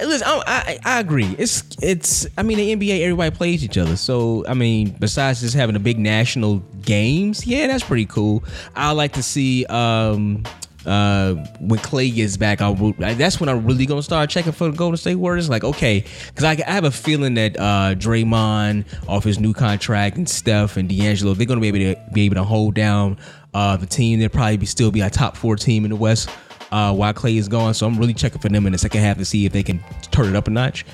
listen, 0.00 0.26
I, 0.26 0.78
I 0.84 0.96
I 0.96 1.00
agree. 1.00 1.34
It's 1.38 1.62
it's. 1.82 2.26
I 2.38 2.42
mean, 2.42 2.56
the 2.58 2.76
NBA 2.76 3.00
everybody 3.02 3.34
plays 3.34 3.64
each 3.64 3.76
other. 3.76 3.96
So 3.96 4.44
I 4.48 4.54
mean, 4.54 4.96
besides 4.98 5.40
just 5.40 5.54
having 5.54 5.74
the 5.74 5.80
big 5.80 5.98
national 5.98 6.58
games, 6.82 7.46
yeah, 7.46 7.66
that's 7.66 7.84
pretty 7.84 8.06
cool. 8.06 8.44
I 8.76 8.92
like 8.92 9.12
to 9.14 9.22
see 9.22 9.66
um 9.66 10.44
uh 10.86 11.34
when 11.60 11.80
Clay 11.80 12.10
gets 12.10 12.36
back. 12.36 12.60
I'll 12.60 12.74
that's 12.98 13.40
when 13.40 13.48
I'm 13.48 13.66
really 13.66 13.86
gonna 13.86 14.02
start 14.02 14.30
checking 14.30 14.52
for 14.52 14.70
the 14.70 14.76
Golden 14.76 14.96
State 14.96 15.16
Warriors. 15.16 15.48
Like 15.48 15.64
okay, 15.64 16.04
because 16.28 16.44
I, 16.44 16.52
I 16.52 16.72
have 16.72 16.84
a 16.84 16.90
feeling 16.90 17.34
that 17.34 17.58
uh 17.58 17.94
Draymond 17.94 18.84
off 19.08 19.24
his 19.24 19.38
new 19.38 19.52
contract 19.52 20.16
and 20.16 20.28
Steph 20.28 20.76
and 20.76 20.88
D'Angelo 20.88 21.34
they're 21.34 21.46
gonna 21.46 21.60
be 21.60 21.68
able 21.68 21.94
to 21.94 22.00
be 22.12 22.22
able 22.22 22.36
to 22.36 22.44
hold 22.44 22.74
down 22.74 23.18
uh 23.54 23.76
the 23.76 23.86
team. 23.86 24.18
They'll 24.18 24.28
probably 24.28 24.56
be 24.56 24.66
still 24.66 24.90
be 24.90 25.00
a 25.00 25.10
top 25.10 25.36
four 25.36 25.56
team 25.56 25.84
in 25.84 25.90
the 25.90 25.96
West 25.96 26.28
uh, 26.72 26.92
while 26.92 27.12
Clay 27.12 27.36
is 27.36 27.46
gone. 27.48 27.74
So 27.74 27.86
I'm 27.86 27.98
really 27.98 28.14
checking 28.14 28.40
for 28.40 28.48
them 28.48 28.66
in 28.66 28.72
the 28.72 28.78
second 28.78 29.02
half 29.02 29.18
to 29.18 29.24
see 29.24 29.46
if 29.46 29.52
they 29.52 29.62
can 29.62 29.78
turn 30.10 30.28
it 30.28 30.34
up 30.34 30.48
a 30.48 30.50
notch. 30.50 30.84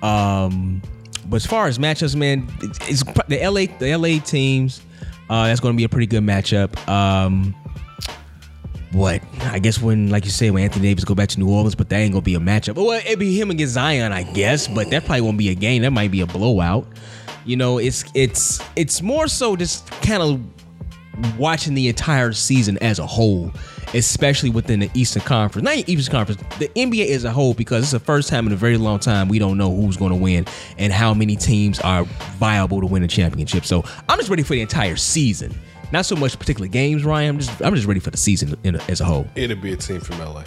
Um, 0.00 0.80
but 1.26 1.36
as 1.36 1.46
far 1.46 1.66
as 1.66 1.78
matchups, 1.78 2.14
man, 2.14 2.48
it's, 2.62 2.78
it's 2.88 3.02
the 3.02 3.40
LA 3.42 3.66
the 3.78 3.96
LA 3.96 4.22
teams. 4.24 4.80
Uh, 5.28 5.46
that's 5.46 5.60
going 5.60 5.74
to 5.74 5.76
be 5.76 5.84
a 5.84 5.88
pretty 5.88 6.06
good 6.06 6.22
matchup. 6.22 6.76
Um, 6.86 7.54
what 8.94 9.22
I 9.42 9.58
guess 9.58 9.80
when, 9.80 10.08
like 10.08 10.24
you 10.24 10.30
say, 10.30 10.50
when 10.50 10.62
Anthony 10.62 10.88
Davis 10.88 11.04
go 11.04 11.14
back 11.14 11.28
to 11.30 11.40
New 11.40 11.50
Orleans, 11.50 11.74
but 11.74 11.88
that 11.88 11.96
ain't 11.96 12.12
gonna 12.12 12.22
be 12.22 12.34
a 12.34 12.40
matchup. 12.40 12.76
Well, 12.76 12.90
it'd 12.90 13.18
be 13.18 13.38
him 13.38 13.50
against 13.50 13.74
Zion, 13.74 14.12
I 14.12 14.22
guess, 14.22 14.68
but 14.68 14.90
that 14.90 15.04
probably 15.04 15.22
won't 15.22 15.38
be 15.38 15.50
a 15.50 15.54
game. 15.54 15.82
That 15.82 15.90
might 15.90 16.10
be 16.10 16.20
a 16.20 16.26
blowout. 16.26 16.86
You 17.44 17.56
know, 17.56 17.78
it's 17.78 18.04
it's 18.14 18.62
it's 18.76 19.02
more 19.02 19.28
so 19.28 19.56
just 19.56 19.90
kind 20.02 20.22
of 20.22 21.38
watching 21.38 21.74
the 21.74 21.88
entire 21.88 22.32
season 22.32 22.78
as 22.78 22.98
a 22.98 23.06
whole, 23.06 23.52
especially 23.92 24.50
within 24.50 24.80
the 24.80 24.90
Eastern 24.94 25.22
Conference. 25.22 25.64
Not 25.64 25.88
Eastern 25.88 26.12
Conference, 26.12 26.40
the 26.58 26.68
NBA 26.68 27.10
as 27.10 27.24
a 27.24 27.30
whole, 27.30 27.54
because 27.54 27.84
it's 27.84 27.92
the 27.92 28.00
first 28.00 28.28
time 28.28 28.46
in 28.46 28.52
a 28.52 28.56
very 28.56 28.76
long 28.76 28.98
time 28.98 29.28
we 29.28 29.38
don't 29.38 29.58
know 29.58 29.74
who's 29.74 29.96
to 29.96 30.14
win 30.14 30.46
and 30.78 30.92
how 30.92 31.14
many 31.14 31.36
teams 31.36 31.80
are 31.80 32.04
viable 32.38 32.80
to 32.80 32.86
win 32.86 33.02
a 33.02 33.08
championship. 33.08 33.64
So 33.64 33.84
I'm 34.08 34.18
just 34.18 34.30
ready 34.30 34.42
for 34.42 34.54
the 34.54 34.60
entire 34.60 34.96
season. 34.96 35.54
Not 35.94 36.06
so 36.06 36.16
much 36.16 36.36
particular 36.40 36.66
games, 36.66 37.04
Ryan. 37.04 37.36
I'm 37.36 37.38
just 37.38 37.62
I'm 37.62 37.72
just 37.72 37.86
ready 37.86 38.00
for 38.00 38.10
the 38.10 38.16
season 38.16 38.58
in, 38.64 38.74
as 38.88 39.00
a 39.00 39.04
whole. 39.04 39.28
It'll 39.36 39.56
be 39.56 39.72
a 39.72 39.76
team 39.76 40.00
from 40.00 40.18
LA 40.18 40.42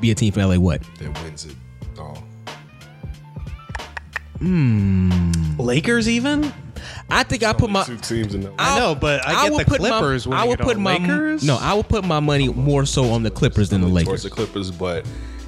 Be 0.00 0.10
a 0.10 0.14
team 0.16 0.32
from 0.32 0.48
LA. 0.48 0.56
What? 0.56 0.82
that 0.98 1.22
wins 1.22 1.44
it 1.46 1.54
all. 1.96 2.18
Hmm. 4.40 5.30
Lakers 5.56 6.08
even? 6.08 6.52
I 7.08 7.22
think 7.22 7.44
I 7.44 7.52
put 7.52 7.70
my. 7.70 7.84
two 7.84 7.96
teams 7.98 8.34
in 8.34 8.42
LA. 8.42 8.50
I 8.58 8.76
know, 8.80 8.96
but 8.96 9.24
I 9.24 9.48
get 9.48 9.56
the 9.56 9.64
put 9.66 9.80
my- 9.80 9.88
I 9.90 10.00
winning 10.00 10.48
would 10.48 10.58
put 10.58 10.76
all. 10.78 10.82
my 10.82 10.96
Lakers? 10.98 11.44
no. 11.44 11.56
I 11.56 11.72
would 11.74 11.88
put 11.88 12.04
my 12.04 12.18
money 12.18 12.48
more 12.48 12.84
so 12.86 13.10
on 13.12 13.22
the 13.22 13.30
Clippers 13.30 13.68
than 13.68 13.82
the 13.82 13.86
Lakers. 13.86 14.24
towards 14.24 14.24
Lakers. 14.24 14.36
the 14.36 14.46
Clippers, 14.46 14.70
but 14.72 15.06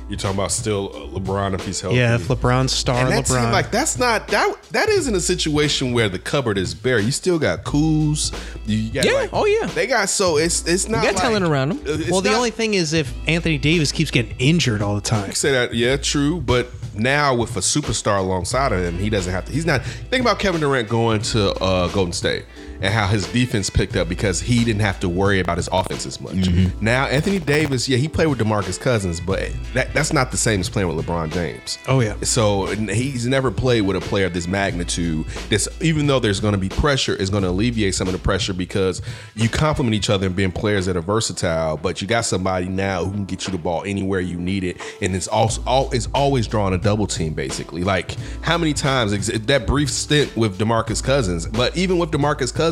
you're 0.08 0.16
talking 0.18 0.36
about 0.38 0.52
still 0.52 0.90
uh, 0.94 1.18
LeBron 1.18 1.54
if 1.54 1.66
he's 1.66 1.80
healthy. 1.80 1.96
Yeah, 1.98 2.14
if 2.14 2.28
LeBron's 2.28 2.72
star 2.72 2.98
and 2.98 3.10
that 3.10 3.24
LeBron. 3.24 3.42
team, 3.42 3.52
like 3.52 3.70
that's 3.72 3.98
not 3.98 4.28
that 4.28 4.54
that 4.70 4.88
isn't 4.88 5.14
a 5.14 5.20
situation 5.20 5.92
where 5.92 6.08
the 6.08 6.18
cupboard 6.18 6.58
is 6.58 6.74
bare. 6.74 6.98
You 7.00 7.10
still 7.10 7.38
got 7.38 7.64
Kuz. 7.64 8.32
You 8.66 8.90
got 8.92 9.04
Yeah, 9.04 9.12
like- 9.12 9.30
oh, 9.32 9.46
yeah. 9.46 9.66
They 9.66 9.86
got 9.86 10.08
so 10.08 10.36
it's 10.38 10.66
it's 10.66 10.88
not 10.88 11.02
got 11.02 11.14
like- 11.14 11.22
talent 11.22 11.44
around 11.44 11.72
uh, 11.72 11.76
it's 11.86 12.10
well, 12.10 12.20
the 12.20 12.30
not- 12.30 12.36
only 12.36 12.50
thing 12.50 12.74
is 12.74 12.92
if 12.92 13.12
Anthony 13.28 13.58
Davis 13.58 13.90
keeps 13.92 14.10
getting 14.10 14.36
injured 14.38 14.80
all 14.82 14.94
the 14.94 15.00
time. 15.00 15.32
say 15.32 15.50
that 15.52 15.74
yeah 15.74 15.96
true 15.96 16.40
but 16.40 16.68
now 16.94 17.34
with 17.34 17.56
a 17.56 17.60
superstar 17.60 18.18
alongside 18.18 18.72
of 18.72 18.82
him 18.82 18.96
he 18.98 19.10
doesn't 19.10 19.32
have 19.32 19.44
to 19.44 19.52
he's 19.52 19.66
not 19.66 19.84
think 19.84 20.22
about 20.22 20.38
kevin 20.38 20.60
durant 20.62 20.88
going 20.88 21.20
to 21.20 21.52
uh, 21.62 21.88
golden 21.88 22.12
state 22.12 22.44
and 22.80 22.92
how 22.92 23.06
his 23.06 23.26
defense 23.32 23.70
picked 23.70 23.96
up 23.96 24.08
because 24.08 24.40
he 24.40 24.64
didn't 24.64 24.80
have 24.82 25.00
to 25.00 25.08
worry 25.08 25.40
about 25.40 25.56
his 25.56 25.68
offense 25.72 26.06
as 26.06 26.20
much 26.20 26.34
Mm-hmm. 26.34 26.84
now 26.84 27.06
anthony 27.06 27.38
davis 27.38 27.88
yeah 27.88 27.96
he 27.96 28.08
played 28.08 28.26
with 28.26 28.38
demarcus 28.38 28.78
cousins 28.78 29.20
but 29.20 29.50
that, 29.74 29.92
that's 29.94 30.12
not 30.12 30.30
the 30.30 30.36
same 30.36 30.60
as 30.60 30.68
playing 30.68 30.88
with 30.94 31.04
lebron 31.04 31.32
james 31.32 31.78
Oh, 31.88 32.00
yeah. 32.00 32.14
so 32.22 32.66
he's 32.66 33.26
never 33.26 33.50
played 33.50 33.82
with 33.82 33.96
a 33.96 34.00
player 34.00 34.26
of 34.26 34.34
this 34.34 34.46
magnitude. 34.48 35.26
This, 35.48 35.68
even 35.80 36.06
though 36.06 36.18
there's 36.18 36.40
going 36.40 36.52
to 36.54 36.58
be 36.58 36.68
pressure, 36.68 37.14
is 37.14 37.30
going 37.30 37.42
to 37.44 37.48
alleviate 37.50 37.94
some 37.94 38.06
of 38.08 38.12
the 38.12 38.18
pressure 38.18 38.52
because 38.52 39.02
you 39.34 39.48
complement 39.48 39.94
each 39.94 40.10
other 40.10 40.26
and 40.26 40.34
being 40.36 40.50
players 40.52 40.86
that 40.86 40.96
are 40.96 41.00
versatile. 41.00 41.76
But 41.76 42.00
you 42.02 42.08
got 42.08 42.24
somebody 42.24 42.66
now 42.68 43.04
who 43.04 43.12
can 43.12 43.24
get 43.24 43.46
you 43.46 43.52
the 43.52 43.58
ball 43.58 43.82
anywhere 43.84 44.20
you 44.20 44.36
need 44.36 44.64
it, 44.64 44.80
and 45.00 45.14
it's 45.14 45.28
also 45.28 45.62
all 45.66 45.90
it's 45.92 46.08
always 46.14 46.46
drawing 46.46 46.74
a 46.74 46.78
double 46.78 47.06
team 47.06 47.34
basically. 47.34 47.84
Like 47.84 48.16
how 48.42 48.58
many 48.58 48.72
times 48.72 49.12
that 49.28 49.66
brief 49.66 49.90
stint 49.90 50.36
with 50.36 50.58
Demarcus 50.58 51.02
Cousins, 51.02 51.46
but 51.46 51.76
even 51.76 51.98
with 51.98 52.10
Demarcus 52.10 52.52
Cousins, 52.52 52.65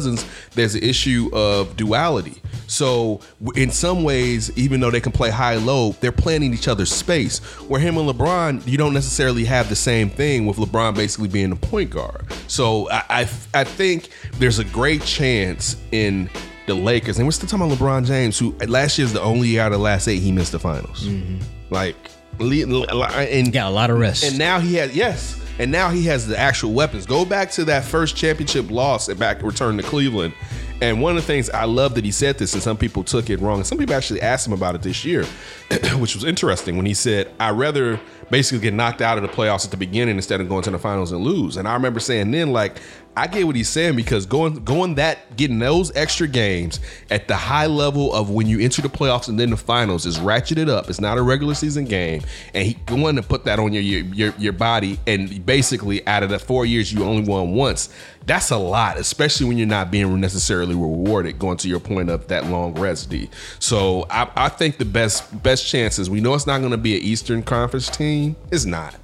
there's 0.55 0.75
an 0.75 0.83
issue 0.83 1.31
of 1.33 1.77
duality. 1.77 2.41
So 2.67 3.21
in 3.55 3.71
some 3.71 4.03
ways, 4.05 4.51
even 4.57 4.81
though 4.81 4.91
they 4.91 5.01
can 5.01 5.13
play 5.13 5.31
high 5.31 5.57
low, 5.57 5.93
they're 6.01 6.13
playing 6.13 6.43
in 6.43 6.55
each 6.55 6.67
other's 6.67 6.91
space. 6.91 7.39
Where 7.69 7.81
him 7.81 7.97
and 7.99 8.09
LeBron, 8.09 8.67
you 8.67 8.79
don't 8.79 8.95
necessarily 8.95 9.45
have 9.45 9.69
the 9.69 9.77
same 9.77 10.09
thing 10.11 10.47
with 10.47 10.57
LeBron 10.57 10.95
basically 10.95 11.29
being 11.29 11.51
the 11.51 11.57
point 11.57 11.91
guard. 11.91 12.27
So 12.49 12.91
I 12.91 13.03
I, 13.11 13.21
I 13.53 13.65
think 13.65 14.09
there's 14.39 14.59
a 14.59 14.65
great 14.65 15.03
chance 15.05 15.77
in 15.93 16.31
the 16.67 16.75
Lakers, 16.75 17.19
and 17.19 17.27
we're 17.27 17.33
still 17.33 17.49
talking 17.49 17.67
about 17.67 17.79
LeBron 17.79 18.07
James, 18.07 18.39
who 18.39 18.57
uh, 18.61 18.67
last 18.67 18.99
year 18.99 19.05
is 19.05 19.13
the 19.13 19.21
only 19.21 19.49
year 19.49 19.61
out 19.61 19.73
of 19.73 19.79
the 19.79 19.85
last 19.85 20.09
eight 20.09 20.21
he 20.21 20.33
missed 20.33 20.53
the 20.53 20.59
finals. 20.59 21.05
Mm-hmm. 21.07 21.39
Like, 21.73 21.97
and 22.41 23.53
Got 23.53 23.69
a 23.69 23.75
lot 23.75 23.91
of 23.91 23.99
rest. 23.99 24.25
and 24.25 24.39
now 24.39 24.59
he 24.59 24.75
has 24.77 24.97
yes, 24.97 25.39
and 25.59 25.71
now 25.71 25.91
he 25.91 26.05
has 26.05 26.27
the 26.27 26.39
actual 26.39 26.73
weapons. 26.73 27.07
Go 27.07 27.25
back 27.25 27.51
to 27.53 27.65
that 27.67 27.85
first 27.85 28.17
championship 28.17 28.71
loss 28.71 29.09
and 29.09 29.19
back 29.19 29.43
return 29.43 29.77
to 29.77 29.83
Cleveland. 29.83 30.35
And 30.83 31.01
one 31.01 31.17
of 31.17 31.23
the 31.23 31.27
things 31.27 31.49
I 31.51 31.65
love 31.65 31.95
that 31.95 32.05
he 32.05 32.11
said 32.11 32.39
this, 32.39 32.53
and 32.55 32.63
some 32.63 32.77
people 32.77 33.05
took 33.05 33.31
it 33.31 33.41
wrong, 33.41 33.63
some 33.63 33.79
people 33.79 33.95
actually 33.95 34.21
asked 34.21 34.47
him 34.47 34.53
about 34.53 34.75
it 34.75 34.83
this 34.83 35.05
year, 35.05 35.25
which 35.97 36.15
was 36.15 36.25
interesting 36.25 36.77
when 36.77 36.85
he 36.85 36.95
said, 36.95 37.31
"I'd 37.39 37.51
rather 37.51 38.01
basically 38.35 38.59
get 38.59 38.75
knocked 38.75 39.01
out 39.01 39.17
of 39.17 39.23
the 39.23 39.29
playoffs 39.29 39.65
at 39.65 39.71
the 39.71 39.77
beginning 39.77 40.17
instead 40.17 40.41
of 40.41 40.49
going 40.49 40.65
to 40.65 40.71
the 40.73 40.79
finals 40.79 41.13
and 41.13 41.23
lose." 41.23 41.57
And 41.57 41.69
I 41.69 41.75
remember 41.75 42.01
saying 42.01 42.33
then, 42.33 42.53
like, 42.53 42.81
I 43.17 43.29
get 43.29 43.47
what 43.47 43.55
he's 43.55 43.69
saying 43.69 43.95
because 43.95 44.27
going 44.27 44.65
going 44.65 44.97
that 44.97 45.37
getting 45.37 45.61
those 45.61 45.95
extra 45.95 46.27
games 46.27 46.81
at 47.11 47.29
the 47.29 47.37
high 47.37 47.67
level 47.67 48.13
of 48.13 48.29
when 48.29 48.49
you 48.49 48.59
enter 48.59 48.83
the 48.83 48.89
playoffs 48.89 49.29
and 49.29 49.39
then 49.39 49.51
the 49.51 49.57
finals 49.57 50.05
is 50.05 50.19
ratcheted 50.19 50.69
up. 50.69 50.91
It's 50.91 51.01
not 51.01 51.17
a 51.17 51.23
regular 51.23 51.55
season 51.55 51.85
game, 51.85 52.23
and 52.55 52.67
he 52.67 52.77
wanted 52.91 53.23
to 53.23 53.29
put 53.29 53.45
that 53.45 53.61
on 53.61 53.73
your 53.73 53.83
your 53.83 54.35
your, 54.37 54.53
body. 54.53 54.99
And 55.07 55.45
basically, 55.47 56.05
out 56.09 56.25
of 56.25 56.31
the 56.31 56.41
four 56.41 56.67
years, 56.67 56.93
you 56.93 57.05
only 57.05 57.23
won 57.23 57.53
once. 57.55 57.89
That's 58.27 58.51
a 58.51 58.57
lot, 58.57 58.99
especially 58.99 59.47
when 59.47 59.59
you're 59.59 59.67
not 59.67 59.91
being 59.91 60.21
necessarily 60.21 60.75
rewarded. 60.75 61.39
Going 61.39 61.59
to 61.59 61.69
your 61.69 61.81
point 61.81 62.11
of 62.11 62.27
that 62.29 62.47
long 62.47 62.75
rest, 62.75 63.11
D. 63.11 63.29
So 63.61 64.07
I, 64.11 64.29
I 64.35 64.49
think 64.49 64.79
the 64.79 64.85
best 64.85 65.43
best 65.43 65.69
chances. 65.69 66.11
We 66.11 66.21
know 66.21 66.35
it's 66.35 66.47
not 66.47 66.59
going 66.59 66.73
to 66.73 66.79
be 66.79 66.97
an 66.97 67.03
Eastern 67.03 67.45
Conference 67.45 67.89
team. 67.89 68.24
It's 68.51 68.65
not. 68.65 68.95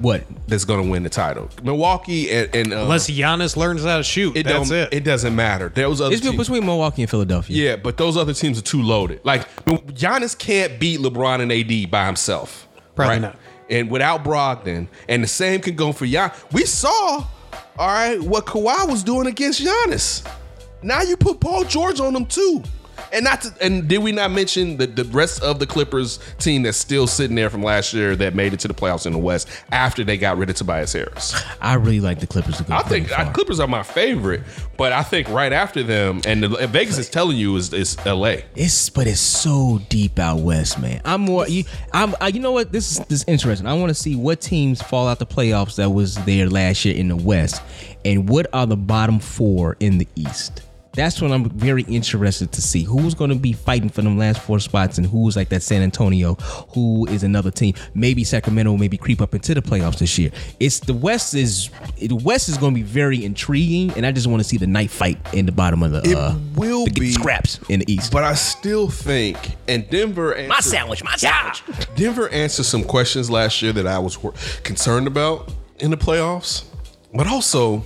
what? 0.00 0.24
That's 0.46 0.64
going 0.64 0.84
to 0.84 0.90
win 0.90 1.02
the 1.04 1.08
title. 1.08 1.48
Milwaukee 1.62 2.30
and, 2.30 2.54
and 2.54 2.72
uh, 2.72 2.82
Unless 2.82 3.08
Giannis 3.10 3.56
learns 3.56 3.82
how 3.84 3.96
to 3.96 4.02
shoot, 4.02 4.36
it 4.36 4.44
that's 4.46 4.68
don't, 4.68 4.78
it. 4.78 4.92
it 4.92 5.04
doesn't 5.04 5.34
matter. 5.34 5.68
Those 5.70 6.00
other 6.00 6.12
It's 6.14 6.22
teams, 6.22 6.36
between 6.36 6.66
Milwaukee 6.66 7.02
and 7.02 7.10
Philadelphia. 7.10 7.56
yeah, 7.70 7.76
but 7.76 7.96
those 7.96 8.16
other 8.16 8.34
teams 8.34 8.58
are 8.58 8.62
too 8.62 8.82
loaded. 8.82 9.20
Like 9.24 9.48
Giannis 9.64 10.36
can't 10.36 10.78
beat 10.78 11.00
LeBron 11.00 11.40
and 11.40 11.50
AD 11.52 11.90
by 11.90 12.06
himself. 12.06 12.68
Probably 12.94 13.20
not. 13.20 13.36
And 13.70 13.90
without 13.90 14.24
Brogdon, 14.24 14.88
and 15.08 15.22
the 15.22 15.28
same 15.28 15.60
can 15.60 15.76
go 15.76 15.92
for 15.92 16.04
Gian. 16.06 16.32
We 16.52 16.64
saw, 16.66 16.90
all 16.90 17.26
right, 17.78 18.20
what 18.20 18.44
Kawhi 18.44 18.88
was 18.90 19.02
doing 19.04 19.28
against 19.28 19.62
Giannis. 19.64 20.26
Now 20.82 21.02
you 21.02 21.16
put 21.16 21.40
Paul 21.40 21.64
George 21.64 22.00
on 22.00 22.12
them 22.12 22.26
too. 22.26 22.62
And 23.12 23.24
not 23.24 23.42
to, 23.42 23.54
and 23.60 23.88
did 23.88 23.98
we 23.98 24.12
not 24.12 24.30
mention 24.30 24.76
the, 24.76 24.86
the 24.86 25.04
rest 25.04 25.42
of 25.42 25.58
the 25.58 25.66
Clippers 25.66 26.18
team 26.38 26.62
that's 26.62 26.78
still 26.78 27.06
sitting 27.06 27.36
there 27.36 27.50
from 27.50 27.62
last 27.62 27.92
year 27.92 28.16
that 28.16 28.34
made 28.34 28.52
it 28.52 28.60
to 28.60 28.68
the 28.68 28.74
playoffs 28.74 29.06
in 29.06 29.12
the 29.12 29.18
West 29.18 29.48
after 29.72 30.04
they 30.04 30.16
got 30.16 30.38
rid 30.38 30.50
of 30.50 30.56
Tobias 30.56 30.92
Harris? 30.92 31.34
I 31.60 31.74
really 31.74 32.00
like 32.00 32.20
the 32.20 32.26
Clippers 32.26 32.58
to 32.58 32.64
go. 32.64 32.74
I 32.74 32.82
think 32.82 33.08
far. 33.08 33.32
Clippers 33.32 33.60
are 33.60 33.68
my 33.68 33.82
favorite, 33.82 34.42
but 34.76 34.92
I 34.92 35.02
think 35.02 35.28
right 35.28 35.52
after 35.52 35.82
them, 35.82 36.20
and, 36.26 36.42
the, 36.42 36.48
Vegas 36.66 36.98
is 36.98 37.08
telling 37.08 37.36
you 37.36 37.56
is, 37.56 37.72
is 37.72 37.96
LA. 38.04 38.36
It's 38.54 38.90
but 38.90 39.06
it's 39.06 39.20
so 39.20 39.80
deep 39.88 40.18
out 40.18 40.40
west, 40.40 40.80
man. 40.80 41.00
I'm 41.04 41.22
more 41.22 41.46
you. 41.48 41.64
I'm. 41.92 42.14
I, 42.20 42.28
you 42.28 42.40
know 42.40 42.52
what? 42.52 42.72
This 42.72 42.92
is 42.92 43.06
this 43.06 43.20
is 43.20 43.24
interesting. 43.28 43.66
I 43.66 43.74
want 43.74 43.90
to 43.90 43.94
see 43.94 44.16
what 44.16 44.40
teams 44.40 44.82
fall 44.82 45.08
out 45.08 45.18
the 45.18 45.26
playoffs 45.26 45.76
that 45.76 45.90
was 45.90 46.16
there 46.24 46.48
last 46.48 46.84
year 46.84 46.94
in 46.94 47.08
the 47.08 47.16
West, 47.16 47.62
and 48.04 48.28
what 48.28 48.46
are 48.52 48.66
the 48.66 48.76
bottom 48.76 49.18
four 49.18 49.76
in 49.80 49.98
the 49.98 50.08
East. 50.16 50.62
That's 50.92 51.22
what 51.22 51.30
I'm 51.30 51.48
very 51.50 51.82
interested 51.82 52.50
to 52.52 52.62
see. 52.62 52.82
Who's 52.82 53.14
going 53.14 53.30
to 53.30 53.36
be 53.36 53.52
fighting 53.52 53.88
for 53.88 54.02
them 54.02 54.18
last 54.18 54.40
four 54.40 54.58
spots, 54.58 54.98
and 54.98 55.06
who's 55.06 55.36
like 55.36 55.48
that 55.50 55.62
San 55.62 55.82
Antonio, 55.82 56.34
who 56.74 57.06
is 57.06 57.22
another 57.22 57.50
team. 57.50 57.74
Maybe 57.94 58.24
Sacramento, 58.24 58.76
maybe 58.76 58.96
creep 58.96 59.20
up 59.20 59.34
into 59.34 59.54
the 59.54 59.62
playoffs 59.62 59.98
this 59.98 60.18
year. 60.18 60.30
It's 60.58 60.80
the 60.80 60.94
West 60.94 61.34
is 61.34 61.70
the 61.98 62.16
West 62.16 62.48
is 62.48 62.56
going 62.56 62.74
to 62.74 62.80
be 62.80 62.82
very 62.82 63.24
intriguing, 63.24 63.92
and 63.92 64.04
I 64.04 64.12
just 64.12 64.26
want 64.26 64.42
to 64.42 64.48
see 64.48 64.56
the 64.56 64.66
night 64.66 64.90
fight 64.90 65.18
in 65.32 65.46
the 65.46 65.52
bottom 65.52 65.82
of 65.82 65.92
the. 65.92 66.00
It 66.10 66.16
uh, 66.16 66.34
will 66.54 66.86
the 66.86 66.92
be 66.92 67.12
scraps 67.12 67.60
in 67.68 67.80
the 67.80 67.92
East. 67.92 68.12
But 68.12 68.24
I 68.24 68.34
still 68.34 68.88
think, 68.90 69.56
and 69.68 69.88
Denver 69.90 70.34
answered, 70.34 70.48
my 70.48 70.60
sandwich, 70.60 71.04
my 71.04 71.14
sandwich. 71.16 71.62
Denver 71.94 72.28
answered 72.30 72.64
some 72.64 72.82
questions 72.82 73.30
last 73.30 73.62
year 73.62 73.72
that 73.72 73.86
I 73.86 73.98
was 73.98 74.18
concerned 74.64 75.06
about 75.06 75.52
in 75.78 75.90
the 75.90 75.96
playoffs. 75.96 76.64
But 77.14 77.26
also, 77.26 77.78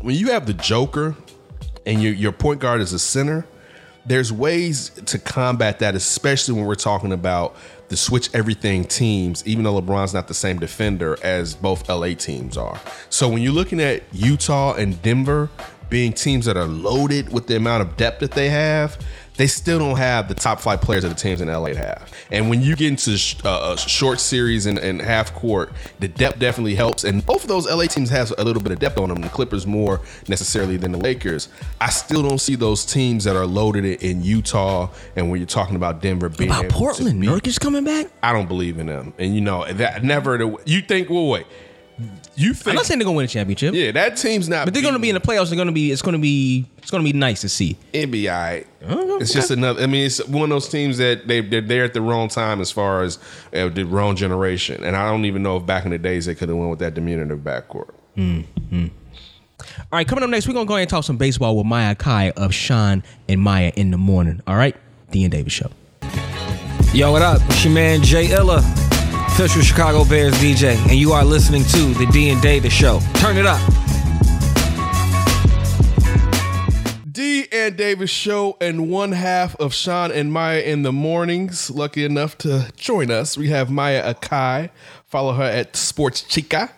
when 0.00 0.14
you 0.16 0.30
have 0.30 0.46
the 0.46 0.54
Joker 0.54 1.16
and 1.90 2.00
your 2.00 2.12
your 2.12 2.32
point 2.32 2.60
guard 2.60 2.80
is 2.80 2.92
a 2.92 2.98
center, 2.98 3.44
there's 4.06 4.32
ways 4.32 4.90
to 5.06 5.18
combat 5.18 5.80
that, 5.80 5.96
especially 5.96 6.54
when 6.54 6.64
we're 6.64 6.76
talking 6.76 7.12
about 7.12 7.56
the 7.88 7.96
switch 7.96 8.30
everything 8.32 8.84
teams, 8.84 9.44
even 9.44 9.64
though 9.64 9.80
LeBron's 9.80 10.14
not 10.14 10.28
the 10.28 10.34
same 10.34 10.60
defender 10.60 11.18
as 11.24 11.54
both 11.54 11.88
LA 11.88 12.14
teams 12.14 12.56
are. 12.56 12.80
So 13.10 13.28
when 13.28 13.42
you're 13.42 13.52
looking 13.52 13.80
at 13.80 14.04
Utah 14.12 14.74
and 14.74 15.02
Denver 15.02 15.50
being 15.88 16.12
teams 16.12 16.46
that 16.46 16.56
are 16.56 16.68
loaded 16.68 17.32
with 17.32 17.48
the 17.48 17.56
amount 17.56 17.82
of 17.82 17.96
depth 17.96 18.20
that 18.20 18.30
they 18.30 18.48
have, 18.48 18.96
they 19.40 19.46
still 19.46 19.78
don't 19.78 19.96
have 19.96 20.28
the 20.28 20.34
top 20.34 20.60
five 20.60 20.82
players 20.82 21.02
that 21.02 21.08
the 21.08 21.14
teams 21.14 21.40
in 21.40 21.48
LA 21.48 21.72
have. 21.72 22.12
And 22.30 22.50
when 22.50 22.60
you 22.60 22.76
get 22.76 22.88
into 22.88 23.16
sh- 23.16 23.36
uh, 23.42 23.74
a 23.74 23.78
short 23.78 24.20
series 24.20 24.66
and, 24.66 24.78
and 24.78 25.00
half 25.00 25.32
court, 25.34 25.72
the 25.98 26.08
depth 26.08 26.38
definitely 26.38 26.74
helps. 26.74 27.04
And 27.04 27.24
both 27.24 27.44
of 27.44 27.48
those 27.48 27.66
LA 27.66 27.86
teams 27.86 28.10
have 28.10 28.34
a 28.36 28.44
little 28.44 28.62
bit 28.62 28.70
of 28.70 28.80
depth 28.80 28.98
on 28.98 29.08
them. 29.08 29.22
The 29.22 29.30
Clippers 29.30 29.66
more 29.66 30.02
necessarily 30.28 30.76
than 30.76 30.92
the 30.92 30.98
Lakers. 30.98 31.48
I 31.80 31.88
still 31.88 32.22
don't 32.22 32.38
see 32.38 32.54
those 32.54 32.84
teams 32.84 33.24
that 33.24 33.34
are 33.34 33.46
loaded 33.46 33.86
in- 33.86 34.22
Utah. 34.22 34.90
And 35.16 35.30
when 35.30 35.40
you're 35.40 35.46
talking 35.46 35.74
about 35.74 36.02
Denver 36.02 36.28
being 36.28 36.50
About 36.50 36.68
Portland, 36.68 37.22
Nurkic 37.22 37.58
coming 37.60 37.84
back. 37.84 38.08
I 38.22 38.34
don't 38.34 38.46
believe 38.46 38.78
in 38.78 38.88
them. 38.88 39.14
And 39.18 39.34
you 39.34 39.40
know 39.40 39.64
that 39.72 40.04
never. 40.04 40.36
You 40.66 40.82
think? 40.82 41.08
Well, 41.08 41.28
wait. 41.28 41.46
You 42.40 42.54
I'm 42.66 42.74
not 42.74 42.86
saying 42.86 42.98
they're 42.98 43.04
gonna 43.04 43.16
win 43.16 43.26
a 43.26 43.28
championship, 43.28 43.74
yeah, 43.74 43.92
that 43.92 44.16
team's 44.16 44.48
not. 44.48 44.64
but 44.64 44.72
they're 44.72 44.82
gonna 44.82 44.98
be 44.98 45.10
in 45.10 45.14
the 45.14 45.20
playoffs. 45.20 45.48
They're 45.48 45.58
gonna 45.58 45.72
be. 45.72 45.92
It's 45.92 46.00
gonna 46.00 46.18
be. 46.18 46.64
It's 46.78 46.90
gonna 46.90 47.04
be 47.04 47.12
nice 47.12 47.42
to 47.42 47.48
see. 47.48 47.76
It'd 47.92 48.10
be 48.10 48.28
all 48.30 48.38
right. 48.40 48.66
Oh, 48.88 49.18
It's 49.20 49.32
just 49.34 49.50
another. 49.50 49.82
I 49.82 49.86
mean, 49.86 50.06
it's 50.06 50.24
one 50.26 50.44
of 50.44 50.48
those 50.48 50.68
teams 50.68 50.96
that 50.98 51.28
they 51.28 51.42
they're 51.42 51.60
there 51.60 51.84
at 51.84 51.92
the 51.92 52.00
wrong 52.00 52.28
time 52.28 52.60
as 52.62 52.70
far 52.70 53.02
as 53.02 53.18
uh, 53.54 53.68
the 53.68 53.82
wrong 53.84 54.16
generation. 54.16 54.82
And 54.82 54.96
I 54.96 55.10
don't 55.10 55.26
even 55.26 55.42
know 55.42 55.58
if 55.58 55.66
back 55.66 55.84
in 55.84 55.90
the 55.90 55.98
days 55.98 56.24
they 56.26 56.34
could 56.34 56.48
have 56.48 56.56
went 56.56 56.70
with 56.70 56.78
that 56.78 56.94
diminutive 56.94 57.40
backcourt. 57.40 57.90
All 58.18 58.88
right, 59.92 60.08
coming 60.08 60.24
up 60.24 60.30
next, 60.30 60.46
we're 60.48 60.54
gonna 60.54 60.66
go 60.66 60.74
ahead 60.74 60.82
and 60.84 60.90
talk 60.90 61.04
some 61.04 61.18
baseball 61.18 61.56
with 61.56 61.66
Maya 61.66 61.94
Akai 61.94 62.30
of 62.32 62.54
Shawn 62.54 63.02
and 63.28 63.40
Maya 63.40 63.72
in 63.76 63.90
the 63.90 63.98
morning. 63.98 64.40
All 64.46 64.56
right, 64.56 64.74
the 65.10 65.24
and 65.24 65.32
Davis 65.32 65.52
show. 65.52 65.70
Yo, 66.94 67.12
what 67.12 67.22
up? 67.22 67.40
It's 67.46 67.64
your 67.64 67.74
man 67.74 68.02
Jay 68.02 68.30
Illa, 68.32 68.62
official 69.40 69.62
Chicago 69.62 70.04
Bears 70.04 70.34
DJ, 70.34 70.76
and 70.76 70.96
you 70.98 71.12
are 71.12 71.24
listening 71.24 71.64
to 71.64 71.94
the 71.94 72.04
D 72.12 72.28
and 72.28 72.42
Davis 72.42 72.74
Show. 72.74 73.00
Turn 73.14 73.38
it 73.38 73.46
up. 73.46 73.58
D 77.10 77.48
and 77.50 77.74
Davis 77.74 78.10
show 78.10 78.58
and 78.60 78.90
one 78.90 79.12
half 79.12 79.56
of 79.56 79.72
Shawn 79.72 80.12
and 80.12 80.30
Maya 80.30 80.60
in 80.60 80.82
the 80.82 80.92
mornings. 80.92 81.70
Lucky 81.70 82.04
enough 82.04 82.36
to 82.38 82.70
join 82.76 83.10
us, 83.10 83.38
we 83.38 83.48
have 83.48 83.70
Maya 83.70 84.14
Akai. 84.14 84.68
Follow 85.06 85.32
her 85.32 85.42
at 85.42 85.74
Sports 85.74 86.20
Chica. 86.20 86.70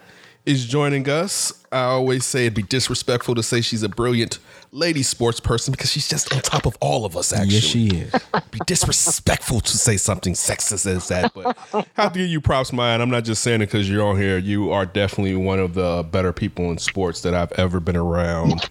Is 0.47 0.65
joining 0.67 1.09
us. 1.09 1.65
I 1.73 1.83
always 1.83 2.25
say 2.25 2.43
it'd 2.47 2.55
be 2.55 2.63
disrespectful 2.63 3.35
to 3.35 3.43
say 3.43 3.61
she's 3.61 3.83
a 3.83 3.89
brilliant 3.89 4.39
lady 4.75 5.03
sports 5.03 5.39
person 5.39 5.71
because 5.73 5.91
she's 5.91 6.09
just 6.09 6.33
on 6.35 6.41
top 6.41 6.65
of 6.67 6.77
all 6.81 7.05
of 7.05 7.15
us. 7.17 7.31
Actually, 7.33 7.55
Yes, 7.55 7.63
she 7.63 7.87
is. 7.89 8.13
be 8.51 8.59
disrespectful 8.67 9.61
to 9.61 9.77
say 9.79 9.97
something 9.99 10.33
sexist 10.33 10.87
as 10.87 11.09
that, 11.09 11.33
but 11.35 11.57
I 11.75 11.85
have 12.03 12.13
to 12.15 12.19
give 12.21 12.29
you 12.29 12.41
props, 12.41 12.73
Maya. 12.73 12.95
And 12.95 13.03
I'm 13.03 13.11
not 13.11 13.25
just 13.25 13.43
saying 13.43 13.61
it 13.61 13.67
because 13.67 13.89
you're 13.91 14.07
on 14.07 14.17
here. 14.17 14.39
You 14.39 14.73
are 14.73 14.87
definitely 14.87 15.37
one 15.37 15.59
of 15.61 15.75
the 15.75 16.05
better 16.11 16.33
people 16.33 16.71
in 16.71 16.79
sports 16.79 17.21
that 17.23 17.35
I've 17.35 17.53
ever 17.53 17.81
been 17.81 17.97
around. 17.97 18.71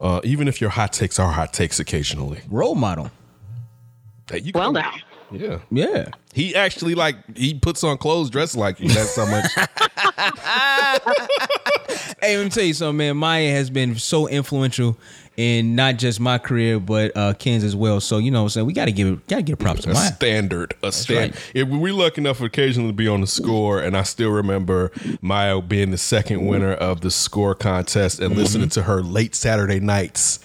Uh, 0.00 0.20
even 0.24 0.48
if 0.48 0.60
your 0.60 0.70
hot 0.70 0.92
takes 0.92 1.18
are 1.18 1.32
hot 1.32 1.52
takes 1.52 1.78
occasionally. 1.80 2.40
Role 2.48 2.74
model. 2.74 3.10
Hey, 4.30 4.40
you 4.40 4.52
Well, 4.54 4.72
can- 4.72 4.82
now. 4.82 4.94
yeah. 5.32 5.58
Yeah. 5.70 6.08
He 6.34 6.54
actually 6.54 6.94
like 6.94 7.16
he 7.36 7.54
puts 7.54 7.82
on 7.84 7.96
clothes 7.98 8.30
dressed 8.30 8.56
like 8.56 8.78
you. 8.80 8.88
That's 8.90 9.16
how 9.16 9.26
much. 9.26 9.46
Hey, 12.20 12.36
let 12.36 12.44
me 12.44 12.50
tell 12.50 12.64
you 12.64 12.74
something, 12.74 12.96
man. 12.96 13.16
Maya 13.16 13.50
has 13.50 13.70
been 13.70 13.96
so 13.96 14.26
influential 14.28 14.96
in 15.36 15.76
not 15.76 15.98
just 15.98 16.18
my 16.18 16.36
career, 16.36 16.80
but 16.80 17.16
uh, 17.16 17.32
Ken's 17.34 17.62
as 17.62 17.76
well. 17.76 18.00
So 18.00 18.18
you 18.18 18.32
know, 18.32 18.40
what 18.40 18.46
I'm 18.46 18.50
saying 18.50 18.66
we 18.66 18.72
got 18.72 18.86
to 18.86 18.92
give 18.92 19.06
it, 19.06 19.28
got 19.28 19.36
to 19.36 19.42
give 19.42 19.58
props 19.58 19.82
to 19.82 19.90
a 19.90 19.94
Maya. 19.94 20.12
standard, 20.12 20.74
a 20.82 20.90
stand. 20.90 21.32
right. 21.32 21.52
If 21.54 21.68
we 21.68 21.92
lucky 21.92 22.20
enough 22.20 22.40
occasionally 22.40 22.90
to 22.90 22.94
be 22.94 23.06
on 23.06 23.20
the 23.20 23.28
score, 23.28 23.80
and 23.80 23.96
I 23.96 24.02
still 24.02 24.30
remember 24.30 24.90
Maya 25.22 25.60
being 25.62 25.92
the 25.92 25.98
second 25.98 26.44
winner 26.44 26.74
of 26.74 27.02
the 27.02 27.10
score 27.12 27.54
contest, 27.54 28.18
and 28.18 28.36
listening 28.36 28.68
to 28.70 28.82
her 28.82 29.00
late 29.00 29.34
Saturday 29.34 29.78
nights. 29.80 30.40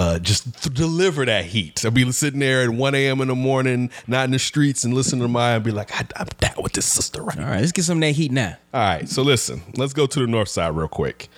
Uh, 0.00 0.18
just 0.18 0.62
th- 0.62 0.74
deliver 0.74 1.26
that 1.26 1.44
heat. 1.44 1.84
I'll 1.84 1.90
be 1.90 2.10
sitting 2.10 2.40
there 2.40 2.62
at 2.62 2.70
1 2.70 2.94
a.m. 2.94 3.20
in 3.20 3.28
the 3.28 3.34
morning, 3.34 3.90
not 4.06 4.24
in 4.24 4.30
the 4.30 4.38
streets, 4.38 4.82
and 4.82 4.94
listening 4.94 5.20
to 5.20 5.28
Maya 5.28 5.56
and 5.56 5.64
be 5.64 5.72
like, 5.72 5.94
I, 5.94 6.06
I'm 6.16 6.28
down 6.38 6.54
with 6.62 6.72
this 6.72 6.86
sister 6.86 7.22
right 7.22 7.38
All 7.38 7.44
right, 7.44 7.60
let's 7.60 7.70
get 7.70 7.84
some 7.84 7.98
of 7.98 8.00
that 8.00 8.12
heat 8.12 8.32
now. 8.32 8.56
All 8.72 8.80
right, 8.80 9.06
so 9.06 9.20
listen, 9.20 9.60
let's 9.76 9.92
go 9.92 10.06
to 10.06 10.20
the 10.20 10.26
north 10.26 10.48
side 10.48 10.74
real 10.74 10.88
quick. 10.88 11.28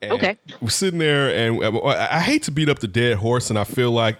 And 0.00 0.12
Okay. 0.12 0.38
We're 0.60 0.68
sitting 0.68 1.00
there, 1.00 1.34
and 1.34 1.60
uh, 1.60 1.76
I 1.80 2.18
I 2.18 2.20
hate 2.20 2.44
to 2.44 2.52
beat 2.52 2.68
up 2.68 2.78
the 2.78 2.86
dead 2.86 3.16
horse, 3.16 3.50
and 3.50 3.58
I 3.58 3.64
feel 3.64 3.90
like 3.90 4.18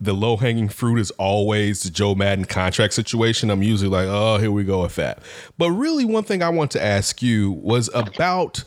the 0.00 0.14
low 0.14 0.36
hanging 0.36 0.68
fruit 0.68 0.98
is 0.98 1.12
always 1.12 1.84
the 1.84 1.90
Joe 1.90 2.16
Maddon 2.16 2.44
contract 2.44 2.92
situation. 2.92 3.50
I'm 3.50 3.62
usually 3.62 3.88
like, 3.88 4.08
oh, 4.08 4.38
here 4.38 4.50
we 4.50 4.64
go 4.64 4.82
with 4.82 4.96
that. 4.96 5.22
But 5.56 5.70
really, 5.70 6.04
one 6.04 6.24
thing 6.24 6.42
I 6.42 6.48
want 6.48 6.72
to 6.72 6.82
ask 6.82 7.22
you 7.22 7.52
was 7.52 7.88
about 7.94 8.64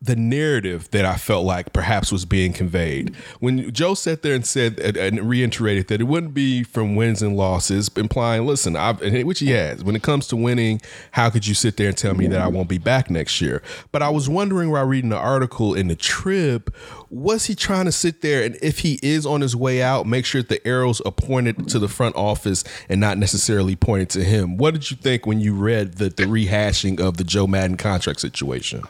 the 0.00 0.16
narrative 0.16 0.90
that 0.90 1.04
I 1.04 1.16
felt 1.16 1.44
like 1.46 1.72
perhaps 1.72 2.12
was 2.12 2.24
being 2.24 2.52
conveyed. 2.52 3.14
When 3.40 3.72
Joe 3.72 3.94
sat 3.94 4.22
there 4.22 4.34
and 4.34 4.46
said 4.46 4.78
and- 4.78 5.28
reiterated 5.28 5.88
that 5.88 6.00
it 6.00 6.04
wouldn't 6.04 6.34
be 6.34 6.62
from 6.62 6.96
wins 6.96 7.22
and 7.22 7.36
losses, 7.36 7.90
implying, 7.96 8.46
listen, 8.46 8.76
I've, 8.76 9.00
which 9.24 9.40
he 9.40 9.50
has. 9.50 9.82
When 9.82 9.96
it 9.96 10.02
comes 10.02 10.26
to 10.28 10.36
winning, 10.36 10.80
how 11.12 11.30
could 11.30 11.46
you 11.46 11.54
sit 11.54 11.76
there 11.76 11.88
and 11.88 11.96
tell 11.96 12.14
me 12.14 12.26
that 12.28 12.40
I 12.40 12.48
won't 12.48 12.68
be 12.68 12.78
back 12.78 13.10
next 13.10 13.40
year? 13.40 13.62
But 13.90 14.02
I 14.02 14.10
was 14.10 14.28
wondering 14.28 14.70
while 14.70 14.84
reading 14.84 15.10
the 15.10 15.16
article 15.16 15.74
in 15.74 15.88
the 15.88 15.96
Trib, 15.96 16.74
was 17.08 17.46
he 17.46 17.54
trying 17.54 17.86
to 17.86 17.92
sit 17.92 18.20
there 18.20 18.42
and 18.42 18.56
if 18.62 18.80
he 18.80 18.98
is 19.02 19.24
on 19.24 19.40
his 19.40 19.56
way 19.56 19.82
out, 19.82 20.06
make 20.06 20.26
sure 20.26 20.42
the 20.42 20.64
arrows 20.66 21.00
are 21.02 21.12
pointed 21.12 21.68
to 21.68 21.78
the 21.78 21.88
front 21.88 22.16
office 22.16 22.64
and 22.88 23.00
not 23.00 23.16
necessarily 23.18 23.76
pointed 23.76 24.10
to 24.10 24.24
him? 24.24 24.56
What 24.56 24.74
did 24.74 24.90
you 24.90 24.96
think 24.96 25.26
when 25.26 25.40
you 25.40 25.54
read 25.54 25.94
the, 25.94 26.10
the 26.10 26.24
rehashing 26.24 27.00
of 27.00 27.16
the 27.16 27.24
Joe 27.24 27.46
Maddon 27.46 27.76
contract 27.76 28.20
situation? 28.20 28.82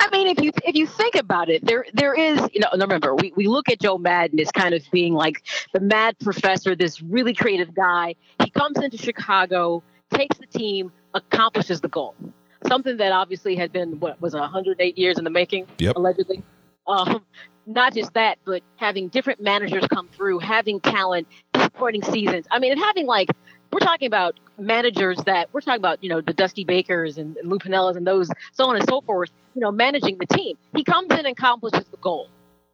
I 0.00 0.08
mean, 0.10 0.26
if 0.26 0.42
you 0.42 0.52
if 0.64 0.74
you 0.74 0.86
think 0.86 1.14
about 1.14 1.48
it, 1.48 1.64
there 1.64 1.84
there 1.94 2.14
is 2.14 2.40
you 2.52 2.60
know. 2.60 2.68
Remember, 2.72 3.14
we, 3.14 3.32
we 3.36 3.46
look 3.46 3.68
at 3.68 3.80
Joe 3.80 3.96
Maddon 3.96 4.38
as 4.40 4.50
kind 4.50 4.74
of 4.74 4.82
being 4.90 5.14
like 5.14 5.42
the 5.72 5.80
mad 5.80 6.18
professor, 6.18 6.74
this 6.74 7.00
really 7.00 7.32
creative 7.34 7.74
guy. 7.74 8.16
He 8.42 8.50
comes 8.50 8.78
into 8.78 8.98
Chicago, 8.98 9.82
takes 10.12 10.36
the 10.38 10.46
team, 10.46 10.92
accomplishes 11.14 11.80
the 11.80 11.88
goal. 11.88 12.14
Something 12.66 12.96
that 12.98 13.12
obviously 13.12 13.56
had 13.56 13.72
been 13.72 14.00
what 14.00 14.20
was 14.20 14.34
108 14.34 14.98
years 14.98 15.18
in 15.18 15.24
the 15.24 15.30
making, 15.30 15.66
Yep. 15.78 15.96
allegedly. 15.96 16.42
Um, 16.86 17.24
not 17.66 17.94
just 17.94 18.12
that, 18.14 18.38
but 18.44 18.62
having 18.76 19.08
different 19.08 19.40
managers 19.40 19.86
come 19.92 20.08
through, 20.08 20.40
having 20.40 20.80
talent, 20.80 21.26
disappointing 21.52 22.02
seasons. 22.02 22.46
I 22.50 22.58
mean, 22.58 22.72
and 22.72 22.80
having 22.80 23.06
like 23.06 23.30
we're 23.74 23.80
talking 23.80 24.06
about 24.06 24.38
managers 24.56 25.18
that 25.26 25.48
we're 25.52 25.60
talking 25.60 25.80
about, 25.80 26.02
you 26.02 26.08
know, 26.08 26.20
the 26.20 26.32
Dusty 26.32 26.64
Bakers 26.64 27.18
and, 27.18 27.36
and 27.36 27.50
Lou 27.50 27.58
Piniellas 27.58 27.96
and 27.96 28.06
those, 28.06 28.30
so 28.52 28.66
on 28.66 28.76
and 28.76 28.88
so 28.88 29.00
forth, 29.00 29.30
you 29.54 29.60
know, 29.60 29.72
managing 29.72 30.16
the 30.18 30.26
team. 30.26 30.56
He 30.76 30.84
comes 30.84 31.10
in 31.10 31.18
and 31.18 31.26
accomplishes 31.26 31.84
the 31.90 31.96
goal. 31.96 32.28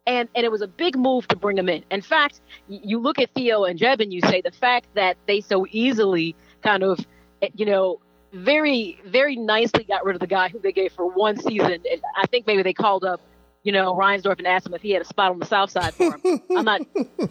And, 0.05 0.29
and 0.35 0.45
it 0.45 0.51
was 0.51 0.61
a 0.61 0.67
big 0.67 0.95
move 0.95 1.27
to 1.29 1.35
bring 1.35 1.57
him 1.57 1.69
in. 1.69 1.83
In 1.89 2.01
fact, 2.01 2.41
you 2.69 2.99
look 2.99 3.19
at 3.19 3.33
Theo 3.33 3.63
and 3.63 3.79
Jeb 3.79 3.99
and 3.99 4.13
you 4.13 4.21
say 4.21 4.41
the 4.41 4.51
fact 4.51 4.87
that 4.93 5.17
they 5.27 5.41
so 5.41 5.65
easily 5.71 6.35
kind 6.61 6.83
of, 6.83 6.99
you 7.55 7.65
know, 7.65 7.99
very, 8.33 8.99
very 9.05 9.35
nicely 9.35 9.83
got 9.83 10.05
rid 10.05 10.15
of 10.15 10.19
the 10.19 10.27
guy 10.27 10.49
who 10.49 10.59
they 10.59 10.71
gave 10.71 10.93
for 10.93 11.07
one 11.07 11.37
season. 11.37 11.71
And 11.71 12.01
I 12.15 12.27
think 12.27 12.45
maybe 12.45 12.61
they 12.63 12.73
called 12.73 13.03
up 13.03 13.21
you 13.63 13.71
know, 13.71 13.93
Reinsdorf 13.93 14.37
and 14.39 14.47
asked 14.47 14.65
him 14.65 14.73
if 14.73 14.81
he 14.81 14.91
had 14.91 15.01
a 15.01 15.05
spot 15.05 15.31
on 15.31 15.39
the 15.39 15.45
south 15.45 15.69
side 15.71 15.93
for 15.93 16.17
him. 16.17 16.41
I'm 16.55 16.65
not. 16.65 16.81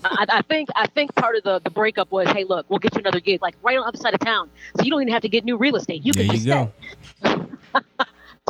I, 0.05 0.27
I 0.29 0.43
think 0.43 0.69
I 0.77 0.87
think 0.87 1.15
part 1.15 1.37
of 1.37 1.43
the 1.43 1.61
the 1.61 1.71
breakup 1.71 2.11
was, 2.13 2.29
hey, 2.29 2.45
look, 2.45 2.67
we'll 2.69 2.79
get 2.79 2.95
you 2.95 3.01
another 3.01 3.21
gig, 3.21 3.43
like 3.43 3.57
right 3.63 3.77
on 3.77 3.83
the 3.83 3.89
other 3.89 3.99
side 3.99 4.15
of 4.15 4.21
town, 4.21 4.49
so 4.77 4.85
you 4.85 4.91
don't 4.91 5.03
even 5.03 5.13
have 5.13 5.23
to 5.23 5.29
get 5.29 5.45
new 5.45 5.57
real 5.57 5.77
estate. 5.77 6.05
You 6.05 6.13
There 6.13 6.25
can 6.27 6.37
you 6.37 6.41
just 6.41 6.47
go. 6.47 6.73
stay. 7.25 7.37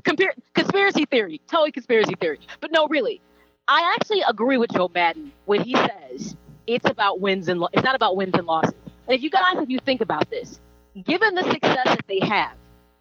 Compar- 0.05 0.33
conspiracy 0.55 1.05
theory, 1.05 1.41
totally 1.47 1.73
conspiracy 1.73 2.15
theory. 2.21 2.39
But 2.61 2.73
no, 2.73 2.87
really, 2.89 3.21
I 3.69 3.95
actually 3.99 4.23
agree 4.27 4.57
with 4.57 4.71
Joe 4.73 4.91
Maddon 4.95 5.31
when 5.45 5.63
he 5.63 5.75
says 5.75 6.37
it's 6.67 6.89
about 6.89 7.21
wins 7.21 7.49
and 7.49 7.61
lo- 7.61 7.69
it's 7.73 7.85
not 7.85 7.95
about 7.95 8.17
wins 8.17 8.33
and 8.35 8.47
losses. 8.47 8.75
And 9.07 9.15
if 9.17 9.23
you 9.23 9.29
guys, 9.31 9.57
if 9.57 9.69
you 9.69 9.79
think 9.81 10.01
about 10.01 10.31
this, 10.31 10.61
given 11.05 11.35
the 11.35 11.43
success 11.45 11.85
that 11.85 12.05
they 12.09 12.21
have, 12.21 12.53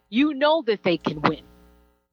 you 0.10 0.34
know 0.34 0.62
that 0.68 0.84
they 0.84 0.98
can 0.98 1.22
win. 1.22 1.42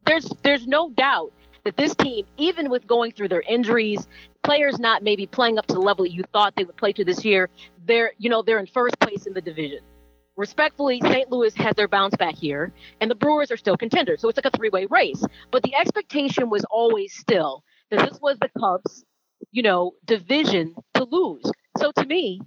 There's 0.05 0.33
there's 0.43 0.67
no 0.69 0.91
doubt 0.91 1.33
that 1.67 1.77
this 1.77 1.95
team, 1.97 2.25
even 2.37 2.71
with 2.71 2.87
going 2.87 3.11
through 3.11 3.29
their 3.29 3.43
injuries, 3.43 4.07
players 4.45 4.79
not 4.79 5.03
maybe 5.03 5.27
playing 5.27 5.59
up 5.59 5.67
to 5.67 5.75
the 5.75 5.81
level 5.81 6.05
that 6.05 6.13
you 6.13 6.23
thought 6.33 6.55
they 6.57 6.65
would 6.65 6.77
play 6.77 6.93
to 6.93 7.05
this 7.05 7.25
year, 7.25 7.51
they're 7.87 8.13
you 8.19 8.31
know 8.31 8.41
they're 8.41 8.61
in 8.61 8.67
first 8.67 8.99
place 9.01 9.27
in 9.27 9.35
the 9.35 9.41
division. 9.41 9.81
Respectfully, 10.37 11.01
St. 11.01 11.31
Louis 11.31 11.55
has 11.57 11.75
their 11.75 11.89
bounce 11.89 12.15
back 12.17 12.35
here, 12.37 12.73
and 13.01 13.11
the 13.11 13.15
Brewers 13.15 13.51
are 13.51 13.57
still 13.57 13.77
contenders. 13.77 14.21
So 14.21 14.29
it's 14.29 14.37
like 14.37 14.53
a 14.53 14.57
three 14.57 14.69
way 14.69 14.87
race. 14.89 15.25
But 15.51 15.63
the 15.65 15.75
expectation 15.75 16.51
was 16.51 16.65
always 16.71 17.13
still 17.15 17.65
that 17.91 18.09
this 18.09 18.21
was 18.21 18.39
the 18.39 18.51
Cubs, 18.59 19.05
you 19.51 19.63
know, 19.63 19.93
division 20.05 20.75
to 20.95 21.05
lose. 21.05 21.51
So 21.79 21.91
to 21.97 22.05
me, 22.05 22.41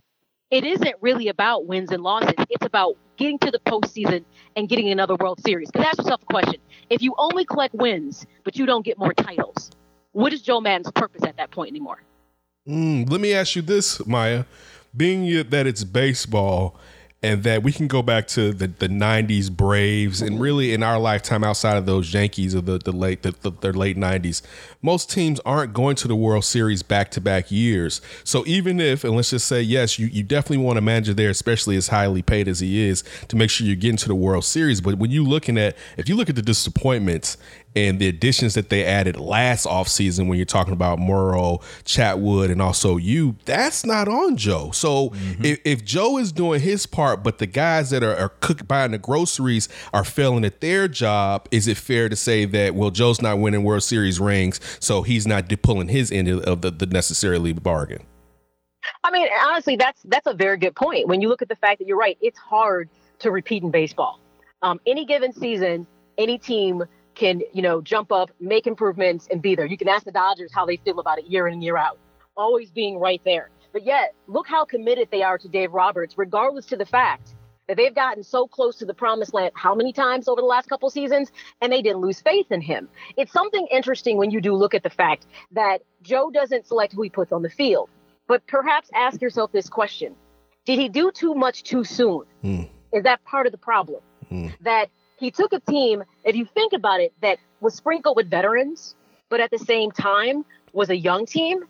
it 0.52 0.64
isn't 0.64 0.96
really 1.02 1.28
about 1.28 1.68
wins 1.68 1.92
and 1.92 2.04
losses. 2.04 2.34
It's 2.50 2.66
about 2.66 2.98
getting 3.18 3.38
to 3.40 3.52
the 3.52 3.60
postseason 3.60 4.24
and 4.56 4.68
getting 4.68 4.90
another 4.90 5.16
World 5.16 5.40
Series. 5.46 5.70
Because 5.72 5.88
ask 5.88 5.98
yourself 6.00 6.22
a 6.24 6.26
question: 6.26 6.60
If 6.90 7.02
you 7.02 7.14
only 7.18 7.46
collect 7.46 7.74
wins, 7.76 8.26
but 8.44 8.58
you 8.58 8.66
don't 8.66 8.86
get 8.86 8.98
more 8.98 9.14
titles, 9.14 9.72
what 10.12 10.34
is 10.34 10.42
Joe 10.42 10.60
Maddon's 10.60 10.92
purpose 10.92 11.24
at 11.24 11.38
that 11.38 11.52
point 11.52 11.70
anymore? 11.70 12.02
Mm, 12.68 13.10
let 13.10 13.22
me 13.22 13.34
ask 13.34 13.56
you 13.56 13.62
this, 13.62 14.06
Maya. 14.06 14.46
Being 14.96 15.50
that 15.50 15.68
it's 15.68 15.84
baseball 15.84 16.76
and 17.22 17.44
that 17.44 17.64
we 17.64 17.74
can 17.74 17.88
go 17.88 18.02
back 18.02 18.28
to 18.28 18.54
the, 18.54 18.68
the 18.68 18.88
90s 18.88 19.52
Braves 19.52 20.22
and 20.22 20.40
really 20.40 20.74
in 20.74 20.82
our 20.82 20.98
lifetime 20.98 21.44
outside 21.44 21.76
of 21.76 21.86
those 21.86 22.14
Yankees 22.14 22.54
of 22.54 22.66
the, 22.66 22.78
the 22.78 22.94
late 22.94 23.24
the, 23.24 23.34
the, 23.42 23.74
late 23.74 23.98
90s, 23.98 24.42
most 24.82 25.12
teams 25.12 25.42
aren't 25.42 25.74
going 25.74 25.98
to 25.98 26.08
the 26.08 26.16
World 26.16 26.46
Series 26.46 26.82
back 26.82 27.12
to 27.12 27.22
back 27.22 27.52
years. 27.52 28.00
So 28.24 28.46
even 28.48 28.80
if, 28.80 29.04
and 29.04 29.16
let's 29.18 29.32
just 29.32 29.48
say, 29.48 29.62
yes, 29.62 30.00
you, 30.00 30.08
you 30.08 30.24
definitely 30.24 30.64
want 30.64 30.78
a 30.78 30.82
manager 30.82 31.14
there, 31.14 31.30
especially 31.30 31.76
as 31.76 31.90
highly 31.90 32.22
paid 32.22 32.48
as 32.48 32.62
he 32.62 32.88
is, 32.88 33.04
to 33.28 33.36
make 33.36 33.50
sure 33.50 33.68
you 33.68 33.76
get 33.76 33.90
into 33.90 34.08
the 34.08 34.16
World 34.16 34.46
Series. 34.46 34.80
But 34.80 34.98
when 34.98 35.12
you 35.12 35.26
looking 35.26 35.58
at, 35.58 35.76
if 35.98 36.08
you 36.08 36.16
look 36.16 36.30
at 36.30 36.36
the 36.36 36.42
disappointments 36.42 37.36
and 37.76 38.00
the 38.00 38.08
additions 38.08 38.56
that 38.56 38.70
they 38.70 38.84
added 38.84 39.18
last 39.18 39.66
offseason 39.66 40.28
when 40.28 40.38
Yu're 40.38 40.46
talking 40.46 40.74
about 40.74 41.00
Morrow, 41.00 41.60
Chatwood, 41.86 42.52
and 42.52 42.62
also 42.62 42.98
you, 42.98 43.36
that's 43.46 43.86
not 43.86 44.08
on 44.08 44.38
Joe. 44.38 44.72
So 44.72 45.12
if, 45.42 45.60
if 45.64 45.86
Joe 45.86 46.18
is 46.18 46.32
doing 46.32 46.62
his 46.62 46.86
part, 46.86 47.24
but 47.24 47.38
the 47.38 47.46
guys 47.46 47.90
that 47.92 48.04
are, 48.04 48.16
are 48.16 48.30
cook, 48.30 48.68
buying 48.68 48.92
the 48.92 48.98
groceries 48.98 49.70
are 49.94 50.04
failing 50.04 50.46
at 50.46 50.62
their 50.62 50.88
job, 50.88 51.48
is 51.52 51.68
it 51.68 51.78
fair 51.78 52.10
to 52.10 52.16
say 52.16 52.46
that, 52.46 52.76
well, 52.76 52.90
Joe's 52.90 53.22
not 53.22 53.40
winning 53.40 53.64
World 53.64 53.84
Series 53.84 54.20
rings, 54.20 54.60
so 54.80 55.04
he's 55.04 55.28
not 55.28 55.48
de- 55.48 55.58
pulling 55.58 55.90
his 55.90 56.12
end 56.12 56.28
of 56.28 56.62
the, 56.62 56.72
the 56.72 56.88
necessarily 56.88 57.54
bargain? 57.54 58.04
I 59.04 59.12
mean, 59.12 59.28
honestly, 59.44 59.76
that's 59.76 60.02
that's 60.06 60.26
a 60.26 60.34
very 60.34 60.58
good 60.58 60.76
point. 60.76 61.08
When 61.08 61.22
you 61.22 61.30
look 61.30 61.42
at 61.42 61.50
the 61.50 61.56
fact 61.56 61.80
that 61.80 61.88
you're 61.88 61.98
right, 61.98 62.18
it's 62.22 62.40
hard 62.40 62.90
to 63.20 63.30
repeat 63.30 63.62
in 63.62 63.72
baseball. 63.72 64.20
Um, 64.62 64.80
any 64.88 65.06
given 65.06 65.32
season, 65.32 65.86
any 66.18 66.38
team 66.38 66.84
can 67.20 67.42
you 67.54 67.62
know 67.62 67.82
jump 67.82 68.12
up, 68.12 68.32
make 68.40 68.66
improvements, 68.66 69.28
and 69.30 69.42
be 69.42 69.54
there. 69.54 69.66
You 69.66 69.78
can 69.78 69.90
ask 69.90 70.06
the 70.06 70.12
Dodgers 70.12 70.52
how 70.54 70.66
they 70.66 70.78
feel 70.78 71.00
about 71.00 71.20
it 71.20 71.26
year 71.26 71.48
in 71.48 71.54
and 71.56 71.64
year 71.64 71.78
out, 71.78 72.00
always 72.36 72.72
being 72.72 72.98
right 72.98 73.22
there. 73.26 73.50
But 73.74 73.86
yet, 73.86 74.16
look 74.28 74.48
how 74.48 74.66
committed 74.66 75.10
they 75.12 75.22
are 75.22 75.38
to 75.38 75.48
Dave 75.48 75.74
Roberts, 75.74 76.18
regardless 76.18 76.66
to 76.68 76.78
the 76.78 76.86
fact 76.86 77.36
that 77.68 77.78
they've 77.78 77.94
gotten 77.94 78.24
so 78.24 78.48
close 78.48 78.78
to 78.78 78.86
the 78.86 78.96
promised 78.96 79.34
land 79.34 79.52
how 79.54 79.76
many 79.76 79.94
times 79.94 80.28
over 80.28 80.42
the 80.42 80.48
last 80.48 80.68
couple 80.70 80.90
seasons, 80.90 81.32
and 81.62 81.72
they 81.72 81.82
didn't 81.82 82.02
lose 82.02 82.20
faith 82.22 82.48
in 82.52 82.62
him. 82.62 82.88
It's 83.16 83.32
something 83.32 83.68
interesting 83.70 84.18
when 84.18 84.32
you 84.32 84.42
do 84.42 84.56
look 84.56 84.74
at 84.74 84.82
the 84.82 84.90
fact 84.90 85.28
that 85.52 85.82
Joe 86.02 86.32
doesn't 86.32 86.66
select 86.66 86.94
who 86.94 87.04
he 87.04 87.10
puts 87.10 87.32
on 87.32 87.44
the 87.44 87.50
field. 87.50 87.90
But 88.28 88.48
perhaps 88.48 88.90
ask 88.96 89.22
yourself 89.22 89.52
this 89.52 89.70
question 89.70 90.16
Did 90.66 90.80
he 90.80 90.88
do 90.88 91.12
too 91.12 91.36
much 91.36 91.64
too 91.64 91.84
soon? 91.84 92.24
Hmm. 92.42 92.64
Is 92.92 93.04
that 93.04 93.24
part 93.26 93.46
of 93.46 93.52
the 93.52 93.58
problem? 93.58 94.02
Hmm. 94.30 94.48
That 94.62 94.90
he 95.20 95.32
took 95.32 95.54
a 95.54 95.60
team, 95.60 96.04
if 96.24 96.36
you 96.36 96.46
think 96.46 96.74
about 96.74 97.02
it, 97.02 97.14
that 97.22 97.40
was 97.60 97.76
sprinkled 97.76 98.16
with 98.16 98.30
veterans, 98.30 98.96
but 99.30 99.40
at 99.40 99.52
the 99.52 99.60
same 99.60 99.92
time 99.92 100.46
was 100.74 100.90
a 100.90 100.96
young 100.96 101.26
team, 101.26 101.64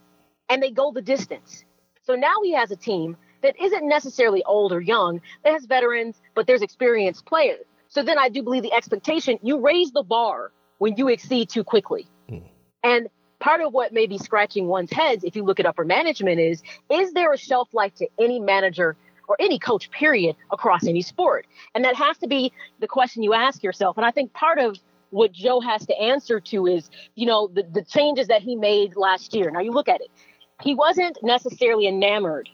and 0.49 0.61
they 0.61 0.71
go 0.71 0.91
the 0.91 1.01
distance. 1.01 1.65
So 2.03 2.15
now 2.15 2.35
he 2.43 2.53
has 2.53 2.71
a 2.71 2.76
team 2.76 3.17
that 3.41 3.59
isn't 3.59 3.88
necessarily 3.88 4.43
old 4.43 4.71
or 4.71 4.81
young, 4.81 5.21
that 5.43 5.53
has 5.53 5.65
veterans, 5.65 6.21
but 6.35 6.47
there's 6.47 6.61
experienced 6.61 7.26
players. 7.26 7.65
So 7.88 8.03
then 8.03 8.19
I 8.19 8.30
do 8.30 8.43
believe 8.43 8.63
the 8.63 8.73
expectation, 8.73 9.39
you 9.41 9.59
raise 9.59 9.91
the 9.91 10.03
bar 10.03 10.51
when 10.77 10.95
you 10.97 11.07
exceed 11.07 11.49
too 11.49 11.63
quickly. 11.63 12.07
Hmm. 12.27 12.39
And 12.84 13.09
part 13.39 13.61
of 13.61 13.73
what 13.73 13.93
may 13.93 14.05
be 14.05 14.17
scratching 14.17 14.67
one's 14.67 14.91
heads 14.91 15.23
if 15.23 15.35
you 15.35 15.43
look 15.43 15.59
at 15.59 15.65
upper 15.65 15.85
management 15.85 16.39
is 16.39 16.61
is 16.89 17.13
there 17.13 17.31
a 17.31 17.38
shelf 17.38 17.69
life 17.73 17.95
to 17.95 18.07
any 18.19 18.39
manager 18.39 18.95
or 19.30 19.38
any 19.39 19.60
coach 19.60 19.89
period 19.91 20.35
across 20.51 20.85
any 20.85 21.01
sport. 21.01 21.47
And 21.76 21.85
that 21.85 21.95
has 21.95 22.18
to 22.18 22.27
be 22.27 22.51
the 22.80 22.88
question 22.88 23.23
you 23.23 23.34
ask 23.34 23.64
yourself. 23.64 23.95
And 23.95 24.06
i 24.06 24.11
think 24.11 24.34
part 24.34 24.60
of 24.60 24.76
what 25.11 25.31
joe 25.31 25.60
has 25.60 25.85
to 25.88 25.99
answer 25.99 26.39
to 26.39 26.68
is 26.68 26.89
you 27.15 27.26
know 27.26 27.47
the, 27.47 27.64
the 27.64 27.84
changes 27.84 28.27
that 28.27 28.41
he 28.41 28.56
made 28.56 28.95
last 28.97 29.34
year. 29.34 29.49
Now 29.51 29.61
you 29.61 29.72
look 29.72 29.88
at 29.88 30.01
it. 30.01 30.10
He 30.61 30.76
wasn't 30.76 31.18
necessarily 31.23 31.88
enamored 31.88 32.49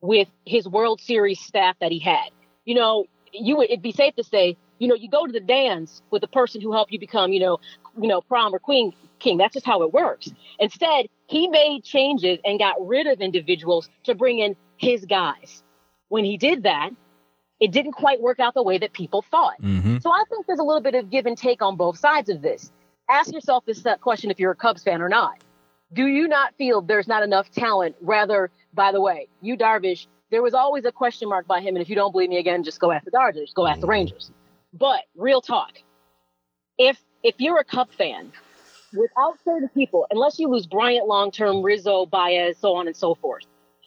with 0.00 0.28
his 0.44 0.66
world 0.66 1.00
series 1.00 1.38
staff 1.38 1.76
that 1.80 1.92
he 1.92 2.00
had. 2.00 2.30
You 2.64 2.74
know 2.74 3.04
you 3.32 3.56
would 3.56 3.70
it'd 3.70 3.82
be 3.82 3.92
safe 3.92 4.16
to 4.16 4.24
say 4.24 4.56
you 4.78 4.88
know 4.88 4.94
you 4.94 5.08
go 5.08 5.26
to 5.26 5.32
the 5.32 5.40
dance 5.40 6.02
with 6.10 6.22
the 6.22 6.28
person 6.28 6.60
who 6.60 6.72
helped 6.72 6.90
you 6.92 6.98
become 6.98 7.32
you 7.32 7.40
know 7.40 7.58
you 8.00 8.08
know 8.08 8.22
prom 8.22 8.54
or 8.54 8.58
queen 8.58 8.92
king. 9.18 9.38
That's 9.38 9.54
just 9.54 9.66
how 9.66 9.82
it 9.82 9.92
works. 9.92 10.30
Instead 10.58 11.06
he 11.26 11.48
made 11.48 11.84
changes 11.84 12.38
and 12.44 12.58
got 12.58 12.74
rid 12.86 13.06
of 13.06 13.20
individuals 13.20 13.88
to 14.04 14.14
bring 14.14 14.38
in 14.38 14.56
his 14.76 15.04
guys 15.06 15.63
when 16.14 16.24
he 16.24 16.36
did 16.36 16.62
that 16.62 16.90
it 17.58 17.72
didn't 17.72 17.92
quite 17.92 18.20
work 18.20 18.38
out 18.38 18.54
the 18.54 18.62
way 18.62 18.78
that 18.78 18.92
people 18.92 19.20
thought. 19.22 19.60
Mm-hmm. 19.60 19.98
So 19.98 20.12
i 20.12 20.22
think 20.28 20.46
there's 20.46 20.60
a 20.60 20.62
little 20.62 20.80
bit 20.80 20.94
of 20.94 21.10
give 21.10 21.26
and 21.26 21.36
take 21.36 21.60
on 21.60 21.76
both 21.76 21.98
sides 21.98 22.28
of 22.28 22.40
this. 22.40 22.70
Ask 23.10 23.32
yourself 23.32 23.64
this 23.66 23.84
question 24.00 24.30
if 24.30 24.38
you're 24.38 24.52
a 24.52 24.56
cubs 24.56 24.84
fan 24.84 25.02
or 25.02 25.08
not. 25.08 25.42
Do 25.92 26.06
you 26.06 26.28
not 26.28 26.54
feel 26.54 26.80
there's 26.80 27.08
not 27.08 27.22
enough 27.24 27.50
talent? 27.50 27.96
Rather 28.00 28.50
by 28.72 28.92
the 28.92 29.00
way 29.00 29.28
Yu 29.42 29.56
Darvish 29.56 30.06
there 30.30 30.42
was 30.42 30.54
always 30.54 30.84
a 30.84 30.92
question 30.92 31.28
mark 31.28 31.46
by 31.48 31.60
him 31.60 31.74
and 31.74 31.82
if 31.82 31.88
you 31.88 31.96
don't 31.96 32.12
believe 32.12 32.30
me 32.30 32.38
again 32.38 32.62
just 32.62 32.78
go 32.78 32.92
ask 32.92 33.04
the 33.04 33.10
dodgers 33.10 33.52
go 33.52 33.66
ask 33.66 33.80
the 33.80 33.86
mm-hmm. 33.86 33.90
rangers. 33.90 34.30
But 34.72 35.00
real 35.16 35.40
talk 35.40 35.72
if 36.78 36.96
if 37.24 37.34
you're 37.38 37.58
a 37.58 37.64
Cup 37.64 37.92
fan, 37.92 38.30
without 38.92 39.38
certain 39.44 39.68
people, 39.70 40.06
unless 40.10 40.38
you 40.38 40.46
lose 40.48 40.66
Bryant 40.66 41.08
long 41.08 41.32
term, 41.32 41.62
Rizzo, 41.62 42.06
Baez, 42.06 42.56
so 42.58 42.76
on 42.76 42.86
and 42.86 42.96
so 42.96 43.16
forth, 43.16 43.44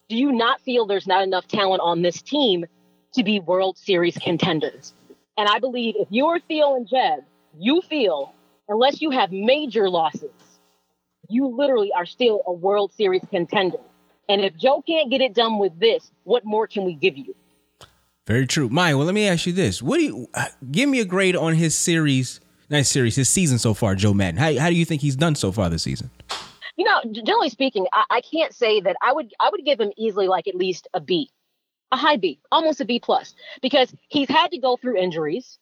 do 0.10 0.16
you 0.16 0.32
not 0.32 0.62
feel 0.62 0.86
there's 0.86 1.08
not 1.08 1.24
enough 1.24 1.48
talent 1.48 1.82
on 1.84 2.02
this 2.02 2.22
team 2.22 2.66
to 3.14 3.24
be 3.24 3.40
World 3.40 3.78
Series 3.78 4.18
contenders? 4.18 4.94
And 5.38 5.48
I 5.48 5.60
believe 5.60 5.96
if 5.98 6.08
you're 6.10 6.40
Theo 6.40 6.76
and 6.76 6.88
Jeb, 6.88 7.24
you 7.58 7.82
feel 7.82 8.34
unless 8.70 9.02
you 9.02 9.12
have 9.12 9.32
major 9.32 9.90
losses, 9.90 10.32
you 11.30 11.48
literally 11.48 11.92
are 11.94 12.06
still 12.06 12.42
a 12.46 12.54
World 12.54 12.94
Series 12.94 13.24
contender. 13.30 13.80
And 14.30 14.42
if 14.42 14.56
Joe 14.58 14.84
can't 14.86 15.10
get 15.10 15.22
it 15.22 15.34
done 15.34 15.60
with 15.60 15.80
this, 15.80 16.12
what 16.24 16.44
more 16.44 16.68
can 16.68 16.86
we 16.86 16.94
give 16.94 17.18
you? 17.18 17.36
Very 18.26 18.46
true. 18.46 18.68
Maya, 18.68 18.98
well, 18.98 19.06
let 19.06 19.16
me 19.16 19.28
ask 19.28 19.46
you 19.46 19.54
this. 19.54 19.82
What 19.82 19.98
do 19.98 20.04
you 20.04 20.28
uh, 20.34 20.48
give 20.70 20.90
me 20.90 21.00
a 21.00 21.06
grade 21.06 21.36
on 21.36 21.54
his 21.54 21.76
series, 21.76 22.42
his 22.70 22.90
series, 22.90 23.16
his 23.16 23.30
season 23.30 23.58
so 23.58 23.74
far, 23.74 23.96
Joe 23.96 24.14
Maddon? 24.14 24.38
How, 24.38 24.58
how 24.60 24.70
do 24.70 24.76
you 24.76 24.84
think 24.84 25.02
he's 25.02 25.16
done 25.16 25.36
so 25.36 25.52
far 25.52 25.70
this 25.70 25.84
season? 25.84 26.10
You 26.78 26.86
know, 26.86 27.02
generally 27.12 27.50
speaking, 27.50 27.88
I, 27.92 28.06
I 28.10 28.22
can't 28.22 28.54
say 28.54 28.80
that 28.82 28.96
I 29.02 29.12
would 29.12 29.34
I 29.40 29.50
would 29.50 29.66
give 29.66 29.80
him 29.80 29.92
easily 29.98 30.28
like 30.28 30.48
at 30.48 30.56
least 30.56 30.88
a 30.94 31.02
B, 31.02 31.32
a 31.92 31.98
high 31.98 32.18
B, 32.18 32.40
almost 32.52 32.82
a 32.82 32.86
B 32.86 33.00
plus, 33.00 33.34
because 33.62 33.94
he's 34.10 34.30
had 34.30 34.52
to 34.52 34.60
go 34.60 34.78
through 34.78 34.98
injuries. 34.98 35.58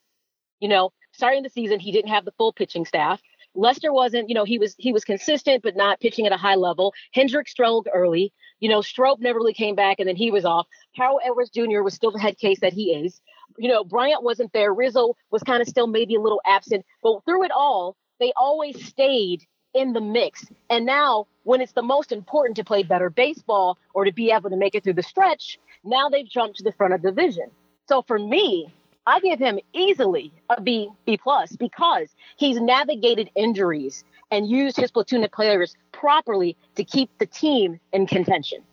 You 0.59 0.67
know, 0.67 0.91
starting 1.13 1.43
the 1.43 1.49
season, 1.49 1.79
he 1.79 1.91
didn't 1.91 2.11
have 2.11 2.25
the 2.25 2.33
full 2.37 2.53
pitching 2.53 2.85
staff. 2.85 3.21
Lester 3.55 3.93
wasn't, 3.93 4.27
you 4.27 4.35
know, 4.35 4.43
he 4.43 4.59
was 4.59 4.75
he 4.77 4.91
was 4.91 5.05
consistent 5.05 5.63
but 5.63 5.77
not 5.77 6.01
pitching 6.01 6.25
at 6.25 6.33
a 6.33 6.37
high 6.37 6.55
level. 6.55 6.93
Hendrick 7.13 7.47
struggled 7.47 7.87
early. 7.93 8.33
You 8.59 8.69
know, 8.69 8.81
Strop 8.81 9.19
never 9.19 9.39
really 9.39 9.53
came 9.53 9.75
back, 9.75 9.99
and 9.99 10.07
then 10.07 10.15
he 10.17 10.31
was 10.31 10.43
off. 10.45 10.67
Carl 10.97 11.19
Edwards 11.23 11.49
Jr. 11.49 11.81
was 11.81 11.93
still 11.93 12.11
the 12.11 12.19
head 12.19 12.37
case 12.37 12.59
that 12.59 12.73
he 12.73 12.93
is. 12.93 13.21
You 13.57 13.69
know, 13.69 13.85
Bryant 13.85 14.23
wasn't 14.23 14.51
there. 14.51 14.73
Rizzo 14.73 15.15
was 15.31 15.43
kind 15.43 15.61
of 15.61 15.67
still 15.67 15.87
maybe 15.87 16.15
a 16.15 16.21
little 16.21 16.41
absent, 16.45 16.85
but 17.01 17.23
through 17.23 17.45
it 17.45 17.51
all, 17.51 17.95
they 18.19 18.33
always 18.35 18.85
stayed 18.85 19.45
in 19.76 19.93
the 19.93 20.02
mix. 20.02 20.45
And 20.69 20.85
now, 20.85 21.27
when 21.43 21.61
it's 21.61 21.73
the 21.73 21.84
most 21.84 22.11
important 22.11 22.56
to 22.57 22.64
play 22.64 22.81
better 22.81 23.11
baseball 23.11 23.77
or 23.93 24.06
to 24.06 24.11
be 24.11 24.31
able 24.31 24.49
to 24.49 24.57
make 24.57 24.73
it 24.73 24.84
through 24.84 24.93
the 24.93 25.03
stretch, 25.03 25.60
now 25.84 26.10
they've 26.10 26.27
jumped 26.27 26.57
to 26.57 26.64
the 26.64 26.72
front 26.72 26.93
of 26.93 27.03
the 27.03 27.11
division. 27.11 27.52
So 27.88 28.02
for 28.02 28.18
me, 28.18 28.73
I 29.06 29.19
give 29.19 29.38
him 29.38 29.60
easily 29.73 30.34
a 30.49 30.60
B 30.60 30.89
B 31.06 31.18
plus 31.18 31.56
because 31.56 32.10
he's 32.38 32.60
navigated 32.60 33.30
injuries 33.35 34.03
and 34.31 34.49
used 34.49 34.77
his 34.77 34.89
platoon 34.89 35.23
of 35.23 35.31
players 35.31 35.76
properly 35.91 36.57
to 36.76 36.84
keep 36.84 37.15
the 37.19 37.27
team 37.27 37.80
in 37.93 38.07
contention. 38.07 38.64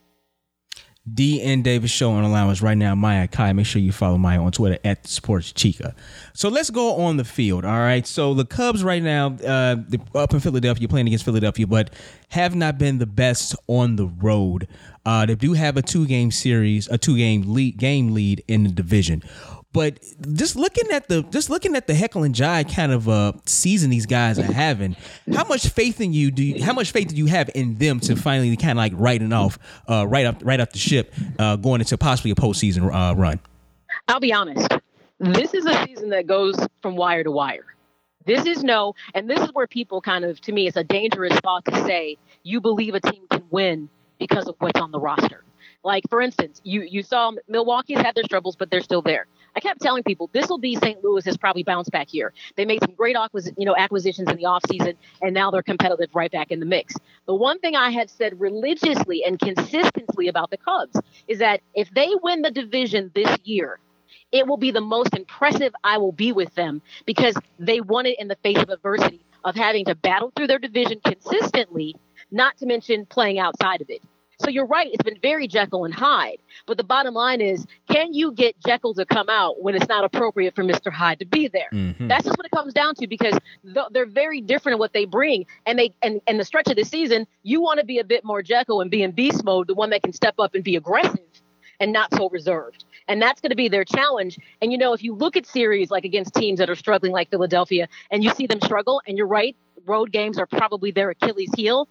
DN 1.11 1.65
Davis 1.65 1.91
Show 1.91 2.13
on 2.13 2.23
allowance 2.23 2.63
right 2.63 2.77
now. 2.77 2.95
Maya 2.95 3.27
Akai. 3.27 3.55
Make 3.57 3.67
sure 3.67 3.83
you 3.83 3.91
follow 3.91 4.19
Maya 4.19 4.41
on 4.41 4.53
Twitter 4.53 4.79
at 4.85 5.07
Sports 5.07 5.53
Chica. 5.53 5.95
So 6.33 6.49
let's 6.49 6.71
go 6.71 6.97
on 6.97 7.17
the 7.17 7.25
field. 7.25 7.65
All 7.65 7.81
right. 7.81 8.07
So 8.07 8.35
the 8.35 8.45
Cubs 8.45 8.85
right 8.85 9.03
now, 9.03 9.37
uh, 9.45 9.77
up 10.15 10.33
in 10.33 10.39
Philadelphia, 10.39 10.87
playing 10.87 11.09
against 11.09 11.25
Philadelphia, 11.25 11.67
but 11.67 11.91
have 12.29 12.55
not 12.55 12.79
been 12.79 12.99
the 12.99 13.07
best 13.07 13.57
on 13.67 13.97
the 13.97 14.07
road. 14.07 14.69
Uh, 15.05 15.27
they 15.27 15.35
do 15.35 15.55
have 15.55 15.77
a 15.77 15.83
two 15.83 16.07
game 16.07 16.31
series, 16.31 16.87
a 16.89 16.97
two 16.97 17.17
game 17.17 17.53
lead 17.53 17.77
game 17.79 18.15
lead 18.15 18.45
in 18.47 18.63
the 18.63 18.71
division. 18.71 19.23
But 19.73 20.05
just 20.35 20.55
looking 20.55 20.91
at 20.91 21.09
the 21.09 21.23
just 21.23 21.49
looking 21.49 21.75
at 21.77 21.87
the 21.87 21.95
heckle 21.95 22.25
and 22.25 22.35
jive 22.35 22.75
kind 22.75 22.93
of 22.93 23.09
uh 23.09 23.33
season 23.47 23.91
these 23.91 24.07
guys 24.07 24.39
are 24.39 24.43
having, 24.43 24.97
how 25.35 25.45
much 25.45 25.69
faith 25.69 26.01
in 26.01 26.13
you 26.13 26.31
do 26.31 26.43
you, 26.43 26.63
how 26.63 26.75
much 26.75 26.93
faith 26.93 27.09
do 27.09 27.17
you 27.17 27.27
have 27.27 27.51
in 27.55 27.77
them 27.79 27.99
to 28.01 28.17
finally 28.17 28.55
kind 28.57 28.73
of 28.73 28.77
like 28.77 28.93
writing 28.97 29.33
off 29.33 29.59
uh 29.89 30.07
right 30.07 30.27
up 30.27 30.37
right 30.43 30.61
up 30.61 30.73
the 30.73 30.79
ship 30.79 31.15
uh 31.39 31.57
going 31.57 31.81
into 31.81 31.97
possibly 31.97 32.31
a 32.31 32.35
postseason 32.35 32.85
uh 32.93 33.15
run? 33.17 33.41
I'll 34.09 34.21
be 34.21 34.33
honest. 34.33 34.69
This 35.19 35.55
is 35.55 35.65
a 35.65 35.85
season 35.87 36.11
that 36.11 36.27
goes 36.27 36.57
from 36.83 36.97
wire 36.97 37.25
to 37.25 37.31
wire. 37.31 37.67
This 38.27 38.45
is 38.45 38.63
no, 38.63 38.95
and 39.15 39.29
this 39.29 39.41
is 39.41 39.53
where 39.53 39.67
people 39.67 40.01
kind 40.01 40.25
of, 40.25 40.41
to 40.43 40.53
me, 40.53 40.69
it's 40.69 40.77
a 40.77 40.85
dangerous 40.85 41.37
thought 41.41 41.65
to 41.65 41.77
say 41.85 42.17
you 42.43 42.61
believe 42.61 42.95
a 42.95 43.01
team 43.01 43.27
can 43.31 43.43
win 43.51 43.89
because 44.19 44.49
of 44.49 44.55
what's 44.59 44.81
on 44.81 44.91
the 44.93 45.01
roster. 45.01 45.45
Like 45.85 46.05
for 46.09 46.21
instance, 46.21 46.61
you 46.63 46.83
you 46.83 47.03
saw 47.03 47.33
Milwaukee's 47.49 47.99
had 47.99 48.15
their 48.15 48.25
struggles, 48.25 48.55
but 48.55 48.71
they're 48.71 48.83
still 48.83 49.03
there. 49.03 49.27
I 49.55 49.61
kept 49.61 49.81
telling 49.81 50.03
people 50.03 50.31
this 50.33 50.49
will 50.49 50.59
be 50.59 50.77
St. 50.77 51.03
Louis's 51.05 51.37
probably 51.37 51.63
bounce 51.63 51.89
back 51.91 52.15
year. 52.15 52.33
They 52.57 52.65
made 52.65 52.81
some 52.81 52.95
great 52.95 53.17
acquis- 53.17 53.53
you 53.57 53.67
know 53.67 53.77
acquisitions 53.77 54.31
in 54.31 54.37
the 54.37 54.45
offseason, 54.45 54.97
and 55.21 55.35
now 55.35 55.51
they're 55.51 55.63
competitive 55.63 56.15
right 56.15 56.31
back 56.31 56.51
in 56.51 56.61
the 56.61 56.67
mix. 56.67 56.95
The 57.27 57.35
one 57.35 57.59
thing 57.59 57.77
I 57.77 57.91
have 57.91 58.11
said 58.11 58.41
religiously 58.41 59.25
and 59.25 59.39
consistently 59.39 60.29
about 60.29 60.51
the 60.51 60.57
Cubs 60.59 61.01
is 61.29 61.39
that 61.39 61.61
if 61.75 61.91
they 61.95 62.11
win 62.23 62.43
the 62.43 62.51
division 62.51 63.11
this 63.15 63.37
year, 63.45 63.79
it 64.33 64.47
will 64.47 64.57
be 64.57 64.71
the 64.71 64.81
most 64.81 65.15
impressive 65.15 65.75
I 65.85 65.99
will 65.99 66.13
be 66.13 66.33
with 66.33 66.55
them 66.55 66.83
because 67.07 67.37
they 67.59 67.81
won 67.81 68.07
it 68.07 68.19
in 68.19 68.29
the 68.29 68.37
face 68.37 68.59
of 68.59 68.71
adversity 68.71 69.21
of 69.45 69.55
having 69.57 69.85
to 69.87 69.95
battle 69.95 70.33
through 70.35 70.47
their 70.47 70.59
division 70.59 71.01
consistently, 71.05 71.97
not 72.31 72.57
to 72.59 72.67
mention 72.67 73.07
playing 73.07 73.39
outside 73.39 73.81
of 73.81 73.91
it. 73.91 74.03
So 74.43 74.51
you're 74.51 74.67
right, 74.67 74.89
it's 74.93 75.03
been 75.05 75.19
very 75.21 75.47
Jekyll 75.47 75.85
and 75.85 75.95
Hyde. 75.95 76.39
But 76.67 76.77
the 76.77 76.85
bottom 76.85 77.15
line 77.15 77.41
is, 77.41 77.67
can 77.89 78.13
you 78.13 78.33
get 78.33 78.57
Jekyll 78.67 78.95
to 78.95 79.05
come 79.07 79.29
out 79.29 79.63
when 79.63 79.75
it's 79.75 79.89
not 79.89 80.05
appropriate 80.05 80.55
for 80.55 80.65
Mr. 80.65 80.93
Hyde 80.93 81.21
to 81.21 81.25
be 81.27 81.49
there? 81.49 81.69
Mhm. 81.73 82.09
That's 82.09 82.25
just 82.25 82.37
what 82.37 82.47
it 82.47 82.51
comes 82.51 82.73
down 82.73 82.95
to 82.97 83.07
because 83.07 83.39
th- 83.65 83.87
they're 83.93 84.07
very 84.07 84.41
different 84.41 84.75
in 84.75 84.79
what 84.81 84.93
they 84.93 85.05
bring. 85.05 85.47
And 85.67 85.79
they 85.79 85.95
and, 86.03 86.21
and 86.27 86.41
the 86.41 86.45
stretch 86.45 86.69
of 86.69 86.77
the 86.77 86.85
season, 86.85 87.27
you 87.43 87.61
want 87.61 87.79
to 87.81 87.87
be 87.87 87.99
a 87.99 88.05
bit 88.05 88.25
more 88.25 88.43
Jekyll 88.43 88.81
and 88.81 88.91
be 88.91 89.03
in 89.03 89.13
beast 89.13 89.45
mode, 89.45 89.67
the 89.69 89.75
one 89.75 89.91
that 89.91 90.03
can 90.03 90.13
step 90.13 90.35
up 90.39 90.55
and 90.55 90.65
be 90.65 90.77
aggressive 90.77 91.21
and 91.81 91.93
not 91.93 92.13
so 92.15 92.29
reserved. 92.29 92.85
And 93.09 93.21
that's 93.21 93.41
going 93.41 93.51
to 93.51 93.57
be 93.57 93.69
their 93.69 93.85
challenge. 93.85 94.39
And 94.61 94.73
you 94.73 94.79
know, 94.79 94.93
if 94.93 95.03
you 95.03 95.15
look 95.15 95.37
at 95.37 95.47
series 95.47 95.91
like 95.91 96.05
against 96.05 96.35
teams 96.35 96.59
that 96.59 96.69
are 96.71 96.77
struggling 96.77 97.13
like 97.13 97.31
Philadelphia 97.31 97.89
and 98.11 98.23
you 98.25 98.31
see 98.31 98.47
them 98.47 98.61
struggle, 98.61 99.01
and 99.07 99.17
you're 99.19 99.27
right, 99.27 99.57
road 99.87 100.13
games 100.13 100.39
are 100.39 100.47
probably 100.47 100.91
their 100.91 101.11
Achilles 101.11 101.51
heel. 101.57 101.89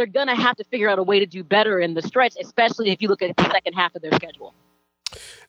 They're 0.00 0.06
going 0.06 0.28
to 0.28 0.34
have 0.34 0.56
to 0.56 0.64
figure 0.64 0.88
out 0.88 0.98
a 0.98 1.02
way 1.02 1.18
to 1.18 1.26
do 1.26 1.44
better 1.44 1.78
in 1.78 1.92
the 1.92 2.00
stretch, 2.00 2.32
especially 2.40 2.88
if 2.88 3.02
you 3.02 3.08
look 3.08 3.20
at 3.20 3.36
the 3.36 3.50
second 3.50 3.74
half 3.74 3.94
of 3.94 4.00
their 4.00 4.12
schedule. 4.12 4.54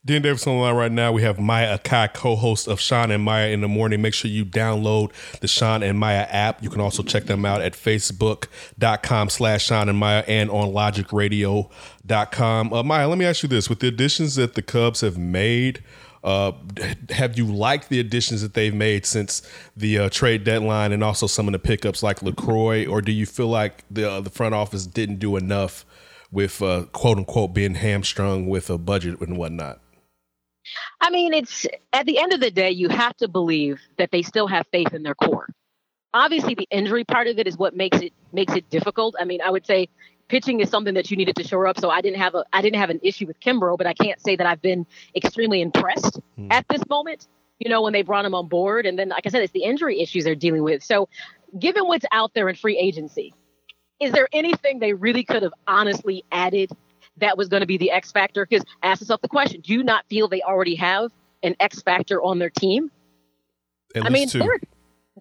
Dan 0.03 0.23
Davis 0.23 0.45
on 0.45 0.57
the 0.57 0.61
line 0.61 0.75
right 0.75 0.91
now. 0.91 1.13
We 1.13 1.21
have 1.21 1.39
Maya 1.39 1.79
Akai, 1.79 2.13
co-host 2.13 2.67
of 2.67 2.81
Shawn 2.81 3.11
and 3.11 3.23
Maya 3.23 3.47
in 3.47 3.61
the 3.61 3.69
morning. 3.69 4.01
Make 4.01 4.13
sure 4.13 4.29
you 4.29 4.43
download 4.43 5.13
the 5.39 5.47
Shawn 5.47 5.83
and 5.83 5.97
Maya 5.97 6.27
app. 6.29 6.61
You 6.61 6.69
can 6.69 6.81
also 6.81 7.01
check 7.01 7.27
them 7.27 7.45
out 7.45 7.61
at 7.61 7.75
facebook.com 7.75 9.29
slash 9.29 9.63
Shawn 9.63 9.87
and 9.87 9.97
Maya 9.97 10.25
and 10.27 10.51
on 10.51 10.73
logicradio.com. 10.73 12.73
Uh, 12.73 12.83
Maya, 12.83 13.07
let 13.07 13.19
me 13.19 13.23
ask 13.23 13.43
you 13.43 13.47
this. 13.47 13.69
With 13.69 13.79
the 13.79 13.87
additions 13.87 14.35
that 14.35 14.55
the 14.55 14.61
Cubs 14.61 14.99
have 14.99 15.17
made, 15.17 15.81
uh, 16.23 16.51
have 17.09 17.37
you 17.37 17.45
liked 17.45 17.89
the 17.89 17.99
additions 17.99 18.41
that 18.41 18.53
they've 18.53 18.73
made 18.73 19.05
since 19.05 19.41
the 19.75 19.97
uh, 19.97 20.09
trade 20.09 20.43
deadline 20.43 20.91
and 20.91 21.03
also 21.03 21.27
some 21.27 21.47
of 21.47 21.51
the 21.51 21.59
pickups 21.59 22.03
like 22.03 22.21
LaCroix, 22.21 22.85
or 22.85 23.01
do 23.01 23.11
you 23.11 23.25
feel 23.25 23.47
like 23.47 23.83
the, 23.89 24.09
uh, 24.09 24.21
the 24.21 24.29
front 24.29 24.53
office 24.53 24.85
didn't 24.85 25.17
do 25.17 25.35
enough 25.35 25.85
with 26.31 26.61
uh, 26.61 26.85
quote 26.91 27.17
unquote 27.17 27.53
being 27.53 27.75
hamstrung 27.75 28.47
with 28.47 28.69
a 28.69 28.77
budget 28.77 29.19
and 29.19 29.37
whatnot? 29.37 29.81
I 31.01 31.09
mean, 31.09 31.33
it's 31.33 31.65
at 31.91 32.05
the 32.05 32.19
end 32.19 32.33
of 32.33 32.39
the 32.39 32.51
day, 32.51 32.69
you 32.69 32.89
have 32.89 33.17
to 33.17 33.27
believe 33.27 33.81
that 33.97 34.11
they 34.11 34.21
still 34.21 34.47
have 34.47 34.67
faith 34.71 34.93
in 34.93 35.01
their 35.03 35.15
core. 35.15 35.47
Obviously, 36.13 36.53
the 36.53 36.67
injury 36.69 37.03
part 37.03 37.27
of 37.27 37.39
it 37.39 37.47
is 37.47 37.57
what 37.57 37.75
makes 37.75 37.99
it 37.99 38.13
makes 38.31 38.53
it 38.53 38.69
difficult. 38.69 39.15
I 39.19 39.25
mean, 39.25 39.41
I 39.41 39.49
would 39.49 39.65
say 39.65 39.87
pitching 40.31 40.61
is 40.61 40.69
something 40.69 40.93
that 40.93 41.11
you 41.11 41.17
needed 41.17 41.35
to 41.35 41.43
shore 41.43 41.67
up. 41.67 41.77
So 41.77 41.89
I 41.89 41.99
didn't 41.99 42.19
have 42.19 42.33
a 42.33 42.45
I 42.53 42.61
didn't 42.61 42.79
have 42.79 42.89
an 42.89 43.01
issue 43.03 43.27
with 43.27 43.39
Kimbrel, 43.41 43.77
but 43.77 43.85
I 43.85 43.93
can't 43.93 44.19
say 44.21 44.37
that 44.37 44.47
I've 44.47 44.61
been 44.61 44.87
extremely 45.13 45.61
impressed 45.61 46.19
hmm. 46.37 46.47
at 46.49 46.65
this 46.69 46.81
moment. 46.89 47.27
You 47.59 47.69
know, 47.69 47.83
when 47.83 47.93
they 47.93 48.01
brought 48.01 48.25
him 48.25 48.33
on 48.33 48.47
board, 48.47 48.87
and 48.87 48.97
then 48.97 49.09
like 49.09 49.27
I 49.27 49.29
said, 49.29 49.43
it's 49.43 49.53
the 49.53 49.63
injury 49.63 50.01
issues 50.01 50.23
they're 50.23 50.33
dealing 50.33 50.63
with. 50.63 50.83
So, 50.83 51.09
given 51.59 51.85
what's 51.85 52.05
out 52.11 52.33
there 52.33 52.49
in 52.49 52.55
free 52.55 52.77
agency, 52.77 53.35
is 53.99 54.13
there 54.13 54.27
anything 54.31 54.79
they 54.79 54.93
really 54.93 55.23
could 55.23 55.43
have 55.43 55.53
honestly 55.67 56.23
added 56.31 56.71
that 57.17 57.37
was 57.37 57.49
going 57.49 57.61
to 57.61 57.67
be 57.67 57.77
the 57.77 57.91
X 57.91 58.11
factor? 58.11 58.47
Because 58.49 58.65
ask 58.81 59.01
yourself 59.01 59.21
the 59.21 59.27
question: 59.27 59.61
Do 59.61 59.73
you 59.73 59.83
not 59.83 60.05
feel 60.09 60.29
they 60.29 60.41
already 60.41 60.75
have 60.75 61.11
an 61.43 61.55
X 61.59 61.81
factor 61.81 62.23
on 62.23 62.39
their 62.39 62.49
team? 62.49 62.89
At 63.93 64.05
I 64.05 64.09
mean, 64.09 64.29
two. 64.29 64.39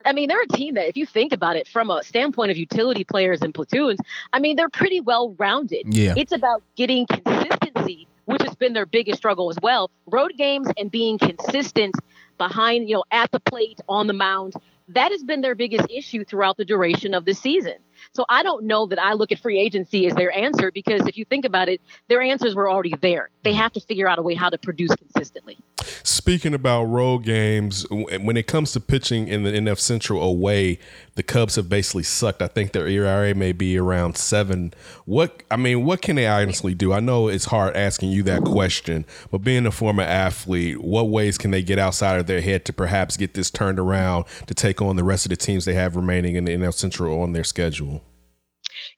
I 0.05 0.13
mean, 0.13 0.29
they're 0.29 0.43
a 0.43 0.47
team 0.47 0.75
that, 0.75 0.89
if 0.89 0.97
you 0.97 1.07
think 1.07 1.33
about 1.33 1.57
it 1.57 1.67
from 1.67 1.91
a 1.91 2.03
standpoint 2.03 2.51
of 2.51 2.57
utility 2.57 3.05
players 3.05 3.43
and 3.43 3.53
platoons, 3.53 3.99
I 4.33 4.39
mean, 4.39 4.57
they're 4.57 4.69
pretty 4.69 5.01
well 5.01 5.35
rounded. 5.39 5.93
Yeah. 5.93 6.15
It's 6.17 6.33
about 6.33 6.63
getting 6.77 7.07
consistency, 7.07 8.07
which 8.25 8.43
has 8.43 8.55
been 8.55 8.73
their 8.73 8.87
biggest 8.87 9.19
struggle 9.19 9.51
as 9.51 9.59
well. 9.63 9.91
Road 10.07 10.33
games 10.37 10.69
and 10.79 10.91
being 10.91 11.19
consistent 11.19 11.97
behind, 12.39 12.89
you 12.89 12.97
know, 12.97 13.05
at 13.11 13.31
the 13.33 13.41
plate, 13.41 13.81
on 13.89 14.07
the 14.07 14.13
mound. 14.13 14.55
That 14.89 15.13
has 15.13 15.23
been 15.23 15.41
their 15.41 15.55
biggest 15.55 15.89
issue 15.91 16.25
throughout 16.25 16.57
the 16.57 16.65
duration 16.65 17.15
of 17.15 17.25
the 17.25 17.35
season. 17.35 17.77
So 18.13 18.25
I 18.29 18.43
don't 18.43 18.65
know 18.65 18.87
that 18.87 18.99
I 18.99 19.13
look 19.13 19.33
at 19.33 19.39
free 19.39 19.59
agency 19.59 20.07
as 20.07 20.15
their 20.15 20.33
answer 20.33 20.71
because 20.73 21.07
if 21.07 21.17
you 21.17 21.25
think 21.25 21.45
about 21.45 21.69
it, 21.69 21.81
their 22.09 22.23
answers 22.23 22.55
were 22.55 22.71
already 22.71 22.95
there. 23.01 23.31
They 23.43 23.53
have 23.53 23.73
to 23.73 23.81
figure 23.81 24.09
out 24.09 24.19
a 24.19 24.23
way 24.23 24.35
how 24.35 24.51
to 24.51 24.59
produce 24.59 24.95
consistently. 24.95 25.59
Speaking 26.03 26.55
about 26.55 26.85
road 26.85 27.25
games, 27.25 27.87
when 27.91 28.37
it 28.37 28.47
comes 28.47 28.73
to 28.73 28.81
pitching 28.81 29.29
in 29.29 29.43
the 29.43 29.51
NL 29.51 29.79
Central 29.79 30.23
away, 30.23 30.79
the 31.15 31.23
Cubs 31.23 31.57
have 31.57 31.69
basically 31.69 32.03
sucked. 32.03 32.43
I 32.43 32.47
think 32.47 32.73
their 32.73 32.87
ERA 32.87 33.35
may 33.35 33.53
be 33.53 33.79
around 33.79 34.17
seven. 34.17 34.73
What 35.05 35.43
I 35.51 35.57
mean, 35.57 35.85
what 35.85 36.03
can 36.03 36.17
they 36.17 36.27
honestly 36.27 36.75
do? 36.75 36.93
I 36.93 37.01
know 37.01 37.29
it's 37.29 37.47
hard 37.47 37.77
asking 37.77 38.11
you 38.11 38.23
that 38.25 38.43
question, 38.43 39.05
but 39.31 39.39
being 39.39 39.67
a 39.67 39.71
former 39.71 40.03
athlete, 40.03 40.81
what 40.83 41.09
ways 41.09 41.39
can 41.39 41.51
they 41.51 41.63
get 41.63 41.79
outside 41.79 42.21
of 42.21 42.27
their 42.27 42.41
head 42.41 42.65
to 42.67 42.73
perhaps 42.73 43.17
get 43.17 43.35
this 43.35 43.51
turned 43.51 43.79
around 43.79 44.25
to 44.47 44.55
take 44.55 44.81
on 44.81 44.97
the 44.97 45.05
rest 45.05 45.27
of 45.27 45.31
the 45.31 45.37
teams 45.37 45.65
they 45.65 45.75
have 45.75 45.97
remaining 45.97 46.37
in 46.37 46.45
the 46.45 46.53
NL 46.53 46.73
Central 46.73 47.21
on 47.21 47.33
their 47.33 47.45
schedule? 47.45 47.90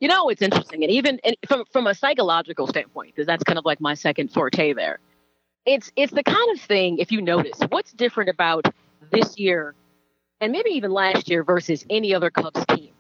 You 0.03 0.09
know, 0.09 0.31
it's 0.31 0.43
interesting, 0.43 0.83
and 0.83 0.91
even 0.91 1.21
and 1.23 1.37
from 1.47 1.63
from 1.71 1.87
a 1.87 1.95
psychological 1.95 2.67
standpoint, 2.67 3.15
because 3.15 3.25
that's 3.25 3.45
kind 3.45 3.57
of 3.57 3.65
like 3.65 3.81
my 3.81 3.95
second 3.95 4.33
forte 4.33 4.73
there. 4.73 4.99
It's 5.65 5.93
it's 5.95 6.13
the 6.13 6.25
kind 6.25 6.51
of 6.51 6.61
thing. 6.61 6.99
If 6.99 7.13
you 7.13 7.23
notice, 7.23 7.57
what's 7.69 7.93
different 7.93 8.29
about 8.29 8.67
this 9.13 9.39
year, 9.39 9.77
and 10.41 10.51
maybe 10.51 10.71
even 10.71 10.91
last 10.91 11.31
year 11.31 11.45
versus 11.45 11.87
any 11.89 12.13
other 12.17 12.31
Cubs 12.31 12.67
team, 12.67 12.91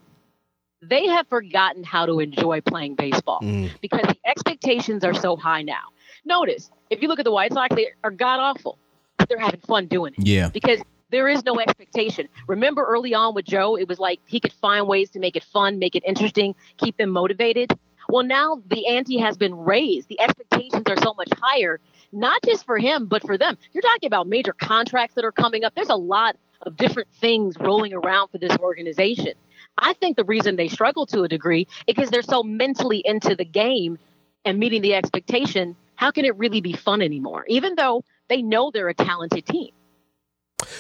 they 0.81 1.09
have 1.09 1.27
forgotten 1.27 1.83
how 1.83 2.07
to 2.07 2.21
enjoy 2.21 2.61
playing 2.61 2.95
baseball 2.95 3.41
mm. 3.43 3.69
because 3.81 4.03
the 4.03 4.19
expectations 4.25 5.03
are 5.03 5.15
so 5.15 5.35
high 5.35 5.63
now. 5.63 5.91
Notice, 6.25 6.71
if 6.89 7.03
you 7.03 7.09
look 7.09 7.19
at 7.19 7.25
the 7.25 7.33
White 7.33 7.53
Sox, 7.53 7.75
they 7.75 7.89
are 8.05 8.13
god 8.13 8.39
awful, 8.39 8.79
but 9.19 9.29
they're 9.29 9.41
having 9.41 9.59
fun 9.59 9.87
doing 9.87 10.15
it 10.17 10.25
Yeah. 10.25 10.51
because 10.51 10.79
there 11.13 11.29
is 11.29 11.45
no 11.45 11.61
expectation. 11.61 12.29
Remember 12.49 12.85
early 12.85 13.15
on 13.15 13.35
with 13.35 13.45
Joe, 13.45 13.77
it 13.77 13.87
was 13.87 14.01
like 14.01 14.19
he 14.27 14.41
could 14.41 14.53
find 14.55 14.89
ways 14.89 15.11
to 15.11 15.21
make 15.21 15.37
it 15.37 15.45
fun, 15.45 15.79
make 15.79 15.95
it 15.95 16.03
interesting, 16.05 16.55
keep 16.79 16.97
them 16.97 17.11
motivated. 17.11 17.71
Well, 18.09 18.25
now 18.25 18.61
the 18.67 18.89
ante 18.89 19.19
has 19.19 19.37
been 19.37 19.55
raised. 19.55 20.09
The 20.09 20.21
expectations 20.21 20.85
are 20.89 20.97
so 20.97 21.15
much 21.15 21.29
higher, 21.41 21.81
not 22.13 22.43
just 22.45 22.67
for 22.67 22.79
him, 22.79 23.07
but 23.07 23.23
for 23.23 23.39
them. 23.39 23.57
You're 23.73 23.83
talking 23.83 24.07
about 24.07 24.27
major 24.27 24.53
contracts 24.53 25.15
that 25.15 25.25
are 25.25 25.33
coming 25.33 25.65
up. 25.65 25.75
There's 25.75 25.91
a 25.91 25.95
lot 25.95 26.37
of 26.63 26.77
different 26.77 27.09
things 27.21 27.57
rolling 27.61 27.93
around 27.93 28.29
for 28.29 28.39
this 28.39 28.57
organization. 28.59 29.35
I 29.79 29.93
think 29.93 30.17
the 30.17 30.25
reason 30.25 30.57
they 30.57 30.69
struggle 30.69 31.07
to 31.07 31.23
a 31.23 31.29
degree 31.29 31.69
is 31.87 31.95
because 31.95 32.11
they're 32.11 32.23
so 32.23 32.43
mentally 32.43 33.03
into 33.05 33.37
the 33.37 33.45
game 33.45 33.99
and 34.45 34.59
meeting 34.59 34.83
the 34.83 34.95
expectation. 34.95 35.77
How 35.95 36.11
can 36.11 36.25
it 36.25 36.37
really 36.37 36.61
be 36.61 36.73
fun 36.73 37.03
anymore? 37.03 37.45
Even 37.49 37.75
though 37.75 38.03
they 38.29 38.43
know 38.43 38.71
they're 38.71 38.89
a 38.89 38.95
talented 38.95 39.47
team. 39.47 39.73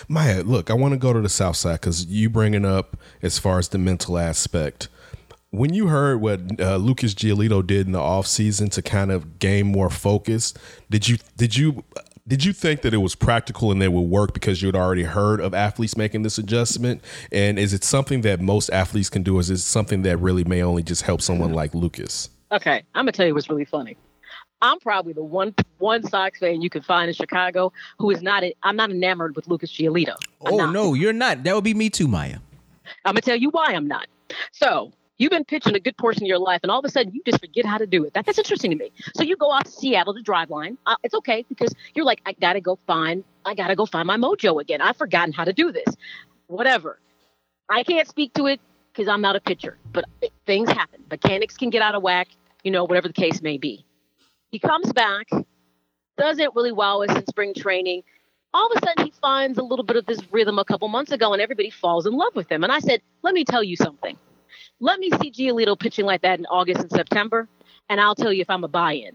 Maya, 0.08 0.42
look, 0.42 0.70
I 0.70 0.74
want 0.74 0.92
to 0.92 0.98
go 0.98 1.12
to 1.12 1.20
the 1.20 1.28
South 1.28 1.56
Side 1.56 1.80
because 1.80 2.06
you 2.06 2.30
bringing 2.30 2.64
up 2.64 2.96
as 3.22 3.38
far 3.38 3.58
as 3.58 3.68
the 3.68 3.78
mental 3.78 4.18
aspect. 4.18 4.88
When 5.50 5.74
you 5.74 5.88
heard 5.88 6.20
what 6.20 6.40
uh, 6.60 6.76
Lucas 6.76 7.14
Giolito 7.14 7.66
did 7.66 7.86
in 7.86 7.92
the 7.92 7.98
offseason 7.98 8.70
to 8.72 8.82
kind 8.82 9.12
of 9.12 9.38
gain 9.38 9.66
more 9.66 9.90
focus, 9.90 10.54
did 10.88 11.08
you 11.08 11.18
did 11.36 11.56
you 11.56 11.84
did 12.26 12.44
you 12.44 12.52
think 12.52 12.82
that 12.82 12.94
it 12.94 12.98
was 12.98 13.14
practical 13.14 13.72
and 13.72 13.82
that 13.82 13.92
would 13.92 14.02
work 14.02 14.32
because 14.32 14.62
you'd 14.62 14.76
already 14.76 15.02
heard 15.02 15.40
of 15.40 15.54
athletes 15.54 15.96
making 15.96 16.22
this 16.22 16.38
adjustment? 16.38 17.02
And 17.32 17.58
is 17.58 17.74
it 17.74 17.84
something 17.84 18.20
that 18.22 18.40
most 18.40 18.70
athletes 18.70 19.10
can 19.10 19.22
do? 19.22 19.38
Or 19.38 19.40
is 19.40 19.50
it 19.50 19.58
something 19.58 20.02
that 20.02 20.18
really 20.18 20.44
may 20.44 20.62
only 20.62 20.82
just 20.82 21.02
help 21.02 21.20
someone 21.20 21.52
like 21.60 21.74
Lucas? 21.74 22.30
Okay, 22.52 22.82
I'm 22.94 23.04
gonna 23.04 23.12
tell 23.12 23.26
you 23.26 23.34
what's 23.34 23.48
really 23.50 23.64
funny. 23.64 23.96
I'm 24.62 24.78
probably 24.80 25.12
the 25.12 25.22
one 25.24 25.54
one 25.78 26.02
Sox 26.04 26.38
fan 26.38 26.62
you 26.62 26.70
can 26.70 26.80
find 26.82 27.08
in 27.08 27.14
Chicago 27.14 27.72
who 27.98 28.10
is 28.10 28.22
not. 28.22 28.44
I'm 28.62 28.76
not 28.76 28.90
enamored 28.90 29.36
with 29.36 29.48
Lucas 29.48 29.70
Giolito. 29.70 30.14
I'm 30.46 30.54
Oh 30.54 30.56
not. 30.56 30.72
no, 30.72 30.94
you're 30.94 31.12
not. 31.12 31.42
That 31.42 31.54
would 31.54 31.64
be 31.64 31.74
me 31.74 31.90
too, 31.90 32.08
Maya. 32.08 32.38
I'm 33.04 33.12
gonna 33.14 33.20
tell 33.20 33.36
you 33.36 33.50
why 33.50 33.66
I'm 33.74 33.86
not. 33.88 34.06
So 34.52 34.92
you've 35.18 35.30
been 35.30 35.44
pitching 35.44 35.74
a 35.74 35.80
good 35.80 35.96
portion 35.96 36.22
of 36.22 36.28
your 36.28 36.38
life, 36.38 36.60
and 36.62 36.70
all 36.70 36.78
of 36.78 36.84
a 36.84 36.88
sudden 36.90 37.12
you 37.12 37.20
just 37.26 37.40
forget 37.40 37.66
how 37.66 37.76
to 37.76 37.86
do 37.86 38.04
it. 38.04 38.14
That, 38.14 38.24
that's 38.24 38.38
interesting 38.38 38.70
to 38.70 38.76
me. 38.76 38.92
So 39.16 39.24
you 39.24 39.36
go 39.36 39.52
out 39.52 39.64
to 39.66 39.70
Seattle 39.70 40.14
to 40.14 40.22
Driveline. 40.22 40.76
Uh, 40.86 40.94
it's 41.02 41.14
okay 41.14 41.44
because 41.48 41.74
you're 41.94 42.04
like, 42.04 42.22
I 42.24 42.32
gotta 42.32 42.60
go 42.60 42.78
find, 42.86 43.24
I 43.44 43.54
gotta 43.54 43.74
go 43.76 43.84
find 43.84 44.06
my 44.06 44.16
mojo 44.16 44.60
again. 44.60 44.80
I've 44.80 44.96
forgotten 44.96 45.32
how 45.32 45.44
to 45.44 45.52
do 45.52 45.72
this. 45.72 45.94
Whatever. 46.46 46.98
I 47.68 47.82
can't 47.82 48.06
speak 48.08 48.32
to 48.34 48.46
it 48.46 48.60
because 48.92 49.08
I'm 49.08 49.20
not 49.22 49.34
a 49.36 49.40
pitcher, 49.40 49.76
but 49.92 50.04
things 50.46 50.68
happen. 50.70 51.02
Mechanics 51.10 51.56
can 51.56 51.70
get 51.70 51.82
out 51.82 51.94
of 51.94 52.02
whack. 52.02 52.28
You 52.62 52.70
know, 52.70 52.84
whatever 52.84 53.08
the 53.08 53.14
case 53.14 53.42
may 53.42 53.58
be. 53.58 53.84
He 54.52 54.58
comes 54.58 54.92
back, 54.92 55.28
doesn't 56.18 56.54
really 56.54 56.72
wow 56.72 57.02
us 57.02 57.16
in 57.16 57.26
spring 57.26 57.54
training. 57.54 58.02
All 58.52 58.70
of 58.70 58.76
a 58.76 58.86
sudden, 58.86 59.06
he 59.06 59.12
finds 59.22 59.56
a 59.58 59.62
little 59.62 59.84
bit 59.84 59.96
of 59.96 60.04
this 60.04 60.20
rhythm 60.30 60.58
a 60.58 60.64
couple 60.64 60.86
months 60.88 61.10
ago, 61.10 61.32
and 61.32 61.40
everybody 61.40 61.70
falls 61.70 62.04
in 62.04 62.12
love 62.12 62.36
with 62.36 62.52
him. 62.52 62.62
And 62.62 62.70
I 62.70 62.78
said, 62.80 63.00
Let 63.22 63.32
me 63.32 63.44
tell 63.46 63.64
you 63.64 63.76
something. 63.76 64.16
Let 64.78 65.00
me 65.00 65.10
see 65.10 65.30
Giolito 65.30 65.78
pitching 65.78 66.04
like 66.04 66.20
that 66.20 66.38
in 66.38 66.44
August 66.46 66.82
and 66.82 66.90
September, 66.90 67.48
and 67.88 67.98
I'll 67.98 68.14
tell 68.14 68.30
you 68.30 68.42
if 68.42 68.50
I'm 68.50 68.62
a 68.62 68.68
buy 68.68 68.92
in. 68.92 69.12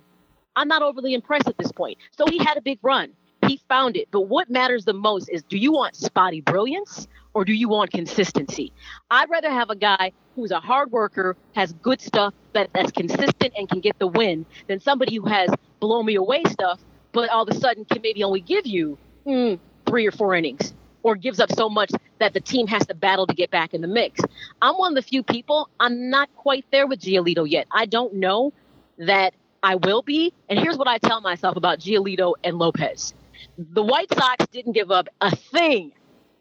I'm 0.55 0.67
not 0.67 0.81
overly 0.81 1.13
impressed 1.13 1.47
at 1.47 1.57
this 1.59 1.71
point. 1.71 1.99
So 2.17 2.25
he 2.25 2.39
had 2.39 2.57
a 2.57 2.61
big 2.61 2.79
run. 2.81 3.13
He 3.45 3.61
found 3.69 3.95
it. 3.95 4.07
But 4.09 4.21
what 4.21 4.49
matters 4.49 4.85
the 4.85 4.93
most 4.93 5.29
is 5.29 5.43
do 5.43 5.57
you 5.57 5.71
want 5.71 5.95
spotty 5.95 6.41
brilliance 6.41 7.07
or 7.37 7.45
do 7.45 7.53
you 7.53 7.69
want 7.69 7.91
consistency? 7.91 8.73
I'd 9.11 9.29
rather 9.29 9.51
have 9.51 9.69
a 9.69 9.75
guy 9.75 10.11
who's 10.35 10.49
a 10.49 10.59
hard 10.59 10.91
worker, 10.91 11.37
has 11.53 11.71
good 11.71 12.01
stuff 12.01 12.33
that, 12.53 12.71
that's 12.73 12.91
consistent 12.91 13.53
and 13.55 13.69
can 13.69 13.79
get 13.79 13.99
the 13.99 14.07
win 14.07 14.43
than 14.65 14.79
somebody 14.79 15.15
who 15.15 15.27
has 15.27 15.51
blow 15.79 16.01
me 16.01 16.15
away 16.15 16.41
stuff, 16.49 16.79
but 17.11 17.29
all 17.29 17.43
of 17.43 17.55
a 17.55 17.59
sudden 17.59 17.85
can 17.85 18.01
maybe 18.01 18.23
only 18.23 18.41
give 18.41 18.65
you 18.65 18.97
mm, 19.27 19.59
three 19.85 20.07
or 20.07 20.11
four 20.11 20.33
innings 20.33 20.73
or 21.03 21.15
gives 21.15 21.39
up 21.39 21.51
so 21.51 21.69
much 21.69 21.91
that 22.17 22.33
the 22.33 22.41
team 22.41 22.65
has 22.65 22.87
to 22.87 22.95
battle 22.95 23.27
to 23.27 23.35
get 23.35 23.51
back 23.51 23.75
in 23.75 23.81
the 23.81 23.87
mix. 23.87 24.19
I'm 24.59 24.73
one 24.73 24.97
of 24.97 25.03
the 25.03 25.07
few 25.07 25.21
people, 25.21 25.69
I'm 25.79 26.09
not 26.09 26.35
quite 26.37 26.65
there 26.71 26.87
with 26.87 27.01
Giolito 27.01 27.47
yet. 27.47 27.67
I 27.71 27.85
don't 27.85 28.15
know 28.15 28.51
that 28.97 29.35
I 29.61 29.75
will 29.75 30.01
be. 30.01 30.33
And 30.49 30.57
here's 30.57 30.75
what 30.75 30.87
I 30.87 30.97
tell 30.97 31.21
myself 31.21 31.55
about 31.55 31.81
Giolito 31.81 32.33
and 32.43 32.57
Lopez. 32.57 33.13
The 33.59 33.83
White 33.83 34.11
Sox 34.11 34.47
didn't 34.47 34.73
give 34.73 34.89
up 34.89 35.07
a 35.21 35.35
thing, 35.35 35.91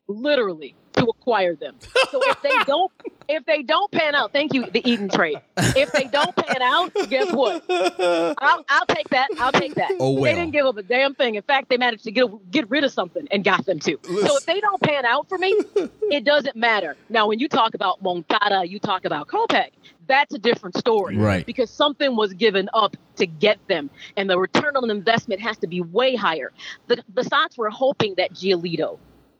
literally, 0.08 0.74
to 0.96 1.04
acquire 1.04 1.54
them. 1.54 1.76
So 2.10 2.20
if 2.22 2.42
they 2.42 2.52
don't 2.66 2.90
if 3.28 3.44
they 3.44 3.62
don't 3.62 3.90
pan 3.90 4.14
out, 4.14 4.32
thank 4.32 4.54
you, 4.54 4.70
the 4.70 4.88
Eaton 4.88 5.08
trade. 5.08 5.38
If 5.56 5.90
they 5.92 6.04
don't 6.04 6.34
pan 6.36 6.62
out, 6.62 6.94
guess 7.08 7.32
what? 7.32 7.64
I'll, 7.68 8.64
I'll 8.68 8.86
take 8.86 9.08
that. 9.08 9.28
I'll 9.38 9.50
take 9.52 9.74
that. 9.74 9.90
Oh, 9.98 10.12
well. 10.12 10.22
They 10.22 10.34
didn't 10.34 10.52
give 10.52 10.64
up 10.64 10.76
a 10.76 10.82
damn 10.82 11.14
thing. 11.14 11.34
In 11.34 11.42
fact, 11.42 11.68
they 11.68 11.76
managed 11.76 12.04
to 12.04 12.12
get 12.12 12.26
get 12.50 12.70
rid 12.70 12.84
of 12.84 12.92
something 12.92 13.26
and 13.30 13.44
got 13.44 13.66
them 13.66 13.80
too. 13.80 13.98
So 14.04 14.36
if 14.36 14.46
they 14.46 14.60
don't 14.60 14.80
pan 14.80 15.04
out 15.04 15.28
for 15.28 15.38
me, 15.38 15.54
it 16.02 16.24
doesn't 16.24 16.56
matter. 16.56 16.96
Now, 17.08 17.26
when 17.26 17.38
you 17.38 17.48
talk 17.48 17.74
about 17.74 18.02
Moncada, 18.02 18.66
you 18.66 18.78
talk 18.78 19.04
about 19.04 19.28
Kopech, 19.28 19.70
that's 20.06 20.34
a 20.34 20.38
different 20.38 20.76
story. 20.76 21.16
Right. 21.16 21.44
Because 21.44 21.70
something 21.70 22.16
was 22.16 22.32
given 22.32 22.68
up 22.74 22.96
to 23.16 23.26
get 23.26 23.58
them, 23.68 23.90
and 24.16 24.30
the 24.30 24.38
return 24.38 24.76
on 24.76 24.90
investment 24.90 25.40
has 25.40 25.56
to 25.58 25.66
be 25.66 25.80
way 25.80 26.14
higher. 26.14 26.52
The, 26.86 27.02
the 27.14 27.24
Sox 27.24 27.58
were 27.58 27.70
hoping 27.70 28.14
that 28.16 28.32
Giolito, 28.32 28.98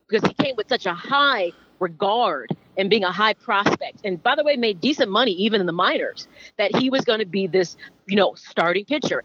because 0.08 0.28
he 0.28 0.34
came 0.34 0.56
with 0.56 0.68
such 0.68 0.86
a 0.86 0.94
high 0.94 1.52
regard 1.78 2.50
and 2.76 2.90
being 2.90 3.04
a 3.04 3.12
high 3.12 3.34
prospect, 3.34 4.00
and 4.04 4.22
by 4.22 4.34
the 4.34 4.44
way, 4.44 4.56
made 4.56 4.80
decent 4.80 5.10
money 5.10 5.32
even 5.32 5.60
in 5.60 5.66
the 5.66 5.72
minors, 5.72 6.28
that 6.58 6.74
he 6.76 6.90
was 6.90 7.04
going 7.04 7.20
to 7.20 7.26
be 7.26 7.46
this, 7.46 7.76
you 8.06 8.16
know, 8.16 8.34
starting 8.34 8.84
pitcher. 8.84 9.24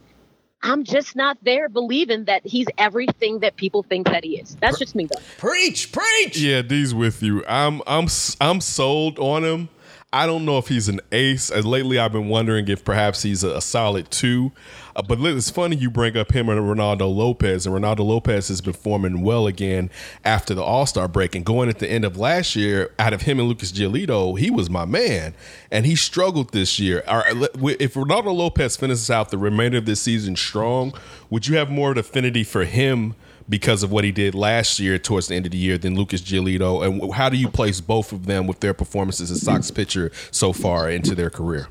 I'm 0.64 0.84
just 0.84 1.16
not 1.16 1.38
there 1.41 1.70
believing 1.70 2.26
that 2.26 2.45
he's 2.45 2.68
everything 2.78 3.40
that 3.40 3.56
people 3.56 3.84
think 3.84 4.08
that 4.08 4.24
he 4.24 4.38
is. 4.40 4.58
That's 4.62 4.78
just 4.78 4.95
me, 4.95 5.08
though. 5.08 5.22
Preach, 5.38 5.91
preach. 5.91 6.38
Yeah, 6.38 6.62
D's 6.62 6.94
with 6.94 7.24
you. 7.24 7.44
I'm 7.48 7.82
I'm 7.88 8.08
I'm 8.40 8.62
sold 8.62 9.18
on 9.18 9.44
him. 9.44 9.70
I 10.13 10.25
don't 10.25 10.43
know 10.43 10.57
if 10.57 10.67
he's 10.67 10.89
an 10.89 10.99
ace. 11.13 11.49
As 11.49 11.65
lately, 11.65 11.97
I've 11.97 12.11
been 12.11 12.27
wondering 12.27 12.67
if 12.67 12.83
perhaps 12.83 13.23
he's 13.23 13.45
a, 13.45 13.55
a 13.55 13.61
solid 13.61 14.11
two. 14.11 14.51
Uh, 14.93 15.01
but 15.01 15.19
it's 15.21 15.49
funny 15.49 15.77
you 15.77 15.89
bring 15.89 16.17
up 16.17 16.33
him 16.33 16.49
and 16.49 16.59
Reynaldo 16.59 17.15
Lopez, 17.15 17.65
and 17.65 17.73
Reynaldo 17.73 17.99
Lopez 17.99 18.49
has 18.49 18.59
been 18.59 18.73
forming 18.73 19.21
well 19.21 19.47
again 19.47 19.89
after 20.25 20.53
the 20.53 20.63
All 20.63 20.85
Star 20.85 21.07
break. 21.07 21.33
And 21.33 21.45
going 21.45 21.69
at 21.69 21.79
the 21.79 21.89
end 21.89 22.03
of 22.03 22.17
last 22.17 22.57
year, 22.57 22.91
out 22.99 23.13
of 23.13 23.21
him 23.21 23.39
and 23.39 23.47
Lucas 23.47 23.71
Giolito, 23.71 24.38
he 24.38 24.51
was 24.51 24.69
my 24.69 24.83
man, 24.83 25.33
and 25.71 25.85
he 25.85 25.95
struggled 25.95 26.51
this 26.51 26.77
year. 26.77 27.03
If 27.07 27.93
Reynaldo 27.93 28.35
Lopez 28.35 28.75
finishes 28.75 29.09
out 29.09 29.29
the 29.29 29.38
remainder 29.38 29.77
of 29.77 29.85
this 29.85 30.01
season 30.01 30.35
strong, 30.35 30.93
would 31.29 31.47
you 31.47 31.55
have 31.55 31.69
more 31.69 31.93
affinity 31.93 32.43
for 32.43 32.65
him? 32.65 33.15
Because 33.52 33.84
of 33.84 33.91
what 33.91 34.06
he 34.06 34.14
did 34.14 34.34
last 34.34 34.80
year 34.80 34.98
towards 34.98 35.28
the 35.28 35.36
end 35.36 35.45
of 35.45 35.52
the 35.52 35.57
year 35.57 35.78
than 35.78 35.95
Lucas 35.95 36.22
Giolito? 36.22 36.84
And 36.84 37.14
how 37.14 37.30
do 37.30 37.36
you 37.36 37.49
place 37.49 37.82
both 37.82 38.14
of 38.14 38.26
them 38.26 38.48
with 38.48 38.61
their 38.61 38.73
performances 38.73 39.30
as 39.30 39.41
Sox 39.41 39.69
pitcher 39.69 40.10
so 40.32 40.53
far 40.53 40.90
into 40.90 41.14
their 41.14 41.30
career? 41.30 41.68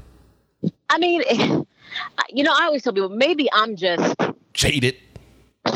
I 0.91 0.99
mean, 0.99 1.23
you 2.29 2.45
know, 2.45 2.53
I 2.55 2.65
always 2.65 2.83
tell 2.83 2.93
people 2.93 3.09
maybe 3.09 3.49
I'm 3.53 3.75
just 3.75 4.15
Jaded. 4.53 4.97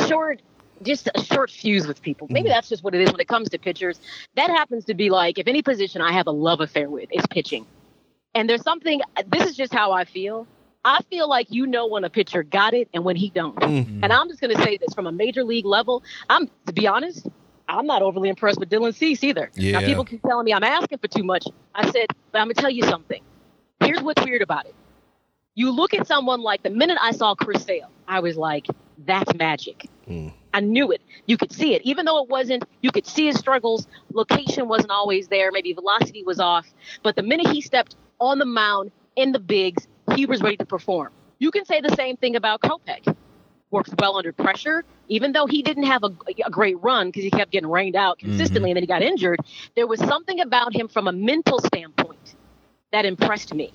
short 0.07 0.43
just 0.83 1.09
a 1.15 1.25
short 1.25 1.51
fuse 1.51 1.87
with 1.87 2.03
people. 2.03 2.27
Maybe 2.29 2.51
mm. 2.51 2.53
that's 2.53 2.69
just 2.69 2.85
what 2.85 2.95
it 2.95 3.01
is 3.01 3.11
when 3.11 3.21
it 3.21 3.29
comes 3.29 3.49
to 3.49 3.59
pitchers. 3.59 3.99
That 4.37 4.51
happens 4.51 4.85
to 4.85 4.95
be 4.95 5.09
like 5.09 5.39
if 5.39 5.49
any 5.49 5.63
position 5.63 6.03
I 6.03 6.13
have 6.13 6.27
a 6.27 6.33
love 6.33 6.61
affair 6.61 6.91
with, 6.91 7.09
it's 7.11 7.27
pitching. 7.27 7.65
And 8.35 8.51
there's 8.51 8.63
something 8.63 9.01
this 9.29 9.49
is 9.49 9.57
just 9.57 9.73
how 9.73 9.93
I 9.93 10.05
feel. 10.05 10.47
I 10.85 11.01
feel 11.11 11.29
like 11.29 11.47
you 11.51 11.67
know 11.67 11.87
when 11.87 12.05
a 12.05 12.11
pitcher 12.11 12.43
got 12.43 12.75
it 12.75 12.89
and 12.93 13.05
when 13.05 13.17
he 13.17 13.31
don't. 13.31 13.57
Mm. 13.57 14.01
And 14.03 14.13
I'm 14.13 14.29
just 14.29 14.41
gonna 14.41 14.63
say 14.63 14.77
this 14.77 14.93
from 14.95 15.07
a 15.07 15.13
major 15.13 15.45
league 15.45 15.65
level. 15.65 16.03
I'm 16.29 16.51
to 16.67 16.73
be 16.73 16.87
honest, 16.87 17.27
I'm 17.69 17.87
not 17.87 18.03
overly 18.03 18.29
impressed 18.29 18.61
with 18.61 18.69
Dylan 18.69 18.95
Cease 18.95 19.25
either. 19.25 19.51
Yeah. 19.55 19.81
Now 19.81 19.87
people 19.87 20.05
keep 20.05 20.23
telling 20.23 20.45
me 20.45 20.53
I'm 20.53 20.65
asking 20.65 20.99
for 20.99 21.09
too 21.09 21.25
much. 21.25 21.47
I 21.75 21.91
said, 21.91 22.07
but 22.33 22.41
I'm 22.41 22.47
gonna 22.47 22.55
tell 22.55 22.71
you 22.71 22.83
something. 22.85 23.23
Here's 23.81 24.03
what's 24.03 24.23
weird 24.25 24.43
about 24.43 24.67
it. 24.67 24.75
You 25.55 25.71
look 25.71 25.95
at 25.95 26.07
someone 26.07 26.43
like 26.43 26.63
the 26.63 26.71
minute 26.71 26.99
I 27.01 27.13
saw 27.13 27.35
Chris 27.35 27.63
Sale, 27.63 27.91
I 28.09 28.21
was 28.21 28.37
like, 28.37 28.67
that's 29.07 29.33
magic. 29.35 29.89
Mm. 30.09 30.33
I 30.53 30.61
knew 30.61 30.93
it. 30.93 31.01
You 31.27 31.37
could 31.37 31.53
see 31.53 31.75
it. 31.75 31.83
Even 31.83 32.05
though 32.05 32.23
it 32.23 32.29
wasn't, 32.29 32.65
you 32.81 32.91
could 32.91 33.07
see 33.07 33.27
his 33.27 33.37
struggles. 33.37 33.87
Location 34.13 34.69
wasn't 34.69 34.91
always 34.91 35.29
there. 35.29 35.51
Maybe 35.51 35.73
velocity 35.73 36.23
was 36.23 36.41
off. 36.41 36.67
But 37.03 37.17
the 37.17 37.23
minute 37.23 37.49
he 37.49 37.61
stepped 37.61 37.97
on 38.21 38.39
the 38.39 38.45
mound 38.45 38.91
in 39.17 39.33
the 39.33 39.39
bigs, 39.39 39.87
he 40.15 40.27
was 40.27 40.43
ready 40.43 40.57
to 40.59 40.67
perform. 40.67 41.13
You 41.39 41.51
can 41.51 41.65
say 41.65 41.81
the 41.81 41.95
same 41.97 42.17
thing 42.17 42.37
about 42.37 42.61
Kopech. 42.61 43.15
Works 43.71 43.91
well 43.99 44.17
under 44.17 44.33
pressure. 44.33 44.85
Even 45.09 45.33
though 45.33 45.47
he 45.47 45.63
didn't 45.63 45.85
have 45.85 46.05
a, 46.05 46.11
a 46.47 46.51
great 46.51 46.81
run 46.83 47.09
because 47.09 47.25
he 47.25 47.31
kept 47.31 47.51
getting 47.51 47.69
rained 47.71 47.97
out 47.97 48.19
mm-hmm. 48.19 48.29
consistently 48.29 48.71
and 48.71 48.77
then 48.77 48.83
he 48.83 48.87
got 48.87 49.03
injured, 49.03 49.41
there 49.75 49.87
was 49.87 49.99
something 50.01 50.41
about 50.41 50.75
him 50.75 50.89
from 50.89 51.09
a 51.09 51.13
mental 51.13 51.59
standpoint 51.59 52.37
that 52.93 53.05
impressed 53.05 53.53
me. 53.53 53.73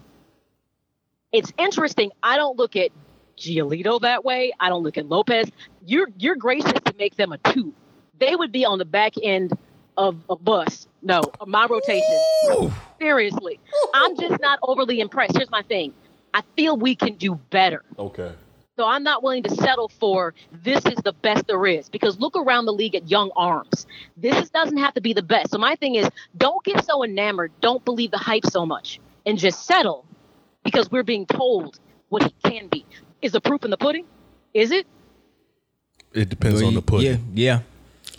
It's 1.31 1.51
interesting. 1.57 2.11
I 2.23 2.37
don't 2.37 2.57
look 2.57 2.75
at 2.75 2.91
Giolito 3.37 4.01
that 4.01 4.25
way. 4.25 4.53
I 4.59 4.69
don't 4.69 4.83
look 4.83 4.97
at 4.97 5.07
Lopez. 5.07 5.49
You're 5.85 6.09
you're 6.17 6.35
gracious 6.35 6.73
to 6.85 6.93
make 6.97 7.15
them 7.15 7.31
a 7.31 7.37
two. 7.37 7.73
They 8.19 8.35
would 8.35 8.51
be 8.51 8.65
on 8.65 8.79
the 8.79 8.85
back 8.85 9.13
end 9.21 9.57
of 9.97 10.17
a 10.29 10.35
bus. 10.35 10.87
No, 11.01 11.21
of 11.39 11.47
my 11.47 11.65
rotation. 11.65 12.73
Seriously, 12.99 13.59
I'm 13.93 14.17
just 14.17 14.41
not 14.41 14.59
overly 14.63 14.99
impressed. 14.99 15.37
Here's 15.37 15.51
my 15.51 15.61
thing. 15.61 15.93
I 16.33 16.43
feel 16.55 16.77
we 16.77 16.95
can 16.95 17.15
do 17.15 17.35
better. 17.35 17.83
Okay. 17.97 18.31
So 18.77 18.85
I'm 18.85 19.03
not 19.03 19.23
willing 19.23 19.43
to 19.43 19.49
settle 19.49 19.89
for 19.89 20.33
this 20.63 20.85
is 20.85 20.95
the 21.03 21.11
best 21.11 21.47
there 21.47 21.65
is 21.65 21.89
because 21.89 22.17
look 22.17 22.37
around 22.37 22.65
the 22.65 22.71
league 22.71 22.95
at 22.95 23.09
young 23.09 23.29
arms. 23.35 23.85
This 24.15 24.37
is, 24.41 24.49
doesn't 24.51 24.77
have 24.77 24.93
to 24.93 25.01
be 25.01 25.11
the 25.11 25.21
best. 25.21 25.51
So 25.51 25.57
my 25.57 25.75
thing 25.75 25.95
is 25.95 26.07
don't 26.37 26.63
get 26.63 26.85
so 26.85 27.03
enamored, 27.03 27.51
don't 27.59 27.83
believe 27.83 28.11
the 28.11 28.17
hype 28.17 28.45
so 28.45 28.65
much, 28.65 29.01
and 29.25 29.37
just 29.37 29.65
settle 29.65 30.05
because 30.63 30.89
we're 30.89 31.03
being 31.03 31.25
told 31.25 31.77
what 32.07 32.23
he 32.23 32.33
can 32.49 32.69
be. 32.69 32.85
Is 33.21 33.33
the 33.33 33.41
proof 33.41 33.65
in 33.65 33.71
the 33.71 33.77
pudding? 33.77 34.05
Is 34.53 34.71
it? 34.71 34.87
It 36.13 36.29
depends 36.29 36.61
on 36.61 36.73
the 36.73 36.81
pudding. 36.81 37.05
Yeah, 37.05 37.17
yeah. 37.33 37.59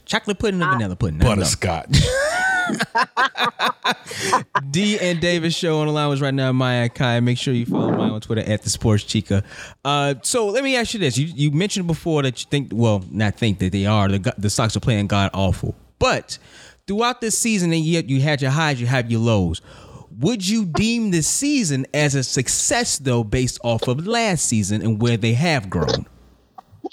Chocolate 0.05 0.39
pudding 0.39 0.63
or 0.63 0.73
vanilla 0.73 0.95
pudding? 0.95 1.23
I 1.23 1.25
don't. 1.25 1.37
Butterscotch. 1.39 2.03
D 4.71 4.99
and 4.99 5.21
Davis 5.21 5.55
show 5.55 5.79
on 5.81 5.87
the 5.87 5.93
line 5.93 6.09
was 6.09 6.21
right 6.21 6.35
now. 6.35 6.53
Maya 6.53 6.89
Akai. 6.89 7.23
Make 7.23 7.39
sure 7.39 7.55
you 7.55 7.67
follow 7.67 7.93
Maya 7.93 8.13
on 8.13 8.21
Twitter 8.21 8.43
at 8.43 8.63
the 8.63 8.71
Sports 8.71 9.05
Chica. 9.05 9.43
Uh, 9.85 10.15
so 10.23 10.49
let 10.49 10.65
me 10.65 10.77
ask 10.77 10.95
you 10.95 11.01
this: 11.01 11.17
you 11.19 11.27
you 11.27 11.51
mentioned 11.51 11.87
before 11.87 12.23
that 12.23 12.41
you 12.43 12.49
think, 12.51 12.71
well, 12.73 13.05
not 13.11 13.37
think 13.37 13.59
that 13.59 13.73
they 13.73 13.87
are 13.87 14.09
the 14.09 14.35
the 14.39 14.51
Sox 14.51 14.77
are 14.77 14.81
playing 14.81 15.07
god 15.07 15.31
awful, 15.35 15.75
but 15.99 16.39
throughout 16.87 17.21
this 17.21 17.39
season, 17.39 17.73
and 17.73 17.85
yet 17.85 18.09
you 18.09 18.21
had 18.21 18.43
your 18.43 18.51
highs, 18.51 18.81
you 18.81 18.87
have 18.87 19.11
your 19.11 19.21
lows. 19.21 19.61
Would 20.19 20.47
you 20.47 20.67
deem 20.67 21.13
this 21.13 21.27
season 21.27 21.87
as 21.95 22.15
a 22.15 22.23
success 22.23 22.99
though, 22.99 23.25
based 23.25 23.59
off 23.63 23.89
of 23.89 24.07
last 24.07 24.45
season 24.45 24.83
and 24.83 25.01
where 25.01 25.17
they 25.17 25.33
have 25.35 25.71
grown? 25.71 26.07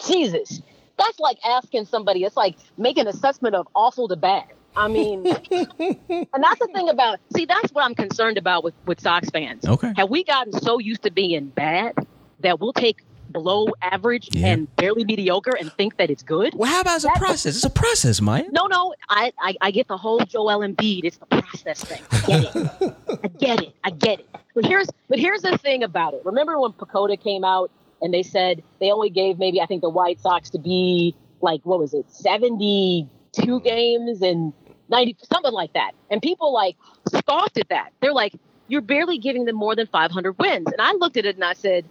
Jesus. 0.06 0.62
that's 0.98 1.20
like 1.20 1.38
asking 1.44 1.86
somebody. 1.86 2.24
It's 2.24 2.38
like 2.38 2.56
making 2.78 3.02
an 3.02 3.08
assessment 3.08 3.56
of 3.56 3.68
awful 3.76 4.08
to 4.08 4.16
bad. 4.16 4.46
I 4.78 4.88
mean, 4.88 5.26
and 5.52 6.44
that's 6.44 6.60
the 6.60 6.70
thing 6.74 6.90
about. 6.90 7.20
See, 7.36 7.46
that's 7.46 7.72
what 7.74 7.84
I'm 7.84 7.96
concerned 7.96 8.38
about 8.38 8.64
with 8.64 8.76
with 8.86 9.00
Sox 9.02 9.30
fans. 9.30 9.66
Okay. 9.66 9.92
Have 9.98 10.10
we 10.10 10.24
gotten 10.24 10.54
so 10.54 10.80
used 10.80 11.04
to 11.04 11.12
being 11.12 11.48
bad 11.48 11.96
that 12.42 12.60
we'll 12.60 12.74
take 12.74 13.02
below 13.32 13.68
average 13.82 14.30
Yeah. 14.32 14.48
and 14.48 14.74
barely 14.78 15.04
mediocre 15.04 15.56
and 15.60 15.72
think 15.74 15.98
that 15.98 16.10
it's 16.10 16.24
good? 16.24 16.54
Well, 16.56 16.72
how 16.72 16.82
about 16.82 16.96
it's 16.98 17.06
a 17.06 17.10
process? 17.18 17.56
It's 17.56 17.66
a 17.66 17.70
process, 17.70 18.22
Maya. 18.22 18.46
No, 18.52 18.68
no, 18.68 18.94
I, 19.10 19.34
I, 19.40 19.56
I 19.60 19.72
get 19.72 19.88
the 19.90 19.98
whole 19.98 20.20
Joel 20.20 20.60
Embiid. 20.60 21.02
It's 21.04 21.18
the 21.18 21.26
process 21.26 21.84
thing. 21.84 22.02
I 22.12 22.20
get 22.26 22.56
it. 22.56 22.96
I 23.24 23.28
get 23.28 23.62
it. 23.64 23.74
I 23.84 23.90
get 23.90 24.20
it. 24.22 24.30
But 24.56 24.66
here's 24.66 24.88
but 25.10 25.20
here's 25.20 25.42
the 25.42 25.58
thing 25.58 25.84
about 25.84 26.14
it. 26.14 26.22
Remember 26.24 26.60
when 26.60 26.72
PECOTA 26.74 27.22
came 27.22 27.44
out 27.44 27.70
and 28.02 28.14
they 28.14 28.24
said 28.24 28.64
they 28.80 28.92
only 28.92 29.10
gave 29.10 29.40
maybe 29.40 29.60
I 29.60 29.66
think 29.66 29.82
the 29.82 29.90
White 29.90 30.20
Sox 30.22 30.50
to 30.52 30.60
be 30.60 31.16
like 31.42 31.62
what 31.64 31.80
was 31.80 31.94
it, 31.94 32.10
seventy 32.12 33.08
two 33.34 33.60
games 33.60 34.22
and 34.22 34.54
ninety 34.90 35.16
something 35.32 35.54
like 35.54 35.74
that. 35.74 35.92
And 36.10 36.22
people 36.22 36.54
like 36.54 36.76
scoffed 37.10 37.58
at 37.58 37.70
that. 37.70 37.92
They're 38.02 38.14
like, 38.14 38.34
you're 38.68 38.82
barely 38.82 39.18
giving 39.18 39.46
them 39.46 39.56
more 39.56 39.76
than 39.76 39.88
five 39.88 40.12
hundred 40.12 40.38
wins. 40.38 40.68
And 40.68 40.82
I 40.82 40.94
looked 40.94 41.18
at 41.18 41.26
it 41.26 41.36
and 41.36 41.44
I 41.44 41.54
said, 41.54 41.86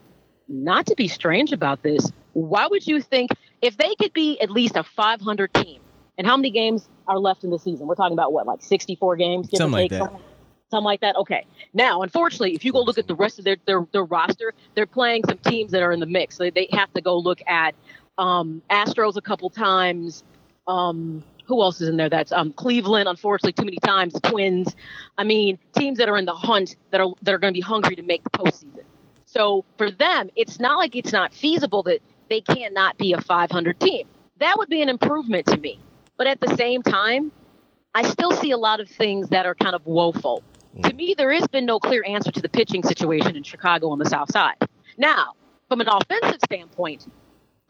not 0.48 0.86
to 0.86 0.94
be 0.94 1.08
strange 1.08 1.52
about 1.52 1.82
this, 1.82 2.10
why 2.32 2.66
would 2.66 2.86
you 2.86 3.00
think 3.00 3.30
if 3.62 3.76
they 3.76 3.94
could 3.96 4.12
be 4.12 4.40
at 4.40 4.50
least 4.50 4.76
a 4.76 4.82
500 4.84 5.54
team, 5.54 5.80
and 6.18 6.26
how 6.26 6.36
many 6.36 6.50
games 6.50 6.88
are 7.08 7.18
left 7.18 7.44
in 7.44 7.50
the 7.50 7.58
season? 7.58 7.86
We're 7.86 7.94
talking 7.94 8.12
about 8.12 8.32
what, 8.32 8.46
like 8.46 8.62
64 8.62 9.16
games, 9.16 9.48
Something 9.50 9.72
like 9.72 9.90
that. 9.90 9.98
Something, 9.98 10.20
something 10.70 10.84
like 10.84 11.00
that. 11.00 11.16
Okay. 11.16 11.46
Now, 11.74 12.02
unfortunately, 12.02 12.54
if 12.54 12.64
you 12.64 12.72
go 12.72 12.82
look 12.82 12.98
at 12.98 13.06
the 13.06 13.14
rest 13.14 13.38
of 13.38 13.44
their 13.44 13.56
their, 13.66 13.86
their 13.92 14.04
roster, 14.04 14.54
they're 14.74 14.86
playing 14.86 15.22
some 15.28 15.38
teams 15.38 15.72
that 15.72 15.82
are 15.82 15.92
in 15.92 16.00
the 16.00 16.06
mix. 16.06 16.38
They, 16.38 16.50
they 16.50 16.68
have 16.72 16.92
to 16.94 17.00
go 17.00 17.18
look 17.18 17.40
at 17.46 17.74
um, 18.18 18.62
Astros 18.70 19.16
a 19.16 19.22
couple 19.22 19.50
times. 19.50 20.24
Um, 20.66 21.22
who 21.46 21.62
else 21.62 21.80
is 21.80 21.88
in 21.88 21.96
there? 21.96 22.08
That's 22.08 22.32
um, 22.32 22.52
Cleveland. 22.52 23.08
Unfortunately, 23.08 23.52
too 23.52 23.64
many 23.64 23.78
times. 23.78 24.12
The 24.12 24.20
Twins. 24.20 24.74
I 25.16 25.24
mean, 25.24 25.58
teams 25.76 25.98
that 25.98 26.08
are 26.08 26.16
in 26.16 26.24
the 26.24 26.34
hunt 26.34 26.76
that 26.90 27.00
are 27.00 27.12
that 27.22 27.34
are 27.34 27.38
going 27.38 27.52
to 27.52 27.56
be 27.56 27.62
hungry 27.62 27.96
to 27.96 28.02
make 28.02 28.24
the 28.24 28.30
postseason. 28.30 28.84
So 29.26 29.64
for 29.76 29.90
them, 29.90 30.30
it's 30.36 30.58
not 30.58 30.78
like 30.78 30.96
it's 30.96 31.12
not 31.12 31.34
feasible 31.34 31.82
that 31.84 32.00
they 32.28 32.40
cannot 32.40 32.96
be 32.98 33.12
a 33.12 33.20
500 33.20 33.78
team. 33.78 34.06
That 34.38 34.56
would 34.58 34.68
be 34.68 34.82
an 34.82 34.88
improvement 34.88 35.46
to 35.46 35.56
me. 35.56 35.78
But 36.16 36.26
at 36.26 36.40
the 36.40 36.56
same 36.56 36.82
time, 36.82 37.32
I 37.94 38.02
still 38.02 38.30
see 38.30 38.50
a 38.50 38.56
lot 38.56 38.80
of 38.80 38.88
things 38.88 39.28
that 39.30 39.46
are 39.46 39.54
kind 39.54 39.74
of 39.74 39.86
woeful. 39.86 40.42
To 40.82 40.92
me, 40.92 41.14
there 41.16 41.32
has 41.32 41.46
been 41.48 41.64
no 41.64 41.78
clear 41.78 42.04
answer 42.06 42.30
to 42.30 42.42
the 42.42 42.48
pitching 42.48 42.82
situation 42.82 43.36
in 43.36 43.42
Chicago 43.42 43.90
on 43.90 43.98
the 43.98 44.04
South 44.04 44.30
Side. 44.30 44.56
Now, 44.98 45.32
from 45.68 45.80
an 45.80 45.88
offensive 45.88 46.40
standpoint, 46.44 47.06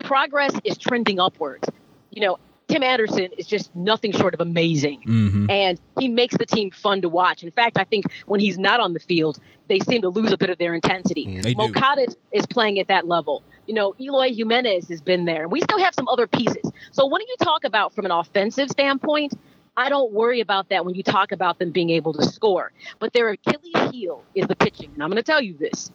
progress 0.00 0.52
is 0.64 0.76
trending 0.76 1.20
upwards. 1.20 1.68
You 2.10 2.22
know, 2.22 2.38
Tim 2.68 2.82
Anderson 2.82 3.28
is 3.38 3.46
just 3.46 3.74
nothing 3.76 4.12
short 4.12 4.34
of 4.34 4.40
amazing. 4.40 5.00
Mm-hmm. 5.06 5.50
And 5.50 5.80
he 5.98 6.08
makes 6.08 6.36
the 6.36 6.46
team 6.46 6.70
fun 6.72 7.02
to 7.02 7.08
watch. 7.08 7.42
In 7.44 7.50
fact, 7.52 7.78
I 7.78 7.84
think 7.84 8.06
when 8.26 8.40
he's 8.40 8.58
not 8.58 8.80
on 8.80 8.92
the 8.92 8.98
field, 9.00 9.38
they 9.68 9.78
seem 9.80 10.02
to 10.02 10.08
lose 10.08 10.32
a 10.32 10.36
bit 10.36 10.50
of 10.50 10.58
their 10.58 10.74
intensity. 10.74 11.40
Do. 11.40 11.54
Moncada 11.54 12.02
is- 12.02 12.16
is 12.32 12.46
playing 12.46 12.78
at 12.80 12.88
that 12.88 13.06
level. 13.06 13.42
You 13.66 13.74
know, 13.74 13.94
Eloy 14.00 14.32
Jimenez 14.34 14.88
has 14.88 15.00
been 15.00 15.24
there. 15.24 15.48
We 15.48 15.60
still 15.60 15.78
have 15.78 15.94
some 15.94 16.08
other 16.08 16.26
pieces. 16.26 16.70
So 16.92 17.06
when 17.06 17.20
you 17.22 17.36
talk 17.40 17.64
about 17.64 17.94
from 17.94 18.04
an 18.04 18.10
offensive 18.10 18.68
standpoint, 18.70 19.34
I 19.76 19.88
don't 19.88 20.12
worry 20.12 20.40
about 20.40 20.70
that 20.70 20.84
when 20.84 20.94
you 20.94 21.02
talk 21.02 21.32
about 21.32 21.58
them 21.58 21.70
being 21.70 21.90
able 21.90 22.12
to 22.14 22.24
score. 22.24 22.72
But 22.98 23.12
their 23.12 23.28
Achilles 23.28 23.90
heel 23.92 24.22
is 24.34 24.46
the 24.46 24.56
pitching. 24.56 24.90
And 24.94 25.02
I'm 25.02 25.10
going 25.10 25.22
to 25.22 25.22
tell 25.22 25.42
you 25.42 25.54
this. 25.58 25.90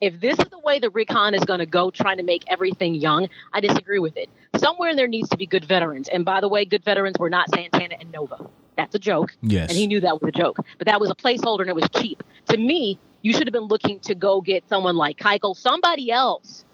If 0.00 0.20
this 0.20 0.38
is 0.38 0.46
the 0.50 0.58
way 0.58 0.78
the 0.78 0.90
Rick 0.90 1.10
Hahn 1.10 1.34
is 1.34 1.44
going 1.44 1.60
to 1.60 1.66
go 1.66 1.90
trying 1.90 2.18
to 2.18 2.22
make 2.22 2.44
everything 2.48 2.94
young, 2.94 3.28
I 3.52 3.60
disagree 3.60 3.98
with 3.98 4.16
it. 4.16 4.28
Somewhere 4.56 4.90
in 4.90 4.96
there 4.96 5.08
needs 5.08 5.28
to 5.30 5.38
be 5.38 5.46
good 5.46 5.64
veterans. 5.64 6.08
And 6.08 6.24
by 6.24 6.40
the 6.40 6.48
way, 6.48 6.64
good 6.64 6.84
veterans 6.84 7.16
were 7.18 7.30
not 7.30 7.48
Santana 7.54 7.96
and 7.98 8.12
Nova. 8.12 8.48
That's 8.76 8.94
a 8.94 8.98
joke. 8.98 9.34
Yes. 9.40 9.70
And 9.70 9.78
he 9.78 9.86
knew 9.86 10.00
that 10.00 10.20
was 10.20 10.28
a 10.28 10.38
joke. 10.38 10.58
But 10.76 10.86
that 10.86 11.00
was 11.00 11.10
a 11.10 11.14
placeholder 11.14 11.60
and 11.60 11.70
it 11.70 11.74
was 11.74 11.88
cheap. 11.94 12.22
To 12.48 12.58
me, 12.58 12.98
you 13.22 13.32
should 13.32 13.46
have 13.46 13.52
been 13.52 13.68
looking 13.68 14.00
to 14.00 14.14
go 14.14 14.42
get 14.42 14.68
someone 14.68 14.96
like 14.96 15.18
Keuchel, 15.18 15.56
somebody 15.56 16.12
else 16.12 16.64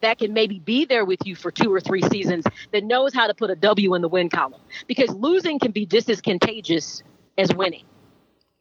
that 0.00 0.18
can 0.18 0.32
maybe 0.32 0.58
be 0.58 0.84
there 0.84 1.04
with 1.04 1.20
you 1.24 1.36
for 1.36 1.52
two 1.52 1.72
or 1.72 1.80
three 1.80 2.02
seasons 2.02 2.44
that 2.72 2.82
knows 2.82 3.14
how 3.14 3.28
to 3.28 3.34
put 3.34 3.50
a 3.50 3.54
W 3.54 3.94
in 3.94 4.02
the 4.02 4.08
win 4.08 4.28
column. 4.28 4.60
Because 4.88 5.10
losing 5.10 5.60
can 5.60 5.70
be 5.70 5.86
just 5.86 6.10
as 6.10 6.20
contagious 6.20 7.04
as 7.38 7.54
winning. 7.54 7.84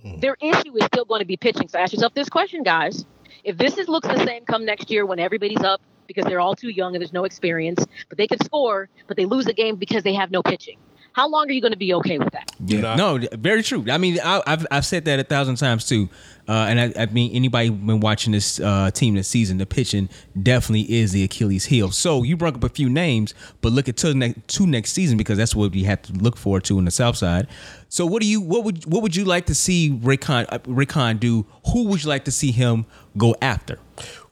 Mm. 0.05 0.21
Their 0.21 0.37
issue 0.39 0.77
is 0.77 0.85
still 0.85 1.05
going 1.05 1.19
to 1.19 1.25
be 1.25 1.37
pitching. 1.37 1.67
So 1.67 1.79
ask 1.79 1.93
yourself 1.93 2.13
this 2.13 2.29
question, 2.29 2.61
guys. 2.61 3.05
If 3.43 3.57
this 3.57 3.77
is, 3.77 3.87
looks 3.87 4.07
the 4.07 4.23
same 4.25 4.45
come 4.45 4.65
next 4.65 4.89
year 4.91 5.05
when 5.05 5.19
everybody's 5.19 5.61
up 5.61 5.81
because 6.07 6.25
they're 6.25 6.39
all 6.39 6.55
too 6.55 6.69
young 6.69 6.95
and 6.95 7.01
there's 7.01 7.13
no 7.13 7.23
experience, 7.23 7.85
but 8.09 8.17
they 8.17 8.27
can 8.27 8.39
score, 8.43 8.89
but 9.07 9.17
they 9.17 9.25
lose 9.25 9.47
a 9.47 9.53
game 9.53 9.75
because 9.75 10.03
they 10.03 10.13
have 10.13 10.31
no 10.31 10.43
pitching. 10.43 10.77
How 11.13 11.27
long 11.27 11.49
are 11.49 11.51
you 11.51 11.59
going 11.61 11.73
to 11.73 11.77
be 11.77 11.93
okay 11.95 12.17
with 12.17 12.31
that? 12.31 12.51
Yeah, 12.65 12.95
no, 12.95 13.19
very 13.33 13.63
true. 13.63 13.85
I 13.89 13.97
mean, 13.97 14.17
I, 14.23 14.41
I've 14.47 14.65
I've 14.71 14.85
said 14.85 15.05
that 15.05 15.19
a 15.19 15.23
thousand 15.23 15.57
times 15.57 15.85
too, 15.85 16.07
uh, 16.47 16.67
and 16.69 16.79
I, 16.79 17.03
I 17.03 17.05
mean, 17.07 17.33
anybody 17.35 17.69
been 17.69 17.99
watching 17.99 18.31
this 18.31 18.59
uh, 18.59 18.91
team 18.91 19.15
this 19.15 19.27
season, 19.27 19.57
the 19.57 19.65
pitching 19.65 20.09
definitely 20.41 20.91
is 20.91 21.11
the 21.11 21.23
Achilles 21.23 21.65
heel. 21.65 21.91
So 21.91 22.23
you 22.23 22.37
brought 22.37 22.55
up 22.55 22.63
a 22.63 22.69
few 22.69 22.89
names, 22.89 23.33
but 23.59 23.73
look 23.73 23.89
at 23.89 23.97
to, 23.97 24.13
ne- 24.13 24.35
to 24.47 24.65
next 24.65 24.93
season 24.93 25.17
because 25.17 25.37
that's 25.37 25.55
what 25.55 25.73
we 25.73 25.83
have 25.83 26.01
to 26.03 26.13
look 26.13 26.37
forward 26.37 26.63
to 26.65 26.79
in 26.79 26.85
the 26.85 26.91
South 26.91 27.17
Side. 27.17 27.47
So 27.89 28.05
what 28.05 28.21
do 28.21 28.27
you 28.27 28.39
what 28.39 28.63
would 28.63 28.85
what 28.85 29.03
would 29.03 29.15
you 29.15 29.25
like 29.25 29.47
to 29.47 29.55
see 29.55 29.99
Rick 30.01 30.23
Hahn, 30.23 30.45
uh, 30.49 30.59
Rick 30.65 30.93
Hahn 30.93 31.17
do? 31.17 31.45
Who 31.73 31.87
would 31.87 32.03
you 32.03 32.09
like 32.09 32.23
to 32.25 32.31
see 32.31 32.51
him 32.51 32.85
go 33.17 33.35
after? 33.41 33.79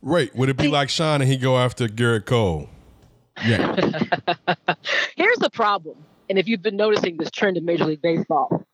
Right. 0.02 0.34
Would 0.34 0.48
it 0.48 0.58
be 0.58 0.70
like 0.70 0.90
Shawn 0.90 1.22
and 1.22 1.30
he 1.30 1.36
go 1.36 1.58
after 1.58 1.88
Gerrit 1.88 2.26
Cole? 2.26 2.70
Yeah, 3.46 3.76
Here's 5.16 5.38
the 5.38 5.50
problem. 5.50 5.96
And 6.30 6.38
if 6.38 6.48
you've 6.48 6.62
been 6.62 6.78
noticing 6.78 7.18
this 7.18 7.32
trend 7.32 7.58
in 7.58 7.66
Major 7.66 7.86
League 7.86 8.02
Baseball, 8.02 8.66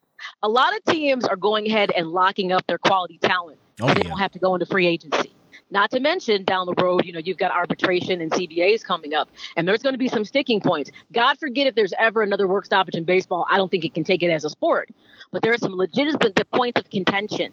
a 0.43 0.49
lot 0.49 0.75
of 0.75 0.83
teams 0.83 1.25
are 1.25 1.37
going 1.37 1.67
ahead 1.67 1.91
and 1.91 2.09
locking 2.09 2.51
up 2.51 2.67
their 2.67 2.77
quality 2.77 3.17
talent. 3.19 3.59
Oh, 3.81 3.87
so 3.87 3.93
they 3.93 4.01
yeah. 4.01 4.09
don't 4.09 4.19
have 4.19 4.31
to 4.33 4.39
go 4.39 4.55
into 4.55 4.65
free 4.65 4.87
agency. 4.87 5.31
Not 5.71 5.89
to 5.91 5.99
mention 5.99 6.43
down 6.43 6.67
the 6.67 6.75
road, 6.81 7.05
you 7.05 7.13
know, 7.13 7.19
you've 7.19 7.37
got 7.37 7.51
arbitration 7.51 8.21
and 8.21 8.31
CBAs 8.31 8.83
coming 8.83 9.13
up, 9.13 9.29
and 9.57 9.67
there's 9.67 9.81
going 9.81 9.93
to 9.93 9.99
be 9.99 10.07
some 10.07 10.23
sticking 10.23 10.61
points. 10.61 10.91
God 11.11 11.39
forbid 11.39 11.67
if 11.67 11.75
there's 11.75 11.93
ever 11.97 12.21
another 12.21 12.47
work 12.47 12.65
stoppage 12.65 12.95
in 12.95 13.03
baseball, 13.03 13.45
I 13.49 13.57
don't 13.57 13.71
think 13.71 13.83
it 13.83 13.93
can 13.93 14.03
take 14.03 14.21
it 14.21 14.29
as 14.29 14.45
a 14.45 14.49
sport. 14.49 14.89
But 15.31 15.41
there 15.41 15.53
are 15.53 15.57
some 15.57 15.73
legitimate 15.73 16.39
points 16.51 16.79
of 16.79 16.89
contention 16.89 17.51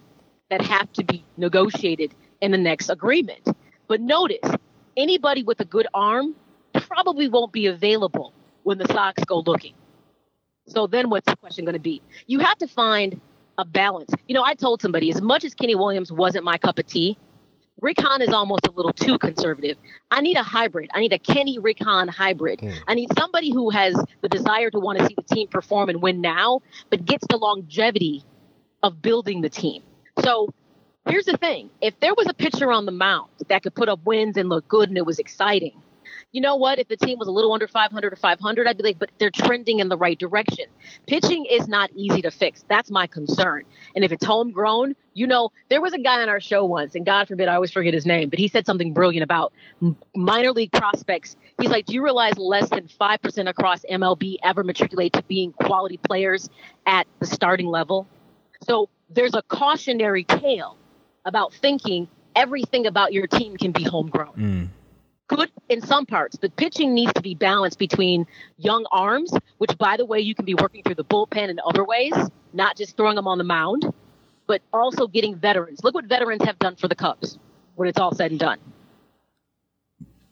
that 0.50 0.60
have 0.62 0.92
to 0.94 1.04
be 1.04 1.24
negotiated 1.36 2.14
in 2.40 2.50
the 2.50 2.58
next 2.58 2.90
agreement. 2.90 3.48
But 3.88 4.00
notice, 4.00 4.50
anybody 4.96 5.42
with 5.42 5.60
a 5.60 5.64
good 5.64 5.86
arm 5.94 6.34
probably 6.74 7.28
won't 7.28 7.52
be 7.52 7.66
available 7.66 8.34
when 8.62 8.78
the 8.78 8.86
Sox 8.86 9.24
go 9.24 9.40
looking. 9.40 9.74
So 10.66 10.86
then 10.86 11.10
what's 11.10 11.26
the 11.26 11.36
question 11.36 11.64
going 11.64 11.74
to 11.74 11.80
be? 11.80 12.02
You 12.26 12.40
have 12.40 12.58
to 12.58 12.66
find 12.66 13.20
a 13.58 13.64
balance. 13.64 14.12
You 14.28 14.34
know, 14.34 14.44
I 14.44 14.54
told 14.54 14.80
somebody 14.80 15.10
as 15.10 15.20
much 15.20 15.44
as 15.44 15.54
Kenny 15.54 15.74
Williams 15.74 16.10
wasn't 16.12 16.44
my 16.44 16.58
cup 16.58 16.78
of 16.78 16.86
tea, 16.86 17.18
Rick 17.80 18.00
Hahn 18.00 18.22
is 18.22 18.28
almost 18.28 18.66
a 18.68 18.70
little 18.70 18.92
too 18.92 19.18
conservative. 19.18 19.76
I 20.10 20.20
need 20.20 20.36
a 20.36 20.42
hybrid. 20.42 20.88
I 20.94 21.00
need 21.00 21.12
a 21.12 21.18
Kenny 21.18 21.58
Rick 21.58 21.78
Hahn 21.80 22.06
hybrid. 22.06 22.60
Hmm. 22.60 22.70
I 22.86 22.94
need 22.94 23.10
somebody 23.18 23.50
who 23.50 23.70
has 23.70 23.94
the 24.20 24.28
desire 24.28 24.70
to 24.70 24.78
want 24.78 25.00
to 25.00 25.06
see 25.06 25.14
the 25.16 25.34
team 25.34 25.48
perform 25.48 25.88
and 25.88 26.00
win 26.00 26.20
now, 26.20 26.60
but 26.90 27.04
gets 27.04 27.26
the 27.28 27.36
longevity 27.36 28.24
of 28.84 29.02
building 29.02 29.40
the 29.40 29.50
team. 29.50 29.82
So 30.22 30.48
here's 31.08 31.24
the 31.24 31.36
thing 31.36 31.70
if 31.80 31.98
there 31.98 32.14
was 32.14 32.28
a 32.28 32.34
pitcher 32.34 32.70
on 32.70 32.86
the 32.86 32.92
mound 32.92 33.30
that 33.48 33.64
could 33.64 33.74
put 33.74 33.88
up 33.88 34.00
wins 34.04 34.36
and 34.36 34.48
look 34.48 34.68
good 34.68 34.88
and 34.88 34.96
it 34.96 35.04
was 35.04 35.18
exciting, 35.18 35.82
you 36.32 36.40
know 36.40 36.56
what? 36.56 36.78
If 36.78 36.88
the 36.88 36.96
team 36.96 37.18
was 37.18 37.28
a 37.28 37.30
little 37.30 37.52
under 37.52 37.68
500 37.68 38.12
or 38.12 38.16
500, 38.16 38.66
I'd 38.66 38.78
be 38.78 38.82
like, 38.82 38.98
but 38.98 39.10
they're 39.18 39.30
trending 39.30 39.80
in 39.80 39.88
the 39.90 39.98
right 39.98 40.18
direction. 40.18 40.64
Pitching 41.06 41.44
is 41.44 41.68
not 41.68 41.90
easy 41.94 42.22
to 42.22 42.30
fix. 42.30 42.64
That's 42.68 42.90
my 42.90 43.06
concern. 43.06 43.64
And 43.94 44.02
if 44.02 44.12
it's 44.12 44.24
homegrown, 44.24 44.96
you 45.12 45.26
know, 45.26 45.50
there 45.68 45.82
was 45.82 45.92
a 45.92 45.98
guy 45.98 46.22
on 46.22 46.30
our 46.30 46.40
show 46.40 46.64
once, 46.64 46.94
and 46.94 47.04
God 47.04 47.28
forbid 47.28 47.48
I 47.48 47.54
always 47.54 47.70
forget 47.70 47.92
his 47.92 48.06
name, 48.06 48.30
but 48.30 48.38
he 48.38 48.48
said 48.48 48.64
something 48.64 48.94
brilliant 48.94 49.22
about 49.22 49.52
minor 50.16 50.52
league 50.52 50.72
prospects. 50.72 51.36
He's 51.60 51.70
like, 51.70 51.84
do 51.84 51.92
you 51.92 52.02
realize 52.02 52.38
less 52.38 52.70
than 52.70 52.88
5% 52.88 53.48
across 53.48 53.84
MLB 53.90 54.36
ever 54.42 54.64
matriculate 54.64 55.12
to 55.12 55.22
being 55.24 55.52
quality 55.52 55.98
players 55.98 56.48
at 56.86 57.06
the 57.20 57.26
starting 57.26 57.66
level? 57.66 58.06
So 58.66 58.88
there's 59.10 59.34
a 59.34 59.42
cautionary 59.42 60.24
tale 60.24 60.78
about 61.26 61.52
thinking 61.52 62.08
everything 62.34 62.86
about 62.86 63.12
your 63.12 63.26
team 63.26 63.58
can 63.58 63.72
be 63.72 63.84
homegrown 63.84 64.32
mm. 64.34 64.68
Good 65.36 65.50
in 65.68 65.80
some 65.82 66.06
parts, 66.06 66.36
but 66.36 66.54
pitching 66.56 66.94
needs 66.94 67.12
to 67.14 67.22
be 67.22 67.34
balanced 67.34 67.78
between 67.78 68.26
young 68.58 68.86
arms, 68.92 69.32
which, 69.58 69.76
by 69.78 69.96
the 69.96 70.04
way, 70.04 70.20
you 70.20 70.34
can 70.34 70.44
be 70.44 70.54
working 70.54 70.82
through 70.82 70.94
the 70.96 71.04
bullpen 71.04 71.48
in 71.48 71.58
other 71.66 71.84
ways, 71.84 72.12
not 72.52 72.76
just 72.76 72.96
throwing 72.96 73.16
them 73.16 73.26
on 73.26 73.38
the 73.38 73.44
mound, 73.44 73.92
but 74.46 74.60
also 74.72 75.06
getting 75.06 75.34
veterans. 75.36 75.82
Look 75.82 75.94
what 75.94 76.04
veterans 76.06 76.42
have 76.44 76.58
done 76.58 76.76
for 76.76 76.88
the 76.88 76.94
Cubs 76.94 77.38
when 77.76 77.88
it's 77.88 77.98
all 77.98 78.14
said 78.14 78.30
and 78.30 78.40
done. 78.40 78.58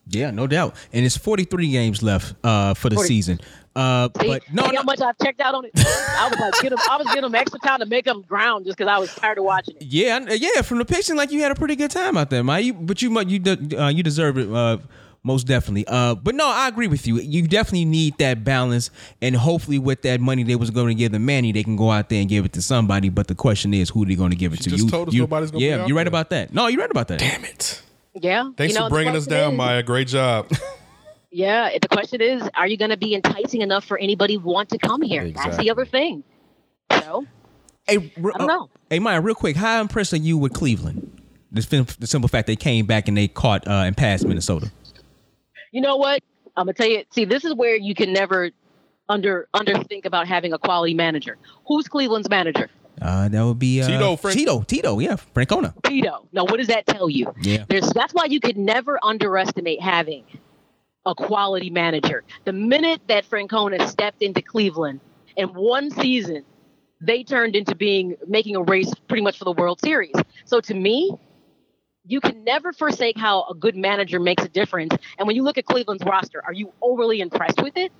yeah, 0.09 0.31
no 0.31 0.47
doubt. 0.47 0.75
And 0.93 1.05
it's 1.07 1.17
43 1.17 1.71
games 1.71 2.03
left 2.03 2.35
uh, 2.45 2.75
for 2.75 2.89
the 2.89 2.97
40. 2.97 3.09
season. 3.09 3.41
Uh, 3.81 4.09
See, 4.21 4.27
but 4.29 4.43
no, 4.53 4.65
see 4.65 4.71
no 4.73 4.77
how 4.79 4.83
much 4.85 5.01
I've 5.01 5.17
checked 5.23 5.41
out 5.41 5.55
on 5.55 5.65
it. 5.65 5.73
I 5.77 6.29
was 6.31 6.39
like, 6.39 6.53
get 6.61 6.73
'em- 6.73 6.79
I 6.91 6.97
was 6.97 7.07
giving 7.09 7.23
them 7.23 7.35
extra 7.35 7.59
time 7.61 7.81
to 7.81 7.87
make 7.87 8.05
them 8.05 8.23
ground 8.23 8.65
just 8.67 8.77
because 8.77 8.91
I 8.91 8.99
was 8.99 9.15
tired 9.15 9.39
of 9.39 9.45
watching 9.45 9.77
it. 9.77 9.83
Yeah, 9.83 10.19
yeah. 10.31 10.63
From 10.63 10.79
the 10.79 10.85
pitching, 10.85 11.17
like 11.17 11.31
you 11.31 11.41
had 11.43 11.51
a 11.51 11.55
pretty 11.55 11.77
good 11.77 11.91
time 11.91 12.17
out 12.17 12.31
there, 12.31 12.43
Mike. 12.45 12.65
You, 12.65 12.75
but 12.75 13.01
you, 13.03 13.11
you, 13.23 13.57
uh, 13.79 13.89
you 13.89 14.03
deserve 14.03 14.39
it 14.39 14.53
uh, 14.53 14.79
Most 15.23 15.47
definitely. 15.47 15.85
Uh, 15.87 16.15
but 16.15 16.35
no, 16.35 16.47
I 16.49 16.67
agree 16.69 16.87
with 16.89 17.07
you. 17.07 17.19
You 17.19 17.47
definitely 17.47 17.85
need 17.85 18.17
that 18.19 18.43
balance, 18.43 18.91
and 19.21 19.37
hopefully, 19.37 19.79
with 19.79 20.03
that 20.03 20.21
money 20.21 20.43
they 20.45 20.57
was 20.57 20.71
going 20.71 20.89
to 20.89 20.95
give 20.95 21.13
the 21.13 21.19
Manny, 21.19 21.53
they 21.53 21.63
can 21.63 21.77
go 21.77 21.91
out 21.91 22.09
there 22.09 22.21
and 22.21 22.29
give 22.29 22.45
it 22.47 22.53
to 22.55 22.63
somebody. 22.63 23.09
But 23.11 23.27
the 23.29 23.35
question 23.35 23.75
is, 23.75 23.91
who 23.91 24.03
are 24.03 24.07
they 24.07 24.15
going 24.15 24.31
to 24.31 24.37
give 24.37 24.53
it 24.55 24.61
to? 24.63 24.71
just 24.71 24.85
you 24.85 24.91
told 24.91 25.09
us 25.09 25.15
you, 25.15 25.21
nobody's 25.23 25.51
gonna 25.51 25.65
Yeah, 25.65 25.87
you're 25.87 25.97
right 25.97 26.05
there. 26.05 26.09
about 26.09 26.31
that. 26.31 26.53
No, 26.55 26.67
you're 26.69 26.81
right 26.81 26.91
about 26.91 27.09
that. 27.09 27.19
Damn 27.19 27.45
it. 27.45 27.83
Yeah. 28.15 28.51
Thanks 28.57 28.75
you 28.75 28.81
know, 28.81 28.87
for 28.87 28.91
bringing 28.95 29.15
us 29.15 29.27
down, 29.27 29.53
is- 29.53 29.57
Maya. 29.59 29.83
Great 29.83 30.09
job. 30.09 30.51
Yeah. 31.31 31.71
The 31.81 31.89
question 31.89 32.21
is, 32.21 32.43
are 32.55 32.67
you 32.67 32.77
going 32.77 32.91
to 32.91 32.97
be 32.97 33.15
enticing 33.15 33.63
enough 33.63 33.85
for 33.85 33.99
anybody 33.99 34.37
want 34.37 34.69
to 34.71 34.79
come 34.79 35.03
here? 35.03 35.31
That's 35.31 35.57
the 35.57 35.71
other 35.71 35.85
thing. 35.85 36.25
So 36.93 37.27
Hey, 37.87 38.13
re- 38.19 38.33
I 38.35 38.39
don't 38.39 38.47
know. 38.47 38.71
Hey, 38.89 38.99
Maya, 38.99 39.21
real 39.21 39.35
quick, 39.35 39.57
how 39.57 39.81
impressed 39.81 40.13
are 40.13 40.17
you 40.19 40.37
with 40.39 40.53
Cleveland? 40.53 41.21
The, 41.53 41.63
sim- 41.63 41.87
the 41.99 42.07
simple 42.07 42.29
fact 42.29 42.47
they 42.47 42.57
came 42.57 42.87
back 42.87 43.09
and 43.09 43.17
they 43.17 43.27
caught 43.29 43.67
uh, 43.67 43.71
and 43.87 43.97
passed 43.97 44.25
Minnesota. 44.27 44.71
you 45.73 45.81
know 45.81 45.97
what? 45.97 46.23
I'm 46.57 46.67
gonna 46.67 46.75
tell 46.75 46.89
you. 46.89 47.05
See, 47.11 47.25
this 47.25 47.45
is 47.45 47.55
where 47.55 47.75
you 47.77 47.95
can 47.95 48.13
never 48.13 48.51
under 49.09 49.49
underthink 49.55 50.05
about 50.05 50.27
having 50.29 50.53
a 50.53 50.59
quality 50.59 50.95
manager. 50.95 51.39
Who's 51.67 51.89
Cleveland's 51.89 52.29
manager? 52.29 52.69
Uh, 53.01 53.29
that 53.29 53.45
would 53.45 53.59
be 53.59 53.81
uh, 53.81 53.87
Tito, 53.87 54.17
Frank- 54.17 54.37
Tito, 54.37 54.63
Tito, 54.63 54.99
yeah, 54.99 55.17
Francona. 55.35 55.73
Tito. 55.85 56.27
Now, 56.33 56.45
what 56.45 56.59
does 56.59 56.67
that 56.67 56.87
tell 56.87 57.09
you? 57.09 57.33
Yeah. 57.41 57.65
There's 57.69 57.89
that's 57.93 58.13
why 58.13 58.27
you 58.27 58.41
could 58.41 58.59
never 58.59 58.99
underestimate 59.03 59.81
having 59.81 60.25
a 61.07 61.15
quality 61.15 61.71
manager. 61.71 62.25
The 62.45 62.53
minute 62.53 63.01
that 63.09 63.29
Francona 63.29 63.87
stepped 63.89 64.23
into 64.23 64.43
Cleveland 64.43 65.01
in 65.37 65.49
one 65.49 65.91
season, 65.91 66.45
they 67.01 67.23
turned 67.23 67.57
into 67.57 67.75
being 67.75 68.17
making 68.27 68.57
a 68.57 68.63
race 68.63 68.93
pretty 69.09 69.23
much 69.23 69.39
for 69.39 69.45
the 69.45 69.53
World 69.53 69.81
Series. 69.81 70.15
So 70.45 70.61
to 70.61 70.75
me, 70.75 71.13
you 72.07 72.21
can 72.21 72.45
never 72.45 72.73
forsake 72.73 73.17
how 73.19 73.47
a 73.49 73.55
good 73.55 73.77
manager 73.77 74.21
makes 74.21 74.45
a 74.45 74.49
difference. 74.49 74.95
And 75.19 75.27
when 75.27 75.37
you 75.37 75.43
look 75.43 75.59
at 75.59 75.65
Cleveland's 75.67 76.05
roster, 76.05 76.43
are 76.45 76.53
you 76.53 76.73
overly 76.83 77.21
impressed 77.21 77.63
with 77.63 77.77
it? 77.77 77.93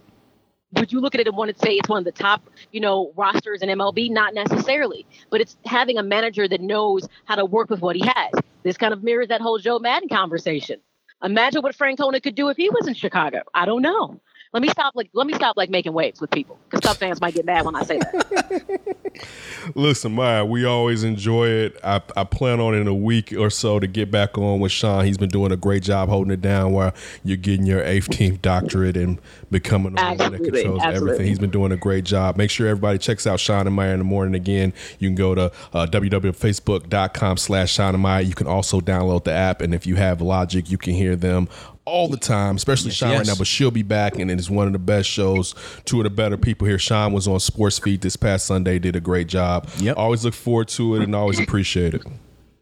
Would 0.75 0.93
you 0.93 1.01
look 1.01 1.15
at 1.15 1.21
it 1.21 1.27
and 1.27 1.37
want 1.37 1.55
to 1.55 1.59
say 1.59 1.75
it's 1.75 1.89
one 1.89 1.99
of 1.99 2.05
the 2.05 2.13
top, 2.13 2.49
you 2.71 2.81
know, 2.81 3.13
rosters 3.17 3.61
in 3.63 3.69
MLB? 3.69 4.11
Not 4.11 4.35
necessarily, 4.35 5.05
but 5.31 5.41
it's 5.41 5.57
having 5.65 5.99
a 5.99 6.03
manager 6.03 6.47
that 6.47 6.61
knows 6.61 7.09
how 7.25 7.35
to 7.37 7.45
work 7.45 7.71
with 7.71 7.81
what 7.81 7.97
he 7.97 8.07
has. 8.07 8.33
This 8.63 8.77
kind 8.77 8.93
of 8.93 9.03
mirrors 9.03 9.29
that 9.29 9.41
whole 9.41 9.59
Joe 9.59 9.79
Maddon 9.79 10.09
conversation. 10.09 10.81
Imagine 11.23 11.63
what 11.63 11.77
Francona 11.77 12.23
could 12.23 12.35
do 12.35 12.49
if 12.49 12.57
he 12.57 12.71
was 12.71 12.87
in 12.89 12.95
Chicago. 12.95 13.43
I 13.55 13.67
don't 13.67 13.83
know. 13.83 14.21
Let 14.53 14.63
me 14.63 14.69
stop 14.69 14.97
like 14.97 15.11
let 15.13 15.29
me 15.29 15.35
stop 15.35 15.57
like 15.57 15.71
making 15.71 15.93
waves 15.93 16.21
with 16.21 16.31
people 16.31 16.59
because 16.69 16.81
Cub 16.81 16.97
fans 16.97 17.21
might 17.21 17.35
get 17.35 17.45
mad 17.45 17.65
when 17.65 17.77
I 17.77 17.85
say 17.85 17.99
that. 17.99 19.07
Listen, 19.77 20.13
Maya, 20.13 20.45
we 20.45 20.65
always 20.65 21.05
enjoy 21.05 21.49
it. 21.49 21.79
I, 21.85 22.01
I 22.17 22.25
plan 22.25 22.59
on 22.59 22.75
in 22.75 22.89
a 22.89 22.95
week 22.95 23.33
or 23.33 23.51
so 23.51 23.79
to 23.79 23.87
get 23.87 24.11
back 24.11 24.37
on 24.39 24.59
with 24.59 24.73
Shawn. 24.73 25.05
He's 25.05 25.19
been 25.19 25.29
doing 25.29 25.53
a 25.53 25.57
great 25.57 25.85
job 25.85 26.09
holding 26.09 26.33
it 26.33 26.41
down 26.41 26.73
while 26.73 26.93
you're 27.23 27.37
getting 27.37 27.65
your 27.65 27.83
18th 27.83 28.43
doctorate 28.43 28.97
and 28.97 29.21
becoming 29.53 29.95
the 29.95 30.03
one 30.03 30.17
that 30.17 30.33
controls 30.33 30.81
absolutely. 30.83 30.97
everything. 30.97 31.27
He's 31.27 31.39
been 31.39 31.51
doing 31.51 31.71
a 31.71 31.77
great 31.77 32.05
job. 32.05 32.37
Make 32.37 32.51
sure 32.51 32.67
everybody 32.67 32.99
checks 32.99 33.29
out 33.29 33.39
Shawn 33.39 33.69
and 33.69 33.77
Maya 33.77 33.93
in 33.93 33.99
the 33.99 34.05
morning 34.05 34.35
again. 34.35 34.73
You 34.99 35.09
can 35.09 35.15
go 35.15 35.35
to 35.37 35.53
uh, 35.73 35.87
www.facebook.com 35.87 37.37
slash 37.37 37.73
Shawn 37.73 37.95
and 37.95 38.03
Maya. 38.03 38.23
You 38.23 38.35
can 38.35 38.49
also 38.49 38.81
download 38.81 39.25
the 39.25 39.33
app. 39.33 39.61
And 39.61 39.75
if 39.75 39.87
you 39.87 39.95
have 39.97 40.21
Logic, 40.21 40.69
you 40.69 40.79
can 40.79 40.95
hear 40.95 41.15
them 41.15 41.49
all 41.85 42.09
the 42.09 42.17
time, 42.17 42.57
especially 42.57 42.91
Shawn 42.91 43.13
right 43.17 43.27
now. 43.27 43.35
But 43.37 43.47
she'll 43.47 43.71
be 43.71 43.83
back, 43.83 44.19
and 44.19 44.31
it 44.31 44.39
is 44.39 44.51
one 44.51 44.67
of 44.67 44.73
the 44.73 44.79
best 44.79 45.09
shows. 45.09 45.55
Two 45.85 45.99
of 46.01 46.05
the 46.05 46.11
better 46.11 46.37
people 46.37 46.67
here. 46.67 46.79
Shawn 46.79 47.13
was 47.13 47.27
on 47.27 47.41
Sports 47.41 47.79
Feed 47.79 48.01
this 48.03 48.17
past 48.17 48.47
Sunday, 48.47 48.79
did 48.79 48.97
a 48.97 49.01
great 49.01 49.27
job. 49.27 49.69
Yep. 49.79 49.97
Always 49.97 50.25
look 50.25 50.35
forward 50.35 50.69
to 50.69 50.97
it 50.97 51.03
and 51.03 51.15
always 51.15 51.41
appreciate 51.41 51.95
it. 51.95 52.03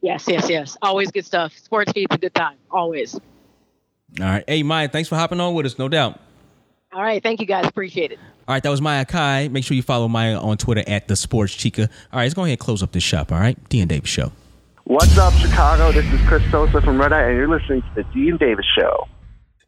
yes, 0.01 0.25
yes, 0.29 0.49
yes. 0.49 0.77
Always 0.83 1.11
good 1.11 1.27
stuff. 1.27 1.53
Sports 1.57 1.93
feed's 1.93 2.15
a 2.15 2.19
good 2.19 2.35
time. 2.35 2.57
Always. 2.71 3.15
All 3.15 3.21
right. 4.21 4.45
Hey, 4.47 4.63
Maya, 4.63 4.89
thanks 4.89 5.09
for 5.09 5.17
hopping 5.17 5.41
on 5.41 5.55
with 5.55 5.67
us, 5.67 5.79
no 5.79 5.89
doubt. 5.89 6.19
All 6.93 7.03
right. 7.03 7.23
Thank 7.23 7.41
you 7.41 7.47
guys. 7.47 7.67
Appreciate 7.67 8.13
it. 8.13 8.19
All 8.49 8.55
right, 8.55 8.63
that 8.63 8.71
was 8.71 8.81
Maya 8.81 9.05
Akai. 9.05 9.51
Make 9.51 9.63
sure 9.63 9.75
you 9.75 9.83
follow 9.83 10.09
Maya 10.09 10.39
on 10.39 10.57
Twitter 10.57 10.83
at 10.87 11.07
the 11.07 11.17
Sports 11.17 11.55
Chica. 11.55 11.83
All 12.11 12.19
right, 12.19 12.23
let's 12.23 12.33
go 12.33 12.45
ahead 12.45 12.53
and 12.53 12.59
close 12.59 12.83
up 12.83 12.93
this 12.93 13.03
shop. 13.03 13.31
All 13.31 13.39
right, 13.39 13.59
D 13.69 13.81
and 13.81 13.91
Davis 13.91 14.09
Show. 14.09 14.33
What's 14.89 15.19
up, 15.19 15.35
Chicago? 15.35 15.93
This 15.93 16.07
is 16.15 16.27
Chris 16.27 16.43
Sosa 16.51 16.81
from 16.81 16.99
Red 16.99 17.13
Eye, 17.13 17.25
and 17.25 17.37
you're 17.37 17.47
listening 17.47 17.83
to 17.83 17.89
the 17.97 18.05
D 18.05 18.31
and 18.31 18.39
Davis 18.39 18.65
Show. 18.75 19.07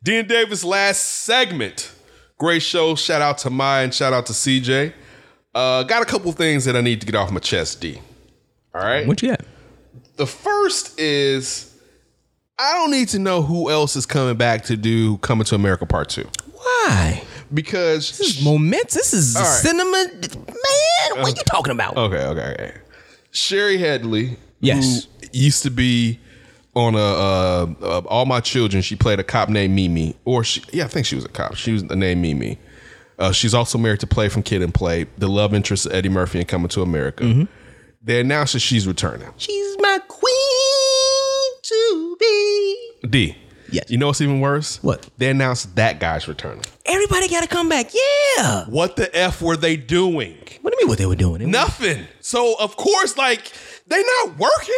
D 0.03 0.17
and 0.19 0.27
Davis, 0.27 0.65
last 0.65 1.03
segment. 1.03 1.93
Great 2.39 2.63
show. 2.63 2.95
Shout 2.95 3.21
out 3.21 3.37
to 3.37 3.51
Maya 3.51 3.85
and 3.85 3.93
shout 3.93 4.15
out 4.15 4.25
to 4.27 4.33
CJ. 4.33 4.95
Uh, 5.55 5.83
got 5.83 6.01
a 6.01 6.07
couple 6.07 6.33
things 6.33 6.65
that 6.65 6.75
I 6.75 6.81
need 6.81 7.01
to 7.01 7.07
get 7.07 7.15
off 7.17 7.31
my 7.31 7.39
chest, 7.39 7.83
D. 7.83 8.01
All 8.75 8.81
right. 8.81 9.07
What 9.07 9.21
you 9.21 9.29
got? 9.29 9.43
The 10.17 10.27
first 10.27 10.99
is 10.99 11.79
I 12.59 12.73
don't 12.77 12.91
need 12.91 13.09
to 13.09 13.19
know 13.19 13.43
who 13.43 13.69
else 13.69 13.97
is 13.97 14.07
coming 14.07 14.37
back 14.39 14.63
to 14.65 14.77
do 14.79 15.19
Coming 15.19 15.45
to 15.45 15.55
America 15.55 15.85
Part 15.85 16.09
2. 16.09 16.27
Why? 16.55 17.23
Because 17.53 18.17
This 18.17 18.39
is 18.39 18.43
moments. 18.43 18.95
This 18.95 19.13
is 19.13 19.37
All 19.37 19.43
right. 19.43 19.51
cinema. 19.51 20.07
Man, 20.15 21.21
what 21.21 21.27
are 21.27 21.29
you 21.29 21.45
talking 21.45 21.73
about? 21.73 21.99
Okay, 21.99 22.25
okay, 22.25 22.53
okay. 22.55 22.75
Sherry 23.33 23.77
Headley, 23.77 24.39
Yes. 24.61 25.07
used 25.33 25.63
to 25.63 25.71
be 25.71 26.21
on 26.75 26.95
a 26.95 26.99
uh, 26.99 27.75
uh, 27.83 28.03
All 28.07 28.27
My 28.27 28.41
Children. 28.41 28.83
She 28.83 28.97
played 28.97 29.19
a 29.19 29.25
cop 29.25 29.49
named 29.49 29.75
Mimi, 29.75 30.17
or 30.25 30.45
she, 30.45 30.63
yeah, 30.73 30.85
I 30.85 30.89
think 30.89 31.07
she 31.07 31.15
was 31.17 31.25
a 31.25 31.29
cop. 31.29 31.55
She 31.55 31.73
was 31.73 31.83
named 31.83 32.21
Mimi. 32.21 32.59
Uh, 33.19 33.33
she's 33.33 33.55
also 33.55 33.77
married 33.77 34.01
to 34.01 34.07
Play 34.07 34.29
from 34.29 34.43
Kid 34.43 34.63
and 34.63 34.73
Play, 34.73 35.07
the 35.19 35.29
love 35.29 35.53
interest 35.53 35.87
of 35.87 35.93
Eddie 35.93 36.09
Murphy 36.09 36.41
in 36.41 36.47
Coming 36.47 36.69
to 36.69 36.83
America. 36.83 37.25
Mm-hmm. 37.25 37.45
They 38.03 38.21
announced 38.21 38.55
that 38.55 38.61
she's 38.61 38.87
returning. 38.87 39.29
She's 39.37 39.77
my 39.79 39.99
queen 40.09 41.63
to 41.63 42.17
be. 42.19 42.93
D. 43.09 43.37
Yes. 43.73 43.91
You 43.91 43.99
know 43.99 44.09
what's 44.09 44.21
even 44.21 44.41
worse? 44.41 44.83
What? 44.83 45.09
They 45.19 45.31
announced 45.31 45.77
that 45.77 46.01
guy's 46.01 46.27
returning. 46.29 46.63
Everybody 46.87 47.29
got 47.29 47.43
to 47.43 47.49
come 47.49 47.69
back. 47.69 47.91
Yeah. 48.37 48.65
What 48.67 48.97
the 48.97 49.15
f 49.17 49.41
were 49.43 49.57
they 49.57 49.77
doing? 49.77 50.37
What 50.63 50.73
do 50.73 50.77
you 50.79 50.85
mean? 50.85 50.89
What 50.89 50.99
they 50.99 51.07
were 51.07 51.17
doing? 51.17 51.39
They 51.39 51.45
were- 51.47 51.51
Nothing. 51.51 52.07
So 52.21 52.55
of 52.59 52.77
course, 52.77 53.17
like 53.17 53.53
they 53.87 54.03
not 54.25 54.39
working. 54.39 54.75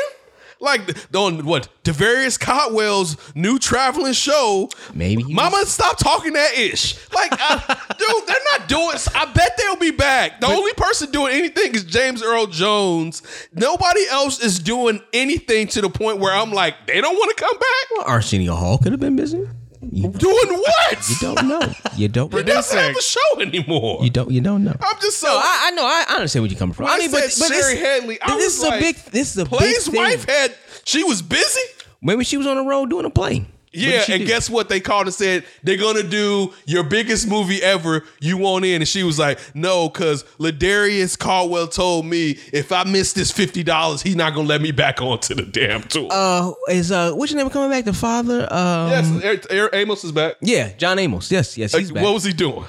Like 0.62 0.96
on 1.14 1.44
what 1.44 1.68
Devarius 1.82 2.38
Cotwell's 2.38 3.16
new 3.34 3.58
traveling 3.58 4.12
show. 4.12 4.70
Maybe 4.94 5.24
Mama, 5.24 5.66
stop 5.66 5.98
talking 5.98 6.34
that 6.34 6.54
ish. 6.56 6.96
Like, 7.12 7.32
uh, 7.32 7.58
dude, 7.98 8.26
they're 8.26 8.36
not 8.52 8.68
doing. 8.68 8.96
I 9.14 9.24
bet 9.32 9.56
they'll 9.58 9.76
be 9.76 9.90
back. 9.90 10.40
The 10.40 10.46
only 10.46 10.72
person 10.74 11.10
doing 11.10 11.34
anything 11.34 11.74
is 11.74 11.84
James 11.84 12.22
Earl 12.22 12.46
Jones. 12.46 13.22
Nobody 13.52 14.06
else 14.08 14.40
is 14.40 14.60
doing 14.60 15.02
anything 15.12 15.66
to 15.68 15.80
the 15.80 15.90
point 15.90 16.18
where 16.18 16.32
I'm 16.32 16.52
like, 16.52 16.86
they 16.86 17.00
don't 17.00 17.14
want 17.16 17.36
to 17.36 17.42
come 17.44 17.58
back. 17.58 17.96
Well, 17.96 18.04
Arsenio 18.06 18.54
Hall 18.54 18.78
could 18.78 18.92
have 18.92 19.00
been 19.00 19.16
busy. 19.16 19.46
You, 19.90 20.08
Doing 20.10 20.48
what? 20.58 21.08
you 21.08 21.16
don't 21.20 21.48
know. 21.48 21.60
You 21.96 22.08
don't. 22.08 22.32
He 22.32 22.42
doesn't 22.44 22.78
have 22.78 22.96
a 22.96 23.02
show 23.02 23.40
anymore. 23.40 23.98
You 24.02 24.10
don't. 24.10 24.30
You 24.30 24.40
don't 24.40 24.62
know. 24.64 24.76
I'm 24.80 25.00
just 25.00 25.18
so. 25.18 25.26
No, 25.26 25.34
I, 25.36 25.60
I 25.64 25.70
know. 25.72 25.84
I, 25.84 26.04
I 26.08 26.14
understand 26.16 26.44
where 26.44 26.50
you're 26.50 26.58
coming 26.58 26.74
from. 26.74 26.86
I 26.86 26.98
mean, 26.98 27.10
but, 27.10 27.24
said 27.32 27.48
but 27.48 27.54
Sherry 27.54 27.74
this, 27.74 27.82
Headley, 27.82 28.22
I 28.22 28.36
this 28.36 28.44
was 28.44 28.54
is 28.56 28.62
like, 28.62 28.74
a 28.74 28.80
big. 28.80 28.96
This 29.10 29.30
is 29.32 29.38
a 29.38 29.46
Play's 29.46 29.84
big 29.86 29.94
thing. 29.94 30.02
wife 30.02 30.24
had. 30.28 30.54
She 30.84 31.02
was 31.02 31.20
busy. 31.20 31.60
Maybe 32.00 32.24
she 32.24 32.36
was 32.36 32.46
on 32.46 32.56
the 32.56 32.64
road 32.64 32.90
doing 32.90 33.04
a 33.06 33.10
play. 33.10 33.44
Yeah, 33.72 34.04
and 34.08 34.20
do? 34.20 34.26
guess 34.26 34.50
what? 34.50 34.68
They 34.68 34.80
called 34.80 35.06
and 35.06 35.14
said 35.14 35.44
they're 35.62 35.76
gonna 35.78 36.02
do 36.02 36.52
your 36.66 36.84
biggest 36.84 37.26
movie 37.26 37.62
ever. 37.62 38.04
You 38.20 38.36
want 38.36 38.64
in? 38.64 38.82
And 38.82 38.88
she 38.88 39.02
was 39.02 39.18
like, 39.18 39.38
"No, 39.54 39.88
because 39.88 40.24
Ladarius 40.38 41.18
Caldwell 41.18 41.68
told 41.68 42.04
me 42.06 42.38
if 42.52 42.70
I 42.72 42.84
miss 42.84 43.12
this 43.14 43.30
fifty 43.30 43.62
dollars, 43.62 44.02
he's 44.02 44.16
not 44.16 44.34
gonna 44.34 44.48
let 44.48 44.60
me 44.60 44.72
back 44.72 45.00
onto 45.00 45.34
the 45.34 45.42
damn 45.44 45.82
tour." 45.84 46.08
Uh, 46.10 46.52
is 46.68 46.92
uh, 46.92 47.12
what's 47.12 47.32
your 47.32 47.40
name 47.42 47.50
coming 47.50 47.70
back? 47.70 47.84
The 47.84 47.92
father. 47.92 48.42
Um, 48.52 48.90
yes, 48.90 49.22
Eric, 49.24 49.46
Eric 49.50 49.74
Amos 49.74 50.04
is 50.04 50.12
back. 50.12 50.34
Yeah, 50.42 50.72
John 50.76 50.98
Amos. 50.98 51.30
Yes, 51.30 51.56
yes, 51.56 51.74
he's 51.74 51.90
Uh, 51.90 51.94
back. 51.94 52.02
what 52.04 52.14
was 52.14 52.24
he 52.24 52.32
doing? 52.32 52.64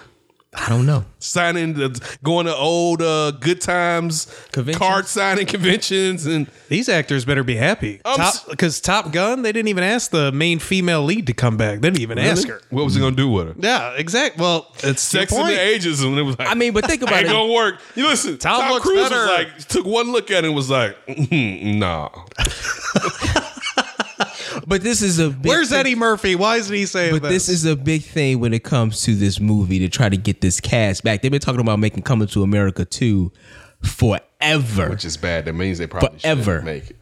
I 0.56 0.70
don't 0.70 0.86
know. 0.86 1.06
Signing, 1.20 1.74
the, 1.74 2.00
going 2.24 2.46
to 2.46 2.56
old 2.56 3.02
uh, 3.02 3.32
good 3.32 3.60
times 3.62 4.28
card 4.74 5.08
signing 5.08 5.46
conventions, 5.48 6.26
and 6.26 6.48
These 6.70 6.90
actors 6.90 7.26
better 7.26 7.44
be 7.44 7.56
happy. 7.56 8.02
Because 8.50 8.80
Top, 8.80 9.12
Gun, 9.12 9.42
they 9.42 9.52
didn't 9.52 9.70
even 9.70 9.84
ask 9.84 10.12
the 10.12 10.32
main 10.32 10.60
female 10.60 11.04
lead 11.04 11.28
to 11.28 11.34
come 11.34 11.58
back. 11.58 11.80
They 11.82 11.90
didn't 11.90 12.02
even 12.02 12.18
ask 12.20 12.48
her. 12.48 12.62
what 12.70 12.84
was 12.84 12.94
he 12.96 13.02
gonna 13.02 13.16
do 13.16 13.30
with 13.30 13.48
her? 13.48 13.56
Yeah, 13.58 13.94
exact. 13.98 14.38
Well, 14.38 14.68
it's 14.84 15.02
Sex 15.02 15.32
in 15.34 15.46
the 15.48 15.60
ages, 15.60 16.02
and 16.04 16.18
it 16.20 16.24
was 16.24 16.38
like, 16.38 16.48
I 16.50 16.54
mean, 16.54 16.74
but 16.74 16.86
think 16.86 17.02
about 17.04 17.16
ain't 17.16 17.26
it. 17.28 17.32
gonna 17.32 17.52
work. 17.54 17.80
You 17.96 18.08
listen, 18.08 18.38
Tom 18.38 18.62
Tom, 18.62 18.82
Cruise 18.82 19.10
better. 19.10 19.22
was 19.22 19.30
like, 19.30 19.58
took 19.68 19.86
one 19.86 20.12
look 20.12 20.30
at 20.32 20.44
it 20.44 20.48
and 20.48 20.56
was 20.56 20.70
like, 20.70 20.96
"Mm, 21.08 21.76
nah. 21.78 22.10
But 24.68 24.82
this 24.84 25.02
is 25.02 25.20
a 25.20 25.30
big 25.30 25.46
Where's 25.50 25.70
thing. 25.70 25.80
Eddie 25.80 25.96
Murphy? 25.96 26.36
Why 26.36 26.58
isn't 26.58 26.76
he 26.76 26.86
saying 26.86 27.20
But 27.20 27.30
this 27.30 27.50
is 27.50 27.66
a 27.66 27.76
big 27.76 28.04
thing 28.04 28.40
when 28.40 28.54
it 28.54 28.64
comes 28.64 29.02
to 29.04 29.16
this 29.16 29.40
movie 29.40 29.80
to 29.80 29.90
try 29.90 30.10
to 30.10 30.18
get 30.18 30.42
this 30.42 30.60
cast 30.60 31.04
back. 31.04 31.22
They've 31.22 31.32
been 31.32 31.42
talking 31.42 31.62
about 31.62 31.80
making 31.80 32.04
Coming 32.04 32.28
to 32.30 32.44
America 32.44 32.86
2 32.86 33.32
forever. 33.82 34.90
Which 34.90 35.06
is 35.06 35.18
bad. 35.18 35.46
That 35.46 35.54
means 35.54 35.78
they 35.78 35.88
probably 35.88 36.20
Forever. 36.20 36.62
make 36.62 36.90
it. 36.92 36.98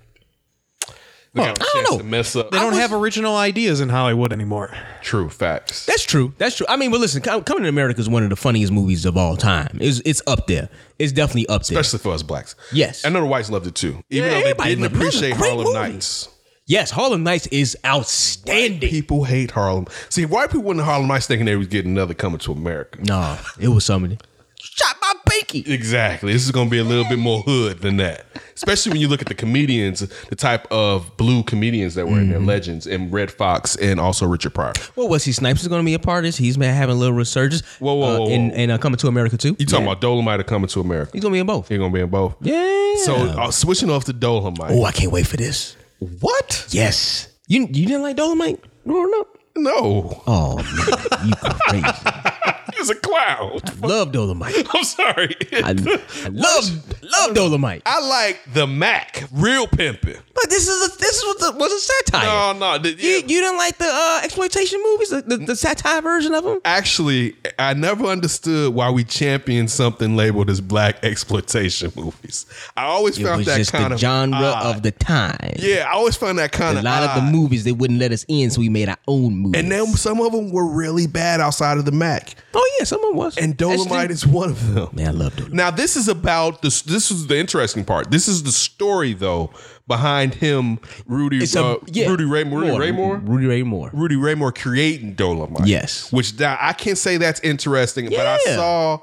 They 1.34 1.44
got 1.46 1.60
a 1.60 1.64
I 1.64 1.84
don't 1.86 2.00
know. 2.00 2.04
mess 2.04 2.36
up. 2.36 2.52
They 2.52 2.60
don't 2.60 2.74
have 2.74 2.92
original 2.92 3.38
ideas 3.38 3.80
in 3.80 3.88
Hollywood 3.88 4.34
anymore. 4.34 4.76
True 5.02 5.30
facts. 5.30 5.86
That's 5.86 6.04
true. 6.04 6.34
That's 6.38 6.58
true. 6.58 6.66
I 6.68 6.76
mean, 6.76 6.92
but 6.92 7.00
listen, 7.00 7.22
Coming 7.22 7.64
to 7.64 7.70
America 7.70 8.02
is 8.02 8.10
one 8.10 8.24
of 8.24 8.30
the 8.30 8.36
funniest 8.36 8.74
movies 8.74 9.06
of 9.06 9.16
all 9.16 9.38
time. 9.38 9.78
It's, 9.80 10.02
it's 10.04 10.22
up 10.28 10.48
there. 10.48 10.68
It's 11.00 11.14
definitely 11.14 11.48
up 11.48 11.64
there. 11.68 11.80
Especially 11.80 12.00
for 12.04 12.14
us 12.14 12.22
blacks. 12.22 12.56
Yes. 12.74 13.06
I 13.06 13.10
know 13.10 13.22
the 13.22 13.28
whites 13.28 13.50
loved 13.50 13.66
it 13.66 13.76
too. 13.76 14.04
Even 14.10 14.30
Yeah, 14.30 14.40
though 14.42 14.44
they 14.44 14.54
didn't 14.72 14.82
loved 14.82 14.94
it. 14.96 14.98
That 15.00 15.06
was 15.06 15.22
a 15.22 15.30
appreciate 15.30 15.38
great 15.38 15.48
Harlem 15.52 15.66
movie. 15.68 15.80
Nights. 15.94 16.28
Yes, 16.72 16.90
Harlem 16.92 17.24
Nights 17.24 17.48
is 17.48 17.76
outstanding. 17.86 18.90
People 18.90 19.26
hate 19.26 19.52
Harlem. 19.52 19.88
See, 20.08 20.26
white 20.26 20.52
people 20.52 20.64
went 20.64 20.80
to 20.80 20.86
Harlem 20.86 21.08
Nights 21.10 21.28
thinking 21.28 21.46
they 21.46 21.58
was 21.58 21.68
getting 21.68 21.92
another 21.92 22.14
coming 22.14 22.40
to 22.40 22.54
America. 22.54 22.98
Nah, 23.04 23.38
it 23.60 23.68
was 23.68 23.84
somebody. 23.84 24.18
Shot 24.58 24.96
my 25.02 25.14
pinky. 25.28 25.66
Exactly. 25.70 26.32
This 26.32 26.46
is 26.46 26.52
going 26.52 26.68
to 26.68 26.72
be 26.72 26.78
a 26.78 26.84
little 26.86 27.04
bit 27.10 27.20
more 27.20 27.42
hood 27.42 27.80
than 27.80 27.98
that. 27.98 28.26
Especially 28.56 28.92
when 28.94 29.02
you 29.02 29.10
look 29.10 29.22
at 29.22 29.28
the 29.28 29.34
comedians, 29.34 30.00
the 30.30 30.36
type 30.38 30.66
of 30.72 31.18
blue 31.18 31.44
comedians 31.44 31.96
that 31.96 32.06
were 32.08 32.20
in 32.20 32.30
there, 32.30 32.38
Mm-hmm. 32.40 32.48
legends, 32.48 32.88
and 32.88 33.12
Redd 33.12 33.32
Foxx, 33.32 33.76
and 33.76 34.00
also 34.00 34.26
Richard 34.26 34.54
Pryor. 34.54 34.72
Well, 34.96 35.10
Wesley 35.10 35.34
Snipes 35.34 35.64
is 35.64 35.68
going 35.68 35.82
to 35.82 35.86
be 35.86 35.94
a 35.96 36.00
part 36.00 36.20
of 36.20 36.30
this. 36.30 36.38
He's 36.38 36.56
been 36.56 36.74
having 36.74 36.96
a 36.96 36.98
little 37.00 37.16
resurgence. 37.16 37.66
Whoa, 37.80 37.96
whoa, 37.96 38.06
uh, 38.06 38.20
whoa, 38.20 38.30
and, 38.30 38.52
whoa. 38.52 38.58
and 38.58 38.72
uh, 38.72 38.78
coming 38.78 38.96
to 39.00 39.08
America 39.08 39.36
too. 39.36 39.58
You 39.60 39.66
talking 39.66 39.88
about 39.88 40.00
Dolomite 40.00 40.40
or 40.40 40.44
coming 40.44 40.70
to 40.70 40.80
America? 40.80 41.12
He's 41.12 41.22
going 41.22 41.34
to 41.34 41.36
be 41.36 41.40
in 41.42 41.48
both. 41.48 41.68
He's 41.68 41.80
going 41.80 41.92
to 41.92 41.96
be 41.96 42.02
in 42.02 42.10
both. 42.10 42.36
Yeah. 42.40 42.96
So 43.04 43.16
uh, 43.16 43.52
switching 43.52 43.90
off 43.90 44.06
to 44.06 44.14
Dolomite. 44.14 44.72
oh, 44.72 44.84
I 44.86 44.94
can't 44.94 45.12
wait 45.12 45.28
for 45.28 45.36
this. 45.38 45.76
What? 46.02 46.66
Yes. 46.72 47.28
You 47.48 47.62
you 47.72 47.86
didn't 47.86 48.02
like 48.02 48.16
Dolomite 48.16 48.60
growing 48.88 49.14
up? 49.20 49.38
No. 49.56 50.24
Oh 50.26 50.56
man, 50.58 51.28
you 51.28 51.34
crazy. 51.70 51.86
He's 52.82 52.90
a 52.90 52.96
clown. 52.96 53.60
love 53.82 54.12
Dolomite. 54.12 54.56
I'm 54.74 54.84
sorry. 54.84 55.36
I, 55.54 55.70
I 55.70 56.28
love 56.30 57.04
love 57.04 57.36
Dolomite. 57.36 57.84
I 57.86 58.00
like 58.08 58.40
the 58.54 58.66
Mac, 58.66 59.24
real 59.32 59.68
pimping. 59.68 60.16
But 60.34 60.50
this 60.50 60.68
is 60.68 60.94
a, 60.94 60.98
this 60.98 61.18
is 61.18 61.24
what 61.26 61.40
the, 61.40 61.60
was 61.60 61.72
a 61.72 61.80
satire. 61.80 62.54
No, 62.56 62.60
no. 62.60 62.78
the- 62.80 62.94
You, 62.94 63.10
you 63.18 63.42
didn't 63.42 63.58
like 63.58 63.78
the 63.78 63.86
uh, 63.88 64.22
exploitation 64.24 64.82
movies, 64.84 65.10
the, 65.10 65.22
the, 65.22 65.38
the 65.38 65.56
satire 65.56 66.02
version 66.02 66.34
of 66.34 66.44
them? 66.44 66.60
Actually, 66.66 67.36
I 67.60 67.74
never 67.76 68.06
understood 68.06 68.74
why 68.74 68.90
we 68.90 69.04
champion 69.04 69.68
something 69.68 70.16
labeled 70.16 70.50
as 70.50 70.60
black 70.62 71.04
exploitation 71.04 71.92
movies. 71.98 72.46
I 72.76 72.86
always 72.86 73.18
It 73.20 73.24
found 73.24 73.38
was 73.40 73.46
that 73.48 73.58
just 73.58 73.72
kind 73.74 73.92
the 73.92 73.96
of 73.96 74.00
genre 74.00 74.38
odd. 74.40 74.78
of 74.78 74.84
the 74.84 74.92
time. 74.92 75.54
Yeah, 75.60 75.86
I 75.88 75.94
always 75.94 76.16
found 76.16 76.40
that 76.40 76.52
kind 76.52 76.78
a 76.78 76.80
of 76.80 76.86
a 76.86 76.88
lot 76.90 77.04
of 77.04 77.16
the 77.24 77.32
movies 77.32 77.64
they 77.64 77.72
wouldn't 77.74 78.00
let 78.00 78.12
us 78.12 78.26
in, 78.28 78.50
so 78.50 78.62
we 78.62 78.70
made 78.70 78.90
our 78.90 78.98
own 79.08 79.36
movies. 79.36 79.62
And 79.62 79.72
then 79.72 79.86
some 79.88 80.20
of 80.22 80.32
them 80.32 80.52
were 80.52 80.66
really 80.68 81.06
bad 81.08 81.40
outside 81.42 81.78
of 81.78 81.86
the 81.86 81.92
Mac. 81.92 82.36
oh 82.54 82.71
yeah, 82.80 82.86
some 82.86 83.04
of 83.04 83.10
them 83.10 83.18
was. 83.18 83.38
And 83.38 83.56
Dolomite 83.58 84.10
That's 84.10 84.24
is 84.24 84.28
one 84.28 84.50
of 84.50 84.74
them. 84.74 84.90
Man, 84.94 85.08
I 85.08 85.12
love 85.12 85.36
Dolomite. 85.36 85.54
Now 85.56 85.72
this 85.72 85.96
is 85.96 86.08
about 86.08 86.62
this. 86.62 86.82
This 86.82 87.12
is 87.12 87.28
the 87.28 87.38
interesting 87.38 87.86
part. 87.86 88.12
This 88.12 88.28
is 88.28 88.44
the 88.44 88.52
story 88.52 89.14
though 89.14 89.52
behind 89.88 90.36
him, 90.36 90.80
Rudy, 91.06 91.40
It's 91.44 91.56
a- 91.56 91.64
uh, 91.66 91.76
yeah, 91.88 92.08
Rudy 92.08 92.24
Ray, 92.24 92.44
Rudy 92.46 92.68
Moore. 92.70 92.80
Ray 92.80 92.92
Moore, 92.92 93.18
Rudy 93.18 93.46
Ray 93.48 93.64
Moore. 93.64 93.90
Rudy 93.94 94.16
Ray 94.16 94.36
Moore 94.36 94.54
creating 94.54 95.16
Dolomite. 95.16 95.68
Yes. 95.68 96.12
which 96.14 96.38
that, 96.38 96.60
I 96.62 96.72
can't 96.72 96.98
say 96.98 97.18
that's 97.18 97.42
interesting, 97.42 98.10
but 98.10 98.26
I 98.26 98.38
saw, 98.56 98.94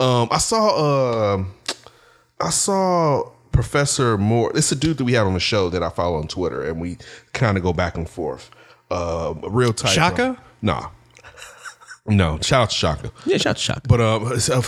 um, 0.00 0.28
I 0.32 0.38
saw, 0.38 1.34
um, 1.34 1.54
I 2.40 2.50
saw 2.50 3.30
Professor 3.52 4.18
Moore. 4.18 4.50
It's 4.56 4.72
a 4.72 4.76
dude 4.76 4.98
that 4.98 5.04
we 5.04 5.12
had 5.12 5.26
on 5.26 5.34
the 5.34 5.40
show 5.40 5.68
that 5.68 5.82
I 5.82 5.90
follow 5.90 6.18
on 6.18 6.26
Twitter, 6.26 6.64
and 6.64 6.80
we 6.80 6.98
kind 7.32 7.56
of 7.56 7.62
go 7.62 7.72
back 7.72 7.96
and 7.96 8.08
forth. 8.08 8.50
Uh, 8.90 9.34
a 9.44 9.48
real 9.48 9.72
type. 9.72 9.92
Shaka? 9.92 10.42
Nah. 10.60 10.88
No, 12.06 12.36
shout 12.42 12.62
out 12.62 12.70
to 12.70 12.74
Shaka. 12.76 13.12
Yeah, 13.26 13.36
shout 13.36 13.50
out 13.52 13.56
to 13.58 13.62
Shaka. 13.62 13.80
But 13.88 14.00
um, 14.00 14.24
uh, 14.26 14.60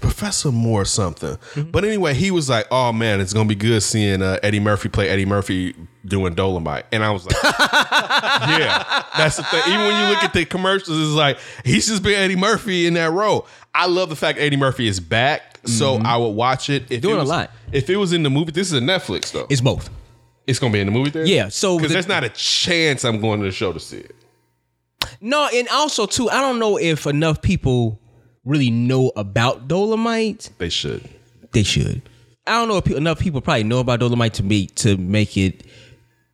Professor 0.00 0.50
Moore 0.50 0.80
or 0.82 0.84
something. 0.86 1.36
But 1.70 1.84
anyway, 1.84 2.14
he 2.14 2.30
was 2.30 2.48
like, 2.48 2.66
"Oh 2.70 2.92
man, 2.94 3.20
it's 3.20 3.34
gonna 3.34 3.48
be 3.48 3.54
good 3.54 3.82
seeing 3.82 4.22
uh, 4.22 4.38
Eddie 4.42 4.58
Murphy 4.60 4.88
play 4.88 5.10
Eddie 5.10 5.26
Murphy 5.26 5.74
doing 6.06 6.34
Dolomite." 6.34 6.86
And 6.90 7.04
I 7.04 7.10
was 7.10 7.26
like, 7.26 7.36
"Yeah, 7.42 9.04
that's 9.18 9.36
the 9.36 9.42
thing." 9.42 9.60
Even 9.66 9.80
when 9.86 10.02
you 10.02 10.14
look 10.14 10.24
at 10.24 10.32
the 10.32 10.46
commercials, 10.46 10.98
it's 10.98 11.10
like 11.16 11.38
he's 11.64 11.88
just 11.88 12.02
been 12.02 12.14
Eddie 12.18 12.36
Murphy 12.36 12.86
in 12.86 12.94
that 12.94 13.10
role. 13.12 13.46
I 13.74 13.86
love 13.86 14.08
the 14.08 14.16
fact 14.16 14.38
Eddie 14.38 14.56
Murphy 14.56 14.88
is 14.88 14.98
back, 14.98 15.58
so 15.66 15.96
I 15.96 16.16
would 16.16 16.30
watch 16.30 16.70
it. 16.70 16.90
If 16.90 17.02
Doing 17.02 17.16
it 17.16 17.18
a 17.18 17.20
was, 17.20 17.28
lot. 17.28 17.50
If 17.70 17.90
it 17.90 17.96
was 17.96 18.14
in 18.14 18.22
the 18.22 18.30
movie, 18.30 18.52
this 18.52 18.68
is 18.72 18.78
a 18.78 18.80
Netflix 18.82 19.30
though. 19.32 19.46
It's 19.50 19.60
both. 19.60 19.90
It's 20.46 20.58
gonna 20.58 20.72
be 20.72 20.80
in 20.80 20.86
the 20.86 20.92
movie 20.92 21.10
there. 21.10 21.26
Yeah, 21.26 21.48
so 21.48 21.76
because 21.76 21.90
the- 21.90 21.94
there's 21.94 22.08
not 22.08 22.24
a 22.24 22.30
chance 22.30 23.04
I'm 23.04 23.20
going 23.20 23.40
to 23.40 23.46
the 23.46 23.52
show 23.52 23.72
to 23.74 23.78
see 23.80 23.98
it. 23.98 24.16
No, 25.20 25.48
and 25.52 25.68
also 25.68 26.06
too, 26.06 26.30
I 26.30 26.40
don't 26.40 26.58
know 26.58 26.78
if 26.78 27.06
enough 27.06 27.42
people 27.42 28.00
really 28.44 28.70
know 28.70 29.12
about 29.16 29.68
Dolomite. 29.68 30.50
They 30.58 30.68
should. 30.68 31.08
They 31.52 31.62
should. 31.62 32.02
I 32.46 32.52
don't 32.52 32.68
know 32.68 32.78
if 32.78 32.84
pe- 32.84 32.96
enough 32.96 33.20
people 33.20 33.40
probably 33.40 33.64
know 33.64 33.78
about 33.78 34.00
Dolomite 34.00 34.34
to 34.34 34.42
make 34.42 34.74
to 34.76 34.96
make 34.96 35.36
it, 35.36 35.64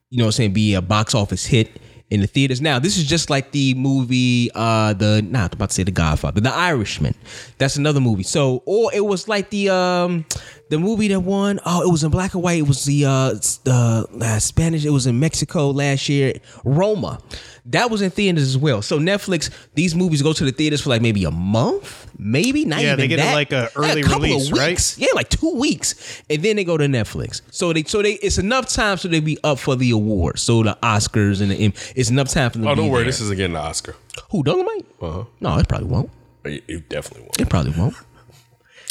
you 0.09 0.17
know, 0.17 0.25
what 0.25 0.29
I'm 0.29 0.31
saying 0.33 0.53
be 0.53 0.73
a 0.73 0.81
box 0.81 1.13
office 1.13 1.45
hit 1.45 1.79
in 2.09 2.21
the 2.21 2.27
theaters. 2.27 2.61
Now, 2.61 2.79
this 2.79 2.97
is 2.97 3.05
just 3.05 3.29
like 3.29 3.51
the 3.51 3.75
movie, 3.75 4.49
uh, 4.55 4.93
the 4.93 5.21
not 5.21 5.53
about 5.53 5.69
to 5.69 5.75
say 5.75 5.83
the 5.83 5.91
Godfather, 5.91 6.41
The 6.41 6.51
Irishman. 6.51 7.13
That's 7.59 7.75
another 7.75 7.99
movie. 7.99 8.23
So, 8.23 8.63
or 8.65 8.91
it 8.93 9.05
was 9.05 9.27
like 9.27 9.51
the 9.51 9.69
um, 9.69 10.25
the 10.69 10.79
movie 10.79 11.07
that 11.09 11.19
won. 11.19 11.59
Oh, 11.65 11.81
it 11.87 11.91
was 11.91 12.03
in 12.03 12.11
black 12.11 12.33
and 12.33 12.43
white. 12.43 12.59
It 12.59 12.67
was 12.67 12.85
the 12.85 13.05
uh, 13.05 13.31
s- 13.35 13.59
uh, 13.67 14.39
Spanish. 14.39 14.85
It 14.85 14.91
was 14.91 15.07
in 15.07 15.19
Mexico 15.19 15.69
last 15.71 16.07
year. 16.09 16.33
Roma. 16.63 17.19
That 17.65 17.91
was 17.91 18.01
in 18.01 18.09
theaters 18.09 18.43
as 18.43 18.57
well. 18.57 18.81
So 18.81 18.97
Netflix, 18.97 19.51
these 19.75 19.93
movies 19.93 20.23
go 20.23 20.33
to 20.33 20.43
the 20.43 20.51
theaters 20.51 20.81
for 20.81 20.89
like 20.89 21.03
maybe 21.03 21.23
a 21.25 21.29
month, 21.31 22.09
maybe 22.17 22.65
not 22.65 22.79
Yeah, 22.81 22.93
even 22.93 22.99
they 22.99 23.07
get 23.07 23.19
it 23.19 23.23
that. 23.23 23.33
like 23.35 23.51
a 23.51 23.69
early 23.75 24.01
couple 24.01 24.23
of 24.25 24.29
release, 24.31 24.51
right? 24.51 24.97
Yeah, 24.97 25.09
like 25.13 25.29
two 25.29 25.53
weeks, 25.55 26.23
and 26.31 26.41
then 26.41 26.55
they 26.55 26.63
go 26.63 26.77
to 26.77 26.85
Netflix. 26.85 27.41
So 27.51 27.71
they, 27.71 27.83
so 27.83 28.01
they, 28.01 28.13
it's 28.13 28.39
enough 28.39 28.69
time 28.69 28.97
so 28.97 29.07
they 29.07 29.19
be 29.19 29.37
up 29.43 29.59
for 29.59 29.75
the 29.75 29.91
awards. 29.91 30.41
So 30.41 30.63
the 30.63 30.77
Oscars 30.81 31.41
and 31.41 31.51
the, 31.51 31.65
it's 31.95 32.09
enough 32.09 32.29
time 32.29 32.49
for 32.49 32.57
them. 32.57 32.67
Oh, 32.67 32.71
to 32.71 32.75
don't 32.77 32.85
be 32.85 32.91
worry, 32.91 33.03
there. 33.03 33.09
this 33.11 33.21
isn't 33.21 33.37
getting 33.37 33.53
the 33.53 33.59
Oscar. 33.59 33.95
who 34.31 34.41
Dolomite. 34.41 34.85
Uh 34.99 35.11
huh. 35.11 35.23
No, 35.39 35.57
it 35.59 35.67
probably 35.67 35.87
won't. 35.89 36.09
It, 36.45 36.63
it 36.67 36.89
definitely 36.89 37.23
won't. 37.23 37.39
It 37.39 37.49
probably 37.49 37.73
won't. 37.77 37.95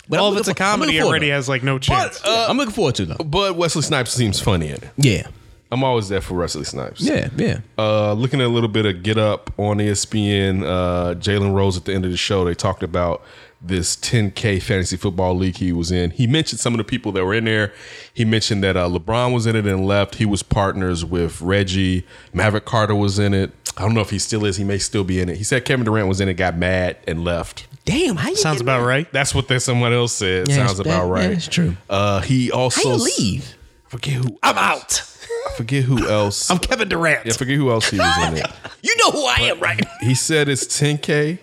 But 0.09 0.21
All 0.21 0.29
I'm 0.29 0.33
of 0.35 0.39
it's 0.39 0.49
a 0.49 0.55
for- 0.55 0.63
I'm 0.63 0.71
comedy 0.71 0.87
looking 0.93 1.01
forward 1.03 1.11
already 1.13 1.27
to 1.27 1.33
it. 1.33 1.35
has 1.37 1.49
like 1.49 1.63
no 1.63 1.79
chance. 1.79 2.21
Yeah, 2.25 2.47
I'm 2.49 2.57
looking 2.57 2.75
forward 2.75 2.95
to 2.97 3.03
it, 3.05 3.07
though. 3.19 3.25
But 3.25 3.57
Wesley 3.57 3.83
Snipes 3.83 4.13
seems 4.13 4.41
funny 4.41 4.69
in 4.69 4.75
it. 4.77 4.89
Yeah, 4.97 5.27
I'm 5.71 5.85
always 5.85 6.09
there 6.09 6.21
for 6.23 6.35
Wesley 6.35 6.65
Snipes. 6.65 7.01
yeah, 7.03 7.29
yeah. 7.37 7.61
Uh, 7.77 8.15
looking 8.15 8.41
at 8.41 8.47
a 8.47 8.51
little 8.51 8.71
bit 8.71 8.87
of 8.87 9.03
Get 9.03 9.19
Up 9.19 9.53
on 9.59 9.79
ESPN, 9.79 10.65
uh, 10.65 11.15
Jalen 11.17 11.55
Rose 11.55 11.77
at 11.77 11.85
the 11.85 11.93
end 11.95 12.05
of 12.07 12.11
the 12.11 12.17
show, 12.17 12.45
they 12.45 12.55
talked 12.55 12.83
about 12.83 13.23
this 13.61 13.97
10K 13.97 14.63
fantasy 14.63 14.97
football 14.97 15.35
league 15.37 15.57
he 15.57 15.73
was 15.73 15.91
in. 15.91 16.11
He 16.13 16.27
mentioned 16.29 16.61
some 16.61 16.73
of 16.75 16.79
the 16.79 16.85
people 16.85 17.11
that 17.13 17.25
were 17.25 17.35
in 17.35 17.45
there. 17.45 17.73
He 18.15 18.25
mentioned 18.25 18.63
that 18.63 18.77
uh, 18.77 18.89
LeBron 18.89 19.35
was 19.35 19.47
in 19.47 19.57
it 19.57 19.67
and 19.67 19.85
left. 19.85 20.15
He 20.15 20.25
was 20.25 20.43
partners 20.45 21.05
with 21.05 21.41
Reggie. 21.43 22.07
Maverick 22.33 22.65
Carter 22.65 22.95
was 22.95 23.19
in 23.19 23.35
it. 23.35 23.51
I 23.77 23.83
don't 23.83 23.95
know 23.95 24.01
if 24.01 24.11
he 24.11 24.19
still 24.21 24.45
is. 24.45 24.57
He 24.57 24.65
may 24.65 24.79
still 24.79 25.03
be 25.05 25.21
in 25.21 25.29
it. 25.29 25.37
He 25.39 25.45
said 25.45 25.65
Kevin 25.65 25.85
Durant 25.85 26.07
was 26.09 26.21
in 26.21 26.29
it, 26.29 26.35
got 26.35 26.57
mad, 26.57 26.97
and 27.09 27.25
left. 27.25 27.67
Damn, 27.85 28.17
how 28.17 28.29
you 28.31 28.37
Sounds 28.37 28.61
about 28.61 28.81
mad? 28.81 28.87
right. 28.87 29.13
That's 29.13 29.35
what 29.35 29.49
that 29.49 29.61
someone 29.61 29.93
else 29.93 30.13
said. 30.13 30.49
Yeah, 30.49 30.67
Sounds 30.67 30.79
that- 30.79 30.87
about 30.87 31.09
right. 31.09 31.23
yeah, 31.23 31.29
that's 31.29 31.49
true. 31.49 31.77
Uh, 31.89 32.21
he 32.21 32.49
How 32.49 32.55
also 32.59 32.97
you 32.97 33.05
leave? 33.19 33.55
Forget 33.89 34.15
who. 34.15 34.39
I'm 34.43 34.59
out. 34.59 35.03
I 35.49 35.53
forget 35.57 35.85
who 35.85 36.07
else. 36.09 36.51
I'm 36.51 36.59
Kevin 36.59 36.89
Durant. 36.89 37.27
I 37.27 37.31
forget 37.31 37.57
who 37.57 37.71
else 37.71 37.89
he 37.91 37.99
was 37.99 38.29
in 38.29 38.37
it. 38.39 38.47
You 38.81 38.95
know 38.99 39.11
who 39.11 39.25
I 39.27 39.37
am, 39.51 39.59
right? 39.61 39.85
He 40.01 40.15
said 40.15 40.49
it's 40.49 40.65
10k 40.67 41.39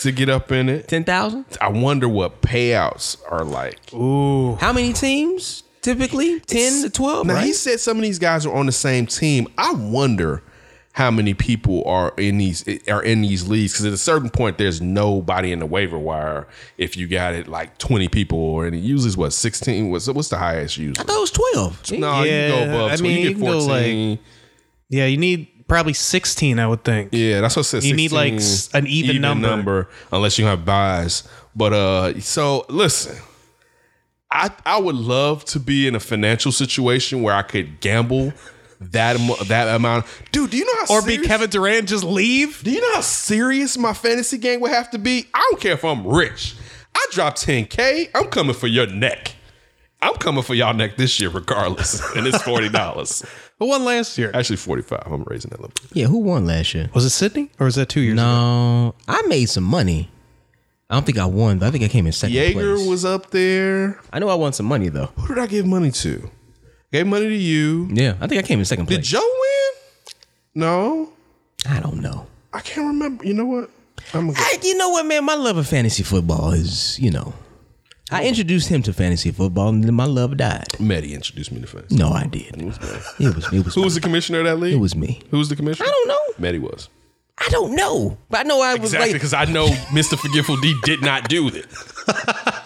to 0.00 0.12
get 0.12 0.30
up 0.30 0.50
in 0.50 0.68
it. 0.70 0.88
Ten 0.88 1.04
thousand. 1.04 1.44
I 1.60 1.68
wonder 1.68 2.08
what 2.08 2.40
payouts 2.40 3.18
are 3.30 3.44
like. 3.44 3.92
Ooh. 3.92 4.54
How 4.54 4.72
many 4.72 4.94
teams? 4.94 5.62
Typically, 5.82 6.40
ten 6.40 6.82
to 6.82 6.88
twelve. 6.90 7.26
Now 7.26 7.34
right? 7.34 7.44
he 7.44 7.52
said 7.52 7.80
some 7.80 7.98
of 7.98 8.02
these 8.02 8.18
guys 8.18 8.46
are 8.46 8.54
on 8.54 8.64
the 8.66 8.72
same 8.72 9.06
team. 9.06 9.46
I 9.58 9.72
wonder 9.74 10.42
how 10.92 11.10
many 11.10 11.34
people 11.34 11.84
are 11.86 12.12
in 12.18 12.38
these 12.38 12.66
are 12.88 13.02
in 13.02 13.22
these 13.22 13.46
leagues 13.48 13.72
because 13.72 13.86
at 13.86 13.92
a 13.92 13.96
certain 13.96 14.28
point 14.28 14.58
there's 14.58 14.80
nobody 14.80 15.52
in 15.52 15.60
the 15.60 15.66
waiver 15.66 15.98
wire 15.98 16.48
if 16.78 16.96
you 16.96 17.06
got 17.06 17.32
it 17.32 17.46
like 17.46 17.78
20 17.78 18.08
people 18.08 18.38
or 18.38 18.66
and 18.66 18.74
it 18.74 18.80
usually 18.80 19.08
is 19.08 19.16
what 19.16 19.32
16 19.32 19.90
what's 19.90 20.08
what's 20.08 20.28
the 20.28 20.36
highest 20.38 20.76
use? 20.78 20.96
I 20.98 21.04
thought 21.04 21.16
it 21.16 21.20
was 21.20 21.30
twelve. 21.30 21.90
no 21.92 22.22
you 22.24 22.30
Yeah, 22.30 22.48
can 22.48 22.50
go 22.68 22.74
above 22.74 22.92
I 22.92 22.96
20. 22.96 23.02
mean, 23.02 23.12
you 23.12 23.18
you 23.22 23.28
get 23.34 23.36
can 23.38 23.46
go, 23.46 23.60
14 23.66 24.18
Yeah, 24.88 25.06
you 25.06 25.16
need 25.16 25.46
probably 25.68 25.92
16, 25.92 26.58
I 26.58 26.66
would 26.66 26.82
think. 26.82 27.10
Yeah, 27.12 27.40
that's 27.40 27.54
what 27.54 27.60
it 27.60 27.68
says. 27.68 27.86
You 27.86 27.94
need, 27.94 28.10
like, 28.10 28.34
an 28.74 28.88
even 28.88 29.20
number. 29.20 29.88
unless 30.10 30.36
you 30.36 30.44
have 30.46 30.64
buys. 30.64 31.22
But 31.54 31.72
uh, 31.72 32.20
so 32.20 32.66
listen, 32.68 33.16
I 34.32 34.50
I 34.66 34.80
would 34.80 34.96
love 34.96 35.44
to 35.46 35.60
be 35.60 35.86
in 35.86 35.94
a 35.94 36.00
financial 36.00 36.50
situation 36.52 37.22
where 37.22 37.34
I 37.34 37.42
could 37.42 37.80
gamble 37.80 38.32
that 38.80 39.16
that 39.48 39.74
amount. 39.74 40.06
Dude, 40.32 40.50
do 40.50 40.56
you 40.56 40.64
know 40.64 40.84
how 40.86 40.94
Or 40.96 41.02
be 41.02 41.18
Kevin 41.18 41.50
Durant, 41.50 41.88
just 41.88 42.04
leave. 42.04 42.62
Do 42.64 42.70
you 42.70 42.80
know 42.80 42.94
how 42.94 43.00
serious 43.02 43.76
my 43.78 43.92
fantasy 43.92 44.38
game 44.38 44.60
would 44.60 44.70
have 44.72 44.90
to 44.90 44.98
be? 44.98 45.26
I 45.34 45.46
don't 45.50 45.60
care 45.60 45.72
if 45.72 45.84
I'm 45.84 46.06
rich. 46.06 46.54
I 46.94 47.06
drop 47.12 47.36
10k. 47.36 48.10
I'm 48.14 48.26
coming 48.28 48.54
for 48.54 48.66
your 48.66 48.86
neck. 48.86 49.34
I'm 50.02 50.14
coming 50.14 50.42
for 50.42 50.54
y'all 50.54 50.72
neck 50.72 50.96
this 50.96 51.20
year, 51.20 51.28
regardless, 51.28 52.00
and 52.16 52.26
it's 52.26 52.42
forty 52.42 52.70
dollars. 52.70 53.22
Who 53.58 53.66
won 53.68 53.84
last 53.84 54.16
year? 54.16 54.30
Actually, 54.32 54.56
forty 54.56 54.80
five. 54.82 55.02
I'm 55.04 55.24
raising 55.24 55.50
that 55.50 55.58
a 55.58 55.62
little. 55.62 55.74
Yeah, 55.92 56.06
who 56.06 56.18
won 56.20 56.46
last 56.46 56.74
year? 56.74 56.88
Was 56.94 57.04
it 57.04 57.10
Sydney 57.10 57.50
or 57.58 57.66
was 57.66 57.74
that 57.74 57.90
two 57.90 58.00
years 58.00 58.14
ago? 58.14 58.22
No, 58.22 58.94
I 59.06 59.20
made 59.28 59.46
some 59.50 59.64
money. 59.64 60.10
I 60.88 60.94
don't 60.94 61.04
think 61.04 61.18
I 61.18 61.26
won, 61.26 61.58
but 61.58 61.66
I 61.66 61.70
think 61.70 61.84
I 61.84 61.88
came 61.88 62.06
in 62.06 62.12
second 62.12 62.34
Jaeger 62.34 62.76
place. 62.76 62.88
was 62.88 63.04
up 63.04 63.30
there. 63.30 64.00
I 64.10 64.18
know 64.20 64.28
I 64.30 64.34
won 64.34 64.54
some 64.54 64.64
money 64.66 64.88
though. 64.88 65.10
Who 65.16 65.34
did 65.34 65.38
I 65.42 65.46
give 65.46 65.66
money 65.66 65.90
to? 65.90 66.30
Gave 66.92 67.06
money 67.06 67.28
to 67.28 67.34
you. 67.34 67.88
Yeah, 67.92 68.16
I 68.20 68.26
think 68.26 68.42
I 68.44 68.46
came 68.46 68.58
in 68.58 68.64
second 68.64 68.86
place. 68.86 68.98
Did. 68.98 69.04
Joe 69.04 69.20
win? 69.20 70.14
No, 70.54 71.12
I 71.68 71.78
don't 71.80 72.00
know. 72.00 72.26
I 72.52 72.60
can't 72.60 72.88
remember. 72.88 73.24
You 73.24 73.34
know 73.34 73.46
what? 73.46 73.70
I'm 74.12 74.26
gonna 74.26 74.32
go. 74.32 74.42
I, 74.42 74.58
you 74.62 74.76
know 74.76 74.88
what, 74.88 75.06
man? 75.06 75.24
My 75.24 75.34
love 75.34 75.56
of 75.56 75.68
fantasy 75.68 76.02
football 76.02 76.50
is, 76.50 76.98
you 76.98 77.12
know, 77.12 77.32
I 78.10 78.24
oh. 78.24 78.26
introduced 78.26 78.68
him 78.68 78.82
to 78.82 78.92
fantasy 78.92 79.30
football, 79.30 79.68
and 79.68 79.84
then 79.84 79.94
my 79.94 80.06
love 80.06 80.36
died. 80.36 80.66
Medi 80.80 81.14
introduced 81.14 81.52
me 81.52 81.60
to 81.60 81.66
fantasy. 81.68 81.94
No, 81.94 82.08
I 82.08 82.26
did. 82.26 82.56
It 82.56 82.64
was 82.64 82.76
it 83.20 83.36
was 83.36 83.52
it 83.52 83.64
was, 83.64 83.74
Who 83.74 83.82
was 83.82 83.94
the 83.94 84.00
commissioner 84.00 84.40
of 84.40 84.46
that 84.46 84.56
league? 84.56 84.74
it 84.74 84.78
was 84.78 84.96
me. 84.96 85.20
Who 85.30 85.38
was 85.38 85.48
the 85.48 85.56
commissioner? 85.56 85.88
I 85.88 85.92
don't 85.92 86.08
know. 86.08 86.20
Medi 86.38 86.58
was. 86.58 86.88
I 87.38 87.48
don't 87.50 87.76
know, 87.76 88.18
but 88.28 88.40
I 88.40 88.42
know 88.42 88.60
I 88.60 88.74
was 88.74 88.92
Exactly, 88.92 89.12
like. 89.12 89.14
because 89.14 89.32
I 89.32 89.44
know 89.44 89.68
Mr. 89.94 90.18
Forgetful 90.18 90.56
D 90.56 90.74
did 90.82 91.02
not 91.02 91.28
do 91.28 91.48
it. 91.48 91.66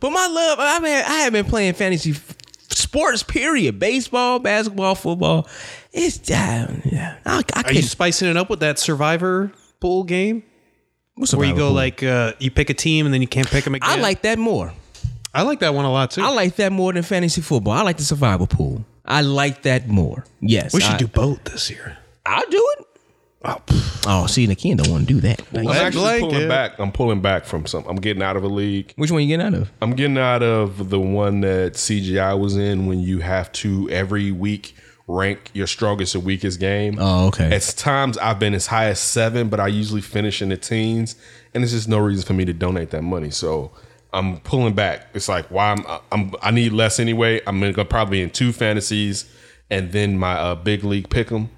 But 0.00 0.10
my 0.10 0.26
love, 0.26 0.58
I 0.60 0.78
mean, 0.78 0.94
I 0.94 1.20
have 1.22 1.32
been 1.32 1.44
playing 1.44 1.74
fantasy 1.74 2.12
f- 2.12 2.36
sports. 2.68 3.22
Period. 3.22 3.78
Baseball, 3.78 4.38
basketball, 4.38 4.94
football. 4.94 5.48
It's 5.92 6.18
down 6.18 6.82
yeah. 6.84 7.16
I, 7.24 7.42
I 7.54 7.62
Are 7.62 7.72
you 7.72 7.82
spicing 7.82 8.28
it 8.28 8.36
up 8.36 8.50
with 8.50 8.60
that 8.60 8.78
Survivor 8.78 9.52
pool 9.80 10.04
game 10.04 10.42
What's 11.14 11.34
where 11.34 11.46
you 11.48 11.54
go 11.54 11.68
Pool? 11.68 11.74
like 11.74 12.02
uh, 12.02 12.32
you 12.38 12.50
pick 12.50 12.70
a 12.70 12.74
team 12.74 13.04
and 13.06 13.12
then 13.12 13.20
you 13.20 13.28
can't 13.28 13.48
pick 13.48 13.64
them 13.64 13.74
again? 13.74 13.88
I 13.88 14.00
like 14.00 14.22
that 14.22 14.38
more. 14.38 14.72
I 15.34 15.42
like 15.42 15.60
that 15.60 15.74
one 15.74 15.84
a 15.84 15.92
lot 15.92 16.12
too. 16.12 16.22
I 16.22 16.30
like 16.30 16.56
that 16.56 16.72
more 16.72 16.92
than 16.92 17.02
fantasy 17.02 17.40
football. 17.40 17.72
I 17.72 17.82
like 17.82 17.96
the 17.96 18.04
survival 18.04 18.46
pool. 18.46 18.84
I 19.04 19.22
like 19.22 19.62
that 19.62 19.88
more. 19.88 20.24
Yes, 20.40 20.72
we 20.72 20.80
should 20.80 20.94
I, 20.94 20.98
do 20.98 21.06
both 21.08 21.44
this 21.44 21.70
year. 21.70 21.96
I'll 22.24 22.48
do 22.48 22.74
it. 22.78 22.86
Oh, 23.44 24.26
see, 24.26 24.46
the 24.46 24.54
kid 24.54 24.78
don't 24.78 24.90
want 24.90 25.06
to 25.06 25.14
do 25.14 25.20
that. 25.20 25.42
I'm 25.52 25.68
actually 25.68 26.02
blanket. 26.02 26.30
pulling 26.30 26.48
back. 26.48 26.78
I'm 26.78 26.92
pulling 26.92 27.20
back 27.20 27.44
from 27.44 27.66
some. 27.66 27.84
I'm 27.86 27.96
getting 27.96 28.22
out 28.22 28.36
of 28.36 28.42
a 28.42 28.48
league. 28.48 28.92
Which 28.96 29.10
one 29.10 29.22
you 29.22 29.28
getting 29.28 29.46
out 29.46 29.54
of? 29.54 29.70
I'm 29.80 29.92
getting 29.92 30.18
out 30.18 30.42
of 30.42 30.90
the 30.90 30.98
one 30.98 31.40
that 31.42 31.74
CGI 31.74 32.38
was 32.38 32.56
in 32.56 32.86
when 32.86 33.00
you 33.00 33.20
have 33.20 33.52
to 33.52 33.88
every 33.90 34.32
week 34.32 34.74
rank 35.06 35.50
your 35.54 35.66
strongest 35.66 36.14
and 36.14 36.24
weakest 36.24 36.60
game. 36.60 36.96
Oh, 37.00 37.28
okay. 37.28 37.54
At 37.54 37.62
times 37.76 38.18
I've 38.18 38.38
been 38.38 38.54
as 38.54 38.66
high 38.66 38.86
as 38.86 39.00
seven, 39.00 39.48
but 39.48 39.60
I 39.60 39.68
usually 39.68 40.02
finish 40.02 40.42
in 40.42 40.50
the 40.50 40.56
teens, 40.56 41.16
and 41.54 41.62
there's 41.62 41.72
just 41.72 41.88
no 41.88 41.98
reason 41.98 42.26
for 42.26 42.34
me 42.34 42.44
to 42.44 42.52
donate 42.52 42.90
that 42.90 43.02
money. 43.02 43.30
So 43.30 43.72
I'm 44.12 44.38
pulling 44.40 44.74
back. 44.74 45.08
It's 45.14 45.28
like 45.28 45.46
why 45.50 45.72
I'm, 45.72 45.84
I'm 46.12 46.34
I 46.42 46.50
need 46.50 46.72
less 46.72 47.00
anyway. 47.00 47.40
I'm 47.46 47.58
gonna 47.60 47.72
go 47.72 47.84
probably 47.84 48.20
in 48.20 48.30
two 48.30 48.52
fantasies, 48.52 49.30
and 49.70 49.92
then 49.92 50.18
my 50.18 50.34
uh, 50.34 50.54
big 50.54 50.84
league 50.84 51.08
pick 51.08 51.28
pick 51.28 51.32
'em. 51.32 51.50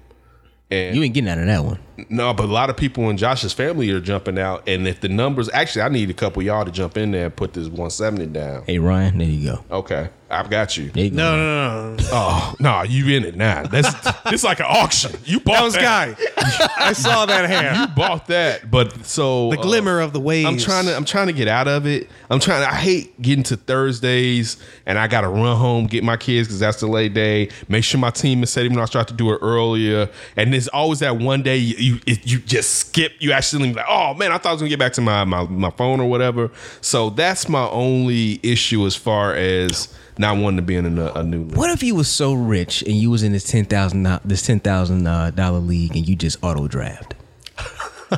And 0.71 0.95
You 0.95 1.03
ain't 1.03 1.13
getting 1.13 1.29
out 1.29 1.37
of 1.37 1.45
that 1.45 1.63
one. 1.63 1.79
No, 2.09 2.33
but 2.33 2.45
a 2.45 2.51
lot 2.51 2.69
of 2.69 2.77
people 2.77 3.09
in 3.09 3.17
Josh's 3.17 3.53
family 3.53 3.89
are 3.91 3.99
jumping 3.99 4.37
out, 4.39 4.67
and 4.67 4.87
if 4.87 5.01
the 5.01 5.09
numbers 5.09 5.49
actually, 5.53 5.83
I 5.83 5.89
need 5.89 6.09
a 6.09 6.13
couple 6.13 6.39
of 6.41 6.45
y'all 6.45 6.65
to 6.65 6.71
jump 6.71 6.97
in 6.97 7.11
there 7.11 7.25
and 7.25 7.35
put 7.35 7.53
this 7.53 7.67
170 7.67 8.27
down. 8.27 8.63
Hey 8.65 8.79
Ryan, 8.79 9.17
there 9.17 9.27
you 9.27 9.51
go. 9.51 9.63
Okay, 9.77 10.09
I've 10.29 10.49
got 10.49 10.77
you. 10.77 10.89
There 10.91 11.05
you 11.05 11.09
go. 11.11 11.15
No, 11.17 11.35
no, 11.35 11.89
no, 11.91 11.95
no. 11.95 12.09
Oh 12.11 12.55
no, 12.59 12.81
you 12.83 13.15
in 13.15 13.23
it 13.25 13.35
now? 13.35 13.63
That's 13.63 13.89
it's 14.27 14.43
like 14.43 14.59
an 14.59 14.67
auction. 14.69 15.11
You 15.25 15.39
bought 15.39 15.71
That 15.73 15.81
that. 15.81 16.17
Guy. 16.17 16.67
I 16.77 16.93
saw 16.93 17.25
that 17.25 17.49
hand. 17.49 17.77
You 17.77 17.95
bought 17.95 18.27
that, 18.27 18.69
but 18.71 19.05
so 19.05 19.49
The 19.51 19.59
uh, 19.59 19.61
glimmer 19.61 19.99
of 19.99 20.13
the 20.13 20.19
waves. 20.19 20.47
I'm 20.47 20.57
trying 20.57 20.85
to 20.85 20.95
I'm 20.95 21.05
trying 21.05 21.27
to 21.27 21.33
get 21.33 21.47
out 21.47 21.67
of 21.67 21.85
it. 21.85 22.09
I'm 22.29 22.39
trying. 22.39 22.63
I 22.63 22.75
hate 22.75 23.21
getting 23.21 23.43
to 23.45 23.57
Thursdays 23.57 24.57
and 24.85 24.97
I 24.97 25.07
got 25.07 25.21
to 25.21 25.29
run 25.29 25.57
home 25.57 25.87
get 25.87 26.03
my 26.03 26.17
kids 26.17 26.47
because 26.47 26.59
that's 26.59 26.79
the 26.79 26.87
late 26.87 27.13
day. 27.13 27.49
Make 27.67 27.83
sure 27.83 27.99
my 27.99 28.09
team 28.09 28.43
is 28.43 28.49
set, 28.51 28.65
even 28.65 28.77
though 28.77 28.83
I 28.83 28.85
start 28.85 29.07
to 29.09 29.13
do 29.13 29.31
it 29.33 29.39
earlier. 29.41 30.09
And 30.37 30.53
there's 30.53 30.67
always 30.69 30.99
that 30.99 31.17
one 31.17 31.41
day 31.43 31.57
you 31.57 31.90
you, 31.95 31.99
it- 32.05 32.27
you 32.27 32.39
just 32.39 32.71
skip. 32.75 33.13
You 33.19 33.31
actually 33.31 33.71
like, 33.73 33.85
oh 33.87 34.13
man, 34.15 34.31
I 34.31 34.37
thought 34.37 34.49
I 34.49 34.53
was 34.53 34.61
gonna 34.61 34.69
get 34.69 34.79
back 34.79 34.93
to 34.93 35.01
my 35.01 35.23
my 35.23 35.43
my 35.43 35.71
phone 35.71 35.99
or 35.99 36.09
whatever. 36.09 36.51
So 36.81 37.09
that's 37.09 37.47
my 37.49 37.67
only 37.69 38.39
issue 38.43 38.85
as 38.85 38.95
far 38.95 39.33
as 39.35 39.93
not 40.17 40.37
wanting 40.37 40.57
to 40.57 40.61
be 40.63 40.75
in 40.75 40.97
a, 40.99 41.11
a 41.13 41.23
new 41.23 41.43
league. 41.43 41.55
What 41.57 41.69
if 41.71 41.81
you 41.83 41.95
was 41.95 42.07
so 42.09 42.33
rich 42.33 42.81
and 42.83 42.93
you 42.95 43.09
was 43.09 43.23
in 43.23 43.31
this 43.31 43.43
ten 43.45 43.65
thousand 43.65 44.03
this 44.25 44.41
ten 44.45 44.59
thousand 44.59 45.07
uh, 45.07 45.31
dollar 45.31 45.59
league 45.59 45.95
and 45.95 46.07
you 46.07 46.15
just 46.15 46.37
auto 46.43 46.67
draft? 46.67 47.15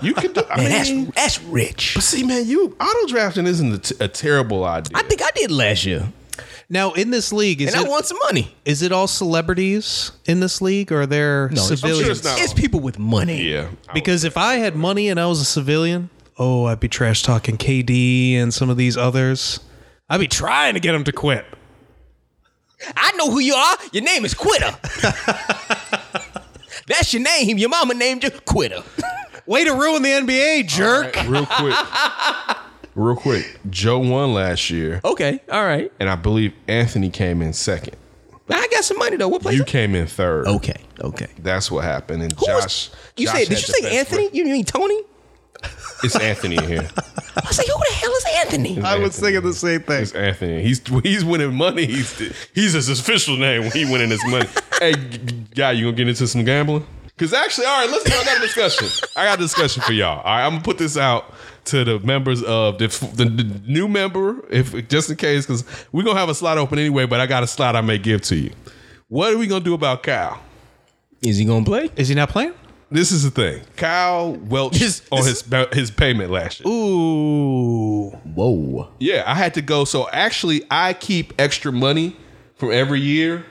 You 0.01 0.15
could 0.15 0.33
do. 0.33 0.41
I 0.49 0.57
Man, 0.57 0.65
mean, 0.83 1.05
that's 1.05 1.37
that's 1.37 1.43
rich. 1.43 1.91
But 1.93 2.03
see, 2.03 2.23
man, 2.23 2.47
you 2.47 2.75
auto 2.79 3.07
drafting 3.07 3.45
isn't 3.45 3.73
a, 3.73 3.77
t- 3.77 3.95
a 3.99 4.07
terrible 4.07 4.65
idea. 4.65 4.97
I 4.97 5.03
think 5.03 5.21
I 5.21 5.29
did 5.35 5.51
last 5.51 5.85
year, 5.85 6.11
Now 6.69 6.93
in 6.93 7.11
this 7.11 7.31
league, 7.31 7.61
is 7.61 7.73
and 7.73 7.83
it 7.83 7.87
I 7.87 7.89
won 7.89 8.03
some 8.03 8.17
money. 8.25 8.55
is 8.65 8.81
it 8.81 8.91
all 8.91 9.07
celebrities 9.07 10.11
in 10.25 10.39
this 10.39 10.61
league 10.61 10.91
or 10.91 11.01
are 11.01 11.05
there 11.05 11.49
No, 11.49 11.63
it's- 11.63 11.67
civilians? 11.79 12.01
sure 12.03 12.11
it's 12.11 12.23
not. 12.23 12.39
It's 12.41 12.53
people 12.53 12.79
with 12.79 12.97
money. 12.97 13.43
yeah, 13.51 13.67
Because 13.93 14.23
if 14.23 14.35
I 14.37 14.55
had 14.55 14.75
money 14.75 15.09
and 15.09 15.19
I 15.19 15.25
was 15.27 15.39
a 15.41 15.45
civilian, 15.45 16.09
oh, 16.39 16.65
I'd 16.65 16.79
be 16.79 16.87
trash 16.87 17.21
talking 17.21 17.57
KD 17.57 18.35
and 18.35 18.53
some 18.53 18.69
of 18.69 18.77
these 18.77 18.97
others. 18.97 19.59
I'd 20.09 20.19
be 20.19 20.27
trying 20.27 20.73
to 20.73 20.79
get 20.79 20.91
them 20.93 21.03
to 21.05 21.11
quit. 21.11 21.45
I 22.97 23.11
know 23.13 23.29
who 23.31 23.39
you 23.39 23.53
are. 23.53 23.77
Your 23.93 24.03
name 24.03 24.25
is 24.25 24.33
Quitter. 24.33 24.75
That's 26.87 27.13
your 27.13 27.21
name. 27.21 27.57
Your 27.57 27.69
mama 27.69 27.93
named 27.93 28.23
you 28.23 28.31
Quitter. 28.31 28.83
Way 29.45 29.63
to 29.65 29.71
ruin 29.73 30.01
the 30.03 30.09
NBA, 30.09 30.67
jerk. 30.67 31.15
real 31.27 31.45
quick, 31.45 31.75
real 32.95 33.15
quick. 33.15 33.59
Joe 33.69 33.99
won 33.99 34.33
last 34.33 34.69
year, 34.69 35.01
Okay, 35.03 35.39
all 35.51 35.63
right. 35.65 35.91
and 35.99 36.09
I 36.09 36.15
believe 36.15 36.53
Anthony 36.67 37.09
came 37.09 37.41
in 37.41 37.53
second. 37.53 37.95
I 38.49 38.67
got 38.71 38.83
some 38.83 38.97
money 38.99 39.15
though. 39.17 39.29
What 39.29 39.41
place? 39.41 39.57
You 39.57 39.63
came 39.63 39.95
in 39.95 40.05
third. 40.07 40.47
okay, 40.47 40.75
okay. 40.99 41.27
That's 41.39 41.71
what 41.71 41.83
happened. 41.85 42.21
And 42.23 42.31
Who 42.33 42.45
Josh, 42.45 42.63
was- 42.63 42.89
you 43.17 43.25
Josh 43.27 43.33
said? 43.35 43.47
Did 43.47 43.49
had 43.49 43.61
you 43.61 43.67
the 43.67 43.73
say 43.73 43.81
best 43.81 43.93
Anthony? 43.95 44.23
record. 44.25 44.37
You 44.37 44.45
mean 44.45 44.65
Tony? 44.65 45.01
It's 46.03 46.17
Anthony 46.19 46.57
in 46.57 46.67
here. 46.67 46.89
I 47.37 47.41
was 47.47 47.57
like, 47.57 47.67
who 47.67 47.79
the 47.79 47.93
hell 47.95 48.11
is 48.11 48.25
Anthony? 48.43 48.81
I 48.81 48.97
was 48.97 49.17
thinking 49.17 49.41
the 49.41 49.53
same 49.53 49.81
thing. 49.83 50.01
It's 50.03 50.11
Anthony. 50.11 50.61
He's 50.61 50.81
he's 51.03 51.23
winning 51.23 51.55
money. 51.55 51.85
He's 51.85 52.17
he's 52.53 52.73
his 52.73 52.89
official 52.89 53.37
name 53.37 53.61
when 53.61 53.71
he 53.71 53.85
winning 53.85 54.09
his 54.09 54.23
money. 54.27 54.47
hey, 54.79 54.91
g- 54.93 55.17
g- 55.19 55.45
guy, 55.55 55.71
you 55.71 55.85
gonna 55.85 55.95
get 55.95 56.09
into 56.09 56.27
some 56.27 56.43
gambling? 56.43 56.85
Because 57.05 57.31
actually, 57.33 57.67
all 57.67 57.79
right, 57.79 57.89
let's. 57.89 58.05
I 58.11 58.25
got 58.25 58.37
a 58.37 58.41
discussion. 58.41 58.87
I 59.15 59.23
got 59.25 59.37
a 59.39 59.41
discussion 59.41 59.81
for 59.83 59.93
y'all. 59.93 60.17
All 60.19 60.23
right, 60.25 60.45
I'm 60.45 60.51
gonna 60.53 60.63
put 60.63 60.77
this 60.77 60.97
out 60.97 61.33
to 61.65 61.83
the 61.83 61.99
members 61.99 62.43
of 62.43 62.77
the, 62.77 62.87
the, 63.15 63.25
the 63.25 63.61
new 63.67 63.87
member, 63.87 64.43
if 64.49 64.87
just 64.89 65.09
in 65.09 65.15
case, 65.17 65.45
because 65.45 65.63
we're 65.91 66.03
gonna 66.03 66.19
have 66.19 66.29
a 66.29 66.35
slot 66.35 66.57
open 66.57 66.77
anyway. 66.79 67.05
But 67.05 67.19
I 67.19 67.25
got 67.25 67.43
a 67.43 67.47
slot 67.47 67.75
I 67.75 67.81
may 67.81 67.97
give 67.97 68.21
to 68.23 68.35
you. 68.35 68.51
What 69.07 69.33
are 69.33 69.37
we 69.37 69.47
gonna 69.47 69.63
do 69.63 69.73
about 69.73 70.03
Kyle? 70.03 70.41
Is 71.21 71.37
he 71.37 71.45
gonna 71.45 71.65
play? 71.65 71.89
Is 71.95 72.07
he 72.09 72.15
not 72.15 72.29
playing? 72.29 72.53
This 72.91 73.11
is 73.11 73.23
the 73.23 73.31
thing. 73.31 73.63
Kyle 73.75 74.33
welched 74.33 74.79
This- 74.79 75.01
on 75.11 75.23
this 75.23 75.41
his 75.43 75.65
his 75.73 75.91
payment 75.91 76.29
last 76.31 76.59
year. 76.59 76.71
Ooh. 76.71 78.09
Whoa. 78.35 78.89
Yeah, 78.99 79.23
I 79.25 79.33
had 79.35 79.53
to 79.55 79.61
go. 79.61 79.85
So 79.85 80.07
actually, 80.11 80.63
I 80.69 80.93
keep 80.93 81.33
extra 81.39 81.71
money 81.71 82.15
from 82.55 82.71
every 82.71 82.99
year 83.01 83.45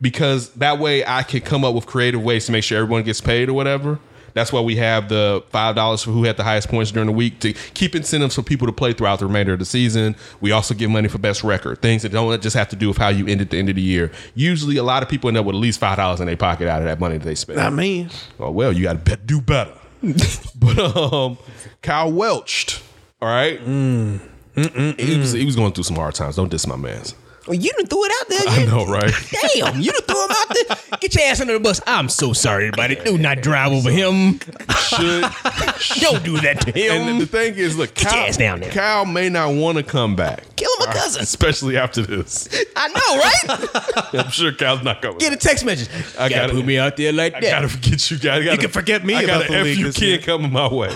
because 0.00 0.50
that 0.54 0.78
way 0.78 1.04
I 1.04 1.22
can 1.24 1.40
come 1.40 1.64
up 1.64 1.74
with 1.74 1.86
creative 1.86 2.22
ways 2.22 2.46
to 2.46 2.52
make 2.52 2.64
sure 2.64 2.78
everyone 2.78 3.02
gets 3.02 3.20
paid 3.20 3.48
or 3.48 3.52
whatever. 3.52 3.98
That's 4.34 4.52
why 4.52 4.60
we 4.60 4.76
have 4.76 5.08
the 5.08 5.42
five 5.50 5.74
dollars 5.74 6.02
for 6.02 6.10
who 6.10 6.24
had 6.24 6.36
the 6.36 6.44
highest 6.44 6.68
points 6.68 6.90
during 6.90 7.06
the 7.06 7.12
week 7.12 7.40
to 7.40 7.52
keep 7.52 7.94
incentives 7.94 8.34
for 8.34 8.42
people 8.42 8.66
to 8.66 8.72
play 8.72 8.92
throughout 8.92 9.18
the 9.18 9.26
remainder 9.26 9.52
of 9.52 9.58
the 9.58 9.64
season. 9.64 10.16
We 10.40 10.52
also 10.52 10.74
give 10.74 10.90
money 10.90 11.08
for 11.08 11.18
best 11.18 11.42
record, 11.44 11.82
things 11.82 12.02
that 12.02 12.12
don't 12.12 12.40
just 12.42 12.56
have 12.56 12.68
to 12.68 12.76
do 12.76 12.88
with 12.88 12.98
how 12.98 13.08
you 13.08 13.26
end 13.26 13.40
at 13.40 13.50
the 13.50 13.58
end 13.58 13.68
of 13.68 13.76
the 13.76 13.82
year. 13.82 14.10
Usually, 14.34 14.76
a 14.76 14.82
lot 14.82 15.02
of 15.02 15.08
people 15.08 15.28
end 15.28 15.36
up 15.36 15.44
with 15.46 15.56
at 15.56 15.60
least 15.60 15.80
five 15.80 15.96
dollars 15.96 16.20
in 16.20 16.26
their 16.26 16.36
pocket 16.36 16.68
out 16.68 16.82
of 16.82 16.86
that 16.86 17.00
money 17.00 17.18
that 17.18 17.24
they 17.24 17.34
spend. 17.34 17.58
Not 17.58 17.72
me. 17.72 18.08
Oh 18.38 18.50
well, 18.50 18.72
you 18.72 18.82
got 18.82 19.04
to 19.04 19.16
do 19.16 19.40
better. 19.40 19.74
but 20.54 20.78
um, 20.96 21.36
Kyle 21.82 22.10
welched. 22.10 22.82
All 23.20 23.28
right, 23.28 23.60
he 23.60 25.18
was 25.18 25.32
he 25.32 25.44
was 25.44 25.56
going 25.56 25.72
through 25.72 25.84
some 25.84 25.96
hard 25.96 26.14
times. 26.14 26.36
Don't 26.36 26.50
diss 26.50 26.66
my 26.66 26.76
man's. 26.76 27.14
Well, 27.46 27.56
you 27.56 27.72
done 27.72 27.86
threw 27.86 28.04
it 28.04 28.12
out 28.20 28.28
there. 28.28 28.40
I 28.48 28.58
You- 28.60 28.66
know, 28.66 28.86
right? 28.86 29.12
Damn, 29.54 29.80
you 29.80 29.92
done 29.92 30.02
threw 30.02 30.24
him 30.24 30.30
out 30.30 30.48
there. 30.88 30.98
Get 31.00 31.14
your 31.14 31.24
ass 31.24 31.40
under 31.40 31.54
the 31.54 31.60
bus. 31.60 31.80
I'm 31.86 32.08
so 32.08 32.32
sorry, 32.32 32.66
everybody. 32.68 32.96
Do 32.96 33.16
not 33.18 33.40
drive 33.40 33.72
over 33.72 33.90
him. 33.90 34.38
Should 34.78 35.22
Don't 36.00 36.22
do 36.22 36.38
that 36.40 36.60
to 36.66 36.72
him. 36.72 37.08
and 37.08 37.20
the 37.20 37.26
thing 37.26 37.54
is, 37.54 37.76
look, 37.76 37.94
Get 37.94 38.12
your 38.12 38.20
ass 38.22 38.36
down 38.36 38.60
there. 38.60 38.70
Kyle 38.70 39.06
may 39.06 39.28
not 39.30 39.54
want 39.54 39.78
to 39.78 39.82
come 39.84 40.14
back, 40.16 40.44
Kill 40.56 40.70
him 40.80 40.90
a 40.90 40.92
cousin. 40.92 41.22
especially 41.22 41.76
after 41.78 42.02
this. 42.02 42.48
I 42.76 42.88
know, 42.88 44.14
right? 44.14 44.24
I'm 44.26 44.30
sure 44.30 44.52
Kyle's 44.52 44.82
not 44.82 45.00
coming. 45.00 45.18
Get 45.18 45.32
a 45.32 45.36
text 45.36 45.64
message. 45.64 45.88
I 46.18 46.26
I 46.26 46.28
gotta- 46.28 46.34
gotta 46.42 46.52
put 46.54 46.66
me 46.66 46.78
out 46.78 46.96
there 46.98 47.12
like 47.12 47.34
I 47.34 47.40
that. 47.40 47.50
gotta 47.50 47.68
forget 47.68 48.10
you 48.10 48.18
guys. 48.18 48.44
You 48.44 48.58
can 48.58 48.70
forget 48.70 49.04
me 49.04 49.14
I 49.14 49.22
about 49.22 49.40
got 49.42 49.48
the 49.48 49.56
an 49.58 49.64
league 49.64 49.76
FU 49.78 49.84
this 49.84 49.96
kid 49.96 50.06
year. 50.06 50.18
coming 50.18 50.52
my 50.52 50.68
way. 50.72 50.90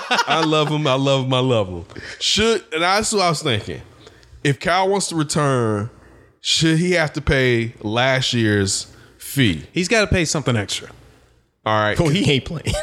I 0.00 0.42
love 0.44 0.68
him. 0.68 0.86
I 0.86 0.94
love 0.94 1.26
him. 1.26 1.34
I 1.34 1.40
love 1.40 1.68
him. 1.68 1.84
Should 2.20 2.64
and 2.72 2.82
that's 2.82 3.12
what 3.12 3.22
I 3.22 3.28
was 3.28 3.42
thinking. 3.42 3.82
If 4.44 4.60
Kyle 4.60 4.88
wants 4.88 5.08
to 5.08 5.16
return, 5.16 5.90
should 6.40 6.78
he 6.78 6.92
have 6.92 7.12
to 7.14 7.20
pay 7.20 7.74
last 7.80 8.32
year's 8.32 8.86
fee? 9.18 9.66
He's 9.72 9.88
got 9.88 10.02
to 10.02 10.06
pay 10.06 10.24
something 10.24 10.56
extra. 10.56 10.88
All 11.66 11.78
right. 11.80 12.00
Oh, 12.00 12.08
he 12.08 12.30
ain't 12.30 12.44
playing. 12.44 12.72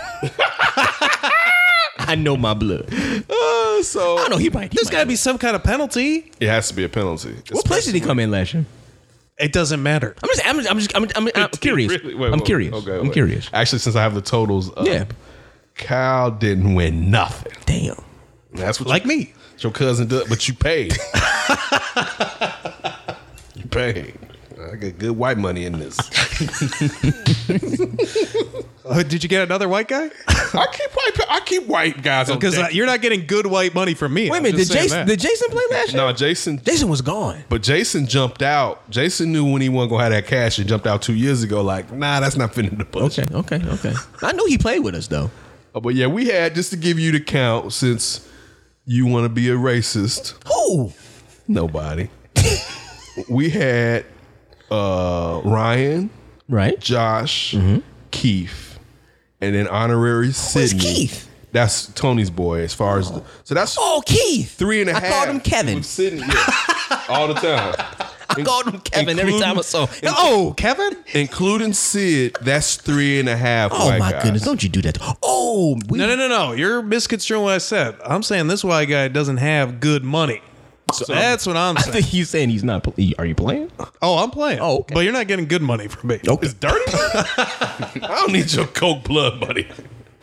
I 1.98 2.16
know 2.18 2.38
my 2.38 2.54
blood. 2.54 2.88
Uh, 2.94 3.82
so 3.84 4.18
I 4.20 4.28
know 4.30 4.38
he 4.38 4.50
might. 4.50 4.72
He 4.72 4.76
There's 4.78 4.88
might. 4.88 4.92
got 4.92 5.00
to 5.02 5.06
be 5.08 5.16
some 5.16 5.38
kind 5.38 5.56
of 5.56 5.64
penalty. 5.64 6.32
it 6.40 6.48
has 6.48 6.68
to 6.68 6.74
be 6.76 6.84
a 6.84 6.90
penalty. 6.90 7.36
What 7.52 7.66
place 7.66 7.86
did 7.86 7.96
he 7.96 8.02
come 8.02 8.20
in 8.20 8.30
last 8.32 8.54
year? 8.54 8.66
It 9.40 9.52
doesn't 9.52 9.82
matter. 9.82 10.16
I'm 10.24 10.30
just, 10.30 10.46
I'm 10.48 10.56
just, 10.58 10.70
I'm, 10.70 10.80
just, 10.80 10.96
I'm, 11.18 11.28
I'm, 11.28 11.32
I'm 11.36 11.50
curious. 11.50 11.92
Really? 11.92 12.16
Wait, 12.16 12.28
I'm 12.28 12.40
wait, 12.40 12.46
curious. 12.46 12.74
okay, 12.74 12.96
I'm 12.98 13.04
wait. 13.06 13.14
curious. 13.14 13.50
Actually, 13.54 13.80
since 13.80 13.96
I 13.96 14.02
have 14.04 14.14
the 14.14 14.22
totals, 14.22 14.72
up, 14.78 14.86
Yeah. 14.86 15.06
Kyle 15.76 16.32
didn't 16.32 16.74
win 16.76 17.10
nothing. 17.12 17.52
Damn. 17.66 18.02
That's 18.54 18.80
what 18.80 18.88
Like 18.88 19.04
you, 19.04 19.10
me. 19.10 19.34
Your 19.64 19.72
cousin 19.72 20.08
did, 20.08 20.28
but 20.30 20.48
you 20.48 20.54
paid. 20.54 20.94
you 23.56 23.66
paid. 23.70 24.18
I 24.72 24.76
got 24.78 24.98
good 24.98 25.12
white 25.12 25.38
money 25.38 25.66
in 25.66 25.78
this. 25.80 25.98
Did 29.08 29.24
you 29.24 29.30
get 29.30 29.44
another 29.44 29.68
white 29.68 29.88
guy? 29.88 30.10
I 30.28 30.68
keep 30.72 30.92
white. 30.92 31.30
I 31.30 31.40
keep 31.46 31.68
white 31.68 32.02
guys 32.02 32.30
on 32.30 32.38
Because 32.38 32.58
uh, 32.58 32.64
deck. 32.64 32.74
you're 32.74 32.86
not 32.86 33.02
getting 33.02 33.26
good 33.28 33.46
white 33.48 33.74
money 33.76 33.94
from 33.94 34.14
me. 34.14 34.30
Wait 34.30 34.32
a 34.32 34.36
I'm 34.38 34.44
minute, 34.44 34.58
just 34.58 34.72
did 34.72 34.78
saying 34.78 34.84
Jason 34.90 34.98
that. 35.00 35.08
did 35.08 35.20
Jason 35.20 35.50
play 35.50 35.64
last 35.72 35.94
year? 35.94 36.02
no, 36.02 36.14
Jason. 36.14 36.62
Jason 36.64 36.90
was 36.90 37.02
gone. 37.02 37.44
But 37.50 37.64
Jason 37.64 38.08
jumped 38.08 38.42
out. 38.42 38.88
Jason 38.90 39.32
knew 39.32 39.52
when 39.52 39.62
he 39.62 39.70
wasn't 39.70 39.92
gonna 39.92 40.04
have 40.04 40.12
that 40.14 40.28
cash 40.28 40.58
and 40.60 40.68
jumped 40.68 40.88
out 40.88 41.02
two 41.02 41.16
years 41.16 41.44
ago. 41.44 41.62
Like, 41.62 41.92
nah, 41.92 42.20
that's 42.20 42.38
not 42.38 42.54
fitting 42.54 42.78
the 42.78 42.86
budget. 42.86 43.32
Okay, 43.34 43.58
okay, 43.58 43.70
okay. 43.70 43.94
I 44.22 44.32
knew 44.34 44.46
he 44.48 44.58
played 44.58 44.84
with 44.84 44.96
us 44.96 45.08
though. 45.08 45.30
Uh, 45.74 45.80
But 45.80 45.96
yeah, 45.96 46.08
we 46.08 46.28
had 46.28 46.56
just 46.56 46.70
to 46.72 46.78
give 46.78 47.00
you 47.00 47.12
the 47.12 47.20
count 47.20 47.74
since 47.74 48.25
you 48.86 49.06
want 49.06 49.26
to 49.26 49.30
be 49.30 49.50
a 49.50 49.56
racist. 49.56 50.36
Who? 50.48 50.92
Nobody. 51.48 52.10
we 53.30 53.50
had 53.50 54.06
uh 54.72 55.42
Ryan, 55.44 56.10
Right. 56.50 56.80
Josh, 56.80 57.56
Keith, 58.12 58.80
and 59.42 59.56
then 59.56 59.68
honorary 59.68 60.28
Who's 60.28 60.38
Sydney. 60.38 60.80
Keith? 60.80 61.30
That's 61.52 61.88
Tony's 61.94 62.30
boy. 62.30 62.60
As 62.62 62.74
far 62.74 63.00
as 63.00 63.12
the, 63.12 63.24
so 63.44 63.56
that's 63.56 63.78
Oh, 63.80 64.04
Keith. 64.06 64.54
three 64.56 64.82
and 64.82 64.90
a 64.90 64.96
I 64.96 65.00
half. 65.00 65.14
called 65.14 65.30
him 65.30 65.40
Kevin. 65.40 65.84
Sydney, 65.84 66.20
yeah, 66.28 67.02
all 67.10 67.28
the 67.30 67.34
time. 67.36 67.76
I 68.30 68.42
called 68.44 68.68
him 68.68 68.80
Kevin 68.82 69.20
every 69.20 69.40
time 69.40 69.58
I 69.58 69.62
saw. 69.62 69.86
him. 69.88 70.14
Oh, 70.18 70.54
Kevin? 70.58 70.96
including 71.14 71.74
Sid. 71.74 72.38
That's 72.42 72.76
three 72.76 73.20
and 73.20 73.30
a 73.30 73.38
half. 73.38 73.72
Oh 73.74 73.86
white 73.88 74.00
my 74.00 74.12
guys. 74.12 74.24
goodness! 74.24 74.42
Don't 74.44 74.62
you 74.64 74.70
do 74.70 74.82
that? 74.84 74.98
Oh, 75.24 75.78
we, 75.90 75.98
No, 75.98 76.08
no, 76.08 76.16
no, 76.16 76.28
no. 76.28 76.52
You're 76.54 76.82
misconstruing 76.82 77.44
what 77.44 77.54
I 77.54 77.58
said. 77.60 77.96
I'm 78.06 78.24
saying 78.24 78.48
this 78.48 78.64
white 78.64 78.86
guy 78.86 79.08
doesn't 79.08 79.38
have 79.38 79.80
good 79.80 80.04
money. 80.04 80.42
So 80.94 81.06
that's 81.14 81.48
what 81.48 81.58
I'm 81.58 81.78
I 81.78 81.82
saying. 81.82 81.94
think 81.94 82.06
he's 82.06 82.30
saying 82.30 82.50
he's 82.50 82.64
not. 82.64 82.84
pl- 82.84 82.94
Are 83.18 83.26
you 83.26 83.34
playing? 83.36 83.72
Oh, 84.02 84.18
I'm 84.24 84.30
playing. 84.30 84.60
Oh, 84.62 84.78
okay. 84.80 84.94
But 84.94 85.00
you're 85.02 85.14
not 85.14 85.28
getting 85.28 85.48
good 85.48 85.64
money 85.64 85.88
from 85.88 86.10
me. 86.10 86.20
Okay. 86.28 86.46
It's 86.46 86.54
dirty. 86.54 86.84
I 86.94 88.18
don't 88.22 88.32
need 88.32 88.52
your 88.54 88.68
coke 88.68 89.04
blood, 89.04 89.40
buddy. 89.40 89.68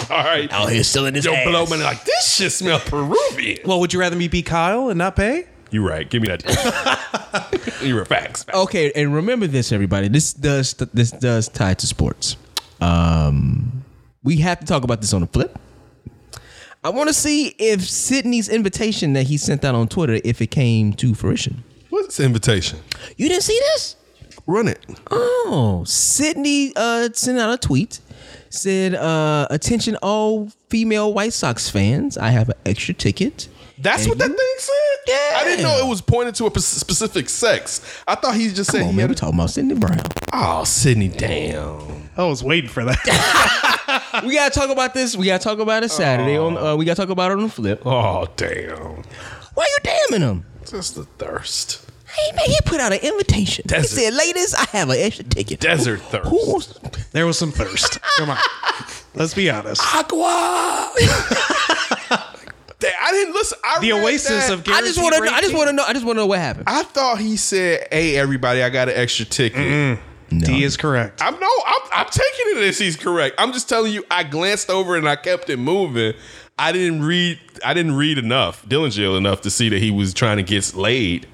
All 0.09 0.24
right. 0.24 0.51
Out 0.53 0.70
here 0.70 0.85
selling 0.85 1.15
his 1.15 1.24
Your 1.24 1.35
ass. 1.35 1.47
blow 1.47 1.66
money 1.66 1.83
like 1.83 2.05
this 2.05 2.35
shit 2.37 2.53
smell 2.53 2.79
Peruvian. 2.79 3.59
Well, 3.65 3.81
would 3.81 3.93
you 3.93 4.01
rather 4.01 4.16
me 4.16 4.29
be 4.29 4.43
Kyle 4.43 4.89
and 4.89 4.99
not 4.99 5.16
pay? 5.16 5.47
You 5.73 5.89
right. 5.89 6.09
Give 6.09 6.20
me 6.20 6.28
that. 6.28 7.78
You're 7.82 8.05
facts. 8.05 8.44
Okay, 8.53 8.93
and 8.94 9.15
remember 9.15 9.47
this, 9.47 9.73
everybody. 9.73 10.09
This 10.09 10.35
does 10.35 10.74
this 10.74 11.11
does 11.11 11.49
tie 11.49 11.73
to 11.74 11.86
sports. 11.86 12.36
Um, 12.82 13.82
we 14.23 14.36
have 14.36 14.61
to 14.61 14.66
talk 14.66 14.85
about 14.85 15.01
this 15.01 15.15
on 15.15 15.23
the 15.23 15.27
flip. 15.27 15.59
I 16.85 16.90
want 16.90 17.09
to 17.09 17.15
see 17.15 17.55
if 17.59 17.89
Sydney's 17.89 18.49
invitation 18.51 19.15
that 19.15 19.24
he 19.24 19.39
sent 19.39 19.65
out 19.65 19.74
on 19.74 19.89
Twitter, 19.89 20.20
if 20.24 20.43
it 20.43 20.49
came 20.49 20.93
to 20.94 21.15
fruition. 21.15 21.65
What's 21.89 22.16
this 22.16 22.27
invitation? 22.27 22.81
You 23.16 23.28
didn't 23.28 23.44
see 23.44 23.59
this? 23.73 23.97
Run 24.47 24.69
it. 24.69 24.85
Oh, 25.11 25.85
Sydney 25.86 26.73
uh, 26.77 27.09
sent 27.15 27.39
out 27.39 27.55
a 27.55 27.57
tweet. 27.57 28.01
Said, 28.51 28.94
uh, 28.94 29.47
"Attention, 29.49 29.97
all 30.03 30.51
female 30.69 31.15
White 31.15 31.32
Sox 31.32 31.70
fans! 31.70 32.19
I 32.19 32.28
have 32.28 32.51
an 32.51 32.57
extra 32.66 32.93
ticket." 32.93 33.49
That's 33.82 34.06
what 34.06 34.18
that 34.18 34.28
thing 34.28 34.54
said. 34.59 34.74
Yeah. 35.09 35.38
I 35.40 35.44
didn't 35.44 35.64
know 35.64 35.76
it 35.84 35.88
was 35.88 36.00
pointed 36.00 36.34
to 36.36 36.46
a 36.46 36.50
p- 36.50 36.60
specific 36.60 37.28
sex. 37.28 37.80
I 38.06 38.14
thought 38.14 38.34
he 38.36 38.48
just 38.48 38.70
Come 38.70 38.80
said 38.80 38.82
on, 38.86 38.90
he 38.92 38.96
man. 38.96 39.00
had 39.00 39.10
We 39.10 39.14
a, 39.14 39.16
talking 39.16 39.34
about 39.34 39.50
Sydney 39.50 39.74
Brown. 39.74 40.00
Oh, 40.32 40.64
Sydney, 40.64 41.09
damn. 41.09 42.09
I 42.16 42.24
was 42.24 42.44
waiting 42.44 42.70
for 42.70 42.84
that. 42.84 44.22
we 44.24 44.34
gotta 44.34 44.54
talk 44.54 44.70
about 44.70 44.94
this. 44.94 45.16
We 45.16 45.26
gotta 45.26 45.42
talk 45.42 45.59
about 45.59 45.82
it 45.82 45.90
Saturday. 45.90 46.36
On 46.38 46.56
uh, 46.56 46.76
we 46.76 46.84
gotta 46.84 47.00
talk 47.00 47.10
about 47.10 47.30
it 47.32 47.38
on 47.38 47.42
the 47.44 47.48
flip. 47.48 47.82
Oh, 47.84 48.26
damn. 48.36 49.02
Why 49.54 49.64
you 49.66 49.78
damning 50.10 50.20
him? 50.28 50.44
Just 50.66 50.94
the 50.94 51.04
thirst. 51.04 51.84
Hey 52.06 52.36
man, 52.36 52.44
he 52.46 52.56
put 52.66 52.78
out 52.80 52.92
an 52.92 53.00
invitation. 53.00 53.64
Desert. 53.66 53.98
He 53.98 54.04
said, 54.04 54.14
"Ladies, 54.14 54.54
I 54.54 54.64
have 54.76 54.90
an 54.90 54.98
extra 54.98 55.24
ticket." 55.24 55.60
Desert 55.60 56.00
thirst. 56.02 56.28
Who 56.28 56.36
wants 56.52 56.78
there 57.12 57.26
was 57.26 57.38
some 57.38 57.50
thirst. 57.50 57.98
Come 58.18 58.30
on. 58.30 58.38
Let's 59.14 59.32
be 59.34 59.48
honest. 59.50 59.82
aqua? 59.94 60.92
Damn, 62.82 62.92
I 63.00 63.12
didn't 63.12 63.34
listen. 63.34 63.59
I 63.64 63.80
The 63.80 63.92
read 63.92 64.02
oasis 64.04 64.48
that. 64.48 64.52
of 64.52 64.68
I 64.68 64.80
just 64.82 65.00
want 65.00 65.14
to. 65.14 65.22
I 65.22 65.40
just 65.40 65.54
want 65.54 65.68
to 65.68 65.72
know. 65.72 65.84
I 65.86 65.92
just 65.92 66.04
want 66.04 66.16
to 66.16 66.20
know 66.22 66.26
what 66.26 66.38
happened. 66.38 66.64
I 66.68 66.82
thought 66.82 67.18
he 67.18 67.36
said, 67.36 67.88
"Hey, 67.90 68.16
everybody, 68.16 68.62
I 68.62 68.68
got 68.70 68.88
an 68.88 68.94
extra 68.96 69.24
ticket." 69.24 69.98
D 70.30 70.64
is 70.64 70.76
correct. 70.76 71.20
I'm 71.22 71.38
no, 71.38 71.48
I'm, 71.66 71.80
I'm 71.94 72.06
taking 72.06 72.56
it 72.56 72.68
as 72.68 72.78
he's 72.78 72.96
correct. 72.96 73.34
I'm 73.38 73.52
just 73.52 73.68
telling 73.68 73.92
you, 73.92 74.02
I 74.10 74.22
glanced 74.24 74.70
over 74.70 74.96
and 74.96 75.06
I 75.09 75.16
kept 75.16 75.50
it 75.50 75.59
moving. 75.59 76.14
I 76.59 76.72
didn't 76.72 77.02
read. 77.02 77.38
I 77.64 77.74
didn't 77.74 77.96
read 77.96 78.18
enough, 78.18 78.64
Dillinger 78.66 79.16
enough 79.16 79.42
to 79.42 79.50
see 79.50 79.68
that 79.68 79.78
he 79.80 79.90
was 79.90 80.14
trying 80.14 80.38
to 80.38 80.42
get 80.42 80.74
laid. 80.74 81.26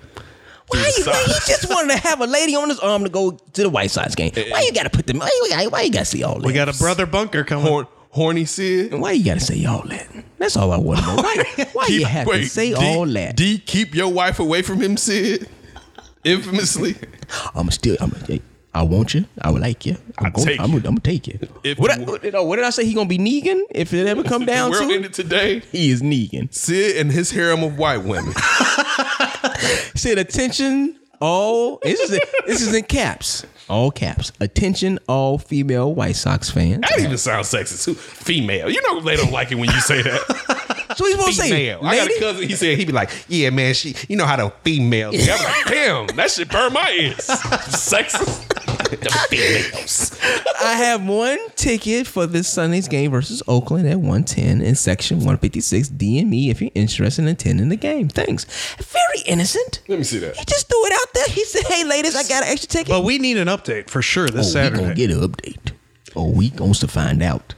Why 0.69 0.81
you, 0.97 1.03
side. 1.03 1.15
he 1.27 1.33
just 1.47 1.71
wanted 1.71 1.93
to 1.93 1.99
have 2.09 2.21
a 2.21 2.27
lady 2.27 2.55
on 2.55 2.69
his 2.69 2.79
arm 2.81 3.05
to 3.05 3.09
go 3.09 3.31
to 3.31 3.63
the 3.63 3.71
White 3.71 3.91
Sox 3.91 4.15
game. 4.15 4.33
Why 4.35 4.61
you 4.63 4.73
gotta 4.73 4.91
put 4.91 5.07
them? 5.07 5.19
Why 5.19 5.31
you, 5.49 5.71
why 5.71 5.83
you 5.83 5.91
gotta 5.91 6.05
say 6.05 6.23
all 6.23 6.39
that? 6.41 6.45
we 6.47 6.53
got 6.53 6.69
a 6.69 6.77
brother 6.79 7.07
bunker 7.07 7.43
coming. 7.45 7.67
Horn, 7.67 7.87
horny 8.11 8.45
Sid. 8.45 8.95
Why 8.95 9.13
you 9.13 9.25
gotta 9.25 9.41
say 9.41 9.65
all 9.65 9.83
that? 9.89 10.07
That's 10.39 10.57
all 10.57 10.73
I 10.73 10.79
want 10.79 11.01
to 11.01 11.07
know. 11.07 11.17
Why, 11.23 11.67
why 11.73 11.87
you 11.89 12.05
have 12.05 12.27
to 12.29 12.45
say 12.47 12.71
D- 12.71 12.75
all 12.77 13.07
that? 13.07 13.37
D, 13.37 13.59
keep 13.59 13.95
your 13.95 14.09
wife 14.13 14.39
away 14.39 14.63
from 14.63 14.81
him, 14.81 14.97
Sid. 14.97 15.49
Infamously. 16.25 16.97
I'm 17.55 17.71
still. 17.71 17.97
I'm. 18.01 18.13
I 18.75 18.83
want 18.83 19.15
you. 19.15 19.25
I 19.41 19.51
would 19.51 19.63
like 19.63 19.87
you. 19.87 19.97
I'm 20.19 20.31
gonna, 20.31 20.47
take 20.47 20.61
I'm, 20.61 20.73
I'm 20.75 20.81
gonna 20.83 21.01
take 21.01 21.27
you. 21.27 21.39
If 21.65 21.79
what, 21.79 21.97
you- 21.99 22.17
I, 22.17 22.25
you 22.27 22.31
know, 22.31 22.45
what 22.45 22.57
did 22.57 22.65
I 22.65 22.71
say? 22.71 22.85
He 22.85 22.93
gonna 22.95 23.09
be 23.09 23.19
Negan 23.19 23.63
if 23.71 23.93
it 23.95 24.07
ever 24.07 24.23
come 24.23 24.45
down 24.47 24.71
the 24.71 24.79
world 24.79 24.91
to 24.91 24.95
ended 24.97 25.11
it? 25.13 25.15
today. 25.15 25.61
He 25.73 25.91
is 25.91 26.03
Negan. 26.03 26.53
Sid 26.55 26.97
and 26.97 27.11
his 27.11 27.31
harem 27.31 27.63
of 27.63 27.79
white 27.79 28.05
women. 28.05 28.35
Said 29.95 30.19
attention 30.19 30.99
all. 31.21 31.79
This 31.83 32.01
is 32.01 32.21
this 32.47 32.63
is 32.63 32.75
in 32.75 32.85
caps. 32.85 33.45
All 33.69 33.91
caps. 33.91 34.33
Attention 34.41 34.99
all 35.09 35.37
female 35.39 35.95
White 35.95 36.17
Sox 36.17 36.49
fans. 36.51 36.81
That 36.81 36.99
even 37.01 37.19
sounds 37.19 37.49
sexist. 37.53 37.85
Who- 37.85 37.95
Female. 37.95 38.71
You 38.71 38.81
know 38.89 39.01
they 39.01 39.17
don't 39.17 39.33
like 39.33 39.53
it 39.53 39.57
when 39.57 39.69
you 39.71 39.81
say 39.81 40.01
that. 40.03 40.95
So 40.97 41.05
he's 41.05 41.17
supposed 41.17 41.37
to 41.37 41.43
say, 41.43 41.51
female. 41.51 41.81
I 41.83 41.97
got 41.97 42.09
a 42.11 42.19
cousin. 42.19 42.49
He 42.49 42.55
said 42.57 42.79
he'd 42.79 42.87
be 42.87 42.93
like, 42.93 43.11
"Yeah, 43.29 43.51
man, 43.51 43.75
she. 43.75 43.95
You 44.09 44.17
know 44.17 44.25
how 44.27 44.37
the 44.37 44.51
females." 44.65 45.15
be." 45.17 45.31
I'm 45.31 45.45
like, 45.45 45.67
"Damn, 45.67 46.07
that 46.17 46.31
shit 46.31 46.51
burn 46.51 46.73
my 46.73 46.91
ears." 46.91 47.17
Sexist. 47.27 48.68
The 48.97 49.11
females. 49.29 50.19
I 50.63 50.75
have 50.75 51.05
one 51.07 51.39
ticket 51.57 52.07
for 52.07 52.27
this 52.27 52.49
Sunday's 52.49 52.89
game 52.89 53.11
versus 53.11 53.43
Oakland 53.49 53.87
at 53.89 53.97
110 53.97 54.61
in 54.61 54.75
section 54.75 55.19
156. 55.19 55.89
DM 55.91 56.29
me 56.29 56.51
if 56.51 56.61
you're 56.61 56.71
interested 56.75 57.23
in 57.23 57.29
attending 57.29 57.69
the 57.69 57.77
game. 57.77 58.09
Thanks. 58.09 58.45
Very 58.77 59.23
innocent. 59.27 59.83
Let 59.89 59.99
me 59.99 60.05
see 60.05 60.19
that. 60.19 60.37
He 60.37 60.45
just 60.45 60.69
threw 60.69 60.85
it 60.87 60.93
out 60.93 61.15
there. 61.15 61.27
He 61.29 61.45
said, 61.45 61.65
"Hey, 61.67 61.85
ladies, 61.85 62.15
I 62.17 62.23
got 62.23 62.45
an 62.45 62.51
extra 62.51 62.69
ticket." 62.69 62.89
But 62.89 63.05
we 63.05 63.19
need 63.19 63.37
an 63.37 63.49
update 63.49 63.89
for 63.91 64.03
sure 64.03 64.29
this 64.29 64.55
oh, 64.55 64.61
we 64.63 64.69
gonna 64.71 64.77
Saturday. 64.79 64.95
get 65.07 65.11
an 65.11 65.21
update. 65.29 65.73
Oh, 66.17 66.31
we 66.31 66.51
going 66.51 66.73
to 66.73 66.89
find 66.89 67.23
out. 67.23 67.55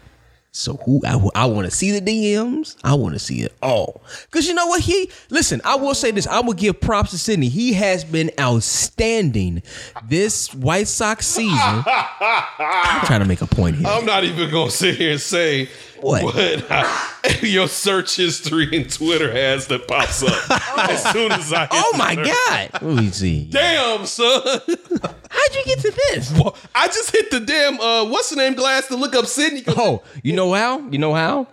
So 0.53 0.75
who 0.85 1.01
I, 1.07 1.17
I 1.35 1.47
want 1.47 1.67
to 1.67 1.71
see 1.71 1.93
the 1.97 2.01
DMs. 2.01 2.77
I 2.83 2.95
want 2.95 3.15
to 3.15 3.21
see 3.21 3.43
it 3.43 3.55
all. 3.63 4.03
Cause 4.33 4.49
you 4.49 4.55
know 4.55 4.67
what? 4.67 4.81
He 4.81 5.09
listen. 5.31 5.61
I 5.65 5.77
will 5.77 5.95
say 5.95 6.11
this. 6.11 6.27
I 6.27 6.41
will 6.41 6.55
give 6.55 6.81
props 6.81 7.11
to 7.11 7.19
Sydney. 7.19 7.49
He 7.49 7.73
has 7.75 8.03
been 8.03 8.33
outstanding 8.39 9.63
this 10.09 10.53
White 10.53 10.89
Sox 10.89 11.27
season. 11.27 11.55
I'm 11.87 13.07
trying 13.07 13.21
to 13.21 13.27
make 13.27 13.43
a 13.43 13.47
point 13.47 13.77
here. 13.77 13.87
I'm 13.87 14.05
not 14.05 14.25
even 14.25 14.51
gonna 14.51 14.73
sit 14.73 14.97
here 14.97 15.13
and 15.13 15.21
say 15.21 15.69
What? 16.01 16.23
what 16.25 17.43
your 17.43 17.69
search 17.69 18.17
history 18.17 18.75
in 18.75 18.89
Twitter 18.89 19.31
has 19.33 19.67
that 19.69 19.87
pops 19.89 20.23
up 20.23 20.51
as 20.91 21.03
soon 21.13 21.33
as 21.33 21.53
I. 21.53 21.63
hit 21.63 21.69
oh 21.73 21.93
my 21.97 22.15
search. 22.15 22.27
God. 22.27 22.69
Let 22.83 22.83
me 22.83 23.11
see. 23.11 23.45
Damn, 23.51 24.07
son. 24.07 24.43
How'd 24.45 25.55
you 25.55 25.65
get 25.65 25.79
to 25.81 25.91
this? 26.11 26.33
Well, 26.41 26.57
I 26.75 26.87
just 26.87 27.11
hit 27.13 27.31
the 27.31 27.41
damn 27.41 27.81
uh, 27.81 28.05
what's 28.07 28.31
the 28.31 28.37
name 28.37 28.55
glass 28.55 28.87
to 28.89 28.97
look 28.97 29.15
up 29.15 29.27
Sydney. 29.27 29.63
Oh, 29.69 30.03
you 30.23 30.35
know 30.35 30.53
how? 30.55 30.79
You 30.89 30.99
know 30.99 31.13
how? 31.15 31.49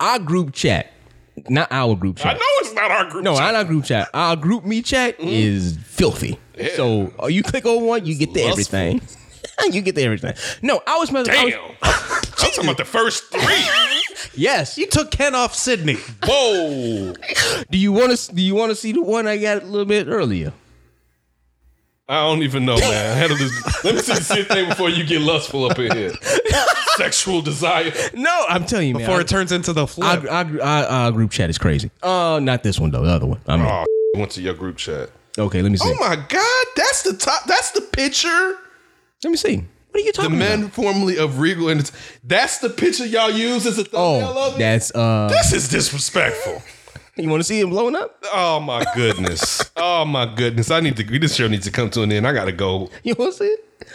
Our 0.00 0.18
group 0.18 0.52
chat, 0.52 0.92
not 1.48 1.70
our 1.70 1.94
group 1.94 2.16
chat. 2.16 2.26
I 2.26 2.30
chat. 2.32 2.38
know 2.40 2.46
it's 2.60 2.74
not 2.74 2.90
our 2.90 3.10
group. 3.10 3.24
No, 3.24 3.34
chat. 3.34 3.42
not 3.42 3.54
our 3.54 3.64
group 3.64 3.84
chat. 3.84 4.08
Our 4.14 4.36
group 4.36 4.64
me 4.64 4.82
chat 4.82 5.16
is 5.20 5.76
filthy. 5.84 6.38
So 6.76 7.12
uh, 7.22 7.26
you 7.26 7.42
click 7.42 7.66
on 7.66 7.84
one, 7.84 8.04
you 8.06 8.14
get 8.16 8.32
the 8.34 8.44
lustful. 8.44 8.78
everything. 8.78 9.00
you 9.72 9.80
get 9.82 9.94
the 9.94 10.02
everything. 10.02 10.34
No, 10.62 10.80
I 10.86 10.98
was 10.98 11.12
messing. 11.12 11.34
I 11.34 11.50
Damn. 11.50 11.60
was- 11.82 12.27
I'm 12.40 12.50
talking 12.50 12.64
about 12.64 12.76
the 12.78 12.84
first 12.84 13.24
three. 13.32 13.64
yes. 14.34 14.78
You 14.78 14.86
took 14.86 15.10
Ken 15.10 15.34
off 15.34 15.54
Sydney. 15.54 15.96
Whoa. 16.24 17.14
Do 17.70 17.78
you 17.78 17.92
want 17.92 18.16
to? 18.16 18.34
Do 18.34 18.42
you 18.42 18.54
want 18.54 18.70
to 18.70 18.76
see 18.76 18.92
the 18.92 19.02
one 19.02 19.26
I 19.26 19.36
got 19.38 19.62
a 19.62 19.66
little 19.66 19.86
bit 19.86 20.06
earlier? 20.08 20.52
I 22.10 22.20
don't 22.22 22.42
even 22.42 22.64
know, 22.64 22.78
man. 22.78 23.18
Handle 23.18 23.36
this. 23.36 23.84
Let 23.84 23.94
me 23.96 24.00
see 24.00 24.14
the 24.14 24.22
same 24.22 24.44
thing 24.46 24.68
before 24.70 24.88
you 24.88 25.04
get 25.04 25.20
lustful 25.20 25.66
up 25.66 25.78
in 25.78 25.94
here. 25.94 26.12
Sexual 26.96 27.42
desire. 27.42 27.92
No, 28.14 28.46
I'm 28.48 28.64
telling 28.64 28.88
you, 28.88 28.94
man. 28.94 29.02
Before 29.06 29.20
it 29.20 29.28
turns 29.28 29.52
into 29.52 29.74
the 29.74 29.82
our, 29.82 29.86
flip. 29.86 30.24
our, 30.24 30.62
our, 30.62 30.84
our 30.86 31.12
group 31.12 31.30
chat 31.30 31.50
is 31.50 31.58
crazy. 31.58 31.90
Uh, 32.02 32.40
not 32.42 32.62
this 32.62 32.80
one 32.80 32.90
though. 32.92 33.02
The 33.04 33.10
other 33.10 33.26
one. 33.26 33.40
I 33.46 33.56
mean, 33.58 33.66
Oh, 33.68 33.84
went 34.14 34.30
to 34.32 34.40
your 34.42 34.54
group 34.54 34.78
chat. 34.78 35.10
okay. 35.38 35.60
Let 35.60 35.70
me 35.70 35.76
see. 35.76 35.86
Oh 35.86 35.96
my 36.00 36.16
God, 36.16 36.66
that's 36.76 37.02
the 37.02 37.12
top. 37.14 37.44
That's 37.44 37.72
the 37.72 37.82
picture. 37.82 38.56
Let 39.22 39.30
me 39.30 39.36
see. 39.36 39.64
What 39.98 40.04
are 40.04 40.06
you 40.06 40.12
The 40.12 40.22
talking 40.22 40.38
men 40.38 40.68
formerly 40.70 41.18
of 41.18 41.40
Regal, 41.40 41.68
and 41.70 41.80
it's, 41.80 41.90
that's 42.22 42.58
the 42.58 42.70
picture 42.70 43.04
y'all 43.04 43.32
use 43.32 43.66
as 43.66 43.78
a 43.78 43.84
thumbnail 43.84 44.32
Oh, 44.36 44.46
of 44.48 44.54
it. 44.54 44.58
that's 44.60 44.94
uh. 44.94 45.26
This 45.28 45.52
is 45.52 45.68
disrespectful. 45.68 46.62
You 47.20 47.28
want 47.28 47.40
to 47.40 47.44
see 47.44 47.58
him 47.58 47.70
blowing 47.70 47.96
up? 47.96 48.24
Oh 48.32 48.60
my 48.60 48.84
goodness. 48.94 49.68
oh 49.76 50.04
my 50.04 50.32
goodness. 50.32 50.70
I 50.70 50.78
need 50.78 50.96
to. 50.98 51.18
This 51.18 51.34
show 51.34 51.48
needs 51.48 51.64
to 51.64 51.72
come 51.72 51.90
to 51.90 52.02
an 52.02 52.12
end. 52.12 52.28
I 52.28 52.32
gotta 52.32 52.52
go. 52.52 52.90
You 53.02 53.16
want 53.18 53.32
to 53.32 53.38
see 53.38 53.44
it? 53.46 53.88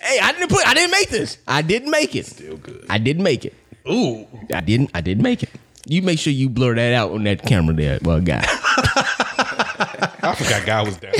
Hey, 0.00 0.18
I 0.20 0.32
didn't 0.32 0.48
put. 0.48 0.66
I 0.66 0.74
didn't 0.74 0.90
make 0.90 1.08
this. 1.08 1.38
I 1.46 1.62
didn't 1.62 1.92
make 1.92 2.16
it. 2.16 2.26
Still 2.26 2.56
good. 2.56 2.84
I 2.90 2.98
didn't 2.98 3.22
make 3.22 3.44
it. 3.44 3.54
Ooh. 3.88 4.26
I 4.52 4.62
didn't. 4.62 4.90
I 4.94 5.00
didn't 5.00 5.22
make 5.22 5.44
it. 5.44 5.50
You 5.86 6.02
make 6.02 6.18
sure 6.18 6.32
you 6.32 6.48
blur 6.48 6.74
that 6.74 6.92
out 6.92 7.12
on 7.12 7.22
that 7.22 7.44
camera 7.46 7.72
there, 7.72 8.00
well, 8.02 8.20
guy. 8.20 8.42
I 8.48 10.34
forgot 10.36 10.66
guy 10.66 10.82
was 10.82 10.96
down. 10.96 11.12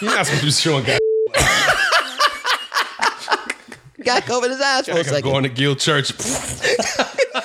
You're 0.00 0.10
not 0.16 0.24
supposed 0.24 0.40
to 0.40 0.46
be 0.46 0.50
showing 0.52 0.84
guy. 0.84 0.98
guy 4.06 4.20
covered 4.20 4.50
his 4.50 4.60
eyes 4.60 4.84
for 4.86 4.92
a 4.92 4.94
Like 4.96 5.06
I'm 5.06 5.14
second. 5.14 5.30
going 5.30 5.42
to 5.44 5.48
Guild 5.48 5.78
Church. 5.78 6.12
No, 7.34 7.40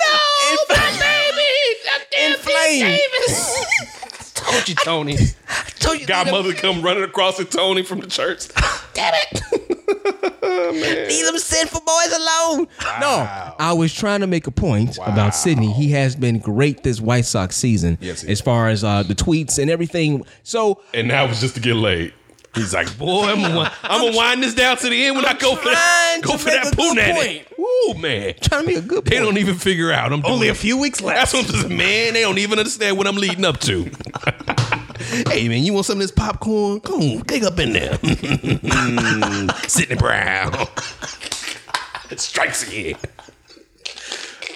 In 2.24 2.34
flames. 2.34 3.64
Told 4.34 4.68
you, 4.68 4.74
Tony. 4.76 5.16
Told 5.78 6.00
you. 6.00 6.06
Godmother 6.06 6.52
come 6.52 6.82
running 6.82 7.04
across 7.04 7.36
to 7.36 7.44
Tony 7.44 7.82
from 7.82 8.00
the 8.00 8.06
church. 8.06 8.48
Damn 8.94 9.14
it. 9.14 11.08
Leave 11.08 11.24
them 11.26 11.38
sinful 11.38 11.80
boys 11.80 12.12
alone. 12.12 12.68
No, 13.00 13.52
I 13.58 13.72
was 13.76 13.94
trying 13.94 14.20
to 14.20 14.26
make 14.26 14.46
a 14.46 14.50
point 14.50 14.98
about 15.04 15.34
Sydney. 15.34 15.72
He 15.72 15.90
has 15.92 16.16
been 16.16 16.38
great 16.38 16.82
this 16.82 17.00
White 17.00 17.24
Sox 17.24 17.56
season 17.56 17.98
Yes, 18.00 18.22
he 18.22 18.32
as 18.32 18.40
far 18.40 18.68
as 18.68 18.82
uh, 18.84 19.02
the 19.02 19.14
tweets 19.14 19.58
and 19.58 19.70
everything. 19.70 20.24
So 20.42 20.82
And 20.94 21.10
that 21.10 21.28
was 21.28 21.40
just 21.40 21.54
to 21.54 21.60
get 21.60 21.74
laid. 21.74 22.12
He's 22.58 22.74
like, 22.74 22.96
boy, 22.98 23.24
I'm 23.24 23.40
gonna, 23.40 23.72
I'm 23.82 24.00
gonna 24.02 24.16
wind 24.16 24.42
this 24.42 24.54
down 24.54 24.76
to 24.78 24.88
the 24.88 25.04
end 25.06 25.16
when 25.16 25.24
i 25.24 25.32
go 25.34 25.54
for 25.56 25.64
that, 25.68 26.18
go 26.22 26.36
for 26.36 26.50
that 26.50 26.72
a 26.72 26.76
good 26.76 26.96
punani. 26.96 27.44
Ooh, 27.58 27.94
man. 27.98 28.34
trying 28.40 28.62
to 28.62 28.66
be 28.68 28.74
a 28.74 28.80
good 28.80 29.04
They 29.04 29.16
point. 29.16 29.24
don't 29.24 29.38
even 29.38 29.54
figure 29.56 29.92
out. 29.92 30.12
I'm 30.12 30.24
Only 30.26 30.48
a 30.48 30.54
few 30.54 30.76
weeks 30.78 31.00
left. 31.00 31.18
That's 31.18 31.32
what 31.32 31.54
I'm 31.54 31.62
saying, 31.68 31.76
man. 31.76 32.14
They 32.14 32.22
don't 32.22 32.38
even 32.38 32.58
understand 32.58 32.96
what 32.98 33.06
I'm 33.06 33.16
leading 33.16 33.44
up 33.44 33.58
to. 33.60 33.84
hey, 35.30 35.48
man, 35.48 35.62
you 35.62 35.72
want 35.72 35.86
some 35.86 35.98
of 35.98 36.02
this 36.02 36.10
popcorn? 36.10 36.80
Come 36.80 37.00
on, 37.00 37.18
dig 37.22 37.44
up 37.44 37.58
in 37.58 37.72
there. 37.72 37.98
Sydney 39.68 39.96
Brown. 39.96 40.52
It 42.10 42.20
strikes 42.20 42.66
again. 42.68 42.96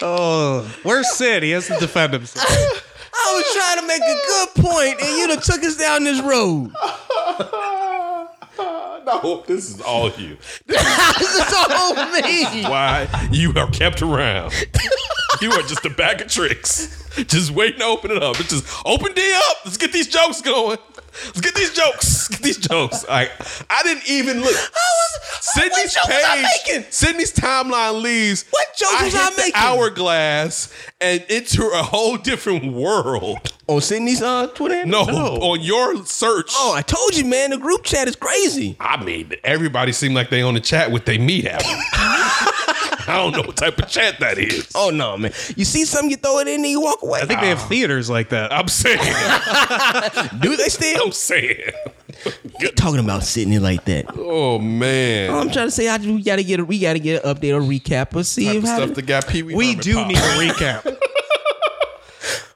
Oh, 0.01 0.63
where's 0.83 1.11
Sid? 1.15 1.43
He 1.45 1.51
has 1.53 1.69
to 1.69 1.77
defend 1.79 2.13
himself. 2.15 2.89
I 3.25 3.35
was 3.35 3.55
trying 3.55 3.81
to 3.81 3.87
make 3.87 4.03
a 4.03 4.19
good 4.27 4.49
point, 4.65 5.01
and 5.01 5.19
you 5.19 5.27
done 5.29 5.41
took 5.41 5.63
us 5.65 5.77
down 5.77 6.05
this 6.05 6.21
road. 6.21 6.73
No, 9.05 9.43
this 9.47 9.69
is 9.71 9.81
all 9.81 10.11
you. 10.11 10.37
this 10.67 11.35
is 11.35 11.55
all 11.71 11.95
me. 12.13 12.63
Why 12.63 13.09
you 13.33 13.53
are 13.57 13.69
kept 13.69 14.01
around. 14.01 14.53
You 15.41 15.51
are 15.51 15.63
just 15.63 15.85
a 15.85 15.91
bag 15.91 16.21
of 16.21 16.29
tricks. 16.29 17.05
Just 17.27 17.51
waiting 17.51 17.81
to 17.81 17.85
open 17.87 18.13
it 18.13 18.23
up. 18.23 18.39
It's 18.39 18.51
just 18.51 18.83
open 18.87 19.13
D 19.13 19.35
up. 19.51 19.57
Let's 19.65 19.77
get 19.77 19.93
these 19.93 20.07
jokes 20.07 20.41
going. 20.41 20.79
Let's 21.27 21.41
get 21.41 21.55
these 21.55 21.73
jokes. 21.75 22.29
Get 22.29 22.43
these 22.43 22.57
jokes. 22.59 23.05
Like 23.09 23.31
I 23.71 23.83
didn't 23.83 24.09
even 24.09 24.41
look. 24.41 24.55
Sydney's 25.41 25.95
what 25.95 26.09
joke 26.09 26.09
was 26.09 26.25
I 26.25 26.37
page. 26.37 26.47
making? 26.77 26.91
Sydney's 26.91 27.33
timeline 27.33 28.03
leaves. 28.03 28.45
What 28.51 28.67
joke 28.77 28.89
I 29.01 29.05
was 29.05 29.15
I 29.15 29.31
making? 29.37 29.53
hourglass 29.55 30.73
and 31.01 31.23
into 31.29 31.67
a 31.69 31.83
whole 31.83 32.17
different 32.17 32.73
world. 32.73 33.53
On 33.69 33.81
Sydney's 33.81 34.23
uh, 34.23 34.47
Twitter? 34.49 34.77
handle? 34.77 35.07
No, 35.07 35.37
on 35.37 35.61
your 35.61 36.05
search. 36.05 36.51
Oh, 36.57 36.73
I 36.75 36.83
told 36.83 37.17
you, 37.17 37.25
man. 37.25 37.51
The 37.51 37.59
group 37.59 37.85
chat 37.85 38.09
is 38.09 38.17
crazy. 38.17 38.77
I 38.81 39.03
mean, 39.03 39.33
everybody 39.45 39.93
seemed 39.93 40.15
like 40.15 40.31
they 40.31 40.43
on 40.43 40.55
the 40.55 40.61
chat 40.61 40.91
with 40.91 41.05
they 41.05 41.19
meat 41.19 41.47
out. 41.47 41.63
I 43.09 43.17
don't 43.17 43.33
know 43.33 43.43
what 43.43 43.57
type 43.57 43.79
of 43.79 43.89
chat 43.89 44.21
that 44.21 44.39
is. 44.39 44.71
Oh 44.75 44.91
no, 44.91 45.17
man! 45.17 45.33
You 45.57 45.65
see 45.65 45.85
something, 45.85 46.11
you 46.11 46.17
throw 46.17 46.39
it 46.39 46.49
in, 46.49 46.61
and 46.61 46.67
you 46.67 46.81
walk 46.81 47.03
away. 47.03 47.21
I 47.21 47.27
think 47.27 47.41
they 47.41 47.49
have 47.49 47.59
ah. 47.61 47.69
theaters 47.69 48.09
like 48.09 48.29
that. 48.31 48.53
I'm 48.53 48.69
saying. 48.69 48.99
Do 50.41 50.57
they 50.57 50.69
still? 50.69 51.07
I'm 51.07 51.13
saying. 51.13 51.73
You 52.61 52.69
talking 52.73 53.01
about 53.01 53.25
Sydney 53.25 53.59
like 53.59 53.85
that? 53.87 54.07
Oh 54.17 54.59
man. 54.59 55.35
I'm 55.35 55.51
trying 55.51 55.67
to 55.67 55.71
say, 55.71 55.89
I, 55.89 55.97
we 55.97 56.23
gotta 56.23 56.45
get 56.45 56.61
a, 56.61 56.65
we 56.65 56.79
gotta 56.79 56.99
get 56.99 57.25
an 57.25 57.35
update 57.35 57.55
or 57.55 57.61
recap 57.61 58.15
or 58.15 58.23
see 58.23 58.47
Type 58.47 58.57
if 58.57 58.63
of 58.65 58.69
how 58.69 58.77
stuff 58.77 58.95
that 58.95 59.07
got 59.07 59.27
Pee 59.27 59.43
Wee. 59.43 59.55
we 59.55 59.69
Herman 59.71 59.83
do 59.83 59.95
pop. 59.95 60.09
need 60.09 60.17
a 60.19 60.21
recap. 60.21 60.99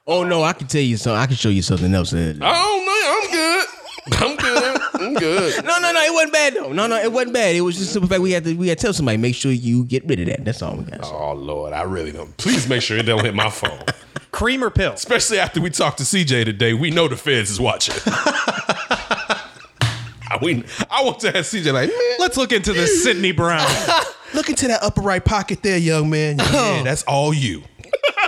Oh 0.09 0.23
no, 0.23 0.41
I 0.41 0.53
can 0.53 0.67
tell 0.67 0.81
you 0.81 0.95
something. 0.95 1.19
I 1.19 1.25
can 1.25 1.35
show 1.35 1.49
you 1.49 1.61
something 1.61 1.93
else. 1.93 2.13
I 2.13 2.31
don't 2.31 2.39
know. 2.39 2.47
I'm 2.49 3.29
good. 3.29 3.67
I'm 4.13 4.35
good. 4.37 4.46
I'm 5.17 5.21
good. 5.21 5.63
No, 5.67 5.79
no, 5.79 5.91
no, 5.91 6.01
it 6.01 6.13
wasn't 6.13 6.33
bad 6.33 6.53
though. 6.55 6.71
No, 6.73 6.87
no, 6.87 6.95
it 6.97 7.11
wasn't 7.11 7.33
bad. 7.33 7.55
It 7.55 7.61
was 7.61 7.77
just 7.77 7.93
the 7.93 8.05
fact 8.07 8.21
we 8.21 8.31
had 8.31 8.43
to 8.45 8.55
we 8.55 8.67
had 8.69 8.77
to 8.77 8.81
tell 8.83 8.93
somebody 8.93 9.17
make 9.17 9.35
sure 9.35 9.51
you 9.51 9.83
get 9.85 10.05
rid 10.05 10.19
of 10.21 10.27
that. 10.27 10.45
That's 10.45 10.61
all 10.61 10.75
we 10.75 10.83
got. 10.85 11.03
Oh 11.03 11.33
Lord, 11.33 11.73
I 11.73 11.83
really 11.83 12.11
don't. 12.11 12.35
Please 12.37 12.67
make 12.67 12.81
sure 12.81 12.97
it 12.97 13.03
don't 13.03 13.23
hit 13.23 13.35
my 13.35 13.49
phone. 13.49 13.79
Cream 14.31 14.63
or 14.63 14.69
pill? 14.69 14.93
Especially 14.93 15.39
after 15.39 15.59
we 15.61 15.69
talked 15.69 15.97
to 15.97 16.03
CJ 16.03 16.45
today, 16.45 16.73
we 16.73 16.91
know 16.91 17.07
the 17.07 17.15
feds 17.17 17.49
is 17.49 17.59
watching. 17.59 17.95
I, 20.29 20.37
we, 20.41 20.63
I 20.91 21.03
want 21.03 21.19
to 21.21 21.35
ask 21.37 21.53
CJ 21.53 21.71
like, 21.73 21.89
man, 21.89 22.15
Let's 22.19 22.35
look 22.37 22.51
into 22.51 22.73
the 22.73 22.85
Sydney 22.85 23.31
Brown. 23.31 23.65
look 24.33 24.49
into 24.49 24.67
that 24.67 24.83
upper 24.83 25.01
right 25.01 25.23
pocket 25.23 25.63
there, 25.63 25.77
young 25.77 26.09
man. 26.09 26.37
Yeah, 26.37 26.83
that's 26.83 27.03
all 27.03 27.33
you. 27.33 27.63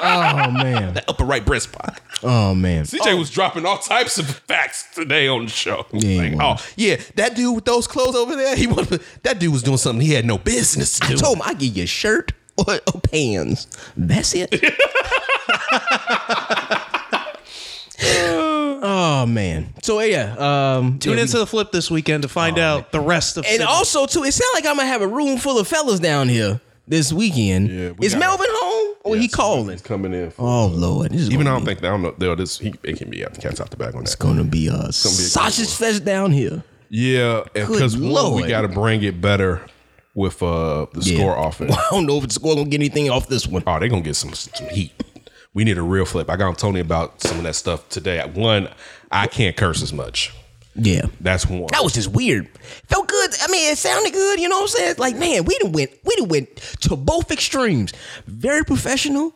Oh 0.02 0.52
man. 0.52 0.94
That 0.96 1.06
upper 1.10 1.26
right 1.26 1.46
breast 1.46 1.72
pocket. 1.72 2.02
Oh 2.24 2.54
man. 2.56 2.84
CJ 2.86 3.18
was 3.18 3.30
dropping 3.30 3.66
all 3.66 3.78
types 3.78 4.18
of 4.18 4.28
facts 4.30 4.86
today 4.94 5.28
on 5.28 5.46
the 5.46 5.52
show. 5.52 5.86
Yeah, 5.94 6.22
Like, 6.22 6.34
oh, 6.42 6.66
yeah, 6.76 6.98
that 7.16 7.36
dude 7.36 7.56
with 7.56 7.66
those 7.66 7.88
clothes 7.88 8.16
over 8.16 8.36
there, 8.36 8.56
he 8.56 8.68
was, 8.68 8.88
that 9.24 9.40
dude 9.40 9.52
was 9.54 9.64
doing 9.64 9.78
something 9.78 10.06
he 10.06 10.14
had 10.14 10.26
no 10.26 10.38
business 10.38 11.00
to 11.00 11.14
I 11.14 11.16
told 11.16 11.38
him 11.38 11.44
I 11.46 11.54
give 11.54 11.76
you 11.78 11.84
a 11.84 11.88
shirt 11.88 12.32
or, 12.58 12.76
or 12.94 13.02
pants. 13.02 13.68
That's 13.98 14.34
it. 14.36 14.54
oh 18.02 19.26
man. 19.28 19.74
So 19.84 20.00
yeah. 20.02 20.36
Um, 20.78 21.00
Tune 21.00 21.16
yeah, 21.18 21.22
into 21.24 21.38
the 21.38 21.48
flip 21.48 21.72
this 21.72 21.90
weekend 21.92 22.24
to 22.24 22.30
find 22.30 22.58
out 22.58 22.92
the 22.92 23.00
rest 23.00 23.38
of 23.38 23.46
And 23.46 23.52
Sydney. 23.58 23.66
also, 23.66 24.06
too, 24.06 24.24
it 24.24 24.32
sounds 24.34 24.52
like 24.54 24.66
I'm 24.66 24.76
gonna 24.78 24.88
have 24.88 25.02
a 25.02 25.08
room 25.08 25.38
full 25.38 25.60
of 25.60 25.68
fellas 25.68 26.00
down 26.00 26.30
here 26.30 26.60
this 26.88 27.12
weekend. 27.14 27.70
Yeah, 27.70 27.92
we 27.92 28.06
Is 28.08 28.14
got- 28.14 28.20
Melvin 28.20 28.48
home 28.50 28.89
or 29.04 29.16
he 29.16 29.28
calling? 29.28 29.70
He's 29.70 29.82
coming 29.82 30.14
in. 30.14 30.32
For, 30.32 30.42
Oh 30.42 30.68
Lord, 30.68 31.12
this 31.12 31.22
is 31.22 31.32
Even 31.32 31.48
I 31.48 31.52
don't 31.52 31.62
be, 31.62 31.68
think 31.68 31.80
I 31.80 31.90
don't 31.90 32.02
know. 32.02 32.14
There, 32.18 32.36
this 32.36 32.58
he 32.60 32.74
it 32.84 32.98
can 32.98 33.10
be 33.10 33.24
out 33.26 33.34
the 33.34 33.42
cat's 33.42 33.60
out 33.62 33.70
the 33.72 33.78
bag 33.78 33.96
on 33.96 34.02
it's 34.04 34.16
that. 34.16 34.24
gonna 34.24 34.44
be 34.44 34.68
a 34.68 34.72
gonna 34.72 34.84
be 34.84 34.88
a 34.90 34.92
sausage 34.92 35.68
good 35.68 35.74
fest 35.74 36.06
down 36.06 36.32
here. 36.32 36.64
Yeah, 36.90 37.44
because 37.54 37.96
one, 37.98 38.34
we 38.34 38.48
got 38.48 38.62
to 38.62 38.68
bring 38.68 39.04
it 39.04 39.22
better 39.22 39.62
with 40.16 40.42
uh 40.42 40.88
the 40.94 41.04
score 41.04 41.38
offense. 41.48 41.72
I 41.76 41.88
don't 41.92 42.06
know 42.08 42.18
if 42.18 42.28
the 42.28 42.34
score 42.34 42.56
gonna 42.56 42.68
get 42.70 42.80
anything 42.82 43.10
off 43.10 43.28
this 43.28 43.46
one. 43.48 43.64
Oh, 43.68 43.80
they 43.80 43.88
gonna 43.90 44.02
get 44.02 44.16
some 44.16 44.34
some 44.34 44.68
heat. 44.70 44.92
We 45.54 45.64
need 45.64 45.78
a 45.78 45.82
real 45.84 46.06
flip. 46.06 46.30
I 46.30 46.36
got 46.36 46.48
on 46.48 46.56
Tony 46.56 46.80
about 46.80 47.22
some 47.22 47.38
of 47.38 47.44
that 47.44 47.56
stuff 47.56 47.88
today. 47.90 48.24
One, 48.34 48.70
I 49.12 49.28
can't 49.28 49.56
curse 49.56 49.82
as 49.82 49.92
much. 49.94 50.34
Yeah. 50.76 51.08
That's 51.20 51.46
one. 51.46 51.68
That 51.72 51.84
was 51.84 51.94
just 51.94 52.12
weird. 52.12 52.48
Felt 52.88 53.08
good. 53.08 53.32
I 53.42 53.48
mean, 53.52 53.72
it 53.72 53.78
sounded 53.78 54.14
good. 54.14 54.40
You 54.40 54.50
know 54.50 54.58
what 54.58 54.62
I'm 54.64 54.68
saying? 54.68 54.96
Like, 54.98 55.16
man, 55.16 55.46
we 55.46 55.58
done 55.60 55.72
went, 55.72 55.92
we 56.04 56.16
done 56.16 56.30
went 56.30 56.56
to 56.82 56.96
both 56.96 57.32
extremes. 57.32 57.92
Very 58.28 58.64
professional 58.64 59.34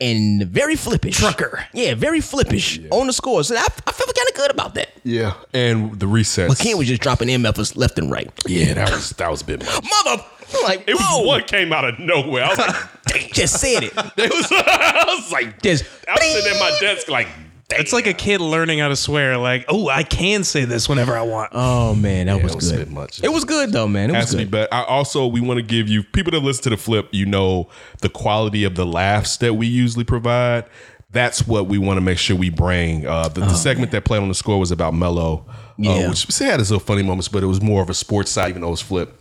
and 0.00 0.42
very 0.48 0.74
flippish. 0.74 1.14
Trucker. 1.14 1.64
Yeah, 1.72 1.94
very 1.94 2.20
flippish 2.20 2.86
on 2.90 3.06
the 3.06 3.12
score. 3.12 3.44
So 3.44 3.54
I, 3.56 3.60
I 3.86 3.92
felt 3.92 4.14
kind 4.14 4.28
of 4.28 4.34
good 4.34 4.50
about 4.50 4.74
that. 4.74 4.88
yeah, 5.04 5.34
and 5.54 5.98
the 5.98 6.06
resets. 6.06 6.48
But 6.48 6.58
Ken 6.58 6.76
was 6.76 6.88
just 6.88 7.00
dropping 7.00 7.28
MFs 7.28 7.76
left 7.76 7.98
and 7.98 8.10
right. 8.10 8.30
yeah, 8.46 8.74
that 8.74 8.90
was 8.90 9.10
that 9.10 9.30
was 9.30 9.42
a 9.42 9.44
bit 9.44 9.60
much. 9.64 9.84
Mother, 10.04 10.24
like, 10.64 10.84
It 10.88 10.96
whoa, 10.98 11.20
was 11.20 11.26
one 11.26 11.42
came 11.44 11.72
out 11.72 11.84
of 11.84 11.98
nowhere. 12.00 12.44
I 12.44 12.48
was 12.48 12.58
like, 12.58 12.86
just 13.32 13.60
said 13.60 13.84
it. 13.84 13.92
it 14.16 14.32
was, 14.34 14.48
I 14.50 15.04
was 15.06 15.30
like, 15.32 15.62
Just 15.62 15.84
I 16.08 16.12
was 16.14 16.22
sitting 16.24 16.52
at 16.52 16.60
my 16.60 16.76
desk 16.80 17.08
like, 17.08 17.28
it's 17.70 17.92
like 17.92 18.06
a 18.06 18.12
kid 18.12 18.40
learning 18.40 18.78
how 18.80 18.88
to 18.88 18.96
swear. 18.96 19.36
Like, 19.38 19.64
oh, 19.68 19.88
I 19.88 20.02
can 20.02 20.44
say 20.44 20.64
this 20.64 20.88
whenever 20.88 21.16
I 21.16 21.22
want. 21.22 21.50
Oh 21.54 21.94
man, 21.94 22.26
that 22.26 22.42
was 22.42 22.52
it 22.52 22.56
was 22.56 22.72
good. 22.72 22.90
much. 22.92 23.22
It 23.24 23.32
was 23.32 23.44
good 23.44 23.72
though, 23.72 23.88
man. 23.88 24.10
It 24.10 24.14
has 24.14 24.24
was 24.26 24.30
to 24.32 24.36
be 24.38 24.44
good. 24.44 24.50
better. 24.50 24.74
I 24.74 24.84
also 24.84 25.26
we 25.26 25.40
want 25.40 25.58
to 25.58 25.62
give 25.62 25.88
you 25.88 26.02
people 26.02 26.30
that 26.32 26.40
listen 26.40 26.64
to 26.64 26.70
the 26.70 26.76
flip. 26.76 27.08
You 27.12 27.26
know 27.26 27.68
the 28.00 28.08
quality 28.08 28.64
of 28.64 28.74
the 28.74 28.86
laughs 28.86 29.36
that 29.38 29.54
we 29.54 29.66
usually 29.66 30.04
provide. 30.04 30.64
That's 31.10 31.46
what 31.46 31.66
we 31.66 31.78
want 31.78 31.96
to 31.98 32.00
make 32.00 32.18
sure 32.18 32.36
we 32.36 32.50
bring. 32.50 33.06
Uh, 33.06 33.28
the, 33.28 33.40
the 33.42 33.54
segment 33.54 33.92
that 33.92 34.04
played 34.04 34.20
on 34.20 34.28
the 34.28 34.34
score 34.34 34.58
was 34.58 34.72
about 34.72 34.94
Mello, 34.94 35.44
uh, 35.48 35.52
Yeah. 35.78 36.08
which 36.10 36.24
had 36.38 36.58
its 36.58 36.70
little 36.70 36.84
funny 36.84 37.04
moments, 37.04 37.28
but 37.28 37.44
it 37.44 37.46
was 37.46 37.62
more 37.62 37.82
of 37.82 37.88
a 37.88 37.94
sports 37.94 38.32
side, 38.32 38.48
even 38.48 38.62
though 38.62 38.68
it 38.68 38.72
was 38.72 38.80
flip. 38.80 39.16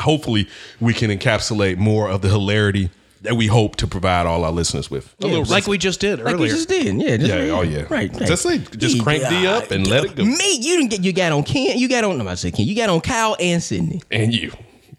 Hopefully, 0.00 0.46
we 0.78 0.92
can 0.92 1.10
encapsulate 1.10 1.78
more 1.78 2.10
of 2.10 2.20
the 2.20 2.28
hilarity 2.28 2.90
that 3.22 3.34
we 3.36 3.46
hope 3.46 3.76
to 3.76 3.86
provide 3.86 4.26
all 4.26 4.44
our 4.44 4.52
listeners 4.52 4.90
with. 4.90 5.14
A 5.22 5.26
little 5.26 5.44
like 5.44 5.66
we 5.66 5.78
just 5.78 6.00
did 6.00 6.20
Like 6.20 6.36
we 6.36 6.48
just 6.48 6.68
did, 6.68 7.00
yeah. 7.00 7.16
Just, 7.16 7.28
Yeah, 7.28 7.36
oh, 7.52 7.62
yeah. 7.62 7.82
right. 7.88 8.12
right. 8.12 8.26
Just 8.26 8.44
like- 8.44 8.76
just 8.78 9.02
crank 9.02 9.28
D 9.28 9.46
up 9.46 9.70
and 9.70 9.86
let 9.86 10.04
it 10.04 10.14
go. 10.16 10.24
Me, 10.24 10.56
you 10.60 10.76
didn't 10.78 10.90
get. 10.90 11.04
You 11.04 11.12
got 11.12 11.32
on 11.32 11.42
Ken. 11.42 11.78
You 11.78 11.88
got 11.88 12.04
on. 12.04 12.18
No, 12.18 12.28
I 12.28 12.34
said 12.34 12.54
Ken. 12.54 12.66
You 12.66 12.74
got 12.76 12.88
on 12.90 13.00
Kyle 13.00 13.36
and 13.40 13.62
Sydney. 13.62 14.00
and 14.10 14.32
you, 14.32 14.52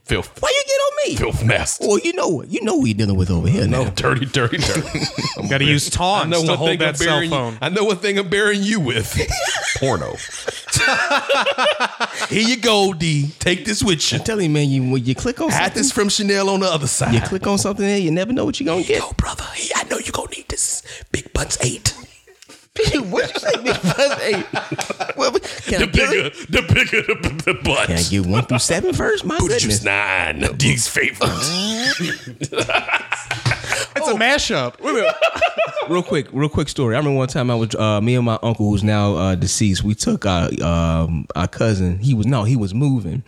filth, 0.09 0.41
Why 0.41 0.49
you 0.51 0.63
get 0.65 0.73
on 0.73 0.91
me? 1.05 1.15
filth 1.15 1.43
master. 1.45 1.87
Well, 1.87 1.99
you 1.99 2.13
know 2.13 2.27
what? 2.27 2.49
You 2.49 2.61
know 2.63 2.73
what 2.75 2.83
we 2.83 2.93
dealing 2.93 3.15
with 3.15 3.29
over 3.29 3.47
here 3.47 3.67
No, 3.67 3.83
now. 3.85 3.89
dirty, 3.91 4.25
dirty, 4.25 4.57
dirty. 4.57 4.99
Got 5.49 5.59
to 5.59 5.65
use 5.65 5.87
I 5.87 5.91
taunts 5.97 6.29
know 6.31 6.41
to 6.41 6.47
one 6.49 6.57
hold 6.57 6.69
thing 6.71 6.81
I'm 6.81 6.87
that 6.87 6.97
cell 6.97 7.15
burying. 7.15 7.29
phone. 7.31 7.57
I 7.61 7.69
know 7.69 7.83
what 7.85 8.01
thing 8.01 8.17
I'm 8.19 8.27
burying 8.29 8.63
you 8.63 8.79
with. 8.79 9.15
Porno. 9.77 10.15
Here 12.29 12.47
you 12.47 12.57
go, 12.57 12.93
D. 12.93 13.31
Take 13.39 13.65
this 13.65 13.83
with 13.83 14.11
you. 14.11 14.19
I'm 14.19 14.23
telling 14.23 14.45
you, 14.45 14.49
man. 14.51 14.69
You 14.69 14.91
when 14.91 15.05
you 15.05 15.15
click 15.15 15.41
on 15.41 15.49
Had 15.49 15.65
something, 15.67 15.83
this 15.83 15.91
from 15.91 16.09
Chanel 16.09 16.49
on 16.49 16.59
the 16.61 16.67
other 16.67 16.87
side. 16.87 17.13
you 17.13 17.21
click 17.21 17.45
on 17.47 17.57
something 17.57 17.85
there, 17.85 17.97
you 17.97 18.11
never 18.11 18.33
know 18.33 18.45
what 18.45 18.59
you're 18.59 18.65
gonna 18.65 18.83
get. 18.83 18.99
Yo, 18.99 19.11
brother. 19.13 19.43
Hey, 19.53 19.69
I 19.75 19.83
know 19.85 19.97
you're 19.97 20.11
gonna 20.11 20.29
need 20.35 20.47
this. 20.49 20.83
Big 21.11 21.31
Butts 21.33 21.57
eight. 21.61 21.95
what 23.09 23.33
you 23.33 23.39
say, 23.39 23.55
Big 23.63 23.81
Buzz? 23.81 24.13
Hey, 24.21 24.43
well, 25.17 25.31
Can 25.31 25.81
the 25.81 25.87
get 25.87 25.93
bigger, 25.93 26.29
the 26.49 26.61
bigger 26.73 27.01
the, 27.01 27.41
the 27.45 27.53
butt. 27.63 27.87
Can 27.87 27.97
I 27.97 28.03
get 28.03 28.25
one 28.25 28.45
through 28.45 28.59
seven 28.59 28.93
first? 28.93 29.25
My 29.25 29.37
Booty 29.37 29.53
goodness. 29.55 29.63
juice 29.63 29.83
nine. 29.83 30.45
These 30.57 30.87
favorites. 30.87 31.49
It's 33.95 34.07
a 34.07 34.13
mashup. 34.13 34.75
real 35.89 36.03
quick, 36.03 36.27
real 36.31 36.47
quick 36.49 36.69
story. 36.69 36.95
I 36.95 36.99
remember 36.99 37.17
one 37.17 37.27
time 37.27 37.51
I 37.51 37.55
was 37.55 37.75
uh, 37.75 37.99
me 38.01 38.15
and 38.15 38.25
my 38.25 38.39
uncle 38.41 38.69
who's 38.69 38.83
now 38.83 39.15
uh, 39.15 39.35
deceased. 39.35 39.83
We 39.83 39.95
took 39.95 40.25
our 40.25 40.49
um, 40.63 41.25
our 41.35 41.47
cousin. 41.47 41.99
He 41.99 42.13
was 42.13 42.25
no, 42.25 42.43
he 42.43 42.55
was 42.55 42.73
moving. 42.73 43.23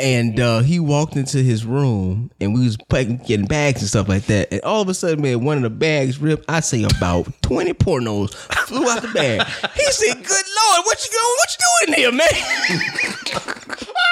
And 0.00 0.40
uh, 0.40 0.60
he 0.60 0.80
walked 0.80 1.16
into 1.16 1.38
his 1.38 1.64
room 1.64 2.30
and 2.40 2.54
we 2.54 2.64
was 2.64 2.76
packing, 2.88 3.18
getting 3.18 3.46
bags 3.46 3.80
and 3.80 3.88
stuff 3.88 4.08
like 4.08 4.24
that. 4.26 4.52
And 4.52 4.60
all 4.62 4.82
of 4.82 4.88
a 4.88 4.94
sudden, 4.94 5.22
man, 5.22 5.44
one 5.44 5.58
of 5.58 5.62
the 5.62 5.70
bags 5.70 6.18
ripped. 6.18 6.44
I 6.48 6.60
say 6.60 6.84
about 6.84 7.30
twenty 7.42 7.72
pornos 7.72 8.34
flew 8.66 8.88
out 8.88 9.02
the 9.02 9.08
bag. 9.08 9.46
He 9.74 9.84
said, 9.92 10.14
"Good 10.14 10.24
lord, 10.26 10.84
what 10.84 11.04
you 11.04 11.10
going? 11.12 11.36
What 11.36 11.56
you 11.56 11.58
doing 11.86 11.98
here, 11.98 12.12
man?" 12.12 13.86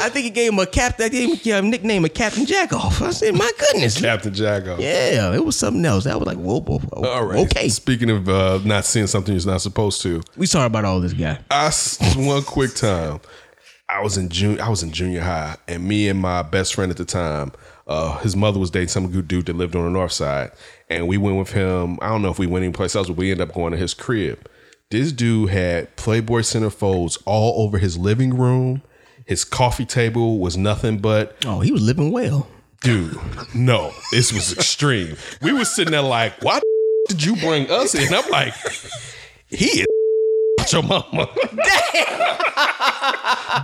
I 0.00 0.08
think 0.10 0.24
he 0.24 0.30
gave 0.30 0.52
him 0.52 0.58
a 0.58 0.66
cap. 0.66 0.96
That 0.98 1.12
gave 1.12 1.40
him 1.42 1.64
a 1.66 1.68
nickname 1.68 2.04
of 2.04 2.14
Captain 2.14 2.44
Jackoff. 2.44 3.00
I 3.02 3.10
said, 3.10 3.34
"My 3.34 3.50
goodness, 3.58 4.00
Captain 4.00 4.34
Jago. 4.34 4.78
yeah, 4.78 5.34
it 5.34 5.44
was 5.44 5.56
something 5.56 5.84
else. 5.84 6.04
That 6.04 6.18
was 6.18 6.26
like, 6.26 6.36
whoa, 6.38 6.60
whoa, 6.60 6.78
whoa. 6.78 7.08
All 7.08 7.26
right. 7.26 7.40
Okay. 7.46 7.68
Speaking 7.68 8.10
of 8.10 8.28
uh, 8.28 8.60
not 8.64 8.84
seeing 8.84 9.06
something 9.06 9.34
you're 9.34 9.46
not 9.46 9.60
supposed 9.60 10.02
to, 10.02 10.22
We 10.36 10.46
sorry 10.46 10.66
about 10.66 10.84
all 10.84 11.00
this 11.00 11.12
guy. 11.12 11.38
I 11.50 11.70
one 12.16 12.42
quick 12.42 12.74
time. 12.74 13.20
I 13.88 14.02
was 14.02 14.18
in 14.18 14.28
junior. 14.28 14.62
I 14.62 14.68
was 14.68 14.82
in 14.82 14.92
junior 14.92 15.20
high, 15.20 15.56
and 15.66 15.86
me 15.86 16.08
and 16.08 16.20
my 16.20 16.42
best 16.42 16.74
friend 16.74 16.90
at 16.90 16.98
the 16.98 17.06
time, 17.06 17.52
uh, 17.86 18.18
his 18.18 18.36
mother 18.36 18.58
was 18.58 18.70
dating 18.70 18.88
some 18.88 19.10
good 19.10 19.26
dude 19.28 19.46
that 19.46 19.56
lived 19.56 19.74
on 19.74 19.84
the 19.84 19.90
north 19.90 20.12
side, 20.12 20.50
and 20.90 21.08
we 21.08 21.16
went 21.16 21.38
with 21.38 21.52
him. 21.52 21.98
I 22.02 22.08
don't 22.08 22.20
know 22.22 22.30
if 22.30 22.38
we 22.38 22.46
went 22.46 22.64
anyplace 22.64 22.94
else, 22.94 23.08
but 23.08 23.16
we 23.16 23.30
ended 23.30 23.48
up 23.48 23.54
going 23.54 23.72
to 23.72 23.78
his 23.78 23.94
crib. 23.94 24.46
This 24.90 25.12
dude 25.12 25.50
had 25.50 25.96
Playboy 25.96 26.40
centerfolds 26.40 27.20
all 27.24 27.62
over 27.62 27.78
his 27.78 27.96
living 27.98 28.36
room. 28.36 28.82
His 29.28 29.44
coffee 29.44 29.84
table 29.84 30.38
was 30.38 30.56
nothing 30.56 30.98
but 30.98 31.36
Oh, 31.46 31.60
he 31.60 31.70
was 31.70 31.82
living 31.82 32.10
well. 32.10 32.48
dude. 32.80 33.16
No, 33.54 33.92
this 34.10 34.32
was 34.32 34.52
extreme. 34.54 35.16
We 35.42 35.52
were 35.52 35.66
sitting 35.66 35.92
there 35.92 36.00
like, 36.02 36.42
why 36.42 36.58
the 36.60 36.64
did 37.14 37.24
you 37.24 37.36
bring 37.36 37.70
us 37.70 37.94
in? 37.94 38.12
I'm 38.12 38.28
like, 38.30 38.54
he 39.48 39.82
is 39.82 39.86
your 40.72 40.82
mama. 40.82 41.28
Damn, 41.54 42.38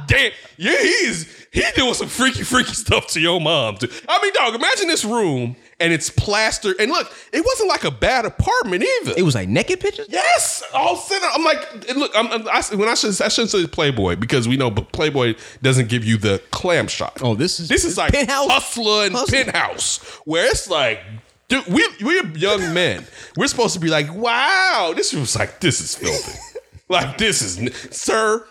Damn. 0.06 0.32
yeah, 0.56 0.78
he 0.80 0.88
is. 1.06 1.46
He 1.50 1.62
doing 1.76 1.94
some 1.94 2.08
freaky, 2.08 2.42
freaky 2.42 2.72
stuff 2.74 3.06
to 3.08 3.20
your 3.20 3.40
mom. 3.40 3.76
Too. 3.76 3.88
I 4.08 4.20
mean, 4.22 4.32
dog, 4.34 4.54
imagine 4.54 4.88
this 4.88 5.04
room 5.04 5.56
and 5.80 5.92
it's 5.92 6.10
plastered. 6.10 6.76
And 6.80 6.90
look, 6.90 7.12
it 7.32 7.44
wasn't 7.44 7.68
like 7.68 7.84
a 7.84 7.90
bad 7.90 8.24
apartment 8.24 8.82
either. 8.84 9.14
It 9.16 9.22
was 9.22 9.34
like 9.34 9.48
naked 9.48 9.80
pictures. 9.80 10.06
Yes, 10.08 10.62
all 10.72 10.96
center. 10.96 11.26
I'm 11.32 11.44
like, 11.44 11.94
look, 11.96 12.12
I'm, 12.14 12.28
I'm- 12.28 12.46
I, 12.50 12.62
when 12.76 12.88
I 12.88 12.94
should, 12.94 13.20
I 13.20 13.28
shouldn't 13.28 13.50
say 13.50 13.66
Playboy 13.66 14.16
because 14.16 14.46
we 14.48 14.56
know, 14.56 14.70
but 14.70 14.92
Playboy 14.92 15.34
doesn't 15.62 15.88
give 15.88 16.04
you 16.04 16.16
the 16.16 16.40
clam 16.50 16.86
shot. 16.86 17.18
Oh, 17.22 17.34
this 17.34 17.58
is 17.60 17.68
this 17.68 17.84
is 17.84 17.96
like 17.98 18.12
penthouse. 18.12 18.50
hustler 18.50 19.06
and 19.06 19.14
Hustler. 19.14 19.44
penthouse, 19.44 19.98
where 20.24 20.46
it's 20.46 20.68
like, 20.70 21.00
dude, 21.48 21.66
we 21.66 21.86
we're 22.02 22.26
young 22.36 22.72
men. 22.74 23.04
We're 23.36 23.48
supposed 23.48 23.74
to 23.74 23.80
be 23.80 23.88
like, 23.88 24.12
wow, 24.14 24.92
this 24.96 25.12
was 25.12 25.36
like, 25.36 25.60
this 25.60 25.80
is 25.80 25.94
filthy. 25.94 26.38
like 26.88 27.18
this 27.18 27.42
is, 27.42 27.74
sir. 27.90 28.46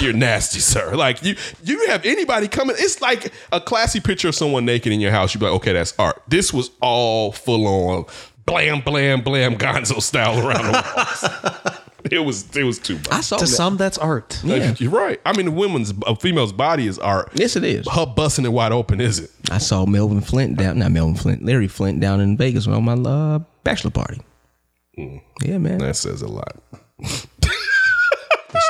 You're 0.00 0.12
nasty, 0.12 0.60
sir. 0.60 0.94
Like 0.94 1.22
you, 1.22 1.36
you 1.64 1.86
have 1.88 2.04
anybody 2.04 2.48
coming. 2.48 2.76
It's 2.78 3.00
like 3.00 3.32
a 3.52 3.60
classy 3.60 4.00
picture 4.00 4.28
of 4.28 4.34
someone 4.34 4.64
naked 4.64 4.92
in 4.92 5.00
your 5.00 5.10
house. 5.12 5.34
You'd 5.34 5.40
be 5.40 5.46
like, 5.46 5.54
okay, 5.56 5.72
that's 5.72 5.94
art. 5.98 6.22
This 6.28 6.52
was 6.52 6.70
all 6.80 7.32
full 7.32 7.66
on 7.66 8.04
blam, 8.44 8.80
blam, 8.80 9.22
blam, 9.22 9.56
Gonzo 9.56 10.00
style 10.00 10.38
around 10.46 10.66
the 10.66 10.72
walls. 10.96 11.78
it 12.12 12.18
was, 12.20 12.56
it 12.56 12.62
was 12.64 12.78
too 12.78 12.94
much. 12.96 13.10
I 13.10 13.20
saw 13.20 13.36
To 13.38 13.44
that. 13.44 13.50
some, 13.50 13.76
that's 13.76 13.98
art. 13.98 14.40
Yeah. 14.44 14.74
You're 14.78 14.90
right. 14.92 15.20
I 15.26 15.36
mean, 15.36 15.48
a 15.48 15.50
woman's, 15.50 15.92
a 16.06 16.14
female's 16.14 16.52
body 16.52 16.86
is 16.86 16.98
art. 16.98 17.30
Yes, 17.34 17.56
it 17.56 17.64
is. 17.64 17.88
Her 17.90 18.06
busting 18.06 18.44
it 18.44 18.52
wide 18.52 18.70
open, 18.72 19.00
is 19.00 19.18
it? 19.18 19.30
I 19.50 19.58
saw 19.58 19.84
Melvin 19.86 20.20
Flint 20.20 20.56
down, 20.58 20.78
not 20.78 20.92
Melvin 20.92 21.16
Flint, 21.16 21.44
Larry 21.44 21.66
Flynt 21.68 22.00
down 22.00 22.20
in 22.20 22.36
Vegas 22.36 22.66
on 22.68 22.84
my 22.84 22.92
uh, 22.92 23.40
bachelor 23.64 23.90
party. 23.90 24.20
Yeah, 24.96 25.58
man. 25.58 25.78
That 25.78 25.96
says 25.96 26.22
a 26.22 26.28
lot. 26.28 26.56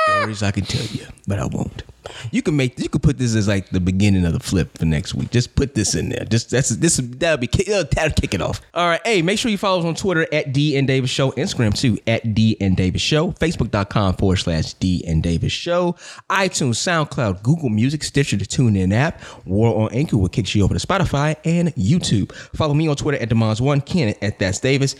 Stories 0.07 0.43
I 0.43 0.51
can 0.51 0.65
tell 0.65 0.85
you, 0.85 1.05
but 1.27 1.39
I 1.39 1.45
won't. 1.45 1.83
You 2.31 2.41
can 2.41 2.55
make 2.55 2.79
you 2.79 2.89
can 2.89 3.01
put 3.01 3.17
this 3.17 3.35
as 3.35 3.47
like 3.47 3.69
the 3.69 3.79
beginning 3.79 4.25
of 4.25 4.33
the 4.33 4.39
flip 4.39 4.77
for 4.77 4.85
next 4.85 5.13
week. 5.13 5.31
Just 5.31 5.55
put 5.55 5.75
this 5.75 5.95
in 5.95 6.09
there. 6.09 6.25
Just 6.25 6.49
that's 6.51 6.69
this 6.69 6.97
that'll 6.97 7.37
be 7.37 7.47
that'll 7.47 8.11
kick 8.11 8.33
it 8.33 8.41
off. 8.41 8.61
All 8.73 8.87
right. 8.87 9.01
Hey, 9.05 9.21
make 9.21 9.39
sure 9.39 9.51
you 9.51 9.57
follow 9.57 9.79
us 9.79 9.85
on 9.85 9.95
Twitter 9.95 10.27
at 10.31 10.53
D 10.53 10.77
and 10.77 10.87
Davis 10.87 11.09
Show, 11.09 11.31
Instagram 11.31 11.77
too 11.77 11.97
at 12.07 12.33
D 12.33 12.57
and 12.59 12.75
Davis 12.77 13.01
Show, 13.01 13.31
Facebook.com 13.33 14.15
forward 14.15 14.37
slash 14.37 14.73
D 14.75 15.03
and 15.05 15.21
Davis 15.21 15.51
Show, 15.51 15.93
iTunes, 16.29 16.75
SoundCloud, 16.75 17.43
Google 17.43 17.69
Music, 17.69 18.03
Stitcher, 18.03 18.37
the 18.37 18.45
TuneIn 18.45 18.93
app, 18.93 19.21
WARR 19.45 19.85
on 19.85 19.93
Anchor, 19.93 20.17
which 20.17 20.31
kicks 20.31 20.55
you 20.55 20.63
over 20.63 20.77
to 20.77 20.85
Spotify 20.85 21.35
and 21.45 21.75
YouTube. 21.75 22.31
Follow 22.55 22.73
me 22.73 22.87
on 22.87 22.95
Twitter 22.95 23.21
at 23.21 23.29
Demons1, 23.29 23.85
Ken 23.85 24.15
at 24.21 24.39
That's 24.39 24.59
Davis, 24.59 24.95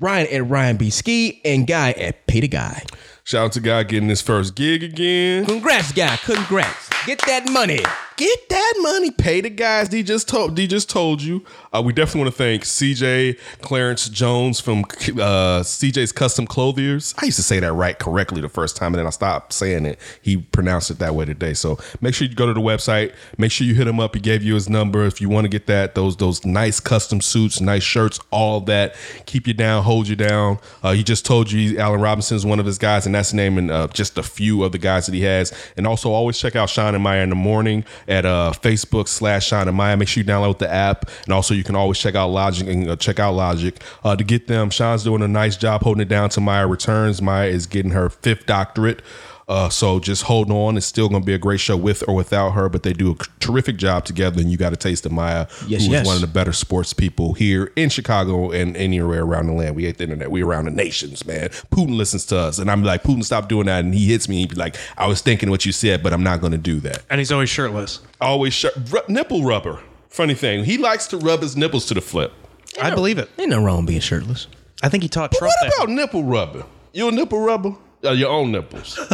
Ryan 0.00 0.26
at 0.32 0.48
Ryan 0.48 0.76
B 0.76 0.90
Ski, 0.90 1.40
and 1.44 1.66
Guy 1.66 1.92
at 1.92 2.26
Peter 2.26 2.46
Guy. 2.46 2.82
Shout 3.30 3.44
out 3.44 3.52
to 3.52 3.60
guy 3.60 3.84
getting 3.84 4.08
his 4.08 4.20
first 4.20 4.56
gig 4.56 4.82
again. 4.82 5.46
Congrats, 5.46 5.92
guy. 5.92 6.16
Congrats. 6.16 6.90
Get 7.06 7.20
that 7.26 7.48
money. 7.48 7.78
Get 8.16 8.48
that 8.50 8.74
money. 8.80 9.10
Pay 9.10 9.40
the 9.40 9.48
guys. 9.48 9.88
D 9.88 10.02
just 10.02 10.28
told. 10.28 10.54
D 10.54 10.66
just 10.66 10.90
told 10.90 11.22
you. 11.22 11.42
Uh, 11.72 11.80
we 11.82 11.94
definitely 11.94 12.22
want 12.22 12.34
to 12.34 12.36
thank 12.36 12.64
CJ 12.64 13.38
Clarence 13.62 14.10
Jones 14.10 14.60
from 14.60 14.80
uh, 14.80 15.62
CJ's 15.62 16.12
Custom 16.12 16.46
Clothiers. 16.46 17.14
I 17.16 17.24
used 17.24 17.38
to 17.38 17.42
say 17.42 17.60
that 17.60 17.72
right 17.72 17.98
correctly 17.98 18.42
the 18.42 18.50
first 18.50 18.76
time, 18.76 18.88
and 18.88 18.98
then 18.98 19.06
I 19.06 19.10
stopped 19.10 19.54
saying 19.54 19.86
it. 19.86 19.98
He 20.20 20.36
pronounced 20.36 20.90
it 20.90 20.98
that 20.98 21.14
way 21.14 21.24
today. 21.24 21.54
So 21.54 21.78
make 22.02 22.14
sure 22.14 22.28
you 22.28 22.34
go 22.34 22.44
to 22.46 22.52
the 22.52 22.60
website. 22.60 23.14
Make 23.38 23.52
sure 23.52 23.66
you 23.66 23.74
hit 23.74 23.86
him 23.86 23.98
up. 23.98 24.14
He 24.14 24.20
gave 24.20 24.42
you 24.42 24.52
his 24.52 24.68
number 24.68 25.06
if 25.06 25.22
you 25.22 25.30
want 25.30 25.46
to 25.46 25.48
get 25.48 25.66
that. 25.68 25.94
Those 25.94 26.18
those 26.18 26.44
nice 26.44 26.78
custom 26.78 27.22
suits, 27.22 27.58
nice 27.62 27.84
shirts, 27.84 28.20
all 28.30 28.60
that. 28.62 28.96
Keep 29.24 29.46
you 29.46 29.54
down, 29.54 29.82
hold 29.84 30.08
you 30.08 30.16
down. 30.16 30.58
Uh, 30.82 30.92
he 30.92 31.02
just 31.02 31.24
told 31.24 31.50
you 31.50 31.78
Allen 31.78 32.02
Robinson 32.02 32.36
is 32.36 32.44
one 32.44 32.60
of 32.60 32.66
his 32.66 32.76
guys, 32.76 33.06
and 33.06 33.14
that's 33.20 33.34
naming 33.34 33.68
uh, 33.68 33.86
just 33.88 34.16
a 34.16 34.22
few 34.22 34.64
of 34.64 34.72
the 34.72 34.78
guys 34.78 35.04
that 35.04 35.14
he 35.14 35.20
has. 35.20 35.52
And 35.76 35.86
also 35.86 36.10
always 36.10 36.38
check 36.38 36.56
out 36.56 36.70
Shawn 36.70 36.94
and 36.94 37.04
Maya 37.04 37.22
in 37.22 37.28
the 37.28 37.34
morning 37.34 37.84
at 38.08 38.24
uh, 38.24 38.52
Facebook 38.56 39.08
slash 39.08 39.46
Shawn 39.46 39.68
and 39.68 39.76
Maya. 39.76 39.94
Make 39.96 40.08
sure 40.08 40.22
you 40.22 40.26
download 40.26 40.58
the 40.58 40.72
app, 40.72 41.10
and 41.24 41.34
also 41.34 41.52
you 41.52 41.62
can 41.62 41.76
always 41.76 41.98
check 41.98 42.14
out 42.14 42.28
Logic 42.28 42.66
and 42.66 42.88
uh, 42.88 42.96
check 42.96 43.18
out 43.18 43.32
Logic 43.32 43.78
uh, 44.04 44.16
to 44.16 44.24
get 44.24 44.46
them. 44.46 44.70
Shawn's 44.70 45.04
doing 45.04 45.20
a 45.20 45.28
nice 45.28 45.58
job 45.58 45.82
holding 45.82 46.00
it 46.00 46.08
down 46.08 46.30
to 46.30 46.40
Maya 46.40 46.66
returns. 46.66 47.20
Maya 47.20 47.48
is 47.48 47.66
getting 47.66 47.90
her 47.90 48.08
fifth 48.08 48.46
doctorate. 48.46 49.02
Uh, 49.50 49.68
so 49.68 49.98
just 49.98 50.22
hold 50.22 50.48
on. 50.50 50.76
It's 50.76 50.86
still 50.86 51.08
going 51.08 51.22
to 51.22 51.26
be 51.26 51.34
a 51.34 51.38
great 51.38 51.58
show 51.58 51.76
with 51.76 52.06
or 52.08 52.14
without 52.14 52.50
her, 52.52 52.68
but 52.68 52.84
they 52.84 52.92
do 52.92 53.10
a 53.10 53.14
terrific 53.40 53.76
job 53.78 54.04
together. 54.04 54.40
And 54.40 54.48
you 54.50 54.56
got 54.56 54.72
a 54.72 54.76
taste 54.76 55.04
of 55.06 55.10
Maya, 55.12 55.48
Yes, 55.66 55.68
who 55.68 55.74
is 55.74 55.88
yes. 55.88 56.06
one 56.06 56.14
of 56.14 56.20
the 56.20 56.28
better 56.28 56.52
sports 56.52 56.92
people 56.92 57.32
here 57.32 57.72
in 57.74 57.88
Chicago 57.88 58.52
and 58.52 58.76
anywhere 58.76 59.22
around 59.24 59.48
the 59.48 59.52
land. 59.52 59.74
We 59.74 59.86
hate 59.86 59.98
the 59.98 60.04
internet. 60.04 60.30
We 60.30 60.42
around 60.44 60.66
the 60.66 60.70
nations, 60.70 61.26
man. 61.26 61.48
Putin 61.72 61.96
listens 61.96 62.24
to 62.26 62.38
us, 62.38 62.60
and 62.60 62.70
I'm 62.70 62.84
like, 62.84 63.02
Putin, 63.02 63.24
stop 63.24 63.48
doing 63.48 63.66
that. 63.66 63.84
And 63.84 63.92
he 63.92 64.06
hits 64.12 64.28
me. 64.28 64.36
He'd 64.38 64.50
be 64.50 64.54
like, 64.56 64.76
I 64.96 65.08
was 65.08 65.20
thinking 65.20 65.50
what 65.50 65.66
you 65.66 65.72
said, 65.72 66.00
but 66.02 66.12
I'm 66.12 66.22
not 66.22 66.40
going 66.40 66.52
to 66.52 66.58
do 66.58 66.78
that. 66.80 67.02
And 67.10 67.18
he's 67.18 67.32
always 67.32 67.50
shirtless. 67.50 67.98
Always 68.20 68.54
sh- 68.54 68.66
ru- 68.90 69.00
nipple 69.08 69.42
rubber. 69.42 69.80
Funny 70.10 70.34
thing, 70.34 70.64
he 70.64 70.78
likes 70.78 71.08
to 71.08 71.16
rub 71.18 71.42
his 71.42 71.56
nipples 71.56 71.86
to 71.86 71.94
the 71.94 72.00
flip. 72.00 72.32
I 72.80 72.94
believe 72.94 73.18
it. 73.18 73.28
Ain't 73.36 73.50
nothing 73.50 73.64
wrong 73.64 73.84
being 73.84 74.00
shirtless. 74.00 74.46
I 74.80 74.88
think 74.88 75.02
he 75.02 75.08
taught 75.08 75.32
But 75.32 75.38
Trump 75.38 75.52
what 75.60 75.70
that. 75.70 75.76
about 75.84 75.88
nipple 75.92 76.22
rubber? 76.22 76.64
You 76.92 77.08
a 77.08 77.10
nipple 77.10 77.40
rubber? 77.40 77.74
Uh, 78.02 78.12
your 78.12 78.30
own 78.30 78.52
nipples. 78.52 78.98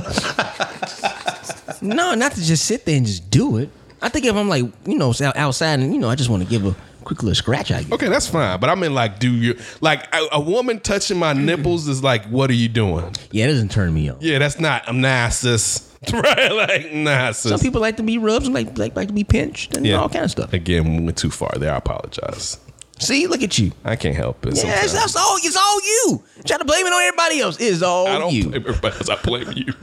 No, 1.83 2.15
not 2.15 2.33
to 2.33 2.43
just 2.43 2.65
sit 2.65 2.85
there 2.85 2.97
and 2.97 3.07
just 3.07 3.31
do 3.31 3.59
it. 3.59 3.71
I 4.03 4.09
think 4.09 4.25
if 4.25 4.35
I'm 4.35 4.49
like, 4.49 4.65
you 4.87 4.97
know, 4.97 5.13
outside 5.35 5.81
and, 5.81 5.93
you 5.93 6.01
know, 6.01 6.09
I 6.09 6.15
just 6.15 6.31
want 6.31 6.43
to 6.43 6.49
give 6.49 6.65
a 6.65 6.75
quick 7.05 7.23
little 7.23 7.35
scratch 7.35 7.71
at 7.71 7.87
you. 7.87 7.95
Okay, 7.95 8.09
that's 8.09 8.27
fine. 8.27 8.59
But 8.61 8.71
I 8.71 8.75
mean, 8.75 8.95
like, 8.95 9.19
do 9.19 9.31
you 9.31 9.59
like 9.81 10.13
a, 10.15 10.27
a 10.33 10.41
woman 10.41 10.81
touching 10.81 11.19
my 11.19 11.33
nipples 11.33 11.89
is 11.89 12.03
like, 12.03 12.25
what 12.27 12.51
are 12.51 12.55
you 12.55 12.69
doing? 12.69 13.15
Yeah, 13.31 13.45
it 13.45 13.49
doesn't 13.49 13.71
turn 13.71 13.95
me 13.95 14.09
on. 14.09 14.19
Yeah, 14.21 14.39
that's 14.39 14.59
not. 14.59 14.89
I'm 14.89 15.01
nah, 15.01 15.29
sis. 15.29 15.93
right? 16.13 16.53
Like, 16.53 16.93
nah, 16.93 17.33
sis. 17.33 17.51
Some 17.51 17.61
people 17.61 17.81
like 17.81 17.97
to 17.99 18.03
be 18.03 18.19
rubbed, 18.19 18.45
some 18.45 18.55
like, 18.55 18.77
like, 18.79 18.97
like 18.97 19.09
to 19.09 19.15
be 19.15 19.25
pinched 19.25 19.77
and 19.77 19.87
all 19.93 20.09
kind 20.09 20.25
of 20.25 20.31
stuff. 20.31 20.53
Again, 20.53 20.97
we 20.97 21.05
went 21.05 21.17
too 21.17 21.31
far 21.31 21.53
there. 21.59 21.73
I 21.73 21.77
apologize. 21.77 22.59
See, 22.99 23.27
look 23.27 23.43
at 23.43 23.59
you. 23.59 23.73
I 23.85 23.95
can't 23.97 24.17
help 24.17 24.47
it. 24.47 24.55
Yeah, 24.55 24.63
sometimes. 24.63 24.85
it's, 24.85 24.93
that's 24.95 25.17
all. 25.17 25.37
It's 25.39 25.57
all 25.57 25.81
you. 25.83 26.23
Try 26.45 26.57
to 26.57 26.65
blame 26.65 26.87
it 26.87 26.93
on 26.93 27.03
everybody 27.03 27.41
else. 27.41 27.59
It's 27.61 27.83
all 27.83 28.07
I 28.07 28.19
don't 28.19 28.33
you. 28.33 28.49
blame 28.49 28.67
everybody 28.67 28.97
else. 28.97 29.09
I 29.11 29.17
blame 29.17 29.53
you. 29.53 29.75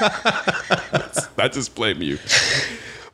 I 1.38 1.48
just 1.50 1.74
blame 1.74 2.02
you. 2.02 2.18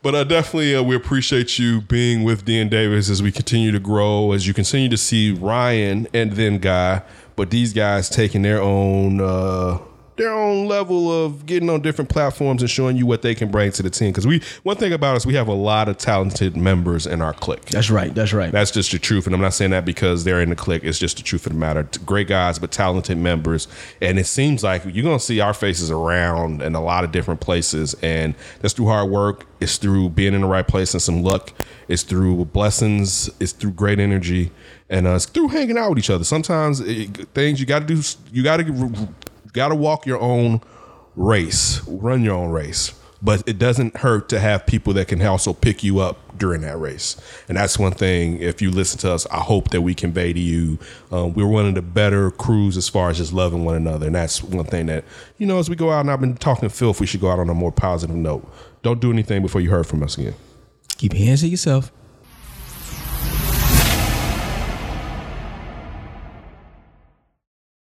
But 0.03 0.15
uh, 0.15 0.25
definitely, 0.25 0.75
uh, 0.75 0.83
we 0.83 0.97
appreciate 0.97 1.59
you 1.59 1.81
being 1.81 2.25
with 2.25 2.45
D 2.45 2.61
and 2.61 2.71
Davis 2.71 3.09
as 3.09 3.23
we 3.23 3.33
continue 3.33 3.71
to 3.71 3.79
grow, 3.79 4.33
as 4.33 4.47
you 4.47 4.53
continue 4.53 4.89
to 4.91 4.97
see 4.99 5.33
Ryan 5.33 6.09
and 6.13 6.33
then 6.33 6.59
Guy, 6.59 7.03
but 7.37 7.51
these 7.51 7.73
guys 7.73 8.11
taking 8.11 8.43
their 8.43 8.61
own 8.61 9.21
uh, 9.21 9.79
their 10.17 10.33
own 10.33 10.67
level 10.69 11.11
of 11.11 11.47
getting 11.47 11.69
on 11.69 11.81
different 11.81 12.09
platforms 12.09 12.63
and 12.63 12.71
showing 12.71 12.97
you 12.97 13.07
what 13.07 13.23
they 13.23 13.35
can 13.35 13.51
bring 13.51 13.73
to 13.73 13.83
the 13.83 13.91
team. 13.91 14.11
Because 14.11 14.27
we, 14.27 14.41
one 14.63 14.77
thing 14.77 14.93
about 14.93 15.17
us, 15.17 15.27
we 15.27 15.35
have 15.35 15.49
a 15.49 15.55
lot 15.55 15.89
of 15.89 15.99
talented 15.99 16.57
members 16.57 17.07
in 17.07 17.21
our 17.21 17.33
clique. 17.33 17.67
That's 17.67 17.91
right. 17.91 18.15
That's 18.15 18.33
right. 18.33 18.53
That's 18.53 18.71
just 18.71 18.93
the 18.93 18.99
truth, 18.99 19.27
and 19.27 19.35
I'm 19.35 19.41
not 19.41 19.55
saying 19.55 19.73
that 19.73 19.85
because 19.85 20.25
they're 20.25 20.41
in 20.41 20.51
the 20.51 20.57
clique. 20.57 20.85
It's 20.85 20.99
just 20.99 21.17
the 21.17 21.23
truth 21.23 21.47
of 21.47 21.53
the 21.53 21.59
matter. 21.59 21.89
Great 22.05 22.29
guys, 22.29 22.59
but 22.59 22.71
talented 22.71 23.19
members, 23.19 23.69
and 24.01 24.19
it 24.19 24.27
seems 24.27 24.63
like 24.63 24.85
you're 24.85 25.05
gonna 25.05 25.19
see 25.19 25.41
our 25.41 25.55
faces 25.55 25.91
around 25.91 26.63
in 26.63 26.75
a 26.75 26.83
lot 26.83 27.05
of 27.05 27.13
different 27.13 27.41
places, 27.41 27.95
and 28.03 28.35
that's 28.61 28.75
through 28.75 28.87
hard 28.87 29.11
work. 29.11 29.47
It's 29.61 29.79
through 29.79 30.11
being 30.11 30.35
in 30.35 30.43
the 30.43 30.47
right 30.47 30.67
place 30.67 30.93
and 30.95 31.03
some 31.03 31.23
luck. 31.23 31.53
It's 31.89 32.03
through 32.03 32.45
blessings. 32.47 33.31
It's 33.41 33.53
through 33.53 33.73
great 33.73 33.99
energy, 33.99 34.51
and 34.91 35.07
uh, 35.07 35.15
it's 35.15 35.27
through 35.27 35.49
hanging 35.49 35.79
out 35.79 35.91
with 35.91 35.99
each 35.99 36.11
other. 36.11 36.25
Sometimes 36.25 36.81
it, 36.81 37.29
things 37.35 37.61
you 37.61 37.67
got 37.67 37.81
to 37.81 37.87
do. 37.87 38.03
You 38.33 38.43
got 38.43 38.59
to 38.59 39.09
got 39.55 39.69
to 39.69 39.75
walk 39.75 40.05
your 40.05 40.21
own 40.21 40.61
race, 41.17 41.81
run 41.89 42.23
your 42.23 42.35
own 42.35 42.51
race. 42.51 43.01
But 43.23 43.43
it 43.49 43.59
doesn't 43.59 43.97
hurt 43.97 44.29
to 44.29 44.39
have 44.39 44.67
people 44.67 44.93
that 44.95 45.09
can 45.09 45.23
also 45.23 45.55
pick 45.55 45.83
you 45.83 45.99
up 46.01 46.19
during 46.37 46.61
that 46.61 46.79
race. 46.79 47.17
And 47.49 47.57
that's 47.57 47.79
one 47.79 47.93
thing, 47.93 48.39
if 48.43 48.61
you 48.61 48.71
listen 48.71 48.99
to 48.99 49.13
us, 49.13 49.27
I 49.31 49.39
hope 49.39 49.71
that 49.71 49.81
we 49.81 49.95
convey 49.95 50.35
to 50.35 50.41
you. 50.41 50.79
Um, 51.11 51.33
we're 51.33 51.47
one 51.47 51.65
of 51.65 51.75
the 51.75 51.81
better 51.81 52.31
crews 52.31 52.77
as 52.77 52.87
far 52.87 53.09
as 53.09 53.17
just 53.17 53.33
loving 53.33 53.65
one 53.65 53.77
another. 53.77 54.09
And 54.09 54.15
that's 54.15 54.43
one 54.43 54.67
thing 54.67 54.87
that, 54.87 55.05
you 55.39 55.47
know, 55.47 55.59
as 55.59 55.71
we 55.71 55.77
go 55.77 55.91
out 55.91 56.01
and 56.01 56.11
I've 56.11 56.21
been 56.21 56.37
talking 56.37 56.69
to 56.69 56.75
filth, 56.75 57.01
we 57.01 57.07
should 57.07 57.23
go 57.23 57.31
out 57.31 57.39
on 57.39 57.49
a 57.49 57.55
more 57.55 57.73
positive 57.73 58.15
note. 58.15 58.47
Don't 58.83 59.01
do 59.01 59.11
anything 59.11 59.41
before 59.41 59.63
you 59.63 59.71
heard 59.71 59.87
from 59.87 60.03
us 60.03 60.19
again. 60.19 60.35
Keep 60.99 61.15
your 61.15 61.25
hands 61.25 61.41
to 61.41 61.49
yourself. 61.49 61.91